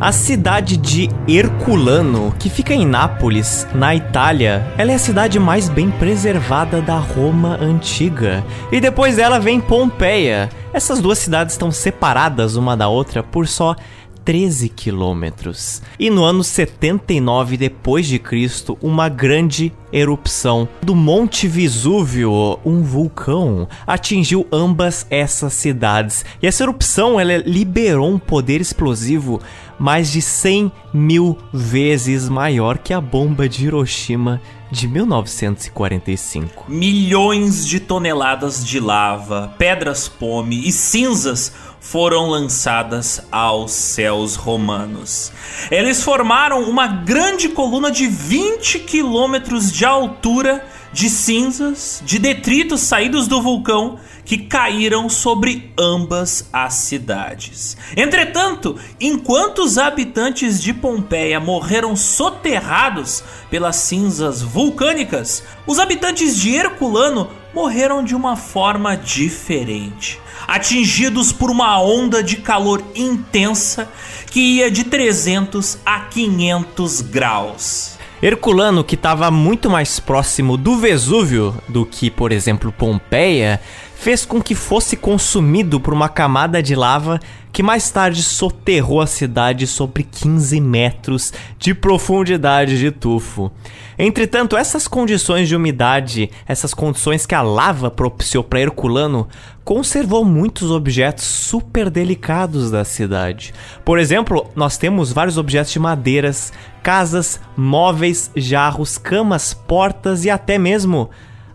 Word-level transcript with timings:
A 0.00 0.12
cidade 0.12 0.78
de 0.78 1.10
Herculano, 1.28 2.34
que 2.38 2.48
fica 2.48 2.72
em 2.72 2.86
Nápoles, 2.86 3.66
na 3.74 3.94
Itália, 3.94 4.66
ela 4.78 4.92
é 4.92 4.94
a 4.94 4.98
cidade 4.98 5.38
mais 5.38 5.68
bem 5.68 5.90
preservada 5.90 6.80
da 6.80 6.96
Roma 6.96 7.58
antiga. 7.60 8.42
E 8.72 8.80
depois 8.80 9.16
dela 9.16 9.38
vem 9.38 9.60
Pompeia. 9.60 10.48
Essas 10.72 11.02
duas 11.02 11.18
cidades 11.18 11.52
estão 11.52 11.70
separadas 11.70 12.56
uma 12.56 12.74
da 12.74 12.88
outra 12.88 13.22
por 13.22 13.46
só 13.46 13.76
13 14.24 14.68
quilômetros. 14.68 15.82
E 15.98 16.10
no 16.10 16.24
ano 16.24 16.42
79 16.44 17.56
depois 17.56 18.06
de 18.06 18.18
Cristo, 18.18 18.78
uma 18.80 19.08
grande 19.08 19.72
erupção 19.92 20.68
do 20.82 20.94
Monte 20.94 21.48
Vesúvio, 21.48 22.58
um 22.64 22.82
vulcão, 22.82 23.68
atingiu 23.86 24.46
ambas 24.52 25.06
essas 25.10 25.52
cidades. 25.54 26.24
E 26.40 26.46
essa 26.46 26.62
erupção 26.62 27.18
ela 27.18 27.38
liberou 27.38 28.08
um 28.08 28.18
poder 28.18 28.60
explosivo 28.60 29.40
mais 29.78 30.12
de 30.12 30.20
100 30.20 30.70
mil 30.92 31.38
vezes 31.52 32.28
maior 32.28 32.78
que 32.78 32.92
a 32.92 33.00
bomba 33.00 33.48
de 33.48 33.64
Hiroshima 33.64 34.40
de 34.70 34.86
1945. 34.86 36.66
Milhões 36.68 37.66
de 37.66 37.80
toneladas 37.80 38.64
de 38.64 38.78
lava, 38.78 39.52
pedras 39.58 40.06
pome 40.06 40.68
e 40.68 40.70
cinzas 40.70 41.52
foram 41.80 42.28
lançadas 42.28 43.22
aos 43.32 43.72
céus 43.72 44.36
romanos. 44.36 45.32
Eles 45.70 46.02
formaram 46.02 46.62
uma 46.68 46.86
grande 46.86 47.48
coluna 47.48 47.90
de 47.90 48.06
20 48.06 48.80
quilômetros 48.80 49.72
de 49.72 49.84
altura 49.84 50.64
de 50.92 51.08
cinzas, 51.08 52.02
de 52.04 52.18
detritos 52.18 52.80
saídos 52.80 53.28
do 53.28 53.40
vulcão 53.40 53.98
que 54.24 54.38
caíram 54.38 55.08
sobre 55.08 55.72
ambas 55.78 56.48
as 56.52 56.74
cidades. 56.74 57.76
Entretanto, 57.96 58.76
enquanto 59.00 59.60
os 59.60 59.78
habitantes 59.78 60.60
de 60.60 60.74
Pompeia 60.74 61.40
morreram 61.40 61.96
soterrados 61.96 63.22
pelas 63.48 63.76
cinzas 63.76 64.42
vulcânicas, 64.42 65.42
os 65.66 65.78
habitantes 65.78 66.36
de 66.36 66.54
Herculano 66.54 67.30
morreram 67.54 68.04
de 68.04 68.14
uma 68.14 68.36
forma 68.36 68.96
diferente 68.96 70.20
atingidos 70.50 71.32
por 71.32 71.48
uma 71.48 71.80
onda 71.80 72.24
de 72.24 72.38
calor 72.38 72.82
intensa 72.92 73.88
que 74.32 74.40
ia 74.40 74.68
de 74.68 74.82
300 74.82 75.78
a 75.86 76.00
500 76.00 77.02
graus. 77.02 77.96
Herculano, 78.20 78.82
que 78.82 78.96
estava 78.96 79.30
muito 79.30 79.70
mais 79.70 80.00
próximo 80.00 80.56
do 80.56 80.76
Vesúvio 80.76 81.56
do 81.68 81.86
que, 81.86 82.10
por 82.10 82.32
exemplo, 82.32 82.72
Pompeia, 82.72 83.60
fez 84.00 84.24
com 84.24 84.40
que 84.40 84.54
fosse 84.54 84.96
consumido 84.96 85.78
por 85.78 85.92
uma 85.92 86.08
camada 86.08 86.62
de 86.62 86.74
lava 86.74 87.20
que 87.52 87.62
mais 87.62 87.90
tarde 87.90 88.22
soterrou 88.22 89.02
a 89.02 89.06
cidade 89.06 89.66
sobre 89.66 90.04
15 90.04 90.58
metros 90.58 91.34
de 91.58 91.74
profundidade 91.74 92.78
de 92.78 92.90
tufo. 92.90 93.52
Entretanto, 93.98 94.56
essas 94.56 94.88
condições 94.88 95.48
de 95.48 95.54
umidade, 95.54 96.30
essas 96.48 96.72
condições 96.72 97.26
que 97.26 97.34
a 97.34 97.42
lava 97.42 97.90
propiciou 97.90 98.42
para 98.42 98.60
Herculano, 98.60 99.28
conservou 99.62 100.24
muitos 100.24 100.70
objetos 100.70 101.24
super 101.24 101.90
delicados 101.90 102.70
da 102.70 102.86
cidade. 102.86 103.52
Por 103.84 103.98
exemplo, 103.98 104.46
nós 104.56 104.78
temos 104.78 105.12
vários 105.12 105.36
objetos 105.36 105.72
de 105.72 105.78
madeiras, 105.78 106.54
casas, 106.82 107.38
móveis, 107.54 108.30
jarros, 108.34 108.96
camas, 108.96 109.52
portas 109.52 110.24
e 110.24 110.30
até 110.30 110.56
mesmo 110.56 111.10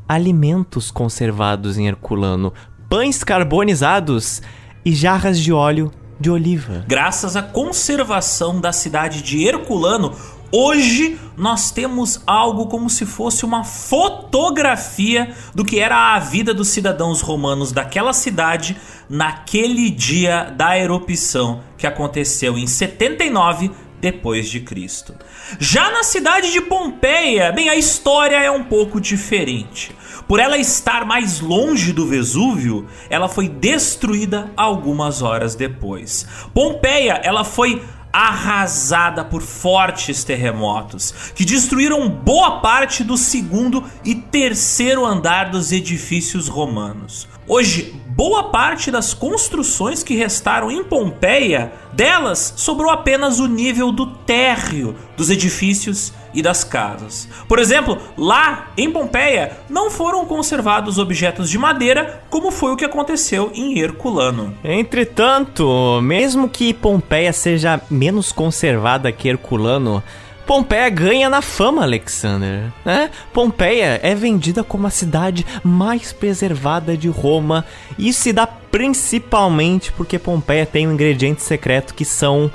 alimentos 0.07 0.91
conservados 0.91 1.77
em 1.77 1.87
Herculano, 1.87 2.53
pães 2.89 3.23
carbonizados 3.23 4.41
e 4.83 4.93
jarras 4.93 5.39
de 5.39 5.51
óleo 5.51 5.91
de 6.19 6.29
oliva. 6.29 6.85
Graças 6.87 7.35
à 7.35 7.41
conservação 7.41 8.61
da 8.61 8.71
cidade 8.71 9.21
de 9.21 9.45
Herculano, 9.45 10.13
Hoje 10.57 11.19
nós 11.35 11.69
temos 11.69 12.21
algo 12.25 12.67
como 12.67 12.89
se 12.89 13.05
fosse 13.05 13.43
uma 13.43 13.65
fotografia 13.65 15.33
do 15.53 15.65
que 15.65 15.79
era 15.79 16.15
a 16.15 16.19
vida 16.19 16.53
dos 16.53 16.69
cidadãos 16.69 17.19
romanos 17.19 17.73
daquela 17.73 18.13
cidade 18.13 18.77
naquele 19.09 19.89
dia 19.89 20.53
da 20.55 20.77
erupção 20.79 21.61
que 21.77 21.85
aconteceu 21.85 22.57
em 22.57 22.67
79 22.67 23.69
depois 24.05 24.47
de 24.47 24.59
Cristo. 24.59 25.15
Já 25.59 25.89
na 25.89 26.03
cidade 26.03 26.51
de 26.51 26.61
Pompeia, 26.61 27.51
bem, 27.51 27.69
a 27.69 27.75
história 27.75 28.35
é 28.35 28.51
um 28.51 28.63
pouco 28.63 29.01
diferente. 29.01 29.95
Por 30.27 30.39
ela 30.39 30.59
estar 30.59 31.05
mais 31.05 31.39
longe 31.39 31.91
do 31.91 32.05
Vesúvio, 32.05 32.85
ela 33.09 33.27
foi 33.27 33.49
destruída 33.49 34.51
algumas 34.55 35.23
horas 35.23 35.55
depois. 35.55 36.27
Pompeia, 36.53 37.19
ela 37.23 37.43
foi 37.43 37.81
arrasada 38.13 39.25
por 39.25 39.41
fortes 39.41 40.23
terremotos 40.23 41.11
que 41.33 41.43
destruíram 41.43 42.07
boa 42.07 42.61
parte 42.61 43.03
do 43.03 43.17
segundo 43.17 43.83
e 44.05 44.13
terceiro 44.13 45.03
andar 45.03 45.49
dos 45.49 45.71
edifícios 45.71 46.47
romanos. 46.47 47.27
Hoje, 47.47 47.99
boa 48.15 48.45
parte 48.45 48.89
das 48.89 49.13
construções 49.13 50.01
que 50.01 50.15
restaram 50.15 50.71
em 50.71 50.83
Pompeia, 50.83 51.73
delas 51.91 52.53
sobrou 52.55 52.89
apenas 52.89 53.39
o 53.39 53.47
nível 53.47 53.91
do 53.91 54.05
térreo 54.05 54.95
dos 55.17 55.29
edifícios 55.29 56.13
e 56.33 56.41
das 56.41 56.63
casas. 56.63 57.27
Por 57.47 57.59
exemplo, 57.59 57.97
lá 58.17 58.67
em 58.77 58.89
Pompeia 58.89 59.57
não 59.69 59.91
foram 59.91 60.25
conservados 60.25 60.97
objetos 60.97 61.49
de 61.49 61.57
madeira, 61.57 62.23
como 62.29 62.51
foi 62.51 62.71
o 62.71 62.77
que 62.77 62.85
aconteceu 62.85 63.51
em 63.53 63.79
Herculano. 63.79 64.57
Entretanto, 64.63 65.99
mesmo 66.01 66.47
que 66.47 66.73
Pompeia 66.73 67.33
seja 67.33 67.81
menos 67.89 68.31
conservada 68.31 69.11
que 69.11 69.27
Herculano, 69.27 70.01
Pompeia 70.45 70.89
ganha 70.89 71.29
na 71.29 71.41
fama, 71.41 71.81
Alexander. 71.81 72.71
Né? 72.83 73.09
Pompeia 73.33 73.99
é 74.03 74.13
vendida 74.13 74.63
como 74.63 74.85
a 74.85 74.91
cidade 74.91 75.45
mais 75.63 76.13
preservada 76.13 76.95
de 76.95 77.07
Roma. 77.07 77.65
E 77.97 78.13
se 78.13 78.31
dá 78.31 78.45
principalmente 78.45 79.91
porque 79.91 80.19
Pompeia 80.19 80.65
tem 80.65 80.87
um 80.87 80.93
ingrediente 80.93 81.41
secreto 81.41 81.93
que 81.93 82.05
são 82.05 82.51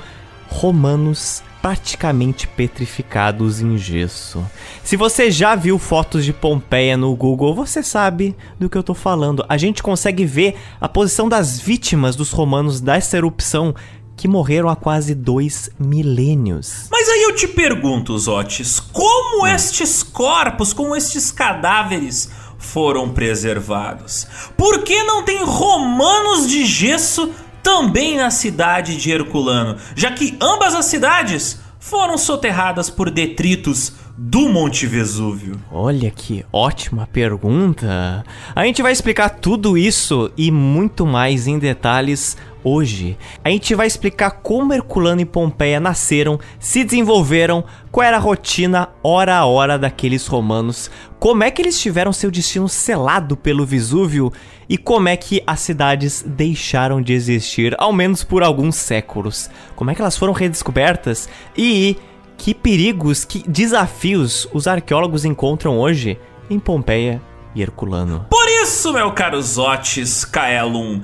romanos 0.47 1.43
praticamente 1.61 2.47
petrificados 2.47 3.61
em 3.61 3.77
gesso. 3.77 4.43
Se 4.83 4.97
você 4.97 5.29
já 5.29 5.53
viu 5.53 5.77
fotos 5.77 6.25
de 6.25 6.33
Pompeia 6.33 6.97
no 6.97 7.15
Google, 7.15 7.53
você 7.53 7.83
sabe 7.83 8.35
do 8.59 8.67
que 8.67 8.77
eu 8.77 8.83
tô 8.83 8.95
falando. 8.95 9.45
A 9.47 9.57
gente 9.57 9.83
consegue 9.83 10.25
ver 10.25 10.55
a 10.79 10.89
posição 10.89 11.29
das 11.29 11.59
vítimas 11.59 12.15
dos 12.15 12.31
romanos 12.31 12.81
dessa 12.81 13.15
erupção 13.15 13.75
que 14.21 14.27
morreram 14.27 14.69
há 14.69 14.75
quase 14.75 15.15
dois 15.15 15.71
milênios. 15.79 16.85
Mas 16.91 17.09
aí 17.09 17.23
eu 17.23 17.35
te 17.35 17.47
pergunto, 17.47 18.15
Zotes, 18.19 18.79
como 18.79 19.45
hum. 19.45 19.47
estes 19.47 20.03
corpos, 20.03 20.73
como 20.73 20.95
estes 20.95 21.31
cadáveres 21.31 22.29
foram 22.59 23.09
preservados? 23.09 24.27
Por 24.55 24.83
que 24.83 25.01
não 25.01 25.23
tem 25.23 25.43
romanos 25.43 26.47
de 26.47 26.65
gesso 26.65 27.31
também 27.63 28.15
na 28.15 28.29
cidade 28.29 28.95
de 28.95 29.11
Herculano, 29.11 29.77
já 29.95 30.11
que 30.11 30.37
ambas 30.39 30.75
as 30.75 30.85
cidades 30.85 31.59
foram 31.79 32.15
soterradas 32.15 32.91
por 32.91 33.09
detritos 33.09 33.93
do 34.23 34.47
Monte 34.47 34.85
Vesúvio? 34.85 35.59
Olha 35.71 36.11
que 36.11 36.45
ótima 36.53 37.07
pergunta. 37.11 38.23
A 38.55 38.65
gente 38.65 38.83
vai 38.83 38.91
explicar 38.91 39.29
tudo 39.29 39.75
isso 39.75 40.31
e 40.37 40.51
muito 40.51 41.07
mais 41.07 41.47
em 41.47 41.57
detalhes 41.57 42.37
hoje. 42.63 43.17
A 43.43 43.49
gente 43.49 43.73
vai 43.73 43.87
explicar 43.87 44.29
como 44.29 44.75
Herculano 44.75 45.21
e 45.21 45.25
Pompeia 45.25 45.79
nasceram, 45.79 46.39
se 46.59 46.83
desenvolveram, 46.83 47.63
qual 47.91 48.05
era 48.05 48.17
a 48.17 48.19
rotina 48.19 48.89
hora 49.01 49.37
a 49.37 49.45
hora 49.47 49.79
daqueles 49.79 50.27
romanos, 50.27 50.91
como 51.19 51.43
é 51.43 51.49
que 51.49 51.59
eles 51.59 51.79
tiveram 51.79 52.13
seu 52.13 52.29
destino 52.29 52.69
selado 52.69 53.35
pelo 53.35 53.65
Vesúvio 53.65 54.31
e 54.69 54.77
como 54.77 55.09
é 55.09 55.17
que 55.17 55.41
as 55.47 55.61
cidades 55.61 56.23
deixaram 56.27 57.01
de 57.01 57.11
existir, 57.11 57.75
ao 57.79 57.91
menos 57.91 58.23
por 58.23 58.43
alguns 58.43 58.75
séculos. 58.75 59.49
Como 59.75 59.89
é 59.89 59.95
que 59.95 60.01
elas 60.01 60.15
foram 60.15 60.31
redescobertas 60.31 61.27
e 61.57 61.97
que 62.41 62.55
perigos, 62.55 63.23
que 63.23 63.47
desafios 63.47 64.47
os 64.51 64.65
arqueólogos 64.65 65.25
encontram 65.25 65.77
hoje 65.77 66.17
em 66.49 66.57
Pompeia 66.57 67.21
e 67.53 67.61
Herculano. 67.61 68.25
Por 68.31 68.47
isso, 68.63 68.91
meu 68.91 69.11
caro 69.11 69.39
Zotes 69.39 70.25
Kaelum, 70.25 71.01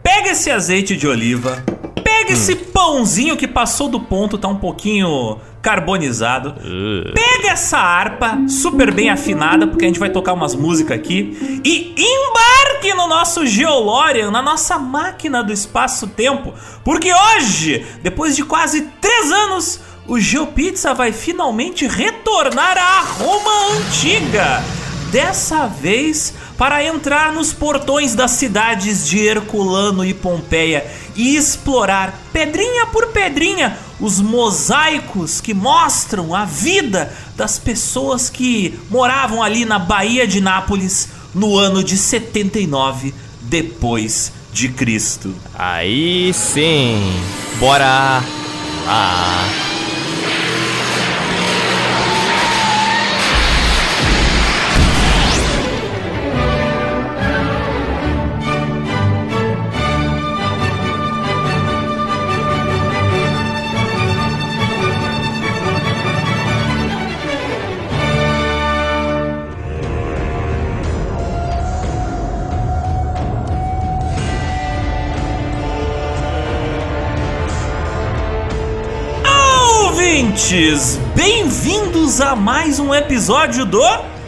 Pega 0.00 0.30
esse 0.30 0.52
azeite 0.52 0.96
de 0.96 1.08
oliva, 1.08 1.64
pega 2.04 2.30
hum. 2.30 2.32
esse 2.32 2.54
pãozinho 2.54 3.36
que 3.36 3.48
passou 3.48 3.88
do 3.88 3.98
ponto, 3.98 4.38
tá 4.38 4.46
um 4.46 4.54
pouquinho 4.54 5.40
carbonizado. 5.60 6.50
Uh. 6.50 7.12
Pega 7.12 7.48
essa 7.48 7.76
harpa 7.76 8.38
super 8.48 8.94
bem 8.94 9.10
afinada, 9.10 9.66
porque 9.66 9.84
a 9.84 9.88
gente 9.88 9.98
vai 9.98 10.08
tocar 10.08 10.34
umas 10.34 10.54
músicas 10.54 10.96
aqui. 10.96 11.60
E 11.64 11.92
embarque 11.98 12.94
no 12.94 13.08
nosso 13.08 13.44
Geolorian, 13.44 14.30
na 14.30 14.40
nossa 14.40 14.78
máquina 14.78 15.42
do 15.42 15.52
espaço-tempo. 15.52 16.54
Porque 16.84 17.10
hoje, 17.12 17.84
depois 18.04 18.36
de 18.36 18.44
quase 18.44 18.82
três 19.00 19.32
anos, 19.32 19.80
o 20.08 20.20
GeoPizza 20.20 20.94
vai 20.94 21.12
finalmente 21.12 21.86
retornar 21.86 22.78
à 22.78 23.00
Roma 23.00 23.76
Antiga. 23.76 24.62
Dessa 25.10 25.66
vez 25.66 26.34
para 26.58 26.84
entrar 26.84 27.32
nos 27.32 27.52
portões 27.52 28.14
das 28.14 28.32
cidades 28.32 29.06
de 29.06 29.18
Herculano 29.18 30.04
e 30.04 30.12
Pompeia 30.12 30.86
e 31.14 31.36
explorar, 31.36 32.18
pedrinha 32.32 32.86
por 32.86 33.08
pedrinha, 33.08 33.78
os 34.00 34.20
mosaicos 34.20 35.40
que 35.40 35.54
mostram 35.54 36.34
a 36.34 36.44
vida 36.44 37.12
das 37.36 37.58
pessoas 37.58 38.28
que 38.28 38.78
moravam 38.90 39.42
ali 39.42 39.64
na 39.64 39.78
Baía 39.78 40.26
de 40.26 40.40
Nápoles 40.40 41.08
no 41.34 41.56
ano 41.56 41.82
de 41.82 41.96
79 41.96 43.14
depois 43.42 44.32
de 44.52 44.68
Cristo. 44.68 45.34
Aí 45.54 46.32
sim, 46.34 47.00
bora 47.58 48.22
lá. 48.86 49.75
Ouvintes! 80.36 81.00
Bem-vindos 81.14 82.20
a 82.20 82.36
mais 82.36 82.78
um 82.78 82.94
episódio 82.94 83.64
do 83.64 83.80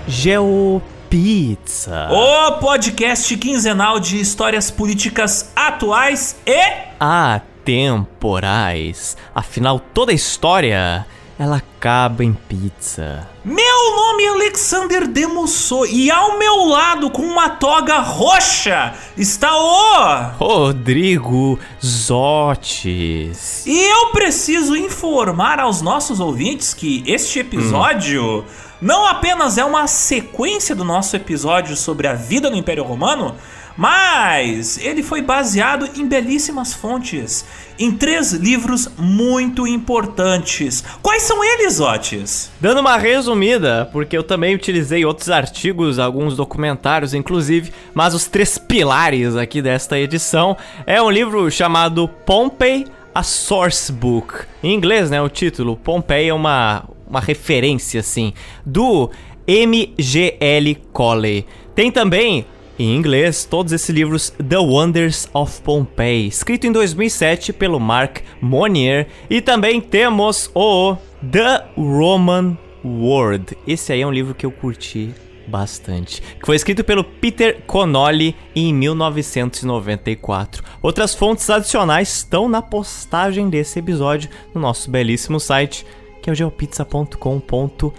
GeoPizza, 0.06 2.08
o 2.10 2.52
podcast 2.52 3.36
quinzenal 3.36 4.00
de 4.00 4.18
histórias 4.18 4.70
políticas 4.70 5.52
atuais 5.54 6.34
e 6.46 6.58
atemporais. 6.98 9.18
Afinal, 9.34 9.78
toda 9.78 10.10
história 10.10 11.04
ela 11.38 11.58
acaba 11.58 12.24
em 12.24 12.32
pizza. 12.32 13.28
Meu 13.44 13.96
nome 13.96 14.24
é 14.24 14.28
Alexander 14.28 15.06
Demusso 15.06 15.86
e 15.86 16.10
ao 16.10 16.36
meu 16.36 16.64
lado, 16.64 17.10
com 17.10 17.22
uma 17.22 17.48
toga 17.48 18.00
roxa, 18.00 18.92
está 19.16 19.56
o. 19.56 20.32
Rodrigo 20.36 21.56
Zotes. 21.84 23.64
E 23.64 23.78
eu 23.78 24.06
preciso 24.10 24.76
informar 24.76 25.60
aos 25.60 25.80
nossos 25.80 26.18
ouvintes 26.18 26.74
que 26.74 27.04
este 27.06 27.38
episódio. 27.38 28.40
Hum. 28.40 28.68
Não 28.80 29.04
apenas 29.06 29.58
é 29.58 29.64
uma 29.64 29.88
sequência 29.88 30.72
do 30.72 30.84
nosso 30.84 31.16
episódio 31.16 31.76
sobre 31.76 32.06
a 32.06 32.14
vida 32.14 32.48
no 32.48 32.56
Império 32.56 32.84
Romano, 32.84 33.34
mas 33.78 34.76
ele 34.78 35.04
foi 35.04 35.22
baseado 35.22 35.88
em 35.96 36.04
belíssimas 36.04 36.74
fontes, 36.74 37.44
em 37.78 37.92
três 37.92 38.32
livros 38.32 38.90
muito 38.98 39.68
importantes. 39.68 40.82
Quais 41.00 41.22
são 41.22 41.44
eles, 41.44 41.78
Otis? 41.78 42.50
Dando 42.60 42.80
uma 42.80 42.96
resumida, 42.96 43.88
porque 43.92 44.18
eu 44.18 44.24
também 44.24 44.52
utilizei 44.52 45.04
outros 45.04 45.30
artigos, 45.30 46.00
alguns 46.00 46.36
documentários 46.36 47.14
inclusive, 47.14 47.72
mas 47.94 48.14
os 48.14 48.26
três 48.26 48.58
pilares 48.58 49.36
aqui 49.36 49.62
desta 49.62 49.96
edição 49.96 50.56
é 50.84 51.00
um 51.00 51.08
livro 51.08 51.48
chamado 51.48 52.08
Pompey, 52.26 52.84
a 53.14 53.22
Source 53.22 53.92
Book. 53.92 54.44
Em 54.60 54.74
inglês, 54.74 55.08
né, 55.08 55.22
o 55.22 55.28
título 55.28 55.76
Pompey 55.76 56.30
é 56.30 56.34
uma 56.34 56.84
uma 57.08 57.20
referência 57.20 58.00
assim 58.00 58.34
do 58.66 59.10
M.G.L. 59.46 60.74
Colley. 60.92 61.46
Tem 61.74 61.90
também 61.90 62.44
em 62.78 62.94
inglês, 62.94 63.44
todos 63.44 63.72
esses 63.72 63.88
livros 63.88 64.32
The 64.46 64.58
Wonders 64.58 65.28
of 65.34 65.60
Pompeii, 65.62 66.28
escrito 66.28 66.66
em 66.66 66.72
2007 66.72 67.52
pelo 67.52 67.80
Mark 67.80 68.18
Monnier, 68.40 69.08
e 69.28 69.40
também 69.40 69.80
temos 69.80 70.50
o 70.54 70.96
The 71.30 71.64
Roman 71.76 72.56
World. 72.84 73.58
Esse 73.66 73.92
aí 73.92 74.02
é 74.02 74.06
um 74.06 74.12
livro 74.12 74.34
que 74.34 74.46
eu 74.46 74.52
curti 74.52 75.12
bastante, 75.48 76.22
que 76.22 76.46
foi 76.46 76.54
escrito 76.56 76.84
pelo 76.84 77.02
Peter 77.02 77.62
Connolly 77.66 78.36
em 78.54 78.72
1994. 78.72 80.62
Outras 80.82 81.14
fontes 81.14 81.48
adicionais 81.50 82.16
estão 82.16 82.48
na 82.48 82.62
postagem 82.62 83.48
desse 83.48 83.78
episódio 83.78 84.30
no 84.54 84.60
nosso 84.60 84.90
belíssimo 84.90 85.40
site, 85.40 85.84
que 86.22 86.30
é 86.30 86.32
o 86.32 86.36
geopizza.com.br. 86.36 87.92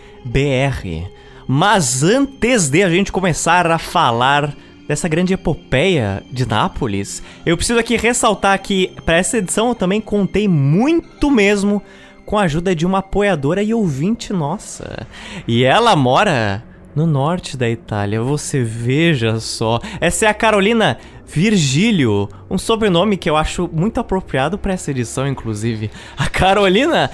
Mas 1.48 2.04
antes 2.04 2.70
de 2.70 2.84
a 2.84 2.90
gente 2.90 3.12
começar 3.12 3.70
a 3.70 3.80
falar 3.80 4.56
dessa 4.90 5.08
grande 5.08 5.36
epopeia 5.36 6.24
de 6.32 6.48
Nápoles, 6.48 7.22
eu 7.46 7.56
preciso 7.56 7.78
aqui 7.78 7.96
ressaltar 7.96 8.60
que 8.60 8.92
para 9.06 9.18
essa 9.18 9.38
edição 9.38 9.70
eu 9.70 9.76
também 9.76 10.02
contei 10.02 10.48
muito 10.48 11.30
mesmo 11.30 11.80
com 12.26 12.40
a 12.40 12.42
ajuda 12.42 12.76
de 12.76 12.88
uma 12.88 12.98
apoiadora 12.98 13.62
e 13.62 13.72
ouvinte 13.72 14.34
nossa. 14.34 15.06
E 15.48 15.64
ela 15.64 15.96
mora 15.96 16.64
no 16.96 17.06
norte 17.06 17.56
da 17.56 17.70
Itália, 17.70 18.20
você 18.24 18.64
veja 18.64 19.40
só. 19.40 19.80
Essa 20.02 20.26
é 20.26 20.28
a 20.28 20.34
Carolina 20.34 20.98
Virgílio, 21.24 22.28
um 22.50 22.58
sobrenome 22.58 23.16
que 23.16 23.30
eu 23.30 23.38
acho 23.38 23.70
muito 23.72 24.00
apropriado 24.00 24.58
para 24.58 24.74
essa 24.74 24.90
edição, 24.90 25.28
inclusive. 25.28 25.92
A 26.18 26.28
Carolina 26.28 27.12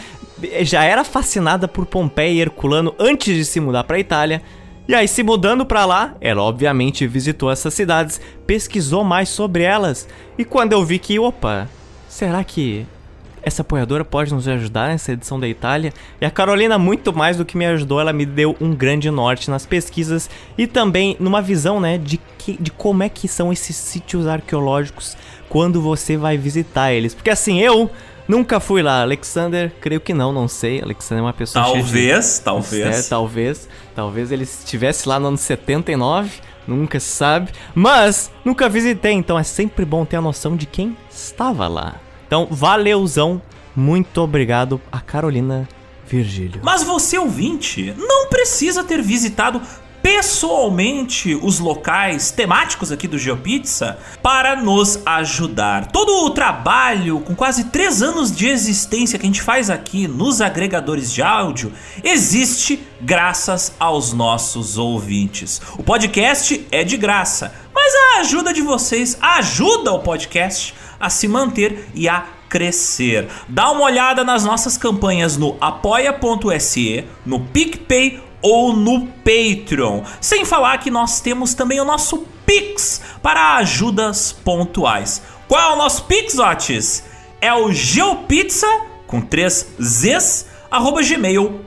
já 0.62 0.86
era 0.86 1.04
fascinada 1.04 1.68
por 1.68 1.86
Pompeia 1.86 2.32
e 2.32 2.40
Herculano 2.40 2.96
antes 2.98 3.36
de 3.36 3.44
se 3.44 3.60
mudar 3.60 3.84
para 3.84 3.98
a 3.98 4.00
Itália 4.00 4.42
e 4.88 4.94
aí, 4.94 5.08
se 5.08 5.24
mudando 5.24 5.66
para 5.66 5.86
lá, 5.86 6.16
ela 6.22 6.44
obviamente 6.44 7.08
visitou 7.08 7.52
essas 7.52 7.74
cidades, 7.74 8.22
pesquisou 8.46 9.04
mais 9.04 9.30
sobre 9.30 9.64
elas, 9.64 10.08
e 10.38 10.46
quando 10.46 10.74
eu 10.74 10.84
vi 10.84 11.00
que, 11.00 11.18
opa, 11.20 11.68
será 12.08 12.44
que 12.44 12.86
essa 13.42 13.62
apoiadora 13.62 14.04
pode 14.04 14.34
nos 14.34 14.48
ajudar 14.48 14.88
nessa 14.88 15.12
edição 15.12 15.40
da 15.40 15.48
Itália? 15.48 15.94
E 16.20 16.26
a 16.26 16.32
Carolina, 16.32 16.80
muito 16.80 17.14
mais 17.14 17.38
do 17.38 17.46
que 17.46 17.56
me 17.56 17.66
ajudou, 17.68 18.02
ela 18.02 18.12
me 18.12 18.26
deu 18.26 18.56
um 18.60 18.74
grande 18.74 19.12
norte 19.12 19.52
nas 19.52 19.66
pesquisas 19.66 20.30
e 20.58 20.66
também 20.66 21.16
numa 21.20 21.42
visão, 21.42 21.80
né, 21.80 21.98
de, 21.98 22.18
que, 22.38 22.54
de 22.60 22.72
como 22.72 23.04
é 23.04 23.10
que 23.10 23.28
são 23.28 23.54
esses 23.54 23.76
sítios 23.76 24.26
arqueológicos 24.26 25.16
quando 25.48 25.80
você 25.80 26.18
vai 26.18 26.38
visitar 26.38 26.92
eles. 26.92 27.14
Porque 27.14 27.30
assim, 27.30 27.60
eu 27.60 27.90
Nunca 28.28 28.60
fui 28.60 28.82
lá, 28.82 29.02
Alexander, 29.02 29.72
creio 29.80 30.02
que 30.02 30.14
não, 30.14 30.32
não 30.32 30.48
sei. 30.48 30.82
Alexander 30.82 31.24
é 31.24 31.28
uma 31.28 31.34
pessoa 31.34 31.64
Talvez, 31.64 32.38
de... 32.38 32.42
talvez. 32.44 33.06
É, 33.06 33.10
talvez. 33.10 33.70
Talvez 33.96 34.32
ele 34.32 34.44
estivesse 34.44 35.08
lá 35.08 35.20
no 35.20 35.28
ano 35.28 35.38
79, 35.38 36.32
nunca 36.68 37.00
se 37.00 37.08
sabe. 37.08 37.52
Mas 37.74 38.32
nunca 38.44 38.68
visitei, 38.68 39.14
então 39.14 39.38
é 39.38 39.44
sempre 39.44 39.86
bom 39.86 40.06
ter 40.06 40.18
a 40.18 40.22
noção 40.22 40.56
de 40.56 40.66
quem 40.66 40.98
estava 41.10 41.68
lá. 41.68 41.96
Então, 42.26 42.48
valeuzão, 42.50 43.42
muito 43.76 44.22
obrigado 44.22 44.82
a 44.92 45.00
Carolina 45.00 45.68
Virgílio. 46.08 46.62
Mas 46.64 46.84
você 46.84 47.18
ouvinte 47.18 47.94
não 47.98 48.28
precisa 48.28 48.84
ter 48.84 49.02
visitado 49.02 49.62
pessoalmente 50.06 51.34
os 51.34 51.58
locais 51.58 52.30
temáticos 52.30 52.92
aqui 52.92 53.08
do 53.08 53.18
GeoPizza 53.18 53.98
para 54.22 54.56
nos 54.56 55.00
ajudar. 55.04 55.88
Todo 55.88 56.28
o 56.28 56.30
trabalho, 56.30 57.22
com 57.22 57.34
quase 57.34 57.64
3 57.64 58.04
anos 58.04 58.32
de 58.32 58.48
existência 58.48 59.18
que 59.18 59.26
a 59.26 59.30
gente 59.30 59.42
faz 59.42 59.68
aqui 59.68 60.08
nos 60.08 60.42
agregadores 60.42 61.12
de 61.12 61.24
áudio, 61.24 61.74
existe 62.04 62.86
graças 63.02 63.74
aos 63.80 64.14
nossos 64.14 64.78
ouvintes. 64.78 65.60
O 65.76 65.82
podcast 65.82 66.68
é 66.70 66.84
de 66.84 66.98
graça, 66.98 67.52
mas 67.74 67.92
a 67.96 68.20
ajuda 68.20 68.54
de 68.54 68.62
vocês 68.62 69.18
ajuda 69.20 69.92
o 69.92 70.04
podcast 70.04 70.76
a 71.00 71.10
se 71.10 71.28
manter 71.28 71.90
e 71.96 72.08
a 72.08 72.28
crescer. 72.48 73.28
Dá 73.50 73.72
uma 73.72 73.86
olhada 73.86 74.24
nas 74.24 74.46
nossas 74.46 74.78
campanhas 74.78 75.36
no 75.36 75.58
apoia.se, 75.60 77.06
no 77.26 77.40
PicPay 77.40 78.24
ou 78.46 78.74
no 78.74 79.08
Patreon. 79.08 80.04
Sem 80.22 80.46
falar 80.46 80.78
que 80.78 80.92
nós 80.92 81.20
temos 81.20 81.56
também 81.56 81.82
o 81.82 81.86
nosso 81.86 82.20
Pix 82.46 83.02
para 83.24 83.56
ajudas 83.56 84.32
pontuais. 84.32 85.24
Qual 85.48 85.72
é 85.72 85.74
o 85.74 85.76
nosso 85.76 86.04
Pix, 86.04 86.38
Otis? 86.38 87.04
É 87.42 87.52
o 87.52 87.72
geopizza 87.72 88.68
com 89.08 89.20
três 89.20 89.68
Zs 89.82 90.46
arroba 90.70 91.02
gmail.com. 91.02 91.65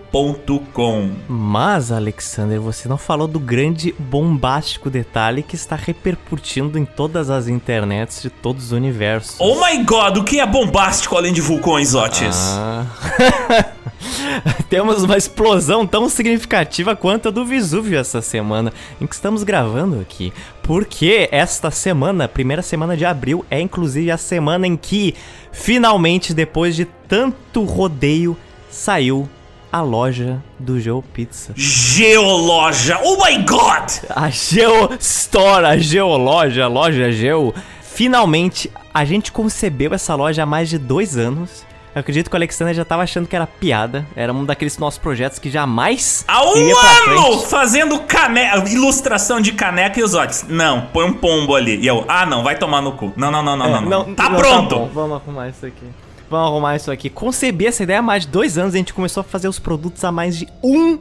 Mas, 1.28 1.92
Alexander, 1.92 2.60
você 2.60 2.88
não 2.88 2.96
falou 2.96 3.28
do 3.28 3.38
grande 3.38 3.94
bombástico 3.98 4.88
detalhe 4.88 5.42
que 5.42 5.54
está 5.54 5.76
repercutindo 5.76 6.78
em 6.78 6.84
todas 6.84 7.30
as 7.30 7.48
internets 7.48 8.22
de 8.22 8.30
todos 8.30 8.66
os 8.66 8.72
universos. 8.72 9.36
Oh 9.38 9.56
my 9.64 9.84
god, 9.84 10.16
o 10.16 10.24
que 10.24 10.40
é 10.40 10.46
bombástico 10.46 11.16
além 11.16 11.32
de 11.32 11.40
vulcões, 11.40 11.94
Otis? 11.94 12.36
Ah. 12.56 12.86
Temos 14.70 15.02
uma 15.02 15.16
explosão 15.16 15.86
tão 15.86 16.08
significativa 16.08 16.94
quanto 16.94 17.28
a 17.28 17.30
do 17.30 17.44
Vesúvio 17.44 17.98
essa 17.98 18.22
semana, 18.22 18.72
em 19.00 19.06
que 19.06 19.14
estamos 19.14 19.42
gravando 19.42 20.00
aqui. 20.00 20.32
Porque 20.62 21.28
esta 21.32 21.70
semana, 21.70 22.28
primeira 22.28 22.62
semana 22.62 22.96
de 22.96 23.04
abril, 23.04 23.44
é 23.50 23.60
inclusive 23.60 24.10
a 24.10 24.16
semana 24.16 24.66
em 24.66 24.76
que, 24.76 25.14
finalmente, 25.50 26.32
depois 26.32 26.76
de 26.76 26.84
tanto 26.84 27.64
rodeio, 27.64 28.36
saiu 28.70 29.28
a 29.70 29.80
loja 29.80 30.42
do 30.58 30.80
GeoPizza. 30.80 31.52
Geoloja! 31.54 32.98
Oh 33.02 33.22
my 33.24 33.38
god! 33.44 33.90
A 34.10 34.30
Geostore, 34.30 35.66
a 35.66 35.76
Geoloja, 35.76 36.64
a 36.64 36.68
loja 36.68 37.12
Geo. 37.12 37.54
Finalmente, 37.82 38.70
a 38.94 39.04
gente 39.04 39.30
concebeu 39.32 39.92
essa 39.92 40.14
loja 40.14 40.42
há 40.42 40.46
mais 40.46 40.68
de 40.68 40.78
dois 40.78 41.16
anos. 41.16 41.66
Eu 41.94 42.00
acredito 42.00 42.30
que 42.30 42.36
o 42.36 42.38
Alexander 42.38 42.72
já 42.74 42.84
tava 42.84 43.02
achando 43.02 43.26
que 43.26 43.34
era 43.34 43.46
piada. 43.46 44.06
Era 44.14 44.32
um 44.32 44.44
daqueles 44.44 44.78
nossos 44.78 44.98
projetos 44.98 45.38
que 45.38 45.50
jamais. 45.50 46.24
Há 46.28 46.44
um 46.44 46.56
iria 46.56 46.76
ano 46.76 47.40
fazendo 47.40 47.98
cane... 48.00 48.40
ilustração 48.70 49.40
de 49.40 49.52
caneca 49.52 49.98
e 49.98 50.02
os 50.04 50.14
olhos. 50.14 50.44
Não, 50.48 50.82
põe 50.92 51.06
um 51.06 51.12
pombo 51.12 51.56
ali. 51.56 51.76
E 51.80 51.86
eu, 51.86 52.04
ah, 52.06 52.24
não, 52.24 52.44
vai 52.44 52.56
tomar 52.56 52.80
no 52.80 52.92
cu. 52.92 53.12
Não, 53.16 53.30
não, 53.30 53.42
não, 53.42 53.56
não, 53.56 53.66
É, 53.66 53.70
não. 53.70 53.82
não. 53.82 54.14
Tá 54.14 54.28
não, 54.28 54.38
pronto. 54.38 54.76
bom, 54.76 54.90
Vamos 54.94 55.16
arrumar 55.16 55.48
isso 55.48 55.66
aqui. 55.66 55.86
Vamos 56.30 56.48
arrumar 56.48 56.76
isso 56.76 56.90
aqui. 56.90 57.08
Concebi 57.08 57.66
essa 57.66 57.82
ideia 57.82 58.00
há 58.00 58.02
mais 58.02 58.24
de 58.24 58.28
dois 58.28 58.58
anos. 58.58 58.74
A 58.74 58.78
gente 58.78 58.92
começou 58.92 59.22
a 59.22 59.24
fazer 59.24 59.48
os 59.48 59.58
produtos 59.58 60.04
há 60.04 60.12
mais 60.12 60.36
de 60.36 60.48
um. 60.62 60.98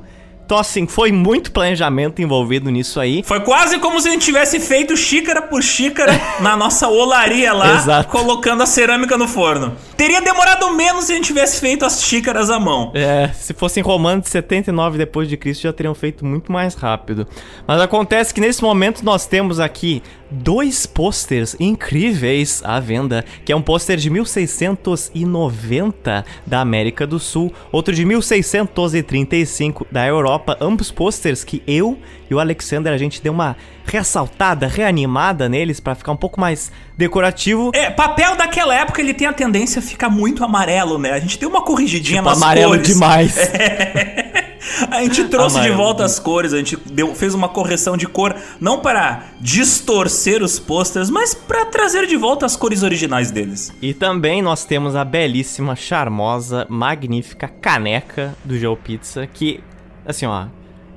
Então, 0.48 0.58
assim, 0.58 0.88
foi 0.88 1.12
muito 1.12 1.51
planejamento 1.51 2.22
envolvido 2.22 2.72
nisso 2.72 3.01
aí. 3.01 3.22
Foi 3.22 3.42
quase 3.42 3.80
como 3.80 4.00
se 4.00 4.08
a 4.08 4.12
gente 4.12 4.24
tivesse 4.24 4.62
feito 4.62 4.96
xícara 4.96 5.42
por 5.42 5.62
xícara 5.62 6.13
na 6.39 6.56
nossa 6.56 6.88
olaria 6.88 7.51
lá, 7.51 7.75
Exato. 7.75 8.08
colocando 8.08 8.63
a 8.63 8.66
cerâmica 8.66 9.18
no 9.18 9.27
forno. 9.27 9.75
Teria 9.98 10.22
demorado 10.22 10.72
menos 10.72 11.04
se 11.04 11.12
a 11.12 11.16
gente 11.16 11.25
tivesse 11.25 11.60
feito 11.60 11.84
as 11.84 12.01
xícaras 12.01 12.50
à 12.50 12.58
mão. 12.58 12.94
É, 12.96 13.30
se 13.34 13.54
fossem 13.54 13.84
romanos 13.84 14.24
de 14.24 14.30
79 14.30 14.98
depois 14.98 15.27
de 15.27 15.36
Cristo 15.36 15.63
já 15.63 15.74
teriam 15.74 15.94
feito 15.94 16.25
muito 16.25 16.50
mais 16.50 16.75
rápido. 16.75 17.27
Mas 17.68 17.82
acontece 17.82 18.34
que 18.34 18.39
nesse 18.39 18.62
momento 18.62 19.04
nós 19.04 19.25
temos 19.25 19.60
aqui 19.60 20.01
dois 20.30 20.86
posters 20.86 21.56
incríveis 21.60 22.62
à 22.63 22.80
venda, 22.80 23.25
que 23.44 23.51
é 23.51 23.56
um 23.56 23.62
pôster 23.62 23.98
de 23.98 24.10
1690 24.10 26.25
da 26.46 26.62
América 26.62 27.08
do 27.08 27.20
Sul, 27.20 27.51
outro 27.72 27.94
de 27.94 28.06
1635 28.06 29.88
da 29.92 30.06
Europa, 30.06 30.37
ambos 30.60 30.91
posters 30.91 31.44
que 31.44 31.62
eu 31.67 31.98
e 32.29 32.34
o 32.36 32.39
Alexander 32.39 32.91
a 32.94 32.98
gente 32.98 33.22
deu 33.22 33.32
uma 33.34 33.56
ressaltada, 33.86 34.67
reanimada 34.67 35.48
neles 35.48 35.79
pra 35.79 35.96
ficar 35.96 36.12
um 36.12 36.17
pouco 36.17 36.39
mais 36.39 36.72
decorativo. 36.98 37.72
É, 37.74 37.89
papel 37.89 38.36
daquela 38.36 38.75
época 38.75 39.01
ele 39.01 39.13
tem 39.13 39.27
a 39.27 39.34
tendência 39.34 39.79
a 39.79 39.82
ficar 39.82 40.10
muito 40.10 40.44
amarelo, 40.44 40.98
né? 40.98 41.12
A 41.12 41.20
gente 41.20 41.39
deu 41.39 41.50
uma 41.50 41.62
corrigidinha 41.62 42.22
nas 42.22 42.34
Tipo, 42.34 42.44
amarelo 42.46 42.72
cores. 42.74 42.88
demais. 42.88 43.36
A 44.91 45.01
gente 45.01 45.24
trouxe 45.25 45.56
de 45.56 45.60
Amarelo. 45.67 45.77
volta 45.77 46.03
as 46.03 46.20
cores, 46.20 46.51
a 46.53 46.58
gente 46.58 46.75
deu, 46.91 47.15
fez 47.15 47.34
uma 47.34 47.48
correção 47.48 47.96
de 47.96 48.06
cor, 48.06 48.36
não 48.60 48.79
para 48.82 49.24
distorcer 49.39 50.44
os 50.44 50.60
posters, 50.60 51.10
mas 51.10 51.34
para 51.34 51.65
trazer 51.65 52.06
de 52.06 52.17
volta 52.17 52.46
as 52.46 52.56
cores 52.56 52.84
originais 52.84 53.32
deles. 53.32 53.72
E 53.82 53.94
também 53.94 54.41
nós 54.41 54.65
temos 54.65 54.96
a 54.96 55.06
belíssima, 55.06 55.75
charmosa, 55.75 56.65
magnífica 56.70 57.48
caneca 57.48 58.36
do 58.44 58.58
Joe 58.60 58.75
Pizza, 58.75 59.25
que, 59.32 59.62
assim, 60.07 60.25
ó, 60.25 60.45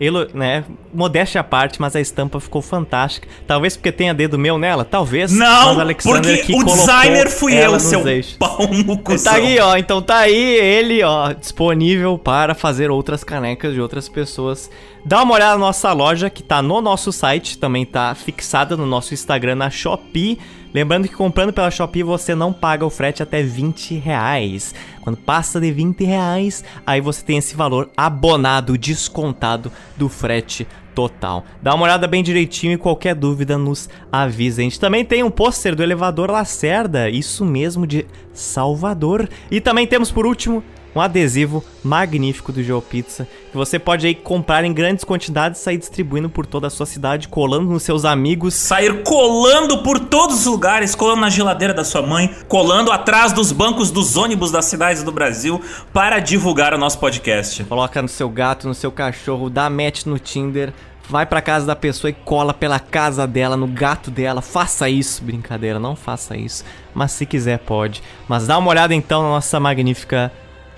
ele, 0.01 0.29
né, 0.33 0.65
modéstia 0.95 1.43
à 1.43 1.45
parte, 1.45 1.79
mas 1.79 1.95
a 1.95 2.01
estampa 2.01 2.41
ficou 2.41 2.63
fantástica. 2.63 3.29
Talvez 3.47 3.77
porque 3.77 3.93
tenha 3.93 4.15
dedo 4.15 4.39
meu 4.39 4.57
nela, 4.57 4.83
talvez. 4.83 5.31
Não, 5.31 5.77
porque 6.03 6.39
que 6.39 6.55
o 6.55 6.65
designer 6.65 7.29
fui 7.29 7.53
eu, 7.55 7.79
seu 7.79 8.09
eixos. 8.09 8.33
pau 8.39 8.67
no 8.67 8.97
Tá 8.97 9.03
cuzão. 9.03 9.35
aí, 9.35 9.59
ó. 9.61 9.77
Então 9.77 10.01
tá 10.01 10.17
aí 10.21 10.35
ele, 10.59 11.03
ó, 11.03 11.33
disponível 11.35 12.17
para 12.17 12.55
fazer 12.55 12.91
outras 12.91 13.23
canecas 13.23 13.75
de 13.75 13.81
outras 13.81 14.09
pessoas. 14.09 14.71
Dá 15.05 15.23
uma 15.23 15.35
olhada 15.35 15.53
na 15.53 15.67
nossa 15.67 15.93
loja 15.93 16.31
que 16.31 16.43
tá 16.43 16.63
no 16.63 16.81
nosso 16.81 17.13
site, 17.13 17.59
também 17.59 17.85
tá 17.85 18.15
fixada 18.15 18.79
no 18.79 18.87
nosso 18.87 19.13
Instagram 19.13 19.57
na 19.57 19.69
Shopee. 19.69 20.39
Lembrando 20.73 21.09
que 21.09 21.15
comprando 21.15 21.53
pela 21.53 21.71
Shopee 21.71 22.03
você 22.03 22.35
não 22.35 22.53
paga 22.53 22.87
o 22.87 22.91
frete 22.91 23.23
até 23.23 23.43
20 23.43 23.95
reais. 23.95 24.75
Quando 25.03 25.17
passa 25.17 25.61
de 25.61 25.73
20 25.73 26.05
reais, 26.05 26.65
aí 26.87 27.01
você 27.01 27.25
tem 27.25 27.39
esse 27.39 27.57
valor 27.57 27.91
abonado, 27.97 28.79
descontado 28.79 29.73
do 29.97 30.09
frete 30.09 30.67
total. 30.95 31.45
Dá 31.63 31.75
uma 31.75 31.85
olhada 31.85 32.07
bem 32.07 32.23
direitinho 32.23 32.73
e 32.73 32.79
qualquer 32.79 33.15
dúvida 33.15 33.59
nos 33.59 33.89
avisa. 34.13 34.61
A 34.61 34.65
gente 34.65 34.79
também 34.79 35.05
tem 35.05 35.23
um 35.23 35.31
pôster 35.31 35.75
do 35.75 35.83
elevador 35.83 36.31
Lacerda, 36.31 37.09
isso 37.09 37.45
mesmo 37.45 37.87
de 37.87 38.07
Salvador. 38.33 39.29
E 39.51 39.61
também 39.61 39.87
temos 39.87 40.11
por 40.11 40.27
último 40.27 40.63
um 40.95 41.01
adesivo 41.01 41.65
magnífico 41.83 42.53
do 42.53 42.63
GeoPizza 42.63 43.27
que 43.51 43.57
você 43.57 43.79
pode 43.79 44.07
aí 44.07 44.15
comprar 44.15 44.65
em 44.65 44.73
grandes 44.73 45.05
quantidades 45.05 45.61
e 45.61 45.65
sair 45.65 45.79
distribuindo 45.79 46.31
por 46.31 46.47
toda 46.47 46.69
a 46.69 46.71
sua 46.71 46.87
cidade, 46.87 47.29
colando 47.29 47.71
nos 47.71 47.83
seus 47.83 48.05
amigos. 48.05 48.55
Sair 48.55 49.03
colando 49.03 49.83
por 49.83 49.99
todos 49.99 50.41
os 50.41 50.47
lugares, 50.47 50.95
colando 50.95 51.21
na 51.21 51.31
geladeira 51.31 51.75
da 51.75 51.85
sua 51.85 52.03
mãe, 52.03 52.35
colando 52.49 52.93
atrás 52.93 53.33
dos 53.33 53.51
bancos 53.51 53.91
dos 53.91 54.17
ônibus 54.17 54.53
das 54.53 54.67
cidades 54.67 55.03
do 55.03 55.11
Brasil 55.11 55.61
para 55.93 56.21
divulgar 56.21 56.73
o 56.73 56.79
nosso 56.79 56.99
podcast. 56.99 57.65
Coloca 57.65 58.01
no 58.01 58.09
seu 58.09 58.29
gato, 58.29 58.69
no 58.69 58.75
seu 58.75 58.93
cachorro, 58.93 59.51
dá 59.51 59.69
match 59.69 60.05
no 60.07 60.19
Tinder, 60.19 60.73
vai 61.09 61.27
pra 61.27 61.43
casa 61.43 61.67
da 61.67 61.75
pessoa 61.75 62.11
e 62.11 62.15
cola 62.15 62.55
pela 62.55 62.79
casa 62.79 63.27
dela, 63.27 63.57
no 63.57 63.67
gato 63.67 64.11
dela. 64.11 64.41
Faça 64.41 64.89
isso, 64.89 65.25
brincadeira, 65.25 65.81
não 65.81 65.97
faça 65.97 66.37
isso. 66.37 66.65
Mas 66.95 67.13
se 67.13 67.27
quiser, 67.27 67.59
pode. 67.59 68.01
Mas 68.29 68.47
dá 68.47 68.57
uma 68.57 68.71
olhada 68.71 68.95
então 68.95 69.23
na 69.23 69.31
nossa 69.31 69.59
magnífica 69.59 70.33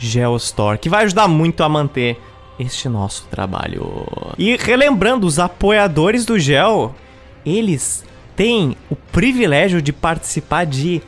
Geostore, 0.06 0.78
que 0.78 0.88
vai 0.88 1.04
ajudar 1.04 1.28
muito 1.28 1.62
a 1.62 1.68
manter 1.68 2.20
este 2.58 2.88
nosso 2.88 3.26
trabalho. 3.30 4.06
E 4.38 4.56
relembrando, 4.56 5.26
os 5.26 5.38
apoiadores 5.38 6.24
do 6.24 6.38
Gel, 6.38 6.94
eles 7.44 8.04
têm 8.36 8.76
o 8.90 8.96
privilégio 8.96 9.80
de 9.80 9.92
participar 9.92 10.64
de 10.64 11.02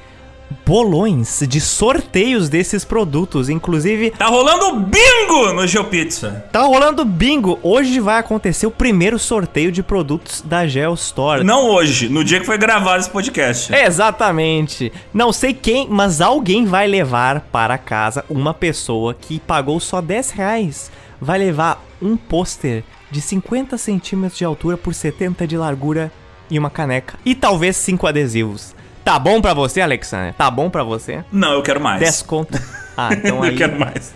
bolões, 0.67 1.43
de 1.49 1.61
sorteios 1.61 2.49
desses 2.49 2.85
produtos. 2.85 3.49
Inclusive, 3.49 4.11
Tá 4.11 4.27
rolando 4.27 4.81
bingo 4.81 5.53
no 5.53 5.67
GeoPizza. 5.67 6.45
Tá 6.53 6.63
rolando 6.63 7.05
bingo. 7.05 7.59
Hoje 7.63 8.01
vai 8.01 8.19
acontecer 8.19 8.67
o 8.67 8.71
primeiro 8.71 9.19
sorteio 9.19 9.73
de 9.73 9.83
produtos 9.83 10.41
da 10.43 10.67
Geostore. 10.67 11.45
Não 11.45 11.69
hoje, 11.69 12.09
no 12.09 12.25
dia 12.25 12.41
que 12.41 12.47
foi 12.47 12.59
gravado 12.59 13.01
esse 13.01 13.11
podcast. 13.11 13.73
Exatamente. 13.75 14.93
Não 15.13 15.33
sei 15.33 15.53
quem, 15.55 15.87
mas 15.89 16.21
alguém 16.21 16.65
vai 16.65 16.87
levar 16.87 17.41
para 17.53 17.79
casa 17.79 18.25
uma 18.29 18.55
pessoa 18.55 19.15
que 19.15 19.41
pagou 19.41 19.81
só 19.81 20.01
10 20.01 20.31
reais. 20.31 20.91
Vai 21.21 21.39
levar 21.39 21.83
um 22.03 22.17
pôster 22.17 22.85
de 23.11 23.21
50 23.21 23.79
centímetros 23.79 24.39
de 24.39 24.45
altura 24.45 24.77
por 24.77 24.93
70 24.93 25.47
de 25.47 25.57
largura 25.57 26.13
e 26.51 26.59
uma 26.59 26.69
caneca. 26.71 27.19
E 27.25 27.35
talvez 27.35 27.77
cinco 27.77 28.07
adesivos. 28.07 28.74
Tá 29.05 29.19
bom 29.19 29.41
pra 29.41 29.53
você, 29.53 29.81
Alexander? 29.83 30.33
Tá 30.35 30.51
bom 30.51 30.71
pra 30.71 30.83
você? 30.83 31.23
Não, 31.31 31.53
eu 31.53 31.63
quero 31.63 31.81
mais. 31.81 32.01
10 32.01 32.23
conto. 32.23 32.59
Ah, 32.97 33.11
então 33.13 33.43
aí... 33.43 33.51
eu 33.51 33.57
quero 33.57 33.79
mais. 33.79 34.15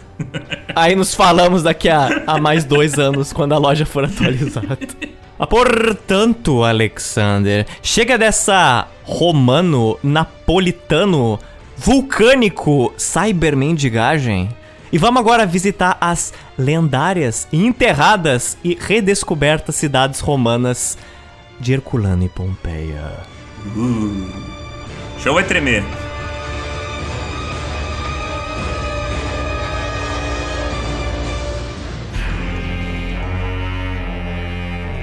Aí 0.74 0.96
nos 0.96 1.14
falamos 1.14 1.62
daqui 1.62 1.88
a, 1.88 2.22
a 2.26 2.38
mais 2.38 2.64
dois 2.64 2.98
anos, 2.98 3.32
quando 3.32 3.52
a 3.52 3.58
loja 3.58 3.84
for 3.84 4.04
atualizada. 4.04 4.78
Portanto, 5.48 6.64
Alexander, 6.64 7.66
chega 7.82 8.18
dessa 8.18 8.88
romano, 9.04 9.98
napolitano, 10.02 11.38
vulcânico 11.76 12.92
cybermendigagem. 12.96 14.48
E 14.90 14.98
vamos 14.98 15.20
agora 15.20 15.46
visitar 15.46 15.98
as 16.00 16.32
lendárias, 16.56 17.46
enterradas 17.52 18.56
e 18.64 18.76
redescobertas 18.80 19.76
cidades 19.76 20.20
romanas 20.20 20.96
de 21.60 21.74
Herculano 21.74 22.24
e 22.24 22.28
Pompeia. 22.28 23.12
O 25.18 25.20
chão 25.20 25.34
vai 25.34 25.42
tremer. 25.42 25.82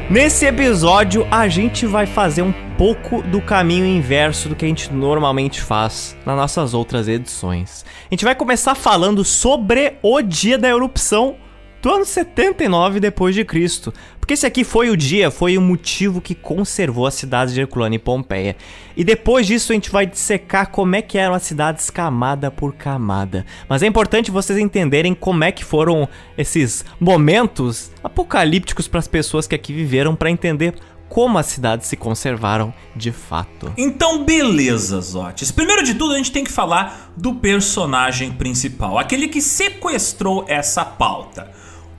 Nesse 0.10 0.46
episódio, 0.46 1.28
a 1.30 1.50
gente 1.50 1.86
vai 1.86 2.06
fazer 2.06 2.42
um 2.42 2.54
pouco 2.78 3.22
do 3.24 3.42
caminho 3.42 3.86
inverso 3.86 4.48
do 4.48 4.56
que 4.56 4.64
a 4.64 4.68
gente 4.70 4.94
normalmente 4.94 5.62
faz 5.62 6.16
nas 6.26 6.38
nossas 6.38 6.74
outras 6.74 7.10
edições. 7.10 7.84
A 8.10 8.14
gente 8.14 8.24
vai 8.24 8.36
começar 8.36 8.74
falando 8.74 9.22
sobre 9.26 9.98
o 10.02 10.22
dia 10.22 10.58
da 10.58 10.70
erupção 10.70 11.36
do 11.82 11.92
ano 11.92 12.06
79 12.06 13.00
depois 13.00 13.36
de 13.36 13.44
Cristo. 13.44 13.94
Porque 14.26 14.34
esse 14.34 14.48
aqui 14.48 14.64
foi 14.64 14.90
o 14.90 14.98
dia, 14.98 15.30
foi 15.30 15.56
o 15.56 15.62
motivo 15.62 16.20
que 16.20 16.34
conservou 16.34 17.06
as 17.06 17.14
cidades 17.14 17.54
de 17.54 17.62
Herculano 17.62 17.94
e 17.94 18.00
Pompeia. 18.00 18.56
E 18.98 19.04
depois 19.04 19.46
disso 19.46 19.72
a 19.72 19.76
gente 19.76 19.92
vai 19.92 20.08
dissecar 20.08 20.72
como 20.72 20.96
é 20.96 21.02
que 21.04 21.20
eram 21.20 21.36
as 21.36 21.44
cidades 21.44 21.92
camada 21.92 22.50
por 22.50 22.74
camada. 22.74 23.46
Mas 23.70 23.84
é 23.84 23.86
importante 23.86 24.32
vocês 24.32 24.58
entenderem 24.58 25.14
como 25.14 25.44
é 25.44 25.52
que 25.52 25.64
foram 25.64 26.10
esses 26.36 26.84
momentos 27.00 27.92
apocalípticos 28.04 28.88
para 28.88 29.00
as 29.00 29.08
pessoas 29.08 29.46
que 29.46 29.54
aqui 29.54 29.72
viveram 29.72 30.16
para 30.16 30.32
entender 30.32 30.74
como 31.08 31.38
as 31.38 31.46
cidades 31.46 31.86
se 31.86 31.96
conservaram 31.96 32.74
de 32.96 33.12
fato. 33.12 33.72
Então, 33.78 34.26
beleza, 34.26 35.00
Zotes. 35.02 35.52
Primeiro 35.52 35.84
de 35.84 35.94
tudo, 35.94 36.16
a 36.16 36.18
gente 36.18 36.32
tem 36.32 36.44
que 36.44 36.52
falar 36.52 37.14
do 37.16 37.36
personagem 37.36 38.32
principal, 38.32 38.98
aquele 38.98 39.28
que 39.28 39.40
sequestrou 39.40 40.46
essa 40.48 40.84
pauta. 40.84 41.52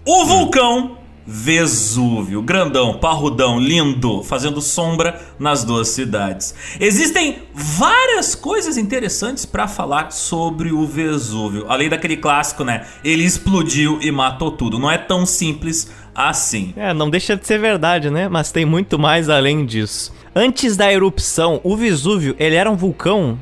O 0.05 0.25
vulcão 0.25 1.06
Vesúvio, 1.27 2.41
grandão, 2.41 2.99
parrudão, 2.99 3.59
lindo, 3.59 4.23
fazendo 4.23 4.61
sombra 4.61 5.21
nas 5.39 5.65
duas 5.65 5.89
cidades. 5.89 6.55
Existem 6.79 7.43
várias 7.53 8.35
coisas 8.35 8.77
interessantes 8.77 9.45
para 9.45 9.67
falar 9.67 10.13
sobre 10.13 10.71
o 10.71 10.87
Vesúvio, 10.87 11.67
além 11.69 11.89
daquele 11.89 12.17
clássico, 12.17 12.63
né? 12.63 12.87
Ele 13.03 13.25
explodiu 13.25 13.99
e 14.01 14.13
matou 14.13 14.53
tudo. 14.53 14.79
Não 14.79 14.91
é 14.91 14.99
tão 14.99 15.27
simples 15.27 15.91
assim. 16.15 16.73
É, 16.77 16.95
não 16.95 17.11
deixa 17.11 17.37
de 17.37 17.45
ser 17.45 17.59
verdade, 17.59 18.09
né? 18.09 18.29
Mas 18.29 18.53
tem 18.53 18.65
muito 18.65 18.97
mais 18.99 19.29
além 19.29 19.67
disso. 19.67 20.15
Antes 20.35 20.77
da 20.77 20.93
erupção, 20.93 21.61
o 21.65 21.77
Vesúvio, 21.77 22.37
ele 22.39 22.55
era 22.55 22.71
um 22.71 22.77
vulcão 22.77 23.39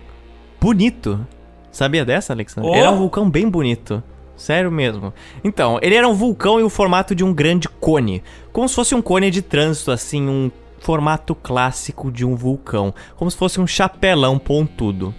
bonito. 0.60 1.26
Sabia 1.70 2.04
dessa, 2.04 2.32
Alexandre? 2.32 2.70
Oh. 2.70 2.74
Era 2.74 2.90
um 2.90 2.96
vulcão 2.96 3.28
bem 3.28 3.48
bonito. 3.48 4.02
Sério 4.36 4.70
mesmo. 4.70 5.12
Então, 5.42 5.78
ele 5.80 5.94
era 5.94 6.08
um 6.08 6.14
vulcão 6.14 6.58
em 6.58 6.64
o 6.64 6.68
formato 6.68 7.14
de 7.14 7.24
um 7.24 7.32
grande 7.32 7.68
cone. 7.68 8.22
Como 8.52 8.68
se 8.68 8.74
fosse 8.74 8.94
um 8.94 9.02
cone 9.02 9.30
de 9.30 9.42
trânsito, 9.42 9.90
assim, 9.90 10.28
um 10.28 10.50
formato 10.80 11.34
clássico 11.34 12.10
de 12.10 12.24
um 12.24 12.34
vulcão. 12.34 12.92
Como 13.16 13.30
se 13.30 13.36
fosse 13.36 13.60
um 13.60 13.66
chapelão 13.66 14.38
pontudo. 14.38 15.14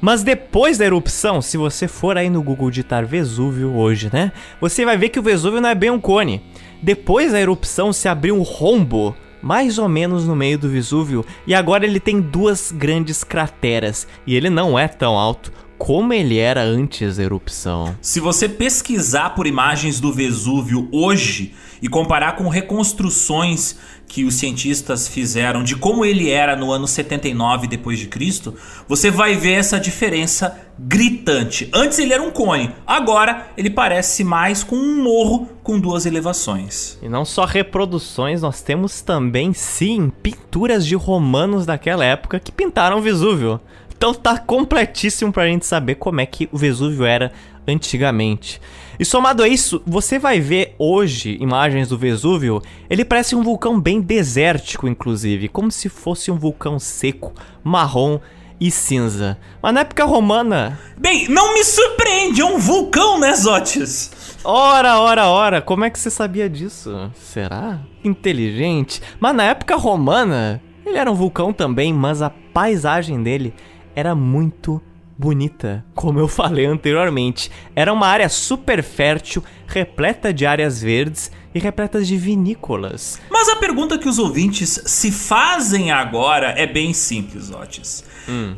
Mas 0.00 0.22
depois 0.22 0.78
da 0.78 0.86
erupção, 0.86 1.42
se 1.42 1.58
você 1.58 1.86
for 1.86 2.16
aí 2.16 2.30
no 2.30 2.42
Google 2.42 2.70
digitar 2.70 3.04
Vesúvio 3.04 3.76
hoje, 3.76 4.08
né? 4.10 4.32
Você 4.60 4.84
vai 4.84 4.96
ver 4.96 5.10
que 5.10 5.18
o 5.18 5.22
Vesúvio 5.22 5.60
não 5.60 5.68
é 5.68 5.74
bem 5.74 5.90
um 5.90 6.00
cone. 6.00 6.42
Depois 6.82 7.32
da 7.32 7.40
erupção 7.40 7.92
se 7.92 8.08
abriu 8.08 8.34
um 8.34 8.40
rombo, 8.40 9.14
mais 9.42 9.78
ou 9.78 9.88
menos 9.88 10.26
no 10.26 10.34
meio 10.34 10.58
do 10.58 10.70
Vesúvio, 10.70 11.24
e 11.46 11.54
agora 11.54 11.84
ele 11.84 12.00
tem 12.00 12.18
duas 12.18 12.72
grandes 12.72 13.22
crateras, 13.22 14.08
e 14.26 14.34
ele 14.34 14.48
não 14.48 14.78
é 14.78 14.88
tão 14.88 15.18
alto 15.18 15.52
como 15.80 16.12
ele 16.12 16.36
era 16.36 16.62
antes 16.62 17.16
da 17.16 17.22
erupção. 17.22 17.96
Se 18.02 18.20
você 18.20 18.46
pesquisar 18.46 19.30
por 19.30 19.46
imagens 19.46 19.98
do 19.98 20.12
Vesúvio 20.12 20.86
hoje 20.92 21.54
e 21.80 21.88
comparar 21.88 22.36
com 22.36 22.48
reconstruções 22.48 23.78
que 24.06 24.24
os 24.24 24.34
cientistas 24.34 25.08
fizeram 25.08 25.64
de 25.64 25.74
como 25.74 26.04
ele 26.04 26.28
era 26.28 26.54
no 26.54 26.70
ano 26.70 26.86
79 26.86 27.66
depois 27.66 27.98
de 27.98 28.08
Cristo, 28.08 28.54
você 28.86 29.10
vai 29.10 29.36
ver 29.36 29.52
essa 29.52 29.80
diferença 29.80 30.58
gritante. 30.78 31.70
Antes 31.72 31.98
ele 31.98 32.12
era 32.12 32.22
um 32.22 32.30
cone, 32.30 32.74
agora 32.86 33.46
ele 33.56 33.70
parece 33.70 34.22
mais 34.22 34.62
com 34.62 34.76
um 34.76 35.02
morro 35.02 35.48
com 35.62 35.80
duas 35.80 36.04
elevações. 36.04 36.98
E 37.00 37.08
não 37.08 37.24
só 37.24 37.46
reproduções, 37.46 38.42
nós 38.42 38.60
temos 38.60 39.00
também, 39.00 39.54
sim, 39.54 40.12
pinturas 40.22 40.84
de 40.84 40.94
romanos 40.94 41.64
daquela 41.64 42.04
época 42.04 42.38
que 42.38 42.52
pintaram 42.52 42.98
o 42.98 43.02
Vesúvio. 43.02 43.60
Então 44.00 44.14
tá 44.14 44.38
completíssimo 44.38 45.30
pra 45.30 45.46
gente 45.46 45.66
saber 45.66 45.96
como 45.96 46.22
é 46.22 46.24
que 46.24 46.48
o 46.50 46.56
Vesúvio 46.56 47.04
era 47.04 47.30
antigamente. 47.68 48.58
E 48.98 49.04
somado 49.04 49.42
a 49.42 49.48
isso, 49.48 49.82
você 49.86 50.18
vai 50.18 50.40
ver 50.40 50.74
hoje 50.78 51.36
imagens 51.38 51.90
do 51.90 51.98
Vesúvio, 51.98 52.62
ele 52.88 53.04
parece 53.04 53.36
um 53.36 53.42
vulcão 53.42 53.78
bem 53.78 54.00
desértico, 54.00 54.88
inclusive, 54.88 55.48
como 55.48 55.70
se 55.70 55.90
fosse 55.90 56.30
um 56.30 56.38
vulcão 56.38 56.78
seco, 56.78 57.34
marrom 57.62 58.18
e 58.58 58.70
cinza. 58.70 59.36
Mas 59.62 59.74
na 59.74 59.80
época 59.80 60.06
romana. 60.06 60.80
Bem, 60.96 61.28
não 61.28 61.52
me 61.52 61.62
surpreende, 61.62 62.40
é 62.40 62.44
um 62.46 62.56
vulcão, 62.56 63.20
né, 63.20 63.34
Zotes? 63.34 64.38
Ora, 64.42 64.98
ora, 64.98 65.28
ora, 65.28 65.60
como 65.60 65.84
é 65.84 65.90
que 65.90 65.98
você 65.98 66.08
sabia 66.08 66.48
disso? 66.48 67.12
Será? 67.14 67.80
Inteligente. 68.02 69.02
Mas 69.20 69.36
na 69.36 69.44
época 69.44 69.76
romana, 69.76 70.62
ele 70.86 70.96
era 70.96 71.12
um 71.12 71.14
vulcão 71.14 71.52
também, 71.52 71.92
mas 71.92 72.22
a 72.22 72.30
paisagem 72.30 73.22
dele 73.22 73.52
era 73.94 74.14
muito 74.14 74.80
bonita, 75.18 75.84
como 75.94 76.18
eu 76.18 76.26
falei 76.28 76.66
anteriormente. 76.66 77.50
Era 77.76 77.92
uma 77.92 78.06
área 78.06 78.28
super 78.28 78.82
fértil, 78.82 79.44
repleta 79.66 80.32
de 80.32 80.46
áreas 80.46 80.80
verdes 80.80 81.30
e 81.54 81.58
repletas 81.58 82.06
de 82.06 82.16
vinícolas. 82.16 83.20
Mas 83.30 83.48
a 83.48 83.56
pergunta 83.56 83.98
que 83.98 84.08
os 84.08 84.18
ouvintes 84.18 84.82
se 84.86 85.10
fazem 85.10 85.90
agora 85.90 86.54
é 86.56 86.66
bem 86.66 86.92
simples, 86.92 87.50
Otis. 87.50 88.04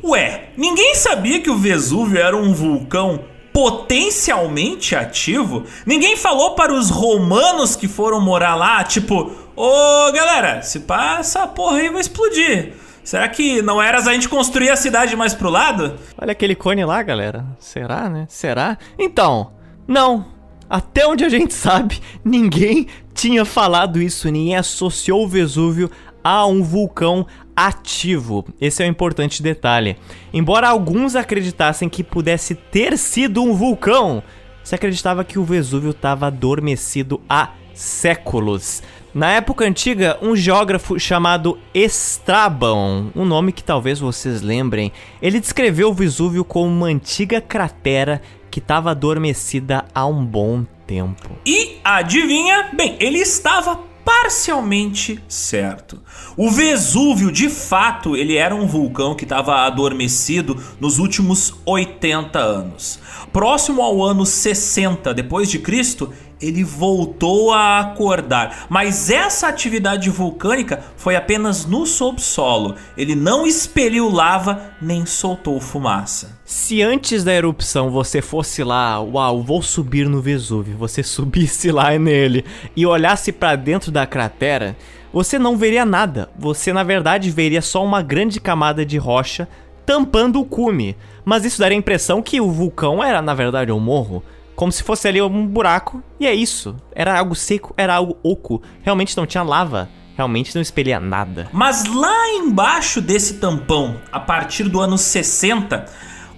Ué, 0.05 0.51
ninguém 0.57 0.95
sabia 0.95 1.41
que 1.41 1.51
o 1.51 1.57
Vesúvio 1.57 2.21
era 2.21 2.37
um 2.37 2.53
vulcão 2.53 3.25
potencialmente 3.53 4.95
ativo? 4.95 5.65
Ninguém 5.87 6.17
falou 6.17 6.55
para 6.55 6.73
os 6.73 6.91
romanos 6.91 7.75
que 7.77 7.89
foram 7.89 8.21
morar 8.21 8.55
lá, 8.55 8.85
tipo, 8.85 9.33
ô 9.57 10.13
galera, 10.13 10.63
se 10.63 10.81
pá, 10.81 11.19
essa 11.21 11.47
porra 11.47 11.79
aí 11.79 11.89
vai 11.89 12.01
explodir. 12.01 12.75
Será 13.05 13.29
que 13.29 13.61
não 13.63 13.83
era 13.83 13.99
a 13.99 14.13
gente 14.13 14.29
construir 14.29 14.71
a 14.71 14.77
cidade 14.77 15.17
mais 15.17 15.35
pro 15.35 15.51
lado? 15.51 15.95
Olha 16.17 16.33
aquele 16.33 16.55
cone 16.55 16.85
lá, 16.85 17.03
galera. 17.03 17.45
Será, 17.59 18.09
né? 18.09 18.27
Será? 18.29 18.79
Então, 18.99 19.53
não. 19.87 20.27
Até 20.71 21.07
onde 21.07 21.25
a 21.25 21.29
gente 21.29 21.53
sabe, 21.53 22.01
ninguém 22.25 22.87
tinha 23.13 23.45
falado 23.45 24.01
isso, 24.01 24.31
ninguém 24.31 24.57
associou 24.57 25.25
o 25.25 25.29
Vesúvio 25.29 25.91
a 26.25 26.47
um 26.47 26.63
vulcão 26.63 27.27
ativo. 27.55 28.45
Esse 28.61 28.83
é 28.83 28.87
o 28.87 28.89
importante 28.89 29.43
detalhe. 29.43 29.99
Embora 30.33 30.69
alguns 30.69 31.15
acreditassem 31.15 31.89
que 31.89 32.03
pudesse 32.03 32.55
ter 32.55 32.97
sido 32.97 33.43
um 33.43 33.53
vulcão, 33.53 34.23
se 34.63 34.75
acreditava 34.75 35.25
que 35.25 35.39
o 35.39 35.45
Vesúvio 35.45 35.91
estava 35.91 36.29
adormecido 36.29 37.21
há 37.29 37.51
séculos. 37.75 38.83
Na 39.15 39.31
época 39.33 39.67
antiga, 39.67 40.19
um 40.23 40.35
geógrafo 40.35 40.99
chamado 40.99 41.59
Estrabão, 41.75 43.13
um 43.15 43.27
nome 43.27 43.53
que 43.53 43.63
talvez 43.63 44.01
vocês 44.01 44.41
lembrem, 44.41 44.91
ele 45.21 45.39
descreveu 45.39 45.91
o 45.91 45.95
Vesúvio 45.95 46.43
como 46.43 46.67
uma 46.67 46.87
antiga 46.87 47.39
cratera 47.39 48.23
que 48.51 48.59
estava 48.59 48.91
adormecida 48.91 49.85
há 49.95 50.07
um 50.07 50.25
bom 50.25 50.65
tempo. 50.87 51.29
E 51.45 51.77
adivinha? 51.85 52.71
Bem, 52.73 52.97
ele 53.01 53.19
estava 53.19 53.79
parcialmente 54.03 55.23
certo. 55.29 56.01
O 56.35 56.51
Vesúvio, 56.51 57.31
de 57.31 57.51
fato, 57.51 58.17
ele 58.17 58.37
era 58.37 58.55
um 58.55 58.67
vulcão 58.67 59.15
que 59.15 59.25
estava 59.25 59.67
adormecido 59.67 60.57
nos 60.81 60.99
últimos 60.99 61.55
80 61.67 62.39
anos. 62.39 62.99
Próximo 63.33 63.83
ao 63.83 64.03
ano 64.03 64.27
60 64.27 65.15
depois 65.15 65.51
de 65.51 65.59
Cristo, 65.59 66.13
ele 66.43 66.65
voltou 66.65 67.53
a 67.53 67.79
acordar. 67.79 68.67
Mas 68.69 69.09
essa 69.09 69.47
atividade 69.47 70.11
vulcânica 70.11 70.83
foi 70.97 71.15
apenas 71.15 71.65
no 71.65 71.87
subsolo. 71.87 72.75
Ele 72.97 73.15
não 73.15 73.47
expeliu 73.47 74.11
lava 74.11 74.73
nem 74.81 75.07
soltou 75.07 75.61
fumaça. 75.61 76.39
Se 76.45 76.83
antes 76.83 77.23
da 77.25 77.33
erupção 77.33 77.91
você 77.91 78.21
fosse 78.21 78.65
lá, 78.65 79.01
uau, 79.01 79.43
vou 79.43 79.63
subir 79.63 80.09
no 80.09 80.21
Vesúvio, 80.21 80.77
você 80.77 81.01
subisse 81.05 81.71
lá 81.71 81.97
nele 81.99 82.45
e 82.77 82.85
olhasse 82.85 83.33
para 83.33 83.57
dentro 83.57 83.93
da 83.93 84.07
cratera, 84.07 84.77
você 85.13 85.39
não 85.39 85.57
veria 85.57 85.85
nada. 85.85 86.29
Você 86.37 86.73
na 86.73 86.83
verdade 86.83 87.31
veria 87.31 87.63
só 87.63 87.85
uma 87.85 88.03
grande 88.03 88.41
camada 88.41 88.85
de 88.85 88.99
rocha 88.99 89.49
tampando 89.87 90.41
o 90.41 90.45
cume. 90.45 90.97
Mas 91.25 91.45
isso 91.45 91.61
daria 91.61 91.77
a 91.77 91.79
impressão 91.79 92.23
que 92.23 92.41
o 92.41 92.51
vulcão 92.51 93.03
era 93.03 93.23
na 93.23 93.35
verdade 93.35 93.71
um 93.71 93.81
morro. 93.81 94.23
Como 94.63 94.71
se 94.71 94.85
fosse 94.85 95.09
ali 95.09 95.21
um 95.21 95.45
buraco, 95.45 96.01
e 96.21 96.25
é 96.25 96.33
isso. 96.33 96.77
Era 96.95 97.19
algo 97.19 97.35
seco, 97.35 97.75
era 97.77 97.97
algo 97.97 98.17
oco. 98.23 98.63
Realmente 98.81 99.17
não 99.17 99.27
tinha 99.27 99.43
lava. 99.43 99.89
Realmente 100.17 100.55
não 100.55 100.63
espelha 100.63 101.01
nada. 101.01 101.49
Mas 101.53 101.85
lá 101.85 102.29
embaixo 102.29 103.01
desse 103.01 103.41
tampão, 103.41 104.01
a 104.13 104.21
partir 104.21 104.69
do 104.69 104.79
ano 104.79 104.97
60, 104.97 105.87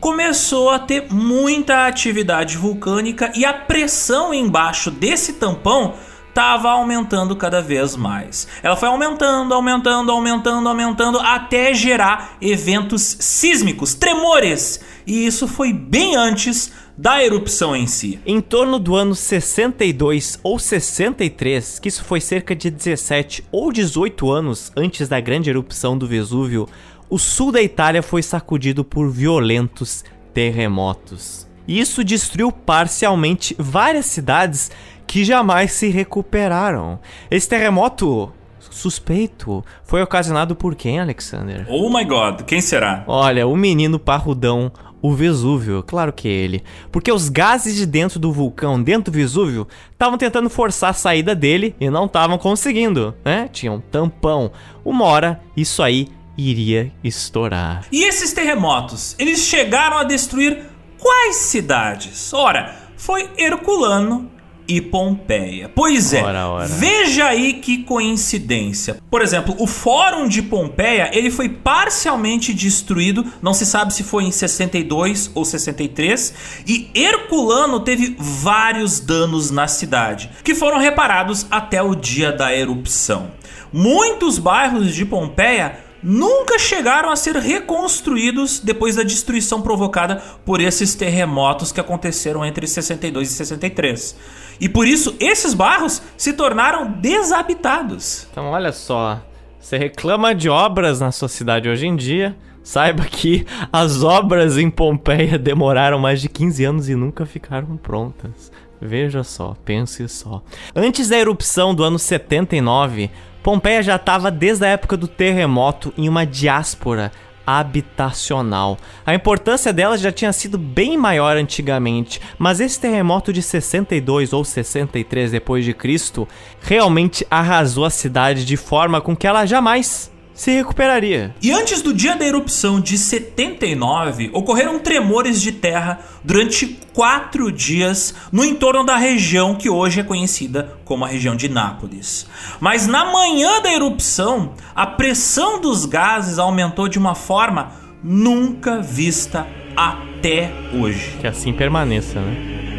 começou 0.01 0.71
a 0.71 0.79
ter 0.79 1.13
muita 1.13 1.87
atividade 1.87 2.57
vulcânica 2.57 3.31
e 3.37 3.45
a 3.45 3.53
pressão 3.53 4.33
embaixo 4.33 4.91
desse 4.91 5.35
tampão 5.35 5.93
estava 6.31 6.71
aumentando 6.71 7.37
cada 7.37 7.61
vez 7.61 7.95
mais. 7.95 8.49
Ela 8.63 8.75
foi 8.75 8.89
aumentando, 8.89 9.53
aumentando, 9.53 10.11
aumentando, 10.11 10.67
aumentando 10.67 11.19
até 11.21 11.75
gerar 11.75 12.39
eventos 12.41 13.19
sísmicos, 13.21 13.93
tremores. 13.93 14.81
E 15.07 15.27
isso 15.27 15.47
foi 15.47 15.75
bem 15.75 16.17
antes 16.17 16.73
da 16.97 17.23
erupção 17.23 17.75
em 17.75 17.87
si. 17.87 18.21
Em 18.25 18.41
torno 18.41 18.79
do 18.79 18.95
ano 18.95 19.15
62 19.15 20.39
ou 20.43 20.59
63, 20.59 21.79
que 21.79 21.89
isso 21.89 22.05
foi 22.05 22.21
cerca 22.21 22.55
de 22.55 22.71
17 22.71 23.45
ou 23.51 23.73
18 23.73 24.31
anos 24.31 24.73
antes 24.77 25.09
da 25.09 25.21
grande 25.21 25.51
erupção 25.51 25.99
do 25.99 26.07
Vesúvio, 26.07 26.69
o 27.11 27.19
sul 27.19 27.53
da 27.53 27.63
Itália 27.63 28.03
foi 28.03 28.23
sacudido 28.23 28.85
por 28.85 29.11
violentos 29.11 30.05
terremotos. 30.33 31.47
E 31.67 31.81
isso 31.81 32.05
destruiu 32.05 32.53
parcialmente 32.53 33.55
várias 33.59 34.07
cidades 34.07 34.71
que 35.07 35.25
jamais 35.25 35.73
se 35.73 35.89
recuperaram. 35.89 36.99
Esse 37.31 37.49
terremoto 37.49 38.33
suspeito 38.71 39.65
foi 39.85 40.03
ocasionado 40.03 40.55
por 40.55 40.75
quem, 40.75 40.99
Alexander? 41.01 41.67
Oh 41.69 41.89
my 41.89 42.05
god, 42.05 42.43
quem 42.43 42.61
será? 42.61 43.05
Olha, 43.07 43.47
o 43.47 43.57
menino 43.57 43.99
parrudão, 43.99 44.73
o 45.05 45.13
Vesúvio, 45.13 45.83
claro 45.83 46.15
que 46.15 46.27
é 46.27 46.31
ele. 46.31 46.65
Porque 46.91 47.13
os 47.13 47.29
gases 47.29 47.77
de 47.77 47.85
dentro 47.85 48.19
do 48.19 48.33
vulcão, 48.33 48.83
dentro 48.83 49.13
do 49.13 49.15
Vesúvio, 49.15 49.69
estavam 49.93 50.17
tentando 50.17 50.49
forçar 50.49 50.89
a 50.89 50.95
saída 50.95 51.35
dele 51.35 51.77
e 51.79 51.91
não 51.91 52.07
estavam 52.07 52.39
conseguindo, 52.39 53.15
né? 53.23 53.51
Tinha 53.53 53.71
um 53.71 53.81
tampão. 53.81 54.51
Uma 54.83 55.05
hora, 55.05 55.43
isso 55.55 55.83
aí 55.83 56.09
iria 56.39 56.91
estourar. 57.05 57.85
E 57.93 58.03
esses 58.03 58.33
terremotos, 58.33 59.15
eles 59.19 59.41
chegaram 59.41 59.99
a 59.99 60.05
destruir 60.05 60.63
quais 60.99 61.37
cidades? 61.37 62.33
Ora, 62.33 62.75
foi 62.97 63.29
Herculano 63.37 64.31
e 64.67 64.81
Pompeia. 64.81 65.71
Pois 65.75 66.13
é, 66.13 66.23
Ora, 66.23 66.49
ora. 66.49 66.67
veja 66.67 67.27
aí 67.27 67.55
que 67.55 67.85
coincidência. 67.85 68.99
Por 69.11 69.23
exemplo, 69.23 69.55
o 69.59 69.67
Fórum 69.67 70.27
de 70.29 70.43
Pompeia, 70.43 71.11
ele 71.13 71.31
foi 71.31 71.49
parcialmente 71.49 72.53
destruído, 72.53 73.25
não 73.43 73.55
se 73.55 73.67
sabe 73.67 73.93
se 73.93 74.03
foi 74.03 74.25
em 74.25 74.31
62 74.31 75.31
ou 75.35 75.45
63, 75.45 76.35
e 76.67 76.91
Herculano 76.95 77.81
teve 77.81 78.17
vários 78.19 79.01
danos 79.01 79.51
na 79.51 79.69
cidade, 79.69 80.31
que 80.43 80.55
foram 80.55 80.79
reparados 80.79 81.47
até 81.51 81.83
o 81.83 81.95
dia 81.95 82.33
da 82.33 82.55
erupção. 82.55 83.31
Muitos 83.73 84.39
bairros 84.39 84.95
de 84.95 85.05
Pompeia 85.05 85.84
nunca 86.05 86.59
chegaram 86.59 87.11
a 87.11 87.17
ser 87.17 87.35
reconstruídos 87.37 88.61
depois 88.61 88.97
da 88.97 89.03
destruição 89.03 89.63
provocada 89.63 90.17
por 90.45 90.61
esses 90.61 90.95
terremotos 90.95 91.73
que 91.73 91.81
aconteceram 91.81 92.45
entre 92.45 92.67
62 92.67 93.31
e 93.31 93.35
63. 93.35 94.17
E 94.61 94.69
por 94.69 94.87
isso 94.87 95.17
esses 95.19 95.55
bairros 95.55 96.03
se 96.17 96.35
tornaram 96.35 96.93
desabitados. 96.93 98.29
Então, 98.31 98.51
olha 98.51 98.71
só, 98.71 99.21
você 99.59 99.79
reclama 99.79 100.35
de 100.35 100.51
obras 100.51 101.01
na 101.01 101.11
sua 101.11 101.29
cidade 101.29 101.71
hoje 101.71 101.87
em 101.87 101.97
dia, 101.97 102.37
saiba 102.63 103.05
que 103.07 103.47
as 103.73 104.03
obras 104.03 104.59
em 104.59 104.71
Pompeia 104.71 105.39
demoraram 105.39 105.99
mais 105.99 106.21
de 106.21 106.29
15 106.29 106.65
anos 106.65 106.89
e 106.91 106.95
nunca 106.95 107.25
ficaram 107.25 107.79
prontas. 107.79 108.53
Veja 108.81 109.25
só, 109.25 109.57
pense 109.65 110.07
só. 110.09 110.43
Antes 110.77 111.09
da 111.09 111.17
erupção 111.17 111.75
do 111.75 111.83
ano 111.83 111.99
79, 111.99 113.11
Pompeia 113.45 113.83
já 113.83 113.97
estava 113.97 114.31
desde 114.31 114.65
a 114.65 114.69
época 114.69 114.97
do 114.97 115.07
terremoto 115.07 115.93
em 115.99 116.09
uma 116.09 116.25
diáspora 116.25 117.13
habitacional. 117.47 118.79
A 119.05 119.15
importância 119.15 119.71
dela 119.71 119.99
já 119.99 120.11
tinha 120.11 120.33
sido 120.33 120.57
bem 120.57 120.97
maior 120.97 121.37
antigamente, 121.37 122.23
mas 122.39 122.59
esse 122.59 122.81
terremoto 122.81 123.35
de 123.35 123.43
62 123.43 124.33
ou 124.33 124.47
63 124.47 125.31
depois 125.31 125.63
de 125.63 125.75
Cristo 125.75 126.27
realmente 126.59 127.27
arrasou 127.31 127.85
a 127.85 127.91
cidade 127.91 128.47
de 128.47 128.57
forma 128.57 128.99
com 129.03 129.15
que 129.15 129.27
ela 129.27 129.45
jamais 129.45 130.11
se 130.35 130.51
recuperaria. 130.51 131.35
E 131.41 131.53
antes 131.53 131.81
do 131.81 131.95
dia 131.95 132.17
da 132.17 132.27
erupção 132.27 132.81
de 132.81 132.99
79, 132.99 134.31
ocorreram 134.33 134.79
tremores 134.79 135.41
de 135.41 135.53
terra 135.53 136.01
durante 136.23 136.79
quatro 136.93 137.51
dias 137.53 138.15
no 138.33 138.45
entorno 138.45 138.85
da 138.85 138.97
região 138.97 139.55
que 139.55 139.71
hoje 139.71 140.01
é 140.01 140.05
conhecida 140.05 140.77
como 140.85 141.05
a 141.05 141.09
região 141.09 141.37
de 141.37 141.49
Nápoles. 141.49 142.27
Mas 142.61 142.87
na 142.87 143.05
manhã 143.05 143.61
da 143.63 143.73
erupção, 143.73 144.55
a 144.75 144.87
pressão 144.87 145.61
dos 145.61 145.87
gases 145.87 146.39
aumentou 146.39 146.89
de 146.89 146.99
uma 146.99 147.15
forma 147.15 147.73
nunca 148.03 148.81
vista 148.81 149.47
até 149.77 150.53
hoje. 150.73 151.17
Que 151.21 151.27
assim 151.27 151.53
permaneça, 151.53 152.21
né? 152.21 152.74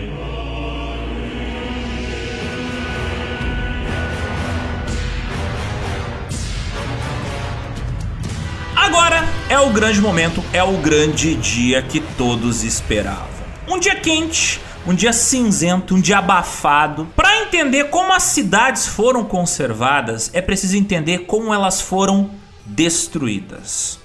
Agora 8.96 9.26
é 9.50 9.60
o 9.60 9.72
grande 9.72 10.00
momento, 10.00 10.42
é 10.54 10.64
o 10.64 10.78
grande 10.78 11.36
dia 11.36 11.82
que 11.82 12.00
todos 12.00 12.64
esperavam. 12.64 13.28
Um 13.68 13.78
dia 13.78 13.94
quente, 13.94 14.62
um 14.88 14.96
dia 14.96 15.12
cinzento, 15.12 15.96
um 15.96 16.00
dia 16.00 16.20
abafado. 16.20 17.06
Para 17.14 17.42
entender 17.42 17.90
como 17.90 18.14
as 18.14 18.24
cidades 18.24 18.88
foram 18.88 19.26
conservadas, 19.26 20.32
é 20.34 20.42
preciso 20.42 20.78
entender 20.78 21.26
como 21.26 21.54
elas 21.54 21.82
foram 21.82 22.32
destruídas. 22.66 24.00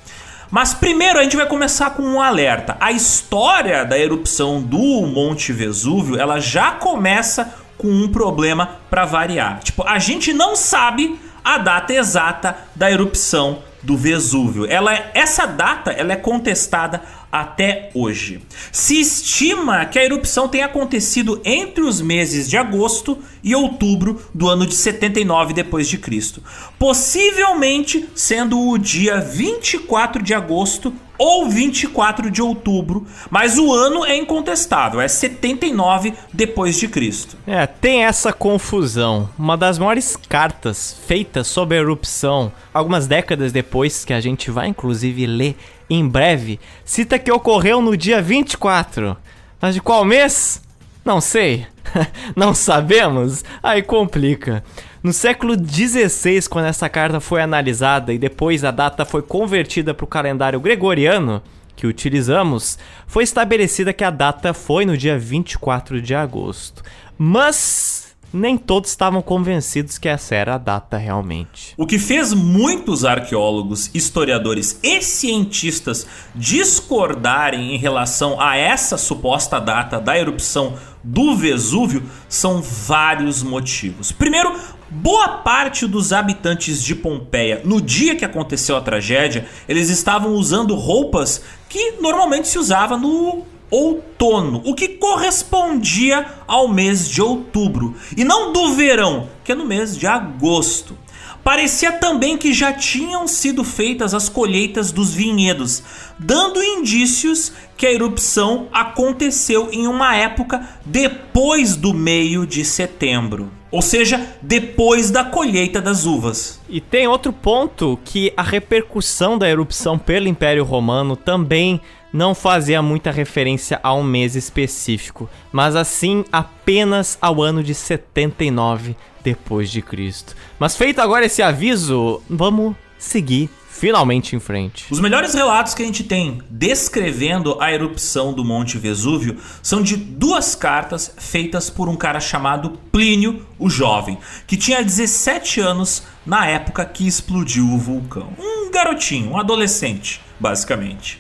Mas 0.50 0.74
primeiro 0.74 1.20
a 1.20 1.22
gente 1.22 1.37
vai 1.37 1.46
começar 1.46 1.90
com 1.90 2.03
um 2.03 2.20
alerta. 2.20 2.76
A 2.81 2.90
história 2.90 3.85
da 3.85 3.96
erupção 3.96 4.61
do 4.61 5.07
Monte 5.07 5.53
Vesúvio, 5.53 6.18
ela 6.18 6.40
já 6.40 6.72
começa 6.72 7.55
com 7.79 7.87
um 7.87 8.09
problema 8.09 8.81
para 8.90 9.05
variar. 9.05 9.61
Tipo, 9.61 9.85
a 9.87 10.00
gente 10.00 10.33
não 10.33 10.57
sabe 10.57 11.16
a 11.44 11.59
data 11.59 11.92
exata 11.92 12.57
da 12.74 12.90
erupção 12.90 13.62
do 13.83 13.96
Vesúvio. 13.96 14.66
Ela, 14.66 14.92
essa 15.14 15.46
data 15.46 15.90
ela 15.90 16.12
é 16.12 16.16
contestada 16.16 17.03
até 17.33 17.90
hoje. 17.94 18.42
Se 18.72 19.00
estima 19.00 19.85
que 19.87 19.98
a 19.98 20.05
erupção 20.05 20.48
tenha 20.48 20.66
acontecido 20.66 21.40
entre 21.44 21.83
os 21.83 22.00
meses 22.00 22.48
de 22.48 22.57
agosto 22.57 23.18
e 23.42 23.55
outubro 23.55 24.20
do 24.35 24.48
ano 24.48 24.66
de 24.66 24.74
79 24.74 25.55
depois 25.55 25.88
de 25.88 25.96
Cristo, 25.96 26.42
possivelmente 26.79 28.09
sendo 28.14 28.61
o 28.61 28.76
dia 28.76 29.20
24 29.20 30.22
de 30.22 30.35
agosto 30.35 30.92
ou 31.22 31.50
24 31.50 32.30
de 32.30 32.40
outubro, 32.40 33.06
mas 33.28 33.59
o 33.59 33.74
ano 33.74 34.06
é 34.06 34.16
incontestável, 34.16 35.02
é 35.02 35.06
79 35.06 36.14
depois 36.33 36.78
de 36.78 36.88
Cristo. 36.88 37.37
É, 37.46 37.66
tem 37.66 38.06
essa 38.06 38.33
confusão. 38.33 39.28
Uma 39.38 39.54
das 39.54 39.78
maiores 39.78 40.16
cartas 40.16 40.96
feitas 41.06 41.46
sobre 41.46 41.76
a 41.76 41.80
erupção, 41.83 42.50
algumas 42.72 43.06
décadas 43.06 43.52
depois, 43.52 44.02
que 44.02 44.14
a 44.14 44.20
gente 44.20 44.50
vai 44.50 44.68
inclusive 44.68 45.26
ler 45.26 45.56
em 45.90 46.09
breve, 46.09 46.59
cita 46.87 47.18
que 47.18 47.30
ocorreu 47.30 47.83
no 47.83 47.98
dia 47.98 48.22
24. 48.22 49.14
Mas 49.61 49.74
de 49.74 49.83
qual 49.83 50.06
mês? 50.06 50.62
Não 51.04 51.20
sei. 51.20 51.66
Não 52.35 52.54
sabemos? 52.54 53.44
Aí 53.62 53.83
complica. 53.83 54.64
No 55.02 55.14
século 55.14 55.54
XVI, 55.54 56.46
quando 56.46 56.66
essa 56.66 56.86
carta 56.86 57.20
foi 57.20 57.40
analisada 57.40 58.12
e 58.12 58.18
depois 58.18 58.62
a 58.64 58.70
data 58.70 59.06
foi 59.06 59.22
convertida 59.22 59.94
para 59.94 60.04
o 60.04 60.06
calendário 60.06 60.60
gregoriano 60.60 61.42
que 61.74 61.86
utilizamos, 61.86 62.78
foi 63.06 63.24
estabelecida 63.24 63.94
que 63.94 64.04
a 64.04 64.10
data 64.10 64.52
foi 64.52 64.84
no 64.84 64.98
dia 64.98 65.18
24 65.18 66.02
de 66.02 66.14
agosto. 66.14 66.82
Mas 67.16 68.14
nem 68.30 68.58
todos 68.58 68.90
estavam 68.90 69.22
convencidos 69.22 69.96
que 69.96 70.06
essa 70.06 70.34
era 70.34 70.56
a 70.56 70.58
data 70.58 70.98
realmente. 70.98 71.72
O 71.78 71.86
que 71.86 71.98
fez 71.98 72.34
muitos 72.34 73.02
arqueólogos, 73.02 73.90
historiadores 73.94 74.78
e 74.82 75.00
cientistas 75.00 76.06
discordarem 76.34 77.74
em 77.74 77.78
relação 77.78 78.38
a 78.38 78.54
essa 78.54 78.98
suposta 78.98 79.58
data 79.58 79.98
da 79.98 80.18
erupção 80.18 80.74
do 81.02 81.34
Vesúvio 81.34 82.02
são 82.28 82.60
vários 82.60 83.42
motivos. 83.42 84.12
Primeiro, 84.12 84.54
boa 84.90 85.29
parte 85.29 85.87
dos 85.87 86.12
habitantes 86.12 86.83
de 86.83 86.96
Pompeia, 86.96 87.62
no 87.64 87.81
dia 87.81 88.16
que 88.16 88.24
aconteceu 88.24 88.76
a 88.76 88.81
tragédia, 88.81 89.46
eles 89.68 89.88
estavam 89.88 90.35
usando 90.35 90.74
roupas 90.74 91.42
que 91.68 91.92
normalmente 92.00 92.48
se 92.48 92.59
usava 92.59 92.96
no 92.96 93.44
outono, 93.70 94.61
o 94.64 94.74
que 94.74 94.88
correspondia 94.88 96.26
ao 96.46 96.66
mês 96.66 97.09
de 97.09 97.22
outubro, 97.22 97.94
e 98.16 98.24
não 98.24 98.53
do 98.53 98.74
verão, 98.74 99.29
que 99.44 99.53
é 99.53 99.55
no 99.55 99.64
mês 99.64 99.96
de 99.96 100.09
agosto. 100.09 100.98
Parecia 101.44 101.92
também 101.92 102.37
que 102.37 102.53
já 102.53 102.72
tinham 102.72 103.26
sido 103.26 103.64
feitas 103.64 104.12
as 104.12 104.29
colheitas 104.29 104.92
dos 104.92 105.14
vinhedos, 105.14 105.83
dando 106.18 106.62
indícios 106.62 107.53
que 107.76 107.87
a 107.87 107.92
erupção 107.92 108.68
aconteceu 108.72 109.70
em 109.72 109.87
uma 109.87 110.14
época 110.14 110.68
depois 110.85 111.76
do 111.76 111.94
meio 111.94 112.44
de 112.44 112.64
setembro. 112.64 113.60
Ou 113.70 113.80
seja, 113.80 114.35
depois 114.42 115.11
da 115.11 115.24
colheita 115.24 115.80
das 115.80 116.04
uvas. 116.04 116.61
E 116.68 116.80
tem 116.80 117.06
outro 117.06 117.33
ponto 117.33 117.98
que 118.04 118.33
a 118.37 118.42
repercussão 118.42 119.38
da 119.38 119.48
erupção 119.48 119.98
pelo 119.98 120.28
Império 120.28 120.64
Romano 120.64 121.16
também 121.16 121.80
não 122.12 122.35
fazia 122.35 122.83
muita 122.83 123.11
referência 123.11 123.78
a 123.83 123.94
um 123.94 124.02
mês 124.02 124.35
específico, 124.35 125.30
mas 125.52 125.76
assim 125.76 126.24
apenas 126.33 127.16
ao 127.20 127.40
ano 127.40 127.62
de 127.62 127.74
79 127.74 128.96
depois 129.22 129.70
de 129.70 129.80
Cristo. 129.80 130.35
Mas 130.59 130.76
feito 130.76 131.00
agora 131.00 131.26
esse 131.26 131.42
aviso, 131.42 132.20
vamos 132.28 132.74
seguir 132.98 133.48
finalmente 133.81 134.37
em 134.37 134.38
frente. 134.38 134.85
Os 134.90 135.01
melhores 135.01 135.33
relatos 135.33 135.73
que 135.73 135.83
a 135.83 135.87
gente 135.87 136.05
tem 136.05 136.43
descrevendo 136.51 137.57
a 137.59 137.73
erupção 137.73 138.31
do 138.35 138.45
Monte 138.45 138.77
Vesúvio 138.77 139.38
são 139.62 139.81
de 139.81 139.97
duas 139.97 140.55
cartas 140.55 141.14
feitas 141.16 141.71
por 141.71 141.88
um 141.88 141.97
cara 141.97 142.21
chamado 142.21 142.79
Plínio 142.93 143.47
o 143.59 143.71
Jovem, 143.71 144.19
que 144.47 144.59
tinha 144.59 144.85
17 144.85 145.61
anos 145.61 146.03
na 146.27 146.47
época 146.47 146.85
que 146.85 147.07
explodiu 147.07 147.64
o 147.73 147.79
vulcão. 147.79 148.35
Um 148.38 148.71
garotinho, 148.71 149.31
um 149.31 149.40
adolescente, 149.40 150.21
basicamente. 150.38 151.19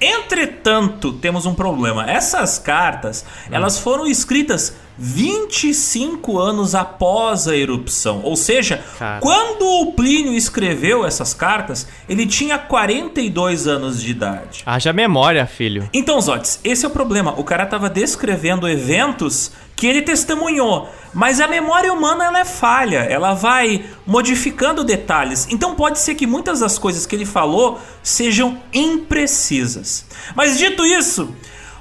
Entretanto, 0.00 1.12
temos 1.12 1.44
um 1.44 1.54
problema. 1.54 2.10
Essas 2.10 2.58
cartas, 2.58 3.22
hum. 3.22 3.50
elas 3.50 3.78
foram 3.78 4.06
escritas 4.06 4.74
25 4.98 6.38
anos 6.38 6.74
após 6.74 7.46
a 7.46 7.56
erupção. 7.56 8.20
Ou 8.24 8.36
seja, 8.36 8.82
Cara. 8.98 9.20
quando 9.20 9.62
o 9.62 9.92
Plínio 9.92 10.32
escreveu 10.32 11.06
essas 11.06 11.32
cartas, 11.32 11.86
ele 12.08 12.26
tinha 12.26 12.58
42 12.58 13.68
anos 13.68 14.02
de 14.02 14.10
idade. 14.10 14.62
Haja 14.66 14.92
memória, 14.92 15.46
filho. 15.46 15.88
Então, 15.92 16.20
Zotes, 16.20 16.58
esse 16.64 16.84
é 16.84 16.88
o 16.88 16.90
problema. 16.90 17.34
O 17.38 17.44
cara 17.44 17.64
estava 17.64 17.88
descrevendo 17.88 18.68
eventos 18.68 19.52
que 19.78 19.86
ele 19.86 20.02
testemunhou, 20.02 20.90
mas 21.14 21.40
a 21.40 21.46
memória 21.46 21.92
humana 21.92 22.24
ela 22.24 22.40
é 22.40 22.44
falha, 22.44 22.98
ela 22.98 23.32
vai 23.32 23.84
modificando 24.04 24.82
detalhes. 24.82 25.46
Então 25.50 25.76
pode 25.76 26.00
ser 26.00 26.16
que 26.16 26.26
muitas 26.26 26.58
das 26.58 26.76
coisas 26.76 27.06
que 27.06 27.14
ele 27.14 27.24
falou 27.24 27.80
sejam 28.02 28.60
imprecisas. 28.74 30.04
Mas 30.34 30.58
dito 30.58 30.84
isso, 30.84 31.32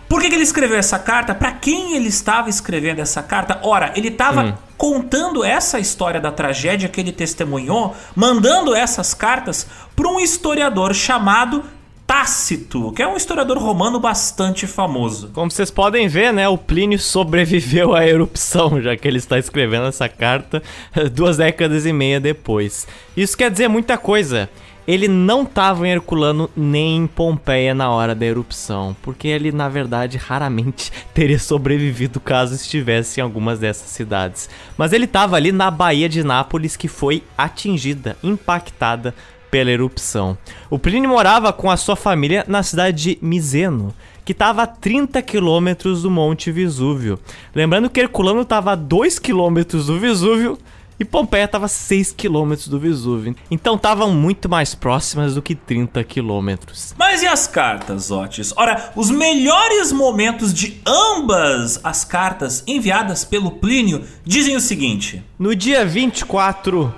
por 0.08 0.22
que, 0.22 0.30
que 0.30 0.36
ele 0.36 0.44
escreveu 0.44 0.78
essa 0.78 0.98
carta? 0.98 1.36
Para 1.36 1.52
quem 1.52 1.96
ele 1.96 2.08
estava 2.08 2.50
escrevendo 2.50 3.00
essa 3.00 3.22
carta? 3.22 3.60
Ora, 3.64 3.92
ele 3.96 4.08
estava 4.08 4.44
hum. 4.44 4.54
contando 4.78 5.44
essa 5.44 5.80
história 5.80 6.20
da 6.20 6.32
tragédia 6.32 6.88
que 6.88 7.02
ele 7.02 7.12
testemunhou, 7.12 7.96
mandando 8.16 8.74
essas 8.74 9.14
cartas 9.14 9.68
para 9.96 10.08
um 10.08 10.20
historiador 10.20 10.94
chamado 10.94 11.64
Tácito, 12.08 12.94
que 12.94 13.02
é 13.02 13.08
um 13.08 13.18
historiador 13.18 13.58
romano 13.58 14.00
bastante 14.00 14.66
famoso. 14.66 15.30
Como 15.34 15.52
vocês 15.52 15.70
podem 15.70 16.08
ver, 16.08 16.32
né, 16.32 16.48
o 16.48 16.58
Plínio 16.58 16.98
sobreviveu 16.98 17.94
à 17.94 18.08
erupção, 18.08 18.82
já 18.82 18.96
que 18.96 19.06
ele 19.06 19.18
está 19.18 19.38
escrevendo 19.38 19.88
essa 19.88 20.08
carta 20.08 20.64
duas 21.12 21.36
décadas 21.36 21.86
e 21.86 21.92
meia 21.92 22.18
depois. 22.18 22.88
Isso 23.16 23.38
quer 23.38 23.52
dizer 23.52 23.68
muita 23.68 23.98
coisa. 23.98 24.50
Ele 24.88 25.08
não 25.10 25.44
estava 25.44 25.86
em 25.86 25.92
Herculano 25.92 26.50
nem 26.56 26.96
em 26.96 27.08
Pompeia 27.08 27.76
na 27.76 27.92
hora 27.92 28.16
da 28.16 28.26
erupção, 28.26 28.96
porque 29.02 29.28
ele 29.28 29.52
na 29.52 29.68
verdade 29.68 30.18
raramente 30.18 30.92
teria 31.14 31.38
sobrevivido 31.38 32.20
caso 32.22 32.56
estivesse 32.56 33.20
em 33.20 33.24
algumas 33.24 33.60
dessas 33.60 33.90
cidades. 33.90 34.50
Mas 34.78 34.94
ele 34.94 35.06
estava 35.06 35.36
ali 35.36 35.52
na 35.52 35.70
Baía 35.70 36.08
de 36.08 36.24
Nápoles 36.24 36.78
que 36.78 36.88
foi 36.88 37.22
atingida, 37.38 38.16
impactada 38.24 39.14
pela 39.52 39.72
erupção. 39.72 40.38
O 40.70 40.80
Plínio 40.80 41.10
morava 41.10 41.52
com 41.52 41.70
a 41.70 41.78
sua 41.78 41.96
família 41.96 42.46
na 42.48 42.64
cidade 42.64 43.16
de 43.16 43.20
Miseno, 43.22 43.94
que 44.24 44.32
estava 44.32 44.64
a 44.64 44.68
30 44.68 45.22
quilômetros 45.22 46.04
do 46.04 46.12
Monte 46.12 46.52
Vesúvio. 46.52 47.20
Lembrando 47.56 47.90
que 47.90 48.00
Herculano 48.00 48.42
estava 48.42 48.74
a 48.74 48.76
2 48.76 49.20
quilômetros 49.20 49.88
do 49.88 50.00
Vesúvio 50.00 50.58
e 51.00 51.06
Pompeia 51.06 51.46
estava 51.46 51.66
a 51.66 51.70
6 51.70 52.12
quilômetros 52.14 52.68
do 52.68 52.80
Vesúvio. 52.80 53.36
Então 53.52 53.76
estavam 53.76 54.12
muito 54.12 54.50
mais 54.50 54.74
próximas 54.74 55.36
do 55.36 55.42
que 55.42 55.54
30 55.54 56.04
quilômetros. 56.04 56.96
Mas 56.98 57.22
e 57.22 57.28
as 57.28 57.48
cartas, 57.48 58.10
Otis? 58.10 58.54
Ora, 58.56 58.92
os 58.96 59.12
melhores 59.12 59.92
momentos 59.92 60.54
de 60.54 60.82
ambas 60.86 61.80
as 61.84 62.04
cartas 62.04 62.64
enviadas 62.66 63.24
pelo 63.24 63.52
Plínio 63.52 64.04
dizem 64.26 64.56
o 64.56 64.62
seguinte: 64.62 65.24
No 65.38 65.56
dia 65.56 65.86
24, 65.86 66.94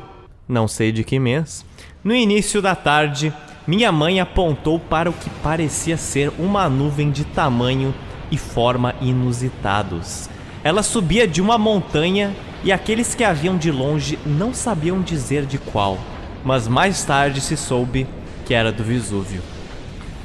não 0.47 0.67
sei 0.67 0.91
de 0.91 1.03
que 1.03 1.19
mês, 1.19 1.65
no 2.03 2.15
início 2.15 2.61
da 2.61 2.75
tarde, 2.75 3.33
minha 3.67 3.91
mãe 3.91 4.19
apontou 4.19 4.79
para 4.79 5.09
o 5.09 5.13
que 5.13 5.29
parecia 5.43 5.97
ser 5.97 6.31
uma 6.39 6.69
nuvem 6.69 7.11
de 7.11 7.25
tamanho 7.25 7.93
e 8.31 8.37
forma 8.37 8.95
inusitados. 9.01 10.29
Ela 10.63 10.83
subia 10.83 11.27
de 11.27 11.41
uma 11.41 11.57
montanha 11.57 12.35
e 12.63 12.71
aqueles 12.71 13.15
que 13.15 13.23
a 13.23 13.31
viam 13.31 13.57
de 13.57 13.71
longe 13.71 14.19
não 14.25 14.53
sabiam 14.53 15.01
dizer 15.01 15.45
de 15.45 15.57
qual, 15.57 15.97
mas 16.43 16.67
mais 16.67 17.03
tarde 17.05 17.39
se 17.39 17.55
soube 17.55 18.05
que 18.45 18.53
era 18.53 18.71
do 18.71 18.83
Vesúvio. 18.83 19.41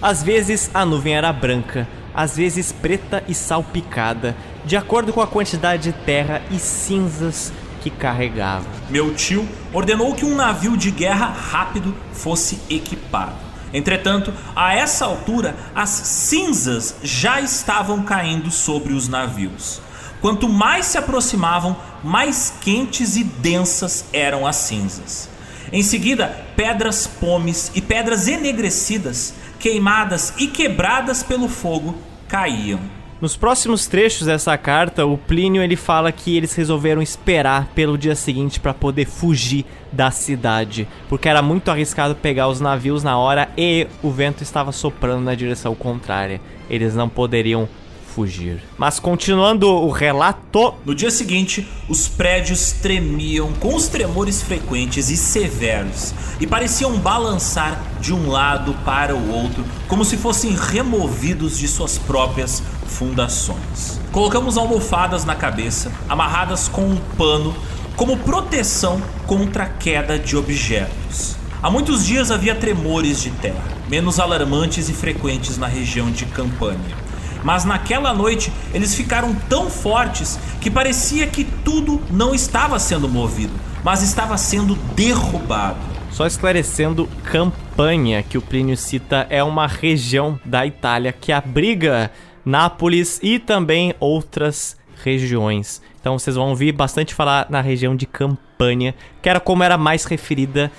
Às 0.03 0.23
vezes 0.23 0.71
a 0.75 0.85
nuvem 0.85 1.15
era 1.15 1.33
branca, 1.33 1.87
às 2.13 2.37
vezes 2.37 2.73
preta 2.73 3.23
e 3.29 3.35
salpicada, 3.35 4.37
de 4.65 4.77
acordo 4.77 5.13
com 5.13 5.21
a 5.21 5.27
quantidade 5.27 5.85
de 5.85 5.93
terra 5.93 6.43
e 6.51 6.59
cinzas 6.59 7.53
que 7.81 7.89
carregava. 7.89 8.67
Meu 8.91 9.15
tio 9.15 9.49
ordenou 9.73 10.15
que 10.15 10.25
um 10.25 10.35
navio 10.35 10.77
de 10.77 10.91
guerra 10.91 11.27
rápido 11.27 11.95
fosse 12.13 12.59
equipado. 12.69 13.37
Entretanto, 13.73 14.33
a 14.55 14.75
essa 14.75 15.05
altura, 15.05 15.55
as 15.75 15.91
cinzas 15.91 16.97
já 17.03 17.41
estavam 17.41 18.03
caindo 18.03 18.51
sobre 18.51 18.93
os 18.93 19.09
navios. 19.09 19.81
Quanto 20.25 20.49
mais 20.49 20.87
se 20.87 20.97
aproximavam, 20.97 21.77
mais 22.03 22.51
quentes 22.63 23.15
e 23.15 23.25
densas 23.25 24.07
eram 24.11 24.47
as 24.47 24.57
cinzas. 24.57 25.29
Em 25.71 25.83
seguida, 25.83 26.47
pedras 26.57 27.07
pomes 27.07 27.71
e 27.75 27.83
pedras 27.83 28.27
enegrecidas, 28.27 29.35
queimadas 29.61 30.33
e 30.39 30.47
quebradas 30.47 31.23
pelo 31.23 31.47
fogo, 31.47 31.95
caíam. 32.27 32.81
Nos 33.21 33.37
próximos 33.37 33.87
trechos 33.87 34.27
dessa 34.27 34.57
carta, 34.57 35.05
o 35.05 35.19
Plínio 35.19 35.63
ele 35.63 35.77
fala 35.77 36.11
que 36.11 36.35
eles 36.35 36.55
resolveram 36.55 37.03
esperar 37.03 37.67
pelo 37.75 37.99
dia 37.99 38.17
seguinte 38.17 38.59
para 38.59 38.73
poder 38.73 39.05
fugir 39.05 39.67
da 39.93 40.11
cidade, 40.11 40.89
porque 41.07 41.29
era 41.29 41.43
muito 41.43 41.71
arriscado 41.71 42.15
pegar 42.15 42.49
os 42.49 42.63
navios 42.63 43.03
na 43.03 43.19
hora 43.19 43.51
e 43.59 43.87
o 44.03 44.11
vento 44.11 44.43
estava 44.43 44.73
soprando 44.73 45.23
na 45.23 45.35
direção 45.35 45.75
contrária. 45.75 46.41
Eles 46.71 46.95
não 46.95 47.11
poderiam 47.11 47.69
fugir. 48.15 48.63
Mas 48.79 49.01
continuando 49.01 49.69
o 49.69 49.91
relato. 49.91 50.75
No 50.85 50.95
dia 50.95 51.11
seguinte, 51.11 51.67
os 51.89 52.07
prédios 52.07 52.73
tremiam 52.73 53.53
com 53.55 53.75
os 53.75 53.89
tremores 53.89 54.41
frequentes 54.41 55.11
e 55.11 55.17
severos 55.17 56.15
e 56.39 56.47
pareciam 56.47 56.97
balançar 56.97 57.83
de 58.01 58.15
um 58.15 58.29
lado 58.29 58.75
para 58.85 59.17
o 59.17 59.31
outro, 59.33 59.65
como 59.89 60.05
se 60.05 60.17
fossem 60.17 60.55
removidos 60.55 61.59
de 61.59 61.67
suas 61.67 61.99
próprias 61.99 62.63
fundações. 62.87 64.01
Colocamos 64.13 64.57
almofadas 64.57 65.25
na 65.25 65.35
cabeça, 65.35 65.91
amarradas 66.09 66.69
com 66.69 66.83
um 66.83 66.97
pano, 67.17 67.55
como 67.97 68.17
proteção 68.19 69.03
contra 69.27 69.65
a 69.65 69.69
queda 69.69 70.19
de 70.19 70.37
objetos. 70.37 71.37
Há 71.61 71.71
muitos 71.71 72.05
dias 72.05 72.31
havia 72.31 72.55
tremores 72.55 73.23
de 73.23 73.31
terra, 73.31 73.65
menos 73.89 74.21
alarmantes 74.21 74.89
e 74.89 74.93
frequentes 74.93 75.57
na 75.57 75.67
região 75.67 76.11
de 76.11 76.27
Campânia. 76.27 77.04
Mas 77.45 77.65
naquela 77.65 78.13
noite 78.15 78.51
eles 78.73 78.95
ficaram 78.95 79.35
tão 79.49 79.71
fortes 79.71 80.39
que 80.61 80.71
parecia 80.71 81.27
que 81.27 81.45
tudo 81.45 82.03
não 82.11 82.35
estava 82.35 82.79
sendo 82.79 83.09
movido, 83.09 83.53
mas 83.85 84.03
estava 84.03 84.37
sendo 84.39 84.75
derrubado. 84.97 85.79
Só 86.11 86.27
esclarecendo, 86.27 87.09
Campanha, 87.25 88.23
que 88.23 88.39
o 88.39 88.43
Plínio 88.43 88.77
cita, 88.77 89.27
é 89.29 89.45
uma 89.45 89.67
região 89.67 90.41
da 90.45 90.67
Itália 90.67 91.13
que 91.13 91.31
abriga 91.31 92.11
Nápoles 92.45 93.21
e 93.23 93.39
também 93.39 93.95
outras 93.99 94.77
regiões. 95.03 95.83
Então 96.01 96.19
vocês 96.19 96.37
vão 96.37 96.51
ouvir 96.51 96.73
bastante 96.73 97.15
falar 97.15 97.47
na 97.51 97.61
região 97.61 97.97
de 97.97 98.07
Campanha, 98.07 98.95
que 99.21 99.29
era 99.29 99.41
como 99.41 99.63
era 99.63 99.77
mais 99.77 100.05
referida 100.05 100.71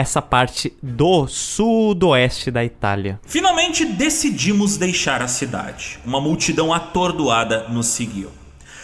essa 0.00 0.22
parte 0.22 0.72
do 0.82 1.26
sudoeste 1.28 2.50
da 2.50 2.64
Itália. 2.64 3.20
Finalmente 3.26 3.84
decidimos 3.84 4.78
deixar 4.78 5.20
a 5.22 5.28
cidade. 5.28 6.00
Uma 6.06 6.20
multidão 6.20 6.72
atordoada 6.72 7.68
nos 7.68 7.88
seguiu. 7.88 8.30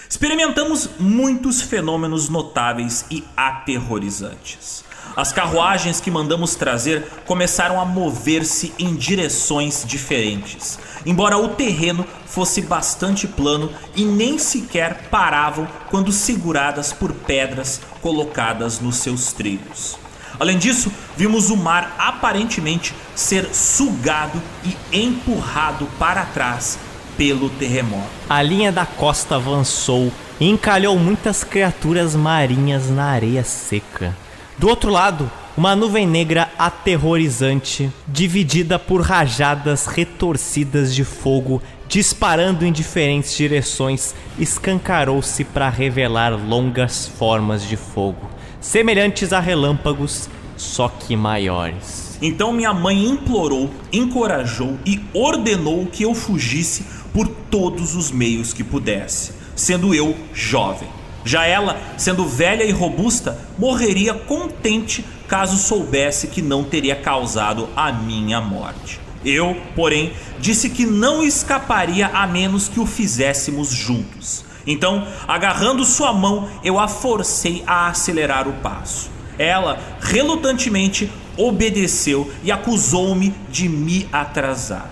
Experimentamos 0.08 0.90
muitos 1.00 1.62
fenômenos 1.62 2.28
notáveis 2.28 3.06
e 3.10 3.24
aterrorizantes. 3.34 4.84
As 5.16 5.32
carruagens 5.32 6.00
que 6.00 6.10
mandamos 6.10 6.54
trazer 6.54 7.02
começaram 7.24 7.80
a 7.80 7.84
mover-se 7.86 8.74
em 8.78 8.94
direções 8.94 9.84
diferentes, 9.86 10.78
embora 11.06 11.38
o 11.38 11.48
terreno 11.48 12.04
fosse 12.26 12.60
bastante 12.60 13.26
plano 13.26 13.72
e 13.94 14.04
nem 14.04 14.38
sequer 14.38 15.08
paravam 15.08 15.66
quando 15.88 16.12
seguradas 16.12 16.92
por 16.92 17.12
pedras 17.12 17.80
colocadas 18.02 18.80
nos 18.80 18.96
seus 18.96 19.32
trilhos. 19.32 20.05
Além 20.38 20.58
disso, 20.58 20.92
vimos 21.16 21.50
o 21.50 21.56
mar 21.56 21.94
aparentemente 21.98 22.94
ser 23.14 23.46
sugado 23.54 24.40
e 24.64 25.04
empurrado 25.04 25.86
para 25.98 26.24
trás 26.26 26.78
pelo 27.16 27.48
terremoto. 27.48 28.10
A 28.28 28.42
linha 28.42 28.70
da 28.70 28.84
costa 28.84 29.36
avançou 29.36 30.12
e 30.38 30.48
encalhou 30.48 30.98
muitas 30.98 31.42
criaturas 31.42 32.14
marinhas 32.14 32.90
na 32.90 33.06
areia 33.06 33.42
seca. 33.42 34.14
Do 34.58 34.68
outro 34.68 34.90
lado, 34.90 35.30
uma 35.56 35.74
nuvem 35.74 36.06
negra 36.06 36.50
aterrorizante, 36.58 37.90
dividida 38.06 38.78
por 38.78 39.00
rajadas 39.00 39.86
retorcidas 39.86 40.94
de 40.94 41.02
fogo, 41.02 41.62
disparando 41.88 42.66
em 42.66 42.72
diferentes 42.72 43.34
direções, 43.34 44.14
escancarou-se 44.38 45.44
para 45.44 45.70
revelar 45.70 46.32
longas 46.32 47.08
formas 47.08 47.66
de 47.66 47.76
fogo 47.76 48.35
semelhantes 48.66 49.32
a 49.32 49.38
relâmpagos, 49.38 50.28
só 50.56 50.88
que 50.88 51.14
maiores. 51.14 52.18
Então 52.20 52.52
minha 52.52 52.74
mãe 52.74 53.06
implorou, 53.06 53.70
encorajou 53.92 54.76
e 54.84 55.00
ordenou 55.14 55.86
que 55.86 56.02
eu 56.02 56.12
fugisse 56.14 56.84
por 57.12 57.28
todos 57.28 57.94
os 57.94 58.10
meios 58.10 58.52
que 58.52 58.64
pudesse, 58.64 59.32
sendo 59.54 59.94
eu 59.94 60.16
jovem. 60.34 60.88
Já 61.24 61.46
ela, 61.46 61.80
sendo 61.96 62.26
velha 62.26 62.64
e 62.64 62.72
robusta, 62.72 63.38
morreria 63.56 64.14
contente 64.14 65.04
caso 65.28 65.56
soubesse 65.58 66.26
que 66.26 66.42
não 66.42 66.64
teria 66.64 66.96
causado 66.96 67.68
a 67.76 67.92
minha 67.92 68.40
morte. 68.40 69.00
Eu, 69.24 69.56
porém, 69.76 70.12
disse 70.40 70.70
que 70.70 70.84
não 70.84 71.22
escaparia 71.22 72.08
a 72.08 72.26
menos 72.26 72.68
que 72.68 72.80
o 72.80 72.86
fizéssemos 72.86 73.70
juntos. 73.70 74.44
Então, 74.66 75.06
agarrando 75.28 75.84
sua 75.84 76.12
mão, 76.12 76.48
eu 76.64 76.78
a 76.78 76.88
forcei 76.88 77.62
a 77.66 77.86
acelerar 77.86 78.48
o 78.48 78.52
passo. 78.54 79.08
Ela, 79.38 79.78
relutantemente, 80.00 81.10
obedeceu 81.36 82.32
e 82.42 82.50
acusou-me 82.50 83.34
de 83.50 83.68
me 83.68 84.08
atrasar. 84.12 84.90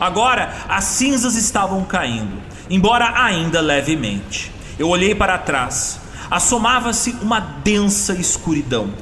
Agora, 0.00 0.52
as 0.68 0.84
cinzas 0.84 1.36
estavam 1.36 1.84
caindo, 1.84 2.42
embora 2.68 3.22
ainda 3.22 3.60
levemente. 3.60 4.50
Eu 4.78 4.88
olhei 4.88 5.14
para 5.14 5.38
trás. 5.38 6.00
Assomava-se 6.30 7.14
uma 7.20 7.38
densa 7.38 8.14
escuridão, 8.14 8.92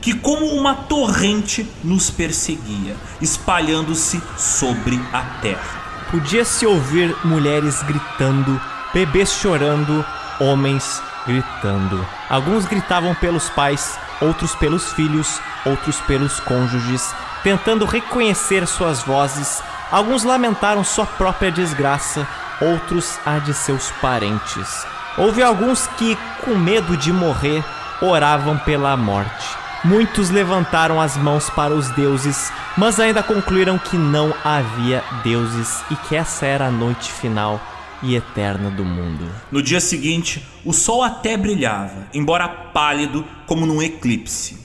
que, 0.00 0.12
como 0.12 0.46
uma 0.46 0.74
torrente, 0.74 1.66
nos 1.84 2.10
perseguia, 2.10 2.96
espalhando-se 3.20 4.20
sobre 4.36 5.00
a 5.12 5.22
terra. 5.40 6.08
Podia-se 6.10 6.66
ouvir 6.66 7.16
mulheres 7.24 7.82
gritando 7.84 8.60
bebês 8.92 9.32
chorando, 9.32 10.04
homens 10.38 11.02
gritando. 11.26 12.04
Alguns 12.28 12.64
gritavam 12.64 13.14
pelos 13.14 13.48
pais, 13.50 13.98
outros 14.20 14.54
pelos 14.54 14.92
filhos, 14.92 15.40
outros 15.64 16.00
pelos 16.00 16.40
cônjuges, 16.40 17.14
tentando 17.42 17.84
reconhecer 17.84 18.66
suas 18.66 19.02
vozes. 19.02 19.62
Alguns 19.90 20.24
lamentaram 20.24 20.84
sua 20.84 21.06
própria 21.06 21.50
desgraça, 21.50 22.26
outros 22.60 23.18
a 23.24 23.38
de 23.38 23.54
seus 23.54 23.90
parentes. 24.02 24.86
Houve 25.16 25.42
alguns 25.42 25.86
que, 25.98 26.16
com 26.44 26.54
medo 26.54 26.96
de 26.96 27.12
morrer, 27.12 27.64
oravam 28.00 28.56
pela 28.58 28.96
morte. 28.96 29.60
Muitos 29.82 30.28
levantaram 30.30 31.00
as 31.00 31.16
mãos 31.16 31.48
para 31.48 31.74
os 31.74 31.88
deuses, 31.90 32.52
mas 32.76 33.00
ainda 33.00 33.22
concluíram 33.22 33.78
que 33.78 33.96
não 33.96 34.32
havia 34.44 35.02
deuses 35.22 35.82
e 35.90 35.96
que 35.96 36.14
essa 36.14 36.44
era 36.44 36.66
a 36.66 36.70
noite 36.70 37.10
final 37.10 37.60
e 38.02 38.14
eterna 38.14 38.70
do 38.70 38.84
mundo. 38.84 39.28
No 39.50 39.62
dia 39.62 39.80
seguinte, 39.80 40.46
o 40.64 40.72
sol 40.72 41.02
até 41.02 41.36
brilhava, 41.36 42.08
embora 42.14 42.48
pálido 42.48 43.24
como 43.46 43.66
num 43.66 43.82
eclipse. 43.82 44.58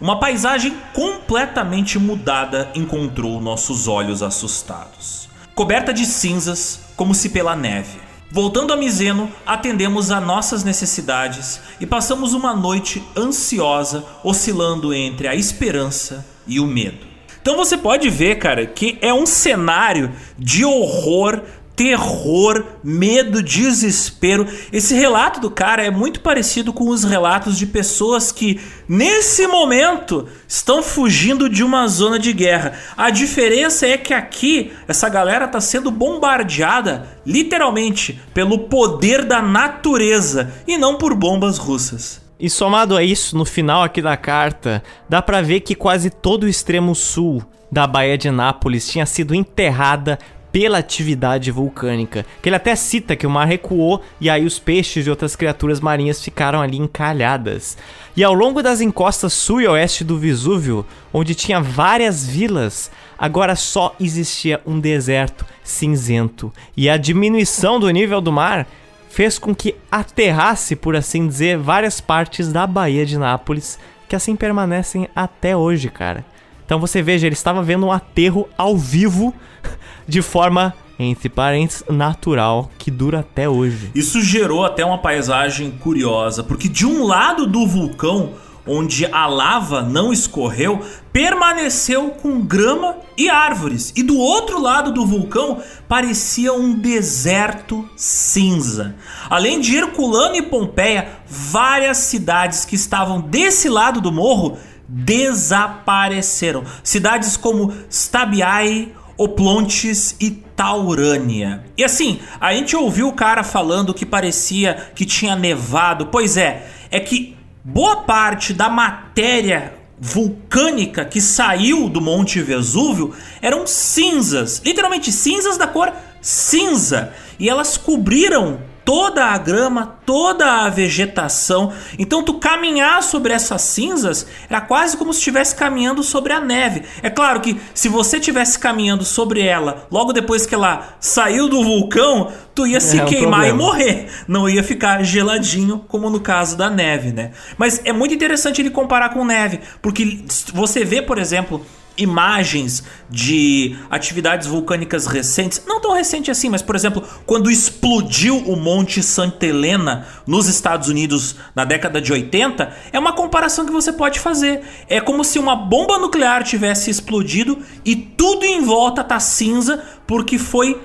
Uma 0.00 0.18
paisagem 0.18 0.74
completamente 0.94 1.98
mudada 1.98 2.70
encontrou 2.74 3.40
nossos 3.40 3.88
olhos 3.88 4.22
assustados. 4.22 5.28
Coberta 5.54 5.92
de 5.92 6.06
cinzas, 6.06 6.80
como 6.96 7.14
se 7.14 7.28
pela 7.28 7.54
neve. 7.54 8.00
Voltando 8.30 8.72
a 8.72 8.76
Miseno, 8.76 9.30
atendemos 9.44 10.10
a 10.10 10.18
nossas 10.18 10.64
necessidades 10.64 11.60
e 11.78 11.84
passamos 11.84 12.32
uma 12.32 12.56
noite 12.56 13.02
ansiosa, 13.14 14.02
oscilando 14.24 14.94
entre 14.94 15.28
a 15.28 15.34
esperança 15.34 16.24
e 16.46 16.58
o 16.58 16.66
medo. 16.66 17.12
Então 17.42 17.56
você 17.56 17.76
pode 17.76 18.08
ver, 18.08 18.36
cara, 18.36 18.64
que 18.64 18.96
é 19.02 19.12
um 19.12 19.26
cenário 19.26 20.12
de 20.38 20.64
horror 20.64 21.42
terror, 21.82 22.64
medo, 22.84 23.42
desespero. 23.42 24.46
Esse 24.72 24.94
relato 24.94 25.40
do 25.40 25.50
cara 25.50 25.84
é 25.84 25.90
muito 25.90 26.20
parecido 26.20 26.72
com 26.72 26.88
os 26.88 27.02
relatos 27.02 27.58
de 27.58 27.66
pessoas 27.66 28.30
que, 28.30 28.60
nesse 28.88 29.48
momento, 29.48 30.28
estão 30.46 30.80
fugindo 30.80 31.48
de 31.48 31.64
uma 31.64 31.88
zona 31.88 32.20
de 32.20 32.32
guerra. 32.32 32.74
A 32.96 33.10
diferença 33.10 33.84
é 33.84 33.98
que 33.98 34.14
aqui, 34.14 34.70
essa 34.86 35.08
galera 35.08 35.46
está 35.46 35.60
sendo 35.60 35.90
bombardeada, 35.90 37.18
literalmente, 37.26 38.20
pelo 38.32 38.60
poder 38.60 39.24
da 39.24 39.42
natureza 39.42 40.52
e 40.68 40.78
não 40.78 40.96
por 40.96 41.16
bombas 41.16 41.58
russas. 41.58 42.22
E 42.38 42.48
somado 42.48 42.96
a 42.96 43.02
isso, 43.02 43.36
no 43.36 43.44
final 43.44 43.82
aqui 43.82 44.00
da 44.00 44.16
carta, 44.16 44.84
dá 45.08 45.20
para 45.20 45.42
ver 45.42 45.60
que 45.60 45.74
quase 45.74 46.10
todo 46.10 46.44
o 46.44 46.48
extremo 46.48 46.94
sul 46.94 47.42
da 47.72 47.88
Baía 47.88 48.16
de 48.16 48.30
Nápoles 48.30 48.86
tinha 48.86 49.06
sido 49.06 49.34
enterrada 49.34 50.16
pela 50.52 50.78
atividade 50.78 51.50
vulcânica. 51.50 52.26
Que 52.42 52.50
ele 52.50 52.56
até 52.56 52.76
cita 52.76 53.16
que 53.16 53.26
o 53.26 53.30
mar 53.30 53.46
recuou 53.46 54.02
e 54.20 54.28
aí 54.28 54.44
os 54.44 54.58
peixes 54.58 55.06
e 55.06 55.10
outras 55.10 55.34
criaturas 55.34 55.80
marinhas 55.80 56.22
ficaram 56.22 56.60
ali 56.60 56.76
encalhadas. 56.76 57.76
E 58.14 58.22
ao 58.22 58.34
longo 58.34 58.62
das 58.62 58.82
encostas 58.82 59.32
sul 59.32 59.62
e 59.62 59.66
oeste 59.66 60.04
do 60.04 60.18
Vesúvio, 60.18 60.86
onde 61.12 61.34
tinha 61.34 61.60
várias 61.60 62.26
vilas, 62.26 62.90
agora 63.18 63.56
só 63.56 63.96
existia 63.98 64.60
um 64.66 64.78
deserto 64.78 65.46
cinzento. 65.64 66.52
E 66.76 66.90
a 66.90 66.98
diminuição 66.98 67.80
do 67.80 67.88
nível 67.88 68.20
do 68.20 68.30
mar 68.30 68.66
fez 69.08 69.38
com 69.38 69.54
que 69.54 69.74
aterrasse, 69.90 70.76
por 70.76 70.94
assim 70.94 71.26
dizer, 71.26 71.56
várias 71.56 72.00
partes 72.00 72.52
da 72.52 72.66
Baía 72.66 73.06
de 73.06 73.18
Nápoles, 73.18 73.78
que 74.08 74.16
assim 74.16 74.36
permanecem 74.36 75.08
até 75.16 75.56
hoje, 75.56 75.88
cara. 75.88 76.24
Então 76.64 76.78
você 76.78 77.02
veja, 77.02 77.26
ele 77.26 77.34
estava 77.34 77.62
vendo 77.62 77.86
um 77.86 77.92
aterro 77.92 78.48
ao 78.56 78.76
vivo 78.76 79.34
de 80.06 80.22
forma 80.22 80.74
entre 80.98 81.28
parênteses, 81.28 81.84
natural, 81.88 82.70
que 82.78 82.90
dura 82.90 83.20
até 83.20 83.48
hoje. 83.48 83.90
Isso 83.94 84.20
gerou 84.20 84.64
até 84.64 84.84
uma 84.84 84.98
paisagem 84.98 85.70
curiosa, 85.70 86.42
porque 86.42 86.68
de 86.68 86.86
um 86.86 87.04
lado 87.04 87.46
do 87.46 87.66
vulcão, 87.66 88.34
onde 88.66 89.04
a 89.06 89.26
lava 89.26 89.82
não 89.82 90.12
escorreu, 90.12 90.80
permaneceu 91.12 92.10
com 92.10 92.40
grama 92.40 92.96
e 93.18 93.28
árvores, 93.28 93.92
e 93.96 94.02
do 94.02 94.16
outro 94.16 94.60
lado 94.60 94.92
do 94.92 95.04
vulcão 95.04 95.60
parecia 95.88 96.52
um 96.52 96.72
deserto 96.72 97.88
cinza. 97.96 98.94
Além 99.28 99.60
de 99.60 99.76
Herculano 99.76 100.36
e 100.36 100.42
Pompeia, 100.42 101.08
várias 101.26 101.98
cidades 101.98 102.64
que 102.64 102.76
estavam 102.76 103.20
desse 103.20 103.68
lado 103.68 104.00
do 104.00 104.12
morro 104.12 104.56
desapareceram. 104.88 106.64
Cidades 106.84 107.36
como 107.36 107.72
Stabiae, 107.90 108.92
Oplontes 109.16 110.16
e 110.20 110.30
Taurânia. 110.30 111.64
E 111.76 111.84
assim, 111.84 112.20
a 112.40 112.52
gente 112.54 112.76
ouviu 112.76 113.08
o 113.08 113.14
cara 113.14 113.42
falando 113.42 113.94
que 113.94 114.06
parecia 114.06 114.90
que 114.94 115.04
tinha 115.04 115.36
nevado. 115.36 116.06
Pois 116.06 116.36
é, 116.36 116.66
é 116.90 117.00
que 117.00 117.36
boa 117.64 118.02
parte 118.02 118.52
da 118.52 118.68
matéria 118.68 119.74
vulcânica 119.98 121.04
que 121.04 121.20
saiu 121.20 121.88
do 121.88 122.00
Monte 122.00 122.40
Vesúvio 122.40 123.14
eram 123.40 123.66
cinzas, 123.66 124.60
literalmente 124.64 125.12
cinzas 125.12 125.56
da 125.56 125.66
cor 125.66 125.92
cinza, 126.20 127.12
e 127.38 127.48
elas 127.48 127.76
cobriram 127.76 128.60
toda 128.84 129.26
a 129.26 129.38
grama, 129.38 129.98
toda 130.04 130.64
a 130.64 130.68
vegetação. 130.68 131.72
Então 131.98 132.22
tu 132.22 132.34
caminhar 132.34 133.02
sobre 133.02 133.32
essas 133.32 133.62
cinzas 133.62 134.26
era 134.48 134.60
quase 134.60 134.96
como 134.96 135.12
se 135.12 135.18
estivesse 135.20 135.54
caminhando 135.54 136.02
sobre 136.02 136.32
a 136.32 136.40
neve. 136.40 136.82
É 137.02 137.10
claro 137.10 137.40
que 137.40 137.60
se 137.74 137.88
você 137.88 138.18
estivesse 138.18 138.58
caminhando 138.58 139.04
sobre 139.04 139.40
ela 139.40 139.86
logo 139.90 140.12
depois 140.12 140.46
que 140.46 140.54
ela 140.54 140.96
saiu 141.00 141.48
do 141.48 141.62
vulcão, 141.62 142.32
tu 142.54 142.66
ia 142.66 142.80
se 142.80 143.00
é 143.00 143.04
queimar 143.04 143.44
um 143.44 143.48
e 143.48 143.52
morrer. 143.52 144.08
Não 144.26 144.48
ia 144.48 144.62
ficar 144.62 145.02
geladinho 145.02 145.84
como 145.88 146.10
no 146.10 146.20
caso 146.20 146.56
da 146.56 146.68
neve, 146.68 147.12
né? 147.12 147.32
Mas 147.56 147.80
é 147.84 147.92
muito 147.92 148.14
interessante 148.14 148.60
ele 148.60 148.70
comparar 148.70 149.10
com 149.10 149.24
neve, 149.24 149.60
porque 149.80 150.24
você 150.52 150.84
vê, 150.84 151.00
por 151.02 151.18
exemplo, 151.18 151.64
imagens 151.96 152.82
de 153.08 153.76
atividades 153.90 154.46
vulcânicas 154.46 155.06
recentes, 155.06 155.62
não 155.66 155.80
tão 155.80 155.92
recente 155.92 156.30
assim, 156.30 156.48
mas 156.48 156.62
por 156.62 156.74
exemplo, 156.74 157.02
quando 157.26 157.50
explodiu 157.50 158.38
o 158.38 158.56
Monte 158.56 159.02
Santa 159.02 159.46
Helena 159.46 160.06
nos 160.26 160.48
Estados 160.48 160.88
Unidos 160.88 161.36
na 161.54 161.64
década 161.64 162.00
de 162.00 162.12
80, 162.12 162.72
é 162.92 162.98
uma 162.98 163.12
comparação 163.12 163.66
que 163.66 163.72
você 163.72 163.92
pode 163.92 164.20
fazer. 164.20 164.62
É 164.88 165.00
como 165.00 165.24
se 165.24 165.38
uma 165.38 165.56
bomba 165.56 165.98
nuclear 165.98 166.42
tivesse 166.42 166.90
explodido 166.90 167.58
e 167.84 167.94
tudo 167.94 168.44
em 168.44 168.62
volta 168.62 169.04
tá 169.04 169.20
cinza 169.20 169.82
porque 170.06 170.38
foi 170.38 170.80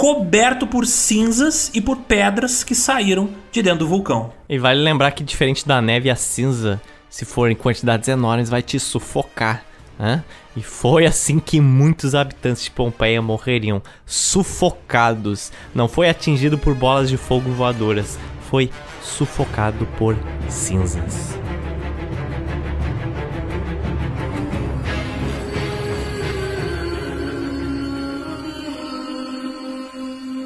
coberto 0.00 0.66
por 0.66 0.86
cinzas 0.86 1.70
e 1.74 1.80
por 1.80 1.98
pedras 1.98 2.64
que 2.64 2.74
saíram 2.74 3.28
de 3.52 3.62
dentro 3.62 3.80
do 3.80 3.86
vulcão. 3.86 4.32
E 4.48 4.58
vale 4.58 4.82
lembrar 4.82 5.10
que 5.10 5.22
diferente 5.22 5.68
da 5.68 5.82
neve, 5.82 6.08
a 6.08 6.16
cinza, 6.16 6.80
se 7.10 7.26
for 7.26 7.50
em 7.50 7.54
quantidades 7.54 8.08
enormes, 8.08 8.48
vai 8.48 8.62
te 8.62 8.80
sufocar. 8.80 9.62
Né? 9.98 10.24
E 10.56 10.62
foi 10.62 11.06
assim 11.06 11.38
que 11.38 11.60
muitos 11.60 12.14
habitantes 12.14 12.64
de 12.64 12.70
Pompeia 12.70 13.22
morreriam, 13.22 13.80
sufocados. 14.04 15.52
Não 15.74 15.86
foi 15.86 16.08
atingido 16.08 16.58
por 16.58 16.74
bolas 16.74 17.08
de 17.08 17.16
fogo 17.16 17.50
voadoras, 17.50 18.18
foi 18.50 18.70
sufocado 19.00 19.86
por 19.96 20.16
cinzas. 20.48 21.38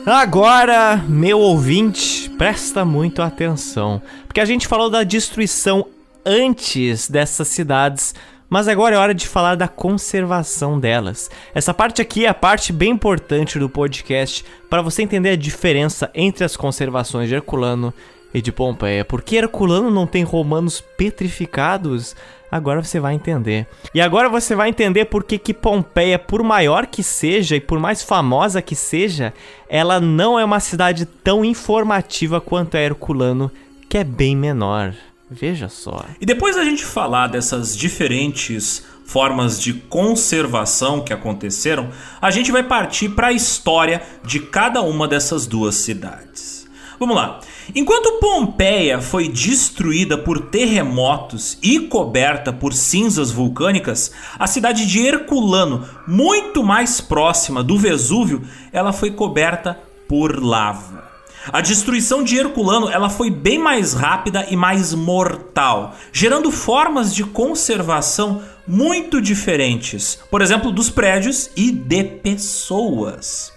Agora, 0.07 1.03
meu 1.09 1.39
ouvinte, 1.39 2.29
presta 2.37 2.85
muito 2.85 3.23
atenção, 3.23 4.03
porque 4.27 4.41
a 4.41 4.45
gente 4.45 4.69
falou 4.69 4.91
da 4.91 5.03
destruição 5.03 5.87
antes 6.27 7.09
dessas 7.09 7.49
cidades 7.49 8.15
mas 8.55 8.69
agora 8.69 8.95
é 8.95 8.99
hora 9.01 9.13
de 9.13 9.27
falar 9.27 9.57
da 9.57 9.67
conservação 9.67 10.79
delas. 10.79 11.29
Essa 11.53 11.75
parte 11.75 12.01
aqui 12.01 12.25
é 12.25 12.29
a 12.29 12.33
parte 12.33 12.73
bem 12.73 12.93
importante 12.93 13.59
do 13.59 13.69
podcast 13.69 14.45
para 14.71 14.81
você 14.81 15.03
entender 15.03 15.31
a 15.31 15.37
diferença 15.37 16.09
entre 16.15 16.45
as 16.45 16.57
conservações 16.57 17.29
de 17.29 17.35
Herculano 17.35 17.93
e 18.33 18.41
de 18.41 18.53
Pompeia. 18.53 19.05
Por 19.05 19.23
que 19.23 19.35
Herculano 19.35 19.91
não 19.91 20.07
tem 20.07 20.23
romanos 20.23 20.81
petrificados? 20.81 22.15
Agora 22.49 22.81
você 22.81 23.01
vai 23.01 23.15
entender. 23.15 23.67
E 23.93 24.01
agora 24.01 24.29
você 24.29 24.55
vai 24.55 24.69
entender 24.69 25.07
por 25.07 25.25
que, 25.25 25.37
que 25.37 25.53
Pompeia, 25.53 26.17
por 26.17 26.41
maior 26.45 26.87
que 26.87 27.03
seja 27.03 27.57
e 27.57 27.61
por 27.61 27.81
mais 27.81 28.05
famosa 28.05 28.63
que 28.63 28.77
seja, 28.77 29.35
ela 29.69 29.99
não 29.99 30.39
é 30.39 30.45
uma 30.45 30.61
cidade 30.61 31.07
tão 31.07 31.45
informativa 31.45 32.41
quanto 32.41 32.77
é 32.77 32.85
Herculano, 32.85 33.51
que 33.89 33.99
é 33.99 34.05
bem 34.05 34.37
menor. 34.37 34.95
Veja 35.31 35.69
só. 35.69 36.05
E 36.21 36.27
depois 36.27 36.57
da 36.57 36.65
gente 36.65 36.85
falar 36.85 37.29
dessas 37.29 37.77
diferentes 37.77 38.85
formas 39.05 39.61
de 39.61 39.73
conservação 39.75 41.01
que 41.01 41.13
aconteceram, 41.13 41.91
a 42.21 42.31
gente 42.31 42.53
vai 42.53 42.63
partir 42.63 43.11
para 43.11 43.29
a 43.29 43.33
história 43.33 44.03
de 44.25 44.41
cada 44.41 44.83
uma 44.83 45.07
dessas 45.07 45.47
duas 45.47 45.77
cidades. 45.77 46.67
Vamos 46.99 47.17
lá. 47.17 47.41
Enquanto 47.75 48.21
Pompeia 48.21 49.01
foi 49.01 49.29
destruída 49.29 50.17
por 50.17 50.49
terremotos 50.49 51.59
e 51.63 51.81
coberta 51.81 52.53
por 52.53 52.73
cinzas 52.73 53.31
vulcânicas, 53.31 54.13
a 54.39 54.47
cidade 54.47 54.87
de 54.87 55.07
Herculano, 55.07 55.89
muito 56.07 56.63
mais 56.63 57.01
próxima 57.01 57.63
do 57.63 57.79
Vesúvio, 57.79 58.43
ela 58.73 58.93
foi 58.93 59.11
coberta 59.11 59.79
por 60.07 60.43
lava. 60.43 61.14
A 61.53 61.61
destruição 61.61 62.25
de 62.25 62.37
Herculano 62.37 62.89
ela 62.89 63.11
foi 63.11 63.31
bem 63.31 63.59
mais 63.59 63.93
rápida 63.93 64.47
e 64.49 64.57
mais 64.57 64.95
mortal, 64.95 65.95
gerando 66.11 66.51
formas 66.51 67.15
de 67.15 67.23
conservação 67.23 68.43
muito 68.67 69.21
diferentes, 69.21 70.19
por 70.31 70.41
exemplo, 70.41 70.73
dos 70.73 70.89
prédios 70.89 71.51
e 71.55 71.71
de 71.71 72.03
pessoas. 72.03 73.53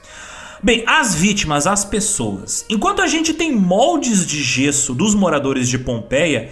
Bem, 0.61 0.83
as 0.85 1.15
vítimas, 1.15 1.65
as 1.65 1.85
pessoas. 1.85 2.65
Enquanto 2.69 3.01
a 3.01 3.07
gente 3.07 3.33
tem 3.33 3.55
moldes 3.55 4.25
de 4.25 4.43
gesso 4.43 4.93
dos 4.93 5.15
moradores 5.15 5.69
de 5.69 5.77
Pompeia, 5.77 6.51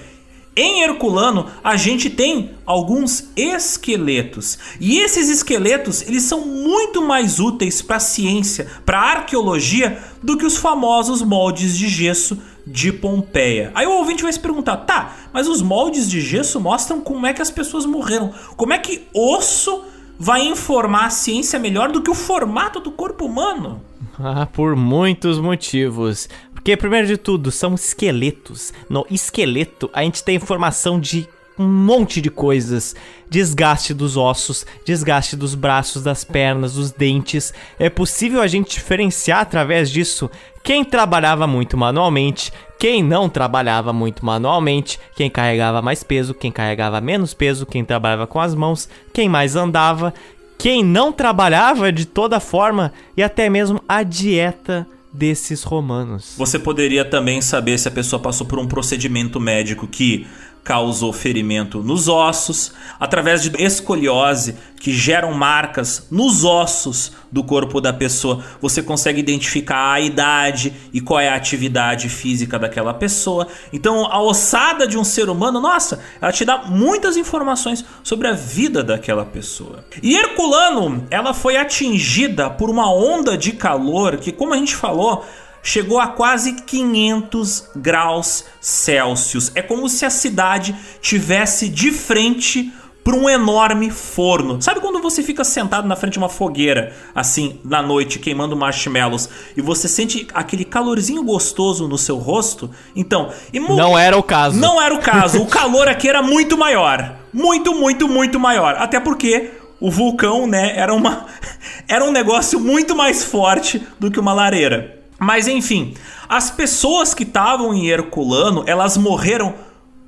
Em 0.58 0.84
Herculano, 0.84 1.48
a 1.62 1.76
gente 1.76 2.10
tem 2.10 2.52
alguns 2.66 3.30
esqueletos. 3.36 4.58
E 4.80 5.00
esses 5.00 5.30
esqueletos, 5.30 6.02
eles 6.04 6.24
são 6.24 6.46
muito 6.46 7.02
mais 7.02 7.42
úteis 7.42 7.82
para 7.82 7.98
a 7.98 8.00
ciência, 8.00 8.66
para 8.86 8.98
a 8.98 9.12
arqueologia, 9.18 10.02
do 10.24 10.38
que 10.38 10.46
os 10.46 10.56
famosos 10.56 11.22
moldes 11.22 11.78
de 11.78 11.90
gesso 11.90 12.38
de 12.66 12.94
Pompeia. 12.94 13.72
Aí 13.76 13.86
o 13.86 13.98
ouvinte 13.98 14.24
vai 14.24 14.32
se 14.32 14.40
perguntar: 14.40 14.78
"Tá, 14.78 15.14
mas 15.34 15.46
os 15.48 15.62
moldes 15.62 16.10
de 16.10 16.22
gesso 16.22 16.58
mostram 16.60 17.02
como 17.02 17.28
é 17.28 17.34
que 17.34 17.42
as 17.42 17.52
pessoas 17.52 17.86
morreram. 17.86 18.34
Como 18.56 18.72
é 18.72 18.80
que 18.80 19.04
osso 19.14 19.84
vai 20.18 20.48
informar 20.48 21.08
a 21.08 21.10
ciência 21.10 21.60
melhor 21.60 21.92
do 21.92 22.02
que 22.02 22.10
o 22.10 22.16
formato 22.16 22.80
do 22.80 22.92
corpo 22.92 23.26
humano?" 23.26 23.82
Ah, 24.18 24.46
por 24.46 24.78
muitos 24.78 25.40
motivos. 25.40 26.30
Porque, 26.66 26.76
primeiro 26.76 27.06
de 27.06 27.16
tudo, 27.16 27.52
são 27.52 27.76
esqueletos. 27.76 28.74
No 28.90 29.06
esqueleto, 29.12 29.88
a 29.94 30.02
gente 30.02 30.24
tem 30.24 30.36
informação 30.36 31.00
de 31.00 31.30
um 31.60 31.68
monte 31.68 32.20
de 32.20 32.32
coisas. 32.32 32.96
Desgaste 33.30 33.94
dos 33.94 34.18
ossos, 34.18 34.66
desgaste 34.84 35.36
dos 35.36 35.54
braços, 35.54 36.02
das 36.02 36.24
pernas, 36.24 36.74
dos 36.74 36.90
dentes. 36.92 37.54
É 37.78 37.88
possível 37.88 38.42
a 38.42 38.48
gente 38.48 38.72
diferenciar 38.72 39.42
através 39.42 39.92
disso 39.92 40.28
quem 40.64 40.84
trabalhava 40.84 41.46
muito 41.46 41.78
manualmente, 41.78 42.52
quem 42.80 43.04
não 43.04 43.30
trabalhava 43.30 43.94
muito 43.94 44.26
manualmente, 44.26 45.00
quem 45.16 45.30
carregava 45.30 45.84
mais 45.84 46.02
peso, 46.02 46.34
quem 46.34 46.52
carregava 46.52 47.00
menos 47.00 47.36
peso, 47.36 47.68
quem 47.68 47.86
trabalhava 47.86 48.26
com 48.26 48.40
as 48.40 48.56
mãos, 48.56 48.90
quem 49.14 49.30
mais 49.30 49.56
andava, 49.56 50.12
quem 50.58 50.84
não 50.84 51.12
trabalhava 51.12 51.92
de 51.92 52.08
toda 52.08 52.40
forma 52.40 52.92
e 53.16 53.22
até 53.22 53.52
mesmo 53.52 53.84
a 53.88 54.02
dieta 54.02 54.88
desses 55.18 55.64
romanos. 55.64 56.36
Você 56.38 56.60
poderia 56.60 57.06
também 57.06 57.42
saber 57.42 57.78
se 57.78 57.88
a 57.88 57.92
pessoa 57.92 58.22
passou 58.22 58.46
por 58.46 58.60
um 58.60 58.68
procedimento 58.68 59.40
médico 59.40 59.88
que 59.88 60.28
causou 60.66 61.14
ferimento 61.14 61.84
nos 61.84 62.08
ossos, 62.08 62.74
através 63.00 63.44
de 63.44 63.52
escoliose, 63.64 64.56
que 64.80 64.92
geram 64.92 65.32
marcas 65.32 66.08
nos 66.10 66.44
ossos 66.44 67.12
do 67.32 67.44
corpo 67.44 67.80
da 67.80 67.94
pessoa. 67.94 68.44
Você 68.60 68.82
consegue 68.82 69.20
identificar 69.20 69.94
a 69.94 70.02
idade 70.02 70.74
e 70.92 71.00
qual 71.00 71.20
é 71.20 71.30
a 71.30 71.36
atividade 71.36 72.10
física 72.10 72.58
daquela 72.58 72.96
pessoa. 72.96 73.48
Então, 73.72 74.08
a 74.12 74.20
ossada 74.20 74.88
de 74.88 74.98
um 74.98 75.04
ser 75.04 75.30
humano, 75.30 75.62
nossa, 75.62 76.00
ela 76.20 76.32
te 76.32 76.44
dá 76.44 76.64
muitas 76.66 77.16
informações 77.16 77.86
sobre 78.04 78.28
a 78.28 78.34
vida 78.34 78.84
daquela 78.84 79.24
pessoa. 79.24 79.86
E 80.02 80.16
Herculano, 80.16 81.06
ela 81.12 81.36
foi 81.36 81.58
atingida 81.58 82.50
por 82.50 82.72
uma 82.72 82.92
onda 82.92 83.38
de 83.38 83.52
calor 83.52 84.18
que, 84.18 84.32
como 84.32 84.56
a 84.56 84.58
gente 84.58 84.76
falou, 84.76 85.24
chegou 85.66 86.00
a 86.00 86.08
quase 86.08 86.54
500 86.54 87.72
graus 87.76 88.46
Celsius. 88.62 89.52
É 89.56 89.64
como 89.64 89.90
se 89.90 90.06
a 90.06 90.10
cidade 90.12 90.76
tivesse 91.02 91.68
de 91.68 91.92
frente 91.92 92.72
para 93.04 93.16
um 93.16 93.28
enorme 93.28 93.90
forno. 93.90 94.62
Sabe 94.62 94.80
quando 94.80 95.02
você 95.02 95.22
fica 95.22 95.44
sentado 95.44 95.88
na 95.88 95.96
frente 95.96 96.14
de 96.14 96.20
uma 96.20 96.30
fogueira, 96.30 96.96
assim, 97.14 97.60
na 97.64 97.82
noite, 97.82 98.20
queimando 98.20 98.56
marshmallows, 98.56 99.30
e 99.58 99.62
você 99.62 99.88
sente 99.88 100.28
aquele 100.34 100.66
calorzinho 100.66 101.24
gostoso 101.24 101.88
no 101.88 101.98
seu 101.98 102.18
rosto? 102.18 102.70
Então, 102.96 103.32
não 103.54 103.98
era 103.98 104.18
o 104.18 104.24
caso. 104.24 104.60
Não 104.60 104.82
era 104.82 104.94
o 104.94 105.00
caso. 105.00 105.42
o 105.42 105.46
calor 105.46 105.88
aqui 105.88 106.08
era 106.08 106.22
muito 106.22 106.58
maior. 106.58 107.16
Muito, 107.34 107.76
muito, 107.76 108.08
muito 108.08 108.40
maior. 108.40 108.76
Até 108.78 109.00
porque 109.00 109.52
o 109.80 109.92
vulcão, 109.92 110.48
né, 110.48 110.74
era 110.76 110.94
uma 110.94 111.26
era 111.88 112.04
um 112.04 112.12
negócio 112.12 112.60
muito 112.60 112.96
mais 112.96 113.24
forte 113.24 113.82
do 114.00 114.10
que 114.10 114.20
uma 114.20 114.34
lareira. 114.34 115.05
Mas 115.20 115.48
enfim, 115.48 115.94
as 116.28 116.52
pessoas 116.52 117.14
que 117.14 117.24
estavam 117.24 117.74
em 117.74 117.88
Herculano, 117.88 118.64
elas 118.68 118.98
morreram 118.98 119.54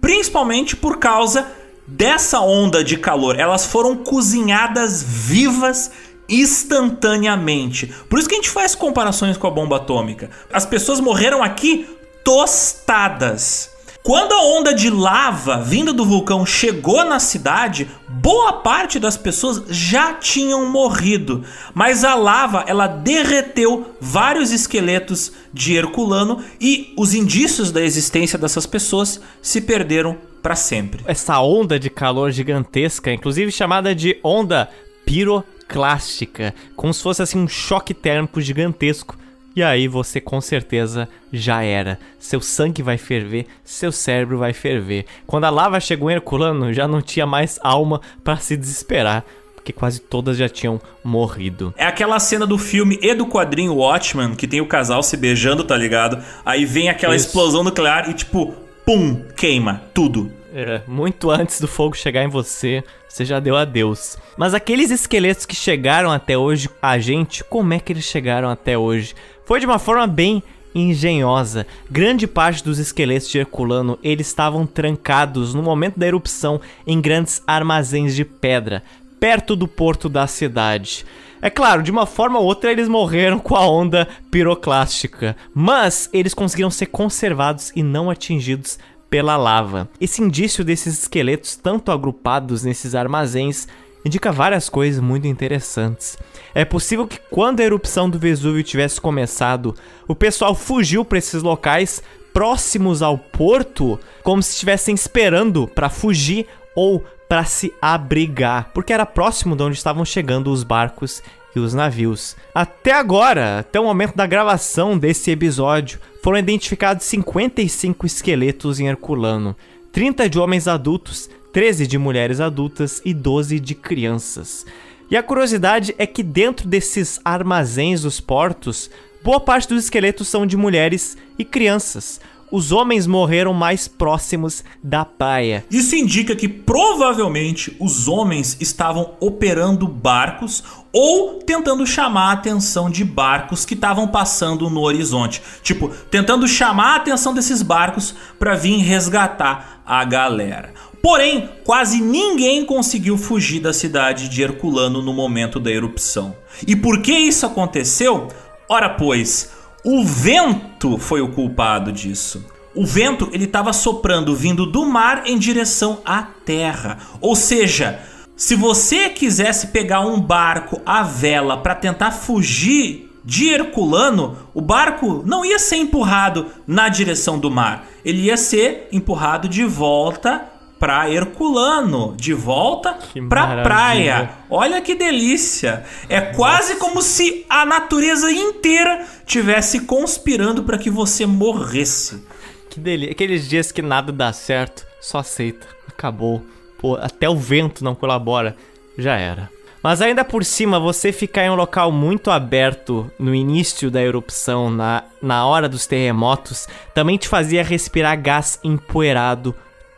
principalmente 0.02 0.76
por 0.76 0.98
causa 0.98 1.48
dessa 1.88 2.42
onda 2.42 2.84
de 2.84 2.98
calor. 2.98 3.40
Elas 3.40 3.66
foram 3.66 3.96
cozinhadas 3.96 5.02
vivas 5.02 5.92
instantaneamente. 6.30 7.88
Por 8.10 8.20
isso 8.20 8.28
que 8.28 8.36
a 8.36 8.38
gente 8.38 8.50
faz 8.50 8.76
comparações 8.76 9.38
com 9.38 9.48
a 9.48 9.52
bomba 9.52 9.78
atômica. 9.78 10.30
As 10.52 10.66
pessoas 10.66 11.00
morreram 11.00 11.42
aqui 11.42 11.88
tostadas. 12.24 13.77
Quando 14.08 14.32
a 14.32 14.42
onda 14.42 14.74
de 14.74 14.90
lava 14.90 15.62
vinda 15.62 15.92
do 15.92 16.06
vulcão 16.06 16.46
chegou 16.46 17.04
na 17.04 17.20
cidade, 17.20 17.90
boa 18.08 18.54
parte 18.54 19.02
das 19.02 19.18
pessoas 19.18 19.66
já 19.68 20.14
tinham 20.14 20.72
morrido, 20.72 21.44
mas 21.74 22.06
a 22.06 22.16
lava 22.16 22.64
ela 22.68 22.88
derreteu 22.88 23.98
vários 24.00 24.54
esqueletos 24.54 25.34
de 25.54 25.76
Herculano 25.76 26.42
e 26.58 26.94
os 26.98 27.14
indícios 27.14 27.70
da 27.70 27.82
existência 27.82 28.40
dessas 28.40 28.66
pessoas 28.66 29.20
se 29.42 29.60
perderam 29.60 30.16
para 30.42 30.56
sempre. 30.56 31.04
Essa 31.06 31.42
onda 31.42 31.78
de 31.78 31.90
calor 31.90 32.32
gigantesca, 32.32 33.12
inclusive 33.12 33.52
chamada 33.52 33.94
de 33.94 34.18
onda 34.24 34.70
piroclástica, 35.06 36.56
como 36.78 36.94
se 36.94 37.04
fosse 37.04 37.24
assim 37.24 37.40
um 37.40 37.48
choque 37.50 37.94
térmico 37.94 38.40
gigantesco 38.40 39.18
e 39.58 39.64
aí 39.64 39.88
você 39.88 40.22
com 40.22 40.40
certeza 40.40 41.10
já 41.34 41.64
era. 41.64 41.98
Seu 42.20 42.40
sangue 42.40 42.84
vai 42.84 42.96
ferver, 42.96 43.48
seu 43.64 43.92
cérebro 43.92 44.38
vai 44.38 44.54
ferver. 44.54 45.08
Quando 45.26 45.46
a 45.46 45.50
lava 45.50 45.80
chegou 45.80 46.12
em 46.12 46.14
Herculano, 46.14 46.72
já 46.72 46.88
não 46.88 47.02
tinha 47.02 47.26
mais 47.26 47.60
alma 47.64 48.00
para 48.24 48.38
se 48.38 48.56
desesperar 48.56 49.26
porque 49.56 49.74
quase 49.74 50.00
todas 50.00 50.38
já 50.38 50.48
tinham 50.48 50.80
morrido. 51.04 51.74
É 51.76 51.86
aquela 51.86 52.20
cena 52.22 52.48
do 52.48 52.58
filme 52.58 52.98
e 53.02 53.14
do 53.14 53.26
quadrinho 53.26 53.74
Watchmen, 53.74 54.34
que 54.34 54.48
tem 54.48 54.62
o 54.62 54.66
casal 54.66 55.04
se 55.04 55.18
beijando, 55.18 55.62
tá 55.62 55.76
ligado? 55.76 56.24
Aí 56.46 56.64
vem 56.64 56.88
aquela 56.88 57.14
Isso. 57.16 57.26
explosão 57.26 57.66
nuclear 57.66 58.10
e 58.10 58.14
tipo, 58.14 58.54
pum, 58.86 59.26
queima 59.36 59.82
tudo. 59.94 60.32
É, 60.60 60.82
muito 60.88 61.30
antes 61.30 61.62
do 61.62 61.68
fogo 61.68 61.96
chegar 61.96 62.24
em 62.24 62.28
você, 62.28 62.84
você 63.08 63.24
já 63.24 63.40
deu 63.40 63.56
adeus. 63.56 64.18
Mas 64.36 64.56
aqueles 64.56 64.90
esqueletos 64.90 65.46
que 65.46 65.56
chegaram 65.56 66.12
até 66.12 66.36
hoje 66.36 66.68
a 66.82 66.98
gente, 66.98 67.44
como 67.44 67.76
é 67.76 67.80
que 67.80 67.94
eles 67.94 68.06
chegaram 68.06 68.50
até 68.50 68.76
hoje? 68.76 69.14
Foi 69.46 69.60
de 69.60 69.68
uma 69.68 69.78
forma 69.78 70.08
bem 70.08 70.42
engenhosa. 70.74 71.68
Grande 71.92 72.26
parte 72.26 72.64
dos 72.64 72.80
esqueletos 72.80 73.30
de 73.30 73.38
Herculano 73.38 74.00
eles 74.02 74.26
estavam 74.26 74.66
trancados 74.66 75.54
no 75.54 75.62
momento 75.62 76.00
da 76.00 76.08
erupção 76.08 76.60
em 76.88 77.00
grandes 77.00 77.40
armazéns 77.46 78.16
de 78.16 78.26
pedra, 78.26 78.82
perto 79.20 79.56
do 79.56 79.68
porto 79.68 80.10
da 80.10 80.26
cidade. 80.26 81.06
É 81.40 81.52
claro, 81.52 81.84
de 81.84 81.92
uma 81.92 82.08
forma 82.08 82.40
ou 82.40 82.46
outra 82.46 82.72
eles 82.72 82.88
morreram 82.88 83.38
com 83.38 83.56
a 83.56 83.64
onda 83.70 84.08
piroclástica, 84.32 85.38
mas 85.54 86.10
eles 86.12 86.34
conseguiram 86.34 86.72
ser 86.72 86.88
conservados 86.88 87.72
e 87.76 87.84
não 87.84 88.10
atingidos 88.10 88.80
pela 89.10 89.38
lava. 89.38 89.90
Esse 90.00 90.22
indício 90.22 90.64
desses 90.64 91.00
esqueletos 91.00 91.56
tanto 91.56 91.92
agrupados 91.92 92.64
nesses 92.64 92.96
armazéns 92.96 93.68
indica 94.04 94.32
várias 94.32 94.70
coisas 94.70 95.02
muito 95.02 95.28
interessantes. 95.28 96.18
É 96.54 96.64
possível 96.64 97.08
que 97.08 97.20
quando 97.30 97.60
a 97.60 97.64
erupção 97.64 98.10
do 98.10 98.20
Vesúvio 98.20 98.64
tivesse 98.64 99.00
começado, 99.02 99.76
o 100.08 100.16
pessoal 100.16 100.56
fugiu 100.56 101.04
para 101.04 101.18
esses 101.18 101.44
locais 101.44 102.02
próximos 102.34 103.02
ao 103.02 103.18
porto, 103.18 104.00
como 104.24 104.42
se 104.42 104.52
estivessem 104.52 104.96
esperando 104.96 105.68
para 105.68 105.90
fugir 105.90 106.48
ou 106.76 107.04
para 107.28 107.44
se 107.44 107.74
abrigar, 107.82 108.72
porque 108.74 108.94
era 108.94 109.06
próximo 109.06 109.56
de 109.56 109.64
onde 109.64 109.76
estavam 109.76 110.06
chegando 110.06 110.52
os 110.52 110.64
barcos 110.64 111.22
e 111.56 111.60
os 111.60 111.74
navios. 111.74 112.36
Até 112.54 112.94
agora, 112.94 113.60
até 113.60 113.80
o 113.80 113.84
momento 113.84 114.16
da 114.16 114.26
gravação 114.26 114.98
desse 114.98 115.32
episódio, 115.32 116.00
foram 116.28 116.40
identificados 116.40 117.06
55 117.06 118.06
esqueletos 118.06 118.82
em 118.82 118.88
Herculano, 118.90 119.56
30 119.94 120.30
de 120.30 120.38
homens 120.38 120.68
adultos 120.68 121.30
13 121.54 121.88
de 121.88 121.98
mulheres 121.98 122.42
adultas 122.42 123.02
e 123.06 123.14
12 123.14 123.62
de 123.62 123.74
crianças. 123.74 124.66
E 125.10 125.16
a 125.16 125.24
curiosidade 125.24 125.96
é 125.98 126.06
que 126.06 126.22
dentro 126.22 126.68
desses 126.68 127.18
armazéns 127.24 128.02
dos 128.02 128.20
portos, 128.20 128.90
boa 129.24 129.40
parte 129.40 129.70
dos 129.70 129.86
esqueletos 129.86 130.28
são 130.28 130.46
de 130.46 130.58
mulheres 130.58 131.18
e 131.40 131.46
crianças. 131.46 132.20
Os 132.50 132.72
homens 132.72 133.06
morreram 133.06 133.54
mais 133.54 133.90
próximos 133.90 134.64
da 134.82 135.04
praia. 135.04 135.66
Isso 135.70 135.96
indica 135.96 136.34
que 136.34 136.48
provavelmente 136.48 137.76
os 137.78 138.08
homens 138.08 138.56
estavam 138.62 139.16
operando 139.20 139.86
barcos 139.86 140.64
ou 140.94 141.40
tentando 141.40 141.86
chamar 141.86 142.30
a 142.30 142.34
atenção 142.34 142.90
de 142.90 143.04
barcos 143.04 143.66
que 143.66 143.74
estavam 143.74 144.08
passando 144.08 144.70
no 144.70 144.82
horizonte. 144.82 145.42
Tipo, 145.62 145.90
tentando 146.10 146.48
chamar 146.48 146.94
a 146.94 146.96
atenção 146.96 147.34
desses 147.34 147.62
barcos 147.62 148.16
para 148.40 148.56
vir 148.56 148.78
resgatar 148.78 149.82
a 149.86 150.06
galera. 150.06 150.74
Porém, 151.02 151.50
quase 151.66 152.02
ninguém 152.02 152.66
conseguiu 152.66 153.18
fugir 153.18 153.60
da 153.60 153.74
cidade 153.74 154.30
de 154.30 154.42
Herculano 154.42 155.02
no 155.02 155.14
momento 155.14 155.60
da 155.60 155.70
erupção. 155.70 156.36
E 156.66 156.76
por 156.76 157.02
que 157.02 157.12
isso 157.12 157.46
aconteceu? 157.46 158.30
Ora, 158.70 158.90
pois, 158.90 159.52
o 159.90 160.04
vento 160.04 160.98
foi 160.98 161.22
o 161.22 161.30
culpado 161.30 161.94
disso. 161.94 162.46
O 162.76 162.86
vento 162.86 163.30
ele 163.32 163.46
estava 163.46 163.72
soprando 163.72 164.36
vindo 164.36 164.66
do 164.66 164.86
mar 164.86 165.24
em 165.26 165.40
direção 165.40 166.00
à 166.04 166.24
terra. 166.24 166.98
Ou 167.22 167.38
seja, 167.38 168.02
se 168.36 168.54
você 168.54 169.08
quisesse 169.08 169.68
pegar 169.68 170.02
um 170.02 170.20
barco 170.20 170.82
à 170.86 171.04
vela 171.04 171.56
para 171.56 171.74
tentar 171.74 172.12
fugir 172.12 173.10
de 173.24 173.48
Herculano, 173.48 174.36
o 174.54 174.60
barco 174.60 175.24
não 175.26 175.46
ia 175.46 175.58
ser 175.58 175.78
empurrado 175.78 176.48
na 176.68 176.90
direção 176.90 177.40
do 177.40 177.50
mar, 177.50 177.88
ele 178.04 178.24
ia 178.24 178.36
ser 178.36 178.90
empurrado 178.92 179.48
de 179.48 179.64
volta 179.64 180.50
para 180.80 181.10
Herculano, 181.10 182.16
de 182.16 182.34
volta 182.34 182.98
para 183.28 183.64
praia. 183.64 184.30
Olha 184.50 184.82
que 184.82 184.96
delícia! 184.96 185.84
É 186.08 186.20
Nossa. 186.20 186.34
quase 186.34 186.76
como 186.76 187.02
se 187.02 187.46
a 187.50 187.66
natureza 187.66 188.32
inteira 188.32 189.06
tivesse 189.26 189.82
conspirando 189.82 190.64
para 190.64 190.78
que 190.78 190.90
você 190.90 191.26
morresse. 191.26 192.24
Que 192.70 192.80
delícia! 192.80 193.12
Aqueles 193.12 193.48
dias 193.48 193.72
que 193.72 193.82
nada 193.82 194.12
dá 194.12 194.32
certo, 194.32 194.86
só 195.02 195.20
aceita. 195.20 195.68
Acabou. 195.88 196.44
Pô, 196.78 196.96
até 196.96 197.28
o 197.28 197.36
vento 197.36 197.84
não 197.84 197.96
colabora. 197.96 198.56
Já 198.98 199.16
era. 199.16 199.50
Mas 199.82 200.02
ainda 200.02 200.26
por 200.26 200.44
cima, 200.44 200.80
você 200.80 201.12
ficar 201.12 201.46
em 201.46 201.50
um 201.50 201.56
local 201.56 201.92
muito 201.92 202.32
aberto 202.32 203.10
no 203.18 203.34
início 203.34 203.90
da 203.90 204.02
erupção, 204.02 204.70
na, 204.70 205.04
na 205.22 205.46
hora 205.46 205.70
dos 205.70 205.86
terremotos, 205.86 206.68
também 206.94 207.18
te 207.18 207.28
fazia 207.28 207.64
respirar 207.64 208.20
gás 208.20 208.60
empoeirado 208.64 209.56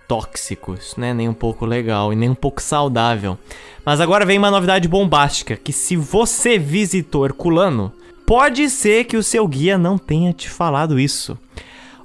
tóxicos, 0.09 0.95
né? 0.97 1.13
Nem 1.13 1.29
um 1.29 1.33
pouco 1.35 1.67
legal 1.67 2.11
e 2.11 2.15
nem 2.15 2.29
um 2.29 2.35
pouco 2.35 2.59
saudável. 2.59 3.37
Mas 3.85 4.01
agora 4.01 4.25
vem 4.25 4.39
uma 4.39 4.49
novidade 4.49 4.87
bombástica, 4.87 5.55
que 5.55 5.71
se 5.71 5.95
você 5.95 6.57
visitou 6.57 7.25
Herculano, 7.25 7.93
pode 8.25 8.67
ser 8.71 9.05
que 9.05 9.15
o 9.15 9.21
seu 9.21 9.47
guia 9.47 9.77
não 9.77 9.99
tenha 9.99 10.33
te 10.33 10.49
falado 10.49 10.99
isso. 10.99 11.37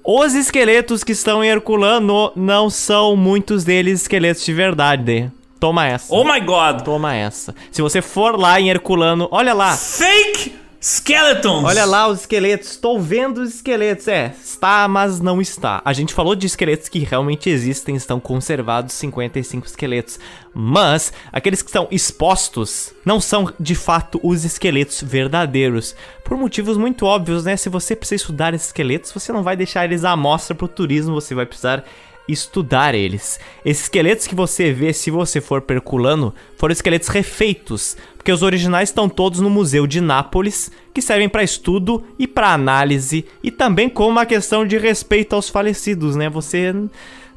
Os 0.05 0.35
esqueletos 0.35 1.03
que 1.03 1.13
estão 1.13 1.43
em 1.43 1.49
Herculano 1.49 2.31
não 2.37 2.69
são 2.69 3.17
muitos 3.17 3.65
deles 3.65 4.03
esqueletos 4.03 4.45
de 4.45 4.53
verdade. 4.53 5.33
Toma 5.59 5.87
essa. 5.87 6.15
Oh 6.15 6.25
my 6.25 6.41
god! 6.41 6.83
Toma 6.83 7.15
essa. 7.15 7.55
Se 7.73 7.81
você 7.81 8.03
for 8.03 8.39
lá 8.39 8.61
em 8.61 8.69
Herculano, 8.69 9.29
olha 9.31 9.55
lá. 9.55 9.75
Fake 9.75 10.64
Skeletons! 10.87 11.65
Olha 11.65 11.87
lá 11.87 12.09
os 12.09 12.21
esqueletos. 12.21 12.73
Estou 12.73 13.01
vendo 13.01 13.39
os 13.39 13.55
esqueletos. 13.55 14.07
É, 14.07 14.35
está, 14.45 14.87
mas 14.87 15.19
não 15.19 15.41
está. 15.41 15.81
A 15.83 15.95
gente 15.95 16.13
falou 16.13 16.35
de 16.35 16.47
esqueletos 16.47 16.91
que 16.91 16.99
realmente 16.99 17.49
existem, 17.49 17.97
estão 17.97 18.21
conservados 18.21 18.93
55 18.93 19.67
esqueletos. 19.67 20.19
Mas 20.53 21.11
aqueles 21.33 21.63
que 21.63 21.71
estão 21.71 21.89
expostos 21.91 22.93
não 23.03 23.19
são 23.19 23.51
de 23.59 23.75
fato 23.75 24.21
os 24.23 24.45
esqueletos 24.45 25.03
verdadeiros. 25.03 25.97
Por 26.23 26.37
motivos 26.37 26.77
muito 26.77 27.07
óbvios, 27.07 27.47
né? 27.47 27.57
Se 27.57 27.71
você 27.71 27.97
precisa 27.97 28.17
estudar 28.17 28.53
esses 28.53 28.67
esqueletos, 28.67 29.11
você 29.11 29.33
não 29.33 29.43
vai 29.43 29.57
deixar 29.57 29.87
eles 29.87 30.05
à 30.05 30.15
mostra 30.15 30.55
para 30.55 30.67
o 30.67 30.69
turismo, 30.69 31.15
você 31.15 31.35
vai 31.35 31.47
precisar 31.47 31.83
estudar 32.29 32.95
eles. 32.95 33.39
Esses 33.65 33.85
esqueletos 33.85 34.27
que 34.27 34.35
você 34.35 34.73
vê 34.73 34.93
se 34.93 35.11
você 35.11 35.41
for 35.41 35.63
perculando 35.63 36.35
foram 36.57 36.73
esqueletos 36.73 37.09
refeitos, 37.09 37.97
porque 38.25 38.33
os 38.33 38.43
originais 38.43 38.89
estão 38.89 39.07
todos 39.07 39.41
no 39.41 39.51
Museu 39.51 39.87
de 39.87 40.01
Nápoles, 40.01 40.73
que 40.95 41.03
servem 41.03 41.29
para 41.29 41.45
estudo 41.45 42.03
e 42.19 42.27
para 42.27 42.55
análise 42.55 43.27
e 43.43 43.51
também 43.51 43.87
como 43.87 44.09
uma 44.09 44.25
questão 44.25 44.67
de 44.67 44.79
respeito 44.79 45.35
aos 45.35 45.51
falecidos, 45.51 46.17
né? 46.17 46.31
Você 46.31 46.73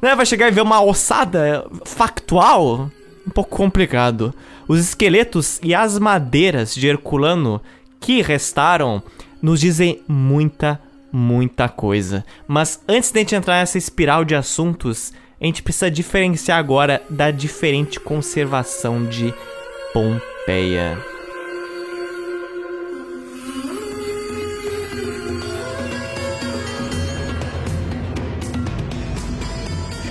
né, 0.00 0.14
vai 0.16 0.24
chegar 0.24 0.48
e 0.48 0.50
ver 0.50 0.62
uma 0.62 0.82
ossada 0.82 1.66
factual, 1.84 2.90
um 3.26 3.30
pouco 3.30 3.54
complicado. 3.54 4.32
Os 4.66 4.80
esqueletos 4.80 5.60
e 5.62 5.74
as 5.74 5.98
madeiras 5.98 6.74
de 6.74 6.86
Herculano 6.86 7.60
que 8.00 8.22
restaram 8.22 9.02
nos 9.42 9.60
dizem 9.60 10.00
muita 10.08 10.80
muita 11.12 11.68
coisa. 11.68 12.24
Mas 12.46 12.80
antes 12.88 13.10
de 13.12 13.18
a 13.18 13.20
gente 13.20 13.34
entrar 13.34 13.60
nessa 13.60 13.76
espiral 13.76 14.24
de 14.24 14.34
assuntos, 14.34 15.12
a 15.38 15.44
gente 15.44 15.62
precisa 15.62 15.90
diferenciar 15.90 16.58
agora 16.58 17.02
da 17.10 17.30
diferente 17.30 18.00
conservação 18.00 19.04
de 19.04 19.34
Pompeia. 20.48 20.98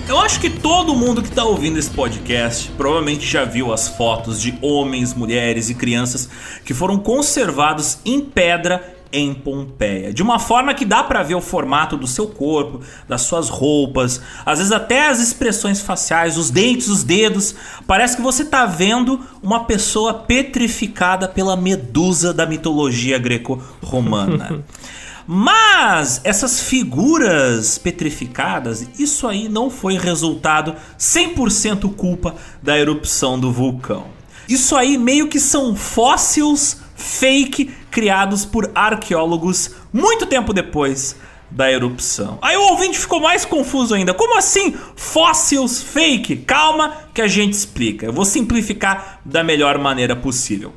Eu 0.08 0.16
acho 0.20 0.40
que 0.40 0.48
todo 0.48 0.94
mundo 0.94 1.22
que 1.22 1.28
está 1.28 1.42
ouvindo 1.44 1.76
esse 1.76 1.90
podcast 1.90 2.70
provavelmente 2.76 3.26
já 3.26 3.44
viu 3.44 3.72
as 3.72 3.88
fotos 3.88 4.40
de 4.40 4.56
homens, 4.62 5.12
mulheres 5.12 5.70
e 5.70 5.74
crianças 5.74 6.28
que 6.64 6.72
foram 6.72 7.00
conservados 7.00 7.98
em 8.04 8.20
pedra 8.20 8.96
em 9.12 9.34
Pompeia. 9.34 10.12
De 10.12 10.22
uma 10.22 10.38
forma 10.38 10.74
que 10.74 10.84
dá 10.84 11.02
para 11.02 11.22
ver 11.22 11.34
o 11.34 11.40
formato 11.40 11.96
do 11.96 12.06
seu 12.06 12.26
corpo, 12.28 12.80
das 13.08 13.22
suas 13.22 13.48
roupas, 13.48 14.20
às 14.44 14.58
vezes 14.58 14.72
até 14.72 15.08
as 15.08 15.20
expressões 15.20 15.80
faciais, 15.80 16.36
os 16.36 16.50
dentes, 16.50 16.88
os 16.88 17.02
dedos. 17.02 17.54
Parece 17.86 18.16
que 18.16 18.22
você 18.22 18.42
está 18.42 18.66
vendo 18.66 19.20
uma 19.42 19.64
pessoa 19.64 20.14
petrificada 20.14 21.28
pela 21.28 21.56
medusa 21.56 22.32
da 22.32 22.46
mitologia 22.46 23.18
greco-romana. 23.18 24.64
Mas 25.30 26.22
essas 26.24 26.58
figuras 26.58 27.76
petrificadas, 27.76 28.88
isso 28.98 29.28
aí 29.28 29.46
não 29.46 29.68
foi 29.68 29.98
resultado 29.98 30.74
100% 30.98 31.94
culpa 31.94 32.34
da 32.62 32.78
erupção 32.78 33.38
do 33.38 33.52
vulcão. 33.52 34.06
Isso 34.48 34.74
aí 34.74 34.96
meio 34.96 35.28
que 35.28 35.38
são 35.38 35.76
fósseis 35.76 36.80
fake 36.98 37.70
criados 37.90 38.44
por 38.44 38.70
arqueólogos 38.74 39.70
muito 39.92 40.26
tempo 40.26 40.52
depois 40.52 41.16
da 41.50 41.70
erupção. 41.72 42.38
Aí 42.42 42.56
o 42.56 42.70
ouvinte 42.72 42.98
ficou 42.98 43.20
mais 43.20 43.44
confuso 43.44 43.94
ainda. 43.94 44.12
Como 44.12 44.36
assim 44.36 44.74
fósseis 44.96 45.82
fake? 45.82 46.36
Calma 46.38 46.92
que 47.14 47.22
a 47.22 47.28
gente 47.28 47.54
explica. 47.54 48.04
Eu 48.04 48.12
vou 48.12 48.24
simplificar 48.24 49.20
da 49.24 49.42
melhor 49.42 49.78
maneira 49.78 50.14
possível. 50.14 50.74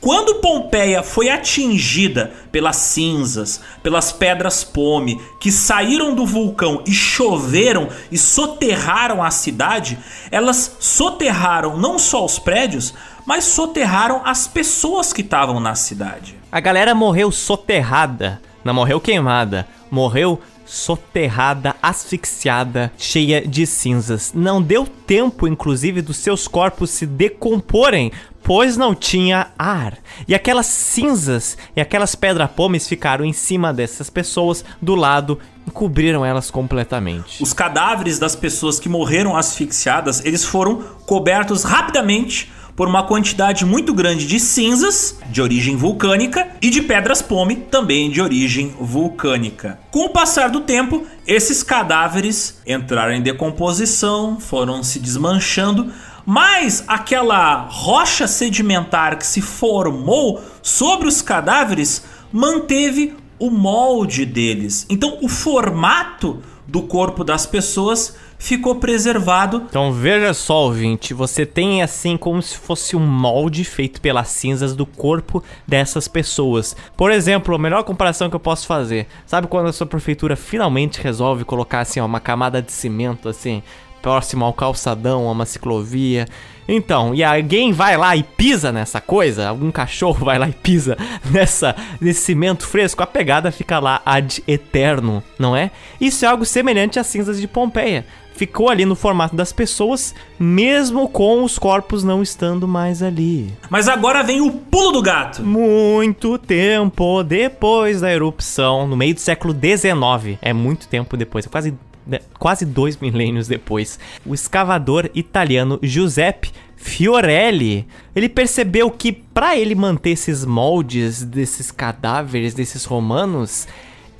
Quando 0.00 0.36
Pompeia 0.36 1.02
foi 1.02 1.28
atingida 1.28 2.32
pelas 2.50 2.76
cinzas, 2.76 3.60
pelas 3.82 4.10
pedras 4.10 4.64
pome 4.64 5.20
que 5.38 5.52
saíram 5.52 6.14
do 6.14 6.24
vulcão 6.24 6.82
e 6.86 6.92
choveram 6.92 7.86
e 8.10 8.16
soterraram 8.16 9.22
a 9.22 9.30
cidade, 9.30 9.98
elas 10.30 10.76
soterraram 10.80 11.76
não 11.76 11.98
só 11.98 12.24
os 12.24 12.38
prédios, 12.38 12.94
mas 13.24 13.44
soterraram 13.44 14.22
as 14.24 14.46
pessoas 14.46 15.12
que 15.12 15.22
estavam 15.22 15.60
na 15.60 15.74
cidade. 15.74 16.36
A 16.50 16.60
galera 16.60 16.94
morreu 16.94 17.30
soterrada, 17.30 18.40
não 18.64 18.74
morreu 18.74 19.00
queimada, 19.00 19.66
morreu 19.90 20.40
soterrada, 20.70 21.74
asfixiada, 21.82 22.92
cheia 22.96 23.46
de 23.46 23.66
cinzas. 23.66 24.32
Não 24.32 24.62
deu 24.62 24.86
tempo, 24.86 25.48
inclusive, 25.48 26.00
dos 26.00 26.18
seus 26.18 26.46
corpos 26.46 26.90
se 26.90 27.06
decomporem, 27.06 28.12
pois 28.42 28.76
não 28.76 28.94
tinha 28.94 29.48
ar. 29.58 29.98
E 30.28 30.34
aquelas 30.34 30.66
cinzas 30.66 31.58
e 31.74 31.80
aquelas 31.80 32.14
pedra-pomes 32.14 32.86
ficaram 32.86 33.24
em 33.24 33.32
cima 33.32 33.72
dessas 33.72 34.08
pessoas, 34.08 34.64
do 34.80 34.94
lado, 34.94 35.40
e 35.66 35.70
cobriram 35.72 36.24
elas 36.24 36.50
completamente. 36.50 37.42
Os 37.42 37.52
cadáveres 37.52 38.18
das 38.18 38.36
pessoas 38.36 38.78
que 38.78 38.88
morreram 38.88 39.36
asfixiadas, 39.36 40.24
eles 40.24 40.44
foram 40.44 40.82
cobertos 41.04 41.64
rapidamente 41.64 42.50
por 42.80 42.88
uma 42.88 43.02
quantidade 43.02 43.66
muito 43.66 43.92
grande 43.92 44.26
de 44.26 44.40
cinzas 44.40 45.18
de 45.26 45.42
origem 45.42 45.76
vulcânica 45.76 46.48
e 46.62 46.70
de 46.70 46.80
pedras 46.80 47.20
pome 47.20 47.54
também 47.54 48.10
de 48.10 48.22
origem 48.22 48.74
vulcânica. 48.80 49.78
Com 49.90 50.06
o 50.06 50.08
passar 50.08 50.48
do 50.48 50.60
tempo, 50.62 51.06
esses 51.26 51.62
cadáveres 51.62 52.58
entraram 52.66 53.12
em 53.12 53.20
decomposição, 53.20 54.40
foram 54.40 54.82
se 54.82 54.98
desmanchando, 54.98 55.92
mas 56.24 56.82
aquela 56.88 57.68
rocha 57.70 58.26
sedimentar 58.26 59.18
que 59.18 59.26
se 59.26 59.42
formou 59.42 60.42
sobre 60.62 61.06
os 61.06 61.20
cadáveres 61.20 62.02
manteve 62.32 63.14
o 63.38 63.50
molde 63.50 64.24
deles. 64.24 64.86
Então, 64.88 65.18
o 65.20 65.28
formato 65.28 66.42
do 66.66 66.80
corpo 66.80 67.24
das 67.24 67.44
pessoas 67.44 68.16
ficou 68.40 68.76
preservado. 68.76 69.66
Então 69.68 69.92
veja 69.92 70.34
só, 70.34 70.64
ouvinte, 70.64 71.14
você 71.14 71.44
tem 71.46 71.82
assim 71.82 72.16
como 72.16 72.42
se 72.42 72.56
fosse 72.56 72.96
um 72.96 73.06
molde 73.06 73.62
feito 73.62 74.00
pelas 74.00 74.28
cinzas 74.28 74.74
do 74.74 74.86
corpo 74.86 75.44
dessas 75.68 76.08
pessoas. 76.08 76.74
Por 76.96 77.12
exemplo, 77.12 77.54
a 77.54 77.58
melhor 77.58 77.84
comparação 77.84 78.28
que 78.30 78.34
eu 78.34 78.40
posso 78.40 78.66
fazer, 78.66 79.06
sabe 79.26 79.46
quando 79.46 79.68
a 79.68 79.72
sua 79.72 79.86
prefeitura 79.86 80.34
finalmente 80.34 81.00
resolve 81.00 81.44
colocar 81.44 81.80
assim 81.80 82.00
ó, 82.00 82.06
uma 82.06 82.18
camada 82.18 82.62
de 82.62 82.72
cimento 82.72 83.28
assim 83.28 83.62
próximo 84.00 84.46
ao 84.46 84.54
calçadão, 84.54 85.28
a 85.28 85.32
uma 85.32 85.44
ciclovia. 85.44 86.26
Então, 86.66 87.14
e 87.14 87.22
alguém 87.22 87.72
vai 87.72 87.96
lá 87.96 88.16
e 88.16 88.22
pisa 88.22 88.72
nessa 88.72 89.00
coisa, 89.00 89.48
algum 89.48 89.70
cachorro 89.70 90.24
vai 90.24 90.38
lá 90.38 90.48
e 90.48 90.52
pisa 90.52 90.96
nessa 91.30 91.76
nesse 92.00 92.22
cimento 92.22 92.66
fresco, 92.66 93.02
a 93.02 93.06
pegada 93.06 93.50
fica 93.50 93.78
lá 93.78 94.00
ad 94.06 94.42
eterno, 94.46 95.22
não 95.38 95.54
é? 95.54 95.70
Isso 96.00 96.24
é 96.24 96.28
algo 96.28 96.46
semelhante 96.46 96.98
às 96.98 97.06
cinzas 97.06 97.38
de 97.38 97.46
Pompeia. 97.46 98.06
Ficou 98.40 98.70
ali 98.70 98.86
no 98.86 98.96
formato 98.96 99.36
das 99.36 99.52
pessoas, 99.52 100.14
mesmo 100.38 101.06
com 101.10 101.44
os 101.44 101.58
corpos 101.58 102.02
não 102.02 102.22
estando 102.22 102.66
mais 102.66 103.02
ali. 103.02 103.52
Mas 103.68 103.86
agora 103.86 104.22
vem 104.22 104.40
o 104.40 104.50
pulo 104.50 104.92
do 104.92 105.02
gato. 105.02 105.42
Muito 105.42 106.38
tempo 106.38 107.22
depois 107.22 108.00
da 108.00 108.10
erupção, 108.10 108.88
no 108.88 108.96
meio 108.96 109.12
do 109.12 109.20
século 109.20 109.52
XIX, 109.52 110.38
é 110.40 110.54
muito 110.54 110.88
tempo 110.88 111.18
depois, 111.18 111.44
é 111.44 111.50
quase 111.50 111.74
né, 112.06 112.20
quase 112.38 112.64
dois 112.64 112.96
milênios 112.96 113.46
depois, 113.46 113.98
o 114.24 114.32
escavador 114.32 115.10
italiano 115.14 115.78
Giuseppe 115.82 116.50
Fiorelli, 116.76 117.86
ele 118.16 118.30
percebeu 118.30 118.90
que 118.90 119.12
para 119.12 119.54
ele 119.58 119.74
manter 119.74 120.12
esses 120.12 120.46
moldes 120.46 121.22
desses 121.22 121.70
cadáveres 121.70 122.54
desses 122.54 122.86
romanos, 122.86 123.68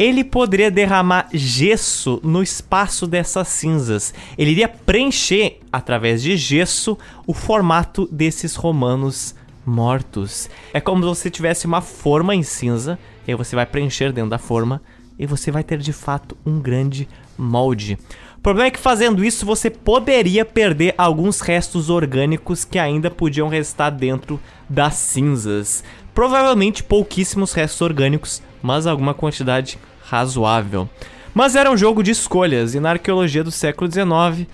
ele 0.01 0.24
poderia 0.24 0.70
derramar 0.70 1.28
gesso 1.30 2.20
no 2.24 2.42
espaço 2.42 3.07
dessas 3.07 3.48
cinzas. 3.48 4.14
Ele 4.38 4.53
iria 4.53 4.66
preencher 4.66 5.61
através 5.70 6.22
de 6.22 6.38
gesso 6.38 6.96
o 7.26 7.34
formato 7.34 8.09
desses 8.11 8.57
romanos 8.57 9.34
mortos. 9.66 10.48
É 10.72 10.80
como 10.80 11.03
se 11.03 11.09
você 11.09 11.28
tivesse 11.28 11.66
uma 11.66 11.82
forma 11.82 12.34
em 12.34 12.42
cinza, 12.42 12.98
e 13.28 13.30
aí 13.30 13.36
você 13.36 13.55
vai 13.55 13.66
preencher 13.66 14.11
dentro 14.11 14.30
da 14.30 14.38
forma 14.38 14.80
e 15.18 15.26
você 15.26 15.51
vai 15.51 15.62
ter 15.62 15.76
de 15.76 15.92
fato 15.92 16.34
um 16.46 16.59
grande 16.59 17.07
molde. 17.36 17.98
O 18.38 18.40
problema 18.40 18.68
é 18.68 18.70
que 18.70 18.80
fazendo 18.80 19.22
isso 19.22 19.44
você 19.44 19.68
poderia 19.68 20.46
perder 20.46 20.94
alguns 20.96 21.42
restos 21.42 21.90
orgânicos 21.90 22.64
que 22.64 22.78
ainda 22.78 23.11
podiam 23.11 23.48
restar 23.48 23.94
dentro 23.94 24.40
das 24.66 24.94
cinzas. 24.94 25.84
Provavelmente 26.14 26.82
pouquíssimos 26.82 27.53
restos 27.53 27.82
orgânicos, 27.82 28.42
mas 28.62 28.86
alguma 28.86 29.14
quantidade 29.14 29.78
razoável. 30.04 30.88
Mas 31.34 31.54
era 31.54 31.70
um 31.70 31.76
jogo 31.76 32.02
de 32.02 32.11
escolhas 32.11 32.74
e 32.74 32.80
na 32.80 32.90
arqueologia 32.90 33.44
do 33.44 33.50
século 33.50 33.90
XIX 33.90 34.48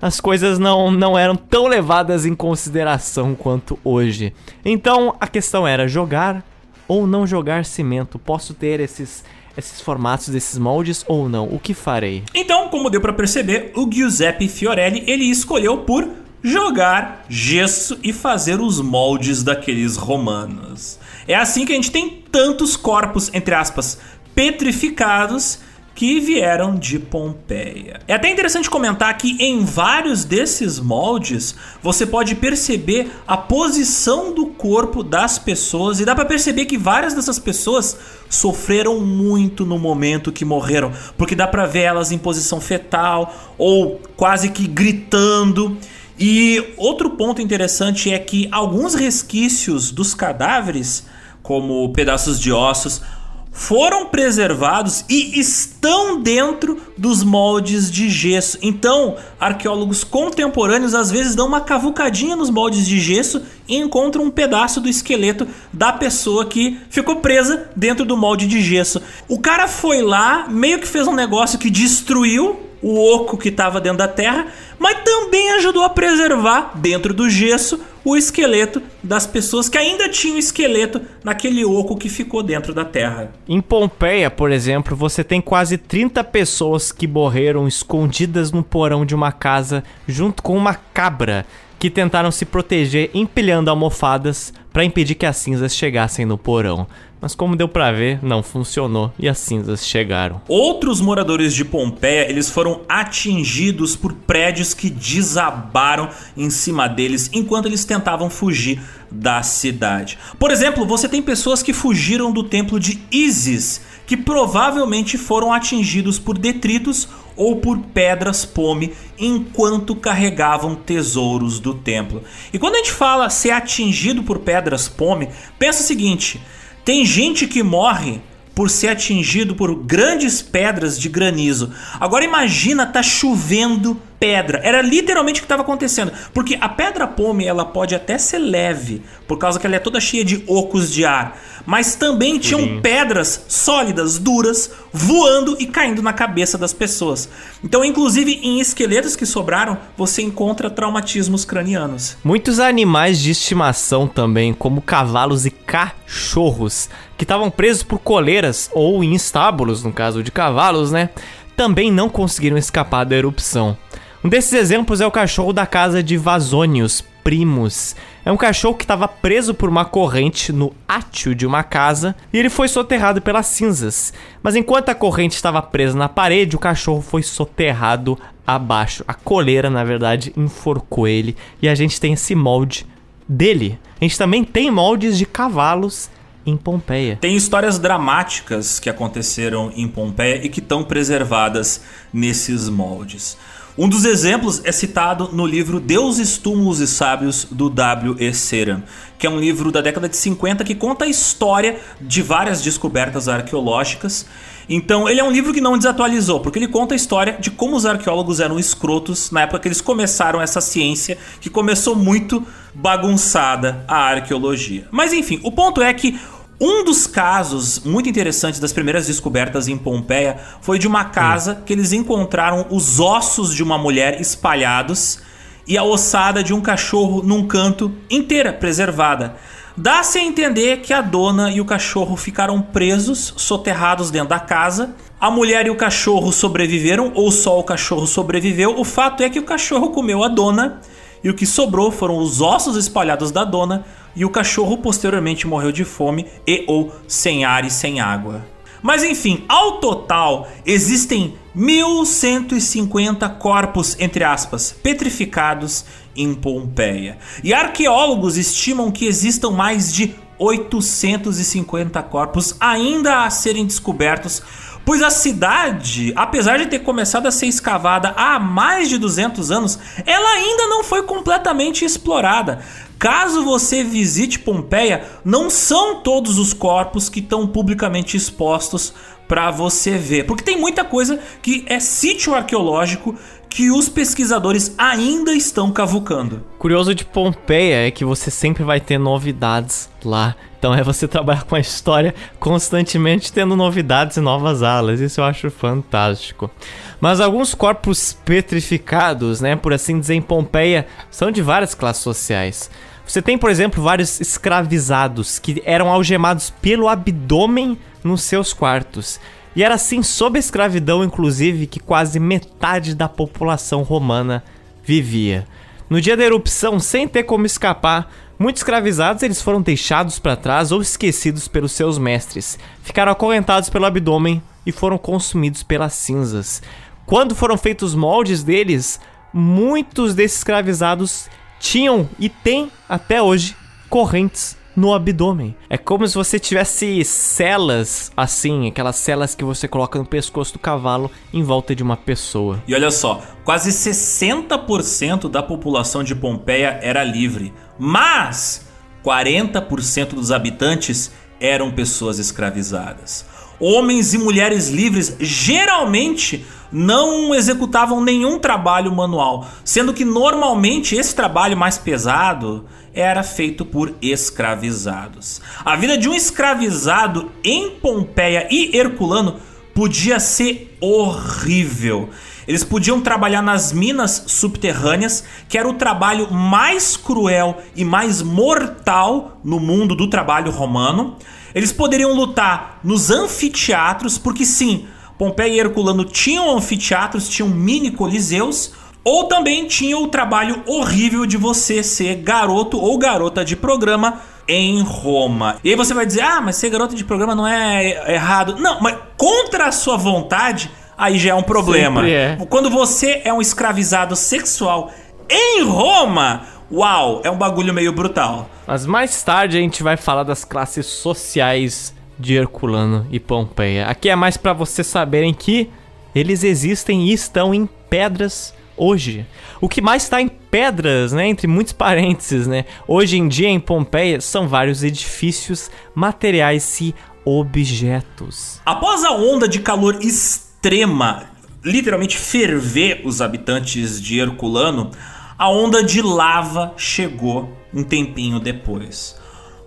as 0.00 0.20
coisas 0.20 0.58
não, 0.58 0.90
não 0.90 1.16
eram 1.16 1.36
tão 1.36 1.68
levadas 1.68 2.26
em 2.26 2.34
consideração 2.34 3.36
quanto 3.36 3.78
hoje. 3.84 4.32
Então 4.64 5.14
a 5.20 5.28
questão 5.28 5.66
era 5.66 5.86
jogar 5.86 6.44
ou 6.88 7.06
não 7.06 7.26
jogar 7.26 7.64
cimento. 7.64 8.18
Posso 8.18 8.52
ter 8.54 8.80
esses 8.80 9.24
esses 9.56 9.80
formatos 9.80 10.28
desses 10.30 10.58
moldes 10.58 11.04
ou 11.06 11.28
não? 11.28 11.44
O 11.44 11.58
que 11.58 11.74
farei? 11.74 12.22
Então, 12.34 12.68
como 12.68 12.88
deu 12.88 13.02
para 13.02 13.12
perceber, 13.12 13.70
o 13.76 13.86
Giuseppe 13.90 14.48
Fiorelli 14.48 15.04
ele 15.06 15.24
escolheu 15.24 15.78
por 15.78 16.08
jogar 16.42 17.24
gesso 17.28 17.98
e 18.02 18.12
fazer 18.12 18.60
os 18.60 18.80
moldes 18.80 19.42
daqueles 19.42 19.96
romanos. 19.96 20.98
É 21.26 21.34
assim 21.34 21.64
que 21.64 21.72
a 21.72 21.76
gente 21.76 21.90
tem 21.90 22.22
tantos 22.30 22.76
corpos 22.76 23.30
entre 23.32 23.54
aspas 23.54 23.98
petrificados 24.34 25.58
que 25.94 26.18
vieram 26.20 26.74
de 26.74 26.98
Pompeia. 26.98 28.00
É 28.08 28.14
até 28.14 28.30
interessante 28.30 28.70
comentar 28.70 29.16
que 29.16 29.36
em 29.38 29.64
vários 29.64 30.24
desses 30.24 30.80
moldes 30.80 31.54
você 31.82 32.06
pode 32.06 32.34
perceber 32.34 33.10
a 33.26 33.36
posição 33.36 34.32
do 34.32 34.46
corpo 34.46 35.02
das 35.02 35.38
pessoas 35.38 36.00
e 36.00 36.04
dá 36.04 36.14
para 36.14 36.24
perceber 36.24 36.64
que 36.64 36.78
várias 36.78 37.14
dessas 37.14 37.38
pessoas 37.38 37.96
sofreram 38.28 39.00
muito 39.00 39.66
no 39.66 39.78
momento 39.78 40.32
que 40.32 40.44
morreram, 40.44 40.90
porque 41.18 41.34
dá 41.34 41.46
para 41.46 41.66
ver 41.66 41.82
elas 41.82 42.10
em 42.10 42.18
posição 42.18 42.60
fetal 42.60 43.54
ou 43.58 44.00
quase 44.16 44.48
que 44.48 44.66
gritando. 44.66 45.76
E 46.24 46.74
outro 46.76 47.10
ponto 47.10 47.42
interessante 47.42 48.12
é 48.12 48.16
que 48.16 48.46
alguns 48.52 48.94
resquícios 48.94 49.90
dos 49.90 50.14
cadáveres, 50.14 51.04
como 51.42 51.92
pedaços 51.92 52.38
de 52.38 52.52
ossos, 52.52 53.02
foram 53.50 54.06
preservados 54.06 55.04
e 55.08 55.40
estão 55.40 56.22
dentro 56.22 56.80
dos 56.96 57.24
moldes 57.24 57.90
de 57.90 58.08
gesso. 58.08 58.56
Então, 58.62 59.16
arqueólogos 59.40 60.04
contemporâneos 60.04 60.94
às 60.94 61.10
vezes 61.10 61.34
dão 61.34 61.48
uma 61.48 61.60
cavucadinha 61.60 62.36
nos 62.36 62.50
moldes 62.50 62.86
de 62.86 63.00
gesso 63.00 63.42
e 63.66 63.76
encontram 63.76 64.22
um 64.22 64.30
pedaço 64.30 64.80
do 64.80 64.88
esqueleto 64.88 65.48
da 65.72 65.92
pessoa 65.92 66.46
que 66.46 66.78
ficou 66.88 67.16
presa 67.16 67.68
dentro 67.74 68.04
do 68.04 68.16
molde 68.16 68.46
de 68.46 68.62
gesso. 68.62 69.02
O 69.26 69.40
cara 69.40 69.66
foi 69.66 70.02
lá, 70.02 70.46
meio 70.48 70.78
que 70.78 70.86
fez 70.86 71.08
um 71.08 71.14
negócio 71.16 71.58
que 71.58 71.68
destruiu 71.68 72.70
o 72.82 72.98
oco 72.98 73.38
que 73.38 73.48
estava 73.48 73.80
dentro 73.80 73.98
da 73.98 74.08
terra, 74.08 74.48
mas 74.82 74.98
também 75.04 75.52
ajudou 75.52 75.84
a 75.84 75.88
preservar 75.88 76.72
dentro 76.74 77.14
do 77.14 77.30
gesso 77.30 77.80
o 78.04 78.16
esqueleto 78.16 78.82
das 79.00 79.28
pessoas 79.28 79.68
que 79.68 79.78
ainda 79.78 80.08
tinham 80.08 80.36
esqueleto 80.36 81.00
naquele 81.22 81.64
oco 81.64 81.96
que 81.96 82.08
ficou 82.08 82.42
dentro 82.42 82.74
da 82.74 82.84
terra. 82.84 83.30
Em 83.48 83.60
Pompeia, 83.60 84.28
por 84.28 84.50
exemplo, 84.50 84.96
você 84.96 85.22
tem 85.22 85.40
quase 85.40 85.78
30 85.78 86.24
pessoas 86.24 86.90
que 86.90 87.06
morreram 87.06 87.68
escondidas 87.68 88.50
no 88.50 88.64
porão 88.64 89.06
de 89.06 89.14
uma 89.14 89.30
casa 89.30 89.84
junto 90.08 90.42
com 90.42 90.56
uma 90.56 90.74
cabra 90.74 91.46
que 91.82 91.90
tentaram 91.90 92.30
se 92.30 92.44
proteger 92.44 93.10
empilhando 93.12 93.68
almofadas 93.68 94.54
para 94.72 94.84
impedir 94.84 95.16
que 95.16 95.26
as 95.26 95.36
cinzas 95.38 95.74
chegassem 95.74 96.24
no 96.24 96.38
porão. 96.38 96.86
Mas 97.20 97.34
como 97.34 97.56
deu 97.56 97.66
para 97.66 97.90
ver, 97.90 98.20
não 98.22 98.40
funcionou 98.40 99.12
e 99.18 99.28
as 99.28 99.38
cinzas 99.38 99.84
chegaram. 99.84 100.40
Outros 100.46 101.00
moradores 101.00 101.52
de 101.52 101.64
Pompeia, 101.64 102.30
eles 102.30 102.48
foram 102.48 102.82
atingidos 102.88 103.96
por 103.96 104.12
prédios 104.12 104.74
que 104.74 104.88
desabaram 104.88 106.08
em 106.36 106.50
cima 106.50 106.86
deles 106.88 107.28
enquanto 107.32 107.66
eles 107.66 107.84
tentavam 107.84 108.30
fugir 108.30 108.80
da 109.10 109.42
cidade. 109.42 110.16
Por 110.38 110.52
exemplo, 110.52 110.86
você 110.86 111.08
tem 111.08 111.20
pessoas 111.20 111.64
que 111.64 111.72
fugiram 111.72 112.30
do 112.30 112.44
templo 112.44 112.78
de 112.78 113.02
Isis, 113.10 113.80
que 114.06 114.16
provavelmente 114.16 115.18
foram 115.18 115.52
atingidos 115.52 116.16
por 116.16 116.38
detritos 116.38 117.08
ou 117.36 117.56
por 117.56 117.78
pedras 117.78 118.44
pome 118.44 118.92
enquanto 119.18 119.96
carregavam 119.96 120.74
tesouros 120.74 121.58
do 121.60 121.74
templo. 121.74 122.22
E 122.52 122.58
quando 122.58 122.74
a 122.74 122.78
gente 122.78 122.92
fala 122.92 123.30
ser 123.30 123.50
atingido 123.50 124.22
por 124.22 124.40
pedras 124.40 124.88
pome, 124.88 125.28
pensa 125.58 125.82
o 125.82 125.86
seguinte: 125.86 126.40
tem 126.84 127.04
gente 127.04 127.46
que 127.46 127.62
morre 127.62 128.20
por 128.54 128.68
ser 128.68 128.88
atingido 128.88 129.54
por 129.54 129.74
grandes 129.74 130.42
pedras 130.42 130.98
de 130.98 131.08
granizo. 131.08 131.72
Agora 131.98 132.24
imagina 132.24 132.86
tá 132.86 133.02
chovendo 133.02 134.00
pedra. 134.22 134.60
Era 134.62 134.80
literalmente 134.80 135.40
o 135.40 135.42
que 135.42 135.46
estava 135.46 135.62
acontecendo. 135.62 136.12
Porque 136.32 136.56
a 136.60 136.68
pedra 136.68 137.08
pome 137.08 137.44
ela 137.44 137.64
pode 137.64 137.92
até 137.92 138.16
ser 138.18 138.38
leve, 138.38 139.02
por 139.26 139.36
causa 139.36 139.58
que 139.58 139.66
ela 139.66 139.74
é 139.74 139.80
toda 139.80 139.98
cheia 139.98 140.24
de 140.24 140.44
ocos 140.46 140.92
de 140.92 141.04
ar. 141.04 141.36
Mas 141.66 141.96
também 141.96 142.38
tinham 142.38 142.80
pedras 142.80 143.44
sólidas, 143.48 144.18
duras, 144.18 144.70
voando 144.92 145.56
e 145.58 145.66
caindo 145.66 146.00
na 146.00 146.12
cabeça 146.12 146.56
das 146.56 146.72
pessoas. 146.72 147.28
Então, 147.64 147.84
inclusive 147.84 148.38
em 148.44 148.60
esqueletos 148.60 149.16
que 149.16 149.26
sobraram, 149.26 149.76
você 149.96 150.22
encontra 150.22 150.70
traumatismos 150.70 151.44
cranianos. 151.44 152.16
Muitos 152.22 152.60
animais 152.60 153.18
de 153.18 153.32
estimação 153.32 154.06
também, 154.06 154.54
como 154.54 154.80
cavalos 154.80 155.46
e 155.46 155.50
cachorros, 155.50 156.88
que 157.18 157.24
estavam 157.24 157.50
presos 157.50 157.82
por 157.82 157.98
coleiras 157.98 158.70
ou 158.72 159.02
em 159.02 159.14
estábulos, 159.14 159.82
no 159.82 159.92
caso 159.92 160.22
de 160.22 160.30
cavalos, 160.30 160.92
né? 160.92 161.10
Também 161.56 161.90
não 161.90 162.08
conseguiram 162.08 162.56
escapar 162.56 163.04
da 163.04 163.16
erupção. 163.16 163.76
Um 164.24 164.28
desses 164.28 164.52
exemplos 164.52 165.00
é 165.00 165.06
o 165.06 165.10
cachorro 165.10 165.52
da 165.52 165.66
casa 165.66 166.00
de 166.00 166.16
Vazônios, 166.16 167.02
Primos. 167.24 167.96
É 168.24 168.30
um 168.30 168.36
cachorro 168.36 168.76
que 168.76 168.84
estava 168.84 169.08
preso 169.08 169.52
por 169.52 169.68
uma 169.68 169.84
corrente 169.84 170.52
no 170.52 170.72
átio 170.86 171.34
de 171.34 171.44
uma 171.44 171.64
casa 171.64 172.14
e 172.32 172.38
ele 172.38 172.48
foi 172.48 172.68
soterrado 172.68 173.20
pelas 173.20 173.46
cinzas. 173.46 174.12
Mas 174.40 174.54
enquanto 174.54 174.90
a 174.90 174.94
corrente 174.94 175.34
estava 175.34 175.60
presa 175.60 175.98
na 175.98 176.08
parede, 176.08 176.54
o 176.54 176.60
cachorro 176.60 177.02
foi 177.02 177.24
soterrado 177.24 178.16
abaixo. 178.46 179.04
A 179.08 179.14
coleira, 179.14 179.68
na 179.68 179.82
verdade, 179.82 180.32
enforcou 180.36 181.08
ele 181.08 181.36
e 181.60 181.68
a 181.68 181.74
gente 181.74 182.00
tem 182.00 182.12
esse 182.12 182.36
molde 182.36 182.86
dele. 183.28 183.76
A 184.00 184.04
gente 184.04 184.16
também 184.16 184.44
tem 184.44 184.70
moldes 184.70 185.18
de 185.18 185.26
cavalos 185.26 186.08
em 186.46 186.56
Pompeia. 186.56 187.18
Tem 187.20 187.34
histórias 187.34 187.76
dramáticas 187.76 188.78
que 188.78 188.88
aconteceram 188.88 189.72
em 189.74 189.88
Pompeia 189.88 190.44
e 190.44 190.48
que 190.48 190.60
estão 190.60 190.84
preservadas 190.84 191.82
nesses 192.12 192.68
moldes. 192.68 193.36
Um 193.76 193.88
dos 193.88 194.04
exemplos 194.04 194.60
é 194.64 194.70
citado 194.70 195.30
no 195.32 195.46
livro 195.46 195.80
Deuses, 195.80 196.36
Túmulos 196.36 196.78
e 196.78 196.86
Sábios, 196.86 197.46
do 197.50 197.70
W.E. 197.70 198.34
Seran, 198.34 198.82
que 199.18 199.26
é 199.26 199.30
um 199.30 199.40
livro 199.40 199.72
da 199.72 199.80
década 199.80 200.10
de 200.10 200.16
50 200.18 200.62
que 200.62 200.74
conta 200.74 201.06
a 201.06 201.08
história 201.08 201.80
de 201.98 202.20
várias 202.20 202.60
descobertas 202.60 203.28
arqueológicas. 203.28 204.26
Então, 204.68 205.08
ele 205.08 205.20
é 205.20 205.24
um 205.24 205.30
livro 205.30 205.54
que 205.54 205.60
não 205.60 205.78
desatualizou, 205.78 206.40
porque 206.40 206.58
ele 206.58 206.68
conta 206.68 206.94
a 206.94 206.96
história 206.96 207.38
de 207.40 207.50
como 207.50 207.74
os 207.74 207.86
arqueólogos 207.86 208.40
eram 208.40 208.58
escrotos 208.58 209.30
na 209.30 209.42
época 209.42 209.60
que 209.60 209.68
eles 209.68 209.80
começaram 209.80 210.42
essa 210.42 210.60
ciência, 210.60 211.16
que 211.40 211.48
começou 211.48 211.96
muito 211.96 212.46
bagunçada 212.74 213.86
a 213.88 213.96
arqueologia. 213.96 214.86
Mas 214.90 215.14
enfim, 215.14 215.40
o 215.42 215.50
ponto 215.50 215.80
é 215.80 215.94
que 215.94 216.20
um 216.64 216.84
dos 216.84 217.08
casos 217.08 217.80
muito 217.80 218.08
interessantes 218.08 218.60
das 218.60 218.72
primeiras 218.72 219.08
descobertas 219.08 219.66
em 219.66 219.76
Pompeia 219.76 220.38
foi 220.60 220.78
de 220.78 220.86
uma 220.86 221.06
casa 221.06 221.60
que 221.66 221.72
eles 221.72 221.92
encontraram 221.92 222.66
os 222.70 223.00
ossos 223.00 223.52
de 223.52 223.64
uma 223.64 223.76
mulher 223.76 224.20
espalhados 224.20 225.18
e 225.66 225.76
a 225.76 225.82
ossada 225.82 226.40
de 226.40 226.54
um 226.54 226.60
cachorro 226.60 227.20
num 227.20 227.48
canto 227.48 227.92
inteira 228.08 228.52
preservada. 228.52 229.34
Dá-se 229.76 230.18
a 230.18 230.22
entender 230.22 230.82
que 230.82 230.92
a 230.92 231.00
dona 231.00 231.50
e 231.50 231.60
o 231.60 231.64
cachorro 231.64 232.16
ficaram 232.16 232.62
presos, 232.62 233.34
soterrados 233.36 234.12
dentro 234.12 234.28
da 234.28 234.38
casa. 234.38 234.94
A 235.20 235.32
mulher 235.32 235.66
e 235.66 235.70
o 235.70 235.76
cachorro 235.76 236.30
sobreviveram, 236.30 237.10
ou 237.14 237.32
só 237.32 237.58
o 237.58 237.64
cachorro 237.64 238.06
sobreviveu. 238.06 238.78
O 238.78 238.84
fato 238.84 239.24
é 239.24 239.28
que 239.28 239.38
o 239.40 239.44
cachorro 239.44 239.90
comeu 239.90 240.22
a 240.22 240.28
dona 240.28 240.80
e 241.22 241.30
o 241.30 241.34
que 241.34 241.46
sobrou 241.46 241.90
foram 241.90 242.18
os 242.18 242.40
ossos 242.40 242.76
espalhados 242.76 243.30
da 243.30 243.44
dona, 243.44 243.84
e 244.14 244.24
o 244.24 244.30
cachorro 244.30 244.78
posteriormente 244.78 245.46
morreu 245.46 245.72
de 245.72 245.84
fome 245.84 246.26
e 246.46 246.64
ou 246.66 246.92
sem 247.06 247.44
ar 247.44 247.64
e 247.64 247.70
sem 247.70 248.00
água. 248.00 248.44
Mas 248.82 249.04
enfim, 249.04 249.44
ao 249.48 249.78
total 249.78 250.48
existem 250.66 251.34
1150 251.54 253.28
corpos, 253.28 253.96
entre 254.00 254.24
aspas, 254.24 254.72
petrificados 254.72 255.84
em 256.16 256.34
Pompeia. 256.34 257.16
E 257.44 257.54
arqueólogos 257.54 258.36
estimam 258.36 258.90
que 258.90 259.06
existam 259.06 259.50
mais 259.50 259.92
de 259.92 260.14
850 260.38 262.02
corpos 262.02 262.56
ainda 262.58 263.24
a 263.24 263.30
serem 263.30 263.64
descobertos, 263.64 264.42
pois 264.84 265.02
a 265.02 265.10
cidade, 265.10 266.12
apesar 266.16 266.58
de 266.58 266.66
ter 266.66 266.80
começado 266.80 267.26
a 267.26 267.30
ser 267.30 267.46
escavada 267.46 268.12
há 268.16 268.38
mais 268.38 268.88
de 268.88 268.98
200 268.98 269.50
anos, 269.50 269.78
ela 270.04 270.30
ainda 270.30 270.66
não 270.66 270.82
foi 270.82 271.02
completamente 271.02 271.84
explorada. 271.84 272.60
Caso 272.98 273.44
você 273.44 273.82
visite 273.82 274.38
Pompeia, 274.38 275.04
não 275.24 275.50
são 275.50 276.00
todos 276.02 276.38
os 276.38 276.52
corpos 276.52 277.08
que 277.08 277.18
estão 277.18 277.46
publicamente 277.46 278.16
expostos 278.16 278.94
para 279.26 279.50
você 279.50 279.96
ver, 279.96 280.26
porque 280.26 280.44
tem 280.44 280.60
muita 280.60 280.84
coisa 280.84 281.18
que 281.40 281.64
é 281.66 281.80
sítio 281.80 282.34
arqueológico 282.34 283.14
que 283.52 283.70
os 283.70 283.86
pesquisadores 283.86 284.74
ainda 284.78 285.34
estão 285.34 285.70
cavucando. 285.70 286.42
Curioso 286.58 286.94
de 286.94 287.04
Pompeia 287.04 287.86
é 287.86 287.90
que 287.90 288.02
você 288.02 288.30
sempre 288.30 288.64
vai 288.64 288.80
ter 288.80 288.96
novidades 288.96 289.90
lá. 290.02 290.34
Então 290.58 290.74
é 290.74 290.82
você 290.82 291.06
trabalhar 291.08 291.44
com 291.44 291.54
a 291.54 291.60
história 291.60 292.14
constantemente 292.40 293.30
tendo 293.30 293.54
novidades 293.54 294.16
e 294.16 294.20
novas 294.22 294.62
alas. 294.62 295.00
Isso 295.00 295.20
eu 295.20 295.24
acho 295.24 295.50
fantástico. 295.50 296.50
Mas 296.98 297.20
alguns 297.20 297.54
corpos 297.54 298.16
petrificados, 298.24 299.42
né, 299.42 299.54
por 299.54 299.74
assim 299.74 300.00
dizer, 300.00 300.14
em 300.14 300.22
Pompeia, 300.22 300.86
são 301.10 301.30
de 301.30 301.42
várias 301.42 301.74
classes 301.74 302.02
sociais. 302.02 302.70
Você 303.12 303.20
tem, 303.20 303.36
por 303.36 303.50
exemplo, 303.50 303.82
vários 303.82 304.22
escravizados 304.22 305.38
que 305.38 305.62
eram 305.66 305.92
algemados 305.92 306.48
pelo 306.48 306.88
abdômen 306.88 307.76
nos 308.02 308.22
seus 308.22 308.54
quartos. 308.54 309.20
E 309.54 309.62
era 309.62 309.74
assim 309.74 310.02
sob 310.02 310.38
a 310.38 310.40
escravidão, 310.40 311.04
inclusive, 311.04 311.66
que 311.66 311.78
quase 311.78 312.18
metade 312.18 312.94
da 312.94 313.10
população 313.10 313.82
romana 313.82 314.42
vivia. 314.82 315.46
No 315.90 316.00
dia 316.00 316.16
da 316.16 316.24
erupção, 316.24 316.80
sem 316.80 317.06
ter 317.06 317.24
como 317.24 317.44
escapar, 317.44 318.10
muitos 318.38 318.60
escravizados 318.60 319.22
eles 319.22 319.42
foram 319.42 319.60
deixados 319.60 320.18
para 320.18 320.34
trás 320.34 320.72
ou 320.72 320.80
esquecidos 320.80 321.46
pelos 321.46 321.72
seus 321.72 321.98
mestres. 321.98 322.58
Ficaram 322.82 323.12
acorrentados 323.12 323.68
pelo 323.68 323.84
abdômen 323.84 324.42
e 324.64 324.72
foram 324.72 324.96
consumidos 324.96 325.62
pelas 325.62 325.92
cinzas. 325.92 326.62
Quando 327.04 327.34
foram 327.34 327.58
feitos 327.58 327.94
moldes 327.94 328.42
deles, 328.42 328.98
muitos 329.34 330.14
desses 330.14 330.38
escravizados 330.38 331.28
tinham 331.62 332.08
e 332.18 332.28
têm 332.28 332.70
até 332.88 333.22
hoje 333.22 333.56
correntes 333.88 334.56
no 334.74 334.92
abdômen. 334.92 335.54
É 335.70 335.78
como 335.78 336.06
se 336.08 336.14
você 336.14 336.38
tivesse 336.38 337.04
celas 337.04 338.10
assim, 338.16 338.68
aquelas 338.68 338.96
celas 338.96 339.34
que 339.34 339.44
você 339.44 339.68
coloca 339.68 339.98
no 339.98 340.04
pescoço 340.04 340.54
do 340.54 340.58
cavalo 340.58 341.10
em 341.32 341.42
volta 341.42 341.74
de 341.74 341.82
uma 341.82 341.96
pessoa. 341.96 342.62
E 342.66 342.74
olha 342.74 342.90
só, 342.90 343.22
quase 343.44 343.70
60% 343.70 345.30
da 345.30 345.42
população 345.42 346.02
de 346.02 346.16
Pompeia 346.16 346.80
era 346.82 347.04
livre, 347.04 347.54
mas 347.78 348.66
40% 349.04 350.14
dos 350.14 350.32
habitantes 350.32 351.12
eram 351.40 351.70
pessoas 351.70 352.18
escravizadas. 352.18 353.26
Homens 353.64 354.12
e 354.12 354.18
mulheres 354.18 354.70
livres 354.70 355.14
geralmente 355.20 356.44
não 356.72 357.32
executavam 357.32 358.02
nenhum 358.02 358.36
trabalho 358.36 358.90
manual, 358.90 359.46
sendo 359.64 359.94
que 359.94 360.04
normalmente 360.04 360.96
esse 360.96 361.14
trabalho 361.14 361.56
mais 361.56 361.78
pesado 361.78 362.64
era 362.92 363.22
feito 363.22 363.64
por 363.64 363.94
escravizados. 364.02 365.40
A 365.64 365.76
vida 365.76 365.96
de 365.96 366.08
um 366.08 366.14
escravizado 366.14 367.30
em 367.44 367.70
Pompeia 367.70 368.48
e 368.50 368.76
Herculano 368.76 369.36
podia 369.72 370.18
ser 370.18 370.76
horrível. 370.80 372.10
Eles 372.48 372.64
podiam 372.64 373.00
trabalhar 373.00 373.42
nas 373.42 373.72
minas 373.72 374.24
subterrâneas, 374.26 375.22
que 375.48 375.56
era 375.56 375.68
o 375.68 375.74
trabalho 375.74 376.32
mais 376.32 376.96
cruel 376.96 377.58
e 377.76 377.84
mais 377.84 378.22
mortal 378.22 379.38
no 379.44 379.60
mundo 379.60 379.94
do 379.94 380.10
trabalho 380.10 380.50
romano. 380.50 381.16
Eles 381.54 381.72
poderiam 381.72 382.12
lutar 382.14 382.80
nos 382.82 383.10
anfiteatros, 383.10 384.18
porque 384.18 384.44
sim, 384.44 384.86
Pompeia 385.18 385.54
e 385.54 385.60
Herculano 385.60 386.04
tinham 386.04 386.56
anfiteatros, 386.56 387.28
tinham 387.28 387.48
mini 387.48 387.90
coliseus, 387.90 388.72
ou 389.04 389.24
também 389.24 389.66
tinha 389.66 389.98
o 389.98 390.08
trabalho 390.08 390.62
horrível 390.66 391.26
de 391.26 391.36
você 391.36 391.82
ser 391.82 392.16
garoto 392.16 392.78
ou 392.78 392.96
garota 392.98 393.44
de 393.44 393.56
programa 393.56 394.20
em 394.46 394.82
Roma. 394.82 395.56
E 395.62 395.70
aí 395.70 395.76
você 395.76 395.94
vai 395.94 396.06
dizer: 396.06 396.22
ah, 396.22 396.40
mas 396.40 396.56
ser 396.56 396.70
garota 396.70 396.94
de 396.94 397.04
programa 397.04 397.34
não 397.34 397.46
é 397.46 398.12
errado. 398.14 398.56
Não, 398.58 398.80
mas 398.80 398.96
contra 399.16 399.66
a 399.66 399.72
sua 399.72 399.96
vontade, 399.96 400.70
aí 400.96 401.18
já 401.18 401.30
é 401.30 401.34
um 401.34 401.42
problema. 401.42 402.08
É. 402.08 402.36
Quando 402.48 402.70
você 402.70 403.22
é 403.24 403.32
um 403.32 403.40
escravizado 403.40 404.14
sexual 404.14 404.92
em 405.28 405.62
Roma, 405.62 406.42
uau, 406.72 407.20
é 407.24 407.30
um 407.30 407.36
bagulho 407.36 407.74
meio 407.74 407.92
brutal. 407.92 408.48
Mas 408.66 408.86
mais 408.86 409.22
tarde 409.22 409.58
a 409.58 409.60
gente 409.60 409.82
vai 409.82 409.96
falar 409.96 410.22
das 410.22 410.44
classes 410.44 410.86
sociais 410.86 411.94
de 412.18 412.34
Herculano 412.34 413.06
e 413.10 413.20
Pompeia. 413.20 413.86
Aqui 413.86 414.08
é 414.08 414.16
mais 414.16 414.36
para 414.36 414.52
vocês 414.52 414.86
saberem 414.86 415.34
que 415.34 415.68
eles 416.14 416.42
existem 416.44 417.08
e 417.08 417.12
estão 417.12 417.54
em 417.54 417.68
pedras 417.90 418.54
hoje. 418.76 419.26
O 419.60 419.68
que 419.68 419.82
mais 419.82 420.04
está 420.04 420.20
em 420.20 420.28
pedras, 420.28 421.12
né, 421.12 421.28
entre 421.28 421.46
muitos 421.46 421.72
parênteses, 421.74 422.46
né? 422.46 422.64
Hoje 422.88 423.18
em 423.18 423.28
dia 423.28 423.48
em 423.48 423.60
Pompeia 423.60 424.20
são 424.20 424.48
vários 424.48 424.82
edifícios, 424.82 425.70
materiais 425.94 426.80
e 426.80 426.94
objetos. 427.24 428.60
Após 428.64 429.04
a 429.04 429.12
onda 429.12 429.46
de 429.46 429.60
calor 429.60 429.98
extrema, 430.02 431.24
literalmente 431.64 432.16
ferver 432.16 433.02
os 433.04 433.20
habitantes 433.20 434.00
de 434.00 434.18
Herculano, 434.18 434.90
a 435.38 435.48
onda 435.48 435.82
de 435.82 436.00
lava 436.02 436.74
chegou 436.76 437.50
um 437.72 437.82
tempinho 437.82 438.38
depois. 438.38 439.20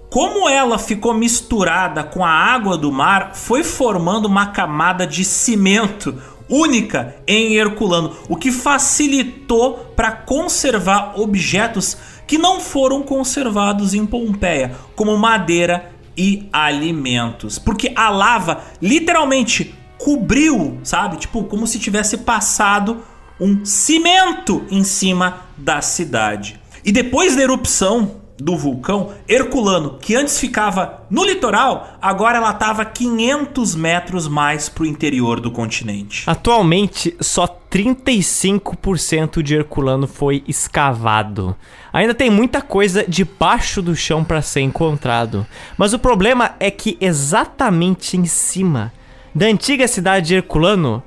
Como 0.09 0.47
ela 0.47 0.77
ficou 0.77 1.13
misturada 1.13 2.03
com 2.03 2.23
a 2.23 2.29
água 2.29 2.77
do 2.77 2.91
mar, 2.91 3.35
foi 3.35 3.63
formando 3.63 4.27
uma 4.27 4.47
camada 4.47 5.05
de 5.05 5.25
cimento 5.25 6.15
única 6.49 7.15
em 7.27 7.55
Herculano, 7.55 8.15
o 8.29 8.35
que 8.35 8.51
facilitou 8.51 9.91
para 9.95 10.11
conservar 10.11 11.19
objetos 11.19 11.97
que 12.27 12.37
não 12.37 12.59
foram 12.59 13.01
conservados 13.03 13.93
em 13.93 14.05
Pompeia, 14.05 14.75
como 14.95 15.17
madeira 15.17 15.91
e 16.17 16.47
alimentos, 16.51 17.59
porque 17.59 17.91
a 17.95 18.09
lava 18.09 18.63
literalmente 18.81 19.75
cobriu, 19.97 20.79
sabe? 20.83 21.17
Tipo, 21.17 21.43
como 21.43 21.67
se 21.67 21.79
tivesse 21.79 22.19
passado 22.19 23.03
um 23.39 23.65
cimento 23.65 24.63
em 24.69 24.83
cima 24.83 25.45
da 25.57 25.81
cidade. 25.81 26.59
E 26.83 26.91
depois 26.91 27.35
da 27.35 27.41
erupção 27.41 28.23
do 28.37 28.57
vulcão 28.57 29.13
Herculano, 29.27 29.97
que 29.99 30.15
antes 30.15 30.39
ficava 30.39 31.05
no 31.09 31.23
litoral, 31.23 31.97
agora 32.01 32.37
ela 32.37 32.51
estava 32.51 32.83
500 32.83 33.75
metros 33.75 34.27
mais 34.27 34.67
para 34.67 34.83
o 34.83 34.85
interior 34.85 35.39
do 35.39 35.49
continente. 35.49 36.23
Atualmente, 36.27 37.15
só 37.21 37.47
35% 37.71 39.41
de 39.41 39.55
Herculano 39.55 40.07
foi 40.07 40.43
escavado. 40.47 41.55
Ainda 41.93 42.13
tem 42.13 42.29
muita 42.29 42.61
coisa 42.61 43.05
debaixo 43.07 43.81
do 43.81 43.95
chão 43.95 44.23
para 44.23 44.41
ser 44.41 44.61
encontrado, 44.61 45.45
mas 45.77 45.93
o 45.93 45.99
problema 45.99 46.55
é 46.59 46.69
que 46.69 46.97
exatamente 46.99 48.17
em 48.17 48.25
cima 48.25 48.91
da 49.33 49.45
antiga 49.45 49.87
cidade 49.87 50.27
de 50.27 50.35
Herculano 50.35 51.03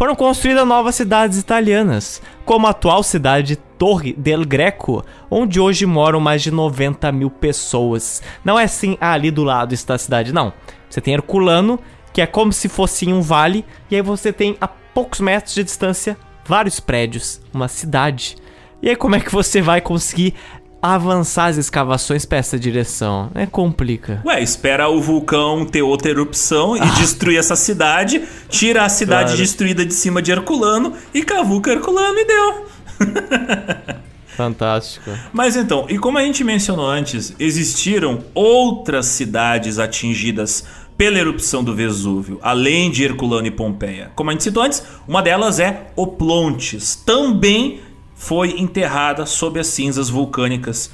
foram 0.00 0.14
construídas 0.14 0.66
novas 0.66 0.94
cidades 0.94 1.36
italianas, 1.36 2.22
como 2.46 2.66
a 2.66 2.70
atual 2.70 3.02
cidade 3.02 3.54
Torre 3.54 4.14
del 4.14 4.46
Greco, 4.46 5.04
onde 5.30 5.60
hoje 5.60 5.84
moram 5.84 6.18
mais 6.18 6.40
de 6.40 6.50
90 6.50 7.12
mil 7.12 7.28
pessoas. 7.28 8.22
Não 8.42 8.58
é 8.58 8.64
assim, 8.64 8.96
ah, 8.98 9.12
ali 9.12 9.30
do 9.30 9.44
lado 9.44 9.74
está 9.74 9.92
a 9.92 9.98
cidade, 9.98 10.32
não. 10.32 10.54
Você 10.88 11.02
tem 11.02 11.12
Herculano, 11.12 11.78
que 12.14 12.22
é 12.22 12.26
como 12.26 12.50
se 12.50 12.66
fosse 12.66 13.12
um 13.12 13.20
vale, 13.20 13.62
e 13.90 13.96
aí 13.96 14.00
você 14.00 14.32
tem 14.32 14.56
a 14.58 14.66
poucos 14.66 15.20
metros 15.20 15.54
de 15.54 15.64
distância 15.64 16.16
vários 16.46 16.80
prédios, 16.80 17.38
uma 17.52 17.68
cidade. 17.68 18.38
E 18.80 18.88
aí 18.88 18.96
como 18.96 19.16
é 19.16 19.20
que 19.20 19.30
você 19.30 19.60
vai 19.60 19.82
conseguir 19.82 20.34
avançar 20.82 21.46
as 21.46 21.56
escavações 21.56 22.24
para 22.24 22.38
essa 22.38 22.58
direção. 22.58 23.30
É 23.34 23.46
complica. 23.46 24.22
Ué, 24.24 24.42
espera 24.42 24.88
o 24.88 25.00
vulcão 25.00 25.64
ter 25.66 25.82
outra 25.82 26.10
erupção 26.10 26.76
e 26.76 26.80
ah. 26.80 26.84
destruir 26.98 27.38
essa 27.38 27.56
cidade, 27.56 28.22
tira 28.48 28.84
a 28.84 28.88
cidade 28.88 29.30
claro. 29.30 29.38
destruída 29.38 29.84
de 29.84 29.94
cima 29.94 30.22
de 30.22 30.30
Herculano 30.30 30.94
e 31.12 31.22
cavuca 31.22 31.72
Herculano 31.72 32.18
e 32.18 32.24
deu. 32.24 32.66
Fantástico. 34.36 35.10
Mas 35.32 35.54
então, 35.54 35.84
e 35.88 35.98
como 35.98 36.16
a 36.16 36.22
gente 36.22 36.42
mencionou 36.42 36.86
antes, 36.86 37.34
existiram 37.38 38.24
outras 38.32 39.04
cidades 39.06 39.78
atingidas 39.78 40.64
pela 40.96 41.18
erupção 41.18 41.64
do 41.64 41.74
Vesúvio, 41.74 42.38
além 42.42 42.90
de 42.90 43.04
Herculano 43.04 43.46
e 43.46 43.50
Pompeia. 43.50 44.12
Como 44.14 44.30
a 44.30 44.32
gente 44.32 44.44
citou 44.44 44.62
antes, 44.62 44.82
uma 45.06 45.22
delas 45.22 45.58
é 45.58 45.90
Oplontes, 45.96 46.94
também 46.94 47.80
foi 48.20 48.60
enterrada 48.60 49.24
sob 49.24 49.58
as 49.58 49.68
cinzas 49.68 50.10
vulcânicas 50.10 50.90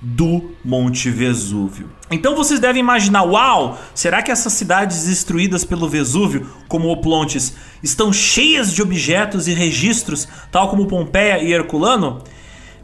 do 0.00 0.52
Monte 0.64 1.10
Vesúvio. 1.10 1.90
Então 2.10 2.34
vocês 2.34 2.58
devem 2.58 2.80
imaginar, 2.80 3.22
uau, 3.22 3.78
será 3.94 4.22
que 4.22 4.30
essas 4.30 4.54
cidades 4.54 5.04
destruídas 5.04 5.62
pelo 5.62 5.86
Vesúvio, 5.86 6.46
como 6.68 6.90
Oplontes, 6.90 7.54
estão 7.82 8.10
cheias 8.10 8.72
de 8.72 8.80
objetos 8.80 9.46
e 9.46 9.52
registros, 9.52 10.26
tal 10.50 10.70
como 10.70 10.86
Pompeia 10.86 11.38
e 11.42 11.52
Herculano? 11.52 12.24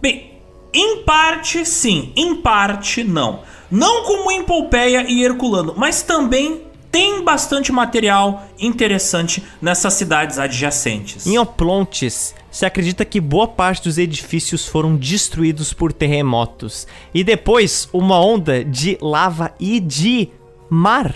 Bem, 0.00 0.42
Em 0.74 1.02
parte, 1.02 1.64
sim. 1.64 2.12
Em 2.14 2.36
parte, 2.36 3.02
não. 3.02 3.40
Não 3.70 4.04
como 4.04 4.30
em 4.30 4.42
Pompeia 4.42 5.06
e 5.08 5.24
Herculano, 5.24 5.72
mas 5.74 6.02
também 6.02 6.65
tem 6.96 7.22
bastante 7.22 7.70
material 7.70 8.46
interessante 8.58 9.44
nessas 9.60 9.92
cidades 9.92 10.38
adjacentes. 10.38 11.26
Em 11.26 11.36
Oplontes, 11.36 12.34
se 12.50 12.64
acredita 12.64 13.04
que 13.04 13.20
boa 13.20 13.46
parte 13.46 13.84
dos 13.84 13.98
edifícios 13.98 14.66
foram 14.66 14.96
destruídos 14.96 15.74
por 15.74 15.92
terremotos 15.92 16.86
e 17.12 17.22
depois 17.22 17.86
uma 17.92 18.18
onda 18.18 18.64
de 18.64 18.96
lava 19.02 19.52
e 19.60 19.78
de 19.78 20.30
mar, 20.70 21.14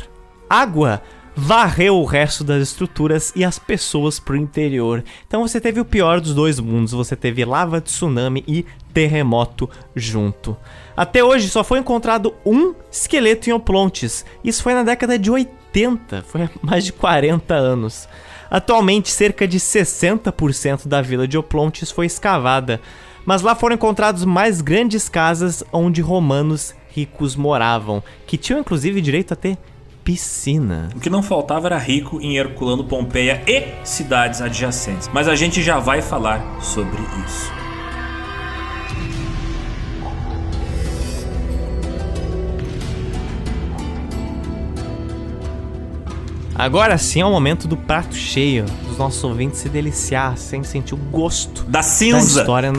água, 0.50 1.02
varreu 1.34 1.96
o 1.96 2.04
resto 2.04 2.44
das 2.44 2.62
estruturas 2.62 3.32
e 3.34 3.42
as 3.42 3.58
pessoas 3.58 4.20
pro 4.20 4.36
interior. 4.36 5.02
Então 5.26 5.48
você 5.48 5.58
teve 5.58 5.80
o 5.80 5.84
pior 5.86 6.20
dos 6.20 6.34
dois 6.34 6.60
mundos, 6.60 6.92
você 6.92 7.16
teve 7.16 7.42
lava, 7.42 7.80
tsunami 7.80 8.44
e 8.46 8.66
terremoto 8.92 9.66
junto. 9.96 10.54
Até 11.00 11.24
hoje 11.24 11.48
só 11.48 11.64
foi 11.64 11.78
encontrado 11.78 12.34
um 12.44 12.74
esqueleto 12.92 13.48
em 13.48 13.54
Oplontes. 13.54 14.22
Isso 14.44 14.62
foi 14.62 14.74
na 14.74 14.82
década 14.82 15.18
de 15.18 15.30
80, 15.30 16.24
foi 16.28 16.42
há 16.42 16.50
mais 16.60 16.84
de 16.84 16.92
40 16.92 17.54
anos. 17.54 18.06
Atualmente, 18.50 19.10
cerca 19.10 19.48
de 19.48 19.58
60% 19.58 20.86
da 20.86 21.00
vila 21.00 21.26
de 21.26 21.38
Oplontes 21.38 21.90
foi 21.90 22.04
escavada, 22.04 22.82
mas 23.24 23.40
lá 23.40 23.54
foram 23.54 23.76
encontrados 23.76 24.26
mais 24.26 24.60
grandes 24.60 25.08
casas 25.08 25.64
onde 25.72 26.02
romanos 26.02 26.74
ricos 26.90 27.34
moravam, 27.34 28.02
que 28.26 28.36
tinham 28.36 28.60
inclusive 28.60 29.00
direito 29.00 29.32
a 29.32 29.36
ter 29.36 29.56
piscina. 30.04 30.90
O 30.94 31.00
que 31.00 31.08
não 31.08 31.22
faltava 31.22 31.68
era 31.68 31.78
rico 31.78 32.20
em 32.20 32.36
Herculano, 32.36 32.84
Pompeia 32.84 33.42
e 33.46 33.86
cidades 33.86 34.42
adjacentes. 34.42 35.08
Mas 35.14 35.28
a 35.28 35.34
gente 35.34 35.62
já 35.62 35.78
vai 35.78 36.02
falar 36.02 36.60
sobre 36.60 37.00
isso. 37.24 37.59
Agora 46.60 46.98
sim 46.98 47.22
é 47.22 47.24
o 47.24 47.30
momento 47.30 47.66
do 47.66 47.74
prato 47.74 48.14
cheio, 48.14 48.66
dos 48.86 48.98
nossos 48.98 49.24
ouvintes 49.24 49.60
se 49.60 49.68
deliciar 49.70 50.36
sem 50.36 50.62
sentir 50.62 50.92
o 50.92 50.98
gosto 50.98 51.64
Da 51.64 51.82
cinza! 51.82 52.34
da 52.34 52.40
história, 52.42 52.72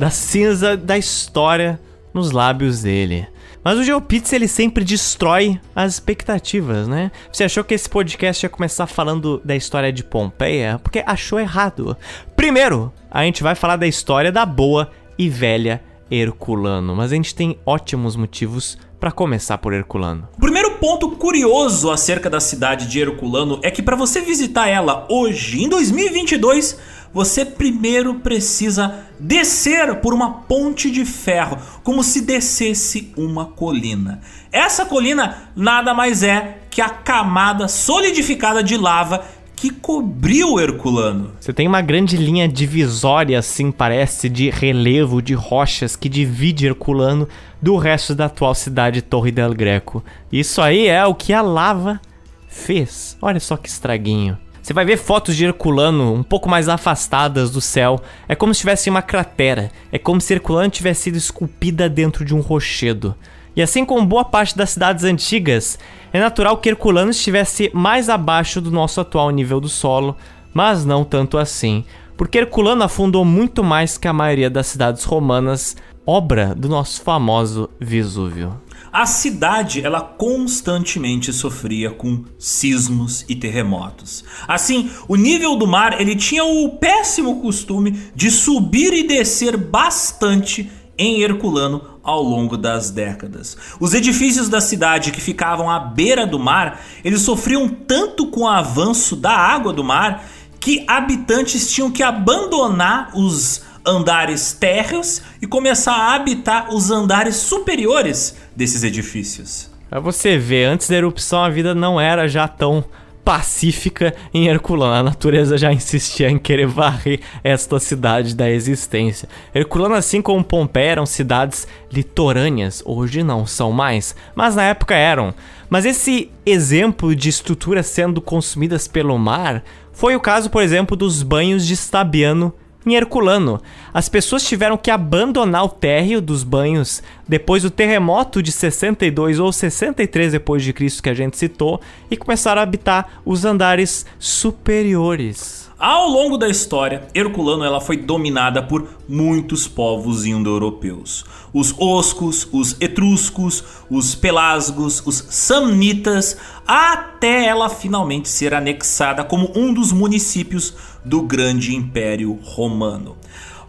da 0.00 0.08
cinza 0.08 0.76
da 0.78 0.96
história 0.96 1.78
nos 2.14 2.30
lábios 2.30 2.80
dele. 2.80 3.28
Mas 3.62 3.76
o 3.76 3.84
GeoPizza 3.84 4.34
ele 4.34 4.48
sempre 4.48 4.82
destrói 4.82 5.60
as 5.76 5.92
expectativas, 5.92 6.88
né? 6.88 7.12
Você 7.30 7.44
achou 7.44 7.62
que 7.62 7.74
esse 7.74 7.86
podcast 7.86 8.46
ia 8.46 8.48
começar 8.48 8.86
falando 8.86 9.42
da 9.44 9.54
história 9.54 9.92
de 9.92 10.02
Pompeia? 10.02 10.80
Porque 10.82 11.04
achou 11.06 11.38
errado. 11.38 11.94
Primeiro, 12.34 12.90
a 13.10 13.24
gente 13.24 13.42
vai 13.42 13.54
falar 13.54 13.76
da 13.76 13.86
história 13.86 14.32
da 14.32 14.46
boa 14.46 14.90
e 15.18 15.28
velha 15.28 15.82
Herculano, 16.10 16.96
mas 16.96 17.12
a 17.12 17.14
gente 17.14 17.34
tem 17.34 17.58
ótimos 17.66 18.16
motivos 18.16 18.78
para 19.02 19.10
começar 19.10 19.58
por 19.58 19.72
Herculano. 19.72 20.28
O 20.36 20.40
primeiro 20.40 20.78
ponto 20.78 21.10
curioso 21.10 21.90
acerca 21.90 22.30
da 22.30 22.38
cidade 22.38 22.86
de 22.86 23.00
Herculano 23.00 23.58
é 23.60 23.68
que 23.68 23.82
para 23.82 23.96
você 23.96 24.20
visitar 24.20 24.68
ela 24.68 25.08
hoje, 25.10 25.60
em 25.60 25.68
2022, 25.68 26.78
você 27.12 27.44
primeiro 27.44 28.20
precisa 28.20 28.94
descer 29.18 29.96
por 29.96 30.14
uma 30.14 30.42
ponte 30.42 30.88
de 30.88 31.04
ferro, 31.04 31.58
como 31.82 32.04
se 32.04 32.20
descesse 32.20 33.12
uma 33.16 33.46
colina. 33.46 34.20
Essa 34.52 34.86
colina 34.86 35.50
nada 35.56 35.92
mais 35.92 36.22
é 36.22 36.58
que 36.70 36.80
a 36.80 36.88
camada 36.88 37.66
solidificada 37.66 38.62
de 38.62 38.76
lava 38.76 39.24
que 39.62 39.70
cobriu 39.70 40.58
Herculano. 40.58 41.30
Você 41.38 41.52
tem 41.52 41.68
uma 41.68 41.80
grande 41.80 42.16
linha 42.16 42.48
divisória, 42.48 43.38
assim 43.38 43.70
parece, 43.70 44.28
de 44.28 44.50
relevo 44.50 45.22
de 45.22 45.34
rochas 45.34 45.94
que 45.94 46.08
divide 46.08 46.66
Herculano 46.66 47.28
do 47.60 47.76
resto 47.76 48.12
da 48.12 48.24
atual 48.24 48.56
cidade 48.56 49.00
Torre 49.00 49.30
del 49.30 49.54
Greco. 49.54 50.02
Isso 50.32 50.60
aí 50.60 50.88
é 50.88 51.06
o 51.06 51.14
que 51.14 51.32
a 51.32 51.40
lava 51.40 52.00
fez. 52.48 53.16
Olha 53.22 53.38
só 53.38 53.56
que 53.56 53.68
estraguinho. 53.68 54.36
Você 54.60 54.72
vai 54.72 54.84
ver 54.84 54.96
fotos 54.96 55.36
de 55.36 55.44
Herculano 55.44 56.12
um 56.12 56.24
pouco 56.24 56.48
mais 56.48 56.68
afastadas 56.68 57.52
do 57.52 57.60
céu. 57.60 58.00
É 58.28 58.34
como 58.34 58.52
se 58.52 58.62
tivesse 58.62 58.90
uma 58.90 59.00
cratera. 59.00 59.70
É 59.92 59.98
como 59.98 60.20
se 60.20 60.34
Herculano 60.34 60.70
tivesse 60.70 61.02
sido 61.02 61.18
esculpida 61.18 61.88
dentro 61.88 62.24
de 62.24 62.34
um 62.34 62.40
rochedo. 62.40 63.14
E 63.54 63.62
assim 63.62 63.84
como 63.84 64.06
boa 64.06 64.24
parte 64.24 64.56
das 64.56 64.70
cidades 64.70 65.04
antigas, 65.04 65.78
é 66.12 66.18
natural 66.18 66.56
que 66.58 66.68
Herculano 66.68 67.10
estivesse 67.10 67.70
mais 67.74 68.08
abaixo 68.08 68.60
do 68.60 68.70
nosso 68.70 69.00
atual 69.00 69.30
nível 69.30 69.60
do 69.60 69.68
solo, 69.68 70.16
mas 70.54 70.84
não 70.84 71.04
tanto 71.04 71.36
assim, 71.36 71.84
porque 72.16 72.38
Herculano 72.38 72.82
afundou 72.82 73.24
muito 73.24 73.62
mais 73.62 73.98
que 73.98 74.08
a 74.08 74.12
maioria 74.12 74.48
das 74.48 74.66
cidades 74.66 75.04
romanas, 75.04 75.76
obra 76.06 76.54
do 76.54 76.68
nosso 76.68 77.02
famoso 77.02 77.68
Vesúvio. 77.80 78.60
A 78.92 79.06
cidade, 79.06 79.82
ela 79.82 80.02
constantemente 80.02 81.32
sofria 81.32 81.90
com 81.90 82.24
sismos 82.38 83.24
e 83.26 83.34
terremotos. 83.34 84.22
Assim, 84.46 84.90
o 85.08 85.16
nível 85.16 85.56
do 85.56 85.66
mar, 85.66 85.98
ele 85.98 86.14
tinha 86.14 86.44
o 86.44 86.76
péssimo 86.76 87.40
costume 87.40 87.98
de 88.14 88.30
subir 88.30 88.92
e 88.92 89.06
descer 89.06 89.56
bastante 89.56 90.70
em 90.98 91.22
Herculano 91.22 91.91
ao 92.02 92.22
longo 92.22 92.56
das 92.56 92.90
décadas. 92.90 93.56
Os 93.78 93.94
edifícios 93.94 94.48
da 94.48 94.60
cidade 94.60 95.12
que 95.12 95.20
ficavam 95.20 95.70
à 95.70 95.78
beira 95.78 96.26
do 96.26 96.38
mar, 96.38 96.80
eles 97.04 97.22
sofriam 97.22 97.68
tanto 97.68 98.26
com 98.26 98.42
o 98.42 98.48
avanço 98.48 99.14
da 99.14 99.32
água 99.32 99.72
do 99.72 99.84
mar 99.84 100.24
que 100.58 100.84
habitantes 100.86 101.72
tinham 101.72 101.90
que 101.90 102.02
abandonar 102.02 103.10
os 103.14 103.62
andares 103.84 104.52
térreos 104.52 105.22
e 105.40 105.46
começar 105.46 105.94
a 105.94 106.14
habitar 106.14 106.72
os 106.72 106.90
andares 106.90 107.36
superiores 107.36 108.36
desses 108.54 108.84
edifícios. 108.84 109.70
Pra 109.90 110.00
você 110.00 110.38
ver, 110.38 110.66
antes 110.66 110.88
da 110.88 110.96
erupção 110.96 111.42
a 111.42 111.50
vida 111.50 111.74
não 111.74 112.00
era 112.00 112.28
já 112.28 112.46
tão 112.48 112.84
pacífica 113.24 114.14
em 114.32 114.48
Herculano. 114.48 114.94
A 114.94 115.02
natureza 115.02 115.56
já 115.56 115.72
insistia 115.72 116.30
em 116.30 116.38
querer 116.38 116.66
varrer 116.66 117.20
esta 117.42 117.78
cidade 117.78 118.34
da 118.34 118.50
existência. 118.50 119.28
Herculano, 119.54 119.94
assim 119.94 120.20
como 120.20 120.44
Pompeia, 120.44 120.92
eram 120.92 121.06
cidades 121.06 121.66
litorâneas. 121.90 122.82
Hoje 122.84 123.22
não 123.22 123.46
são 123.46 123.72
mais, 123.72 124.14
mas 124.34 124.56
na 124.56 124.64
época 124.64 124.94
eram. 124.94 125.34
Mas 125.70 125.84
esse 125.84 126.30
exemplo 126.44 127.14
de 127.16 127.28
estruturas 127.28 127.86
sendo 127.86 128.20
consumidas 128.20 128.86
pelo 128.86 129.16
mar 129.18 129.62
foi 129.92 130.16
o 130.16 130.20
caso, 130.20 130.50
por 130.50 130.62
exemplo, 130.62 130.96
dos 130.96 131.22
banhos 131.22 131.66
de 131.66 131.76
Stabiano 131.76 132.52
em 132.86 132.94
Herculano. 132.94 133.60
As 133.92 134.08
pessoas 134.08 134.44
tiveram 134.44 134.76
que 134.76 134.90
abandonar 134.90 135.64
o 135.64 135.68
térreo 135.68 136.20
dos 136.20 136.42
banhos 136.42 137.02
depois 137.28 137.62
do 137.62 137.70
terremoto 137.70 138.42
de 138.42 138.50
62 138.50 139.38
ou 139.38 139.52
63 139.52 140.32
depois 140.32 140.62
de 140.62 140.72
Cristo 140.72 141.02
que 141.02 141.10
a 141.10 141.14
gente 141.14 141.36
citou 141.36 141.80
e 142.10 142.16
começaram 142.16 142.60
a 142.60 142.62
habitar 142.62 143.20
os 143.24 143.44
andares 143.44 144.06
superiores. 144.18 145.61
Ao 145.82 146.06
longo 146.06 146.38
da 146.38 146.48
história, 146.48 147.08
Herculano 147.12 147.64
ela 147.64 147.80
foi 147.80 147.96
dominada 147.96 148.62
por 148.62 148.86
muitos 149.08 149.66
povos 149.66 150.24
indo-europeus. 150.24 151.24
Os 151.52 151.74
oscos, 151.76 152.46
os 152.52 152.76
etruscos, 152.80 153.64
os 153.90 154.14
pelasgos, 154.14 155.02
os 155.04 155.26
samnitas, 155.30 156.36
até 156.64 157.46
ela 157.46 157.68
finalmente 157.68 158.28
ser 158.28 158.54
anexada 158.54 159.24
como 159.24 159.50
um 159.56 159.74
dos 159.74 159.90
municípios 159.90 160.72
do 161.04 161.20
grande 161.22 161.74
Império 161.74 162.38
Romano. 162.44 163.16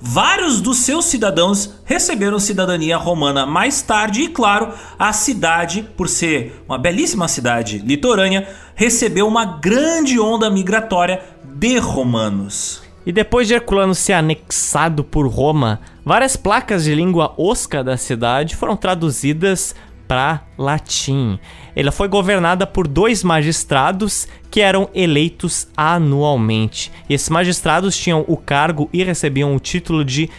Vários 0.05 0.59
dos 0.59 0.80
seus 0.80 1.05
cidadãos 1.05 1.76
receberam 1.86 2.38
cidadania 2.38 2.97
romana 2.97 3.45
mais 3.45 3.82
tarde 3.82 4.24
e, 4.24 4.28
claro, 4.28 4.74
a 4.99 5.14
cidade, 5.14 5.82
por 5.95 6.09
ser 6.09 6.61
uma 6.68 6.78
belíssima 6.78 7.26
cidade 7.30 7.78
litorânea, 7.78 8.53
recebeu 8.76 9.26
uma 9.26 9.45
grande 9.45 10.20
onda 10.20 10.49
migratória 10.49 11.24
de 11.64 11.78
romanos. 11.78 12.84
E 13.05 13.11
depois 13.14 13.47
de 13.47 13.53
Herculano 13.53 13.95
ser 13.95 14.11
anexado 14.11 15.01
por 15.01 15.26
Roma, 15.30 15.80
várias 16.03 16.36
placas 16.36 16.84
de 16.84 16.93
língua 16.93 17.34
osca 17.38 17.82
da 17.82 17.95
cidade 17.95 18.57
foram 18.57 18.76
traduzidas 18.76 19.74
para 20.05 20.43
latim. 20.57 21.39
Ela 21.74 21.93
foi 21.93 22.09
governada 22.09 22.68
por 22.68 22.86
dois 22.86 23.24
magistrados 23.24 24.28
que 24.51 24.59
eram 24.59 24.89
eleitos 24.93 25.70
anualmente. 25.78 26.91
E 27.09 27.14
esses 27.14 27.30
magistrados 27.30 27.95
tinham 27.95 28.26
o 28.28 28.36
cargo 28.36 28.89
e 28.91 29.01
recebiam 29.01 29.55
o 29.55 29.59
título 29.59 30.03
de 30.03 30.30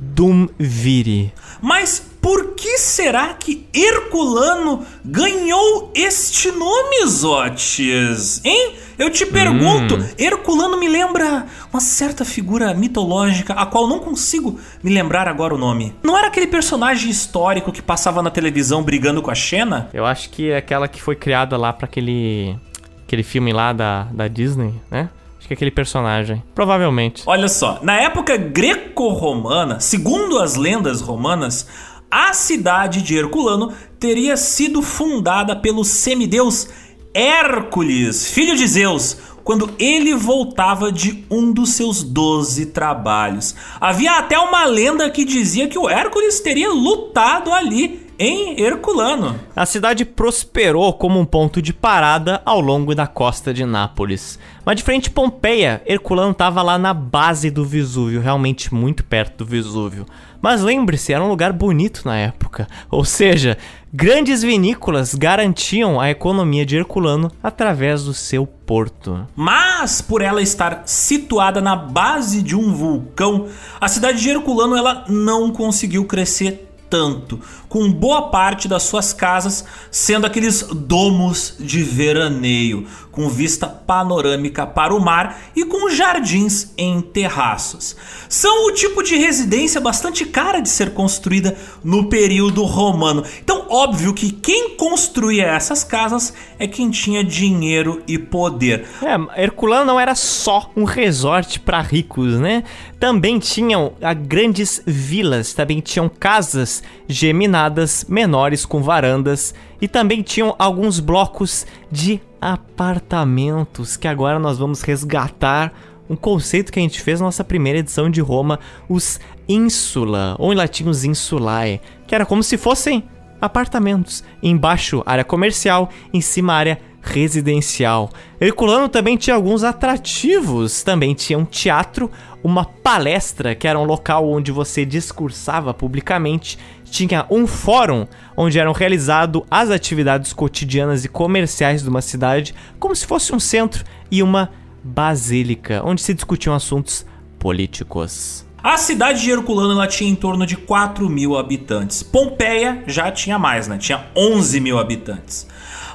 Dumviri. 0.00 1.32
Mas 1.60 2.11
por 2.22 2.54
que 2.54 2.78
será 2.78 3.34
que 3.34 3.66
Herculano 3.74 4.86
ganhou 5.04 5.90
este 5.94 6.50
nome, 6.52 7.04
Zotes? 7.06 8.40
Hein? 8.44 8.74
Eu 8.96 9.10
te 9.10 9.26
pergunto, 9.26 9.96
Hum. 9.96 10.08
Herculano 10.16 10.78
me 10.78 10.88
lembra 10.88 11.46
uma 11.72 11.80
certa 11.80 12.24
figura 12.24 12.72
mitológica 12.72 13.52
a 13.54 13.66
qual 13.66 13.88
não 13.88 13.98
consigo 13.98 14.60
me 14.82 14.92
lembrar 14.94 15.26
agora 15.26 15.54
o 15.54 15.58
nome. 15.58 15.94
Não 16.02 16.16
era 16.16 16.28
aquele 16.28 16.46
personagem 16.46 17.10
histórico 17.10 17.72
que 17.72 17.82
passava 17.82 18.22
na 18.22 18.30
televisão 18.30 18.82
brigando 18.82 19.20
com 19.20 19.30
a 19.30 19.34
Xena? 19.34 19.88
Eu 19.92 20.06
acho 20.06 20.30
que 20.30 20.50
é 20.50 20.56
aquela 20.58 20.86
que 20.86 21.02
foi 21.02 21.16
criada 21.16 21.56
lá 21.56 21.72
para 21.72 21.86
aquele 21.86 22.56
aquele 23.04 23.24
filme 23.24 23.52
lá 23.52 23.72
da, 23.72 24.04
da 24.12 24.28
Disney, 24.28 24.72
né? 24.90 25.10
Acho 25.38 25.48
que 25.48 25.54
é 25.54 25.56
aquele 25.56 25.72
personagem. 25.72 26.40
Provavelmente. 26.54 27.24
Olha 27.26 27.48
só, 27.48 27.80
na 27.82 27.96
época 28.00 28.36
greco-romana, 28.36 29.80
segundo 29.80 30.38
as 30.38 30.54
lendas 30.54 31.00
romanas, 31.00 31.66
a 32.12 32.34
cidade 32.34 33.00
de 33.00 33.16
Herculano 33.16 33.72
teria 33.98 34.36
sido 34.36 34.82
fundada 34.82 35.56
pelo 35.56 35.82
semideus 35.82 36.68
Hércules, 37.14 38.26
filho 38.26 38.54
de 38.54 38.66
Zeus, 38.66 39.16
quando 39.42 39.70
ele 39.78 40.14
voltava 40.14 40.92
de 40.92 41.24
um 41.30 41.50
dos 41.50 41.70
seus 41.70 42.02
doze 42.02 42.66
trabalhos. 42.66 43.54
Havia 43.80 44.18
até 44.18 44.38
uma 44.38 44.64
lenda 44.64 45.08
que 45.10 45.24
dizia 45.24 45.68
que 45.68 45.78
o 45.78 45.88
Hércules 45.88 46.40
teria 46.40 46.70
lutado 46.70 47.50
ali 47.50 48.06
em 48.24 48.62
Herculano. 48.62 49.34
A 49.56 49.66
cidade 49.66 50.04
prosperou 50.04 50.92
como 50.92 51.18
um 51.18 51.24
ponto 51.24 51.60
de 51.60 51.72
parada 51.72 52.40
ao 52.44 52.60
longo 52.60 52.94
da 52.94 53.04
costa 53.04 53.52
de 53.52 53.66
Nápoles. 53.66 54.38
Mas 54.64 54.76
de 54.76 54.84
frente 54.84 55.10
Pompeia, 55.10 55.82
Herculano 55.84 56.30
estava 56.30 56.62
lá 56.62 56.78
na 56.78 56.94
base 56.94 57.50
do 57.50 57.64
Vesúvio, 57.64 58.20
realmente 58.20 58.72
muito 58.72 59.02
perto 59.02 59.38
do 59.38 59.44
Vesúvio. 59.44 60.06
Mas 60.40 60.62
lembre-se, 60.62 61.12
era 61.12 61.22
um 61.22 61.28
lugar 61.28 61.52
bonito 61.52 62.02
na 62.04 62.16
época. 62.16 62.68
Ou 62.88 63.04
seja, 63.04 63.58
grandes 63.92 64.40
vinícolas 64.40 65.16
garantiam 65.16 66.00
a 66.00 66.08
economia 66.08 66.64
de 66.64 66.76
Herculano 66.76 67.28
através 67.42 68.04
do 68.04 68.14
seu 68.14 68.46
porto. 68.46 69.26
Mas 69.34 70.00
por 70.00 70.22
ela 70.22 70.40
estar 70.40 70.84
situada 70.86 71.60
na 71.60 71.74
base 71.74 72.40
de 72.40 72.54
um 72.54 72.72
vulcão, 72.72 73.48
a 73.80 73.88
cidade 73.88 74.22
de 74.22 74.30
Herculano 74.30 74.76
ela 74.76 75.04
não 75.08 75.50
conseguiu 75.50 76.04
crescer 76.04 76.68
tanto, 76.92 77.40
com 77.72 77.90
boa 77.90 78.28
parte 78.28 78.68
das 78.68 78.82
suas 78.82 79.14
casas 79.14 79.64
sendo 79.90 80.26
aqueles 80.26 80.62
domos 80.62 81.54
de 81.58 81.82
veraneio, 81.82 82.86
com 83.10 83.30
vista 83.30 83.66
panorâmica 83.66 84.66
para 84.66 84.94
o 84.94 85.00
mar 85.00 85.40
e 85.56 85.64
com 85.64 85.88
jardins 85.88 86.74
em 86.76 87.00
terraços. 87.00 87.96
São 88.28 88.66
o 88.66 88.72
tipo 88.72 89.02
de 89.02 89.16
residência 89.16 89.80
bastante 89.80 90.26
cara 90.26 90.60
de 90.60 90.68
ser 90.68 90.92
construída 90.92 91.56
no 91.82 92.10
período 92.10 92.62
romano. 92.64 93.24
Então, 93.42 93.64
óbvio 93.70 94.12
que 94.12 94.30
quem 94.30 94.76
construía 94.76 95.46
essas 95.46 95.82
casas 95.82 96.34
é 96.58 96.66
quem 96.66 96.90
tinha 96.90 97.24
dinheiro 97.24 98.02
e 98.06 98.18
poder. 98.18 98.86
É, 99.02 99.42
Herculano 99.42 99.86
não 99.86 100.00
era 100.00 100.14
só 100.14 100.70
um 100.76 100.84
resort 100.84 101.58
para 101.60 101.80
ricos, 101.80 102.38
né? 102.38 102.64
Também 103.00 103.38
tinham 103.38 103.94
ah, 104.00 104.14
grandes 104.14 104.80
vilas, 104.86 105.54
também 105.54 105.80
tinham 105.80 106.08
casas 106.08 106.82
geminadas 107.08 107.61
menores 108.08 108.64
com 108.64 108.82
varandas 108.82 109.54
e 109.80 109.88
também 109.88 110.22
tinham 110.22 110.54
alguns 110.58 111.00
blocos 111.00 111.66
de 111.90 112.20
apartamentos 112.40 113.96
que 113.96 114.08
agora 114.08 114.38
nós 114.38 114.58
vamos 114.58 114.82
resgatar 114.82 115.72
um 116.08 116.16
conceito 116.16 116.72
que 116.72 116.78
a 116.78 116.82
gente 116.82 117.00
fez 117.00 117.20
na 117.20 117.26
nossa 117.26 117.44
primeira 117.44 117.78
edição 117.78 118.10
de 118.10 118.20
Roma, 118.20 118.58
os 118.88 119.18
insula, 119.48 120.36
ou 120.38 120.52
em 120.52 120.56
latim 120.56 120.88
os 120.88 121.04
insulae, 121.04 121.80
que 122.06 122.14
era 122.14 122.26
como 122.26 122.42
se 122.42 122.58
fossem 122.58 123.04
apartamentos. 123.40 124.22
Embaixo, 124.42 125.02
área 125.06 125.24
comercial, 125.24 125.88
em 126.12 126.20
cima, 126.20 126.54
área 126.54 126.78
residencial. 127.02 128.10
Herculano 128.40 128.88
também 128.88 129.16
tinha 129.16 129.34
alguns 129.34 129.64
atrativos, 129.64 130.82
também 130.82 131.14
tinha 131.14 131.38
um 131.38 131.44
teatro, 131.44 132.10
uma 132.44 132.64
palestra, 132.64 133.54
que 133.54 133.66
era 133.66 133.78
um 133.78 133.84
local 133.84 134.28
onde 134.28 134.52
você 134.52 134.84
discursava 134.84 135.74
publicamente, 135.74 136.58
tinha 136.92 137.26
um 137.30 137.46
fórum 137.46 138.06
onde 138.36 138.58
eram 138.58 138.72
realizadas 138.72 139.42
as 139.50 139.70
atividades 139.70 140.32
cotidianas 140.34 141.04
e 141.04 141.08
comerciais 141.08 141.82
de 141.82 141.88
uma 141.88 142.02
cidade, 142.02 142.54
como 142.78 142.94
se 142.94 143.06
fosse 143.06 143.34
um 143.34 143.40
centro, 143.40 143.82
e 144.10 144.22
uma 144.22 144.50
basílica, 144.84 145.80
onde 145.84 146.02
se 146.02 146.12
discutiam 146.12 146.54
assuntos 146.54 147.06
políticos. 147.38 148.46
A 148.62 148.76
cidade 148.76 149.22
de 149.22 149.30
Herculano 149.30 149.72
ela 149.72 149.86
tinha 149.86 150.10
em 150.10 150.14
torno 150.14 150.46
de 150.46 150.54
4 150.54 151.08
mil 151.08 151.36
habitantes. 151.36 152.02
Pompeia 152.02 152.84
já 152.86 153.10
tinha 153.10 153.38
mais, 153.38 153.66
né? 153.66 153.78
Tinha 153.78 154.04
11 154.14 154.60
mil 154.60 154.78
habitantes. 154.78 155.48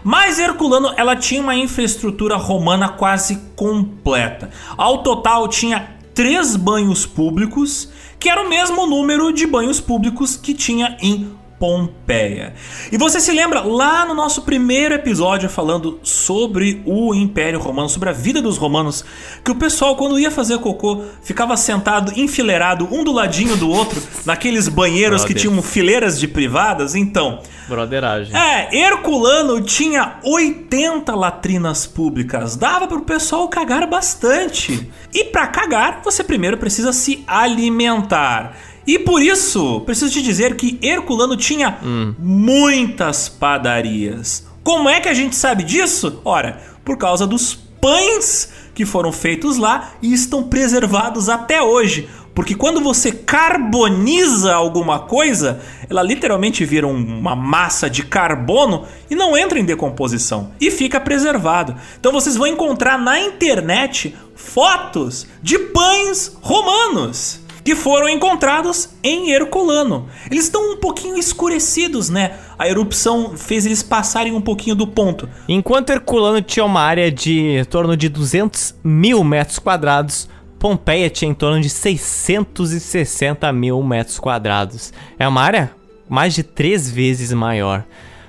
Mas 0.04 0.40
Herculano 0.40 0.94
ela 0.98 1.16
tinha 1.16 1.42
uma 1.42 1.56
infraestrutura 1.56 2.36
romana 2.36 2.90
quase 2.90 3.38
completa. 3.56 4.50
Ao 4.76 5.04
total 5.04 5.48
tinha 5.48 5.96
três 6.14 6.56
banhos 6.56 7.06
públicos, 7.06 7.90
que 8.20 8.30
era 8.30 8.42
o 8.42 8.50
mesmo 8.50 8.86
número 8.86 9.32
de 9.32 9.46
banhos 9.46 9.80
públicos 9.80 10.36
que 10.36 10.54
tinha 10.54 10.98
em 11.02 11.36
Pompeia. 11.60 12.54
E 12.92 12.98
você 12.98 13.20
se 13.20 13.32
lembra 13.32 13.62
lá 13.62 14.06
no 14.06 14.14
nosso 14.14 14.44
primeiro 14.44 14.94
episódio 14.94 15.50
falando 15.50 16.00
sobre 16.04 16.82
o 16.86 17.16
Império 17.16 17.60
Romano, 17.60 17.90
sobre 17.90 18.10
a 18.10 18.14
vida 18.14 18.42
dos 18.42 18.58
romanos, 18.58 19.04
que 19.44 19.52
o 19.52 19.56
pessoal 19.56 19.96
quando 19.96 20.20
ia 20.20 20.30
fazer 20.30 20.60
cocô 20.60 21.04
ficava 21.22 21.58
sentado 21.58 22.14
enfileirado 22.16 22.88
um 22.92 23.04
do 23.04 23.12
ladinho 23.12 23.56
do 23.58 23.70
outro 23.70 24.02
naqueles 24.26 24.68
banheiros 24.68 25.22
Brother. 25.22 25.36
que 25.36 25.42
tinham 25.42 25.62
fileiras 25.62 26.20
de 26.20 26.28
privadas? 26.28 26.94
Então, 26.94 27.42
Broderagem. 27.68 28.36
É, 28.36 28.76
Herculano 28.76 29.62
tinha 29.62 30.20
80 30.24 31.14
latrinas 31.14 31.86
públicas. 31.86 32.56
Dava 32.56 32.88
pro 32.88 33.02
pessoal 33.02 33.48
cagar 33.50 33.86
bastante. 33.88 34.90
E 35.14 35.26
para 35.26 35.48
cagar, 35.48 36.02
você 36.04 36.24
primeiro 36.24 36.58
precisa 36.58 36.94
se 36.94 37.24
alimentar. 37.28 38.56
E 38.88 38.98
por 38.98 39.22
isso, 39.22 39.82
preciso 39.82 40.14
te 40.14 40.22
dizer 40.22 40.56
que 40.56 40.80
Herculano 40.82 41.36
tinha 41.36 41.78
hum. 41.84 42.16
muitas 42.18 43.28
padarias. 43.28 44.48
Como 44.64 44.88
é 44.88 45.02
que 45.02 45.10
a 45.10 45.14
gente 45.14 45.36
sabe 45.36 45.62
disso? 45.64 46.22
Ora, 46.24 46.62
por 46.86 46.98
causa 46.98 47.28
dos 47.28 47.54
pães 47.54 48.50
que 48.74 48.86
foram 48.86 49.12
feitos 49.12 49.58
lá 49.58 49.92
e 50.02 50.14
estão 50.14 50.44
preservados 50.44 51.28
até 51.28 51.62
hoje. 51.62 52.08
Porque 52.34 52.56
quando 52.56 52.80
você 52.80 53.12
carboniza 53.12 54.54
alguma 54.54 55.00
coisa, 55.00 55.60
ela 55.90 56.04
literalmente 56.04 56.64
vira 56.64 56.88
uma 56.88 57.36
massa 57.36 57.90
de 57.90 58.04
carbono 58.04 58.86
e 59.10 59.16
não 59.16 59.36
entra 59.36 59.60
em 59.60 59.66
decomposição 59.66 60.52
e 60.62 60.72
fica 60.72 61.00
preservado. 61.00 61.76
Então 62.00 62.12
vocês 62.12 62.38
vão 62.38 62.48
encontrar 62.48 62.98
na 62.98 63.20
internet 63.20 64.16
fotos 64.36 65.28
de 65.42 65.58
pães 65.58 66.38
romanos 66.40 67.47
que 67.68 67.76
foram 67.76 68.08
encontrados 68.08 68.92
em 69.04 69.32
Herculano. 69.32 70.08
Eles 70.32 70.46
estão 70.46 70.72
um 70.72 70.78
pouquinho 70.78 71.18
escurecidos, 71.18 72.10
né? 72.10 72.32
A 72.58 72.66
erupção 72.66 73.36
fez 73.36 73.66
eles 73.66 73.84
passarem 73.84 74.32
um 74.32 74.40
pouquinho 74.40 74.74
do 74.74 74.88
ponto. 74.88 75.28
Enquanto 75.50 75.90
Herculano 75.90 76.42
tinha 76.42 76.64
uma 76.64 76.80
área 76.80 77.12
de 77.12 77.58
em 77.58 77.66
torno 77.66 77.98
de 77.98 78.08
200 78.08 78.74
mil 78.82 79.22
metros 79.22 79.60
quadrados, 79.60 80.30
Pompeia 80.58 81.10
tinha 81.10 81.30
em 81.30 81.34
torno 81.34 81.60
de 81.60 81.70
660 81.70 83.52
mil 83.52 83.84
metros 83.84 84.18
quadrados. 84.18 84.94
É 85.20 85.28
uma 85.28 85.42
área 85.42 85.72
mais 86.08 86.34
de 86.34 86.44
três 86.44 86.90
vezes 86.90 87.34
maior. 87.34 87.84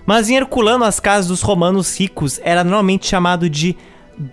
Mas 0.04 0.28
em 0.28 0.34
Herculano, 0.34 0.82
as 0.82 0.98
casas 0.98 1.28
dos 1.28 1.42
romanos 1.42 1.96
ricos 1.96 2.40
era 2.42 2.64
normalmente 2.64 3.06
chamado 3.06 3.48
de 3.48 3.76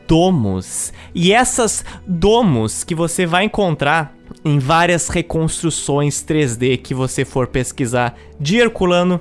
domos. 0.08 0.92
E 1.14 1.32
essas 1.32 1.84
domos 2.08 2.84
que 2.84 2.96
você 2.96 3.26
vai 3.26 3.46
encontrar 3.46 4.16
em 4.44 4.60
várias 4.60 5.08
reconstruções 5.10 6.24
3D 6.24 6.78
que 6.78 6.94
você 6.94 7.26
for 7.26 7.48
pesquisar 7.48 8.16
de 8.40 8.58
Herculano 8.58 9.20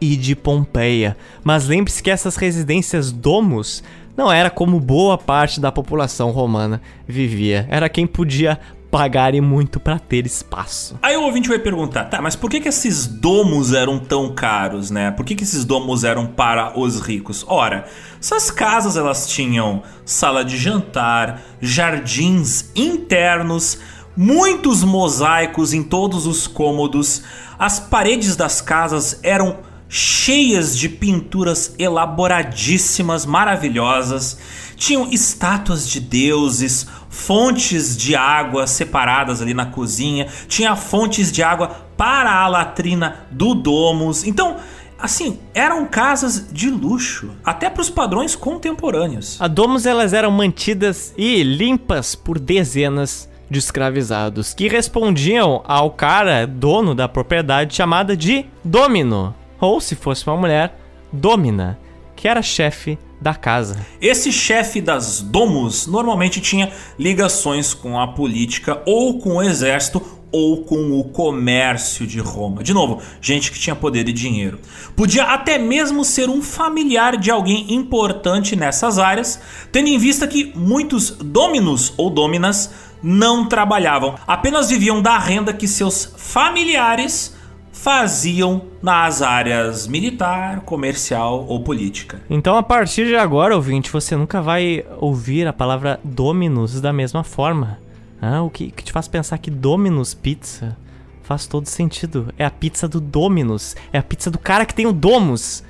e 0.00 0.16
de 0.16 0.34
Pompeia. 0.34 1.16
Mas 1.44 1.66
lembre-se 1.66 2.02
que 2.02 2.10
essas 2.10 2.36
residências 2.36 3.12
domos 3.12 3.82
não 4.16 4.30
era 4.30 4.50
como 4.50 4.80
boa 4.80 5.16
parte 5.16 5.60
da 5.60 5.70
população 5.70 6.30
romana 6.30 6.80
vivia. 7.06 7.66
Era 7.70 7.88
quem 7.88 8.06
podia 8.06 8.58
pagar 8.90 9.34
e 9.34 9.40
muito 9.40 9.78
para 9.78 9.98
ter 9.98 10.26
espaço. 10.26 10.98
Aí 11.02 11.16
o 11.16 11.22
ouvinte 11.22 11.48
vai 11.48 11.58
perguntar, 11.58 12.04
tá, 12.06 12.20
mas 12.20 12.34
por 12.34 12.50
que, 12.50 12.60
que 12.60 12.68
esses 12.68 13.06
domos 13.06 13.72
eram 13.72 13.98
tão 13.98 14.34
caros, 14.34 14.90
né? 14.90 15.10
Por 15.12 15.24
que, 15.24 15.34
que 15.34 15.44
esses 15.44 15.64
domos 15.64 16.02
eram 16.02 16.26
para 16.26 16.78
os 16.78 17.00
ricos? 17.00 17.44
Ora, 17.46 17.86
essas 18.20 18.50
casas 18.50 18.96
elas 18.96 19.28
tinham 19.28 19.82
sala 20.04 20.44
de 20.44 20.56
jantar, 20.56 21.40
jardins 21.60 22.70
internos, 22.74 23.78
muitos 24.16 24.82
mosaicos 24.82 25.72
em 25.72 25.82
todos 25.82 26.26
os 26.26 26.46
cômodos, 26.46 27.22
as 27.58 27.78
paredes 27.78 28.34
das 28.36 28.60
casas 28.60 29.20
eram 29.22 29.58
cheias 29.92 30.78
de 30.78 30.88
pinturas 30.88 31.74
elaboradíssimas, 31.76 33.26
maravilhosas. 33.26 34.38
Tinham 34.76 35.10
estátuas 35.10 35.86
de 35.88 35.98
deuses, 35.98 36.86
fontes 37.10 37.94
de 37.94 38.16
água 38.16 38.66
separadas 38.66 39.42
ali 39.42 39.52
na 39.52 39.66
cozinha, 39.66 40.28
tinha 40.48 40.74
fontes 40.74 41.30
de 41.30 41.42
água 41.42 41.68
para 41.96 42.32
a 42.32 42.48
latrina 42.48 43.26
do 43.30 43.54
domus. 43.54 44.24
Então, 44.24 44.56
assim, 44.98 45.38
eram 45.52 45.84
casas 45.84 46.46
de 46.50 46.70
luxo, 46.70 47.32
até 47.44 47.68
para 47.68 47.82
os 47.82 47.90
padrões 47.90 48.34
contemporâneos. 48.34 49.36
A 49.38 49.48
domus 49.48 49.84
elas 49.84 50.14
eram 50.14 50.30
mantidas 50.30 51.12
e 51.18 51.42
limpas 51.42 52.14
por 52.14 52.38
dezenas 52.38 53.28
de 53.50 53.58
escravizados 53.58 54.54
que 54.54 54.68
respondiam 54.68 55.62
ao 55.66 55.90
cara 55.90 56.46
dono 56.46 56.94
da 56.94 57.08
propriedade 57.08 57.74
chamada 57.74 58.16
de 58.16 58.46
domino 58.64 59.34
ou 59.60 59.80
se 59.80 59.94
fosse 59.94 60.26
uma 60.26 60.36
mulher, 60.36 60.74
Domina, 61.12 61.78
que 62.16 62.26
era 62.26 62.40
chefe 62.40 62.98
da 63.20 63.34
casa. 63.34 63.76
Esse 64.00 64.32
chefe 64.32 64.80
das 64.80 65.20
domos 65.20 65.86
normalmente 65.86 66.40
tinha 66.40 66.72
ligações 66.98 67.74
com 67.74 67.98
a 68.00 68.08
política 68.08 68.82
ou 68.86 69.18
com 69.18 69.36
o 69.36 69.42
exército 69.42 70.02
ou 70.32 70.62
com 70.64 70.98
o 70.98 71.04
comércio 71.04 72.06
de 72.06 72.20
Roma. 72.20 72.62
De 72.62 72.72
novo, 72.72 73.02
gente 73.20 73.50
que 73.50 73.58
tinha 73.58 73.74
poder 73.74 74.08
e 74.08 74.12
dinheiro. 74.12 74.60
Podia 74.94 75.24
até 75.24 75.58
mesmo 75.58 76.04
ser 76.04 76.28
um 76.28 76.40
familiar 76.40 77.16
de 77.16 77.30
alguém 77.30 77.74
importante 77.74 78.54
nessas 78.54 78.98
áreas, 78.98 79.40
tendo 79.72 79.88
em 79.88 79.98
vista 79.98 80.26
que 80.26 80.52
muitos 80.54 81.10
dominos 81.10 81.92
ou 81.96 82.10
dominas 82.10 82.70
não 83.02 83.48
trabalhavam, 83.48 84.14
apenas 84.26 84.68
viviam 84.68 85.00
da 85.00 85.18
renda 85.18 85.52
que 85.52 85.66
seus 85.66 86.12
familiares 86.16 87.34
faziam 87.82 88.62
nas 88.82 89.22
áreas 89.22 89.86
militar, 89.86 90.60
comercial 90.60 91.46
ou 91.48 91.62
política. 91.62 92.20
Então, 92.28 92.54
a 92.56 92.62
partir 92.62 93.06
de 93.06 93.16
agora, 93.16 93.56
ouvinte, 93.56 93.90
você 93.90 94.14
nunca 94.14 94.42
vai 94.42 94.84
ouvir 94.98 95.46
a 95.46 95.52
palavra 95.52 95.98
dominus 96.04 96.78
da 96.78 96.92
mesma 96.92 97.24
forma. 97.24 97.78
Ah, 98.20 98.42
o 98.42 98.50
que, 98.50 98.70
que 98.70 98.84
te 98.84 98.92
faz 98.92 99.08
pensar 99.08 99.38
que 99.38 99.50
Domino's 99.50 100.12
Pizza 100.12 100.76
faz 101.22 101.46
todo 101.46 101.66
sentido. 101.66 102.34
É 102.36 102.44
a 102.44 102.50
pizza 102.50 102.86
do 102.86 103.00
Domino's. 103.00 103.74
É 103.90 103.98
a 103.98 104.02
pizza 104.02 104.30
do 104.30 104.38
cara 104.38 104.66
que 104.66 104.74
tem 104.74 104.86
o 104.86 104.92
Domus. 104.92 105.64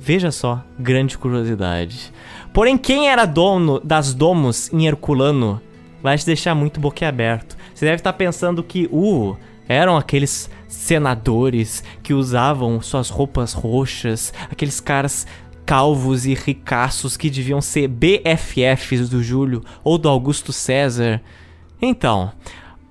Veja 0.00 0.30
só, 0.30 0.64
grande 0.78 1.18
curiosidade. 1.18 2.10
Porém, 2.54 2.78
quem 2.78 3.10
era 3.10 3.26
dono 3.26 3.78
das 3.78 4.14
Domos 4.14 4.72
em 4.72 4.86
Herculano 4.86 5.60
vai 6.02 6.16
te 6.16 6.24
deixar 6.24 6.54
muito 6.54 6.80
boquiaberto. 6.80 7.58
Você 7.74 7.84
deve 7.84 7.96
estar 7.96 8.14
pensando 8.14 8.62
que, 8.62 8.88
uh, 8.90 9.36
eram 9.68 9.96
aqueles 9.96 10.50
senadores 10.72 11.84
que 12.02 12.14
usavam 12.14 12.80
suas 12.80 13.10
roupas 13.10 13.52
roxas, 13.52 14.32
aqueles 14.50 14.80
caras 14.80 15.26
calvos 15.66 16.26
e 16.26 16.34
ricaços 16.34 17.16
que 17.16 17.30
deviam 17.30 17.60
ser 17.60 17.88
BFFs 17.88 19.08
do 19.08 19.22
Júlio 19.22 19.62
ou 19.84 19.98
do 19.98 20.08
Augusto 20.08 20.52
César. 20.52 21.20
Então, 21.80 22.32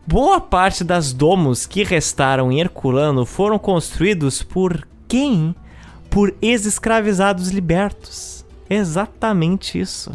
boa 0.06 0.40
parte 0.40 0.84
das 0.84 1.12
domos 1.12 1.66
que 1.66 1.84
restaram 1.84 2.52
em 2.52 2.62
Herculano 2.62 3.26
foram 3.26 3.58
construídos 3.58 4.44
por 4.44 4.88
quem? 5.08 5.56
Por 6.10 6.36
ex-escravizados 6.42 7.50
libertos. 7.50 8.46
Exatamente 8.70 9.80
isso. 9.80 10.12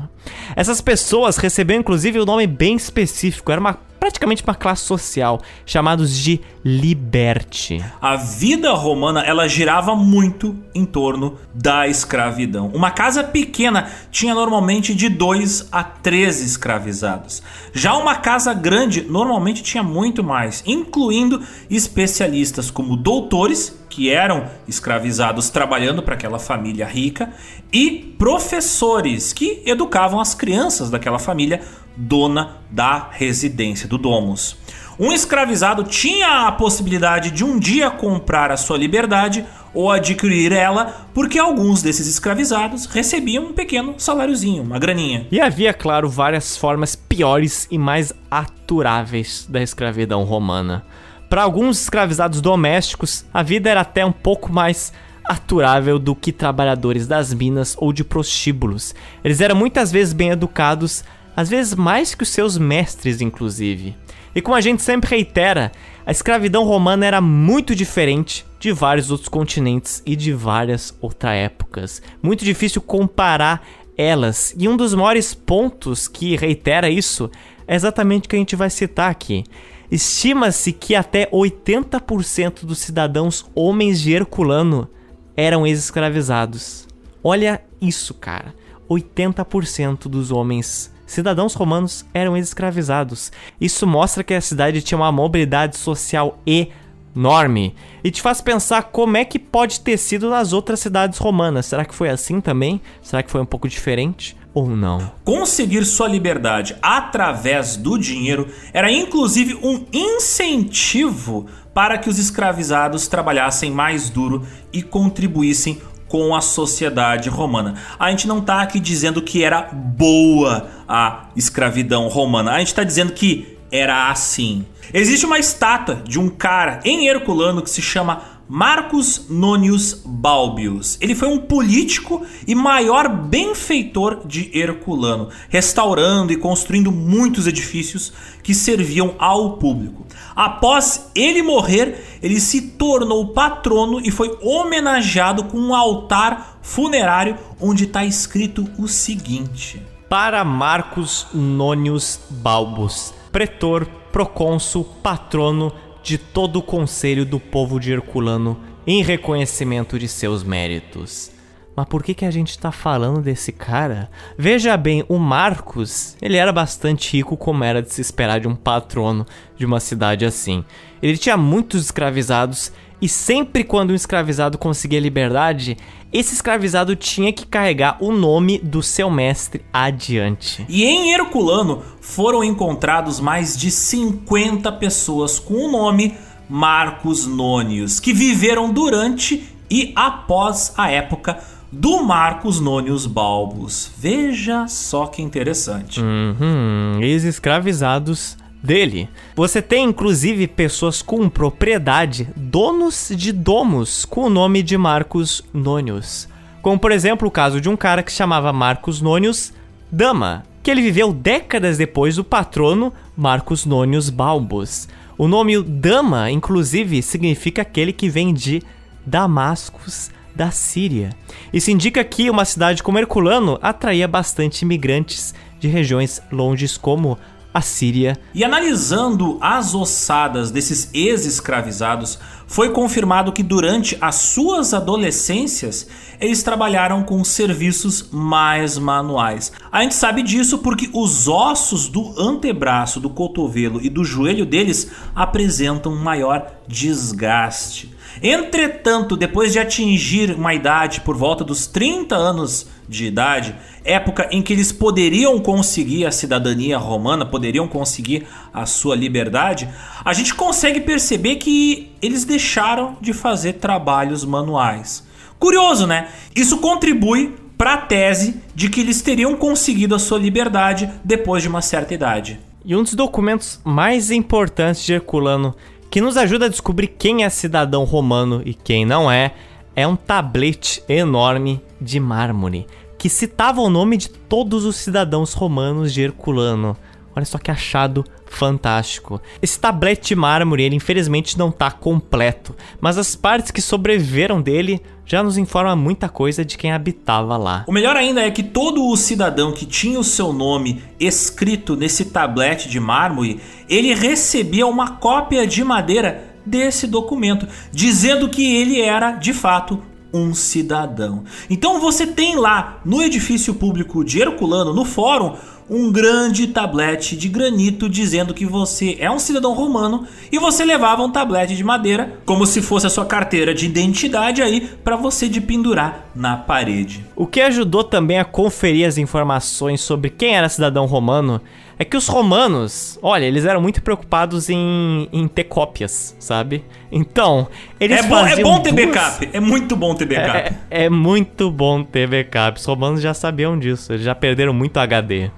Essas 0.54 0.80
pessoas 0.80 1.36
receberam 1.36 1.80
inclusive 1.80 2.20
um 2.20 2.24
nome 2.24 2.46
bem 2.46 2.76
específico, 2.76 3.50
era 3.52 3.60
uma 3.60 3.74
praticamente 4.06 4.44
uma 4.44 4.54
classe 4.54 4.84
social, 4.84 5.40
chamados 5.64 6.16
de 6.16 6.40
liberti. 6.64 7.84
A 8.00 8.14
vida 8.14 8.72
romana 8.72 9.20
ela 9.22 9.48
girava 9.48 9.96
muito 9.96 10.56
em 10.72 10.84
torno 10.84 11.36
da 11.52 11.88
escravidão. 11.88 12.70
Uma 12.72 12.92
casa 12.92 13.24
pequena 13.24 13.90
tinha 14.12 14.32
normalmente 14.32 14.94
de 14.94 15.08
2 15.08 15.70
a 15.72 15.82
13 15.82 16.46
escravizados. 16.46 17.42
Já 17.72 17.96
uma 17.96 18.14
casa 18.14 18.54
grande 18.54 19.02
normalmente 19.02 19.60
tinha 19.60 19.82
muito 19.82 20.22
mais, 20.22 20.62
incluindo 20.64 21.42
especialistas 21.68 22.70
como 22.70 22.96
doutores 22.96 23.76
que 23.88 24.10
eram 24.10 24.44
escravizados 24.68 25.50
trabalhando 25.50 26.02
para 26.02 26.14
aquela 26.14 26.38
família 26.38 26.86
rica 26.86 27.32
e 27.72 28.14
professores 28.18 29.32
que 29.32 29.62
educavam 29.64 30.20
as 30.20 30.34
crianças 30.34 30.90
daquela 30.90 31.18
família 31.18 31.62
dona 31.96 32.58
da 32.70 33.08
residência 33.10 33.88
do 33.88 33.96
domus. 33.96 34.56
Um 34.98 35.12
escravizado 35.12 35.84
tinha 35.84 36.46
a 36.46 36.52
possibilidade 36.52 37.30
de 37.30 37.44
um 37.44 37.58
dia 37.58 37.90
comprar 37.90 38.50
a 38.50 38.56
sua 38.56 38.78
liberdade 38.78 39.44
ou 39.74 39.90
adquirir 39.90 40.52
ela, 40.52 41.06
porque 41.12 41.38
alguns 41.38 41.82
desses 41.82 42.06
escravizados 42.06 42.86
recebiam 42.86 43.44
um 43.44 43.52
pequeno 43.52 43.94
saláriozinho, 43.98 44.62
uma 44.62 44.78
graninha. 44.78 45.26
E 45.30 45.38
havia, 45.38 45.74
claro, 45.74 46.08
várias 46.08 46.56
formas 46.56 46.96
piores 46.96 47.68
e 47.70 47.76
mais 47.76 48.12
aturáveis 48.30 49.46
da 49.48 49.62
escravidão 49.62 50.24
romana. 50.24 50.82
Para 51.28 51.42
alguns 51.42 51.82
escravizados 51.82 52.40
domésticos, 52.40 53.26
a 53.34 53.42
vida 53.42 53.68
era 53.68 53.82
até 53.82 54.06
um 54.06 54.12
pouco 54.12 54.50
mais 54.50 54.94
aturável 55.26 55.98
do 55.98 56.14
que 56.14 56.32
trabalhadores 56.32 57.06
das 57.06 57.34
minas 57.34 57.76
ou 57.78 57.92
de 57.92 58.04
prostíbulos. 58.04 58.94
Eles 59.22 59.40
eram 59.40 59.56
muitas 59.56 59.90
vezes 59.92 60.14
bem 60.14 60.30
educados, 60.30 61.04
às 61.36 61.50
vezes 61.50 61.74
mais 61.74 62.14
que 62.14 62.22
os 62.22 62.30
seus 62.30 62.56
mestres, 62.56 63.20
inclusive. 63.20 63.94
E 64.34 64.40
como 64.40 64.56
a 64.56 64.60
gente 64.60 64.82
sempre 64.82 65.10
reitera, 65.10 65.70
a 66.04 66.10
escravidão 66.10 66.64
romana 66.64 67.04
era 67.04 67.20
muito 67.20 67.74
diferente 67.74 68.46
de 68.58 68.72
vários 68.72 69.10
outros 69.10 69.28
continentes 69.28 70.02
e 70.06 70.16
de 70.16 70.32
várias 70.32 70.94
outras 71.00 71.34
épocas. 71.34 72.02
Muito 72.22 72.44
difícil 72.44 72.80
comparar 72.80 73.66
elas. 73.96 74.54
E 74.58 74.68
um 74.68 74.76
dos 74.76 74.94
maiores 74.94 75.34
pontos 75.34 76.08
que 76.08 76.36
reitera 76.36 76.88
isso 76.88 77.30
é 77.66 77.74
exatamente 77.74 78.26
o 78.26 78.28
que 78.28 78.36
a 78.36 78.38
gente 78.38 78.56
vai 78.56 78.70
citar 78.70 79.10
aqui. 79.10 79.44
Estima-se 79.90 80.72
que 80.72 80.94
até 80.94 81.30
80% 81.30 82.64
dos 82.64 82.78
cidadãos 82.78 83.46
homens 83.54 84.00
de 84.00 84.12
Herculano 84.12 84.88
eram 85.36 85.66
ex-escravizados. 85.66 86.88
Olha 87.22 87.62
isso, 87.80 88.14
cara. 88.14 88.54
80% 88.88 90.08
dos 90.08 90.30
homens 90.30 90.92
cidadãos 91.06 91.54
romanos 91.54 92.04
eram 92.12 92.36
escravizados. 92.36 93.32
Isso 93.60 93.86
mostra 93.86 94.24
que 94.24 94.34
a 94.34 94.40
cidade 94.40 94.82
tinha 94.82 94.98
uma 94.98 95.12
mobilidade 95.12 95.76
social 95.76 96.38
enorme 96.44 97.74
e 98.04 98.10
te 98.10 98.20
faz 98.20 98.40
pensar 98.40 98.82
como 98.84 99.16
é 99.16 99.24
que 99.24 99.38
pode 99.38 99.80
ter 99.80 99.96
sido 99.96 100.28
nas 100.28 100.52
outras 100.52 100.80
cidades 100.80 101.18
romanas. 101.18 101.66
Será 101.66 101.84
que 101.84 101.94
foi 101.94 102.10
assim 102.10 102.40
também? 102.40 102.80
Será 103.00 103.22
que 103.22 103.30
foi 103.30 103.40
um 103.40 103.46
pouco 103.46 103.68
diferente? 103.68 104.36
Ou 104.52 104.68
não. 104.68 105.12
Conseguir 105.24 105.84
sua 105.84 106.08
liberdade 106.08 106.76
através 106.80 107.76
do 107.76 107.98
dinheiro 107.98 108.48
era 108.72 108.90
inclusive 108.90 109.54
um 109.62 109.84
incentivo 109.92 111.46
para 111.74 111.98
que 111.98 112.08
os 112.08 112.18
escravizados 112.18 113.06
trabalhassem 113.06 113.70
mais 113.70 114.08
duro 114.08 114.46
e 114.72 114.82
contribuíssem 114.82 115.78
com 116.08 116.34
a 116.34 116.40
sociedade 116.40 117.28
romana. 117.28 117.74
A 117.98 118.10
gente 118.10 118.28
não 118.28 118.38
está 118.38 118.62
aqui 118.62 118.78
dizendo 118.78 119.20
que 119.22 119.42
era 119.42 119.62
boa 119.62 120.68
a 120.88 121.26
escravidão 121.36 122.08
romana. 122.08 122.52
A 122.52 122.58
gente 122.58 122.68
está 122.68 122.84
dizendo 122.84 123.12
que 123.12 123.56
era 123.70 124.10
assim. 124.10 124.64
Existe 124.92 125.26
uma 125.26 125.38
estátua 125.38 126.02
de 126.06 126.18
um 126.18 126.28
cara 126.28 126.80
em 126.84 127.08
Herculano 127.08 127.62
que 127.62 127.70
se 127.70 127.82
chama 127.82 128.22
Marcus 128.48 129.26
Nonius 129.28 130.02
Balbius. 130.04 130.96
Ele 131.00 131.16
foi 131.16 131.26
um 131.28 131.38
político 131.38 132.24
e 132.46 132.54
maior 132.54 133.08
benfeitor 133.08 134.24
de 134.24 134.56
Herculano, 134.56 135.30
restaurando 135.48 136.32
e 136.32 136.36
construindo 136.36 136.92
muitos 136.92 137.48
edifícios 137.48 138.12
que 138.44 138.54
serviam 138.54 139.16
ao 139.18 139.56
público. 139.56 140.05
Após 140.36 141.10
ele 141.14 141.42
morrer, 141.42 142.18
ele 142.22 142.38
se 142.38 142.60
tornou 142.72 143.28
patrono 143.28 143.98
e 144.00 144.10
foi 144.10 144.38
homenageado 144.42 145.44
com 145.44 145.56
um 145.56 145.74
altar 145.74 146.58
funerário 146.60 147.38
onde 147.58 147.84
está 147.84 148.04
escrito 148.04 148.68
o 148.78 148.86
seguinte: 148.86 149.82
Para 150.10 150.44
Marcus 150.44 151.28
Nonius 151.32 152.20
Balbus, 152.28 153.14
pretor, 153.32 153.86
procônsul, 154.12 154.84
patrono 155.02 155.72
de 156.02 156.18
todo 156.18 156.58
o 156.58 156.62
conselho 156.62 157.24
do 157.24 157.40
povo 157.40 157.80
de 157.80 157.92
Herculano 157.92 158.60
em 158.86 159.02
reconhecimento 159.02 159.98
de 159.98 160.06
seus 160.06 160.44
méritos. 160.44 161.30
Mas 161.76 161.86
por 161.86 162.02
que, 162.02 162.14
que 162.14 162.24
a 162.24 162.30
gente 162.30 162.50
está 162.50 162.72
falando 162.72 163.20
desse 163.20 163.52
cara? 163.52 164.10
Veja 164.38 164.74
bem, 164.78 165.04
o 165.08 165.18
Marcos, 165.18 166.16
ele 166.22 166.38
era 166.38 166.50
bastante 166.50 167.12
rico 167.12 167.36
como 167.36 167.62
era 167.62 167.82
de 167.82 167.92
se 167.92 168.00
esperar 168.00 168.40
de 168.40 168.48
um 168.48 168.54
patrono 168.54 169.26
de 169.58 169.66
uma 169.66 169.78
cidade 169.78 170.24
assim. 170.24 170.64
Ele 171.02 171.18
tinha 171.18 171.36
muitos 171.36 171.84
escravizados 171.84 172.72
e 173.00 173.08
sempre 173.08 173.62
quando 173.62 173.90
um 173.90 173.94
escravizado 173.94 174.56
conseguia 174.56 174.98
liberdade, 174.98 175.76
esse 176.10 176.32
escravizado 176.32 176.96
tinha 176.96 177.30
que 177.30 177.46
carregar 177.46 177.98
o 178.00 178.10
nome 178.10 178.58
do 178.58 178.82
seu 178.82 179.10
mestre 179.10 179.62
adiante. 179.70 180.64
E 180.70 180.82
em 180.82 181.12
Herculano 181.12 181.82
foram 182.00 182.42
encontrados 182.42 183.20
mais 183.20 183.54
de 183.54 183.70
50 183.70 184.72
pessoas 184.72 185.38
com 185.38 185.66
o 185.66 185.70
nome 185.70 186.14
Marcos 186.48 187.26
Nônios, 187.26 188.00
que 188.00 188.14
viveram 188.14 188.72
durante 188.72 189.46
e 189.70 189.92
após 189.94 190.72
a 190.76 190.90
época 190.90 191.38
do 191.70 192.02
Marcos 192.02 192.60
Nônios 192.60 193.06
Balbus. 193.06 193.90
Veja 193.98 194.66
só 194.68 195.06
que 195.06 195.22
interessante. 195.22 196.00
Uhum, 196.00 197.00
ex-escravizados 197.00 198.36
dele. 198.62 199.08
Você 199.34 199.60
tem 199.62 199.84
inclusive 199.84 200.46
pessoas 200.46 201.02
com 201.02 201.28
propriedade, 201.28 202.28
donos 202.36 203.10
de 203.14 203.32
domos, 203.32 204.04
com 204.04 204.22
o 204.22 204.30
nome 204.30 204.62
de 204.62 204.76
Marcos 204.76 205.42
Nônios. 205.52 206.28
Como 206.62 206.78
por 206.78 206.90
exemplo 206.90 207.28
o 207.28 207.30
caso 207.30 207.60
de 207.60 207.68
um 207.68 207.76
cara 207.76 208.02
que 208.02 208.12
chamava 208.12 208.52
Marcos 208.52 209.00
Nônios 209.00 209.52
Dama, 209.90 210.42
que 210.62 210.70
ele 210.70 210.82
viveu 210.82 211.12
décadas 211.12 211.78
depois 211.78 212.16
do 212.16 212.24
patrono 212.24 212.92
Marcos 213.16 213.64
Nônios 213.64 214.10
Balbus. 214.10 214.88
O 215.16 215.28
nome 215.28 215.62
Dama, 215.62 216.30
inclusive, 216.30 217.00
significa 217.02 217.62
aquele 217.62 217.92
que 217.92 218.08
vem 218.08 218.34
de 218.34 218.62
Damascus 219.06 220.10
da 220.36 220.50
Síria. 220.50 221.10
Isso 221.52 221.70
indica 221.70 222.04
que 222.04 222.28
uma 222.28 222.44
cidade 222.44 222.82
como 222.82 222.98
Herculano 222.98 223.58
atraía 223.62 224.06
bastante 224.06 224.62
imigrantes 224.62 225.34
de 225.58 225.66
regiões 225.66 226.20
longes 226.30 226.76
como 226.76 227.18
a 227.56 227.62
Síria. 227.62 228.18
E 228.34 228.44
analisando 228.44 229.38
as 229.40 229.74
ossadas 229.74 230.50
desses 230.50 230.90
ex-escravizados, 230.92 232.18
foi 232.46 232.68
confirmado 232.68 233.32
que 233.32 233.42
durante 233.42 233.96
as 233.98 234.16
suas 234.16 234.74
adolescências 234.74 235.88
eles 236.20 236.42
trabalharam 236.42 237.02
com 237.02 237.24
serviços 237.24 238.10
mais 238.12 238.76
manuais. 238.76 239.52
A 239.72 239.82
gente 239.82 239.94
sabe 239.94 240.22
disso 240.22 240.58
porque 240.58 240.90
os 240.92 241.28
ossos 241.28 241.88
do 241.88 242.14
antebraço, 242.20 243.00
do 243.00 243.08
cotovelo 243.08 243.80
e 243.80 243.88
do 243.88 244.04
joelho 244.04 244.44
deles 244.44 244.90
apresentam 245.14 245.94
maior 245.94 246.52
desgaste. 246.68 247.95
Entretanto, 248.22 249.16
depois 249.16 249.52
de 249.52 249.58
atingir 249.58 250.32
uma 250.32 250.54
idade 250.54 251.00
por 251.00 251.16
volta 251.16 251.44
dos 251.44 251.66
30 251.66 252.14
anos 252.14 252.66
de 252.88 253.06
idade, 253.06 253.54
época 253.84 254.28
em 254.30 254.42
que 254.42 254.52
eles 254.52 254.72
poderiam 254.72 255.38
conseguir 255.38 256.06
a 256.06 256.10
cidadania 256.10 256.78
romana, 256.78 257.26
poderiam 257.26 257.66
conseguir 257.68 258.26
a 258.52 258.64
sua 258.64 258.94
liberdade, 258.94 259.68
a 260.04 260.12
gente 260.12 260.34
consegue 260.34 260.80
perceber 260.80 261.36
que 261.36 261.92
eles 262.00 262.24
deixaram 262.24 262.96
de 263.00 263.12
fazer 263.12 263.54
trabalhos 263.54 264.24
manuais. 264.24 265.06
Curioso, 265.38 265.86
né? 265.86 266.08
Isso 266.34 266.58
contribui 266.58 267.34
para 267.58 267.74
a 267.74 267.78
tese 267.78 268.40
de 268.54 268.68
que 268.68 268.80
eles 268.80 269.02
teriam 269.02 269.34
conseguido 269.36 269.94
a 269.94 269.98
sua 269.98 270.18
liberdade 270.18 270.90
depois 271.04 271.42
de 271.42 271.48
uma 271.48 271.62
certa 271.62 271.94
idade. 271.94 272.40
E 272.64 272.74
um 272.74 272.82
dos 272.82 272.94
documentos 272.94 273.60
mais 273.64 274.10
importantes 274.10 274.84
de 274.84 274.94
Herculano 274.94 275.54
que 275.90 276.00
nos 276.00 276.16
ajuda 276.16 276.46
a 276.46 276.48
descobrir 276.48 276.88
quem 276.88 277.24
é 277.24 277.30
cidadão 277.30 277.84
romano 277.84 278.42
e 278.44 278.54
quem 278.54 278.84
não 278.84 279.10
é, 279.10 279.32
é 279.74 279.86
um 279.86 279.96
tablete 279.96 280.82
enorme 280.88 281.60
de 281.80 282.00
mármore 282.00 282.66
que 282.98 283.08
citava 283.08 283.60
o 283.60 283.70
nome 283.70 283.96
de 283.96 284.08
todos 284.08 284.64
os 284.64 284.76
cidadãos 284.76 285.32
romanos 285.32 285.92
de 285.92 286.02
Herculano. 286.02 286.76
Olha 287.16 287.24
só 287.24 287.38
que 287.38 287.50
achado 287.50 288.04
fantástico. 288.26 289.22
Esse 289.40 289.58
tablete 289.58 290.08
de 290.08 290.14
mármore, 290.14 290.64
ele 290.64 290.76
infelizmente 290.76 291.38
não 291.38 291.48
está 291.48 291.70
completo, 291.70 292.54
mas 292.78 292.98
as 292.98 293.16
partes 293.16 293.50
que 293.50 293.62
sobreviveram 293.62 294.42
dele 294.42 294.82
já 295.06 295.22
nos 295.22 295.38
informa 295.38 295.74
muita 295.74 296.10
coisa 296.10 296.44
de 296.44 296.58
quem 296.58 296.72
habitava 296.72 297.38
lá. 297.38 297.64
O 297.66 297.72
melhor 297.72 297.96
ainda 297.96 298.20
é 298.20 298.30
que 298.30 298.42
todo 298.42 298.84
o 298.84 298.96
cidadão 298.96 299.52
que 299.52 299.64
tinha 299.64 299.98
o 299.98 300.04
seu 300.04 300.30
nome 300.30 300.82
escrito 301.00 301.74
nesse 301.74 302.06
tablete 302.06 302.68
de 302.68 302.78
mármore, 302.78 303.40
ele 303.66 303.94
recebia 303.94 304.66
uma 304.66 304.96
cópia 304.96 305.46
de 305.46 305.64
madeira 305.64 306.34
desse 306.44 306.86
documento, 306.86 307.48
dizendo 307.72 308.28
que 308.28 308.56
ele 308.56 308.80
era 308.80 309.12
de 309.12 309.32
fato 309.32 309.82
um 310.12 310.34
cidadão. 310.34 311.24
Então 311.48 311.80
você 311.80 312.06
tem 312.06 312.36
lá 312.36 312.80
no 312.84 313.02
edifício 313.02 313.54
público 313.54 314.04
de 314.04 314.20
Herculano, 314.20 314.72
no 314.72 314.84
fórum, 314.84 315.36
um 315.68 315.90
grande 315.90 316.46
tablete 316.46 317.16
de 317.16 317.28
granito 317.28 317.88
dizendo 317.88 318.32
que 318.32 318.46
você 318.46 318.96
é 319.00 319.10
um 319.10 319.18
cidadão 319.18 319.52
romano 319.52 320.06
e 320.30 320.38
você 320.38 320.64
levava 320.64 321.02
um 321.02 321.10
tablete 321.10 321.56
de 321.56 321.64
madeira 321.64 322.18
como 322.24 322.46
se 322.46 322.62
fosse 322.62 322.86
a 322.86 322.90
sua 322.90 323.04
carteira 323.04 323.52
de 323.52 323.66
identidade 323.66 324.42
aí 324.42 324.68
para 324.84 324.96
você 324.96 325.28
de 325.28 325.40
pendurar 325.40 326.08
na 326.14 326.36
parede. 326.36 327.04
O 327.16 327.26
que 327.26 327.40
ajudou 327.40 327.82
também 327.82 328.18
a 328.18 328.24
conferir 328.24 328.86
as 328.86 328.96
informações 328.96 329.80
sobre 329.80 330.10
quem 330.10 330.36
era 330.36 330.48
cidadão 330.48 330.86
romano 330.86 331.40
é 331.78 331.84
que 331.84 331.96
os 331.96 332.08
romanos, 332.08 332.98
olha, 333.02 333.26
eles 333.26 333.44
eram 333.44 333.60
muito 333.60 333.82
preocupados 333.82 334.48
em, 334.48 335.08
em 335.12 335.28
ter 335.28 335.44
cópias, 335.44 336.16
sabe? 336.18 336.64
Então, 336.90 337.48
eles 337.78 337.98
é 337.98 338.02
bom, 338.02 338.16
faziam 338.16 338.38
É 338.38 338.42
bom 338.42 338.60
ter 338.60 338.72
duas... 338.72 338.86
backup, 338.86 339.28
é 339.30 339.40
muito 339.40 339.76
bom 339.76 339.94
ter 339.94 340.06
backup. 340.06 340.56
É, 340.70 340.84
é 340.86 340.90
muito 340.90 341.50
bom 341.50 341.82
ter 341.82 342.08
backup. 342.08 342.58
Os 342.58 342.64
romanos 342.64 343.02
já 343.02 343.12
sabiam 343.12 343.58
disso, 343.58 343.92
eles 343.92 344.04
já 344.04 344.14
perderam 344.14 344.54
muito 344.54 344.78
HD. 344.78 345.30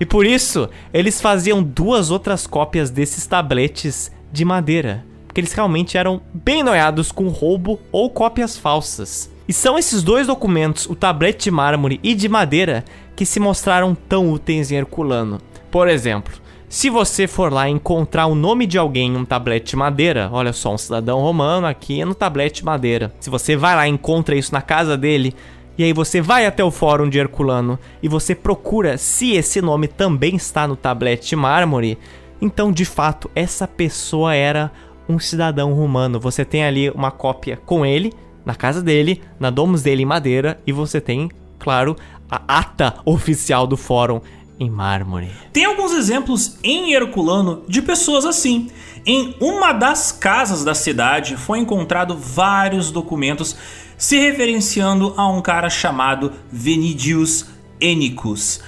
E 0.00 0.06
por 0.06 0.24
isso, 0.24 0.68
eles 0.94 1.20
faziam 1.20 1.62
duas 1.62 2.10
outras 2.10 2.46
cópias 2.46 2.88
desses 2.88 3.26
tabletes 3.26 4.10
de 4.32 4.44
madeira. 4.46 5.04
Porque 5.26 5.42
eles 5.42 5.52
realmente 5.52 5.98
eram 5.98 6.22
bem 6.32 6.62
noiados 6.62 7.12
com 7.12 7.28
roubo 7.28 7.78
ou 7.92 8.08
cópias 8.08 8.56
falsas. 8.56 9.30
E 9.46 9.52
são 9.52 9.78
esses 9.78 10.02
dois 10.02 10.26
documentos, 10.26 10.86
o 10.86 10.94
tablete 10.94 11.44
de 11.44 11.50
mármore 11.50 12.00
e 12.02 12.14
de 12.14 12.28
madeira, 12.28 12.84
que 13.14 13.26
se 13.26 13.38
mostraram 13.38 13.94
tão 13.94 14.32
úteis 14.32 14.72
em 14.72 14.76
Herculano. 14.76 15.38
Por 15.70 15.86
exemplo, 15.86 16.32
se 16.68 16.88
você 16.88 17.26
for 17.26 17.52
lá 17.52 17.68
encontrar 17.68 18.26
o 18.26 18.34
nome 18.34 18.64
de 18.64 18.78
alguém 18.78 19.12
em 19.12 19.16
um 19.16 19.24
tablete 19.24 19.70
de 19.70 19.76
madeira, 19.76 20.30
olha 20.32 20.52
só, 20.52 20.72
um 20.72 20.78
cidadão 20.78 21.20
romano 21.20 21.66
aqui 21.66 22.04
no 22.04 22.14
tablete 22.14 22.60
de 22.60 22.64
madeira. 22.64 23.12
Se 23.20 23.28
você 23.28 23.56
vai 23.56 23.74
lá 23.74 23.86
e 23.88 23.90
encontra 23.90 24.36
isso 24.36 24.52
na 24.54 24.62
casa 24.62 24.96
dele, 24.96 25.34
e 25.80 25.82
aí 25.82 25.94
você 25.94 26.20
vai 26.20 26.44
até 26.44 26.62
o 26.62 26.70
fórum 26.70 27.08
de 27.08 27.18
Herculano 27.18 27.78
e 28.02 28.06
você 28.06 28.34
procura 28.34 28.98
se 28.98 29.32
esse 29.32 29.62
nome 29.62 29.88
também 29.88 30.36
está 30.36 30.68
no 30.68 30.76
tablete 30.76 31.34
mármore, 31.34 31.96
então 32.38 32.70
de 32.70 32.84
fato 32.84 33.30
essa 33.34 33.66
pessoa 33.66 34.34
era 34.34 34.70
um 35.08 35.18
cidadão 35.18 35.72
romano. 35.72 36.20
Você 36.20 36.44
tem 36.44 36.66
ali 36.66 36.90
uma 36.90 37.10
cópia 37.10 37.56
com 37.56 37.86
ele, 37.86 38.12
na 38.44 38.54
casa 38.54 38.82
dele, 38.82 39.22
na 39.38 39.48
domus 39.48 39.80
dele 39.80 40.02
em 40.02 40.04
madeira, 40.04 40.60
e 40.66 40.70
você 40.70 41.00
tem, 41.00 41.30
claro, 41.58 41.96
a 42.30 42.58
ata 42.58 42.96
oficial 43.06 43.66
do 43.66 43.78
fórum 43.78 44.20
em 44.60 44.68
mármore. 44.68 45.30
Tem 45.54 45.64
alguns 45.64 45.92
exemplos 45.92 46.58
em 46.62 46.92
Herculano 46.92 47.64
de 47.66 47.80
pessoas 47.80 48.26
assim. 48.26 48.68
Em 49.06 49.34
uma 49.40 49.72
das 49.72 50.12
casas 50.12 50.62
da 50.62 50.74
cidade 50.74 51.34
foi 51.38 51.58
encontrado 51.58 52.14
vários 52.14 52.90
documentos 52.90 53.56
se 53.96 54.18
referenciando 54.18 55.14
a 55.16 55.26
um 55.26 55.40
cara 55.40 55.70
chamado 55.70 56.32
Venidius 56.52 57.46
Enicus, 57.80 58.60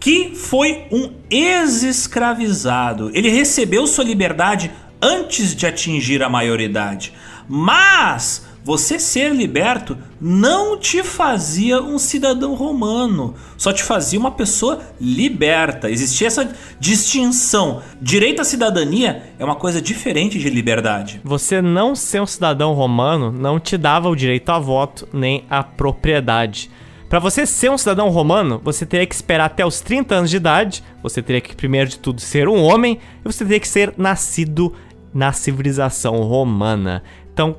que 0.00 0.34
foi 0.34 0.86
um 0.90 1.10
ex-escravizado. 1.30 3.10
Ele 3.14 3.28
recebeu 3.28 3.86
sua 3.86 4.04
liberdade 4.04 4.70
antes 5.00 5.54
de 5.54 5.66
atingir 5.66 6.22
a 6.22 6.30
maioridade, 6.30 7.12
mas 7.46 8.46
você 8.64 8.98
ser 8.98 9.34
liberto 9.34 9.96
não 10.18 10.78
te 10.78 11.02
fazia 11.02 11.82
um 11.82 11.98
cidadão 11.98 12.54
romano, 12.54 13.34
só 13.58 13.72
te 13.72 13.82
fazia 13.82 14.18
uma 14.18 14.30
pessoa 14.30 14.80
liberta. 14.98 15.90
Existia 15.90 16.26
essa 16.26 16.50
distinção. 16.80 17.82
Direito 18.00 18.40
à 18.40 18.44
cidadania 18.44 19.34
é 19.38 19.44
uma 19.44 19.54
coisa 19.54 19.82
diferente 19.82 20.38
de 20.38 20.48
liberdade. 20.48 21.20
Você 21.22 21.60
não 21.60 21.94
ser 21.94 22.22
um 22.22 22.26
cidadão 22.26 22.72
romano 22.72 23.30
não 23.30 23.60
te 23.60 23.76
dava 23.76 24.08
o 24.08 24.16
direito 24.16 24.48
a 24.48 24.58
voto 24.58 25.06
nem 25.12 25.44
a 25.50 25.62
propriedade. 25.62 26.70
Para 27.08 27.18
você 27.18 27.44
ser 27.44 27.70
um 27.70 27.78
cidadão 27.78 28.08
romano, 28.08 28.60
você 28.64 28.86
teria 28.86 29.06
que 29.06 29.14
esperar 29.14 29.44
até 29.44 29.64
os 29.64 29.80
30 29.80 30.14
anos 30.14 30.30
de 30.30 30.36
idade, 30.36 30.82
você 31.02 31.22
teria 31.22 31.40
que, 31.40 31.54
primeiro 31.54 31.90
de 31.90 31.98
tudo, 31.98 32.20
ser 32.20 32.48
um 32.48 32.62
homem 32.62 32.98
e 33.20 33.30
você 33.30 33.44
teria 33.44 33.60
que 33.60 33.68
ser 33.68 33.92
nascido 33.96 34.72
na 35.12 35.32
civilização 35.32 36.16
romana. 36.22 37.04
Então, 37.32 37.56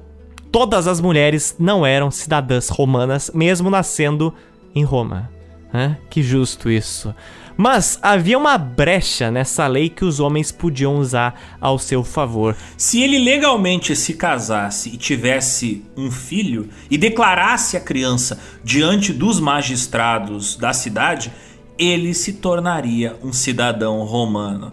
todas 0.56 0.88
as 0.88 1.02
mulheres 1.02 1.54
não 1.60 1.86
eram 1.86 2.10
cidadãs 2.10 2.70
romanas, 2.70 3.30
mesmo 3.34 3.70
nascendo 3.70 4.34
em 4.74 4.86
Roma. 4.86 5.30
É? 5.74 5.98
Que 6.10 6.24
justo 6.24 6.72
isso. 6.72 7.14
Mas 7.58 8.00
havia 8.02 8.38
uma 8.38 8.58
brecha 8.58 9.30
nessa 9.30 9.68
lei 9.68 9.90
que 9.90 10.06
os 10.06 10.22
homens 10.22 10.54
podiam 10.54 10.96
usar 10.96 11.58
ao 11.60 11.78
seu 11.78 12.06
favor. 12.06 12.56
Se 12.78 13.04
ele 13.04 13.20
legalmente 13.20 13.98
se 13.98 14.14
casasse 14.14 14.88
e 14.92 14.96
tivesse 14.96 15.84
um 15.98 16.10
filho 16.10 16.70
e 16.90 16.98
declarasse 16.98 17.76
a 17.76 17.82
criança 17.82 18.40
diante 18.64 19.12
dos 19.12 19.42
magistrados 19.42 20.56
da 20.56 20.72
cidade, 20.72 21.34
ele 21.78 22.14
se 22.14 22.32
tornaria 22.32 23.18
um 23.22 23.34
cidadão 23.34 24.06
romano. 24.06 24.72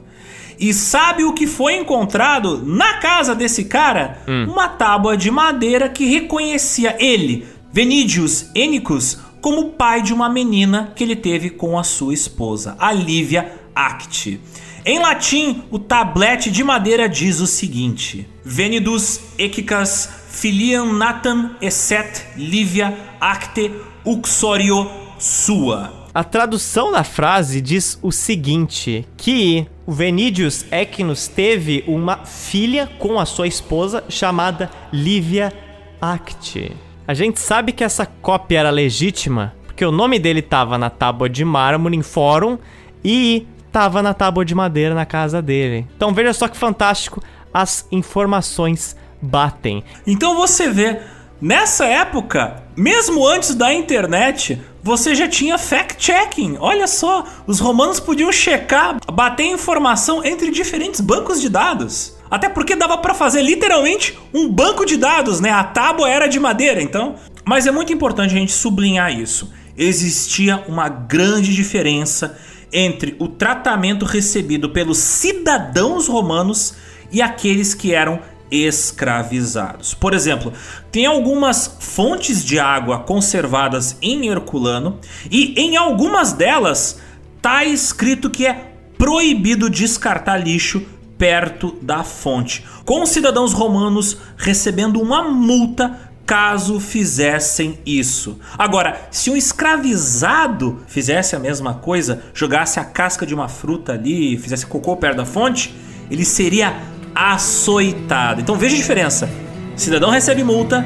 E 0.63 0.73
sabe 0.73 1.25
o 1.25 1.33
que 1.33 1.45
foi 1.45 1.75
encontrado 1.75 2.63
na 2.65 2.99
casa 2.99 3.35
desse 3.35 3.65
cara? 3.65 4.23
Hum. 4.29 4.47
Uma 4.49 4.69
tábua 4.69 5.17
de 5.17 5.29
madeira 5.29 5.89
que 5.89 6.07
reconhecia 6.07 6.95
ele, 7.01 7.45
Venidius 7.73 8.47
Enicus, 8.55 9.19
como 9.41 9.71
pai 9.71 10.03
de 10.03 10.15
uma 10.15 10.29
menina 10.29 10.93
que 10.95 11.03
ele 11.03 11.17
teve 11.17 11.51
com 11.51 11.77
a 11.77 11.83
sua 11.83 12.15
esposa, 12.15 12.77
a 12.79 12.93
Lívia 12.93 13.51
Acti. 13.75 14.39
Em 14.87 15.01
latim, 15.01 15.65
o 15.69 15.81
tablete 15.81 16.49
de 16.49 16.63
madeira 16.63 17.09
diz 17.09 17.41
o 17.41 17.47
seguinte: 17.49 18.29
Venidus 18.45 19.19
ecicas 19.37 20.09
filiam 20.31 20.93
natam 20.93 21.57
esset 21.61 22.25
Livia 22.37 22.97
acte 23.21 23.73
uxorio 24.05 24.89
sua. 25.19 26.02
A 26.15 26.23
tradução 26.23 26.93
da 26.93 27.03
frase 27.03 27.61
diz 27.61 27.99
o 28.03 28.13
seguinte: 28.13 29.07
que 29.17 29.67
o 29.87 29.93
Venidius 29.93 30.65
Equinus 30.71 31.27
teve 31.27 31.83
uma 31.87 32.19
filha 32.19 32.87
com 32.99 33.19
a 33.19 33.25
sua 33.25 33.47
esposa 33.47 34.05
chamada 34.09 34.71
Livia 34.93 35.53
Acte. 36.01 36.77
A 37.09 37.15
gente 37.15 37.41
sabe 37.41 37.73
que 37.73 37.83
essa 37.83 38.05
cópia 38.05 38.59
era 38.59 38.71
legítima 38.71 39.55
porque 39.67 39.85
o 39.87 39.91
nome 39.91 40.19
dele 40.19 40.41
estava 40.41 40.77
na 40.77 40.91
tábua 40.91 41.31
de 41.31 41.47
mármore 41.47 41.97
em 41.97 42.03
fórum 42.03 42.59
e 43.03 43.47
estava 43.67 44.03
na 44.03 44.13
tábua 44.13 44.45
de 44.45 44.55
madeira 44.55 44.95
na 44.95 45.07
casa 45.07 45.41
dele. 45.41 45.87
Então 45.97 46.13
veja 46.13 46.35
só 46.35 46.47
que 46.47 46.59
fantástico, 46.59 47.23
as 47.55 47.89
informações 47.91 48.95
batem. 49.21 49.83
Então 50.07 50.37
você 50.37 50.69
vê 50.69 51.01
Nessa 51.43 51.87
época, 51.87 52.63
mesmo 52.77 53.27
antes 53.27 53.53
da 53.57 53.75
internet, 53.75 54.63
você 54.83 55.15
já 55.15 55.29
tinha 55.29 55.57
fact-checking. 55.57 56.57
Olha 56.59 56.87
só, 56.87 57.25
os 57.47 57.61
romanos 57.61 58.01
podiam 58.01 58.33
checar, 58.33 58.99
bater 59.13 59.47
informação 59.47 60.25
entre 60.25 60.51
diferentes 60.51 61.01
bancos 61.01 61.41
de 61.41 61.49
dados. 61.49 62.17
Até 62.31 62.49
porque 62.49 62.75
dava 62.75 62.99
para 62.99 63.15
fazer 63.15 63.43
literalmente 63.43 64.19
um 64.33 64.49
banco 64.49 64.85
de 64.85 64.97
dados, 64.97 65.39
né? 65.39 65.51
A 65.51 65.63
tábua 65.63 66.09
era 66.11 66.27
de 66.27 66.41
madeira, 66.41 66.83
então. 66.83 67.15
Mas 67.45 67.67
é 67.67 67.71
muito 67.71 67.93
importante 67.93 68.35
a 68.35 68.39
gente 68.39 68.53
sublinhar 68.53 69.13
isso. 69.13 69.53
Existia 69.77 70.65
uma 70.67 70.89
grande 70.89 71.55
diferença 71.55 72.37
entre 72.73 73.15
o 73.19 73.29
tratamento 73.29 74.05
recebido 74.05 74.71
pelos 74.71 74.99
cidadãos 74.99 76.09
romanos 76.09 76.75
e 77.11 77.21
aqueles 77.21 77.75
que 77.75 77.93
eram 77.93 78.19
escravizados. 78.53 79.95
Por 79.95 80.13
exemplo, 80.13 80.53
tem 80.91 81.07
algumas 81.07 81.77
fontes 81.81 82.45
de 82.45 82.59
água 82.59 83.01
conservadas 83.01 83.97
em 84.03 84.29
Herculano 84.29 84.99
e 85.31 85.55
em 85.57 85.77
algumas 85.77 86.33
delas 86.33 87.01
está 87.37 87.65
escrito 87.65 88.29
que 88.29 88.47
é 88.47 88.75
proibido 88.99 89.71
descartar 89.71 90.37
lixo 90.37 90.83
perto 91.19 91.77
da 91.81 92.05
fonte, 92.05 92.65
com 92.85 93.03
os 93.03 93.11
cidadãos 93.11 93.53
romanos 93.53 94.19
recebendo 94.37 95.01
uma 95.01 95.23
multa 95.23 96.13
caso 96.27 96.81
fizessem 96.81 97.79
isso. 97.85 98.39
Agora, 98.57 99.09
se 99.11 99.31
um 99.31 99.37
escravizado 99.37 100.81
fizesse 100.87 101.37
a 101.37 101.39
mesma 101.39 101.75
coisa, 101.75 102.23
jogasse 102.33 102.81
a 102.81 102.85
casca 102.85 103.27
de 103.27 103.35
uma 103.35 103.49
fruta 103.49 103.93
ali, 103.93 104.37
fizesse 104.37 104.67
cocô 104.67 104.97
perto 104.97 105.19
da 105.19 105.25
fonte, 105.25 105.75
ele 106.11 106.25
seria 106.25 106.77
açoitado. 107.15 108.41
Então 108.41 108.57
veja 108.57 108.75
a 108.75 108.79
diferença: 108.79 109.29
cidadão 109.77 110.11
recebe 110.11 110.43
multa, 110.45 110.85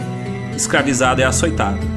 escravizado 0.54 1.20
é 1.20 1.24
açoitado. 1.24 1.96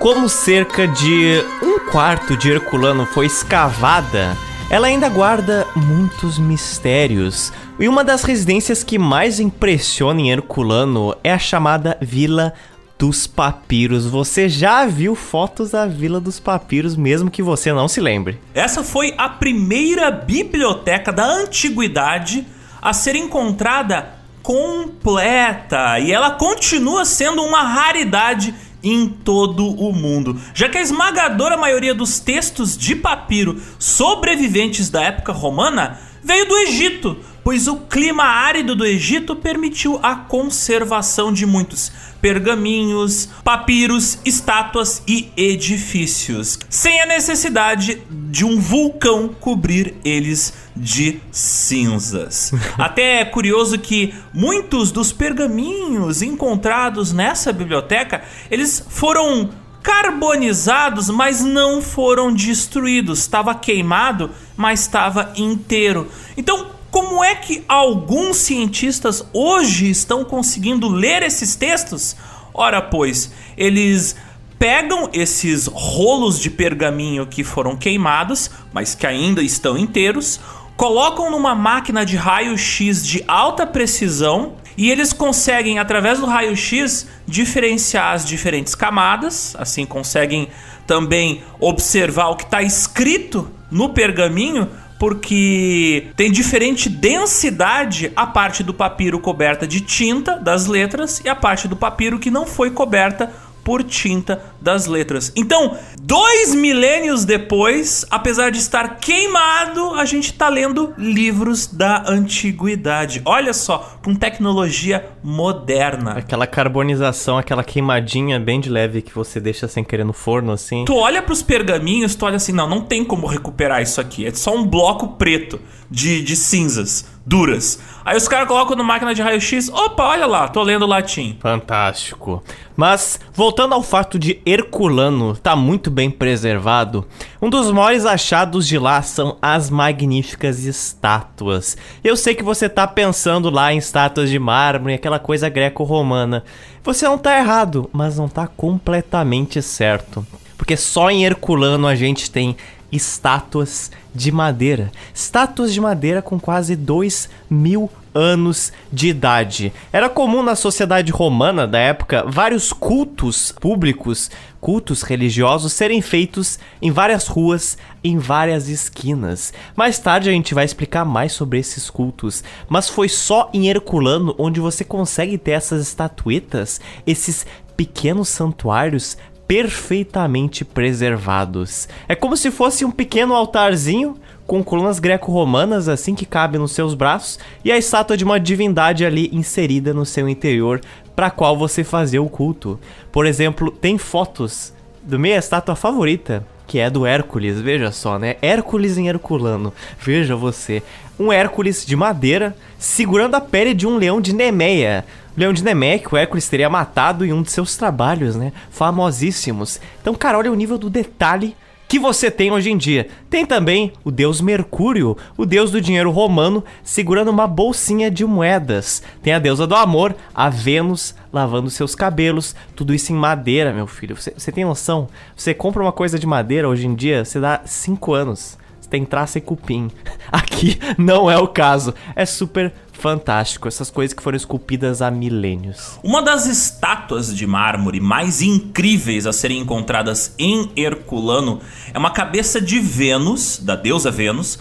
Como 0.00 0.30
cerca 0.30 0.88
de 0.88 1.44
um 1.62 1.90
quarto 1.90 2.34
de 2.34 2.50
Herculano 2.50 3.04
foi 3.04 3.26
escavada, 3.26 4.34
ela 4.70 4.86
ainda 4.86 5.10
guarda 5.10 5.66
muitos 5.76 6.38
mistérios. 6.38 7.52
E 7.78 7.86
uma 7.86 8.02
das 8.02 8.24
residências 8.24 8.82
que 8.82 8.98
mais 8.98 9.38
impressiona 9.38 10.20
em 10.20 10.30
Herculano 10.30 11.14
é 11.22 11.30
a 11.32 11.38
chamada 11.38 11.98
Vila 12.00 12.54
dos 13.00 13.26
Papiros. 13.26 14.04
Você 14.04 14.46
já 14.46 14.84
viu 14.84 15.14
fotos 15.14 15.70
da 15.70 15.86
Vila 15.86 16.20
dos 16.20 16.38
Papiros, 16.38 16.96
mesmo 16.96 17.30
que 17.30 17.42
você 17.42 17.72
não 17.72 17.88
se 17.88 17.98
lembre. 17.98 18.38
Essa 18.52 18.84
foi 18.84 19.14
a 19.16 19.26
primeira 19.26 20.10
biblioteca 20.10 21.10
da 21.10 21.24
antiguidade 21.24 22.46
a 22.80 22.92
ser 22.92 23.16
encontrada 23.16 24.10
completa 24.42 25.98
e 25.98 26.12
ela 26.12 26.32
continua 26.32 27.06
sendo 27.06 27.42
uma 27.42 27.62
raridade 27.62 28.54
em 28.82 29.08
todo 29.08 29.66
o 29.66 29.92
mundo, 29.92 30.38
já 30.54 30.68
que 30.68 30.76
a 30.76 30.82
esmagadora 30.82 31.56
maioria 31.56 31.94
dos 31.94 32.20
textos 32.20 32.76
de 32.76 32.94
papiro 32.94 33.60
sobreviventes 33.78 34.90
da 34.90 35.02
época 35.02 35.32
romana 35.32 35.98
veio 36.22 36.46
do 36.46 36.56
Egito, 36.58 37.16
pois 37.42 37.66
o 37.66 37.76
clima 37.76 38.24
árido 38.24 38.74
do 38.74 38.84
Egito 38.84 39.34
permitiu 39.36 39.98
a 40.02 40.14
conservação 40.14 41.32
de 41.32 41.46
muitos 41.46 41.92
pergaminhos, 42.20 43.28
papiros, 43.42 44.18
estátuas 44.24 45.02
e 45.06 45.30
edifícios, 45.36 46.58
sem 46.68 47.00
a 47.00 47.06
necessidade 47.06 48.02
de 48.10 48.44
um 48.44 48.60
vulcão 48.60 49.28
cobrir 49.28 49.94
eles 50.04 50.52
de 50.76 51.20
cinzas. 51.32 52.52
Até 52.76 53.20
é 53.20 53.24
curioso 53.24 53.78
que 53.78 54.14
muitos 54.32 54.92
dos 54.92 55.12
pergaminhos 55.12 56.22
encontrados 56.22 57.12
nessa 57.12 57.52
biblioteca, 57.52 58.22
eles 58.50 58.84
foram 58.88 59.50
carbonizados, 59.82 61.08
mas 61.08 61.42
não 61.42 61.80
foram 61.80 62.32
destruídos. 62.32 63.20
Estava 63.20 63.54
queimado, 63.54 64.30
mas 64.56 64.80
estava 64.80 65.32
inteiro. 65.36 66.10
Então, 66.36 66.79
como 66.90 67.22
é 67.22 67.34
que 67.34 67.64
alguns 67.68 68.38
cientistas 68.38 69.24
hoje 69.32 69.88
estão 69.90 70.24
conseguindo 70.24 70.88
ler 70.88 71.22
esses 71.22 71.54
textos? 71.54 72.16
Ora, 72.52 72.82
pois, 72.82 73.32
eles 73.56 74.16
pegam 74.58 75.08
esses 75.12 75.66
rolos 75.66 76.38
de 76.38 76.50
pergaminho 76.50 77.26
que 77.26 77.44
foram 77.44 77.76
queimados, 77.76 78.50
mas 78.72 78.94
que 78.94 79.06
ainda 79.06 79.42
estão 79.42 79.78
inteiros, 79.78 80.40
colocam 80.76 81.30
numa 81.30 81.54
máquina 81.54 82.04
de 82.04 82.16
raio-x 82.16 83.06
de 83.06 83.24
alta 83.26 83.66
precisão 83.66 84.56
e 84.76 84.90
eles 84.90 85.12
conseguem, 85.12 85.78
através 85.78 86.18
do 86.18 86.26
raio-x, 86.26 87.06
diferenciar 87.26 88.14
as 88.14 88.24
diferentes 88.24 88.74
camadas, 88.74 89.54
assim 89.58 89.86
conseguem 89.86 90.48
também 90.86 91.42
observar 91.60 92.28
o 92.28 92.36
que 92.36 92.44
está 92.44 92.62
escrito 92.62 93.50
no 93.70 93.90
pergaminho 93.90 94.68
porque 95.00 96.08
tem 96.14 96.30
diferente 96.30 96.90
densidade 96.90 98.12
a 98.14 98.26
parte 98.26 98.62
do 98.62 98.74
papiro 98.74 99.18
coberta 99.18 99.66
de 99.66 99.80
tinta 99.80 100.36
das 100.36 100.66
letras 100.66 101.22
e 101.24 101.28
a 101.30 101.34
parte 101.34 101.66
do 101.66 101.74
papiro 101.74 102.18
que 102.18 102.30
não 102.30 102.44
foi 102.44 102.70
coberta 102.70 103.32
por 103.64 103.82
tinta 103.82 104.42
das 104.60 104.86
letras. 104.86 105.32
Então, 105.36 105.76
dois 106.02 106.54
milênios 106.54 107.24
depois, 107.24 108.04
apesar 108.10 108.50
de 108.50 108.58
estar 108.58 108.96
queimado, 108.96 109.94
a 109.94 110.04
gente 110.04 110.32
está 110.32 110.48
lendo 110.48 110.92
livros 110.96 111.66
da 111.66 112.04
antiguidade. 112.08 113.22
Olha 113.24 113.52
só, 113.52 113.98
com 114.02 114.14
tecnologia 114.14 115.08
moderna. 115.22 116.12
Aquela 116.12 116.46
carbonização, 116.46 117.38
aquela 117.38 117.64
queimadinha 117.64 118.38
bem 118.38 118.60
de 118.60 118.68
leve 118.68 119.02
que 119.02 119.14
você 119.14 119.40
deixa 119.40 119.68
sem 119.68 119.84
querer 119.84 120.04
no 120.04 120.12
forno, 120.12 120.52
assim. 120.52 120.84
Tu 120.84 120.94
olha 120.94 121.22
para 121.22 121.32
os 121.32 121.42
pergaminhos, 121.42 122.14
tu 122.14 122.26
olha 122.26 122.36
assim, 122.36 122.52
não, 122.52 122.68
não 122.68 122.82
tem 122.82 123.04
como 123.04 123.26
recuperar 123.26 123.82
isso 123.82 124.00
aqui. 124.00 124.26
É 124.26 124.32
só 124.32 124.54
um 124.54 124.66
bloco 124.66 125.08
preto 125.16 125.60
de, 125.90 126.22
de 126.22 126.36
cinzas 126.36 127.06
duras. 127.30 127.78
Aí 128.04 128.16
os 128.16 128.26
caras 128.26 128.48
colocam 128.48 128.74
no 128.74 128.82
máquina 128.82 129.14
de 129.14 129.22
raio-x, 129.22 129.68
opa, 129.68 130.02
olha 130.02 130.26
lá, 130.26 130.48
tô 130.48 130.64
lendo 130.64 130.84
latim. 130.84 131.36
Fantástico. 131.38 132.42
Mas, 132.76 133.20
voltando 133.32 133.72
ao 133.72 133.84
fato 133.84 134.18
de 134.18 134.40
Herculano 134.44 135.36
tá 135.36 135.54
muito 135.54 135.92
bem 135.92 136.10
preservado, 136.10 137.06
um 137.40 137.48
dos 137.48 137.70
maiores 137.70 138.04
achados 138.04 138.66
de 138.66 138.76
lá 138.78 139.00
são 139.02 139.38
as 139.40 139.70
magníficas 139.70 140.64
estátuas. 140.64 141.76
Eu 142.02 142.16
sei 142.16 142.34
que 142.34 142.42
você 142.42 142.68
tá 142.68 142.84
pensando 142.84 143.48
lá 143.48 143.72
em 143.72 143.78
estátuas 143.78 144.28
de 144.28 144.38
mármore, 144.38 144.94
aquela 144.94 145.20
coisa 145.20 145.48
greco-romana. 145.48 146.42
Você 146.82 147.06
não 147.06 147.16
tá 147.16 147.38
errado, 147.38 147.88
mas 147.92 148.18
não 148.18 148.28
tá 148.28 148.48
completamente 148.48 149.62
certo. 149.62 150.26
Porque 150.58 150.76
só 150.76 151.10
em 151.10 151.24
Herculano 151.24 151.86
a 151.86 151.94
gente 151.94 152.28
tem 152.28 152.56
estátuas 152.92 153.90
de 154.14 154.32
madeira. 154.32 154.90
Estátuas 155.14 155.72
de 155.72 155.80
madeira 155.80 156.20
com 156.20 156.38
quase 156.38 156.74
2 156.74 157.28
mil 157.48 157.90
anos 158.14 158.72
de 158.92 159.08
idade. 159.08 159.72
Era 159.92 160.08
comum 160.08 160.42
na 160.42 160.56
sociedade 160.56 161.12
romana 161.12 161.66
da 161.66 161.78
época 161.78 162.24
vários 162.26 162.72
cultos 162.72 163.52
públicos, 163.52 164.30
cultos 164.60 165.02
religiosos 165.02 165.72
serem 165.72 166.02
feitos 166.02 166.58
em 166.82 166.90
várias 166.90 167.28
ruas, 167.28 167.78
em 168.02 168.18
várias 168.18 168.68
esquinas. 168.68 169.52
Mais 169.76 169.98
tarde 169.98 170.28
a 170.28 170.32
gente 170.32 170.54
vai 170.54 170.64
explicar 170.64 171.04
mais 171.04 171.32
sobre 171.32 171.58
esses 171.58 171.88
cultos, 171.88 172.42
mas 172.68 172.88
foi 172.88 173.08
só 173.08 173.48
em 173.54 173.68
Herculano 173.68 174.34
onde 174.38 174.60
você 174.60 174.84
consegue 174.84 175.38
ter 175.38 175.52
essas 175.52 175.80
estatuetas, 175.82 176.80
esses 177.06 177.46
pequenos 177.76 178.28
santuários 178.28 179.16
perfeitamente 179.50 180.64
preservados. 180.64 181.88
É 182.08 182.14
como 182.14 182.36
se 182.36 182.52
fosse 182.52 182.84
um 182.84 182.90
pequeno 182.92 183.34
altarzinho 183.34 184.16
com 184.46 184.62
colunas 184.62 185.00
greco-romanas 185.00 185.88
assim 185.88 186.14
que 186.14 186.24
cabe 186.24 186.56
nos 186.56 186.70
seus 186.70 186.94
braços 186.94 187.36
e 187.64 187.72
a 187.72 187.76
estátua 187.76 188.16
de 188.16 188.22
uma 188.22 188.38
divindade 188.38 189.04
ali 189.04 189.28
inserida 189.32 189.92
no 189.92 190.06
seu 190.06 190.28
interior 190.28 190.80
para 191.16 191.32
qual 191.32 191.58
você 191.58 191.82
fazia 191.82 192.22
o 192.22 192.28
culto. 192.28 192.78
Por 193.10 193.26
exemplo, 193.26 193.72
tem 193.72 193.98
fotos 193.98 194.72
do 195.02 195.18
minha 195.18 195.36
estátua 195.36 195.74
favorita, 195.74 196.46
que 196.64 196.78
é 196.78 196.88
do 196.88 197.04
Hércules, 197.04 197.60
veja 197.60 197.90
só, 197.90 198.20
né? 198.20 198.36
Hércules 198.40 198.96
em 198.98 199.08
Herculano. 199.08 199.74
Veja 200.00 200.36
você, 200.36 200.80
um 201.18 201.32
Hércules 201.32 201.84
de 201.84 201.96
madeira 201.96 202.54
segurando 202.78 203.34
a 203.34 203.40
pele 203.40 203.74
de 203.74 203.84
um 203.84 203.96
leão 203.96 204.20
de 204.20 204.32
Nemeia. 204.32 205.04
Leão 205.36 205.52
de 205.52 205.62
que 205.62 206.14
o 206.14 206.16
Hércules 206.16 206.48
teria 206.48 206.68
matado 206.68 207.24
em 207.24 207.32
um 207.32 207.42
de 207.42 207.50
seus 207.50 207.76
trabalhos, 207.76 208.36
né? 208.36 208.52
Famosíssimos. 208.70 209.80
Então, 210.00 210.14
cara, 210.14 210.38
olha 210.38 210.50
o 210.50 210.56
nível 210.56 210.76
do 210.76 210.90
detalhe 210.90 211.56
que 211.90 211.98
você 211.98 212.30
tem 212.30 212.52
hoje 212.52 212.70
em 212.70 212.76
dia. 212.76 213.08
Tem 213.28 213.44
também 213.44 213.92
o 214.04 214.12
deus 214.12 214.40
Mercúrio, 214.40 215.16
o 215.36 215.44
deus 215.44 215.72
do 215.72 215.80
dinheiro 215.80 216.12
romano, 216.12 216.64
segurando 216.84 217.32
uma 217.32 217.48
bolsinha 217.48 218.08
de 218.08 218.24
moedas. 218.24 219.02
Tem 219.20 219.32
a 219.32 219.40
deusa 219.40 219.66
do 219.66 219.74
amor, 219.74 220.14
a 220.32 220.48
Vênus, 220.48 221.16
lavando 221.32 221.68
seus 221.68 221.96
cabelos. 221.96 222.54
Tudo 222.76 222.94
isso 222.94 223.12
em 223.12 223.16
madeira, 223.16 223.72
meu 223.72 223.88
filho. 223.88 224.16
Você 224.16 224.52
tem 224.52 224.64
noção? 224.64 225.08
Você 225.36 225.52
compra 225.52 225.82
uma 225.82 225.90
coisa 225.90 226.16
de 226.16 226.28
madeira 226.28 226.68
hoje 226.68 226.86
em 226.86 226.94
dia, 226.94 227.24
você 227.24 227.40
dá 227.40 227.62
5 227.64 228.14
anos 228.14 228.59
tem 228.90 229.04
traça 229.04 229.38
e 229.38 229.40
cupim. 229.40 229.90
Aqui 230.30 230.78
não 230.98 231.30
é 231.30 231.38
o 231.38 231.48
caso. 231.48 231.94
É 232.14 232.26
super 232.26 232.72
fantástico, 232.92 233.66
essas 233.66 233.90
coisas 233.90 234.12
que 234.12 234.22
foram 234.22 234.36
esculpidas 234.36 235.00
há 235.00 235.10
milênios. 235.10 235.98
Uma 236.02 236.20
das 236.20 236.44
estátuas 236.46 237.34
de 237.34 237.46
mármore 237.46 237.98
mais 237.98 238.42
incríveis 238.42 239.26
a 239.26 239.32
serem 239.32 239.60
encontradas 239.60 240.34
em 240.38 240.70
Herculano 240.76 241.60
é 241.94 241.98
uma 241.98 242.10
cabeça 242.10 242.60
de 242.60 242.78
Vênus, 242.78 243.58
da 243.58 243.74
deusa 243.74 244.10
Vênus, 244.10 244.58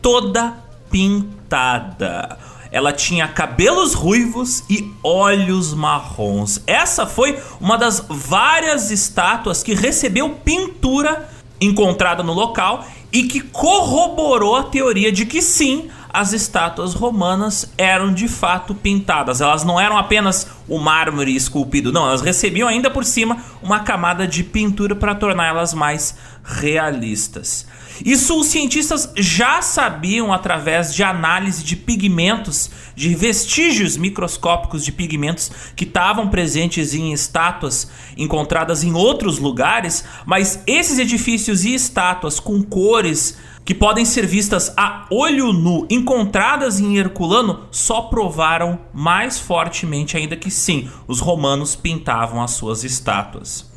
toda 0.00 0.54
pintada. 0.90 2.38
Ela 2.70 2.92
tinha 2.92 3.28
cabelos 3.28 3.92
ruivos 3.92 4.64
e 4.70 4.90
olhos 5.04 5.74
marrons. 5.74 6.62
Essa 6.66 7.06
foi 7.06 7.38
uma 7.60 7.76
das 7.76 8.02
várias 8.08 8.90
estátuas 8.90 9.62
que 9.62 9.74
recebeu 9.74 10.30
pintura 10.30 11.28
encontrada 11.60 12.22
no 12.22 12.32
local 12.32 12.86
e 13.12 13.24
que 13.24 13.40
corroborou 13.40 14.56
a 14.56 14.64
teoria 14.64 15.12
de 15.12 15.26
que 15.26 15.42
sim, 15.42 15.90
as 16.12 16.32
estátuas 16.32 16.94
romanas 16.94 17.70
eram 17.76 18.12
de 18.12 18.26
fato 18.28 18.74
pintadas. 18.74 19.40
Elas 19.40 19.64
não 19.64 19.80
eram 19.80 19.98
apenas 19.98 20.46
o 20.68 20.78
mármore 20.78 21.34
esculpido, 21.34 21.92
não, 21.92 22.06
elas 22.06 22.22
recebiam 22.22 22.68
ainda 22.68 22.90
por 22.90 23.04
cima 23.04 23.38
uma 23.62 23.80
camada 23.80 24.26
de 24.26 24.42
pintura 24.42 24.94
para 24.94 25.14
torná-las 25.14 25.74
mais 25.74 26.16
realistas. 26.42 27.66
Isso 28.04 28.38
os 28.38 28.48
cientistas 28.48 29.12
já 29.16 29.62
sabiam 29.62 30.32
através 30.32 30.94
de 30.94 31.02
análise 31.02 31.62
de 31.62 31.76
pigmentos, 31.76 32.70
de 32.94 33.14
vestígios 33.14 33.96
microscópicos 33.96 34.84
de 34.84 34.92
pigmentos 34.92 35.50
que 35.76 35.84
estavam 35.84 36.28
presentes 36.28 36.94
em 36.94 37.12
estátuas 37.12 37.88
encontradas 38.16 38.82
em 38.82 38.92
outros 38.92 39.38
lugares, 39.38 40.04
mas 40.26 40.62
esses 40.66 40.98
edifícios 40.98 41.64
e 41.64 41.74
estátuas 41.74 42.40
com 42.40 42.62
cores 42.62 43.36
que 43.64 43.74
podem 43.74 44.04
ser 44.04 44.26
vistas 44.26 44.72
a 44.76 45.06
olho 45.10 45.52
nu, 45.52 45.86
encontradas 45.88 46.80
em 46.80 46.96
Herculano, 46.96 47.68
só 47.70 48.02
provaram 48.02 48.80
mais 48.92 49.38
fortemente 49.38 50.16
ainda 50.16 50.36
que 50.36 50.50
sim, 50.50 50.90
os 51.06 51.20
romanos 51.20 51.76
pintavam 51.76 52.42
as 52.42 52.52
suas 52.52 52.82
estátuas. 52.82 53.71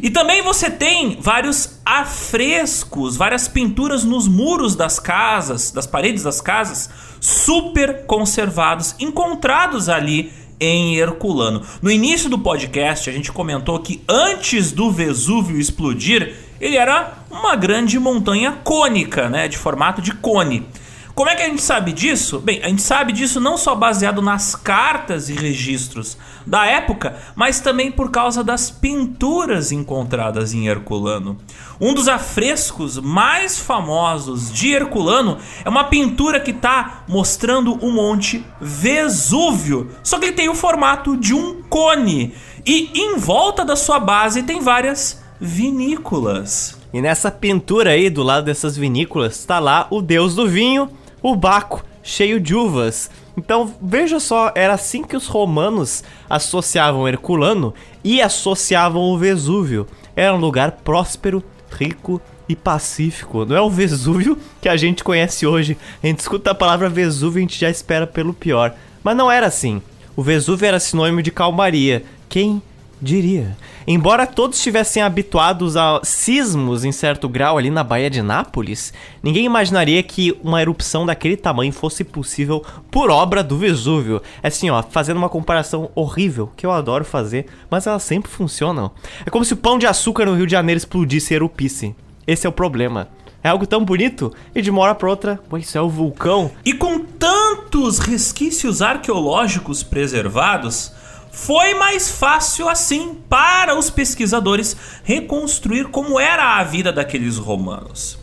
E 0.00 0.10
também 0.10 0.42
você 0.42 0.70
tem 0.70 1.18
vários 1.20 1.80
afrescos, 1.84 3.16
várias 3.16 3.48
pinturas 3.48 4.04
nos 4.04 4.28
muros 4.28 4.76
das 4.76 4.98
casas, 4.98 5.70
das 5.70 5.86
paredes 5.86 6.22
das 6.22 6.40
casas, 6.40 6.88
super 7.20 8.06
conservados, 8.06 8.94
encontrados 8.98 9.88
ali 9.88 10.32
em 10.58 10.96
Herculano. 10.96 11.62
No 11.82 11.90
início 11.90 12.30
do 12.30 12.38
podcast, 12.38 13.10
a 13.10 13.12
gente 13.12 13.32
comentou 13.32 13.80
que 13.80 14.02
antes 14.08 14.70
do 14.70 14.90
Vesúvio 14.90 15.58
explodir, 15.58 16.36
ele 16.60 16.76
era 16.76 17.18
uma 17.30 17.56
grande 17.56 17.98
montanha 17.98 18.52
cônica, 18.62 19.28
né, 19.28 19.48
de 19.48 19.58
formato 19.58 20.00
de 20.00 20.12
cone. 20.12 20.66
Como 21.14 21.28
é 21.28 21.36
que 21.36 21.42
a 21.42 21.48
gente 21.48 21.60
sabe 21.60 21.92
disso? 21.92 22.40
Bem, 22.40 22.62
a 22.62 22.68
gente 22.68 22.80
sabe 22.80 23.12
disso 23.12 23.38
não 23.38 23.58
só 23.58 23.74
baseado 23.74 24.22
nas 24.22 24.54
cartas 24.54 25.28
e 25.28 25.34
registros 25.34 26.16
da 26.46 26.64
época, 26.64 27.16
mas 27.36 27.60
também 27.60 27.92
por 27.92 28.10
causa 28.10 28.42
das 28.42 28.70
pinturas 28.70 29.72
encontradas 29.72 30.54
em 30.54 30.68
Herculano. 30.68 31.36
Um 31.78 31.92
dos 31.92 32.08
afrescos 32.08 32.98
mais 32.98 33.58
famosos 33.58 34.50
de 34.50 34.72
Herculano 34.72 35.36
é 35.62 35.68
uma 35.68 35.84
pintura 35.84 36.40
que 36.40 36.50
está 36.50 37.04
mostrando 37.06 37.74
o 37.74 37.92
Monte 37.92 38.44
Vesúvio, 38.58 39.90
só 40.02 40.18
que 40.18 40.26
ele 40.26 40.32
tem 40.32 40.48
o 40.48 40.54
formato 40.54 41.14
de 41.16 41.34
um 41.34 41.62
cone 41.64 42.34
e 42.64 42.90
em 42.94 43.18
volta 43.18 43.64
da 43.66 43.76
sua 43.76 44.00
base 44.00 44.44
tem 44.44 44.60
várias 44.60 45.22
vinícolas. 45.38 46.80
E 46.92 47.00
nessa 47.00 47.30
pintura 47.30 47.90
aí, 47.90 48.08
do 48.08 48.22
lado 48.22 48.44
dessas 48.44 48.76
vinícolas, 48.76 49.38
está 49.38 49.58
lá 49.58 49.86
o 49.90 50.02
deus 50.02 50.34
do 50.34 50.46
vinho, 50.46 50.90
o 51.22 51.36
Baco, 51.36 51.84
cheio 52.02 52.40
de 52.40 52.54
uvas. 52.54 53.10
Então, 53.36 53.72
veja 53.80 54.20
só, 54.20 54.52
era 54.54 54.74
assim 54.74 55.02
que 55.02 55.16
os 55.16 55.26
romanos 55.26 56.02
associavam 56.28 57.08
Herculano 57.08 57.72
e 58.04 58.20
associavam 58.20 59.02
o 59.02 59.16
Vesúvio. 59.16 59.86
Era 60.14 60.34
um 60.34 60.38
lugar 60.38 60.72
próspero, 60.84 61.42
rico 61.70 62.20
e 62.48 62.56
pacífico. 62.56 63.44
Não 63.44 63.56
é 63.56 63.60
o 63.60 63.70
Vesúvio 63.70 64.36
que 64.60 64.68
a 64.68 64.76
gente 64.76 65.02
conhece 65.02 65.46
hoje. 65.46 65.76
A 66.02 66.06
gente 66.06 66.20
escuta 66.20 66.50
a 66.50 66.54
palavra 66.54 66.88
Vesúvio 66.88 67.38
e 67.38 67.40
a 67.40 67.46
gente 67.46 67.60
já 67.60 67.70
espera 67.70 68.06
pelo 68.06 68.34
pior. 68.34 68.74
Mas 69.02 69.16
não 69.16 69.30
era 69.30 69.46
assim. 69.46 69.80
O 70.14 70.22
Vesúvio 70.22 70.66
era 70.66 70.78
sinônimo 70.78 71.22
de 71.22 71.30
calmaria. 71.30 72.04
Quem 72.28 72.60
diria? 73.02 73.56
Embora 73.86 74.26
todos 74.26 74.56
estivessem 74.56 75.02
habituados 75.02 75.76
a 75.76 76.00
sismos 76.04 76.84
em 76.84 76.92
certo 76.92 77.28
grau 77.28 77.58
ali 77.58 77.68
na 77.68 77.82
Baía 77.82 78.08
de 78.08 78.22
Nápoles, 78.22 78.92
ninguém 79.22 79.44
imaginaria 79.44 80.00
que 80.04 80.38
uma 80.42 80.62
erupção 80.62 81.04
daquele 81.04 81.36
tamanho 81.36 81.72
fosse 81.72 82.04
possível 82.04 82.64
por 82.90 83.10
obra 83.10 83.42
do 83.42 83.58
Vesúvio. 83.58 84.22
É 84.40 84.48
assim, 84.48 84.70
ó, 84.70 84.82
fazendo 84.82 85.16
uma 85.16 85.28
comparação 85.28 85.90
horrível, 85.96 86.52
que 86.56 86.64
eu 86.64 86.70
adoro 86.70 87.04
fazer, 87.04 87.46
mas 87.68 87.86
elas 87.86 88.04
sempre 88.04 88.30
funcionam. 88.30 88.92
É 89.26 89.30
como 89.30 89.44
se 89.44 89.52
o 89.52 89.56
pão 89.56 89.78
de 89.78 89.86
açúcar 89.86 90.26
no 90.26 90.36
Rio 90.36 90.46
de 90.46 90.52
Janeiro 90.52 90.78
explodisse 90.78 91.34
e 91.34 91.36
erupisse. 91.36 91.96
Esse 92.24 92.46
é 92.46 92.48
o 92.48 92.52
problema. 92.52 93.08
É 93.42 93.48
algo 93.48 93.66
tão 93.66 93.84
bonito 93.84 94.32
e 94.54 94.62
de 94.62 94.70
uma 94.70 94.82
hora 94.82 94.94
para 94.94 95.10
outra, 95.10 95.40
pô, 95.48 95.58
isso 95.58 95.76
é 95.76 95.80
o 95.80 95.88
vulcão. 95.88 96.52
E 96.64 96.72
com 96.72 97.00
tantos 97.00 97.98
resquícios 97.98 98.80
arqueológicos 98.80 99.82
preservados, 99.82 100.92
foi 101.32 101.74
mais 101.74 102.10
fácil 102.10 102.68
assim 102.68 103.16
para 103.28 103.74
os 103.74 103.88
pesquisadores 103.88 104.76
reconstruir 105.02 105.88
como 105.88 106.20
era 106.20 106.58
a 106.58 106.62
vida 106.62 106.92
daqueles 106.92 107.38
romanos. 107.38 108.18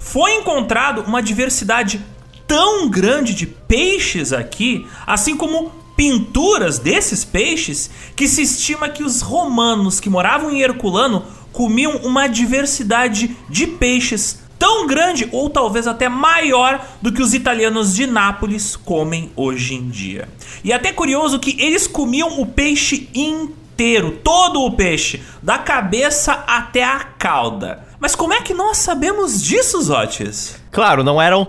Foi 0.00 0.34
encontrado 0.36 1.02
uma 1.02 1.22
diversidade 1.22 2.04
tão 2.46 2.88
grande 2.88 3.34
de 3.34 3.46
peixes 3.46 4.32
aqui, 4.32 4.86
assim 5.06 5.36
como 5.36 5.70
pinturas 5.94 6.78
desses 6.78 7.24
peixes, 7.24 7.90
que 8.16 8.26
se 8.26 8.42
estima 8.42 8.88
que 8.88 9.04
os 9.04 9.20
romanos 9.20 10.00
que 10.00 10.10
moravam 10.10 10.50
em 10.50 10.62
Herculano 10.62 11.24
comiam 11.52 11.98
uma 11.98 12.26
diversidade 12.26 13.36
de 13.48 13.66
peixes 13.66 14.43
tão 14.58 14.86
grande 14.86 15.28
ou 15.32 15.50
talvez 15.50 15.86
até 15.86 16.08
maior 16.08 16.84
do 17.00 17.12
que 17.12 17.22
os 17.22 17.34
italianos 17.34 17.94
de 17.94 18.06
Nápoles 18.06 18.76
comem 18.76 19.30
hoje 19.36 19.74
em 19.74 19.88
dia. 19.88 20.28
E 20.62 20.72
é 20.72 20.74
até 20.74 20.92
curioso 20.92 21.38
que 21.38 21.60
eles 21.62 21.86
comiam 21.86 22.40
o 22.40 22.46
peixe 22.46 23.08
inteiro, 23.14 24.18
todo 24.22 24.60
o 24.60 24.72
peixe, 24.72 25.22
da 25.42 25.58
cabeça 25.58 26.32
até 26.46 26.82
a 26.82 27.00
cauda. 27.00 27.84
Mas 27.98 28.14
como 28.14 28.32
é 28.32 28.40
que 28.42 28.54
nós 28.54 28.78
sabemos 28.78 29.42
disso, 29.42 29.80
Zotes? 29.80 30.60
Claro, 30.70 31.02
não 31.02 31.20
eram 31.20 31.48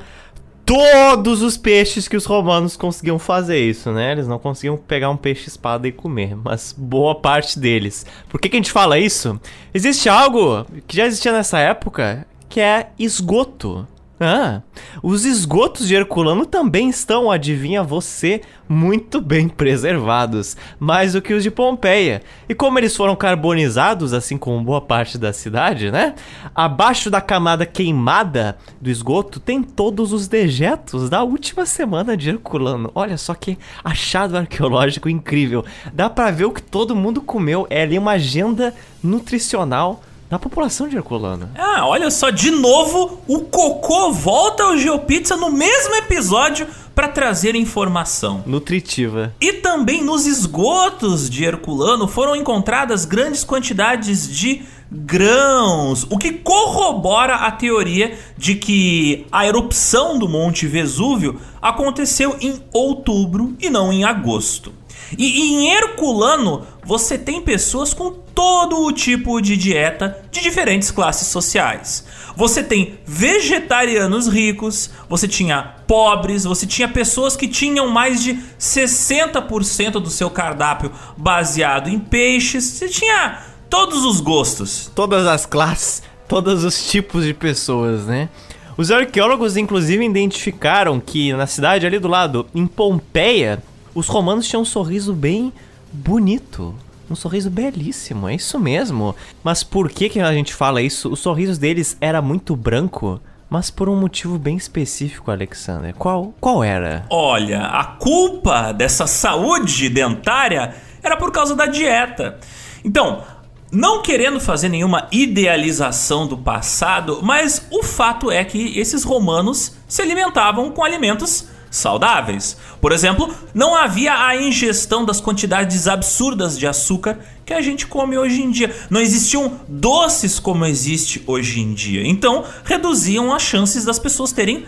todos 0.65 1.43
os 1.43 1.55
peixes 1.55 2.07
que 2.07 2.17
os 2.17 2.25
romanos 2.25 2.75
conseguiam 2.75 3.19
fazer 3.19 3.59
isso, 3.59 3.91
né? 3.91 4.13
Eles 4.13 4.27
não 4.27 4.39
conseguiam 4.39 4.75
pegar 4.75 5.09
um 5.09 5.17
peixe 5.17 5.47
espada 5.47 5.87
e 5.87 5.91
comer, 5.91 6.35
mas 6.35 6.73
boa 6.75 7.13
parte 7.13 7.59
deles. 7.59 8.05
Por 8.27 8.41
que, 8.41 8.49
que 8.49 8.55
a 8.55 8.59
gente 8.59 8.71
fala 8.71 8.97
isso? 8.97 9.39
Existe 9.73 10.09
algo 10.09 10.65
que 10.87 10.97
já 10.97 11.05
existia 11.05 11.31
nessa 11.31 11.59
época 11.59 12.25
que 12.55 12.61
é 12.61 12.87
esgoto. 12.97 13.85
Ah, 14.17 14.61
os 15.03 15.25
esgotos 15.25 15.89
de 15.89 15.93
Herculano 15.93 16.45
também 16.45 16.87
estão, 16.87 17.29
adivinha 17.29 17.83
você, 17.83 18.39
muito 18.69 19.19
bem 19.19 19.49
preservados, 19.49 20.55
mais 20.79 21.11
do 21.11 21.21
que 21.21 21.33
os 21.33 21.43
de 21.43 21.51
Pompeia. 21.51 22.21
E 22.47 22.55
como 22.55 22.79
eles 22.79 22.95
foram 22.95 23.13
carbonizados, 23.13 24.13
assim 24.13 24.37
como 24.37 24.63
boa 24.63 24.79
parte 24.79 25.17
da 25.17 25.33
cidade, 25.33 25.91
né? 25.91 26.15
Abaixo 26.55 27.09
da 27.09 27.19
camada 27.19 27.65
queimada 27.65 28.57
do 28.79 28.89
esgoto 28.89 29.37
tem 29.37 29.61
todos 29.61 30.13
os 30.13 30.29
dejetos 30.29 31.09
da 31.09 31.23
última 31.23 31.65
semana 31.65 32.15
de 32.15 32.29
Herculano. 32.29 32.89
Olha 32.95 33.17
só 33.17 33.33
que 33.33 33.57
achado 33.83 34.37
arqueológico 34.37 35.09
incrível. 35.09 35.65
Dá 35.91 36.09
pra 36.09 36.31
ver 36.31 36.45
o 36.45 36.53
que 36.53 36.61
todo 36.61 36.95
mundo 36.95 37.21
comeu. 37.21 37.67
É 37.69 37.81
ali 37.81 37.99
uma 37.99 38.11
agenda 38.11 38.73
nutricional 39.03 40.01
da 40.29 40.39
população 40.39 40.87
de 40.87 40.95
Herculano. 40.95 41.49
Ah, 41.55 41.85
olha 41.85 42.09
só, 42.09 42.29
de 42.29 42.51
novo, 42.51 43.21
o 43.27 43.41
Cocô 43.41 44.11
volta 44.11 44.63
ao 44.63 44.77
GeoPizza 44.77 45.35
no 45.35 45.51
mesmo 45.51 45.95
episódio 45.95 46.67
para 46.95 47.07
trazer 47.09 47.55
informação 47.55 48.41
nutritiva. 48.45 49.33
E 49.39 49.53
também 49.53 50.01
nos 50.03 50.25
esgotos 50.25 51.29
de 51.29 51.43
Herculano 51.43 52.07
foram 52.07 52.35
encontradas 52.35 53.05
grandes 53.05 53.43
quantidades 53.43 54.29
de 54.29 54.63
grãos, 54.91 56.05
o 56.09 56.17
que 56.17 56.31
corrobora 56.31 57.35
a 57.35 57.51
teoria 57.51 58.17
de 58.37 58.55
que 58.55 59.25
a 59.31 59.45
erupção 59.45 60.17
do 60.17 60.29
Monte 60.29 60.67
Vesúvio 60.67 61.39
aconteceu 61.61 62.37
em 62.39 62.61
outubro 62.71 63.55
e 63.59 63.69
não 63.69 63.91
em 63.91 64.03
agosto. 64.05 64.71
E, 65.17 65.25
e 65.25 65.53
em 65.55 65.71
Herculano 65.71 66.65
você 66.83 67.17
tem 67.17 67.41
pessoas 67.41 67.93
com 67.93 68.11
todo 68.11 68.83
o 68.83 68.91
tipo 68.91 69.41
de 69.41 69.55
dieta 69.55 70.21
de 70.31 70.41
diferentes 70.41 70.91
classes 70.91 71.27
sociais. 71.27 72.05
Você 72.35 72.61
tem 72.61 72.99
vegetarianos 73.05 74.27
ricos, 74.27 74.89
você 75.09 75.27
tinha 75.27 75.75
pobres, 75.87 76.43
você 76.43 76.67
tinha 76.67 76.87
pessoas 76.87 77.35
que 77.35 77.47
tinham 77.47 77.87
mais 77.87 78.21
de 78.21 78.37
60% 78.59 79.93
do 79.93 80.09
seu 80.09 80.29
cardápio 80.29 80.91
baseado 81.15 81.89
em 81.89 81.97
peixes, 81.97 82.65
você 82.65 82.89
tinha 82.89 83.41
todos 83.69 84.03
os 84.03 84.19
gostos. 84.19 84.91
Todas 84.93 85.25
as 85.25 85.45
classes, 85.45 86.03
todos 86.27 86.63
os 86.63 86.89
tipos 86.89 87.23
de 87.23 87.33
pessoas, 87.33 88.05
né? 88.05 88.29
Os 88.77 88.91
arqueólogos, 88.91 89.55
inclusive, 89.55 90.05
identificaram 90.05 90.99
que 90.99 91.31
na 91.31 91.47
cidade 91.47 91.87
ali 91.87 91.97
do 91.97 92.09
lado, 92.09 92.45
em 92.53 92.67
Pompeia, 92.67 93.63
os 93.95 94.07
romanos 94.07 94.45
tinham 94.45 94.61
um 94.61 94.65
sorriso 94.65 95.13
bem 95.13 95.51
bonito. 95.91 96.75
Um 97.09 97.15
sorriso 97.15 97.49
belíssimo, 97.49 98.27
é 98.27 98.35
isso 98.35 98.59
mesmo. 98.59 99.15
Mas 99.43 99.63
por 99.63 99.89
que, 99.89 100.09
que 100.09 100.19
a 100.19 100.33
gente 100.33 100.53
fala 100.53 100.81
isso? 100.81 101.09
Os 101.09 101.19
sorrisos 101.19 101.57
deles 101.57 101.95
era 102.01 102.21
muito 102.21 102.55
branco, 102.55 103.21
mas 103.49 103.69
por 103.69 103.87
um 103.87 103.95
motivo 103.95 104.37
bem 104.37 104.57
específico, 104.57 105.31
Alexander. 105.31 105.93
Qual, 105.93 106.33
qual 106.41 106.63
era? 106.63 107.05
Olha, 107.09 107.61
a 107.61 107.85
culpa 107.85 108.71
dessa 108.73 109.07
saúde 109.07 109.87
dentária 109.87 110.75
era 111.01 111.15
por 111.15 111.31
causa 111.31 111.55
da 111.55 111.67
dieta. 111.67 112.39
Então, 112.83 113.23
não 113.71 114.01
querendo 114.01 114.39
fazer 114.39 114.69
nenhuma 114.69 115.07
idealização 115.11 116.27
do 116.27 116.37
passado, 116.37 117.19
mas 117.21 117.67
o 117.71 117.83
fato 117.83 118.31
é 118.31 118.43
que 118.43 118.77
esses 118.79 119.03
romanos 119.03 119.75
se 119.87 120.01
alimentavam 120.01 120.71
com 120.71 120.83
alimentos 120.83 121.47
saudáveis. 121.75 122.57
Por 122.81 122.91
exemplo, 122.91 123.33
não 123.53 123.75
havia 123.75 124.25
a 124.25 124.35
ingestão 124.35 125.05
das 125.05 125.21
quantidades 125.21 125.87
absurdas 125.87 126.57
de 126.57 126.67
açúcar 126.67 127.19
que 127.45 127.53
a 127.53 127.61
gente 127.61 127.85
come 127.85 128.17
hoje 128.17 128.41
em 128.41 128.49
dia. 128.49 128.75
Não 128.89 128.99
existiam 128.99 129.59
doces 129.67 130.39
como 130.39 130.65
existe 130.65 131.23
hoje 131.27 131.59
em 131.59 131.73
dia. 131.73 132.05
Então, 132.05 132.43
reduziam 132.63 133.33
as 133.33 133.41
chances 133.41 133.85
das 133.85 133.99
pessoas 133.99 134.31
terem 134.31 134.65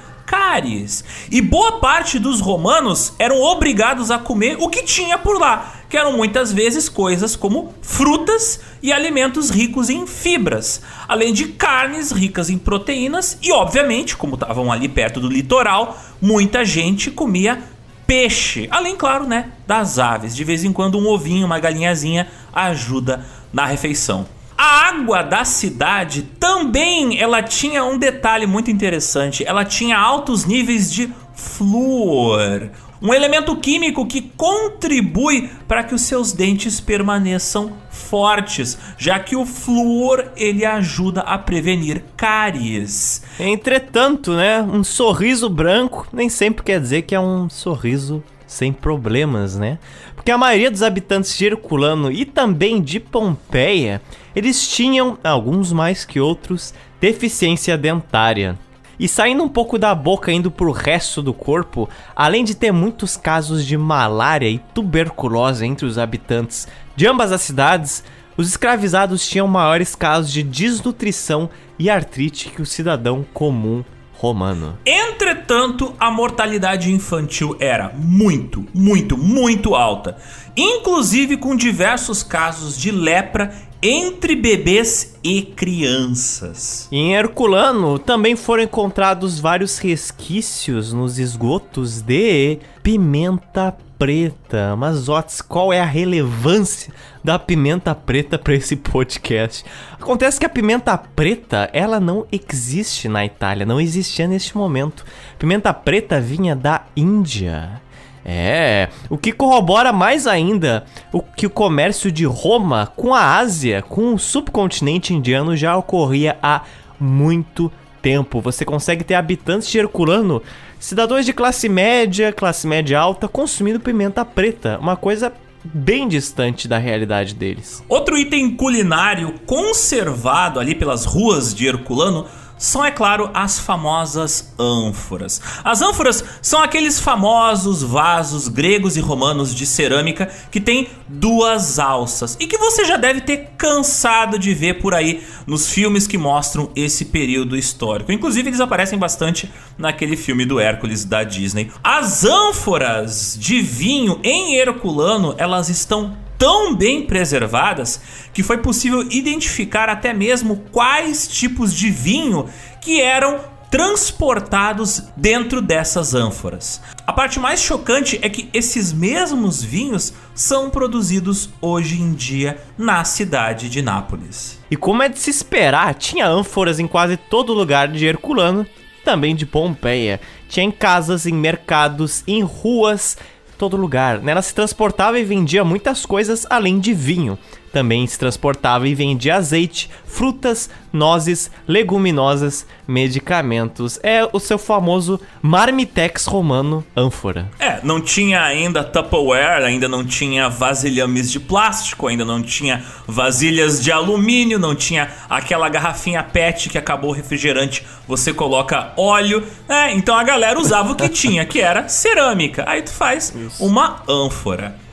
E 1.31 1.41
boa 1.41 1.79
parte 1.79 2.19
dos 2.19 2.41
romanos 2.41 3.13
eram 3.17 3.41
obrigados 3.41 4.11
a 4.11 4.19
comer 4.19 4.57
o 4.59 4.69
que 4.69 4.83
tinha 4.83 5.17
por 5.17 5.39
lá, 5.39 5.73
que 5.89 5.97
eram 5.97 6.17
muitas 6.17 6.51
vezes 6.51 6.89
coisas 6.89 7.35
como 7.35 7.73
frutas 7.81 8.59
e 8.83 8.91
alimentos 8.91 9.49
ricos 9.49 9.89
em 9.89 10.05
fibras, 10.05 10.81
além 11.07 11.33
de 11.33 11.45
carnes 11.47 12.11
ricas 12.11 12.49
em 12.49 12.57
proteínas 12.57 13.37
e, 13.41 13.51
obviamente, 13.51 14.17
como 14.17 14.35
estavam 14.35 14.71
ali 14.71 14.89
perto 14.89 15.21
do 15.21 15.29
litoral, 15.29 15.97
muita 16.21 16.65
gente 16.65 17.09
comia 17.09 17.63
peixe, 18.05 18.67
além, 18.69 18.95
claro, 18.95 19.25
né, 19.25 19.51
das 19.65 19.97
aves. 19.97 20.35
De 20.35 20.43
vez 20.43 20.63
em 20.63 20.73
quando 20.73 20.97
um 20.97 21.07
ovinho, 21.07 21.45
uma 21.45 21.59
galinhazinha 21.59 22.27
ajuda 22.53 23.25
na 23.51 23.65
refeição. 23.65 24.25
A 24.57 24.89
água 24.89 25.21
da 25.21 25.45
cidade 25.45 26.23
também 26.39 27.19
ela 27.19 27.43
tinha 27.43 27.83
um 27.85 27.97
detalhe 27.97 28.47
muito 28.47 28.71
interessante. 28.71 29.45
Ela 29.45 29.63
tinha 29.63 29.97
altos 29.97 30.45
níveis 30.45 30.91
de 30.91 31.13
flúor, 31.35 32.71
um 32.99 33.13
elemento 33.13 33.55
químico 33.55 34.07
que 34.07 34.21
contribui 34.35 35.49
para 35.67 35.83
que 35.83 35.93
os 35.93 36.01
seus 36.01 36.33
dentes 36.33 36.79
permaneçam 36.79 37.73
fortes, 37.91 38.77
já 38.97 39.19
que 39.19 39.35
o 39.35 39.45
flúor 39.45 40.31
ele 40.35 40.65
ajuda 40.65 41.21
a 41.21 41.37
prevenir 41.37 42.03
cáries. 42.15 43.21
Entretanto, 43.39 44.33
né, 44.33 44.63
um 44.63 44.83
sorriso 44.83 45.47
branco 45.49 46.07
nem 46.11 46.29
sempre 46.29 46.63
quer 46.63 46.81
dizer 46.81 47.03
que 47.03 47.13
é 47.13 47.19
um 47.19 47.47
sorriso 47.47 48.23
sem 48.47 48.71
problemas, 48.71 49.57
né? 49.57 49.77
Porque 50.15 50.31
a 50.31 50.37
maioria 50.37 50.71
dos 50.71 50.81
habitantes 50.81 51.37
de 51.37 51.45
Herculano 51.45 52.11
e 52.11 52.25
também 52.25 52.81
de 52.81 52.99
Pompeia, 52.99 54.01
eles 54.37 54.67
tinham, 54.67 55.17
alguns 55.23 55.73
mais 55.73 56.05
que 56.05 56.19
outros, 56.19 56.71
deficiência 57.01 57.75
dentária. 57.75 58.55
E 58.99 59.07
saindo 59.07 59.41
um 59.41 59.49
pouco 59.49 59.79
da 59.79 59.95
boca 59.95 60.31
indo 60.31 60.51
pro 60.51 60.71
resto 60.71 61.23
do 61.23 61.33
corpo, 61.33 61.89
além 62.15 62.43
de 62.43 62.53
ter 62.53 62.71
muitos 62.71 63.17
casos 63.17 63.65
de 63.65 63.75
malária 63.75 64.47
e 64.47 64.59
tuberculose 64.75 65.65
entre 65.65 65.87
os 65.87 65.97
habitantes 65.97 66.67
de 66.95 67.07
ambas 67.07 67.31
as 67.31 67.41
cidades, 67.41 68.03
os 68.37 68.47
escravizados 68.47 69.27
tinham 69.27 69.47
maiores 69.47 69.95
casos 69.95 70.31
de 70.31 70.43
desnutrição 70.43 71.49
e 71.79 71.89
artrite 71.89 72.49
que 72.49 72.61
o 72.61 72.65
cidadão 72.65 73.25
comum 73.33 73.83
romano. 74.17 74.77
Entretanto, 74.85 75.95
a 75.99 76.09
mortalidade 76.11 76.91
infantil 76.91 77.55
era 77.59 77.91
muito, 77.95 78.65
muito, 78.73 79.17
muito 79.17 79.75
alta, 79.75 80.17
inclusive 80.55 81.37
com 81.37 81.55
diversos 81.55 82.23
casos 82.23 82.77
de 82.77 82.91
lepra 82.91 83.53
entre 83.81 84.35
bebês 84.35 85.15
e 85.23 85.41
crianças. 85.41 86.87
Em 86.91 87.13
Herculano 87.13 87.99
também 87.99 88.35
foram 88.35 88.63
encontrados 88.63 89.39
vários 89.39 89.77
resquícios 89.77 90.93
nos 90.93 91.19
esgotos 91.19 92.01
de 92.01 92.59
pimenta 92.81 93.75
preta. 93.97 94.75
Mas, 94.75 95.09
Otis, 95.09 95.41
qual 95.41 95.73
é 95.73 95.79
a 95.79 95.85
relevância 95.85 96.93
da 97.23 97.37
pimenta 97.37 97.93
preta 97.93 98.37
para 98.37 98.55
esse 98.55 98.75
podcast? 98.75 99.65
Acontece 99.93 100.39
que 100.39 100.45
a 100.45 100.49
pimenta 100.49 100.97
preta, 100.97 101.69
ela 101.73 101.99
não 101.99 102.25
existe 102.31 103.07
na 103.07 103.25
Itália, 103.25 103.65
não 103.65 103.81
existia 103.81 104.27
neste 104.27 104.55
momento. 104.55 105.05
Pimenta 105.37 105.73
preta 105.73 106.21
vinha 106.21 106.55
da 106.55 106.85
Índia. 106.95 107.81
É, 108.29 108.89
o 109.09 109.17
que 109.17 109.31
corrobora 109.31 109.93
mais 109.93 110.27
ainda 110.27 110.83
o 111.13 111.21
que 111.21 111.47
o 111.47 111.49
comércio 111.49 112.11
de 112.11 112.25
Roma 112.25 112.91
com 112.93 113.13
a 113.13 113.37
Ásia, 113.37 113.81
com 113.81 114.13
o 114.13 114.19
subcontinente 114.19 115.13
indiano 115.13 115.55
já 115.55 115.77
ocorria 115.77 116.37
há 116.43 116.63
muito 116.99 117.71
tempo. 118.01 118.41
Você 118.41 118.65
consegue 118.65 119.05
ter 119.05 119.13
habitantes 119.13 119.69
de 119.69 119.77
Herculano, 119.77 120.43
cidadãos 120.77 121.25
de 121.25 121.31
classe 121.31 121.69
média, 121.69 122.33
classe 122.33 122.67
média 122.67 122.99
alta, 122.99 123.29
consumindo 123.29 123.79
pimenta 123.79 124.25
preta, 124.25 124.77
uma 124.77 124.97
coisa 124.97 125.31
bem 125.63 126.07
distante 126.07 126.67
da 126.67 126.77
realidade 126.77 127.33
deles. 127.33 127.83
Outro 127.87 128.17
item 128.17 128.55
culinário 128.55 129.35
conservado 129.45 130.59
ali 130.59 130.75
pelas 130.75 131.05
ruas 131.05 131.53
de 131.53 131.67
Herculano 131.67 132.25
são, 132.57 132.83
é 132.83 132.91
claro, 132.91 133.29
as 133.33 133.59
famosas 133.59 134.53
ânforas. 134.57 135.41
As 135.63 135.81
ânforas 135.81 136.23
são 136.41 136.61
aqueles 136.61 136.99
famosos 136.99 137.83
vasos 137.83 138.47
gregos 138.47 138.97
e 138.97 138.99
romanos 138.99 139.53
de 139.53 139.65
cerâmica 139.65 140.29
que 140.49 140.59
tem 140.59 140.89
duas 141.07 141.79
alças 141.79 142.35
e 142.39 142.47
que 142.47 142.57
você 142.57 142.85
já 142.85 142.97
deve 142.97 143.21
ter 143.21 143.51
cansado 143.57 144.39
de 144.39 144.53
ver 144.53 144.81
por 144.81 144.93
aí 144.93 145.23
nos 145.45 145.69
filmes 145.69 146.07
que 146.07 146.17
mostram 146.17 146.69
esse 146.75 147.05
período 147.05 147.55
histórico. 147.55 148.11
Inclusive, 148.11 148.49
eles 148.49 148.59
aparecem 148.59 148.97
bastante 148.97 149.51
naquele 149.77 150.17
filme 150.17 150.45
do 150.45 150.59
Hércules 150.59 151.05
da 151.05 151.23
Disney. 151.23 151.71
As 151.83 152.23
ânforas 152.23 153.37
de 153.39 153.61
vinho 153.61 154.19
em 154.23 154.55
Herculano, 154.55 155.35
elas 155.37 155.69
estão 155.69 156.17
tão 156.37 156.75
bem 156.75 157.05
preservadas 157.05 157.99
que 158.33 158.43
foi 158.43 158.59
possível 158.59 159.07
identificar 159.09 159.89
até 159.89 160.13
mesmo 160.13 160.63
quais 160.71 161.27
tipos 161.27 161.73
de 161.73 161.89
vinho 161.89 162.47
que 162.81 163.01
eram 163.01 163.39
transportados 163.69 165.03
dentro 165.15 165.61
dessas 165.61 166.13
ânforas. 166.13 166.81
A 167.05 167.11
parte 167.11 167.39
mais 167.39 167.61
chocante 167.61 168.17
é 168.21 168.29
que 168.29 168.49
esses 168.53 168.93
mesmos 168.93 169.61
vinhos 169.61 170.13
são 170.33 170.69
produzidos 170.69 171.49
hoje 171.61 172.01
em 172.01 172.13
dia 172.13 172.61
na 172.77 173.03
cidade 173.03 173.69
de 173.69 173.81
Nápoles. 173.81 174.59
E 174.71 174.77
como 174.77 175.03
é 175.03 175.09
de 175.09 175.19
se 175.19 175.29
esperar, 175.29 175.95
tinha 175.95 176.27
ânforas 176.27 176.79
em 176.79 176.87
quase 176.87 177.17
todo 177.17 177.53
lugar 177.53 177.89
de 177.89 178.05
Herculano, 178.05 178.65
também 179.03 179.35
de 179.35 179.45
Pompeia. 179.45 180.19
Tinha 180.47 180.65
em 180.65 180.71
casas, 180.71 181.25
em 181.25 181.33
mercados, 181.33 182.23
em 182.27 182.43
ruas, 182.43 183.17
todo 183.57 183.75
lugar. 183.75 184.21
Ela 184.25 184.41
se 184.41 184.53
transportava 184.53 185.19
e 185.19 185.23
vendia 185.23 185.63
muitas 185.63 186.05
coisas 186.05 186.45
além 186.49 186.79
de 186.79 186.93
vinho. 186.93 187.37
Também 187.71 188.07
se 188.07 188.17
transportava 188.17 188.87
e 188.87 188.95
vendia 188.95 189.35
azeite, 189.35 189.89
frutas, 190.05 190.69
nozes, 190.91 191.51
leguminosas, 191.67 192.65
medicamentos. 192.87 193.99
É 194.01 194.27
o 194.31 194.39
seu 194.39 194.57
famoso 194.57 195.19
marmitex 195.41 196.25
romano 196.25 196.83
ânfora. 196.95 197.49
É, 197.59 197.79
não 197.83 198.01
tinha 198.01 198.41
ainda 198.41 198.83
Tupperware, 198.83 199.63
ainda 199.63 199.87
não 199.87 200.03
tinha 200.03 200.49
vasilhames 200.49 201.31
de 201.31 201.39
plástico, 201.39 202.07
ainda 202.07 202.25
não 202.25 202.41
tinha 202.41 202.83
vasilhas 203.05 203.83
de 203.83 203.91
alumínio, 203.91 204.57
não 204.57 204.73
tinha 204.73 205.09
aquela 205.29 205.69
garrafinha 205.69 206.23
PET 206.23 206.69
que 206.69 206.77
acabou 206.77 207.11
o 207.11 207.13
refrigerante, 207.13 207.85
você 208.07 208.33
coloca 208.33 208.93
óleo. 208.97 209.43
É, 209.67 209.93
então 209.93 210.17
a 210.17 210.23
galera 210.23 210.59
usava 210.59 210.93
o 210.93 210.95
que 210.95 211.09
tinha, 211.09 211.45
que 211.45 211.59
era 211.59 211.87
cerâmica. 211.87 212.63
Aí 212.67 212.81
tu 212.81 212.91
faz 212.91 213.33
Isso. 213.35 213.63
uma 213.63 214.01
ânfora. 214.07 214.86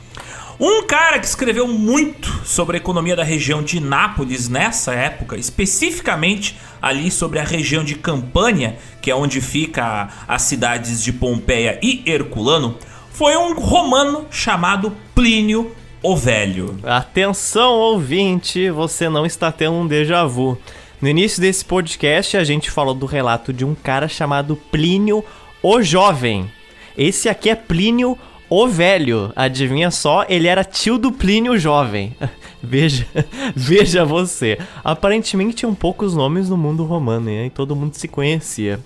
Um 0.59 0.87
cara 0.87 1.19
que 1.19 1.27
escreveu 1.27 1.67
muito 1.67 2.29
sobre 2.45 2.77
a 2.77 2.81
economia 2.81 3.17
da 3.17 3.25
região 3.25 3.63
de 3.63 3.81
Nápoles 3.81 4.49
nessa 4.49 4.95
época, 4.95 5.37
especificamente 5.37 6.57
ali 6.81 7.11
sobre 7.11 7.41
a 7.41 7.45
região 7.45 7.83
de 7.83 7.97
Campânia, 7.97 8.79
que 9.03 9.11
é 9.11 9.15
onde 9.17 9.41
fica 9.41 10.09
as 10.29 10.43
cidades 10.43 11.03
de 11.03 11.13
Pompeia 11.13 11.81
e 11.83 12.03
Herculano, 12.07 12.79
foi 13.11 13.37
um 13.37 13.59
romano 13.59 14.27
chamado 14.31 14.93
Plínio 15.15 15.75
o 16.01 16.17
Velho. 16.17 16.79
Atenção, 16.85 17.73
ouvinte, 17.73 18.71
você 18.71 19.09
não 19.09 19.27
está 19.27 19.51
tendo 19.51 19.75
um 19.75 19.87
déjà 19.87 20.25
vu. 20.25 20.57
No 21.01 21.09
início 21.09 21.41
desse 21.41 21.65
podcast, 21.65 22.37
a 22.37 22.45
gente 22.45 22.71
falou 22.71 22.95
do 22.95 23.07
relato 23.07 23.53
de 23.53 23.65
um 23.65 23.75
cara 23.75 24.07
chamado 24.07 24.55
Plínio 24.71 25.25
o 25.63 25.83
Jovem. 25.83 26.51
Esse 26.97 27.29
aqui 27.29 27.51
é 27.51 27.57
Plínio 27.57 28.17
o 28.63 28.69
Velho. 28.69 29.33
Adivinha 29.35 29.91
só, 29.91 30.25
ele 30.29 30.47
era 30.47 30.63
tio 30.63 30.97
do 30.99 31.11
Plínio 31.11 31.59
Jovem. 31.59 32.17
veja, 32.63 33.07
veja 33.55 34.05
você. 34.05 34.59
Aparentemente 34.85 35.57
tinham 35.57 35.75
poucos 35.75 36.15
nomes 36.15 36.49
no 36.49 36.57
mundo 36.57 36.85
romano 36.85 37.27
né? 37.27 37.47
e 37.47 37.51
todo 37.51 37.75
mundo 37.75 37.95
se 37.95 38.07
conhecia. 38.07 38.79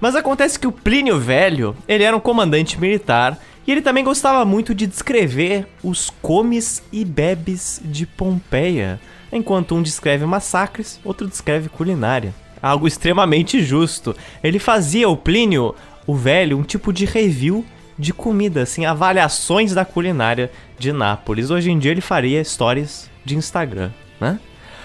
Mas 0.00 0.16
acontece 0.16 0.58
que 0.58 0.66
o 0.66 0.72
Plínio 0.72 1.20
Velho, 1.20 1.76
ele 1.86 2.04
era 2.04 2.16
um 2.16 2.20
comandante 2.20 2.80
militar 2.80 3.38
e 3.66 3.70
ele 3.70 3.82
também 3.82 4.02
gostava 4.02 4.44
muito 4.44 4.74
de 4.74 4.86
descrever 4.86 5.66
os 5.82 6.10
comes 6.22 6.82
e 6.90 7.04
bebes 7.04 7.80
de 7.84 8.06
Pompeia. 8.06 8.98
Enquanto 9.30 9.74
um 9.74 9.82
descreve 9.82 10.26
massacres, 10.26 10.98
outro 11.04 11.28
descreve 11.28 11.68
culinária. 11.68 12.34
Algo 12.60 12.88
extremamente 12.88 13.62
justo. 13.62 14.16
Ele 14.42 14.58
fazia 14.58 15.08
o 15.08 15.16
Plínio, 15.16 15.74
o 16.06 16.14
velho, 16.14 16.58
um 16.58 16.62
tipo 16.62 16.92
de 16.92 17.04
review 17.04 17.64
de 18.02 18.12
comida, 18.12 18.62
assim, 18.62 18.84
avaliações 18.84 19.72
da 19.72 19.84
culinária 19.84 20.50
de 20.76 20.92
Nápoles. 20.92 21.50
Hoje 21.50 21.70
em 21.70 21.78
dia 21.78 21.92
ele 21.92 22.00
faria 22.00 22.42
stories 22.42 23.08
de 23.24 23.36
Instagram, 23.36 23.92
né? 24.20 24.40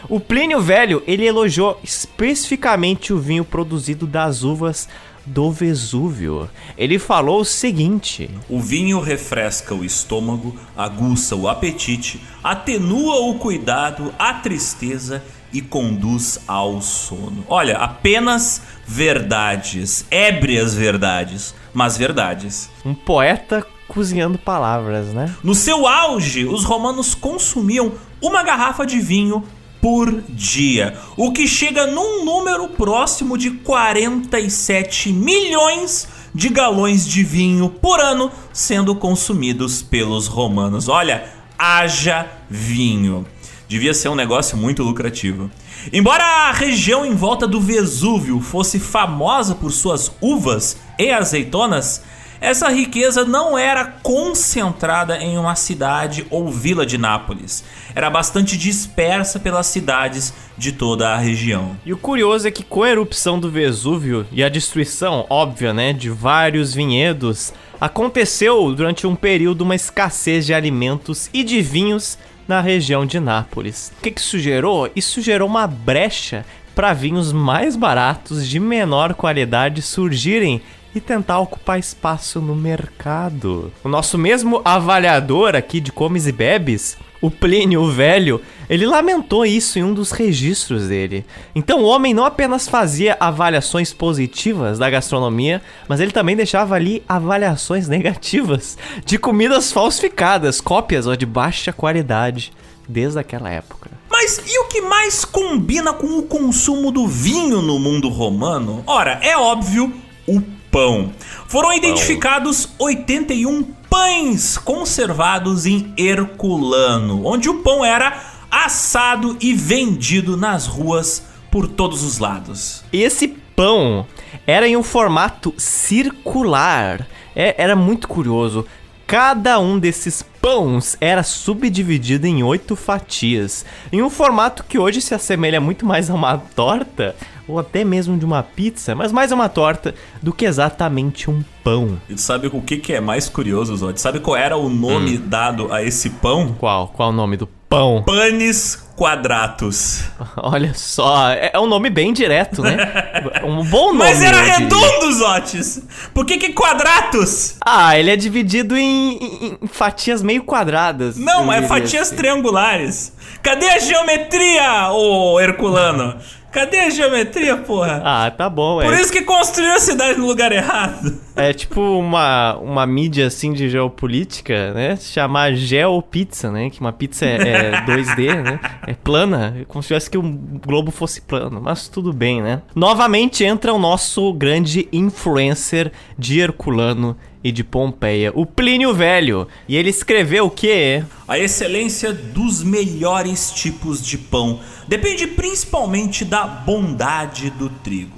O 0.07 0.19
Plínio 0.19 0.61
Velho, 0.61 1.01
ele 1.07 1.25
elogiou 1.25 1.79
especificamente 1.83 3.11
o 3.11 3.17
vinho 3.17 3.43
produzido 3.43 4.05
das 4.05 4.43
uvas 4.43 4.87
do 5.25 5.51
Vesúvio. 5.51 6.47
Ele 6.77 6.99
falou 6.99 7.41
o 7.41 7.45
seguinte: 7.45 8.29
O 8.47 8.61
vinho 8.61 9.01
refresca 9.01 9.73
o 9.73 9.83
estômago, 9.83 10.55
aguça 10.77 11.35
o 11.35 11.49
apetite, 11.49 12.21
atenua 12.43 13.21
o 13.21 13.39
cuidado, 13.39 14.13
a 14.19 14.35
tristeza 14.35 15.23
e 15.51 15.61
conduz 15.61 16.39
ao 16.47 16.81
sono. 16.81 17.43
Olha, 17.47 17.77
apenas 17.77 18.61
verdades, 18.85 20.05
ébrias 20.11 20.73
verdades, 20.73 21.55
mas 21.77 21.95
verdades. 21.95 22.71
Um 22.83 22.95
poeta 22.95 23.63
cozinhando 23.87 24.39
palavras, 24.39 25.13
né? 25.13 25.31
No 25.43 25.53
seu 25.53 25.85
auge, 25.85 26.43
os 26.43 26.63
romanos 26.63 27.13
consumiam 27.13 27.91
uma 28.19 28.41
garrafa 28.41 28.83
de 28.83 28.99
vinho 28.99 29.43
por 29.79 30.23
dia, 30.27 30.97
o 31.15 31.31
que 31.31 31.47
chega 31.47 31.85
num 31.85 32.25
número 32.25 32.69
próximo 32.69 33.37
de 33.37 33.51
47 33.51 35.13
milhões 35.13 36.07
de 36.33 36.49
galões 36.49 37.07
de 37.07 37.23
vinho 37.23 37.69
por 37.69 37.99
ano 37.99 38.31
sendo 38.51 38.95
consumidos 38.95 39.83
pelos 39.83 40.25
romanos. 40.25 40.89
Olha, 40.89 41.31
haja 41.59 42.25
vinho. 42.49 43.23
Devia 43.67 43.93
ser 43.93 44.09
um 44.09 44.15
negócio 44.15 44.57
muito 44.57 44.81
lucrativo. 44.81 45.51
Embora 45.91 46.23
a 46.23 46.51
região 46.51 47.05
em 47.05 47.15
volta 47.15 47.47
do 47.47 47.61
Vesúvio 47.61 48.41
fosse 48.41 48.77
famosa 48.77 49.55
por 49.55 49.71
suas 49.71 50.11
uvas 50.19 50.77
e 50.99 51.11
azeitonas, 51.11 52.03
essa 52.41 52.69
riqueza 52.69 53.23
não 53.25 53.57
era 53.57 53.85
concentrada 53.85 55.17
em 55.17 55.37
uma 55.37 55.55
cidade 55.55 56.27
ou 56.29 56.49
vila 56.51 56.85
de 56.85 56.97
Nápoles. 56.97 57.63
Era 57.95 58.09
bastante 58.09 58.57
dispersa 58.57 59.39
pelas 59.39 59.67
cidades 59.67 60.33
de 60.57 60.71
toda 60.71 61.09
a 61.09 61.17
região. 61.17 61.77
E 61.85 61.93
o 61.93 61.97
curioso 61.97 62.47
é 62.47 62.51
que 62.51 62.63
com 62.63 62.83
a 62.83 62.89
erupção 62.89 63.39
do 63.39 63.49
Vesúvio 63.49 64.25
e 64.31 64.43
a 64.43 64.49
destruição 64.49 65.25
óbvia, 65.29 65.73
né, 65.73 65.93
de 65.93 66.09
vários 66.09 66.73
vinhedos, 66.73 67.53
aconteceu 67.79 68.73
durante 68.73 69.07
um 69.07 69.15
período 69.15 69.61
uma 69.61 69.75
escassez 69.75 70.45
de 70.45 70.53
alimentos 70.53 71.29
e 71.33 71.43
de 71.43 71.61
vinhos 71.61 72.17
na 72.47 72.61
região 72.61 73.05
de 73.05 73.19
Nápoles. 73.19 73.91
O 73.97 74.01
que, 74.01 74.11
que 74.11 74.21
isso 74.21 74.39
gerou? 74.39 74.89
Isso 74.95 75.21
gerou 75.21 75.47
uma 75.47 75.67
brecha 75.67 76.45
para 76.73 76.93
vinhos 76.93 77.33
mais 77.33 77.75
baratos, 77.75 78.47
de 78.47 78.59
menor 78.59 79.13
qualidade, 79.15 79.81
surgirem 79.81 80.61
e 80.93 81.01
tentar 81.01 81.39
ocupar 81.39 81.79
espaço 81.79 82.39
no 82.39 82.55
mercado. 82.55 83.71
O 83.83 83.89
nosso 83.89 84.17
mesmo 84.17 84.61
avaliador 84.63 85.55
aqui 85.55 85.79
de 85.79 85.91
comes 85.91 86.27
e 86.27 86.31
bebes, 86.31 86.97
o 87.21 87.31
Plínio 87.31 87.81
o 87.81 87.91
Velho, 87.91 88.41
ele 88.69 88.85
lamentou 88.85 89.45
isso 89.45 89.79
em 89.79 89.83
um 89.83 89.93
dos 89.93 90.11
registros 90.11 90.87
dele. 90.87 91.25
Então 91.55 91.81
o 91.81 91.85
homem 91.85 92.13
não 92.13 92.25
apenas 92.25 92.67
fazia 92.67 93.17
avaliações 93.19 93.93
positivas 93.93 94.77
da 94.77 94.89
gastronomia, 94.89 95.61
mas 95.87 95.99
ele 95.99 96.11
também 96.11 96.35
deixava 96.35 96.75
ali 96.75 97.03
avaliações 97.07 97.87
negativas 97.87 98.77
de 99.05 99.17
comidas 99.17 99.71
falsificadas, 99.71 100.61
cópias 100.61 101.07
ou 101.07 101.15
de 101.15 101.25
baixa 101.25 101.71
qualidade 101.71 102.51
desde 102.87 103.19
aquela 103.19 103.49
época. 103.49 103.89
Mas 104.09 104.41
e 104.47 104.59
o 104.59 104.67
que 104.67 104.81
mais 104.81 105.25
combina 105.25 105.93
com 105.93 106.17
o 106.17 106.23
consumo 106.23 106.91
do 106.91 107.07
vinho 107.07 107.61
no 107.61 107.77
mundo 107.77 108.09
romano? 108.09 108.83
Ora, 108.87 109.19
é 109.21 109.37
óbvio, 109.37 109.93
o 110.25 110.41
pão. 110.77 111.11
Foram 111.47 111.73
identificados 111.73 112.69
81 112.77 113.63
pães 113.89 114.59
conservados 114.59 115.65
em 115.65 115.91
Herculano, 115.97 117.25
onde 117.25 117.49
o 117.49 117.63
pão 117.63 117.83
era 117.83 118.21
assado 118.51 119.35
e 119.41 119.55
vendido 119.55 120.37
nas 120.37 120.67
ruas 120.67 121.23
por 121.49 121.67
todos 121.67 122.03
os 122.03 122.19
lados. 122.19 122.83
Esse 122.93 123.27
pão 123.27 124.05
era 124.45 124.67
em 124.67 124.77
um 124.77 124.83
formato 124.83 125.51
circular. 125.57 127.07
É, 127.35 127.55
era 127.57 127.75
muito 127.75 128.07
curioso. 128.07 128.63
Cada 129.07 129.57
um 129.57 129.79
desses 129.79 130.21
pães 130.21 130.95
era 131.01 131.23
subdividido 131.23 132.27
em 132.27 132.43
oito 132.43 132.75
fatias, 132.75 133.65
em 133.91 134.03
um 134.03 134.11
formato 134.11 134.63
que 134.63 134.77
hoje 134.77 135.01
se 135.01 135.15
assemelha 135.15 135.59
muito 135.59 135.87
mais 135.87 136.09
a 136.09 136.13
uma 136.13 136.37
torta 136.37 137.15
ou 137.47 137.59
até 137.59 137.83
mesmo 137.83 138.17
de 138.17 138.25
uma 138.25 138.43
pizza, 138.43 138.93
mas 138.93 139.11
mais 139.11 139.31
uma 139.31 139.47
torta 139.47 139.95
do 140.21 140.33
que 140.33 140.45
exatamente 140.45 141.29
um 141.29 141.43
pão. 141.63 141.99
E 142.09 142.17
sabe 142.17 142.47
o 142.47 142.61
que, 142.61 142.77
que 142.77 142.93
é 142.93 142.99
mais 142.99 143.29
curioso, 143.29 143.75
Zod? 143.75 143.99
Sabe 143.99 144.19
qual 144.19 144.35
era 144.35 144.57
o 144.57 144.69
nome 144.69 145.17
hum. 145.17 145.23
dado 145.25 145.73
a 145.73 145.83
esse 145.83 146.09
pão? 146.09 146.55
Qual? 146.59 146.89
Qual 146.89 147.09
o 147.09 147.13
nome 147.13 147.37
do 147.37 147.47
pão? 147.69 148.03
Panes 148.05 148.87
quadratus. 148.97 150.05
Olha 150.35 150.73
só, 150.73 151.29
é, 151.29 151.51
é 151.53 151.59
um 151.59 151.67
nome 151.67 151.89
bem 151.89 152.11
direto, 152.11 152.61
né? 152.63 152.77
Um 153.43 153.63
bom 153.63 153.87
nome. 153.87 153.99
Mas 153.99 154.21
era 154.21 154.41
redondo, 154.41 155.11
Zotes! 155.13 155.81
Por 156.13 156.25
que 156.25 156.37
que 156.37 156.53
quadratus? 156.53 157.55
Ah, 157.63 157.97
ele 157.97 158.09
é 158.09 158.15
dividido 158.15 158.75
em, 158.75 159.17
em, 159.17 159.57
em 159.61 159.67
fatias 159.67 160.21
meio 160.21 160.43
quadradas. 160.43 161.17
Não, 161.17 161.51
é 161.51 161.61
fatias 161.61 162.07
assim. 162.07 162.15
triangulares. 162.15 163.13
Cadê 163.41 163.69
a 163.69 163.79
geometria, 163.79 164.91
ô 164.91 165.39
Herculano? 165.39 166.17
Cadê 166.57 166.79
a 166.79 166.89
geometria, 166.89 167.55
porra? 167.57 168.01
Ah, 168.03 168.31
tá 168.31 168.49
bom, 168.49 168.81
é. 168.81 168.85
Por 168.85 168.95
isso 168.95 169.11
que 169.11 169.21
construiu 169.21 169.73
a 169.73 169.79
cidade 169.79 170.17
no 170.17 170.25
lugar 170.25 170.51
errado. 170.51 171.15
É 171.35 171.53
tipo 171.53 171.79
uma, 171.79 172.57
uma 172.57 172.83
mídia 172.87 173.27
assim 173.27 173.53
de 173.53 173.69
geopolítica, 173.69 174.73
né? 174.73 174.95
Se 174.95 175.11
chamar 175.11 175.53
Geopizza, 175.53 176.49
né? 176.51 176.71
Que 176.71 176.79
uma 176.79 176.91
pizza 176.91 177.27
é, 177.27 177.35
é 177.35 177.71
2D, 177.85 178.41
né? 178.43 178.59
É 178.87 178.95
plana, 178.95 179.55
como 179.67 179.83
se 179.83 179.89
tivesse 179.89 180.09
que 180.09 180.17
o 180.17 180.23
globo 180.23 180.89
fosse 180.89 181.21
plano, 181.21 181.61
mas 181.63 181.87
tudo 181.87 182.11
bem, 182.11 182.41
né? 182.41 182.63
Novamente 182.73 183.43
entra 183.43 183.71
o 183.71 183.77
nosso 183.77 184.33
grande 184.33 184.89
influencer 184.91 185.91
de 186.17 186.39
Herculano 186.39 187.15
e 187.47 187.51
de 187.51 187.63
Pompeia, 187.63 188.29
o 188.35 188.45
Plínio 188.45 188.93
Velho. 188.93 189.47
E 189.69 189.77
ele 189.77 189.89
escreveu 189.89 190.47
o 190.47 190.51
quê? 190.51 191.01
A 191.25 191.39
excelência 191.39 192.11
dos 192.11 192.61
melhores 192.61 193.51
tipos 193.51 194.05
de 194.05 194.17
pão 194.17 194.59
depende 194.85 195.25
principalmente 195.27 196.25
da 196.25 196.45
bondade 196.45 197.49
do 197.51 197.69
trigo. 197.69 198.17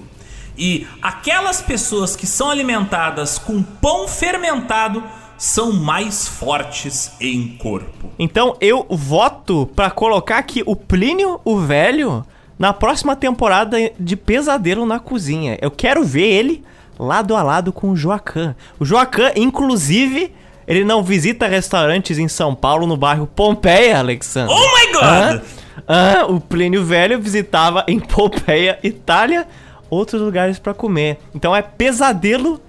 E 0.58 0.88
aquelas 1.00 1.62
pessoas 1.62 2.16
que 2.16 2.26
são 2.26 2.50
alimentadas 2.50 3.38
com 3.38 3.62
pão 3.62 4.08
fermentado 4.08 5.04
são 5.38 5.72
mais 5.72 6.28
fortes 6.28 7.12
em 7.22 7.50
corpo. 7.50 8.10
Então 8.18 8.58
eu 8.60 8.84
voto 8.90 9.70
para 9.76 9.92
colocar 9.92 10.40
aqui 10.40 10.64
o 10.66 10.76
Plínio 10.76 11.40
o 11.46 11.60
Velho 11.60 12.26
na 12.58 12.74
próxima 12.74 13.16
temporada 13.16 13.78
de 14.00 14.16
Pesadelo 14.16 14.88
na 14.88 15.00
Cozinha. 15.00 15.56
Eu 15.62 15.70
quero 15.70 16.04
ver 16.04 16.26
ele 16.26 16.64
lado 17.00 17.36
a 17.36 17.42
lado 17.42 17.72
com 17.72 17.92
o 17.92 17.96
Joaquim. 17.96 18.54
O 18.78 18.86
Joaquim, 18.86 19.32
inclusive, 19.38 20.36
ele 20.68 20.84
não 20.84 21.02
visita 21.02 21.48
restaurantes 21.48 22.20
em 22.20 22.28
São 22.28 22.54
Paulo, 22.54 22.86
no 22.86 22.98
bairro 22.98 23.26
Pompeia, 23.26 23.98
Alexandre. 23.98 24.54
Oh 24.54 24.60
my 24.60 24.94
god! 24.94 25.42
Ah, 25.88 26.26
o 26.28 26.40
Plínio 26.40 26.84
Velho 26.84 27.20
visitava 27.20 27.84
em 27.88 28.00
Pompeia, 28.00 28.78
Itália, 28.84 29.48
outros 29.90 30.22
lugares 30.22 30.60
para 30.60 30.74
comer. 30.74 31.18
Então 31.34 31.56
é 31.56 31.62
pesadelo 31.62 32.62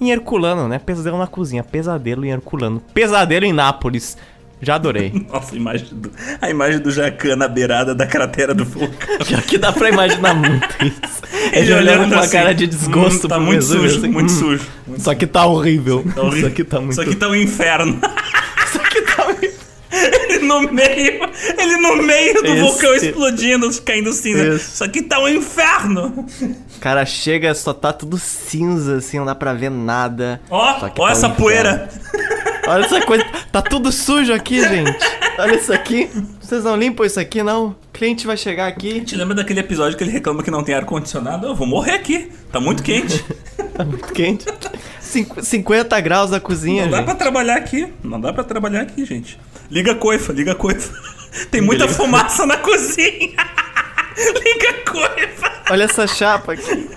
em 0.00 0.10
Herculano, 0.10 0.68
né? 0.68 0.78
Pesadelo 0.78 1.18
na 1.18 1.26
cozinha, 1.26 1.64
pesadelo 1.64 2.24
em 2.24 2.30
Herculano, 2.30 2.80
pesadelo 2.94 3.44
em 3.44 3.52
Nápoles. 3.52 4.16
Já 4.60 4.74
adorei. 4.74 5.12
Nossa, 5.32 5.54
a 5.54 5.56
imagem 5.56 5.88
do, 5.92 6.12
a 6.40 6.50
imagem 6.50 6.80
do 6.80 6.90
Jacan 6.90 7.36
na 7.36 7.48
beirada 7.48 7.94
da 7.94 8.06
cratera 8.06 8.54
do 8.54 8.64
vulcão. 8.64 9.18
Já 9.24 9.40
que 9.40 9.58
dá 9.58 9.72
pra 9.72 9.88
imaginar 9.88 10.34
muito 10.34 10.66
isso. 10.84 11.22
Ele, 11.52 11.66
Ele 11.66 11.74
olhando 11.74 12.08
com 12.08 12.14
uma 12.14 12.20
assim, 12.20 12.32
cara 12.32 12.54
de 12.54 12.66
desgosto 12.66 13.26
hum, 13.26 13.28
tá 13.28 13.38
muito 13.38 13.64
sujo, 13.64 13.98
assim, 13.98 14.08
muito 14.08 14.32
hum, 14.32 14.38
sujo. 14.38 14.66
Muito 14.86 15.02
só 15.02 15.14
que 15.14 15.26
tá 15.26 15.46
horrível. 15.46 16.04
Tá 16.14 16.22
horrível. 16.22 16.38
Isso 16.38 16.46
aqui 16.46 16.64
tá 16.64 16.80
muito... 16.80 16.92
Isso 16.92 17.00
aqui 17.00 17.14
tá 17.14 17.28
um 17.28 17.34
inferno. 17.34 18.00
Isso 18.66 18.80
aqui 18.80 19.02
tá 19.02 19.26
um 19.26 19.34
Ele 19.90 20.38
no 20.40 20.60
meio, 20.72 21.20
ele 21.58 21.76
no 21.78 22.02
meio 22.02 22.42
do 22.42 22.48
Esse... 22.48 22.60
vulcão 22.60 22.94
explodindo, 22.94 23.82
caindo 23.82 24.12
cinza. 24.12 24.54
Isso. 24.54 24.74
Isso 24.74 24.84
aqui 24.84 25.02
tá 25.02 25.18
um 25.20 25.28
inferno. 25.28 26.26
Cara, 26.80 27.06
chega, 27.06 27.54
só 27.54 27.72
tá 27.72 27.92
tudo 27.92 28.18
cinza, 28.18 28.96
assim, 28.96 29.18
não 29.18 29.26
dá 29.26 29.34
pra 29.34 29.54
ver 29.54 29.70
nada. 29.70 30.40
Ó, 30.50 30.58
ó 30.58 30.88
tá 30.88 31.10
essa 31.10 31.28
um 31.28 31.34
poeira. 31.34 31.88
Olha 32.66 32.84
essa 32.84 33.00
coisa. 33.00 33.24
Tá 33.52 33.62
tudo 33.62 33.90
sujo 33.90 34.32
aqui, 34.32 34.60
gente. 34.68 34.98
Olha 35.38 35.54
isso 35.56 35.72
aqui. 35.72 36.10
Vocês 36.40 36.64
não 36.64 36.76
limpam 36.76 37.04
isso 37.06 37.18
aqui, 37.20 37.42
não? 37.42 37.68
O 37.68 37.76
cliente 37.92 38.26
vai 38.26 38.36
chegar 38.36 38.66
aqui. 38.66 39.00
Te 39.02 39.16
lembra 39.16 39.34
daquele 39.34 39.60
episódio 39.60 39.96
que 39.96 40.04
ele 40.04 40.10
reclama 40.10 40.42
que 40.42 40.50
não 40.50 40.62
tem 40.62 40.74
ar-condicionado? 40.74 41.46
Eu 41.46 41.54
vou 41.54 41.66
morrer 41.66 41.92
aqui. 41.92 42.30
Tá 42.52 42.60
muito 42.60 42.82
quente. 42.82 43.24
tá 43.76 43.84
muito 43.84 44.12
quente. 44.12 44.46
Cinqu 45.00 45.42
50 45.42 45.98
graus 46.00 46.30
na 46.30 46.40
cozinha, 46.40 46.84
Não 46.86 46.90
gente. 46.92 46.98
dá 47.00 47.02
pra 47.04 47.14
trabalhar 47.14 47.56
aqui. 47.56 47.92
Não 48.02 48.20
dá 48.20 48.32
pra 48.32 48.44
trabalhar 48.44 48.82
aqui, 48.82 49.04
gente. 49.04 49.38
Liga 49.70 49.92
a 49.92 49.94
coifa, 49.94 50.32
liga 50.32 50.52
a 50.52 50.54
coifa. 50.54 50.92
Tem 51.50 51.60
muita 51.60 51.84
Liga. 51.84 51.96
fumaça 51.96 52.44
na 52.46 52.56
cozinha. 52.56 53.08
liga 54.18 54.70
a 54.70 54.90
coifa. 54.90 55.52
Olha 55.70 55.84
essa 55.84 56.06
chapa 56.06 56.52
aqui. 56.54 56.88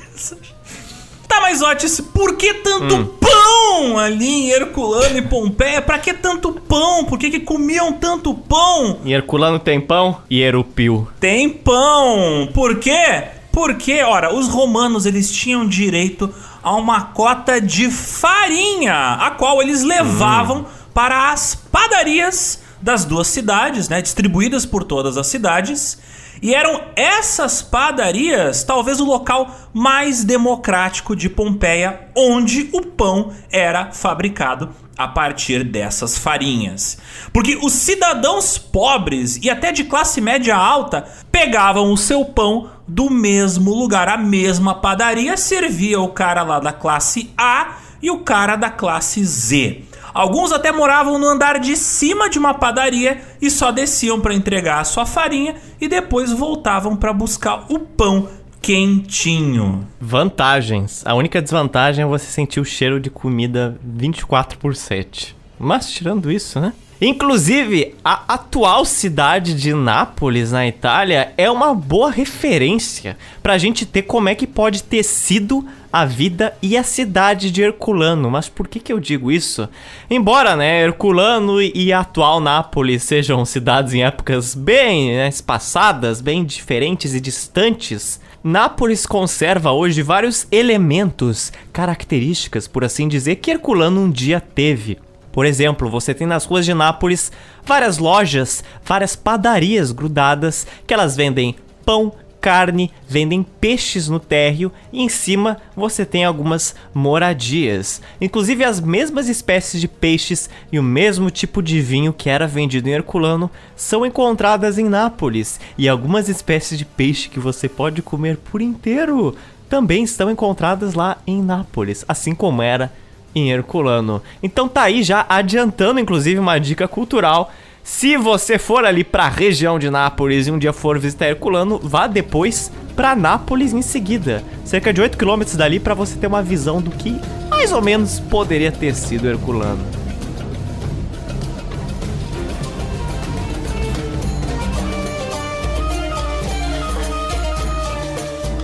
Tá, 1.32 1.40
mas 1.40 1.62
Otis, 1.62 2.02
por 2.02 2.36
que 2.36 2.56
tanto 2.56 2.94
Hum. 2.94 3.10
pão 3.18 3.98
ali 3.98 4.28
em 4.28 4.50
Herculano 4.50 5.18
e 5.18 5.22
Pompeia? 5.22 5.82
Pra 5.82 5.98
que 5.98 6.14
tanto 6.14 6.52
pão? 6.52 7.06
Por 7.06 7.18
que, 7.18 7.30
que 7.32 7.40
comiam 7.40 7.94
tanto 7.94 8.34
pão? 8.34 9.00
Em 9.06 9.14
Herculano 9.14 9.58
tem 9.58 9.80
pão 9.80 10.18
e 10.30 10.42
Erupil. 10.42 11.08
Tem 11.22 11.48
pão. 11.48 12.50
Por 12.54 12.80
quê? 12.80 13.30
Porque, 13.50 14.02
ora, 14.04 14.34
os 14.36 14.50
romanos 14.50 15.06
eles 15.06 15.32
tinham 15.32 15.66
direito 15.66 16.30
a 16.62 16.76
uma 16.76 17.02
cota 17.02 17.62
de 17.62 17.90
farinha, 17.90 19.14
a 19.14 19.32
qual 19.32 19.62
eles 19.62 19.84
levavam 19.84 20.66
para 20.94 21.32
as 21.32 21.56
padarias 21.56 22.62
das 22.82 23.06
duas 23.06 23.28
cidades, 23.28 23.88
né, 23.88 24.02
distribuídas 24.02 24.66
por 24.66 24.84
todas 24.84 25.16
as 25.16 25.28
cidades. 25.28 25.98
E 26.42 26.54
eram 26.54 26.82
essas 26.96 27.62
padarias 27.62 28.64
talvez 28.64 29.00
o 29.00 29.06
local 29.06 29.50
mais 29.74 30.24
democrático 30.24 31.16
de 31.16 31.30
Pompeia, 31.30 32.08
onde 32.16 32.70
o 32.74 32.82
pão 32.82 33.32
era 33.52 33.92
fabricado 33.92 34.70
a 34.98 35.08
partir 35.08 35.64
dessas 35.64 36.18
farinhas. 36.18 36.98
Porque 37.34 37.58
os 37.62 37.74
cidadãos 37.74 38.58
pobres 38.58 39.40
e 39.42 39.50
até 39.50 39.72
de 39.72 39.84
classe 39.84 40.22
média 40.22 40.56
alta 40.56 41.08
pegavam 41.32 41.92
o 41.92 41.98
seu 41.98 42.24
pão 42.26 42.70
do 42.88 43.10
mesmo 43.10 43.74
lugar, 43.74 44.10
a 44.10 44.18
mesma 44.18 44.76
padaria 44.76 45.38
servia 45.38 46.00
o 46.00 46.10
cara 46.10 46.44
lá 46.44 46.60
da 46.60 46.74
classe 46.74 47.32
A 47.38 47.78
e 48.02 48.12
o 48.12 48.20
cara 48.20 48.56
da 48.56 48.70
classe 48.70 49.24
Z. 49.24 49.84
Alguns 50.14 50.52
até 50.52 50.72
moravam 50.72 51.18
no 51.18 51.28
andar 51.28 51.60
de 51.60 51.76
cima 51.76 52.30
de 52.30 52.38
uma 52.38 52.54
padaria 52.54 53.22
e 53.42 53.50
só 53.50 53.72
desciam 53.72 54.20
para 54.20 54.34
entregar 54.34 54.80
a 54.80 54.84
sua 54.84 55.06
farinha 55.06 55.56
e 55.80 55.88
depois 55.88 56.32
voltavam 56.32 56.96
para 56.96 57.14
buscar 57.14 57.66
o 57.70 57.80
pão 57.80 58.28
quentinho. 58.62 59.88
Vantagens. 60.00 61.02
A 61.06 61.16
única 61.16 61.42
desvantagem 61.42 62.04
é 62.04 62.08
você 62.08 62.26
sentir 62.26 62.60
o 62.60 62.66
cheiro 62.66 63.00
de 63.00 63.10
comida 63.10 63.78
24 63.84 64.60
por 64.60 64.76
7. 64.76 65.36
Mas 65.60 65.90
tirando 65.92 66.32
isso, 66.32 66.60
né? 66.60 66.74
Inclusive, 67.02 67.96
a 68.06 68.22
atual 68.28 68.86
cidade 68.86 69.56
de 69.56 69.74
Nápoles, 69.74 70.52
na 70.52 70.68
Itália, 70.68 71.34
é 71.36 71.50
uma 71.50 71.74
boa 71.74 72.12
referência 72.12 73.18
pra 73.42 73.58
gente 73.58 73.88
ter 73.88 74.04
como 74.04 74.30
é 74.30 74.36
que 74.36 74.46
pode 74.46 74.84
ter 74.84 75.02
sido 75.02 75.68
a 75.92 76.06
vida 76.06 76.56
e 76.62 76.78
a 76.78 76.84
cidade 76.84 77.52
de 77.52 77.62
Herculano. 77.62 78.30
Mas 78.30 78.48
por 78.48 78.68
que 78.68 78.80
que 78.80 78.94
eu 78.94 79.00
digo 79.00 79.32
isso? 79.32 79.68
Embora, 80.10 80.56
né, 80.56 80.84
Herculano 80.84 81.62
e 81.62 81.92
a 81.92 82.00
atual 82.00 82.40
Nápoles 82.40 83.04
sejam 83.04 83.44
cidades 83.46 83.94
em 83.94 84.04
épocas 84.04 84.56
bem 84.56 85.16
né, 85.16 85.28
espaçadas, 85.28 86.22
bem 86.22 86.46
diferentes 86.46 87.14
e 87.14 87.20
distantes, 87.20 88.20
Nápoles 88.44 89.06
conserva 89.06 89.72
hoje 89.72 90.02
vários 90.02 90.48
elementos, 90.52 91.54
características, 91.72 92.68
por 92.68 92.84
assim 92.84 93.08
dizer, 93.08 93.36
que 93.36 93.52
Herculano 93.52 94.02
um 94.02 94.10
dia 94.10 94.42
teve. 94.42 94.98
Por 95.32 95.46
exemplo, 95.46 95.90
você 95.90 96.14
tem 96.14 96.28
nas 96.28 96.46
ruas 96.46 96.66
de 96.66 96.74
Nápoles 96.74 97.32
várias 97.64 97.98
lojas, 97.98 98.64
várias 98.84 99.16
padarias 99.16 99.92
grudadas 99.92 100.66
que 100.86 100.94
elas 100.94 101.16
vendem 101.16 101.56
pão, 101.86 102.12
carne, 102.42 102.92
vendem 103.08 103.44
peixes 103.44 104.10
no 104.10 104.20
térreo 104.20 104.72
e 104.92 105.02
em 105.02 105.08
cima 105.08 105.58
você 105.76 106.04
tem 106.04 106.26
algumas 106.26 106.76
moradias. 106.94 108.02
Inclusive 108.20 108.64
as 108.64 108.80
mesmas 108.80 109.30
espécies 109.30 109.80
de 109.80 109.88
peixes 109.88 110.50
e 110.72 110.80
o 110.80 110.84
mesmo 110.84 111.30
tipo 111.30 111.62
de 111.62 111.80
vinho 111.80 112.12
que 112.12 112.30
era 112.30 112.48
vendido 112.48 112.90
em 112.90 112.94
Herculano 112.94 113.50
são 113.76 114.06
encontradas 114.06 114.80
em 114.80 114.90
Nápoles 114.90 115.60
e 115.78 115.88
algumas 115.88 116.28
espécies 116.28 116.78
de 116.80 116.86
peixe 116.86 117.30
que 117.30 117.40
você 117.40 117.70
pode 117.70 118.02
comer 118.02 118.38
por 118.38 118.62
inteiro 118.62 119.36
também 119.70 120.04
estão 120.04 120.30
encontradas 120.30 120.96
lá 120.96 121.18
em 121.26 121.42
Nápoles, 121.42 122.04
assim 122.08 122.36
como 122.36 122.62
era 122.62 122.92
em 123.34 123.52
Herculano. 123.52 124.22
Então 124.44 124.68
tá 124.68 124.82
aí 124.84 125.04
já 125.04 125.26
adiantando 125.30 126.00
inclusive 126.00 126.40
uma 126.40 126.60
dica 126.60 126.88
cultural. 126.88 127.52
Se 127.84 128.16
você 128.16 128.60
for 128.60 128.86
ali 128.86 129.04
pra 129.04 129.28
região 129.28 129.80
de 129.80 129.90
Nápoles 129.90 130.48
e 130.48 130.52
um 130.52 130.60
dia 130.60 130.72
for 130.72 131.00
visitar 131.00 131.28
Herculano, 131.28 131.80
vá 131.82 132.08
depois 132.08 132.72
pra 132.96 133.16
Nápoles 133.16 133.74
em 133.74 133.82
seguida. 133.82 134.44
Cerca 134.64 134.94
de 134.94 135.02
8 135.02 135.18
km 135.18 135.42
dali 135.56 135.80
pra 135.80 135.94
você 135.94 136.16
ter 136.18 136.28
uma 136.28 136.44
visão 136.44 136.82
do 136.82 136.92
que 136.92 137.20
mais 137.50 137.72
ou 137.72 137.82
menos 137.82 138.20
poderia 138.20 138.72
ter 138.72 138.96
sido 138.96 139.28
Herculano. 139.28 139.84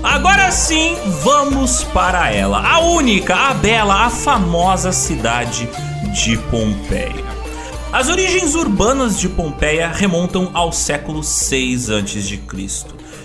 Agora 0.03 0.51
sim, 0.51 0.95
vamos 1.21 1.83
para 1.83 2.31
ela. 2.31 2.67
A 2.67 2.79
única, 2.79 3.35
a 3.35 3.53
bela, 3.53 4.05
a 4.05 4.09
famosa 4.09 4.91
cidade 4.91 5.69
de 6.13 6.37
Pompeia. 6.49 7.36
As 7.91 8.09
origens 8.09 8.53
urbanas 8.53 9.17
de 9.17 9.29
Pompeia 9.29 9.87
remontam 9.87 10.51
ao 10.53 10.73
século 10.73 11.23
6 11.23 11.89
a.C., 11.89 12.41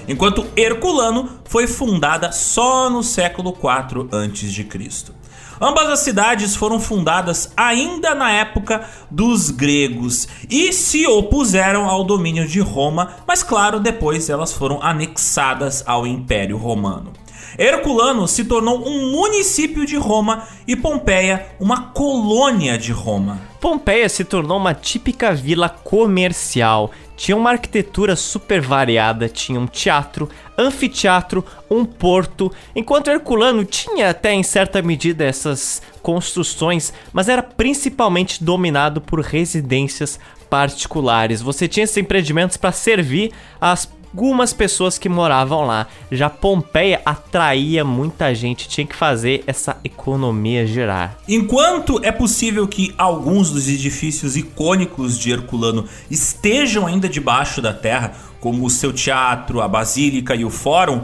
enquanto 0.06 0.47
Herculano 0.56 1.28
foi 1.44 1.66
fundada 1.66 2.30
só 2.30 2.89
no 2.89 3.02
século 3.02 3.52
4 3.52 4.09
a.C. 4.12 5.12
Ambas 5.60 5.89
as 5.90 5.98
cidades 6.01 6.55
foram 6.55 6.78
fundadas 6.78 7.52
ainda 7.56 8.14
na 8.14 8.30
época 8.30 8.89
dos 9.10 9.51
gregos 9.51 10.28
e 10.48 10.72
se 10.72 11.09
opuseram 11.09 11.89
ao 11.89 12.05
domínio 12.05 12.47
de 12.47 12.60
Roma, 12.60 13.16
mas 13.26 13.43
claro, 13.43 13.80
depois 13.80 14.30
elas 14.30 14.52
foram 14.52 14.80
anexadas 14.80 15.82
ao 15.86 16.06
Império 16.06 16.56
Romano. 16.56 17.12
Herculano 17.59 18.28
se 18.28 18.44
tornou 18.44 18.89
um 18.89 19.10
município 19.10 19.84
de 19.84 19.97
Roma 19.97 20.44
e 20.66 20.76
Pompeia 20.76 21.48
uma 21.60 21.90
colônia 21.90 22.78
de 22.78 22.93
Roma. 22.93 23.51
Pompeia 23.62 24.09
se 24.09 24.24
tornou 24.24 24.59
uma 24.59 24.74
típica 24.74 25.32
vila 25.32 25.68
comercial. 25.68 26.90
Tinha 27.16 27.36
uma 27.36 27.51
arquitetura 27.51 28.16
super 28.16 28.60
variada, 28.60 29.28
tinha 29.28 29.60
um 29.60 29.68
teatro, 29.68 30.28
anfiteatro, 30.59 31.47
um 31.70 31.84
porto, 31.84 32.51
enquanto 32.74 33.09
Herculano 33.09 33.64
tinha 33.64 34.10
até 34.10 34.32
em 34.34 34.43
certa 34.43 34.82
medida 34.82 35.24
essas 35.24 35.80
construções, 36.02 36.93
mas 37.12 37.28
era 37.28 37.40
principalmente 37.40 38.43
dominado 38.43 39.01
por 39.01 39.20
residências 39.20 40.18
particulares. 40.51 41.40
Você 41.40 41.68
tinha 41.68 41.84
esses 41.84 41.97
empreendimentos 41.97 42.56
para 42.56 42.72
servir 42.72 43.30
as 43.60 43.89
algumas 44.12 44.52
pessoas 44.52 44.98
que 44.98 45.09
moravam 45.09 45.66
lá. 45.66 45.86
Já 46.10 46.28
Pompeia 46.28 47.01
atraía 47.05 47.84
muita 47.84 48.34
gente, 48.34 48.68
tinha 48.68 48.86
que 48.86 48.94
fazer 48.94 49.43
essa 49.47 49.78
economia 49.82 50.66
girar. 50.66 51.16
Enquanto 51.26 51.98
é 52.05 52.12
possível 52.12 52.68
que 52.68 52.94
alguns 52.98 53.51
dos 53.51 53.68
edifícios 53.68 54.36
icônicos 54.36 55.18
de 55.18 55.32
Herculano 55.32 55.86
estejam 56.10 56.86
ainda 56.86 57.09
debaixo 57.09 57.62
da 57.62 57.72
terra, 57.72 58.12
como 58.39 58.64
o 58.66 58.70
seu 58.70 58.93
teatro, 58.93 59.60
a 59.60 59.68
basílica 59.68 60.34
e 60.34 60.44
o 60.44 60.51
fórum, 60.51 61.02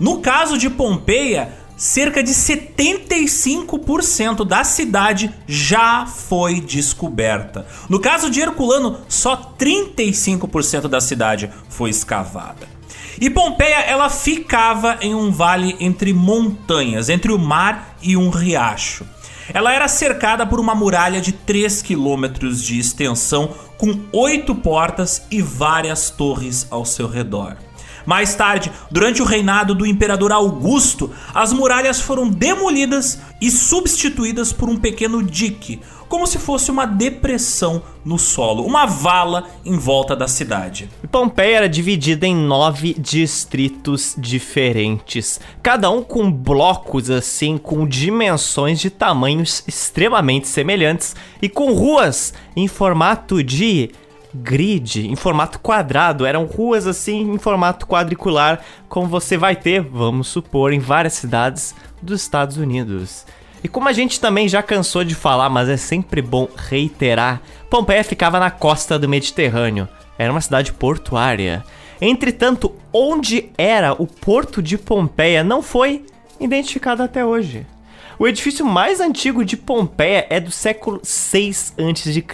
no 0.00 0.20
caso 0.20 0.56
de 0.56 0.70
Pompeia, 0.70 1.50
cerca 1.76 2.22
de 2.22 2.32
75% 2.32 4.44
da 4.44 4.62
cidade 4.64 5.32
já 5.46 6.06
foi 6.06 6.60
descoberta. 6.60 7.66
No 7.88 8.00
caso 8.00 8.30
de 8.30 8.40
Herculano, 8.40 8.98
só 9.08 9.54
35% 9.58 10.88
da 10.88 11.00
cidade 11.00 11.50
foi 11.68 11.90
escavada. 11.90 12.76
E 13.20 13.30
Pompeia, 13.30 13.80
ela 13.80 14.10
ficava 14.10 14.98
em 15.00 15.14
um 15.14 15.30
vale 15.30 15.76
entre 15.80 16.12
montanhas, 16.12 17.08
entre 17.08 17.32
o 17.32 17.38
mar 17.38 17.96
e 18.02 18.16
um 18.16 18.30
riacho. 18.30 19.06
Ela 19.54 19.72
era 19.72 19.88
cercada 19.88 20.44
por 20.44 20.58
uma 20.58 20.74
muralha 20.74 21.20
de 21.20 21.32
3 21.32 21.82
quilômetros 21.82 22.62
de 22.62 22.78
extensão, 22.78 23.54
com 23.78 24.00
oito 24.12 24.54
portas 24.54 25.22
e 25.30 25.40
várias 25.40 26.10
torres 26.10 26.66
ao 26.70 26.84
seu 26.84 27.08
redor. 27.08 27.56
Mais 28.06 28.36
tarde, 28.36 28.70
durante 28.90 29.20
o 29.20 29.24
reinado 29.24 29.74
do 29.74 29.84
imperador 29.84 30.30
Augusto, 30.30 31.10
as 31.34 31.52
muralhas 31.52 32.00
foram 32.00 32.30
demolidas 32.30 33.18
e 33.40 33.50
substituídas 33.50 34.52
por 34.52 34.68
um 34.68 34.76
pequeno 34.76 35.22
dique, 35.22 35.80
como 36.08 36.26
se 36.26 36.38
fosse 36.38 36.70
uma 36.70 36.86
depressão 36.86 37.82
no 38.04 38.18
solo, 38.18 38.64
uma 38.64 38.86
vala 38.86 39.48
em 39.64 39.76
volta 39.76 40.14
da 40.14 40.28
cidade. 40.28 40.88
Pompeia 41.10 41.56
era 41.56 41.68
dividida 41.68 42.26
em 42.26 42.34
nove 42.34 42.94
distritos 42.94 44.14
diferentes, 44.16 45.40
cada 45.62 45.90
um 45.90 46.02
com 46.02 46.30
blocos 46.30 47.10
assim, 47.10 47.58
com 47.58 47.86
dimensões 47.86 48.78
de 48.78 48.88
tamanhos 48.88 49.64
extremamente 49.66 50.46
semelhantes 50.46 51.16
e 51.42 51.48
com 51.48 51.72
ruas 51.72 52.32
em 52.54 52.68
formato 52.68 53.42
de 53.42 53.90
grid, 54.34 55.06
em 55.06 55.16
formato 55.16 55.58
quadrado. 55.58 56.26
Eram 56.26 56.44
ruas 56.44 56.86
assim 56.86 57.32
em 57.32 57.38
formato 57.38 57.86
quadricular, 57.86 58.60
como 58.88 59.06
você 59.06 59.36
vai 59.36 59.56
ter, 59.56 59.80
vamos 59.80 60.28
supor, 60.28 60.72
em 60.72 60.78
várias 60.78 61.14
cidades 61.14 61.74
dos 62.02 62.22
Estados 62.22 62.56
Unidos. 62.56 63.24
E 63.62 63.68
como 63.68 63.88
a 63.88 63.92
gente 63.92 64.20
também 64.20 64.48
já 64.48 64.62
cansou 64.62 65.02
de 65.02 65.14
falar, 65.14 65.48
mas 65.48 65.68
é 65.68 65.76
sempre 65.76 66.22
bom 66.22 66.48
reiterar, 66.56 67.40
Pompeia 67.68 68.04
ficava 68.04 68.38
na 68.38 68.50
costa 68.50 68.98
do 68.98 69.08
Mediterrâneo. 69.08 69.88
Era 70.18 70.32
uma 70.32 70.40
cidade 70.40 70.72
portuária. 70.72 71.64
Entretanto, 72.00 72.74
onde 72.92 73.50
era 73.56 73.92
o 73.92 74.06
porto 74.06 74.62
de 74.62 74.76
Pompeia 74.78 75.42
não 75.42 75.62
foi 75.62 76.04
identificado 76.38 77.02
até 77.02 77.24
hoje. 77.24 77.66
O 78.18 78.26
edifício 78.26 78.64
mais 78.64 79.00
antigo 79.00 79.44
de 79.44 79.56
Pompeia 79.56 80.26
é 80.30 80.40
do 80.40 80.50
século 80.50 81.00
6 81.02 81.74
a.C. 81.76 82.24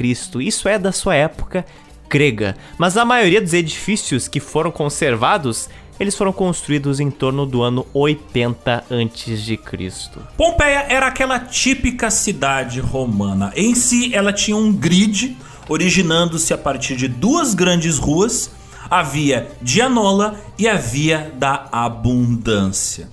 Isso 0.41 0.69
é 0.69 0.79
da 0.79 0.93
sua 0.93 1.17
época 1.17 1.65
grega, 2.13 2.55
mas 2.77 2.99
a 2.99 3.07
maioria 3.07 3.41
dos 3.41 3.55
edifícios 3.55 4.29
que 4.29 4.39
foram 4.39 4.71
conservados 4.71 5.71
eles 5.99 6.17
foram 6.17 6.33
construídos 6.33 7.01
em 7.01 7.11
torno 7.11 7.47
do 7.47 7.63
ano 7.63 7.87
80 7.95 8.85
a.C. 8.91 9.61
Pompeia 10.37 10.87
era 10.89 11.07
aquela 11.07 11.39
típica 11.39 12.11
cidade 12.11 12.81
romana. 12.81 13.53
Em 13.55 13.75
si, 13.75 14.13
ela 14.13 14.33
tinha 14.33 14.57
um 14.57 14.73
grid 14.73 15.37
originando-se 15.69 16.53
a 16.53 16.59
partir 16.59 16.97
de 16.97 17.07
duas 17.07 17.55
grandes 17.55 17.99
ruas, 17.99 18.51
a 18.91 19.03
via 19.03 19.49
Dianola 19.61 20.41
e 20.59 20.67
a 20.67 20.75
via 20.75 21.33
da 21.39 21.69
Abundância. 21.71 23.09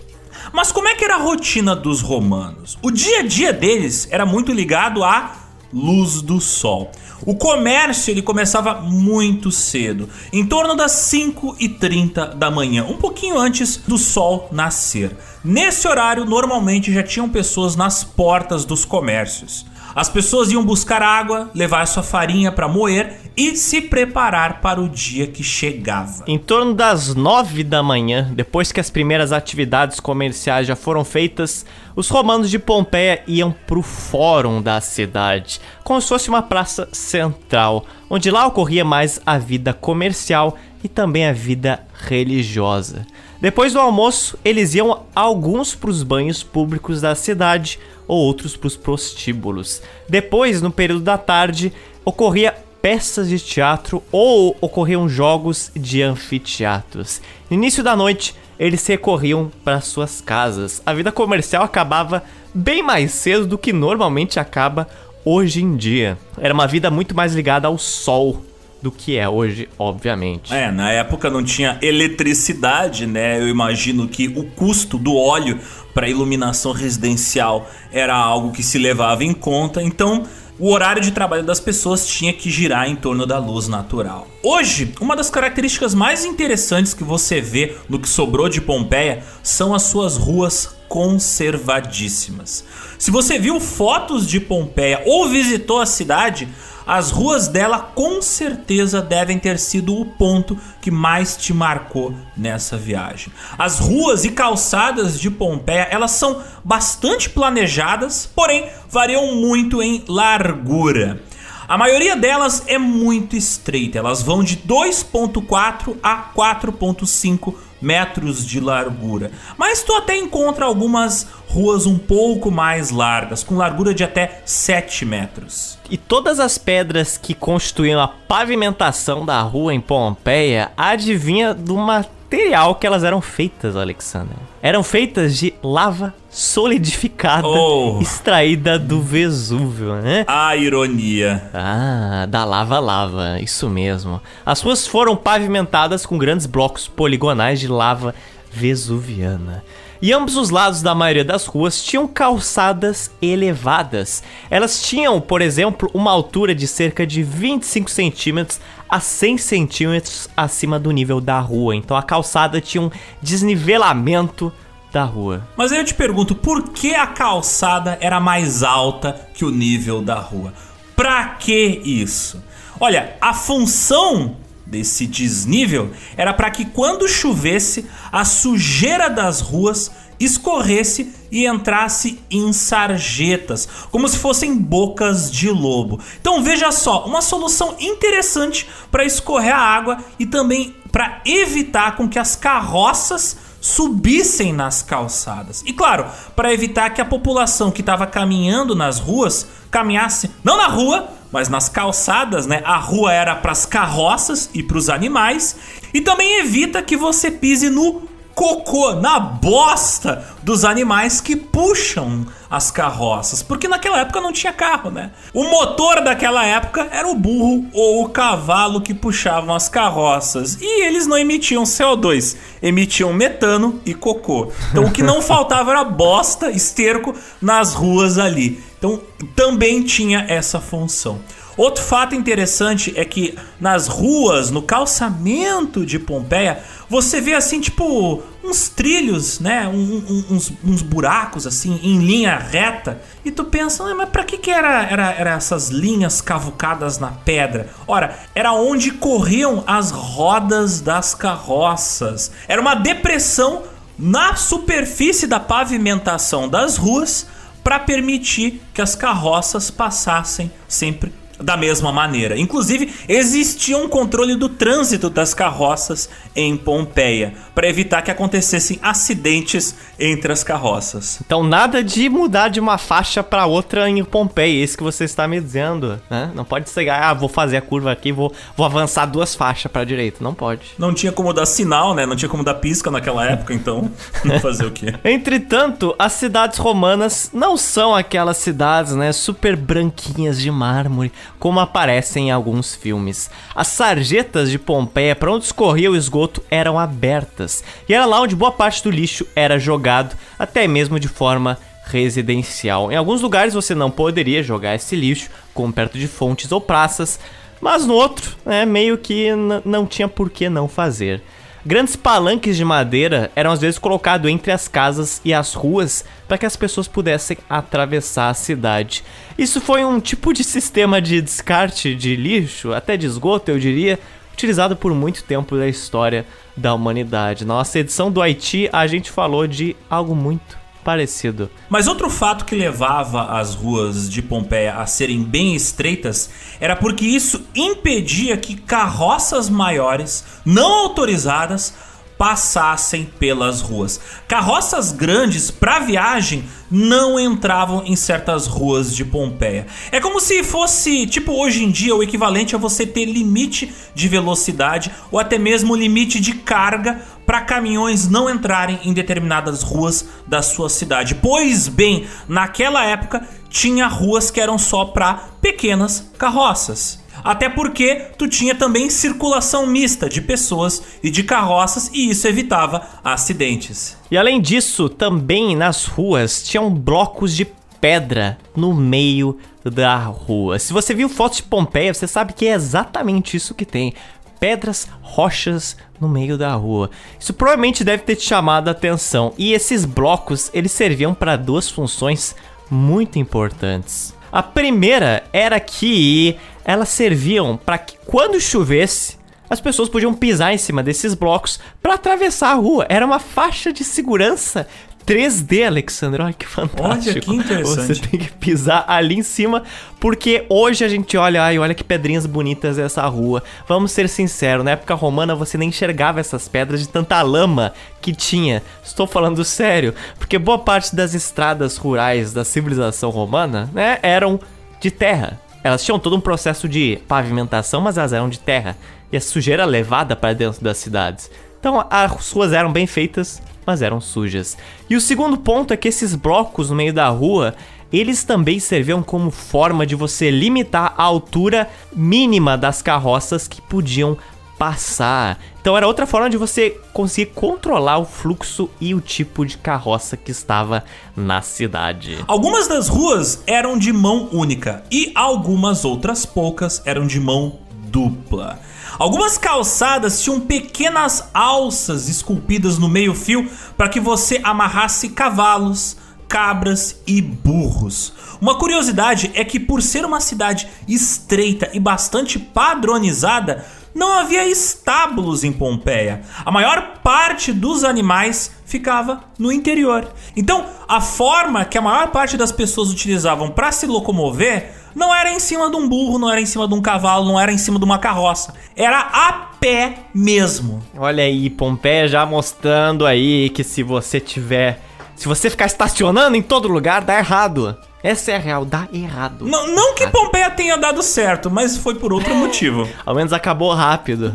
Mas 0.51 0.71
como 0.71 0.88
é 0.88 0.95
que 0.95 1.05
era 1.05 1.15
a 1.15 1.21
rotina 1.21 1.76
dos 1.76 2.01
romanos? 2.01 2.77
O 2.81 2.89
dia 2.89 3.19
a 3.19 3.23
dia 3.23 3.53
deles 3.53 4.07
era 4.09 4.26
muito 4.26 4.51
ligado 4.51 5.03
à 5.03 5.35
luz 5.71 6.21
do 6.21 6.41
sol. 6.41 6.91
O 7.26 7.36
comércio 7.36 8.12
ele 8.12 8.22
começava 8.22 8.76
muito 8.76 9.52
cedo, 9.52 10.10
em 10.32 10.46
torno 10.46 10.76
das 10.76 10.91
5 10.91 11.58
e 11.60 11.68
30 11.68 12.28
da 12.28 12.50
manhã, 12.50 12.86
um 12.86 12.98
pouquinho 12.98 13.38
antes 13.38 13.78
do 13.78 13.98
sol 13.98 14.48
nascer. 14.52 15.16
Nesse 15.44 15.88
horário, 15.88 16.26
normalmente 16.26 16.94
já 16.94 17.04
tinham 17.04 17.30
pessoas 17.30 17.76
nas 17.76 18.04
portas 18.04 18.66
dos 18.66 18.86
comércios. 18.86 19.66
As 19.96 20.08
pessoas 20.08 20.52
iam 20.52 20.64
buscar 20.64 21.02
água, 21.02 21.50
levar 21.54 21.86
sua 21.88 22.04
farinha 22.04 22.52
para 22.52 22.68
moer 22.68 23.20
e 23.36 23.56
se 23.56 23.82
preparar 23.82 24.62
para 24.62 24.80
o 24.80 24.88
dia 24.88 25.28
que 25.28 25.44
chegava. 25.44 26.24
Em 26.28 26.38
torno 26.38 26.74
das 26.74 27.16
nove 27.16 27.64
da 27.64 27.82
manhã, 27.82 28.32
depois 28.34 28.72
que 28.72 28.80
as 28.80 28.90
primeiras 28.90 29.32
atividades 29.32 30.00
comerciais 30.00 30.68
já 30.68 30.76
foram 30.76 31.04
feitas, 31.04 31.66
os 31.99 32.07
romanos 32.07 32.49
de 32.49 32.57
Pompeia 32.57 33.21
iam 33.27 33.53
para 33.67 33.77
o 33.77 33.84
fórum 33.84 34.61
da 34.61 34.80
cidade, 34.80 35.59
como 35.84 35.99
se 35.99 36.07
fosse 36.07 36.30
uma 36.30 36.41
praça 36.41 36.88
central, 36.93 37.85
onde 38.09 38.31
lá 38.31 38.47
ocorria 38.47 38.85
mais 38.85 39.19
a 39.26 39.38
vida 39.38 39.73
comercial 39.73 40.57
e 40.81 40.88
também 40.88 41.27
a 41.27 41.34
vida 41.34 41.85
religiosa. 41.93 43.05
Depois 43.41 43.73
do 43.73 43.81
almoço, 43.81 44.39
eles 44.45 44.73
iam 44.76 45.03
alguns 45.13 45.76
para 45.76 45.89
os 45.89 46.01
banhos 46.01 46.41
públicos 46.41 47.01
da 47.01 47.13
cidade, 47.15 47.77
ou 48.07 48.17
outros 48.17 48.55
para 48.55 48.67
os 48.67 48.77
prostíbulos. 48.77 49.81
Depois, 50.07 50.61
no 50.61 50.71
período 50.71 51.01
da 51.01 51.17
tarde, 51.17 51.73
ocorria 52.05 52.55
peças 52.81 53.27
de 53.27 53.38
teatro 53.39 54.01
ou 54.09 54.55
ocorriam 54.61 55.09
jogos 55.09 55.69
de 55.76 56.01
anfiteatros. 56.01 57.21
No 57.49 57.57
início 57.57 57.84
da 57.84 57.93
noite, 57.93 58.34
eles 58.60 58.86
recorriam 58.86 59.49
para 59.64 59.80
suas 59.80 60.19
casas. 60.19 60.81
A 60.86 60.94
vida 60.94 61.11
comercial 61.11 61.64
acabava 61.64 62.23
bem 62.53 62.84
mais 62.84 63.11
cedo 63.11 63.48
do 63.48 63.57
que 63.57 63.72
normalmente 63.72 64.40
acaba 64.40 64.88
hoje 65.23 65.64
em 65.64 65.77
dia. 65.77 66.18
Era 66.38 66.53
uma 66.53 66.68
vida 66.68 66.91
muito 66.91 67.15
mais 67.15 67.34
ligada 67.34 67.68
ao 67.68 67.77
sol 67.77 68.44
do 68.81 68.91
que 68.91 69.18
é 69.18 69.27
hoje, 69.27 69.68
obviamente. 69.77 70.53
É, 70.53 70.72
na 70.72 70.91
época 70.91 71.30
não 71.30 71.44
tinha 71.44 71.77
eletricidade, 71.81 73.06
né? 73.06 73.40
Eu 73.40 73.48
imagino 73.48 74.07
que 74.07 74.27
o 74.27 74.44
custo 74.52 74.98
do 74.98 75.15
óleo 75.15 75.60
para 75.94 76.07
iluminação 76.07 76.72
residencial 76.72 77.69
era 77.91 78.15
algo 78.15 78.52
que 78.52 78.64
se 78.64 78.77
levava 78.77 79.23
em 79.23 79.34
conta, 79.34 79.81
então 79.84 80.23
o 80.60 80.72
horário 80.72 81.02
de 81.02 81.11
trabalho 81.11 81.44
das 81.44 81.60
pessoas 81.60 82.06
tinha 82.06 82.34
que 82.34 82.49
girar 82.49 82.90
em 82.90 82.95
torno 82.95 83.26
da 83.26 83.40
luz 83.40 83.69
natural. 83.69 84.27
Hoje, 84.44 84.94
uma 84.99 85.15
das 85.15 85.30
características 85.30 85.95
mais 85.95 86.26
interessantes 86.26 86.94
que 86.94 87.03
você 87.03 87.40
vê 87.40 87.77
no 87.88 87.98
que 87.98 88.10
sobrou 88.10 88.49
de 88.49 88.60
Pompeia 88.60 89.23
são 89.41 89.73
as 89.73 89.84
suas 89.84 90.18
ruas 90.18 90.76
conservadíssimas. 90.90 92.65
Se 92.98 93.11
você 93.11 93.40
viu 93.40 93.60
fotos 93.60 94.27
de 94.27 94.40
Pompeia 94.40 95.02
ou 95.06 95.30
visitou 95.30 95.80
a 95.80 95.86
cidade, 95.86 96.49
as 96.85 97.11
ruas 97.11 97.47
dela 97.47 97.80
com 97.80 98.22
certeza 98.22 99.01
devem 99.01 99.38
ter 99.38 99.60
sido 99.60 99.95
o 99.95 100.06
ponto 100.06 100.57
que 100.81 100.89
mais 100.91 101.38
te 101.38 101.53
marcou 101.53 102.14
nessa 102.35 102.77
viagem. 102.77 103.31
As 103.57 103.80
ruas 103.80 104.26
e 104.26 104.31
calçadas 104.31 105.19
de 105.19 105.30
Pompeia, 105.30 105.88
elas 105.91 106.11
são 106.11 106.41
bastante 106.64 107.30
planejadas, 107.30 108.26
porém 108.26 108.68
variam 108.89 109.35
muito 109.35 109.81
em 109.81 110.03
largura. 110.07 111.22
A 111.68 111.77
maioria 111.77 112.15
delas 112.15 112.64
é 112.65 112.80
muito 112.80 113.35
estreita, 113.35 113.99
elas 113.99 114.23
vão 114.23 114.43
de 114.43 114.57
2.4 114.57 115.97
a 116.01 116.31
4.5 116.35 117.53
metros 117.81 118.45
de 118.45 118.60
largura. 118.60 119.31
Mas 119.57 119.84
tu 119.84 119.93
até 119.93 120.18
encontra 120.18 120.65
algumas 120.65 121.27
ruas 121.47 121.85
um 121.85 121.97
pouco 121.97 122.51
mais 122.51 122.91
largas, 122.91 123.43
com 123.43 123.56
largura 123.56 123.93
de 123.93 124.03
até 124.03 124.41
7 124.45 125.06
metros. 125.06 125.77
E 125.89 125.97
todas 125.97 126.39
as 126.39 126.57
pedras 126.57 127.18
que 127.18 127.34
constituíam 127.34 127.99
a 127.99 128.07
pavimentação 128.07 129.26
da 129.26 129.41
rua 129.41 129.73
em 129.73 129.81
Pompeia 129.81 130.72
adivinha 130.77 131.53
do 131.53 131.76
material 131.76 132.76
que 132.76 132.85
elas 132.85 133.03
eram 133.03 133.22
feitas, 133.22 133.76
Alexander. 133.76 134.38
Eram 134.61 134.84
feitas 134.84 135.38
de 135.38 135.53
lava 135.64 136.14
solidificada, 136.30 137.47
oh. 137.47 137.99
extraída 138.01 138.77
do 138.77 139.01
Vesúvio, 139.01 139.95
né? 139.95 140.26
A 140.27 140.56
ironia. 140.56 141.49
Ah, 141.53 142.26
da 142.30 142.45
lava-lava, 142.45 143.39
isso 143.41 143.69
mesmo. 143.69 144.22
As 144.45 144.61
ruas 144.61 144.85
foram 144.85 145.15
pavimentadas 145.15 146.06
com 146.06 146.18
grandes 146.18 146.45
blocos 146.45 146.88
poligonais 146.88 147.60
de 147.60 147.68
lava 147.68 148.14
vesuviana. 148.51 149.64
E 150.01 150.14
ambos 150.14 150.38
os 150.38 150.49
lados 150.49 150.81
da 150.81 150.95
maioria 150.95 151.26
das 151.26 151.45
ruas 151.45 151.84
tinham 151.84 152.07
calçadas 152.07 153.11
elevadas. 153.22 154.23
Elas 154.49 154.81
tinham, 154.81 155.19
por 155.19 155.41
exemplo, 155.41 155.91
uma 155.93 156.10
altura 156.10 156.56
de 156.56 156.68
cerca 156.68 157.06
de 157.06 157.22
25 157.22 157.91
centímetros 157.91 158.61
a 158.88 159.01
100 159.01 159.38
centímetros 159.38 160.30
acima 160.38 160.80
do 160.80 160.91
nível 160.91 161.19
da 161.19 161.39
rua. 161.39 161.76
Então 161.76 161.97
a 161.97 162.03
calçada 162.03 162.61
tinha 162.61 162.81
um 162.81 162.89
desnivelamento 163.22 164.53
da 164.91 165.03
rua. 165.03 165.48
Mas 165.56 165.72
aí 165.72 165.80
eu 165.80 165.86
te 165.86 165.94
pergunto, 165.94 166.36
por 166.36 166.70
que 166.70 166.95
a 166.95 167.07
calçada 167.07 167.98
era 168.02 168.20
mais 168.20 168.64
alta 168.64 169.28
que 169.34 169.45
o 169.45 169.52
nível 169.52 170.02
da 170.02 170.20
rua? 170.20 170.53
Pra 170.95 171.26
que 171.26 171.82
isso? 171.84 172.44
Olha, 172.80 173.16
a 173.22 173.34
função 173.34 174.38
desse 174.66 175.06
desnível 175.06 175.91
era 176.16 176.34
para 176.34 176.52
que 176.52 176.66
quando 176.66 177.07
chovesse, 177.07 177.86
a 178.11 178.24
sujeira 178.24 179.10
das 179.10 179.41
ruas 179.41 179.91
escorresse 180.20 181.14
e 181.32 181.48
entrasse 181.48 182.20
em 182.30 182.52
sarjetas, 182.52 183.68
como 183.90 184.07
se 184.07 184.18
fossem 184.18 184.57
bocas 184.57 185.32
de 185.32 185.49
lobo. 185.49 185.99
Então 186.20 186.44
veja 186.44 186.72
só, 186.72 187.06
uma 187.06 187.22
solução 187.22 187.76
interessante 187.80 188.68
para 188.91 189.06
escorrer 189.06 189.56
a 189.56 189.60
água 189.60 189.98
e 190.18 190.26
também 190.26 190.76
para 190.91 191.22
evitar 191.26 191.95
com 191.95 192.10
que 192.10 192.20
as 192.20 192.36
carroças 192.36 193.38
subissem 193.61 194.53
nas 194.53 194.81
calçadas. 194.81 195.64
E 195.65 195.73
claro, 195.73 196.06
para 196.36 196.53
evitar 196.53 196.90
que 196.91 197.02
a 197.02 197.06
população 197.06 197.72
que 197.72 197.81
estava 197.81 198.07
caminhando 198.07 198.76
nas 198.76 198.99
ruas 198.99 199.48
caminhasse 199.69 200.31
não 200.44 200.57
na 200.57 200.68
rua, 200.68 201.10
mas 201.31 201.48
nas 201.48 201.69
calçadas, 201.69 202.48
né? 202.48 202.61
A 202.65 202.77
rua 202.77 203.14
era 203.14 203.36
para 203.36 203.52
as 203.52 203.65
carroças 203.65 204.49
e 204.53 204.64
para 204.64 204.77
os 204.77 204.90
animais. 204.90 205.56
E 205.94 206.02
também 206.02 206.40
evita 206.40 206.81
que 206.81 206.98
você 206.98 207.30
pise 207.30 207.69
no 207.69 208.09
cocô, 208.40 208.94
na 208.94 209.20
bosta 209.20 210.26
dos 210.41 210.64
animais 210.64 211.20
que 211.20 211.36
puxam 211.36 212.26
as 212.49 212.72
carroças, 212.72 213.44
porque 213.44 213.68
naquela 213.68 213.99
época 213.99 214.22
não 214.22 214.32
tinha 214.32 214.53
carro, 214.53 214.90
né? 214.90 215.11
O 215.34 215.44
motor 215.44 216.02
daquela 216.02 216.45
época 216.45 216.88
era 216.90 217.06
o 217.06 217.16
burro 217.16 217.66
ou 217.74 218.06
o 218.06 218.07
cavalo 218.07 218.80
que 218.80 218.94
puxavam 218.94 219.53
as 219.53 219.68
carroças 219.68 220.57
e 220.61 220.86
eles 220.86 221.06
não 221.06 221.18
emitiam 221.18 221.64
CO2, 221.64 222.38
emitiam 222.64 223.11
metano 223.11 223.82
e 223.86 223.94
cocô. 223.94 224.49
Então 224.72 224.86
o 224.86 224.91
que 224.91 225.03
não 225.03 225.20
faltava 225.22 225.72
era 225.72 225.84
bosta, 225.84 226.49
esterco 226.49 227.14
nas 227.41 227.74
ruas 227.74 228.18
ali. 228.18 228.64
Então 228.78 229.02
também 229.36 229.84
tinha 229.84 230.26
essa 230.30 230.61
função. 230.61 231.20
Outro 231.60 231.84
fato 231.84 232.15
interessante 232.15 232.94
é 232.95 233.03
que 233.03 233.38
nas 233.60 233.86
ruas, 233.86 234.49
no 234.49 234.61
calçamento 234.61 235.86
de 235.86 235.99
Pompeia, 235.99 236.64
você 236.88 237.19
vê 237.19 237.34
assim, 237.34 237.60
tipo, 237.60 238.23
uns 238.41 238.69
trilhos, 238.69 239.41
né? 239.41 239.68
Um, 239.68 239.73
um, 239.76 240.26
uns, 240.36 240.53
uns, 240.64 240.81
buracos 240.81 241.45
assim, 241.45 241.77
em 241.84 241.99
linha 241.99 242.38
reta. 242.38 243.02
E 243.26 243.30
tu 243.30 243.44
pensa, 243.44 243.84
ah, 243.84 243.94
mas 243.94 244.07
pra 244.07 244.23
que, 244.23 244.38
que 244.38 244.49
era, 244.49 244.84
era, 244.84 245.11
era 245.11 245.31
essas 245.31 245.68
linhas 245.68 246.22
cavucadas 246.22 246.98
na 246.98 247.10
pedra? 247.10 247.68
Ora, 247.86 248.18
era 248.34 248.53
onde 248.53 248.91
corriam 248.91 249.61
as 249.68 249.91
rodas 249.91 250.80
das 250.80 251.14
carroças. 251.14 252.31
Era 252.48 252.61
uma 252.61 252.76
depressão 252.76 253.64
na 253.98 254.34
superfície 254.38 255.27
da 255.27 255.41
pavimentação 255.41 256.48
das 256.48 256.77
ruas 256.77 257.27
para 257.61 257.80
permitir 257.80 258.61
que 258.73 258.81
as 258.81 258.95
carroças 258.95 259.69
passassem 259.69 260.49
sempre 260.65 261.19
da 261.40 261.56
mesma 261.56 261.91
maneira. 261.91 262.38
Inclusive, 262.38 262.94
existia 263.07 263.78
um 263.78 263.88
controle 263.88 264.36
do 264.36 264.49
trânsito 264.49 265.10
das 265.10 265.34
carroças 265.34 266.10
em 266.36 266.56
Pompeia, 266.56 267.34
para 267.56 267.68
evitar 267.68 268.02
que 268.02 268.11
acontecessem 268.11 268.80
acidentes 268.82 269.76
entre 269.99 270.32
as 270.32 270.44
carroças. 270.44 271.20
Então, 271.26 271.44
nada 271.44 271.84
de 271.84 272.10
mudar 272.10 272.49
de 272.49 272.60
uma 272.60 272.78
faixa 272.78 273.24
para 273.24 273.45
outra 273.45 273.90
em 273.90 274.03
Pompeia, 274.03 274.61
é 274.61 274.64
isso 274.64 274.78
que 274.78 274.84
você 274.84 275.03
está 275.06 275.28
me 275.28 275.40
dizendo, 275.40 275.99
né? 276.10 276.32
Não 276.34 276.45
pode 276.45 276.70
ser, 276.70 276.90
ah, 276.90 277.14
vou 277.14 277.30
fazer 277.30 277.57
a 277.57 277.61
curva 277.61 277.91
aqui, 277.91 278.11
vou, 278.11 278.34
vou 278.56 278.66
avançar 278.66 279.06
duas 279.06 279.36
faixas 279.36 279.72
para 279.72 279.84
direita, 279.84 280.18
não 280.22 280.34
pode. 280.34 280.72
Não 280.78 280.94
tinha 280.94 281.11
como 281.11 281.34
dar 281.34 281.45
sinal, 281.45 281.94
né? 281.94 282.06
Não 282.06 282.16
tinha 282.16 282.30
como 282.30 282.44
dar 282.44 282.56
pisca 282.56 282.91
naquela 282.91 283.26
época, 283.26 283.53
então, 283.53 283.91
fazer 284.41 284.66
o 284.66 284.72
quê? 284.72 284.94
Entretanto, 285.03 285.95
as 285.98 286.14
cidades 286.14 286.57
romanas 286.57 287.30
não 287.34 287.57
são 287.57 287.95
aquelas 287.95 288.38
cidades, 288.38 288.94
né, 288.94 289.11
super 289.11 289.56
branquinhas 289.56 290.40
de 290.40 290.49
mármore, 290.52 291.11
como 291.38 291.60
aparecem 291.60 292.30
em 292.30 292.31
alguns 292.31 292.76
filmes. 292.76 293.30
As 293.53 293.68
sarjetas 293.68 294.49
de 294.49 294.57
Pompeia, 294.57 295.15
para 295.15 295.31
onde 295.31 295.45
escorria 295.45 295.91
o 295.91 295.95
esgoto, 295.95 296.41
eram 296.49 296.80
abertas, 296.80 297.64
e 297.88 297.93
era 297.93 298.06
lá 298.06 298.22
onde 298.22 298.35
boa 298.35 298.51
parte 298.51 298.84
do 298.84 298.89
lixo 298.89 299.27
era 299.35 299.60
jogado, 299.60 300.15
até 300.38 300.68
mesmo 300.68 300.99
de 300.99 301.07
forma 301.07 301.57
residencial. 301.85 302.91
Em 302.91 302.95
alguns 302.95 303.22
lugares 303.22 303.53
você 303.53 303.76
não 303.76 303.91
poderia 303.91 304.43
jogar 304.43 304.76
esse 304.76 304.95
lixo, 304.95 305.30
como 305.53 305.73
perto 305.73 305.97
de 305.97 306.07
fontes 306.07 306.51
ou 306.51 306.61
praças, 306.61 307.19
mas 307.60 307.85
no 307.85 307.93
outro, 307.93 308.38
né, 308.45 308.65
meio 308.65 308.97
que 308.97 309.27
não 309.65 309.85
tinha 309.85 310.07
por 310.07 310.30
que 310.30 310.49
não 310.49 310.68
fazer. 310.68 311.22
Grandes 311.65 311.95
palanques 311.95 312.56
de 312.56 312.64
madeira 312.64 313.30
eram 313.35 313.51
às 313.51 313.60
vezes 313.60 313.77
colocados 313.77 314.31
entre 314.31 314.51
as 314.51 314.68
casas 314.68 315.19
e 315.26 315.34
as 315.34 315.53
ruas 315.53 316.06
para 316.26 316.38
que 316.38 316.45
as 316.45 316.56
pessoas 316.56 316.88
pudessem 316.88 317.38
atravessar 317.49 318.30
a 318.30 318.34
cidade. 318.34 319.03
Isso 319.40 319.61
foi 319.61 319.86
um 319.86 320.02
tipo 320.02 320.34
de 320.34 320.44
sistema 320.44 321.02
de 321.02 321.22
descarte 321.22 321.95
de 321.95 322.14
lixo, 322.14 322.74
até 322.74 322.98
de 322.98 323.06
esgoto, 323.06 323.49
eu 323.49 323.57
diria, 323.57 323.98
utilizado 324.34 324.76
por 324.76 324.94
muito 324.94 325.24
tempo 325.24 325.56
da 325.56 325.66
história 325.66 326.26
da 326.57 326.74
humanidade. 326.74 327.45
Na 327.45 327.53
nossa 327.53 327.80
edição 327.80 328.11
do 328.11 328.22
Haiti, 328.22 328.68
a 328.70 328.86
gente 328.86 329.10
falou 329.10 329.48
de 329.48 329.78
algo 329.90 330.14
muito 330.14 330.57
parecido. 330.84 331.49
Mas 331.70 331.88
outro 331.88 332.10
fato 332.10 332.44
que 332.44 332.53
levava 332.53 333.40
as 333.40 333.56
ruas 333.56 334.10
de 334.10 334.22
Pompeia 334.22 334.76
a 334.76 334.86
serem 334.86 335.24
bem 335.24 335.56
estreitas 335.56 336.30
era 336.60 336.76
porque 336.76 337.06
isso 337.06 337.41
impedia 337.56 338.36
que 338.36 338.56
carroças 338.56 339.49
maiores, 339.49 340.26
não 340.44 340.84
autorizadas, 340.84 341.74
passassem 342.20 343.06
pelas 343.18 343.62
ruas. 343.62 343.98
Carroças 344.28 344.91
grandes 344.91 345.50
para 345.50 345.80
viagem 345.80 346.44
não 346.70 347.18
entravam 347.18 347.82
em 347.86 347.96
certas 347.96 348.46
ruas 348.46 348.94
de 348.94 349.06
Pompeia. 349.06 349.66
É 349.90 350.02
como 350.02 350.20
se 350.20 350.44
fosse, 350.44 351.08
tipo, 351.08 351.32
hoje 351.32 351.64
em 351.64 351.72
dia 351.72 351.96
o 351.96 352.04
equivalente 352.04 352.54
a 352.54 352.60
você 352.60 352.86
ter 352.86 353.06
limite 353.06 353.74
de 353.96 354.10
velocidade 354.10 354.91
ou 355.10 355.18
até 355.18 355.38
mesmo 355.38 355.74
limite 355.74 356.20
de 356.20 356.34
carga 356.34 357.02
para 357.26 357.40
caminhões 357.40 358.10
não 358.10 358.30
entrarem 358.30 358.82
em 358.84 358.91
determinadas 358.91 359.64
ruas 359.64 360.06
da 360.28 360.41
sua 360.41 360.68
cidade. 360.68 361.16
Pois 361.16 361.70
bem, 361.70 362.06
naquela 362.28 362.84
época 362.84 363.26
tinha 363.50 363.88
ruas 363.88 364.30
que 364.30 364.41
eram 364.41 364.58
só 364.58 364.84
para 364.84 365.14
pequenas 365.41 366.12
carroças. 366.18 367.00
Até 367.24 367.50
porque 367.50 368.08
tu 368.18 368.28
tinha 368.28 368.56
também 368.56 368.90
circulação 368.90 369.66
mista 369.66 370.10
de 370.10 370.22
pessoas 370.22 370.82
e 371.04 371.10
de 371.10 371.24
carroças 371.24 371.90
e 371.94 372.10
isso 372.10 372.28
evitava 372.28 372.86
acidentes. 373.04 373.98
E 374.10 374.18
além 374.18 374.41
disso, 374.41 374.90
também 374.90 375.56
nas 375.56 375.86
ruas 375.86 376.44
tinham 376.44 376.70
blocos 376.70 377.36
de 377.36 377.46
pedra 377.80 378.38
no 378.56 378.74
meio 378.74 379.38
da 379.64 379.98
rua. 379.98 380.60
Se 380.60 380.74
você 380.74 380.94
viu 380.94 381.10
fotos 381.10 381.38
de 381.38 381.44
Pompeia, 381.44 381.94
você 381.94 382.08
sabe 382.08 382.34
que 382.34 382.48
é 382.48 382.54
exatamente 382.54 383.36
isso 383.36 383.54
que 383.54 383.66
tem. 383.66 383.94
Pedras, 384.40 384.88
rochas 385.02 385.76
no 386.00 386.08
meio 386.08 386.38
da 386.38 386.54
rua. 386.54 386.90
Isso 387.20 387.34
provavelmente 387.34 387.84
deve 387.84 388.04
ter 388.04 388.16
te 388.16 388.24
chamado 388.24 388.70
a 388.70 388.72
atenção. 388.72 389.34
E 389.38 389.52
esses 389.52 389.84
blocos, 389.84 390.50
eles 390.54 390.72
serviam 390.72 391.14
para 391.14 391.36
duas 391.36 391.70
funções 391.70 392.36
muito 392.70 393.20
importantes. 393.20 394.14
A 394.32 394.44
primeira 394.44 395.24
era 395.34 395.60
que 395.60 396.38
elas 396.70 396.90
serviam 396.90 397.58
para 397.58 397.80
que 397.80 397.96
quando 398.06 398.40
chovesse, 398.40 399.18
as 399.50 399.60
pessoas 399.60 399.90
podiam 399.90 400.14
pisar 400.14 400.54
em 400.54 400.58
cima 400.60 400.84
desses 400.84 401.16
blocos 401.16 401.60
para 401.82 401.96
atravessar 401.96 402.52
a 402.52 402.54
rua. 402.54 402.86
Era 402.88 403.04
uma 403.04 403.18
faixa 403.18 403.74
de 403.74 403.84
segurança 403.84 404.68
3D, 405.04 405.66
Alexandre. 405.66 406.22
Olha 406.22 406.32
que 406.32 406.46
fantástico. 406.46 407.10
Olha 407.10 407.22
que 407.22 407.34
interessante. 407.34 407.88
Você 407.88 407.96
tem 407.96 408.20
que 408.20 408.32
pisar 408.34 408.86
ali 408.88 409.16
em 409.16 409.24
cima, 409.24 409.64
porque 410.00 410.46
hoje 410.48 410.86
a 410.86 410.88
gente 410.88 411.18
olha, 411.18 411.41
ai, 411.41 411.58
olha 411.58 411.74
que 411.74 411.84
pedrinhas 411.84 412.28
bonitas 412.28 412.78
essa 412.78 413.04
rua. 413.08 413.41
Vamos 413.68 413.91
ser 413.91 414.08
sinceros, 414.08 414.64
na 414.64 414.70
época 414.70 414.94
romana 414.94 415.34
você 415.34 415.58
nem 415.58 415.70
enxergava 415.70 416.20
essas 416.20 416.48
pedras 416.48 416.82
de 416.82 416.88
tanta 416.88 417.20
lama 417.24 417.74
que 418.00 418.14
tinha. 418.14 418.62
Estou 418.84 419.08
falando 419.08 419.44
sério, 419.44 419.96
porque 420.20 420.38
boa 420.38 420.60
parte 420.60 420.96
das 420.96 421.16
estradas 421.16 421.78
rurais 421.78 422.32
da 422.32 422.46
civilização 422.46 423.10
romana, 423.10 423.68
né, 423.74 423.98
eram 424.04 424.40
de 424.80 424.91
terra. 424.91 425.48
Elas 425.70 425.84
tinham 425.84 426.00
todo 426.00 426.16
um 426.16 426.20
processo 426.20 426.68
de 426.68 427.00
pavimentação, 427.08 427.80
mas 427.80 427.96
elas 427.96 428.12
eram 428.12 428.28
de 428.28 428.40
terra. 428.40 428.76
E 429.12 429.18
a 429.18 429.22
sujeira 429.22 429.66
levada 429.66 430.16
para 430.16 430.34
dentro 430.34 430.64
das 430.64 430.78
cidades. 430.78 431.30
Então 431.60 431.86
as 431.91 432.32
ruas 432.32 432.54
eram 432.54 432.74
bem 432.74 432.88
feitas, 432.88 433.40
mas 433.68 433.84
eram 433.84 434.02
sujas. 434.02 434.58
E 434.90 434.96
o 434.96 435.02
segundo 435.02 435.38
ponto 435.38 435.72
é 435.72 435.78
que 435.78 435.88
esses 435.88 436.16
blocos 436.16 436.72
no 436.72 436.76
meio 436.76 436.91
da 436.91 437.08
rua, 437.10 437.54
eles 437.94 438.24
também 438.24 438.60
serviam 438.60 439.04
como 439.04 439.30
forma 439.30 439.86
de 439.86 439.94
você 439.94 440.32
limitar 440.32 440.96
a 440.98 441.04
altura 441.04 441.70
mínima 441.96 442.58
das 442.58 442.82
carroças 442.82 443.48
que 443.48 443.62
podiam 443.62 444.18
passar. 444.58 445.40
Então 445.70 445.78
era 445.78 445.86
outra 445.86 446.08
forma 446.08 446.32
de 446.32 446.36
você 446.36 446.82
conseguir 446.91 447.28
controlar 447.28 448.00
o 448.00 448.04
fluxo 448.04 448.72
e 448.82 448.96
o 448.96 449.00
tipo 449.00 449.46
de 449.46 449.56
carroça 449.56 450.18
que 450.18 450.32
estava 450.32 450.84
na 451.16 451.44
cidade. 451.44 452.18
Algumas 452.26 452.68
das 452.68 452.88
ruas 452.88 453.44
eram 453.46 453.78
de 453.78 453.94
mão 453.94 454.30
única 454.32 454.84
e 454.91 455.12
algumas 455.14 455.86
outras 455.86 456.26
poucas 456.26 456.82
eram 456.86 457.06
de 457.06 457.20
mão 457.20 457.60
dupla. 457.84 458.60
Algumas 458.98 459.38
calçadas 459.38 460.24
tinham 460.24 460.40
pequenas 460.40 461.30
alças 461.36 462.10
esculpidas 462.10 462.80
no 462.80 462.90
meio-fio 462.90 463.48
para 463.78 463.90
que 463.90 464.00
você 464.00 464.41
amarrasse 464.44 465.10
cavalos, 465.10 465.98
cabras 466.28 467.00
e 467.06 467.22
burros. 467.22 468.14
Uma 468.41 468.58
curiosidade 468.58 469.30
é 469.34 469.44
que, 469.44 469.60
por 469.60 469.82
ser 469.82 470.06
uma 470.06 470.20
cidade 470.20 470.68
estreita 470.88 471.70
e 471.74 471.80
bastante 471.80 472.40
padronizada, 472.40 473.66
não 473.94 474.14
havia 474.14 474.48
estábulos 474.48 475.44
em 475.44 475.52
Pompeia. 475.52 476.22
A 476.45 476.52
maior 476.52 476.99
parte 477.03 477.52
dos 477.52 477.84
animais 477.84 478.52
ficava 478.66 479.22
no 479.38 479.52
interior. 479.52 480.07
Então, 480.36 480.66
a 480.88 481.02
forma 481.02 481.66
que 481.66 481.78
a 481.78 481.82
maior 481.82 482.10
parte 482.10 482.38
das 482.38 482.52
pessoas 482.52 482.90
utilizavam 482.90 483.49
para 483.49 483.72
se 483.72 483.88
locomover 483.88 484.72
não 484.95 485.14
era 485.14 485.32
em 485.32 485.40
cima 485.40 485.70
de 485.70 485.76
um 485.76 485.88
burro, 485.88 486.20
não 486.20 486.30
era 486.30 486.41
em 486.41 486.45
cima 486.45 486.68
de 486.68 486.74
um 486.74 486.82
cavalo, 486.82 487.26
não 487.26 487.40
era 487.40 487.52
em 487.52 487.57
cima 487.57 487.80
de 487.80 487.86
uma 487.86 487.99
carroça. 487.99 488.53
Era 488.76 488.99
a 488.99 489.32
pé 489.60 489.99
mesmo. 490.14 490.84
Olha 490.98 491.24
aí, 491.24 491.49
Pompeia 491.49 492.07
já 492.07 492.26
mostrando 492.26 493.06
aí 493.06 493.49
que 493.49 493.64
se 493.64 493.84
você 493.84 494.20
tiver. 494.20 494.80
Se 495.16 495.28
você 495.28 495.49
ficar 495.49 495.66
estacionando 495.66 496.38
em 496.38 496.41
todo 496.41 496.68
lugar, 496.68 497.02
dá 497.03 497.18
errado. 497.18 497.78
Essa 498.01 498.31
é 498.31 498.35
a 498.35 498.39
real, 498.39 498.63
dá 498.63 498.88
errado. 498.93 499.45
Não, 499.45 499.67
não 499.67 499.93
que 499.93 500.07
Pompeia 500.07 500.49
tenha 500.49 500.77
dado 500.77 501.03
certo, 501.03 501.51
mas 501.51 501.77
foi 501.77 501.95
por 501.95 502.13
outro 502.13 502.34
motivo. 502.35 502.88
Ao 503.05 503.13
menos 503.13 503.34
acabou 503.34 503.73
rápido. 503.73 504.34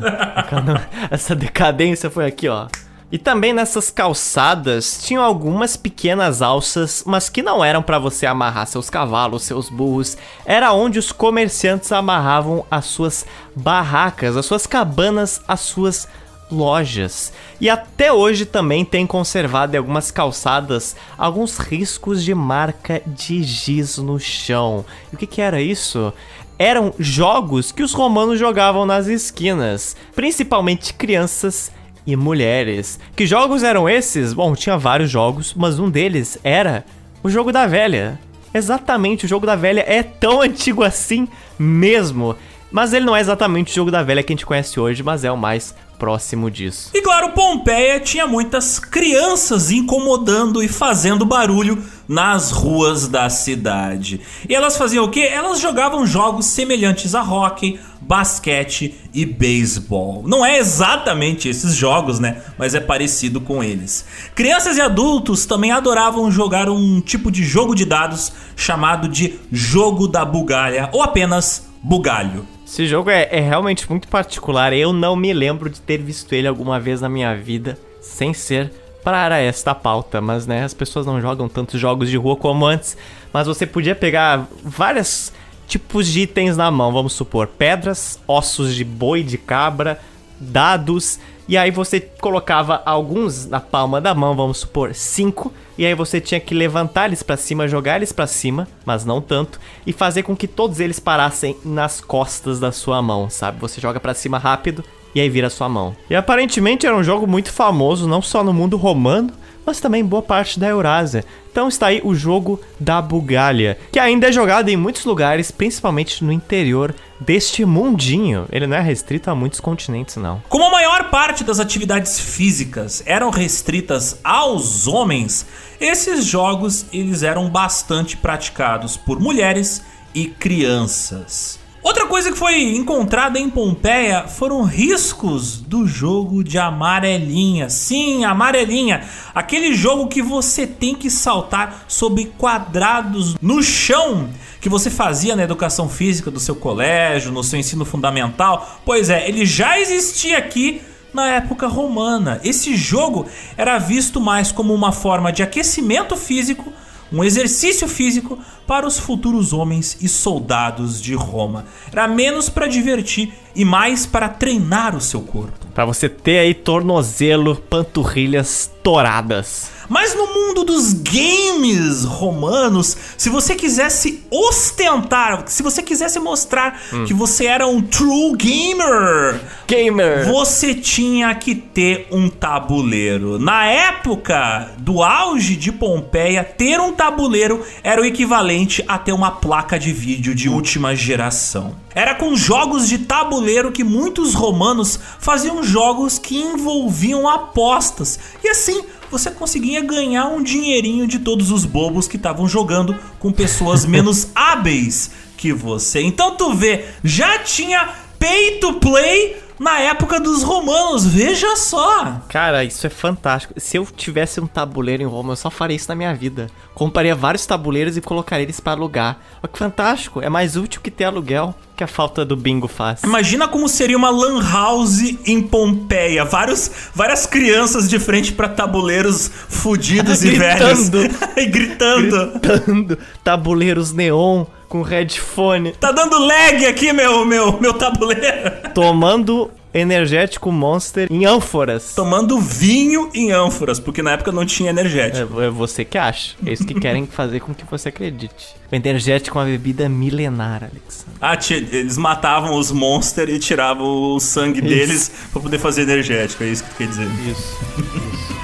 Essa 1.10 1.34
decadência 1.34 2.10
foi 2.10 2.26
aqui, 2.26 2.48
ó. 2.48 2.66
E 3.10 3.18
também 3.18 3.52
nessas 3.52 3.90
calçadas 3.90 5.00
tinham 5.04 5.22
algumas 5.22 5.76
pequenas 5.76 6.42
alças, 6.42 7.04
mas 7.06 7.28
que 7.28 7.42
não 7.42 7.64
eram 7.64 7.80
para 7.80 7.98
você 7.98 8.26
amarrar 8.26 8.66
seus 8.66 8.90
cavalos, 8.90 9.44
seus 9.44 9.68
burros. 9.70 10.18
Era 10.44 10.72
onde 10.72 10.98
os 10.98 11.12
comerciantes 11.12 11.92
amarravam 11.92 12.66
as 12.70 12.86
suas 12.86 13.24
barracas, 13.54 14.36
as 14.36 14.44
suas 14.46 14.66
cabanas, 14.66 15.40
as 15.46 15.60
suas 15.60 16.08
lojas. 16.50 17.32
E 17.60 17.68
até 17.68 18.12
hoje 18.12 18.44
também 18.44 18.84
tem 18.84 19.06
conservado 19.06 19.74
em 19.74 19.78
algumas 19.78 20.10
calçadas 20.10 20.96
alguns 21.16 21.58
riscos 21.58 22.22
de 22.22 22.34
marca 22.34 23.02
de 23.06 23.42
giz 23.42 23.98
no 23.98 24.18
chão. 24.18 24.84
E 25.12 25.16
o 25.16 25.18
que, 25.18 25.26
que 25.26 25.40
era 25.40 25.60
isso? 25.60 26.12
Eram 26.58 26.94
jogos 26.98 27.72
que 27.72 27.82
os 27.82 27.92
romanos 27.92 28.38
jogavam 28.38 28.86
nas 28.86 29.06
esquinas, 29.06 29.96
principalmente 30.14 30.94
crianças 30.94 31.72
e 32.06 32.14
mulheres. 32.16 33.00
Que 33.16 33.26
jogos 33.26 33.62
eram 33.62 33.88
esses? 33.88 34.32
Bom, 34.32 34.54
tinha 34.54 34.78
vários 34.78 35.10
jogos, 35.10 35.54
mas 35.54 35.78
um 35.78 35.90
deles 35.90 36.38
era 36.44 36.84
o 37.22 37.28
jogo 37.28 37.50
da 37.50 37.66
velha. 37.66 38.20
Exatamente, 38.52 39.24
o 39.24 39.28
jogo 39.28 39.46
da 39.46 39.56
velha 39.56 39.84
é 39.86 40.02
tão 40.02 40.40
antigo 40.42 40.84
assim 40.84 41.26
mesmo. 41.58 42.36
Mas 42.74 42.92
ele 42.92 43.06
não 43.06 43.14
é 43.14 43.20
exatamente 43.20 43.70
o 43.70 43.74
jogo 43.76 43.92
da 43.92 44.02
velha 44.02 44.20
que 44.20 44.32
a 44.32 44.34
gente 44.34 44.44
conhece 44.44 44.80
hoje, 44.80 45.01
mas 45.01 45.22
é 45.22 45.30
o 45.30 45.36
mais 45.36 45.72
próximo 45.96 46.51
disso. 46.51 46.90
E 46.92 47.01
claro, 47.01 47.30
Pompeia 47.30 48.01
tinha 48.01 48.26
muitas 48.26 48.80
crianças 48.80 49.70
incomodando 49.70 50.60
e 50.60 50.66
fazendo 50.66 51.24
barulho 51.24 51.80
nas 52.09 52.51
ruas 52.51 53.06
da 53.06 53.30
cidade. 53.30 54.20
E 54.48 54.52
elas 54.52 54.76
faziam 54.76 55.05
o 55.05 55.09
quê? 55.09 55.20
Elas 55.20 55.60
jogavam 55.60 56.05
jogos 56.05 56.46
semelhantes 56.46 57.14
a 57.14 57.22
hockey, 57.22 57.78
basquete 58.01 58.92
e 59.14 59.24
beisebol. 59.24 60.24
Não 60.26 60.44
é 60.44 60.59
exatamente 60.59 61.48
esses 61.48 61.76
jogos, 61.76 62.18
né? 62.18 62.42
Mas 62.59 62.74
é 62.74 62.80
parecido 62.80 63.40
com 63.40 63.62
eles. 63.62 64.05
Crianças 64.34 64.78
e 64.78 64.80
adultos 64.80 65.46
também 65.46 65.70
adoravam 65.70 66.28
jogar 66.28 66.68
um 66.68 67.01
tipo 67.01 67.30
de 67.30 67.44
jogo 67.44 67.72
de 67.72 67.84
dados 67.84 68.32
chamado 68.56 69.06
de 69.06 69.38
jogo 69.52 70.09
da 70.09 70.24
bugalha 70.24 70.90
ou 70.92 71.05
apenas 71.05 71.68
bugalho. 71.80 72.52
Esse 72.66 72.86
jogo 72.86 73.10
é, 73.10 73.28
é, 73.30 73.40
realmente 73.40 73.88
muito 73.88 74.08
particular. 74.08 74.72
Eu 74.72 74.92
não 74.92 75.14
me 75.14 75.32
lembro 75.32 75.68
de 75.68 75.80
ter 75.80 75.98
visto 75.98 76.32
ele 76.32 76.48
alguma 76.48 76.80
vez 76.80 77.00
na 77.00 77.08
minha 77.08 77.34
vida, 77.36 77.78
sem 78.00 78.32
ser 78.32 78.72
para 79.02 79.38
esta 79.38 79.74
pauta. 79.74 80.20
Mas, 80.20 80.46
né, 80.46 80.64
as 80.64 80.72
pessoas 80.72 81.04
não 81.04 81.20
jogam 81.20 81.48
tantos 81.48 81.78
jogos 81.78 82.08
de 82.08 82.16
rua 82.16 82.36
como 82.36 82.64
antes. 82.64 82.96
Mas 83.32 83.46
você 83.46 83.66
podia 83.66 83.94
pegar 83.94 84.48
vários 84.62 85.32
tipos 85.68 86.06
de 86.06 86.20
itens 86.20 86.56
na 86.56 86.70
mão, 86.70 86.92
vamos 86.92 87.12
supor: 87.12 87.46
pedras, 87.46 88.18
ossos 88.26 88.74
de 88.74 88.84
boi, 88.84 89.22
de 89.22 89.36
cabra, 89.36 90.00
dados. 90.40 91.20
E 91.48 91.56
aí 91.56 91.70
você 91.70 92.00
colocava 92.00 92.82
alguns 92.86 93.46
na 93.46 93.60
palma 93.60 94.00
da 94.00 94.14
mão, 94.14 94.34
vamos 94.34 94.58
supor, 94.58 94.94
cinco 94.94 95.52
e 95.76 95.84
aí 95.84 95.94
você 95.94 96.20
tinha 96.20 96.40
que 96.40 96.54
levantar 96.54 97.06
eles 97.06 97.22
para 97.22 97.36
cima, 97.36 97.66
jogar 97.66 97.96
eles 97.96 98.12
para 98.12 98.26
cima, 98.26 98.68
mas 98.86 99.04
não 99.04 99.20
tanto, 99.20 99.58
e 99.84 99.92
fazer 99.92 100.22
com 100.22 100.36
que 100.36 100.46
todos 100.46 100.78
eles 100.78 101.00
parassem 101.00 101.56
nas 101.64 102.00
costas 102.00 102.60
da 102.60 102.70
sua 102.70 103.02
mão, 103.02 103.28
sabe? 103.28 103.60
Você 103.60 103.80
joga 103.80 103.98
para 103.98 104.14
cima 104.14 104.38
rápido 104.38 104.84
e 105.14 105.20
aí 105.20 105.28
vira 105.28 105.50
sua 105.50 105.68
mão. 105.68 105.94
E 106.08 106.14
aparentemente 106.14 106.86
era 106.86 106.96
um 106.96 107.02
jogo 107.02 107.26
muito 107.26 107.52
famoso 107.52 108.08
não 108.08 108.22
só 108.22 108.44
no 108.44 108.52
mundo 108.52 108.76
romano, 108.76 109.32
mas 109.64 109.80
também 109.80 110.04
boa 110.04 110.22
parte 110.22 110.58
da 110.58 110.68
Eurásia. 110.68 111.24
Então 111.50 111.68
está 111.68 111.86
aí 111.86 112.00
o 112.02 112.14
jogo 112.14 112.60
da 112.80 113.00
bugalha, 113.00 113.78
que 113.92 113.98
ainda 113.98 114.28
é 114.28 114.32
jogado 114.32 114.68
em 114.68 114.76
muitos 114.76 115.04
lugares, 115.04 115.50
principalmente 115.50 116.24
no 116.24 116.32
interior 116.32 116.94
deste 117.20 117.64
mundinho. 117.64 118.46
Ele 118.50 118.66
não 118.66 118.76
é 118.76 118.80
restrito 118.80 119.30
a 119.30 119.34
muitos 119.34 119.60
continentes, 119.60 120.16
não. 120.16 120.42
Como 120.48 120.64
a 120.64 120.70
maior 120.70 121.10
parte 121.10 121.44
das 121.44 121.60
atividades 121.60 122.18
físicas 122.18 123.02
eram 123.06 123.30
restritas 123.30 124.18
aos 124.24 124.86
homens, 124.86 125.46
esses 125.80 126.24
jogos 126.24 126.86
eles 126.92 127.22
eram 127.22 127.48
bastante 127.48 128.16
praticados 128.16 128.96
por 128.96 129.20
mulheres 129.20 129.82
e 130.14 130.26
crianças. 130.26 131.63
Outra 131.85 132.06
coisa 132.06 132.32
que 132.32 132.39
foi 132.39 132.62
encontrada 132.77 133.39
em 133.39 133.51
Pompeia 133.51 134.27
foram 134.27 134.62
riscos 134.62 135.59
do 135.59 135.86
jogo 135.86 136.43
de 136.43 136.59
amarelinha. 136.59 137.69
Sim, 137.69 138.24
amarelinha. 138.24 139.05
Aquele 139.35 139.74
jogo 139.74 140.09
que 140.09 140.23
você 140.23 140.66
tem 140.66 140.94
que 140.94 141.11
saltar 141.11 141.85
sobre 141.86 142.32
quadrados 142.39 143.35
no 143.35 143.62
chão 143.62 144.31
que 144.62 144.69
você 144.70 144.89
fazia 144.89 145.36
na 145.36 145.43
educação 145.43 145.86
física 145.86 146.31
do 146.31 146.40
seu 146.40 146.56
colégio, 146.56 147.31
no 147.31 147.44
seu 147.44 147.59
ensino 147.59 147.85
fundamental. 147.85 148.81
Pois 148.82 149.11
é, 149.11 149.28
ele 149.28 149.44
já 149.44 149.78
existia 149.78 150.39
aqui 150.39 150.81
na 151.12 151.28
época 151.32 151.66
romana. 151.66 152.40
Esse 152.43 152.74
jogo 152.78 153.27
era 153.59 153.77
visto 153.77 154.23
mais 154.23 154.51
como 154.51 154.73
uma 154.73 154.90
forma 154.90 155.31
de 155.31 155.43
aquecimento 155.43 156.16
físico 156.16 156.73
um 157.14 157.22
exercício 157.22 157.86
físico 157.86 158.38
para 158.66 158.86
os 158.86 158.98
futuros 158.98 159.52
homens 159.52 159.96
e 160.00 160.08
soldados 160.08 161.00
de 161.00 161.14
Roma. 161.14 161.64
Era 161.92 162.08
menos 162.08 162.48
para 162.48 162.66
divertir 162.66 163.32
e 163.55 163.64
mais 163.64 164.06
para 164.06 164.28
treinar 164.28 164.97
o 164.97 165.01
seu 165.01 165.20
corpo. 165.20 165.66
Para 165.74 165.85
você 165.85 166.09
ter 166.09 166.39
aí 166.39 166.55
tornozelo, 166.55 167.56
panturrilhas 167.56 168.70
toradas. 168.82 169.72
Mas 169.89 170.14
no 170.14 170.26
mundo 170.26 170.64
dos 170.64 170.93
games 170.93 172.05
romanos, 172.05 172.97
se 173.16 173.28
você 173.28 173.55
quisesse 173.55 174.22
ostentar, 174.31 175.44
se 175.47 175.62
você 175.62 175.82
quisesse 175.82 176.18
mostrar 176.18 176.81
hum. 176.93 177.05
que 177.05 177.12
você 177.12 177.47
era 177.47 177.66
um 177.66 177.82
true 177.82 178.36
gamer, 178.36 179.40
gamer, 179.66 180.26
você 180.26 180.74
tinha 180.74 181.35
que 181.35 181.55
ter 181.55 182.06
um 182.10 182.28
tabuleiro. 182.28 183.39
Na 183.39 183.66
época 183.66 184.70
do 184.78 185.02
auge 185.02 185.56
de 185.56 185.72
Pompeia, 185.72 186.44
ter 186.44 186.81
um 186.81 186.93
tabuleiro 186.93 187.64
era 187.82 188.01
o 188.01 188.05
equivalente 188.05 188.82
a 188.89 188.98
ter 188.98 189.12
uma 189.12 189.32
placa 189.32 189.78
de 189.78 189.93
vídeo 189.93 190.35
de 190.35 190.48
última 190.48 190.94
geração. 190.94 191.84
Era 191.94 192.14
com 192.14 192.34
jogos 192.34 192.88
de 192.88 192.98
tabuleiro 192.98 193.70
que 193.70 193.84
muitos 193.84 194.34
romanos 194.34 194.98
faziam 195.18 195.62
jogos 195.62 196.18
que 196.18 196.36
envolviam 196.36 197.28
apostas. 197.28 198.18
E 198.42 198.48
assim, 198.48 198.82
você 199.10 199.30
conseguia 199.30 199.80
ganhar 199.80 200.26
um 200.26 200.42
dinheirinho 200.42 201.06
de 201.06 201.20
todos 201.20 201.50
os 201.50 201.64
bobos 201.64 202.08
que 202.08 202.16
estavam 202.16 202.48
jogando 202.48 202.96
com 203.20 203.30
pessoas 203.30 203.84
menos 203.86 204.28
hábeis 204.34 205.10
que 205.36 205.52
você. 205.52 206.00
Então 206.00 206.36
tu 206.36 206.52
vê, 206.54 206.86
já 207.04 207.38
tinha 207.38 207.90
pay 208.18 208.58
to 208.58 208.74
play 208.74 209.36
na 209.59 209.78
época 209.78 210.20
dos 210.20 210.43
romanos, 210.43 211.06
veja 211.06 211.56
só. 211.56 212.20
Cara, 212.28 212.64
isso 212.64 212.86
é 212.86 212.90
fantástico. 212.90 213.55
Se 213.56 213.76
eu 213.76 213.86
tivesse 213.86 214.40
um 214.40 214.47
tabuleiro 214.47 215.02
em 215.02 215.06
Roma, 215.06 215.32
eu 215.32 215.36
só 215.36 215.51
faria 215.51 215.76
isso 215.76 215.89
na 215.89 215.94
minha 215.94 216.14
vida. 216.14 216.48
Compraria 216.74 217.14
vários 217.14 217.47
tabuleiros 217.47 217.97
e 217.97 218.01
colocaria 218.01 218.44
eles 218.44 218.59
para 218.59 218.72
alugar. 218.72 219.18
Olha 219.43 219.52
que 219.52 219.59
fantástico, 219.59 220.20
é 220.20 220.28
mais 220.28 220.56
útil 220.56 220.81
que 220.81 220.90
ter 220.90 221.05
aluguel 221.05 221.55
que 221.76 221.85
a 221.85 221.86
falta 221.86 222.24
do 222.24 222.36
bingo 222.36 222.68
faz. 222.68 223.02
Imagina 223.02 223.48
como 223.48 223.68
seria 223.68 223.97
uma 223.97 224.10
lan 224.10 224.40
house 224.43 225.01
em 225.26 225.43
Pompeia, 225.43 226.24
vários, 226.24 226.70
várias 226.94 227.26
crianças 227.26 227.89
de 227.89 227.98
frente 227.98 228.32
para 228.32 228.48
tabuleiros 228.48 229.31
fudidos 229.48 230.22
e 230.24 230.31
velhos 230.31 230.89
e 231.36 231.47
gritando. 231.47 232.32
Gritando, 232.40 232.98
tabuleiros 233.22 233.93
neon 233.93 234.44
com 234.74 234.82
headphone. 234.82 235.70
Tá 235.70 235.92
dando 235.92 236.18
lag 236.18 236.66
aqui, 236.66 236.92
meu, 236.92 237.24
meu, 237.24 237.60
meu 237.60 237.72
tabuleiro. 237.74 238.51
Tomando 238.74 239.48
energético 239.72 240.51
Monster 240.51 241.06
em 241.09 241.24
ânforas. 241.24 241.94
Tomando 241.94 242.40
vinho 242.40 243.09
em 243.14 243.30
ânforas, 243.30 243.78
porque 243.78 244.02
na 244.02 244.10
época 244.10 244.32
não 244.32 244.44
tinha 244.44 244.70
energético. 244.70 245.40
É, 245.40 245.46
é 245.46 245.51
você 245.51 245.84
que 245.84 245.96
acha. 245.96 246.34
É 246.44 246.52
isso 246.52 246.66
que 246.66 246.74
querem 246.74 247.06
fazer 247.06 247.38
com 247.38 247.55
que 247.55 247.64
você 247.64 247.88
acredite. 247.88 248.56
O 248.72 248.74
energético 248.74 249.38
é 249.38 249.42
uma 249.42 249.46
bebida 249.48 249.88
milenar, 249.88 250.64
Alexandre. 250.64 251.14
Ah, 251.20 251.38
eles 251.48 251.96
matavam 251.96 252.59
os 252.59 252.72
Monster 252.72 253.28
e 253.28 253.38
tiravam 253.38 253.86
o 253.86 254.18
sangue 254.18 254.59
isso. 254.59 254.68
deles 254.68 255.12
para 255.32 255.40
poder 255.40 255.59
fazer 255.59 255.82
energético. 255.82 256.42
É 256.42 256.48
isso 256.48 256.64
que 256.64 256.74
quer 256.78 256.88
dizer. 256.88 257.06
Isso. 257.30 257.59
isso. 257.78 258.43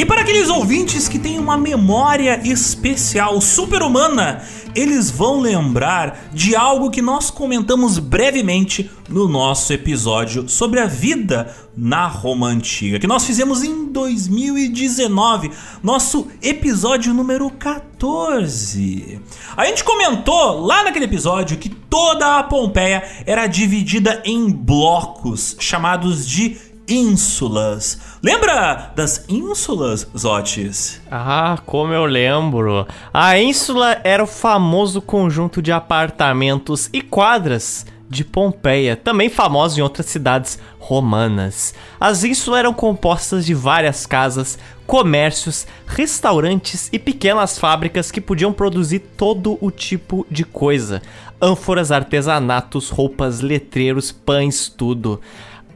E 0.00 0.06
para 0.06 0.22
aqueles 0.22 0.48
ouvintes 0.48 1.08
que 1.08 1.18
têm 1.18 1.38
uma 1.38 1.58
memória 1.58 2.40
especial, 2.42 3.38
super-humana, 3.38 4.42
eles 4.74 5.10
vão 5.10 5.40
lembrar 5.40 6.30
de 6.32 6.56
algo 6.56 6.90
que 6.90 7.02
nós 7.02 7.30
comentamos 7.30 7.98
brevemente 7.98 8.90
no 9.10 9.28
nosso 9.28 9.74
episódio 9.74 10.48
sobre 10.48 10.80
a 10.80 10.86
vida 10.86 11.54
na 11.76 12.06
Roma 12.06 12.46
Antiga, 12.46 12.98
que 12.98 13.06
nós 13.06 13.26
fizemos 13.26 13.62
em 13.62 13.92
2019, 13.92 15.50
nosso 15.82 16.28
episódio 16.40 17.12
número 17.12 17.50
14. 17.50 19.20
A 19.54 19.66
gente 19.66 19.84
comentou 19.84 20.64
lá 20.64 20.82
naquele 20.82 21.04
episódio 21.04 21.58
que 21.58 21.68
toda 21.68 22.38
a 22.38 22.42
Pompeia 22.42 23.02
era 23.26 23.46
dividida 23.46 24.22
em 24.24 24.50
blocos 24.50 25.56
chamados 25.58 26.26
de 26.26 26.69
ínsulas. 26.90 28.18
Lembra 28.22 28.92
das 28.94 29.24
ínsulas, 29.28 30.06
Zotes? 30.16 31.00
Ah, 31.10 31.58
como 31.64 31.92
eu 31.92 32.04
lembro. 32.04 32.86
A 33.14 33.38
ínsula 33.38 34.00
era 34.02 34.22
o 34.22 34.26
famoso 34.26 35.00
conjunto 35.00 35.62
de 35.62 35.72
apartamentos 35.72 36.90
e 36.92 37.00
quadras 37.00 37.86
de 38.10 38.24
Pompeia, 38.24 38.96
também 38.96 39.28
famosa 39.28 39.78
em 39.78 39.82
outras 39.82 40.06
cidades 40.06 40.58
romanas. 40.80 41.72
As 42.00 42.24
ínsulas 42.24 42.58
eram 42.58 42.74
compostas 42.74 43.46
de 43.46 43.54
várias 43.54 44.04
casas, 44.04 44.58
comércios, 44.84 45.64
restaurantes 45.86 46.88
e 46.92 46.98
pequenas 46.98 47.56
fábricas 47.56 48.10
que 48.10 48.20
podiam 48.20 48.52
produzir 48.52 48.98
todo 49.16 49.56
o 49.60 49.70
tipo 49.70 50.26
de 50.28 50.44
coisa: 50.44 51.00
ânforas, 51.40 51.92
artesanatos, 51.92 52.90
roupas, 52.90 53.40
letreiros, 53.40 54.10
pães, 54.10 54.68
tudo. 54.68 55.20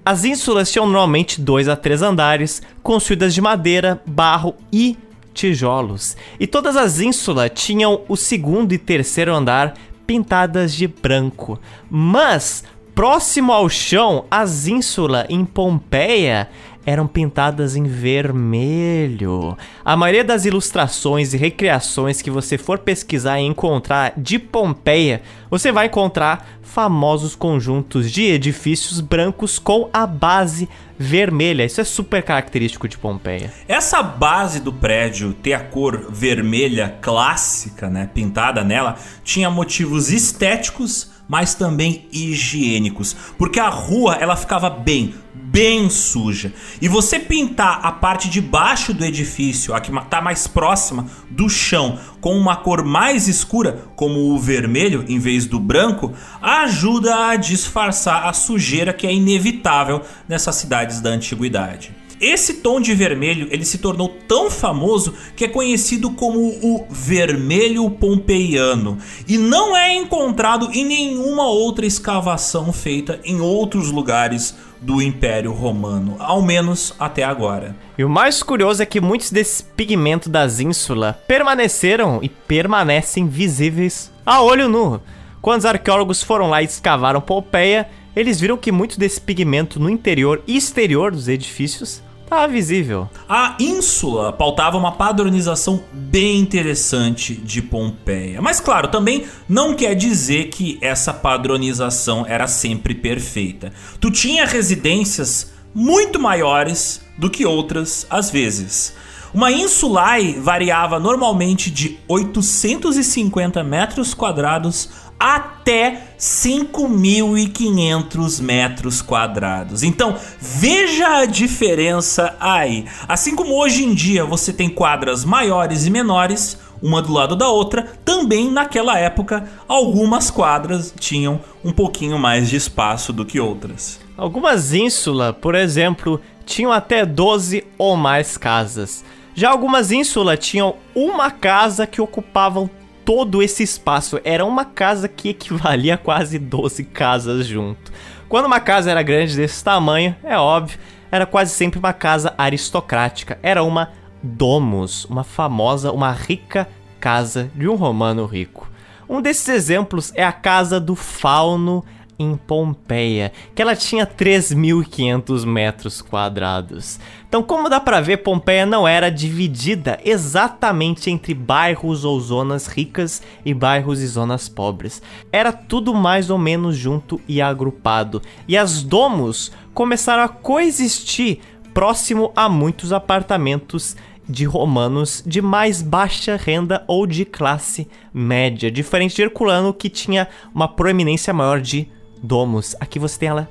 As 0.05 0.25
ínsulas 0.25 0.71
tinham 0.71 0.87
normalmente 0.87 1.41
dois 1.41 1.67
a 1.67 1.75
três 1.75 2.03
andares, 2.03 2.61
construídas 2.83 3.33
de 3.33 3.41
madeira, 3.41 4.03
barro 4.07 4.55
e 4.71 4.99
tijolos. 5.33 6.17
E 6.39 6.47
todas 6.47 6.77
as 6.77 7.01
ínsulas 7.01 7.51
tinham 7.55 8.03
o 8.07 8.17
segundo 8.17 8.73
e 8.73 8.79
terceiro 8.79 9.35
andar 9.35 9.75
pintadas 10.07 10.75
de 10.75 10.87
branco. 10.87 11.59
Mas, 11.91 12.65
próximo 12.95 13.51
ao 13.51 13.69
chão, 13.69 14.27
as 14.31 14.69
ínsulas 14.69 15.25
em 15.31 15.43
Pompeia 15.45 16.51
eram 16.87 17.07
pintadas 17.07 17.77
em 17.77 17.85
vermelho. 17.85 19.57
A 19.85 19.97
maioria 19.97 20.25
das 20.25 20.45
ilustrações 20.45 21.35
e 21.35 21.37
recriações 21.37 22.21
que 22.21 22.31
você 22.31 22.59
for 22.59 22.79
pesquisar 22.79 23.41
e 23.41 23.45
encontrar 23.45 24.13
de 24.17 24.39
Pompeia, 24.39 25.23
você 25.51 25.71
vai 25.73 25.87
encontrar 25.87 26.59
famosos 26.63 27.37
conjuntos 27.37 28.11
de 28.11 28.25
edifícios 28.25 29.01
brancos 29.01 29.59
com 29.59 29.89
a 29.93 30.07
base 30.07 30.69
vermelha. 30.99 31.65
Isso 31.65 31.81
é 31.81 31.85
super 31.85 32.23
característico 32.23 32.89
de 32.89 32.99
Pompeia. 32.99 33.53
Essa 33.69 34.03
base 34.03 34.61
do 34.61 34.73
prédio 34.73 35.33
ter 35.33 35.53
a 35.53 35.61
cor 35.61 36.07
vermelha 36.11 36.97
clássica, 37.01 37.89
né, 37.89 38.09
pintada 38.13 38.65
nela, 38.65 38.97
tinha 39.23 39.51
motivos 39.51 40.11
estéticos, 40.11 41.14
mas 41.29 41.55
também 41.55 42.09
higiênicos, 42.13 43.15
porque 43.39 43.61
a 43.61 43.69
rua 43.69 44.17
ela 44.21 44.37
ficava 44.37 44.69
bem 44.69 45.15
bem 45.55 45.89
suja. 45.89 46.53
E 46.83 46.89
você 46.89 47.17
pintar 47.17 47.79
a 47.85 47.93
parte 47.93 48.29
de 48.29 48.41
baixo 48.41 48.93
do 48.93 49.05
edifício, 49.05 49.73
a 49.73 49.81
que 49.81 49.97
está 49.97 50.21
mais 50.21 50.49
próxima 50.49 51.07
do 51.31 51.49
chão, 51.49 51.97
com 52.21 52.37
uma 52.37 52.57
cor 52.57 52.85
mais 52.85 53.29
escura, 53.29 53.85
como 53.95 54.33
o 54.33 54.39
vermelho 54.39 55.05
em 55.07 55.21
vez 55.21 55.47
do 55.47 55.61
branco, 55.61 56.13
ajuda 56.43 57.29
a 57.29 57.37
disfarçar 57.37 58.27
a 58.27 58.33
sujeira 58.33 58.93
que 58.93 59.07
é 59.07 59.15
inevitável 59.15 60.03
nessas 60.29 60.57
cidades 60.57 61.01
da 61.01 61.11
antiguidade. 61.11 61.94
Esse 62.21 62.55
tom 62.55 62.81
de 62.81 62.95
vermelho 62.95 63.49
ele 63.51 63.65
se 63.65 63.79
tornou 63.79 64.09
tão 64.29 64.51
famoso 64.51 65.15
que 65.37 65.45
é 65.45 65.49
conhecido 65.49 66.11
como 66.11 66.39
o 66.41 66.87
vermelho 66.91 67.89
pompeiano 67.91 68.99
e 69.27 69.37
não 69.37 69.77
é 69.77 69.95
encontrado 69.95 70.71
em 70.73 70.85
nenhuma 70.85 71.49
outra 71.49 71.87
escavação 71.87 72.73
feita 72.73 73.21
em 73.25 73.41
outros 73.41 73.91
lugares 73.91 74.55
do 74.81 75.01
Império 75.01 75.53
Romano, 75.53 76.17
ao 76.19 76.43
menos 76.43 76.95
até 76.99 77.25
agora. 77.25 77.75
E 77.97 78.05
o 78.05 78.09
mais 78.09 78.43
curioso 78.43 78.83
é 78.83 78.87
que 78.87 79.01
muitos 79.01 79.31
desses 79.31 79.63
pigmentos 79.63 80.29
das 80.29 80.61
ínsulas 80.61 81.17
permaneceram 81.27 82.21
e 82.23 82.29
permanecem 82.29 83.27
visíveis 83.27 84.13
a 84.27 84.43
olho 84.43 84.69
nu. 84.69 85.01
Quando 85.41 85.61
os 85.61 85.67
arqueólogos 85.67 86.23
foram 86.23 86.49
lá 86.49 86.63
e 86.63 86.67
escavaram 86.67 87.21
Pompeia, 87.21 87.89
eles 88.15 88.41
viram 88.41 88.57
que 88.57 88.73
muito 88.73 88.99
desse 88.99 89.21
pigmento 89.21 89.81
no 89.81 89.91
interior 89.91 90.43
e 90.47 90.57
exterior 90.57 91.11
dos 91.11 91.29
edifícios 91.29 92.03
estava 92.25 92.49
visível. 92.49 93.09
A 93.29 93.57
ínsula 93.61 94.33
pautava 94.33 94.77
uma 94.77 94.93
padronização 94.93 95.83
bem 95.93 96.39
interessante 96.41 97.35
de 97.35 97.63
Pompeia. 97.63 98.43
Mas 98.43 98.61
claro, 98.61 98.89
também 98.89 99.25
não 99.49 99.75
quer 99.75 99.95
dizer 99.95 100.49
que 100.49 100.79
essa 100.81 101.13
padronização 101.13 102.25
era 102.27 102.47
sempre 102.47 102.95
perfeita. 102.95 103.73
Tu 104.01 104.11
tinha 104.11 104.47
residências 104.47 105.53
muito 105.75 106.19
maiores 106.19 107.01
do 107.19 107.31
que 107.31 107.45
outras 107.45 108.07
às 108.11 108.31
vezes. 108.31 108.95
Uma 109.35 109.51
insulae 109.51 110.39
variava 110.39 111.01
normalmente 111.01 111.69
de 111.69 111.99
850 112.07 113.65
metros 113.65 114.15
quadrados 114.15 114.89
até 115.25 116.09
5.500 116.19 118.43
metros 118.43 119.01
quadrados. 119.01 119.83
Então 119.83 120.19
veja 120.39 121.21
a 121.21 121.25
diferença 121.25 122.37
aí. 122.39 122.85
Assim 123.09 123.35
como 123.35 123.55
hoje 123.55 123.85
em 123.85 123.95
dia 123.95 124.23
você 124.23 124.53
tem 124.53 124.69
quadras 124.69 125.25
maiores 125.25 125.87
e 125.87 125.91
menores, 125.91 126.59
uma 126.83 127.01
do 127.01 127.11
lado 127.11 127.35
da 127.35 127.49
outra, 127.49 127.95
também 128.05 128.51
naquela 128.51 128.99
época 128.99 129.49
algumas 129.67 130.31
quadras 130.31 130.93
tinham 131.01 131.41
um 131.65 131.73
pouquinho 131.73 132.19
mais 132.19 132.51
de 132.51 132.57
espaço 132.57 133.11
do 133.11 133.25
que 133.25 133.41
outras. 133.41 133.99
Algumas 134.19 134.75
ínsulas, 134.75 135.35
por 135.41 135.55
exemplo, 135.55 136.21
tinham 136.45 136.71
até 136.71 137.07
12 137.07 137.65
ou 137.79 137.97
mais 137.97 138.37
casas. 138.37 139.03
Já 139.35 139.49
algumas 139.49 139.91
ínsulas 139.91 140.39
tinham 140.39 140.77
uma 140.95 141.31
casa 141.31 141.87
que 141.87 142.03
ocupavam 142.03 142.69
todo 143.05 143.43
esse 143.43 143.63
espaço. 143.63 144.21
Era 144.25 144.45
uma 144.45 144.65
casa 144.65 145.09
que 145.09 145.29
equivalia 145.31 145.95
a 145.95 145.99
quase 145.99 146.39
12 146.39 146.85
casas 146.85 147.47
junto. 147.47 147.93
Quando 148.29 148.47
uma 148.47 148.61
casa 148.61 148.91
era 148.91 149.03
grande 149.03 149.37
desse 149.37 149.63
tamanho, 149.63 150.17
é 150.25 150.37
óbvio, 150.37 150.79
era 151.11 151.27
quase 151.27 151.53
sempre 151.53 151.79
uma 151.79 151.93
casa 151.93 152.35
aristocrática. 152.37 153.39
Era 153.43 153.63
uma 153.63 153.91
domus, 154.23 155.05
uma 155.05 155.23
famosa, 155.23 155.93
uma 155.93 156.11
rica 156.11 156.69
casa 156.99 157.51
de 157.55 157.69
um 157.69 157.75
romano 157.75 158.25
rico. 158.25 158.71
Um 159.09 159.21
desses 159.21 159.47
exemplos 159.49 160.11
é 160.15 160.25
a 160.25 160.33
casa 160.33 160.81
do 160.81 160.97
fauno 160.97 161.85
em 162.19 162.37
Pompeia, 162.37 163.33
que 163.55 163.63
ela 163.63 163.75
tinha 163.75 164.07
3.500 164.07 165.45
metros 165.45 166.01
quadrados. 166.01 166.99
Então, 167.29 167.43
como 167.43 167.69
dá 167.69 167.81
para 167.81 168.01
ver, 168.01 168.19
Pompeia 168.19 168.65
não 168.65 168.87
era 168.87 169.11
dividida 169.11 169.99
exatamente 170.05 171.11
entre 171.11 171.35
bairros 171.35 172.05
ou 172.05 172.19
zonas 172.21 172.67
ricas 172.67 173.23
e 173.45 173.53
bairros 173.53 174.01
e 174.01 174.07
zonas 174.07 174.49
pobres. 174.49 175.03
Era 175.33 175.53
tudo 175.53 175.95
mais 175.95 176.31
ou 176.31 176.39
menos 176.39 176.77
junto 176.77 177.21
e 177.27 177.43
agrupado. 177.43 178.23
E 178.47 178.57
as 178.57 178.83
domos 178.83 179.51
começaram 179.73 180.23
a 180.23 180.29
coexistir 180.29 181.41
próximo 181.73 182.33
a 182.37 182.49
muitos 182.49 182.93
apartamentos 182.93 183.97
de 184.29 184.45
romanos 184.45 185.23
de 185.27 185.43
mais 185.43 185.83
baixa 185.83 186.37
renda 186.37 186.83
ou 186.87 187.07
de 187.07 187.25
classe 187.25 187.89
média, 188.13 188.71
diferente 188.71 189.17
de 189.17 189.23
Herculano 189.23 189.75
que 189.75 189.91
tinha 189.91 190.29
uma 190.55 190.69
proeminência 190.69 191.33
maior 191.35 191.61
de 191.61 191.89
domos. 192.25 192.75
Aqui 192.81 192.99
você 192.99 193.19
tem 193.19 193.29
ela 193.29 193.49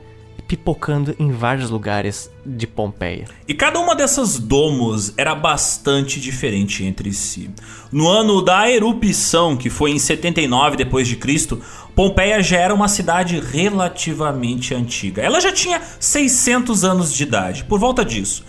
pipocando 0.48 1.16
em 1.18 1.32
vários 1.32 1.70
lugares 1.70 2.30
de 2.46 2.68
Pompeia. 2.68 3.26
E 3.48 3.54
cada 3.54 3.80
uma 3.80 3.96
dessas 3.96 4.38
domos 4.38 5.14
era 5.16 5.34
bastante 5.34 6.20
diferente 6.20 6.84
entre 6.84 7.14
si. 7.14 7.50
No 7.92 8.08
ano 8.08 8.42
da 8.42 8.70
erupção, 8.70 9.56
que 9.56 9.70
foi 9.70 9.92
em 9.92 10.00
79 10.00 10.76
depois 10.76 11.08
de 11.08 11.16
Cristo, 11.16 11.62
Pompeia 11.96 12.42
já 12.42 12.58
era 12.58 12.74
uma 12.74 12.88
cidade 12.88 13.40
relativamente 13.40 14.74
antiga. 14.74 15.22
Ela 15.22 15.40
já 15.40 15.52
tinha 15.52 15.82
600 16.00 16.84
anos 16.84 17.14
de 17.14 17.24
idade, 17.24 17.64
por 17.64 17.80
volta 17.80 18.04
disso. 18.04 18.44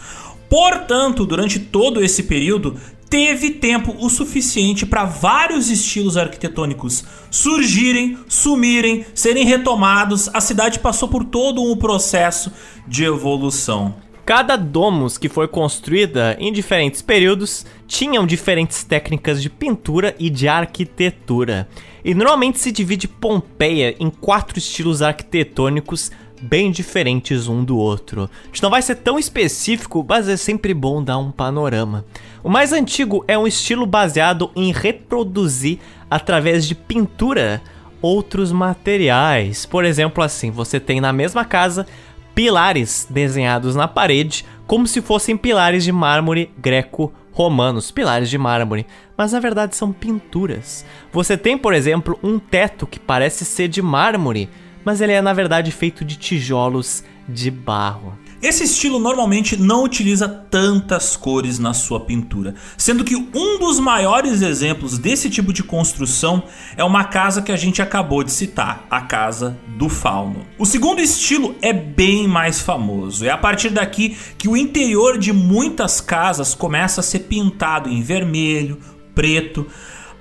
Portanto, 0.49 1.25
durante 1.25 1.59
todo 1.59 2.03
esse 2.03 2.25
período, 2.25 2.77
teve 3.15 3.51
tempo 3.51 3.95
o 4.01 4.11
suficiente 4.11 4.85
para 4.85 5.05
vários 5.05 5.71
estilos 5.71 6.17
arquitetônicos 6.17 7.05
surgirem, 7.31 8.19
sumirem, 8.27 9.07
serem 9.15 9.47
retomados. 9.47 10.29
A 10.35 10.41
cidade 10.41 10.81
passou 10.81 11.09
por 11.09 11.25
todo 11.25 11.63
um 11.63 11.77
processo 11.77 12.51
de 12.89 13.05
evolução. 13.05 13.95
Cada 14.27 14.57
domus 14.57 15.17
que 15.17 15.29
foi 15.29 15.47
construída 15.47 16.37
em 16.41 16.53
diferentes 16.53 17.03
períodos 17.03 17.65
tinham 17.87 18.27
diferentes 18.27 18.83
técnicas 18.83 19.41
de 19.41 19.49
pintura 19.49 20.17
e 20.19 20.29
de 20.29 20.49
arquitetura. 20.49 21.69
E 22.05 22.15
normalmente 22.15 22.59
se 22.59 22.73
divide 22.73 23.07
Pompeia 23.07 23.95
em 24.01 24.11
quatro 24.11 24.59
estilos 24.59 25.03
arquitetônicos 25.03 26.11
bem 26.45 26.71
diferentes 26.71 27.49
um 27.49 27.65
do 27.65 27.77
outro. 27.77 28.31
A 28.43 28.47
gente 28.47 28.63
não 28.63 28.71
vai 28.71 28.83
ser 28.83 28.97
tão 28.97 29.19
específico, 29.19 30.05
mas 30.07 30.29
é 30.29 30.37
sempre 30.37 30.75
bom 30.75 31.03
dar 31.03 31.19
um 31.19 31.33
panorama. 31.33 32.05
O 32.43 32.51
mais 32.51 32.73
antigo 32.73 33.25
é 33.27 33.39
um 33.39 33.47
estilo 33.47 33.87
baseado 33.87 34.51
em 34.55 34.71
reproduzir 34.71 35.79
através 36.11 36.67
de 36.67 36.75
pintura 36.75 37.63
outros 38.03 38.53
materiais. 38.53 39.65
Por 39.65 39.85
exemplo, 39.85 40.23
assim, 40.23 40.51
você 40.51 40.79
tem 40.79 41.01
na 41.01 41.13
mesma 41.13 41.45
casa 41.45 41.87
pilares 42.35 43.07
desenhados 43.09 43.75
na 43.75 43.89
parede 43.89 44.45
como 44.67 44.87
se 44.87 45.01
fossem 45.01 45.37
pilares 45.37 45.85
de 45.85 45.93
mármore 45.93 46.51
greco-romanos, 46.59 47.91
pilares 47.91 48.29
de 48.29 48.37
mármore, 48.37 48.87
mas 49.17 49.33
na 49.33 49.41
verdade 49.41 49.77
são 49.77 49.93
pinturas. 49.93 50.85
Você 51.13 51.37
tem, 51.37 51.57
por 51.57 51.73
exemplo, 51.73 52.19
um 52.23 52.39
teto 52.39 52.87
que 52.87 52.99
parece 52.99 53.45
ser 53.45 53.69
de 53.69 53.81
mármore, 53.81 54.51
mas 54.85 55.01
ele 55.01 55.13
é 55.13 55.23
na 55.23 55.33
verdade 55.33 55.71
feito 55.71 56.05
de 56.05 56.17
tijolos 56.17 57.03
de 57.29 57.51
barro. 57.51 58.19
Esse 58.43 58.65
estilo 58.65 58.99
normalmente 58.99 59.57
não 59.57 59.85
utiliza 59.85 60.29
tantas 60.29 61.17
cores 61.17 61.59
na 61.59 61.73
sua 61.73 62.01
pintura, 62.01 62.55
sendo 62.77 63.03
que 63.03 63.17
um 63.17 63.59
dos 63.59 63.81
maiores 63.81 64.43
exemplos 64.43 64.99
desse 64.99 65.31
tipo 65.31 65.51
de 65.51 65.63
construção 65.63 66.43
é 66.77 66.85
uma 66.85 67.05
casa 67.05 67.41
que 67.41 67.51
a 67.51 67.57
gente 67.57 67.81
acabou 67.81 68.23
de 68.23 68.31
citar, 68.31 68.85
a 68.91 69.01
Casa 69.01 69.57
do 69.79 69.89
Fauno. 69.89 70.45
O 70.59 70.67
segundo 70.67 71.01
estilo 71.01 71.55
é 71.63 71.73
bem 71.73 72.29
mais 72.29 72.61
famoso, 72.61 73.25
é 73.25 73.31
a 73.31 73.39
partir 73.39 73.71
daqui 73.71 74.15
que 74.37 74.47
o 74.47 74.59
interior 74.59 75.17
de 75.17 75.33
muitas 75.33 76.03
casas 76.03 76.55
começa 76.55 77.01
a 77.01 77.05
ser 77.05 77.21
pintado 77.21 77.89
em 77.89 78.03
vermelho, 78.03 78.79
preto, 79.15 79.67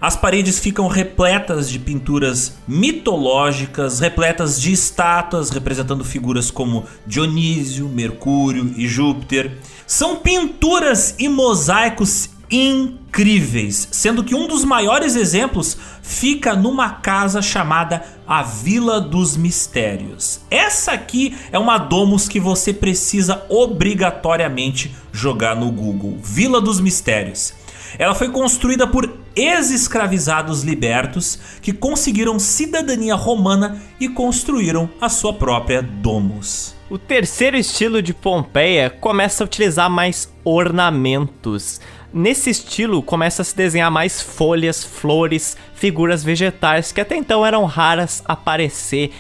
as 0.03 0.17
paredes 0.17 0.59
ficam 0.59 0.89
repletas 0.89 1.69
de 1.69 1.79
pinturas 1.79 2.57
mitológicas, 2.67 4.01
repletas 4.01 4.61
de 4.61 4.73
estátuas 4.73 5.49
representando 5.49 6.03
figuras 6.03 6.51
como 6.51 6.83
Dionísio, 7.07 7.87
Mercúrio 7.87 8.73
e 8.75 8.85
Júpiter. 8.85 9.59
São 9.87 10.17
pinturas 10.17 11.15
e 11.17 11.29
mosaicos 11.29 12.31
incríveis, 12.51 13.87
sendo 13.91 14.25
que 14.25 14.35
um 14.35 14.45
dos 14.45 14.65
maiores 14.65 15.15
exemplos 15.15 15.77
fica 16.01 16.53
numa 16.53 16.89
casa 16.89 17.41
chamada 17.41 18.03
a 18.27 18.43
Vila 18.43 18.99
dos 18.99 19.37
Mistérios. 19.37 20.41
Essa 20.51 20.91
aqui 20.91 21.33
é 21.49 21.57
uma 21.57 21.77
domus 21.77 22.27
que 22.27 22.41
você 22.41 22.73
precisa 22.73 23.45
obrigatoriamente 23.47 24.93
jogar 25.13 25.55
no 25.55 25.71
Google. 25.71 26.17
Vila 26.21 26.59
dos 26.59 26.81
Mistérios. 26.81 27.62
Ela 27.97 28.15
foi 28.15 28.29
construída 28.29 28.87
por 28.87 29.11
ex-escravizados 29.35 30.63
libertos 30.63 31.39
que 31.61 31.73
conseguiram 31.73 32.39
cidadania 32.39 33.15
romana 33.15 33.81
e 33.99 34.07
construíram 34.07 34.89
a 34.99 35.09
sua 35.09 35.33
própria 35.33 35.81
domus. 35.81 36.75
O 36.89 36.97
terceiro 36.97 37.57
estilo 37.57 38.01
de 38.01 38.13
Pompeia 38.13 38.89
começa 38.89 39.43
a 39.43 39.45
utilizar 39.45 39.89
mais 39.89 40.31
ornamentos. 40.43 41.81
Nesse 42.13 42.51
estilo 42.51 43.01
começa 43.01 43.41
a 43.41 43.45
se 43.45 43.55
desenhar 43.55 43.89
mais 43.89 44.21
folhas, 44.21 44.83
flores, 44.83 45.57
figuras 45.73 46.23
vegetais 46.23 46.91
que 46.91 47.01
até 47.01 47.15
então 47.15 47.43
eram 47.43 47.65
raras 47.65 48.21
aparecer 48.27 49.11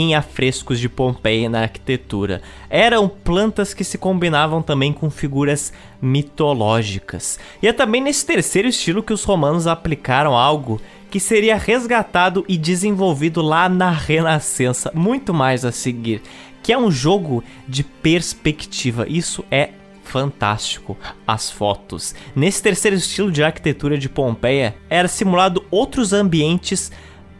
em 0.00 0.14
afrescos 0.14 0.80
de 0.80 0.88
Pompeia 0.88 1.48
na 1.48 1.62
arquitetura. 1.62 2.40
Eram 2.70 3.08
plantas 3.08 3.74
que 3.74 3.84
se 3.84 3.98
combinavam 3.98 4.62
também 4.62 4.92
com 4.92 5.10
figuras 5.10 5.72
mitológicas. 6.00 7.38
E 7.62 7.68
é 7.68 7.72
também 7.72 8.00
nesse 8.00 8.24
terceiro 8.24 8.68
estilo 8.68 9.02
que 9.02 9.12
os 9.12 9.24
romanos 9.24 9.66
aplicaram 9.66 10.36
algo 10.36 10.80
que 11.10 11.20
seria 11.20 11.56
resgatado 11.56 12.44
e 12.48 12.56
desenvolvido 12.56 13.42
lá 13.42 13.68
na 13.68 13.90
Renascença, 13.90 14.90
muito 14.94 15.34
mais 15.34 15.64
a 15.64 15.70
seguir, 15.70 16.22
que 16.62 16.72
é 16.72 16.78
um 16.78 16.90
jogo 16.90 17.44
de 17.68 17.84
perspectiva. 17.84 19.06
Isso 19.06 19.44
é 19.50 19.70
fantástico. 20.04 20.96
As 21.26 21.50
fotos. 21.50 22.14
Nesse 22.34 22.62
terceiro 22.62 22.96
estilo 22.96 23.30
de 23.30 23.42
arquitetura 23.42 23.96
de 23.96 24.08
Pompeia, 24.08 24.74
era 24.88 25.08
simulado 25.08 25.64
outros 25.70 26.12
ambientes 26.12 26.90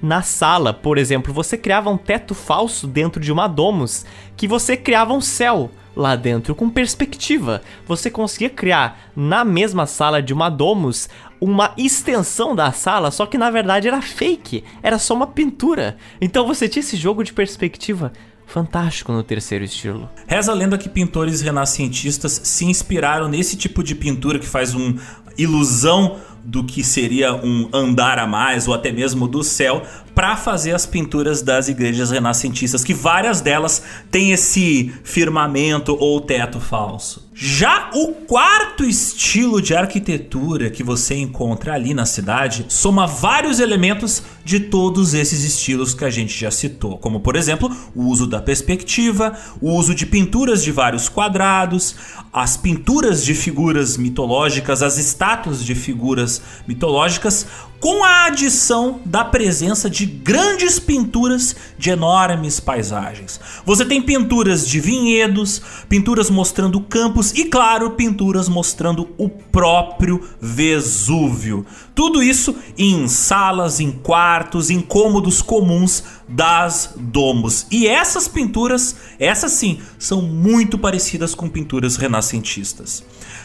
na 0.03 0.20
sala, 0.20 0.74
por 0.74 0.99
exemplo, 0.99 1.33
você 1.33 1.57
criava 1.57 1.89
um 1.89 1.97
teto 1.97 2.35
falso 2.35 2.89
dentro 2.89 3.20
de 3.20 3.31
uma 3.31 3.47
domus, 3.47 4.05
que 4.37 4.49
você 4.49 4.77
criava 4.77 5.12
um 5.12 5.20
céu 5.20 5.70
lá 5.95 6.16
dentro 6.16 6.55
com 6.55 6.69
perspectiva. 6.69 7.62
Você 7.87 8.11
conseguia 8.11 8.51
criar 8.51 9.11
na 9.15 9.45
mesma 9.45 9.87
sala 9.87 10.20
de 10.20 10.33
uma 10.33 10.51
domus 10.51 11.09
uma 11.41 11.73
extensão 11.77 12.55
da 12.55 12.70
sala, 12.73 13.11
só 13.11 13.27
que 13.27 13.39
na 13.39 13.51
verdade 13.51 13.89
era 13.89 14.01
fake, 14.01 14.65
era 14.83 14.99
só 14.99 15.15
uma 15.15 15.27
pintura. 15.27 15.97
Então 16.20 16.47
você 16.47 16.69
tinha 16.69 16.81
esse 16.81 16.97
jogo 16.97 17.23
de 17.23 17.33
perspectiva 17.33 18.12
fantástico 18.47 19.12
no 19.12 19.23
terceiro 19.23 19.65
estilo. 19.65 20.11
Reza 20.27 20.53
a 20.53 20.55
lenda 20.55 20.77
que 20.77 20.89
pintores 20.89 21.41
renascentistas 21.41 22.41
se 22.45 22.65
inspiraram 22.65 23.29
nesse 23.29 23.57
tipo 23.57 23.83
de 23.83 23.95
pintura 23.95 24.39
que 24.39 24.47
faz 24.47 24.74
uma 24.74 25.01
ilusão 25.39 26.20
do 26.44 26.64
que 26.64 26.82
seria 26.82 27.35
um 27.35 27.69
andar 27.73 28.19
a 28.19 28.27
mais 28.27 28.66
ou 28.66 28.74
até 28.74 28.90
mesmo 28.90 29.28
do 29.28 29.43
céu 29.43 29.82
para 30.14 30.36
fazer 30.36 30.74
as 30.74 30.86
pinturas 30.86 31.43
das 31.43 31.68
igrejas 31.68 32.10
renascentistas, 32.10 32.84
que 32.84 32.94
várias 32.94 33.40
delas 33.40 33.82
têm 34.10 34.32
esse 34.32 34.93
firmamento 35.02 35.97
ou 35.98 36.20
teto 36.20 36.60
falso. 36.60 37.30
Já 37.34 37.90
o 37.94 38.09
quarto 38.09 38.84
estilo 38.84 39.62
de 39.62 39.74
arquitetura 39.74 40.68
que 40.68 40.82
você 40.82 41.14
encontra 41.14 41.72
ali 41.72 41.94
na 41.94 42.05
cidade 42.05 42.66
soma 42.68 43.06
vários 43.06 43.59
elementos 43.59 44.22
de 44.44 44.60
todos 44.60 45.14
esses 45.14 45.43
estilos 45.43 45.94
que 45.94 46.05
a 46.05 46.10
gente 46.10 46.39
já 46.39 46.51
citou, 46.51 46.98
como 46.98 47.20
por 47.20 47.34
exemplo 47.34 47.74
o 47.94 48.05
uso 48.05 48.26
da 48.26 48.40
perspectiva, 48.40 49.32
o 49.62 49.72
uso 49.72 49.94
de 49.94 50.05
pinturas 50.05 50.62
de 50.62 50.70
vários 50.70 51.09
quadrados, 51.09 51.97
as 52.30 52.59
pinturas 52.59 53.24
de 53.24 53.34
figuras 53.34 53.97
mitológicas, 53.97 54.82
as 54.82 54.98
estátuas 54.98 55.64
de 55.64 55.74
figuras 55.74 56.43
mitológicas, 56.68 57.47
com 57.82 58.04
a 58.04 58.26
adição 58.26 59.00
da 59.04 59.24
presença 59.24 59.90
de 59.90 60.06
grandes 60.06 60.78
pinturas 60.78 61.56
de 61.76 61.90
enormes 61.90 62.60
paisagens. 62.60 63.40
Você 63.66 63.84
tem 63.84 64.00
pinturas 64.00 64.68
de 64.68 64.78
vinhedos, 64.78 65.60
pinturas 65.88 66.30
mostrando 66.30 66.80
campos 66.80 67.32
e, 67.32 67.46
claro, 67.46 67.90
pinturas 67.90 68.48
mostrando 68.48 69.09
o 69.18 69.28
próprio 69.28 70.22
Vesúvio. 70.40 71.66
Tudo 71.92 72.22
isso 72.22 72.54
em 72.78 73.09
salas, 73.09 73.80
em 73.80 73.90
quartos, 73.90 74.70
em 74.70 74.80
cômodos 74.80 75.42
comuns 75.42 76.04
das 76.28 76.94
domos. 76.96 77.66
E 77.68 77.88
essas 77.88 78.28
pinturas, 78.28 78.94
essas 79.18 79.50
sim, 79.50 79.80
são 79.98 80.22
muito 80.22 80.78
parecidas 80.78 81.34
com 81.34 81.48
pinturas 81.48 81.96
renascentistas. 81.96 83.02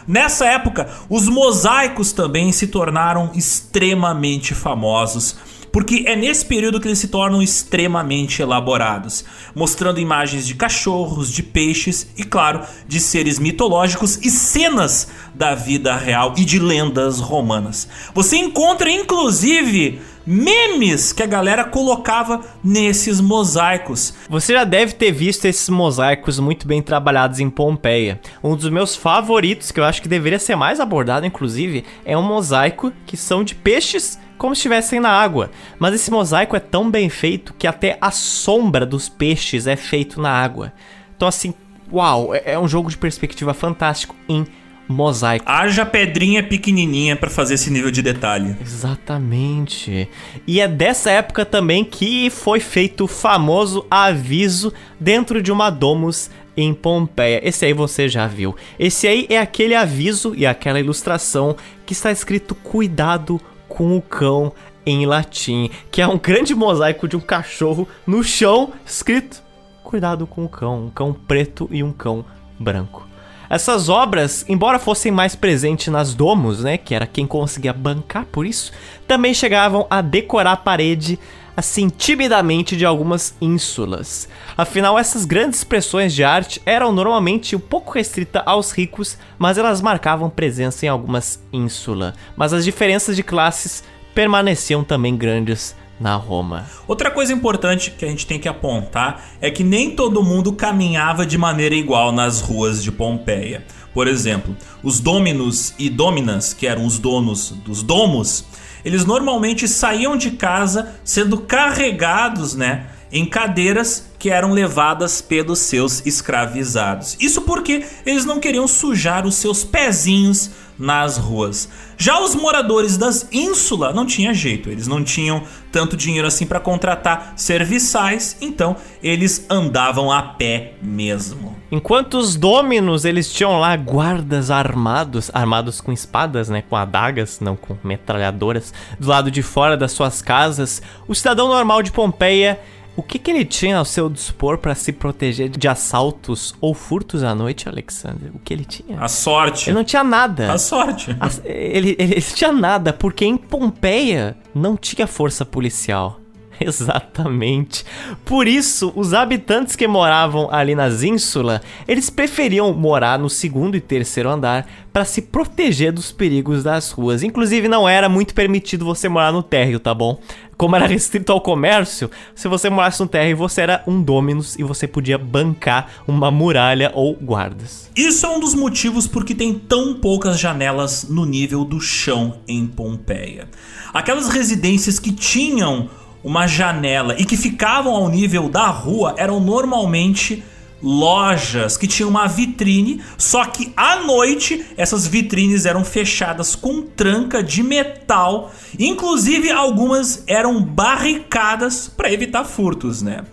Nessa 0.07 0.45
época, 0.45 0.87
os 1.09 1.27
mosaicos 1.27 2.13
também 2.13 2.51
se 2.53 2.67
tornaram 2.67 3.31
extremamente 3.35 4.55
famosos 4.55 5.35
porque 5.77 6.05
é 6.07 6.15
nesse 6.15 6.43
período 6.43 6.81
que 6.81 6.87
eles 6.87 6.97
se 6.97 7.07
tornam 7.07 7.39
extremamente 7.39 8.41
elaborados, 8.41 9.23
mostrando 9.53 9.99
imagens 9.99 10.47
de 10.47 10.55
cachorros, 10.55 11.31
de 11.31 11.43
peixes 11.43 12.09
e, 12.17 12.23
claro, 12.23 12.61
de 12.87 12.99
seres 12.99 13.37
mitológicos 13.37 14.17
e 14.25 14.31
cenas 14.31 15.07
da 15.35 15.53
vida 15.53 15.95
real 15.95 16.33
e 16.35 16.43
de 16.43 16.57
lendas 16.57 17.19
romanas. 17.19 17.87
Você 18.15 18.37
encontra 18.37 18.89
inclusive 18.89 20.01
memes 20.25 21.13
que 21.13 21.21
a 21.21 21.27
galera 21.27 21.63
colocava 21.63 22.41
nesses 22.63 23.21
mosaicos. 23.21 24.15
Você 24.27 24.53
já 24.53 24.63
deve 24.63 24.93
ter 24.93 25.11
visto 25.11 25.45
esses 25.45 25.69
mosaicos 25.69 26.39
muito 26.39 26.67
bem 26.67 26.81
trabalhados 26.81 27.39
em 27.39 27.51
Pompeia. 27.51 28.19
Um 28.43 28.55
dos 28.55 28.71
meus 28.71 28.95
favoritos, 28.95 29.71
que 29.71 29.79
eu 29.79 29.85
acho 29.85 30.01
que 30.01 30.09
deveria 30.09 30.39
ser 30.39 30.55
mais 30.55 30.79
abordado, 30.79 31.27
inclusive, 31.27 31.85
é 32.03 32.17
um 32.17 32.23
mosaico 32.23 32.91
que 33.05 33.15
são 33.15 33.43
de 33.43 33.53
peixes 33.53 34.17
como 34.37 34.55
se 34.55 34.59
estivessem 34.59 34.99
na 34.99 35.09
água. 35.09 35.51
Mas 35.79 35.93
esse 35.93 36.11
mosaico 36.11 36.55
é 36.55 36.59
tão 36.59 36.89
bem 36.89 37.09
feito 37.09 37.53
que 37.57 37.67
até 37.67 37.97
a 37.99 38.11
sombra 38.11 38.85
dos 38.85 39.09
peixes 39.09 39.67
é 39.67 39.75
feito 39.75 40.21
na 40.21 40.31
água. 40.31 40.73
Então, 41.15 41.27
assim, 41.27 41.53
uau, 41.91 42.33
é, 42.33 42.43
é 42.45 42.59
um 42.59 42.67
jogo 42.67 42.89
de 42.89 42.97
perspectiva 42.97 43.53
fantástico 43.53 44.15
em 44.29 44.45
mosaico. 44.87 45.45
Haja 45.47 45.85
pedrinha 45.85 46.41
pequenininha 46.41 47.15
para 47.15 47.29
fazer 47.29 47.55
esse 47.55 47.69
nível 47.69 47.91
de 47.91 48.01
detalhe. 48.01 48.55
Exatamente. 48.61 50.07
E 50.45 50.61
é 50.61 50.67
dessa 50.67 51.11
época 51.11 51.45
também 51.45 51.83
que 51.83 52.29
foi 52.29 52.59
feito 52.59 53.03
o 53.03 53.07
famoso 53.07 53.85
aviso 53.91 54.73
dentro 54.99 55.41
de 55.41 55.51
uma 55.51 55.69
domus 55.69 56.29
em 56.55 56.73
Pompeia. 56.73 57.41
Esse 57.43 57.65
aí 57.65 57.73
você 57.73 58.07
já 58.09 58.25
viu. 58.25 58.55
Esse 58.79 59.07
aí 59.07 59.27
é 59.29 59.39
aquele 59.39 59.75
aviso 59.75 60.33
e 60.35 60.45
aquela 60.45 60.79
ilustração 60.79 61.55
que 61.85 61.93
está 61.93 62.11
escrito 62.11 62.55
cuidado 62.55 63.39
com 63.67 63.97
o 63.97 64.01
cão 64.01 64.51
em 64.85 65.05
latim, 65.05 65.69
que 65.91 66.01
é 66.01 66.07
um 66.07 66.17
grande 66.17 66.55
mosaico 66.55 67.07
de 67.07 67.15
um 67.15 67.19
cachorro 67.19 67.87
no 68.05 68.23
chão 68.23 68.71
escrito 68.85 69.47
cuidado 69.87 70.27
com 70.27 70.43
o 70.43 70.49
cão, 70.49 70.87
um 70.87 70.89
cão 70.89 71.13
preto 71.13 71.69
e 71.71 71.81
um 71.81 71.93
cão 71.93 72.25
branco. 72.59 73.07
Essas 73.49 73.87
obras, 73.87 74.43
embora 74.49 74.77
fossem 74.77 75.13
mais 75.13 75.33
presentes 75.33 75.87
nas 75.87 76.13
domos, 76.13 76.61
né, 76.61 76.77
que 76.77 76.93
era 76.93 77.07
quem 77.07 77.25
conseguia 77.25 77.71
bancar 77.71 78.25
por 78.25 78.45
isso, 78.45 78.73
também 79.07 79.33
chegavam 79.33 79.87
a 79.89 80.01
decorar 80.01 80.51
a 80.51 80.57
parede 80.57 81.17
assim 81.57 81.89
timidamente 81.89 82.77
de 82.77 82.85
algumas 82.85 83.33
ínsulas. 83.41 84.29
Afinal, 84.55 84.99
essas 84.99 85.25
grandes 85.25 85.57
expressões 85.57 86.13
de 86.13 86.23
arte 86.23 86.61
eram 86.63 86.91
normalmente 86.91 87.55
um 87.55 87.59
pouco 87.59 87.93
restritas 87.93 88.43
aos 88.45 88.71
ricos, 88.71 89.17
mas 89.39 89.57
elas 89.57 89.81
marcavam 89.81 90.29
presença 90.29 90.85
em 90.85 90.89
algumas 90.89 91.41
ínsulas. 91.51 92.13
Mas 92.35 92.53
as 92.53 92.63
diferenças 92.63 93.15
de 93.15 93.23
classes 93.23 93.83
permaneciam 94.13 94.83
também 94.83 95.17
grandes 95.17 95.75
na 95.99 96.15
Roma. 96.15 96.65
Outra 96.87 97.09
coisa 97.09 97.33
importante 97.33 97.89
que 97.89 98.05
a 98.05 98.07
gente 98.07 98.27
tem 98.27 98.39
que 98.39 98.47
apontar 98.47 99.29
é 99.41 99.49
que 99.49 99.63
nem 99.63 99.95
todo 99.95 100.23
mundo 100.23 100.53
caminhava 100.53 101.25
de 101.25 101.39
maneira 101.39 101.73
igual 101.73 102.11
nas 102.11 102.39
ruas 102.39 102.83
de 102.83 102.91
Pompeia. 102.91 103.65
Por 103.95 104.07
exemplo, 104.07 104.55
os 104.83 104.99
dominos 104.99 105.73
e 105.79 105.89
dominas, 105.89 106.53
que 106.53 106.67
eram 106.67 106.85
os 106.85 106.99
donos 106.99 107.49
dos 107.49 107.81
domos, 107.81 108.45
eles 108.83 109.05
normalmente 109.05 109.67
saíam 109.67 110.17
de 110.17 110.31
casa 110.31 110.95
sendo 111.03 111.39
carregados, 111.39 112.55
né, 112.55 112.87
em 113.11 113.25
cadeiras 113.25 114.09
que 114.19 114.29
eram 114.29 114.51
levadas 114.51 115.21
pelos 115.21 115.59
seus 115.59 116.05
escravizados. 116.05 117.15
Isso 117.19 117.41
porque 117.41 117.85
eles 118.05 118.25
não 118.25 118.39
queriam 118.39 118.67
sujar 118.67 119.25
os 119.25 119.35
seus 119.35 119.63
pezinhos 119.63 120.51
nas 120.77 121.17
ruas. 121.17 121.69
Já 121.97 122.19
os 122.19 122.35
moradores 122.35 122.97
das 122.97 123.27
ínsulas 123.31 123.95
não 123.95 124.05
tinha 124.05 124.33
jeito, 124.33 124.69
eles 124.69 124.87
não 124.87 125.03
tinham 125.03 125.43
tanto 125.71 125.97
dinheiro 125.97 126.27
assim 126.27 126.45
para 126.45 126.59
contratar 126.59 127.33
serviçais, 127.35 128.37
então 128.39 128.75
eles 129.01 129.45
andavam 129.49 130.11
a 130.11 130.21
pé 130.21 130.73
mesmo. 130.81 131.56
Enquanto 131.71 132.17
os 132.17 132.35
dominos, 132.35 133.03
eles 133.05 133.31
tinham 133.31 133.59
lá 133.59 133.75
guardas 133.75 134.49
armados, 134.49 135.29
armados 135.33 135.81
com 135.81 135.91
espadas, 135.91 136.49
né, 136.49 136.63
com 136.67 136.75
adagas, 136.75 137.39
não 137.39 137.55
com 137.55 137.75
metralhadoras, 137.83 138.73
do 138.99 139.07
lado 139.07 139.29
de 139.29 139.41
fora 139.41 139.75
das 139.75 139.91
suas 139.91 140.21
casas, 140.21 140.81
o 141.07 141.13
cidadão 141.13 141.47
normal 141.47 141.83
de 141.83 141.91
Pompeia 141.91 142.59
o 142.97 143.03
que, 143.03 143.19
que 143.19 143.29
ele 143.29 143.45
tinha 143.45 143.77
ao 143.77 143.85
seu 143.85 144.09
dispor 144.09 144.57
para 144.57 144.73
se 144.73 144.91
proteger 144.91 145.49
de 145.49 145.67
assaltos 145.67 146.55
ou 146.59 146.73
furtos 146.73 147.23
à 147.23 147.35
noite, 147.35 147.69
Alexander? 147.69 148.31
O 148.33 148.39
que 148.39 148.51
ele 148.51 148.65
tinha? 148.65 148.99
A 148.99 149.07
sorte. 149.07 149.69
Ele 149.69 149.77
não 149.77 149.83
tinha 149.83 150.03
nada. 150.03 150.51
A 150.51 150.57
sorte. 150.57 151.15
A, 151.19 151.29
ele, 151.45 151.95
ele, 151.99 152.13
ele 152.13 152.21
tinha 152.21 152.51
nada, 152.51 152.91
porque 152.91 153.23
em 153.23 153.37
Pompeia 153.37 154.35
não 154.53 154.75
tinha 154.75 155.05
força 155.05 155.45
policial. 155.45 156.19
Exatamente. 156.61 157.85
Por 158.25 158.47
isso, 158.47 158.91
os 158.95 159.13
habitantes 159.13 159.75
que 159.75 159.87
moravam 159.87 160.49
ali 160.51 160.75
nas 160.75 161.03
ínsulas, 161.03 161.61
eles 161.87 162.09
preferiam 162.09 162.73
morar 162.73 163.19
no 163.19 163.29
segundo 163.29 163.75
e 163.77 163.81
terceiro 163.81 164.29
andar 164.29 164.67
para 164.91 165.05
se 165.05 165.21
proteger 165.21 165.91
dos 165.91 166.11
perigos 166.11 166.63
das 166.63 166.91
ruas. 166.91 167.21
Inclusive, 167.21 167.67
não 167.67 167.87
era 167.87 168.09
muito 168.09 168.33
permitido 168.33 168.83
você 168.83 169.07
morar 169.07 169.31
no 169.31 169.43
térreo, 169.43 169.79
tá 169.79 169.93
bom? 169.93 170.19
Como 170.57 170.75
era 170.75 170.87
restrito 170.87 171.31
ao 171.31 171.39
comércio, 171.39 172.09
se 172.33 172.47
você 172.47 172.69
morasse 172.69 172.99
no 172.99 173.07
térreo, 173.07 173.37
você 173.37 173.61
era 173.61 173.83
um 173.85 174.01
dominus 174.01 174.57
e 174.57 174.63
você 174.63 174.87
podia 174.87 175.17
bancar 175.17 176.01
uma 176.07 176.31
muralha 176.31 176.91
ou 176.95 177.13
guardas. 177.15 177.91
Isso 177.95 178.25
é 178.25 178.29
um 178.29 178.39
dos 178.39 178.55
motivos 178.55 179.05
por 179.07 179.23
que 179.23 179.35
tem 179.35 179.53
tão 179.53 179.93
poucas 179.95 180.39
janelas 180.39 181.07
no 181.07 181.25
nível 181.25 181.63
do 181.63 181.79
chão 181.79 182.39
em 182.47 182.65
Pompeia. 182.65 183.47
Aquelas 183.93 184.29
residências 184.29 184.97
que 184.97 185.11
tinham 185.11 185.89
uma 186.23 186.47
janela 186.47 187.15
e 187.17 187.25
que 187.25 187.37
ficavam 187.37 187.95
ao 187.95 188.09
nível 188.09 188.49
da 188.49 188.67
rua 188.67 189.15
eram 189.17 189.39
normalmente 189.39 190.43
lojas 190.81 191.75
que 191.75 191.87
tinham 191.87 192.09
uma 192.09 192.27
vitrine, 192.27 193.01
só 193.17 193.45
que 193.45 193.73
à 193.75 193.97
noite 193.97 194.65
essas 194.77 195.07
vitrines 195.07 195.65
eram 195.65 195.83
fechadas 195.83 196.55
com 196.55 196.81
tranca 196.81 197.41
de 197.41 197.63
metal, 197.63 198.51
inclusive 198.77 199.49
algumas 199.49 200.23
eram 200.27 200.61
barricadas 200.61 201.87
para 201.87 202.11
evitar 202.11 202.43
furtos, 202.45 203.01
né? 203.01 203.23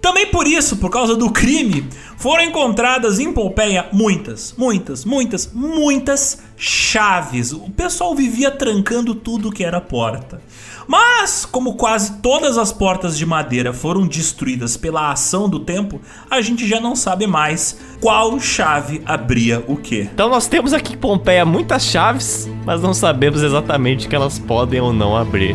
Também 0.00 0.26
por 0.26 0.46
isso, 0.46 0.76
por 0.76 0.90
causa 0.90 1.16
do 1.16 1.30
crime, 1.30 1.84
foram 2.16 2.44
encontradas 2.44 3.18
em 3.18 3.32
Pompeia 3.32 3.88
muitas, 3.92 4.54
muitas, 4.56 5.04
muitas, 5.04 5.50
muitas 5.52 6.38
chaves. 6.56 7.52
O 7.52 7.68
pessoal 7.70 8.14
vivia 8.14 8.50
trancando 8.50 9.14
tudo 9.14 9.50
que 9.50 9.64
era 9.64 9.80
porta. 9.80 10.40
Mas, 10.88 11.44
como 11.44 11.74
quase 11.74 12.14
todas 12.22 12.56
as 12.56 12.72
portas 12.72 13.18
de 13.18 13.26
madeira 13.26 13.74
foram 13.74 14.06
destruídas 14.06 14.74
pela 14.74 15.12
ação 15.12 15.46
do 15.46 15.60
tempo, 15.60 16.00
a 16.30 16.40
gente 16.40 16.66
já 16.66 16.80
não 16.80 16.96
sabe 16.96 17.26
mais 17.26 17.78
qual 18.00 18.40
chave 18.40 19.02
abria 19.04 19.62
o 19.68 19.76
que. 19.76 20.00
Então 20.00 20.30
nós 20.30 20.48
temos 20.48 20.72
aqui 20.72 20.94
em 20.94 20.96
Pompeia 20.96 21.44
muitas 21.44 21.84
chaves, 21.84 22.48
mas 22.64 22.80
não 22.80 22.94
sabemos 22.94 23.42
exatamente 23.42 24.08
que 24.08 24.16
elas 24.16 24.38
podem 24.38 24.80
ou 24.80 24.90
não 24.90 25.14
abrir. 25.14 25.54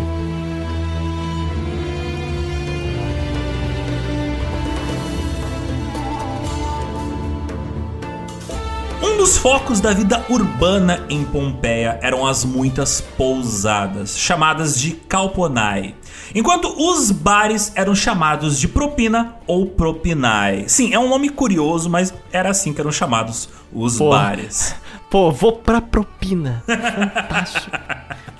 Focos 9.43 9.81
da 9.81 9.91
vida 9.91 10.23
urbana 10.29 11.05
em 11.09 11.25
Pompeia 11.25 11.99
eram 12.01 12.25
as 12.25 12.45
muitas 12.45 13.01
pousadas, 13.01 14.17
chamadas 14.17 14.79
de 14.79 14.91
calponai, 14.91 15.95
enquanto 16.33 16.73
os 16.77 17.11
bares 17.11 17.73
eram 17.75 17.93
chamados 17.93 18.57
de 18.57 18.69
propina 18.69 19.35
ou 19.45 19.65
propinai. 19.65 20.63
Sim, 20.69 20.93
é 20.93 20.97
um 20.97 21.09
nome 21.09 21.27
curioso, 21.27 21.89
mas 21.89 22.13
era 22.31 22.51
assim 22.51 22.73
que 22.73 22.79
eram 22.79 22.91
chamados 22.93 23.49
os 23.69 23.97
Pô. 23.97 24.11
bares. 24.11 24.75
Pô, 25.09 25.29
vou 25.29 25.51
pra 25.51 25.81
propina. 25.81 26.63
Fantástico. 26.65 27.77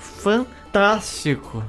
Fantástico 0.00 0.63
fantástico. 0.74 1.62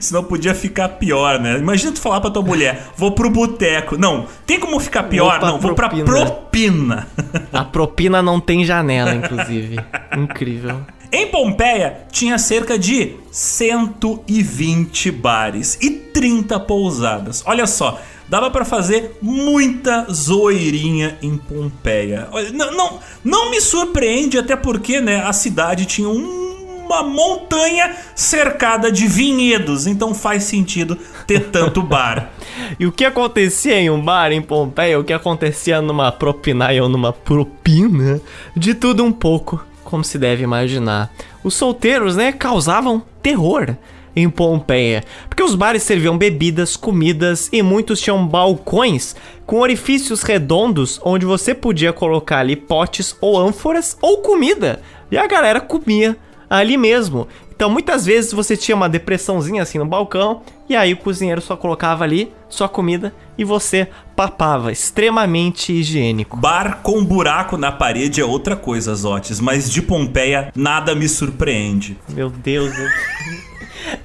Senão 0.00 0.22
podia 0.22 0.54
ficar 0.54 0.90
pior, 0.90 1.40
né? 1.40 1.56
Imagina 1.56 1.92
tu 1.92 2.00
falar 2.00 2.20
pra 2.20 2.30
tua 2.30 2.42
mulher, 2.42 2.88
vou 2.96 3.12
pro 3.12 3.30
boteco. 3.30 3.96
Não, 3.96 4.26
tem 4.44 4.60
como 4.60 4.78
ficar 4.78 5.04
pior? 5.04 5.40
Vou 5.40 5.48
não, 5.48 5.58
vou 5.58 5.74
pra 5.74 5.88
propina. 5.88 7.08
A 7.50 7.64
propina 7.64 8.22
não 8.22 8.38
tem 8.38 8.64
janela, 8.64 9.14
inclusive. 9.14 9.76
Incrível. 10.16 10.82
Em 11.10 11.26
Pompeia, 11.26 12.02
tinha 12.12 12.38
cerca 12.38 12.78
de 12.78 13.16
120 13.32 15.10
bares 15.10 15.76
e 15.80 15.90
30 15.90 16.60
pousadas. 16.60 17.42
Olha 17.46 17.66
só, 17.66 18.00
dava 18.28 18.48
para 18.50 18.64
fazer 18.64 19.18
muita 19.20 20.06
zoeirinha 20.12 21.18
em 21.20 21.36
Pompeia. 21.36 22.28
Não, 22.52 22.70
não, 22.76 22.98
não 23.24 23.50
me 23.50 23.60
surpreende, 23.60 24.38
até 24.38 24.54
porque 24.54 25.00
né, 25.00 25.24
a 25.24 25.32
cidade 25.32 25.84
tinha 25.84 26.08
um 26.08 26.49
uma 26.90 27.04
montanha 27.04 27.94
cercada 28.16 28.90
de 28.90 29.06
vinhedos, 29.06 29.86
então 29.86 30.12
faz 30.12 30.42
sentido 30.42 30.98
ter 31.26 31.50
tanto 31.50 31.80
bar. 31.82 32.30
e 32.80 32.86
o 32.86 32.92
que 32.92 33.04
acontecia 33.04 33.80
em 33.80 33.88
um 33.88 34.02
bar 34.02 34.32
em 34.32 34.42
Pompeia, 34.42 34.98
o 34.98 35.04
que 35.04 35.12
acontecia 35.12 35.80
numa 35.80 36.10
propinaia 36.10 36.82
ou 36.82 36.88
numa 36.88 37.12
propina, 37.12 38.20
de 38.56 38.74
tudo 38.74 39.04
um 39.04 39.12
pouco, 39.12 39.64
como 39.84 40.02
se 40.02 40.18
deve 40.18 40.42
imaginar. 40.42 41.12
Os 41.44 41.54
solteiros, 41.54 42.16
né, 42.16 42.32
causavam 42.32 43.02
terror 43.22 43.76
em 44.14 44.28
Pompeia, 44.28 45.04
porque 45.28 45.42
os 45.44 45.54
bares 45.54 45.84
serviam 45.84 46.18
bebidas, 46.18 46.76
comidas 46.76 47.48
e 47.52 47.62
muitos 47.62 48.00
tinham 48.00 48.26
balcões 48.26 49.14
com 49.46 49.60
orifícios 49.60 50.22
redondos 50.22 51.00
onde 51.04 51.24
você 51.24 51.54
podia 51.54 51.92
colocar 51.92 52.38
ali 52.38 52.56
potes 52.56 53.16
ou 53.20 53.38
ânforas 53.38 53.96
ou 54.02 54.18
comida. 54.18 54.82
E 55.10 55.16
a 55.16 55.26
galera 55.26 55.60
comia 55.60 56.16
ali 56.50 56.76
mesmo. 56.76 57.28
Então 57.54 57.70
muitas 57.70 58.04
vezes 58.04 58.32
você 58.32 58.56
tinha 58.56 58.74
uma 58.74 58.88
depressãozinha 58.88 59.62
assim 59.62 59.78
no 59.78 59.86
balcão 59.86 60.42
e 60.68 60.74
aí 60.74 60.92
o 60.92 60.96
cozinheiro 60.96 61.40
só 61.40 61.56
colocava 61.56 62.02
ali 62.02 62.32
sua 62.48 62.68
comida 62.68 63.14
e 63.38 63.44
você 63.44 63.88
papava, 64.16 64.72
extremamente 64.72 65.72
higiênico. 65.72 66.36
Bar 66.36 66.80
com 66.82 67.04
buraco 67.04 67.56
na 67.56 67.70
parede 67.70 68.20
é 68.20 68.24
outra 68.24 68.56
coisa, 68.56 68.94
Zotes, 68.94 69.40
mas 69.40 69.70
de 69.70 69.80
Pompeia 69.80 70.50
nada 70.54 70.94
me 70.94 71.08
surpreende. 71.08 71.96
Meu 72.08 72.28
Deus. 72.28 72.72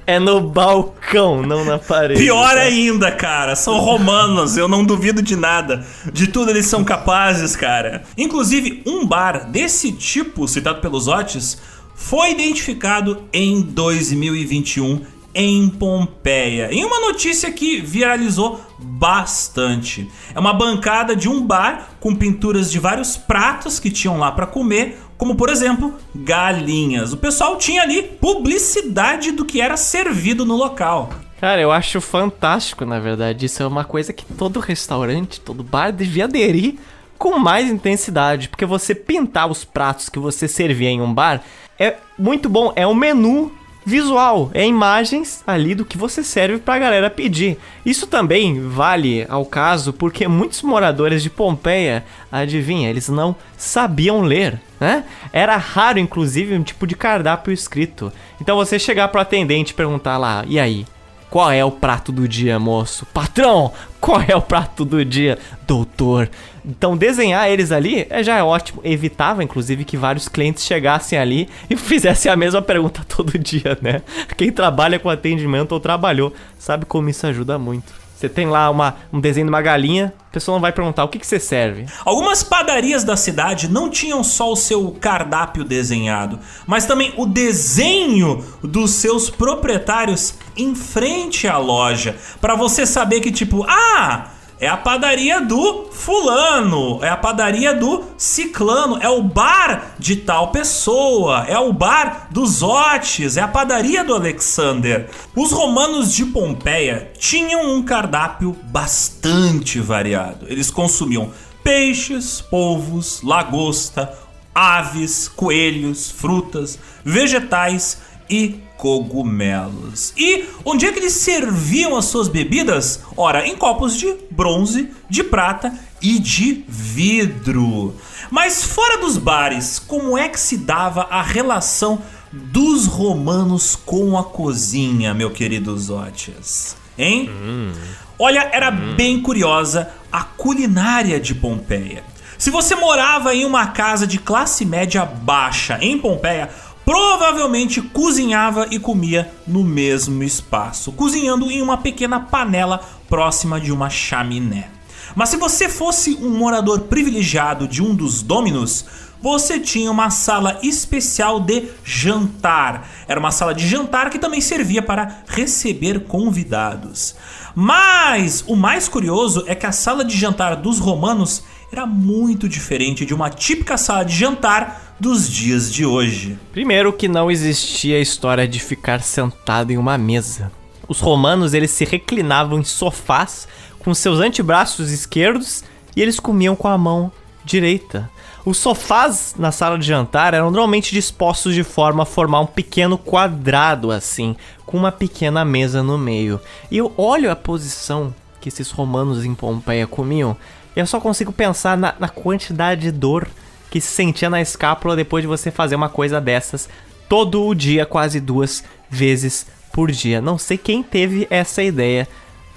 É 0.06 0.18
no 0.18 0.40
balcão, 0.40 1.42
não 1.42 1.64
na 1.64 1.78
parede. 1.78 2.20
Pior 2.20 2.54
tá? 2.54 2.60
ainda, 2.60 3.12
cara. 3.12 3.54
São 3.54 3.78
romanos, 3.78 4.56
eu 4.56 4.68
não 4.68 4.84
duvido 4.84 5.20
de 5.20 5.36
nada. 5.36 5.84
De 6.12 6.26
tudo 6.28 6.50
eles 6.50 6.66
são 6.66 6.82
capazes, 6.82 7.54
cara. 7.54 8.02
Inclusive, 8.16 8.82
um 8.86 9.06
bar 9.06 9.50
desse 9.50 9.92
tipo, 9.92 10.48
citado 10.48 10.80
pelos 10.80 11.08
Otis, 11.08 11.58
foi 11.96 12.30
identificado 12.30 13.24
em 13.32 13.62
2021 13.62 15.00
em 15.34 15.68
Pompeia. 15.68 16.72
Em 16.72 16.84
uma 16.84 17.00
notícia 17.00 17.50
que 17.50 17.80
viralizou 17.80 18.60
bastante. 18.78 20.08
É 20.34 20.38
uma 20.38 20.52
bancada 20.52 21.16
de 21.16 21.28
um 21.28 21.44
bar 21.44 21.90
com 21.98 22.14
pinturas 22.14 22.70
de 22.70 22.78
vários 22.78 23.16
pratos 23.16 23.80
que 23.80 23.90
tinham 23.90 24.18
lá 24.18 24.30
para 24.30 24.46
comer, 24.46 24.98
como 25.18 25.34
por 25.34 25.48
exemplo, 25.48 25.94
galinhas. 26.14 27.12
O 27.12 27.16
pessoal 27.16 27.56
tinha 27.56 27.82
ali 27.82 28.02
publicidade 28.02 29.32
do 29.32 29.44
que 29.44 29.60
era 29.60 29.76
servido 29.76 30.44
no 30.44 30.56
local. 30.56 31.10
Cara, 31.40 31.60
eu 31.60 31.70
acho 31.70 32.00
fantástico, 32.00 32.86
na 32.86 32.98
verdade. 32.98 33.44
Isso 33.44 33.62
é 33.62 33.66
uma 33.66 33.84
coisa 33.84 34.12
que 34.12 34.24
todo 34.24 34.60
restaurante, 34.60 35.40
todo 35.40 35.62
bar 35.62 35.90
devia 35.90 36.24
aderir 36.24 36.76
com 37.18 37.38
mais 37.38 37.70
intensidade, 37.70 38.48
porque 38.48 38.64
você 38.64 38.94
pintar 38.94 39.50
os 39.50 39.64
pratos 39.64 40.08
que 40.08 40.18
você 40.18 40.46
servia 40.46 40.90
em 40.90 41.00
um 41.00 41.12
bar 41.12 41.42
é 41.78 41.96
muito 42.18 42.48
bom, 42.48 42.72
é 42.76 42.86
um 42.86 42.94
menu 42.94 43.52
visual, 43.86 44.50
é 44.52 44.66
imagens 44.66 45.44
ali 45.46 45.72
do 45.72 45.84
que 45.84 45.96
você 45.96 46.24
serve 46.24 46.58
pra 46.58 46.76
galera 46.76 47.08
pedir. 47.08 47.56
Isso 47.84 48.04
também 48.08 48.68
vale 48.68 49.24
ao 49.28 49.46
caso 49.46 49.92
porque 49.92 50.26
muitos 50.26 50.60
moradores 50.62 51.22
de 51.22 51.30
Pompeia, 51.30 52.04
adivinha, 52.30 52.90
eles 52.90 53.08
não 53.08 53.36
sabiam 53.56 54.22
ler, 54.22 54.60
né? 54.80 55.04
Era 55.32 55.56
raro 55.56 56.00
inclusive 56.00 56.56
um 56.56 56.64
tipo 56.64 56.84
de 56.84 56.96
cardápio 56.96 57.52
escrito. 57.52 58.12
Então 58.40 58.56
você 58.56 58.76
chegar 58.76 59.06
pro 59.06 59.20
atendente 59.20 59.70
e 59.70 59.76
perguntar 59.76 60.18
lá: 60.18 60.44
"E 60.48 60.58
aí, 60.58 60.84
qual 61.30 61.52
é 61.52 61.64
o 61.64 61.70
prato 61.70 62.10
do 62.10 62.26
dia, 62.26 62.58
moço? 62.58 63.06
Patrão, 63.06 63.72
qual 64.00 64.20
é 64.26 64.34
o 64.34 64.42
prato 64.42 64.84
do 64.84 65.04
dia? 65.04 65.38
Doutor. 65.66 66.28
Então, 66.66 66.96
desenhar 66.96 67.48
eles 67.48 67.70
ali 67.70 68.06
é, 68.10 68.22
já 68.22 68.36
é 68.36 68.42
ótimo. 68.42 68.80
Evitava, 68.82 69.44
inclusive, 69.44 69.84
que 69.84 69.96
vários 69.96 70.28
clientes 70.28 70.64
chegassem 70.64 71.18
ali 71.18 71.48
e 71.70 71.76
fizessem 71.76 72.30
a 72.30 72.36
mesma 72.36 72.60
pergunta 72.60 73.02
todo 73.08 73.38
dia, 73.38 73.78
né? 73.80 74.02
Quem 74.36 74.50
trabalha 74.50 74.98
com 74.98 75.08
atendimento 75.08 75.72
ou 75.72 75.80
trabalhou 75.80 76.32
sabe 76.58 76.84
como 76.84 77.08
isso 77.08 77.26
ajuda 77.26 77.58
muito. 77.58 78.06
Você 78.16 78.30
tem 78.30 78.46
lá 78.46 78.70
uma, 78.70 78.96
um 79.12 79.20
desenho 79.20 79.44
de 79.44 79.50
uma 79.50 79.60
galinha, 79.60 80.10
a 80.30 80.32
pessoa 80.32 80.56
não 80.56 80.62
vai 80.62 80.72
perguntar 80.72 81.04
o 81.04 81.08
que, 81.08 81.18
que 81.18 81.26
você 81.26 81.38
serve. 81.38 81.84
Algumas 82.02 82.42
padarias 82.42 83.04
da 83.04 83.14
cidade 83.14 83.68
não 83.68 83.90
tinham 83.90 84.24
só 84.24 84.50
o 84.50 84.56
seu 84.56 84.90
cardápio 84.98 85.62
desenhado, 85.62 86.38
mas 86.66 86.86
também 86.86 87.12
o 87.18 87.26
desenho 87.26 88.42
dos 88.62 88.92
seus 88.92 89.28
proprietários 89.28 90.32
em 90.56 90.74
frente 90.74 91.46
à 91.46 91.58
loja, 91.58 92.16
para 92.40 92.54
você 92.54 92.86
saber 92.86 93.20
que 93.20 93.30
tipo, 93.30 93.66
ah, 93.68 94.30
é 94.58 94.68
a 94.68 94.76
padaria 94.76 95.40
do 95.40 95.88
fulano, 95.92 97.02
é 97.02 97.08
a 97.08 97.16
padaria 97.16 97.74
do 97.74 98.04
ciclano, 98.16 98.98
é 99.00 99.08
o 99.08 99.22
bar 99.22 99.94
de 99.98 100.16
tal 100.16 100.50
pessoa, 100.50 101.44
é 101.46 101.58
o 101.58 101.72
bar 101.72 102.28
dos 102.30 102.62
Otis, 102.62 103.36
é 103.36 103.42
a 103.42 103.48
padaria 103.48 104.02
do 104.02 104.14
Alexander. 104.14 105.10
Os 105.34 105.52
romanos 105.52 106.12
de 106.12 106.24
Pompeia 106.24 107.12
tinham 107.18 107.74
um 107.74 107.82
cardápio 107.82 108.56
bastante 108.64 109.78
variado. 109.78 110.46
Eles 110.48 110.70
consumiam 110.70 111.30
peixes, 111.62 112.40
polvos, 112.40 113.20
lagosta, 113.22 114.16
aves, 114.54 115.28
coelhos, 115.28 116.10
frutas, 116.10 116.78
vegetais 117.04 117.98
e 118.30 118.65
cogumelos. 118.76 120.12
E 120.16 120.44
onde 120.64 120.86
é 120.86 120.92
que 120.92 120.98
eles 120.98 121.14
serviam 121.14 121.96
as 121.96 122.06
suas 122.06 122.28
bebidas? 122.28 123.00
Ora, 123.16 123.46
em 123.46 123.56
copos 123.56 123.96
de 123.96 124.14
bronze, 124.30 124.90
de 125.08 125.24
prata 125.24 125.72
e 126.00 126.18
de 126.18 126.64
vidro. 126.68 127.94
Mas 128.30 128.64
fora 128.64 128.98
dos 128.98 129.16
bares, 129.16 129.78
como 129.78 130.16
é 130.16 130.28
que 130.28 130.38
se 130.38 130.56
dava 130.56 131.02
a 131.10 131.22
relação 131.22 132.00
dos 132.32 132.86
romanos 132.86 133.76
com 133.76 134.18
a 134.18 134.24
cozinha, 134.24 135.14
meu 135.14 135.30
querido 135.30 135.76
Zótias? 135.78 136.76
Hein? 136.98 137.30
Hum. 137.30 137.72
Olha, 138.18 138.48
era 138.52 138.70
hum. 138.70 138.94
bem 138.96 139.20
curiosa 139.20 139.90
a 140.10 140.22
culinária 140.22 141.20
de 141.20 141.34
Pompeia. 141.34 142.02
Se 142.38 142.50
você 142.50 142.74
morava 142.74 143.34
em 143.34 143.44
uma 143.44 143.68
casa 143.68 144.06
de 144.06 144.18
classe 144.18 144.64
média 144.64 145.04
baixa 145.04 145.78
em 145.80 145.98
Pompeia, 145.98 146.50
provavelmente 146.86 147.82
cozinhava 147.82 148.68
e 148.70 148.78
comia 148.78 149.28
no 149.44 149.64
mesmo 149.64 150.22
espaço, 150.22 150.92
cozinhando 150.92 151.50
em 151.50 151.60
uma 151.60 151.76
pequena 151.76 152.20
panela 152.20 152.78
próxima 153.08 153.60
de 153.60 153.72
uma 153.72 153.90
chaminé. 153.90 154.70
Mas 155.16 155.30
se 155.30 155.36
você 155.36 155.68
fosse 155.68 156.14
um 156.14 156.30
morador 156.38 156.82
privilegiado 156.82 157.66
de 157.66 157.82
um 157.82 157.92
dos 157.92 158.22
dominos, 158.22 158.84
você 159.20 159.58
tinha 159.58 159.90
uma 159.90 160.10
sala 160.10 160.60
especial 160.62 161.40
de 161.40 161.70
jantar. 161.82 162.88
Era 163.08 163.18
uma 163.18 163.32
sala 163.32 163.52
de 163.52 163.66
jantar 163.66 164.08
que 164.08 164.18
também 164.18 164.40
servia 164.40 164.80
para 164.80 165.22
receber 165.26 166.04
convidados. 166.04 167.16
Mas 167.52 168.44
o 168.46 168.54
mais 168.54 168.86
curioso 168.88 169.42
é 169.48 169.56
que 169.56 169.66
a 169.66 169.72
sala 169.72 170.04
de 170.04 170.16
jantar 170.16 170.54
dos 170.54 170.78
romanos 170.78 171.42
era 171.70 171.86
muito 171.86 172.48
diferente 172.48 173.04
de 173.04 173.14
uma 173.14 173.30
típica 173.30 173.76
sala 173.76 174.04
de 174.04 174.14
jantar 174.14 174.94
dos 174.98 175.28
dias 175.30 175.72
de 175.72 175.84
hoje. 175.84 176.38
Primeiro 176.52 176.92
que 176.92 177.08
não 177.08 177.30
existia 177.30 177.96
a 177.96 178.00
história 178.00 178.46
de 178.46 178.60
ficar 178.60 179.02
sentado 179.02 179.70
em 179.70 179.76
uma 179.76 179.98
mesa. 179.98 180.50
Os 180.88 181.00
romanos 181.00 181.52
eles 181.52 181.70
se 181.70 181.84
reclinavam 181.84 182.60
em 182.60 182.64
sofás 182.64 183.48
com 183.78 183.92
seus 183.94 184.20
antebraços 184.20 184.90
esquerdos 184.90 185.64
e 185.94 186.02
eles 186.02 186.20
comiam 186.20 186.56
com 186.56 186.68
a 186.68 186.78
mão 186.78 187.10
direita. 187.44 188.10
Os 188.44 188.58
sofás 188.58 189.34
na 189.36 189.50
sala 189.50 189.76
de 189.76 189.86
jantar 189.86 190.32
eram 190.32 190.50
normalmente 190.50 190.94
dispostos 190.94 191.54
de 191.54 191.64
forma 191.64 192.04
a 192.04 192.06
formar 192.06 192.40
um 192.40 192.46
pequeno 192.46 192.96
quadrado 192.96 193.90
assim, 193.90 194.36
com 194.64 194.76
uma 194.76 194.92
pequena 194.92 195.44
mesa 195.44 195.82
no 195.82 195.98
meio. 195.98 196.40
E 196.70 196.78
eu 196.78 196.92
olho 196.96 197.30
a 197.30 197.36
posição 197.36 198.14
que 198.40 198.48
esses 198.48 198.70
romanos 198.70 199.24
em 199.24 199.34
Pompeia 199.34 199.86
comiam, 199.86 200.36
eu 200.76 200.86
só 200.86 201.00
consigo 201.00 201.32
pensar 201.32 201.76
na, 201.76 201.94
na 201.98 202.08
quantidade 202.08 202.82
de 202.82 202.92
dor 202.92 203.26
que 203.70 203.80
se 203.80 203.88
sentia 203.88 204.30
na 204.30 204.40
escápula 204.40 204.94
depois 204.94 205.22
de 205.22 205.28
você 205.28 205.50
fazer 205.50 205.74
uma 205.74 205.88
coisa 205.88 206.20
dessas 206.20 206.68
todo 207.08 207.44
o 207.44 207.54
dia, 207.54 207.86
quase 207.86 208.20
duas 208.20 208.62
vezes 208.90 209.46
por 209.72 209.90
dia. 209.90 210.20
Não 210.20 210.38
sei 210.38 210.58
quem 210.58 210.82
teve 210.82 211.26
essa 211.30 211.62
ideia, 211.62 212.06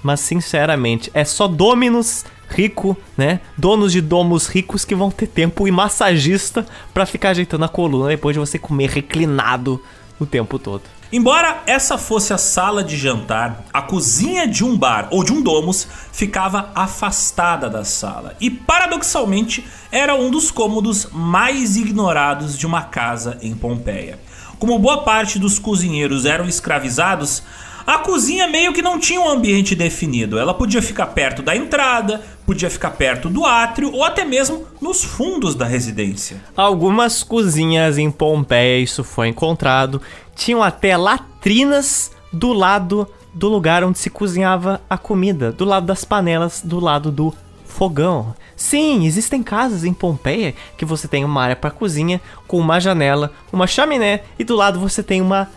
mas 0.02 0.20
sinceramente, 0.20 1.10
é 1.14 1.24
só 1.24 1.48
Dominus 1.48 2.24
rico, 2.48 2.96
né? 3.16 3.40
Donos 3.56 3.92
de 3.92 4.00
domos 4.00 4.48
ricos 4.48 4.84
que 4.84 4.94
vão 4.94 5.10
ter 5.10 5.28
tempo 5.28 5.68
e 5.68 5.70
massagista 5.70 6.66
para 6.92 7.06
ficar 7.06 7.30
ajeitando 7.30 7.64
a 7.64 7.68
coluna 7.68 8.08
depois 8.08 8.34
de 8.34 8.40
você 8.40 8.58
comer 8.58 8.90
reclinado 8.90 9.80
o 10.18 10.26
tempo 10.26 10.58
todo. 10.58 10.82
Embora 11.12 11.64
essa 11.66 11.98
fosse 11.98 12.32
a 12.32 12.38
sala 12.38 12.84
de 12.84 12.96
jantar, 12.96 13.64
a 13.72 13.82
cozinha 13.82 14.46
de 14.46 14.64
um 14.64 14.78
bar 14.78 15.08
ou 15.10 15.24
de 15.24 15.32
um 15.32 15.42
domus 15.42 15.88
ficava 16.12 16.70
afastada 16.72 17.68
da 17.68 17.84
sala 17.84 18.36
e, 18.40 18.48
paradoxalmente, 18.48 19.66
era 19.90 20.14
um 20.14 20.30
dos 20.30 20.52
cômodos 20.52 21.08
mais 21.12 21.76
ignorados 21.76 22.56
de 22.56 22.64
uma 22.64 22.82
casa 22.82 23.36
em 23.42 23.56
Pompeia. 23.56 24.20
Como 24.60 24.78
boa 24.78 25.02
parte 25.02 25.36
dos 25.36 25.58
cozinheiros 25.58 26.24
eram 26.24 26.46
escravizados, 26.46 27.42
a 27.86 27.98
cozinha 27.98 28.46
meio 28.46 28.72
que 28.72 28.82
não 28.82 28.98
tinha 28.98 29.20
um 29.20 29.28
ambiente 29.28 29.74
definido. 29.74 30.38
Ela 30.38 30.54
podia 30.54 30.82
ficar 30.82 31.08
perto 31.08 31.42
da 31.42 31.56
entrada, 31.56 32.22
podia 32.46 32.70
ficar 32.70 32.90
perto 32.90 33.28
do 33.28 33.44
átrio 33.44 33.92
ou 33.92 34.04
até 34.04 34.24
mesmo 34.24 34.66
nos 34.80 35.04
fundos 35.04 35.54
da 35.54 35.64
residência. 35.64 36.42
Algumas 36.56 37.22
cozinhas 37.22 37.98
em 37.98 38.10
Pompeia, 38.10 38.82
isso 38.82 39.04
foi 39.04 39.28
encontrado, 39.28 40.00
tinham 40.34 40.62
até 40.62 40.96
latrinas 40.96 42.10
do 42.32 42.52
lado 42.52 43.06
do 43.32 43.48
lugar 43.48 43.84
onde 43.84 43.98
se 43.98 44.10
cozinhava 44.10 44.80
a 44.88 44.98
comida, 44.98 45.52
do 45.52 45.64
lado 45.64 45.86
das 45.86 46.04
panelas, 46.04 46.62
do 46.64 46.80
lado 46.80 47.10
do 47.10 47.32
fogão. 47.64 48.34
Sim, 48.56 49.06
existem 49.06 49.42
casas 49.42 49.84
em 49.84 49.94
Pompeia 49.94 50.54
que 50.76 50.84
você 50.84 51.08
tem 51.08 51.24
uma 51.24 51.42
área 51.42 51.56
para 51.56 51.70
cozinha 51.70 52.20
com 52.46 52.58
uma 52.58 52.80
janela, 52.80 53.32
uma 53.52 53.66
chaminé 53.66 54.24
e 54.38 54.44
do 54.44 54.56
lado 54.56 54.78
você 54.78 55.02
tem 55.02 55.22
uma 55.22 55.48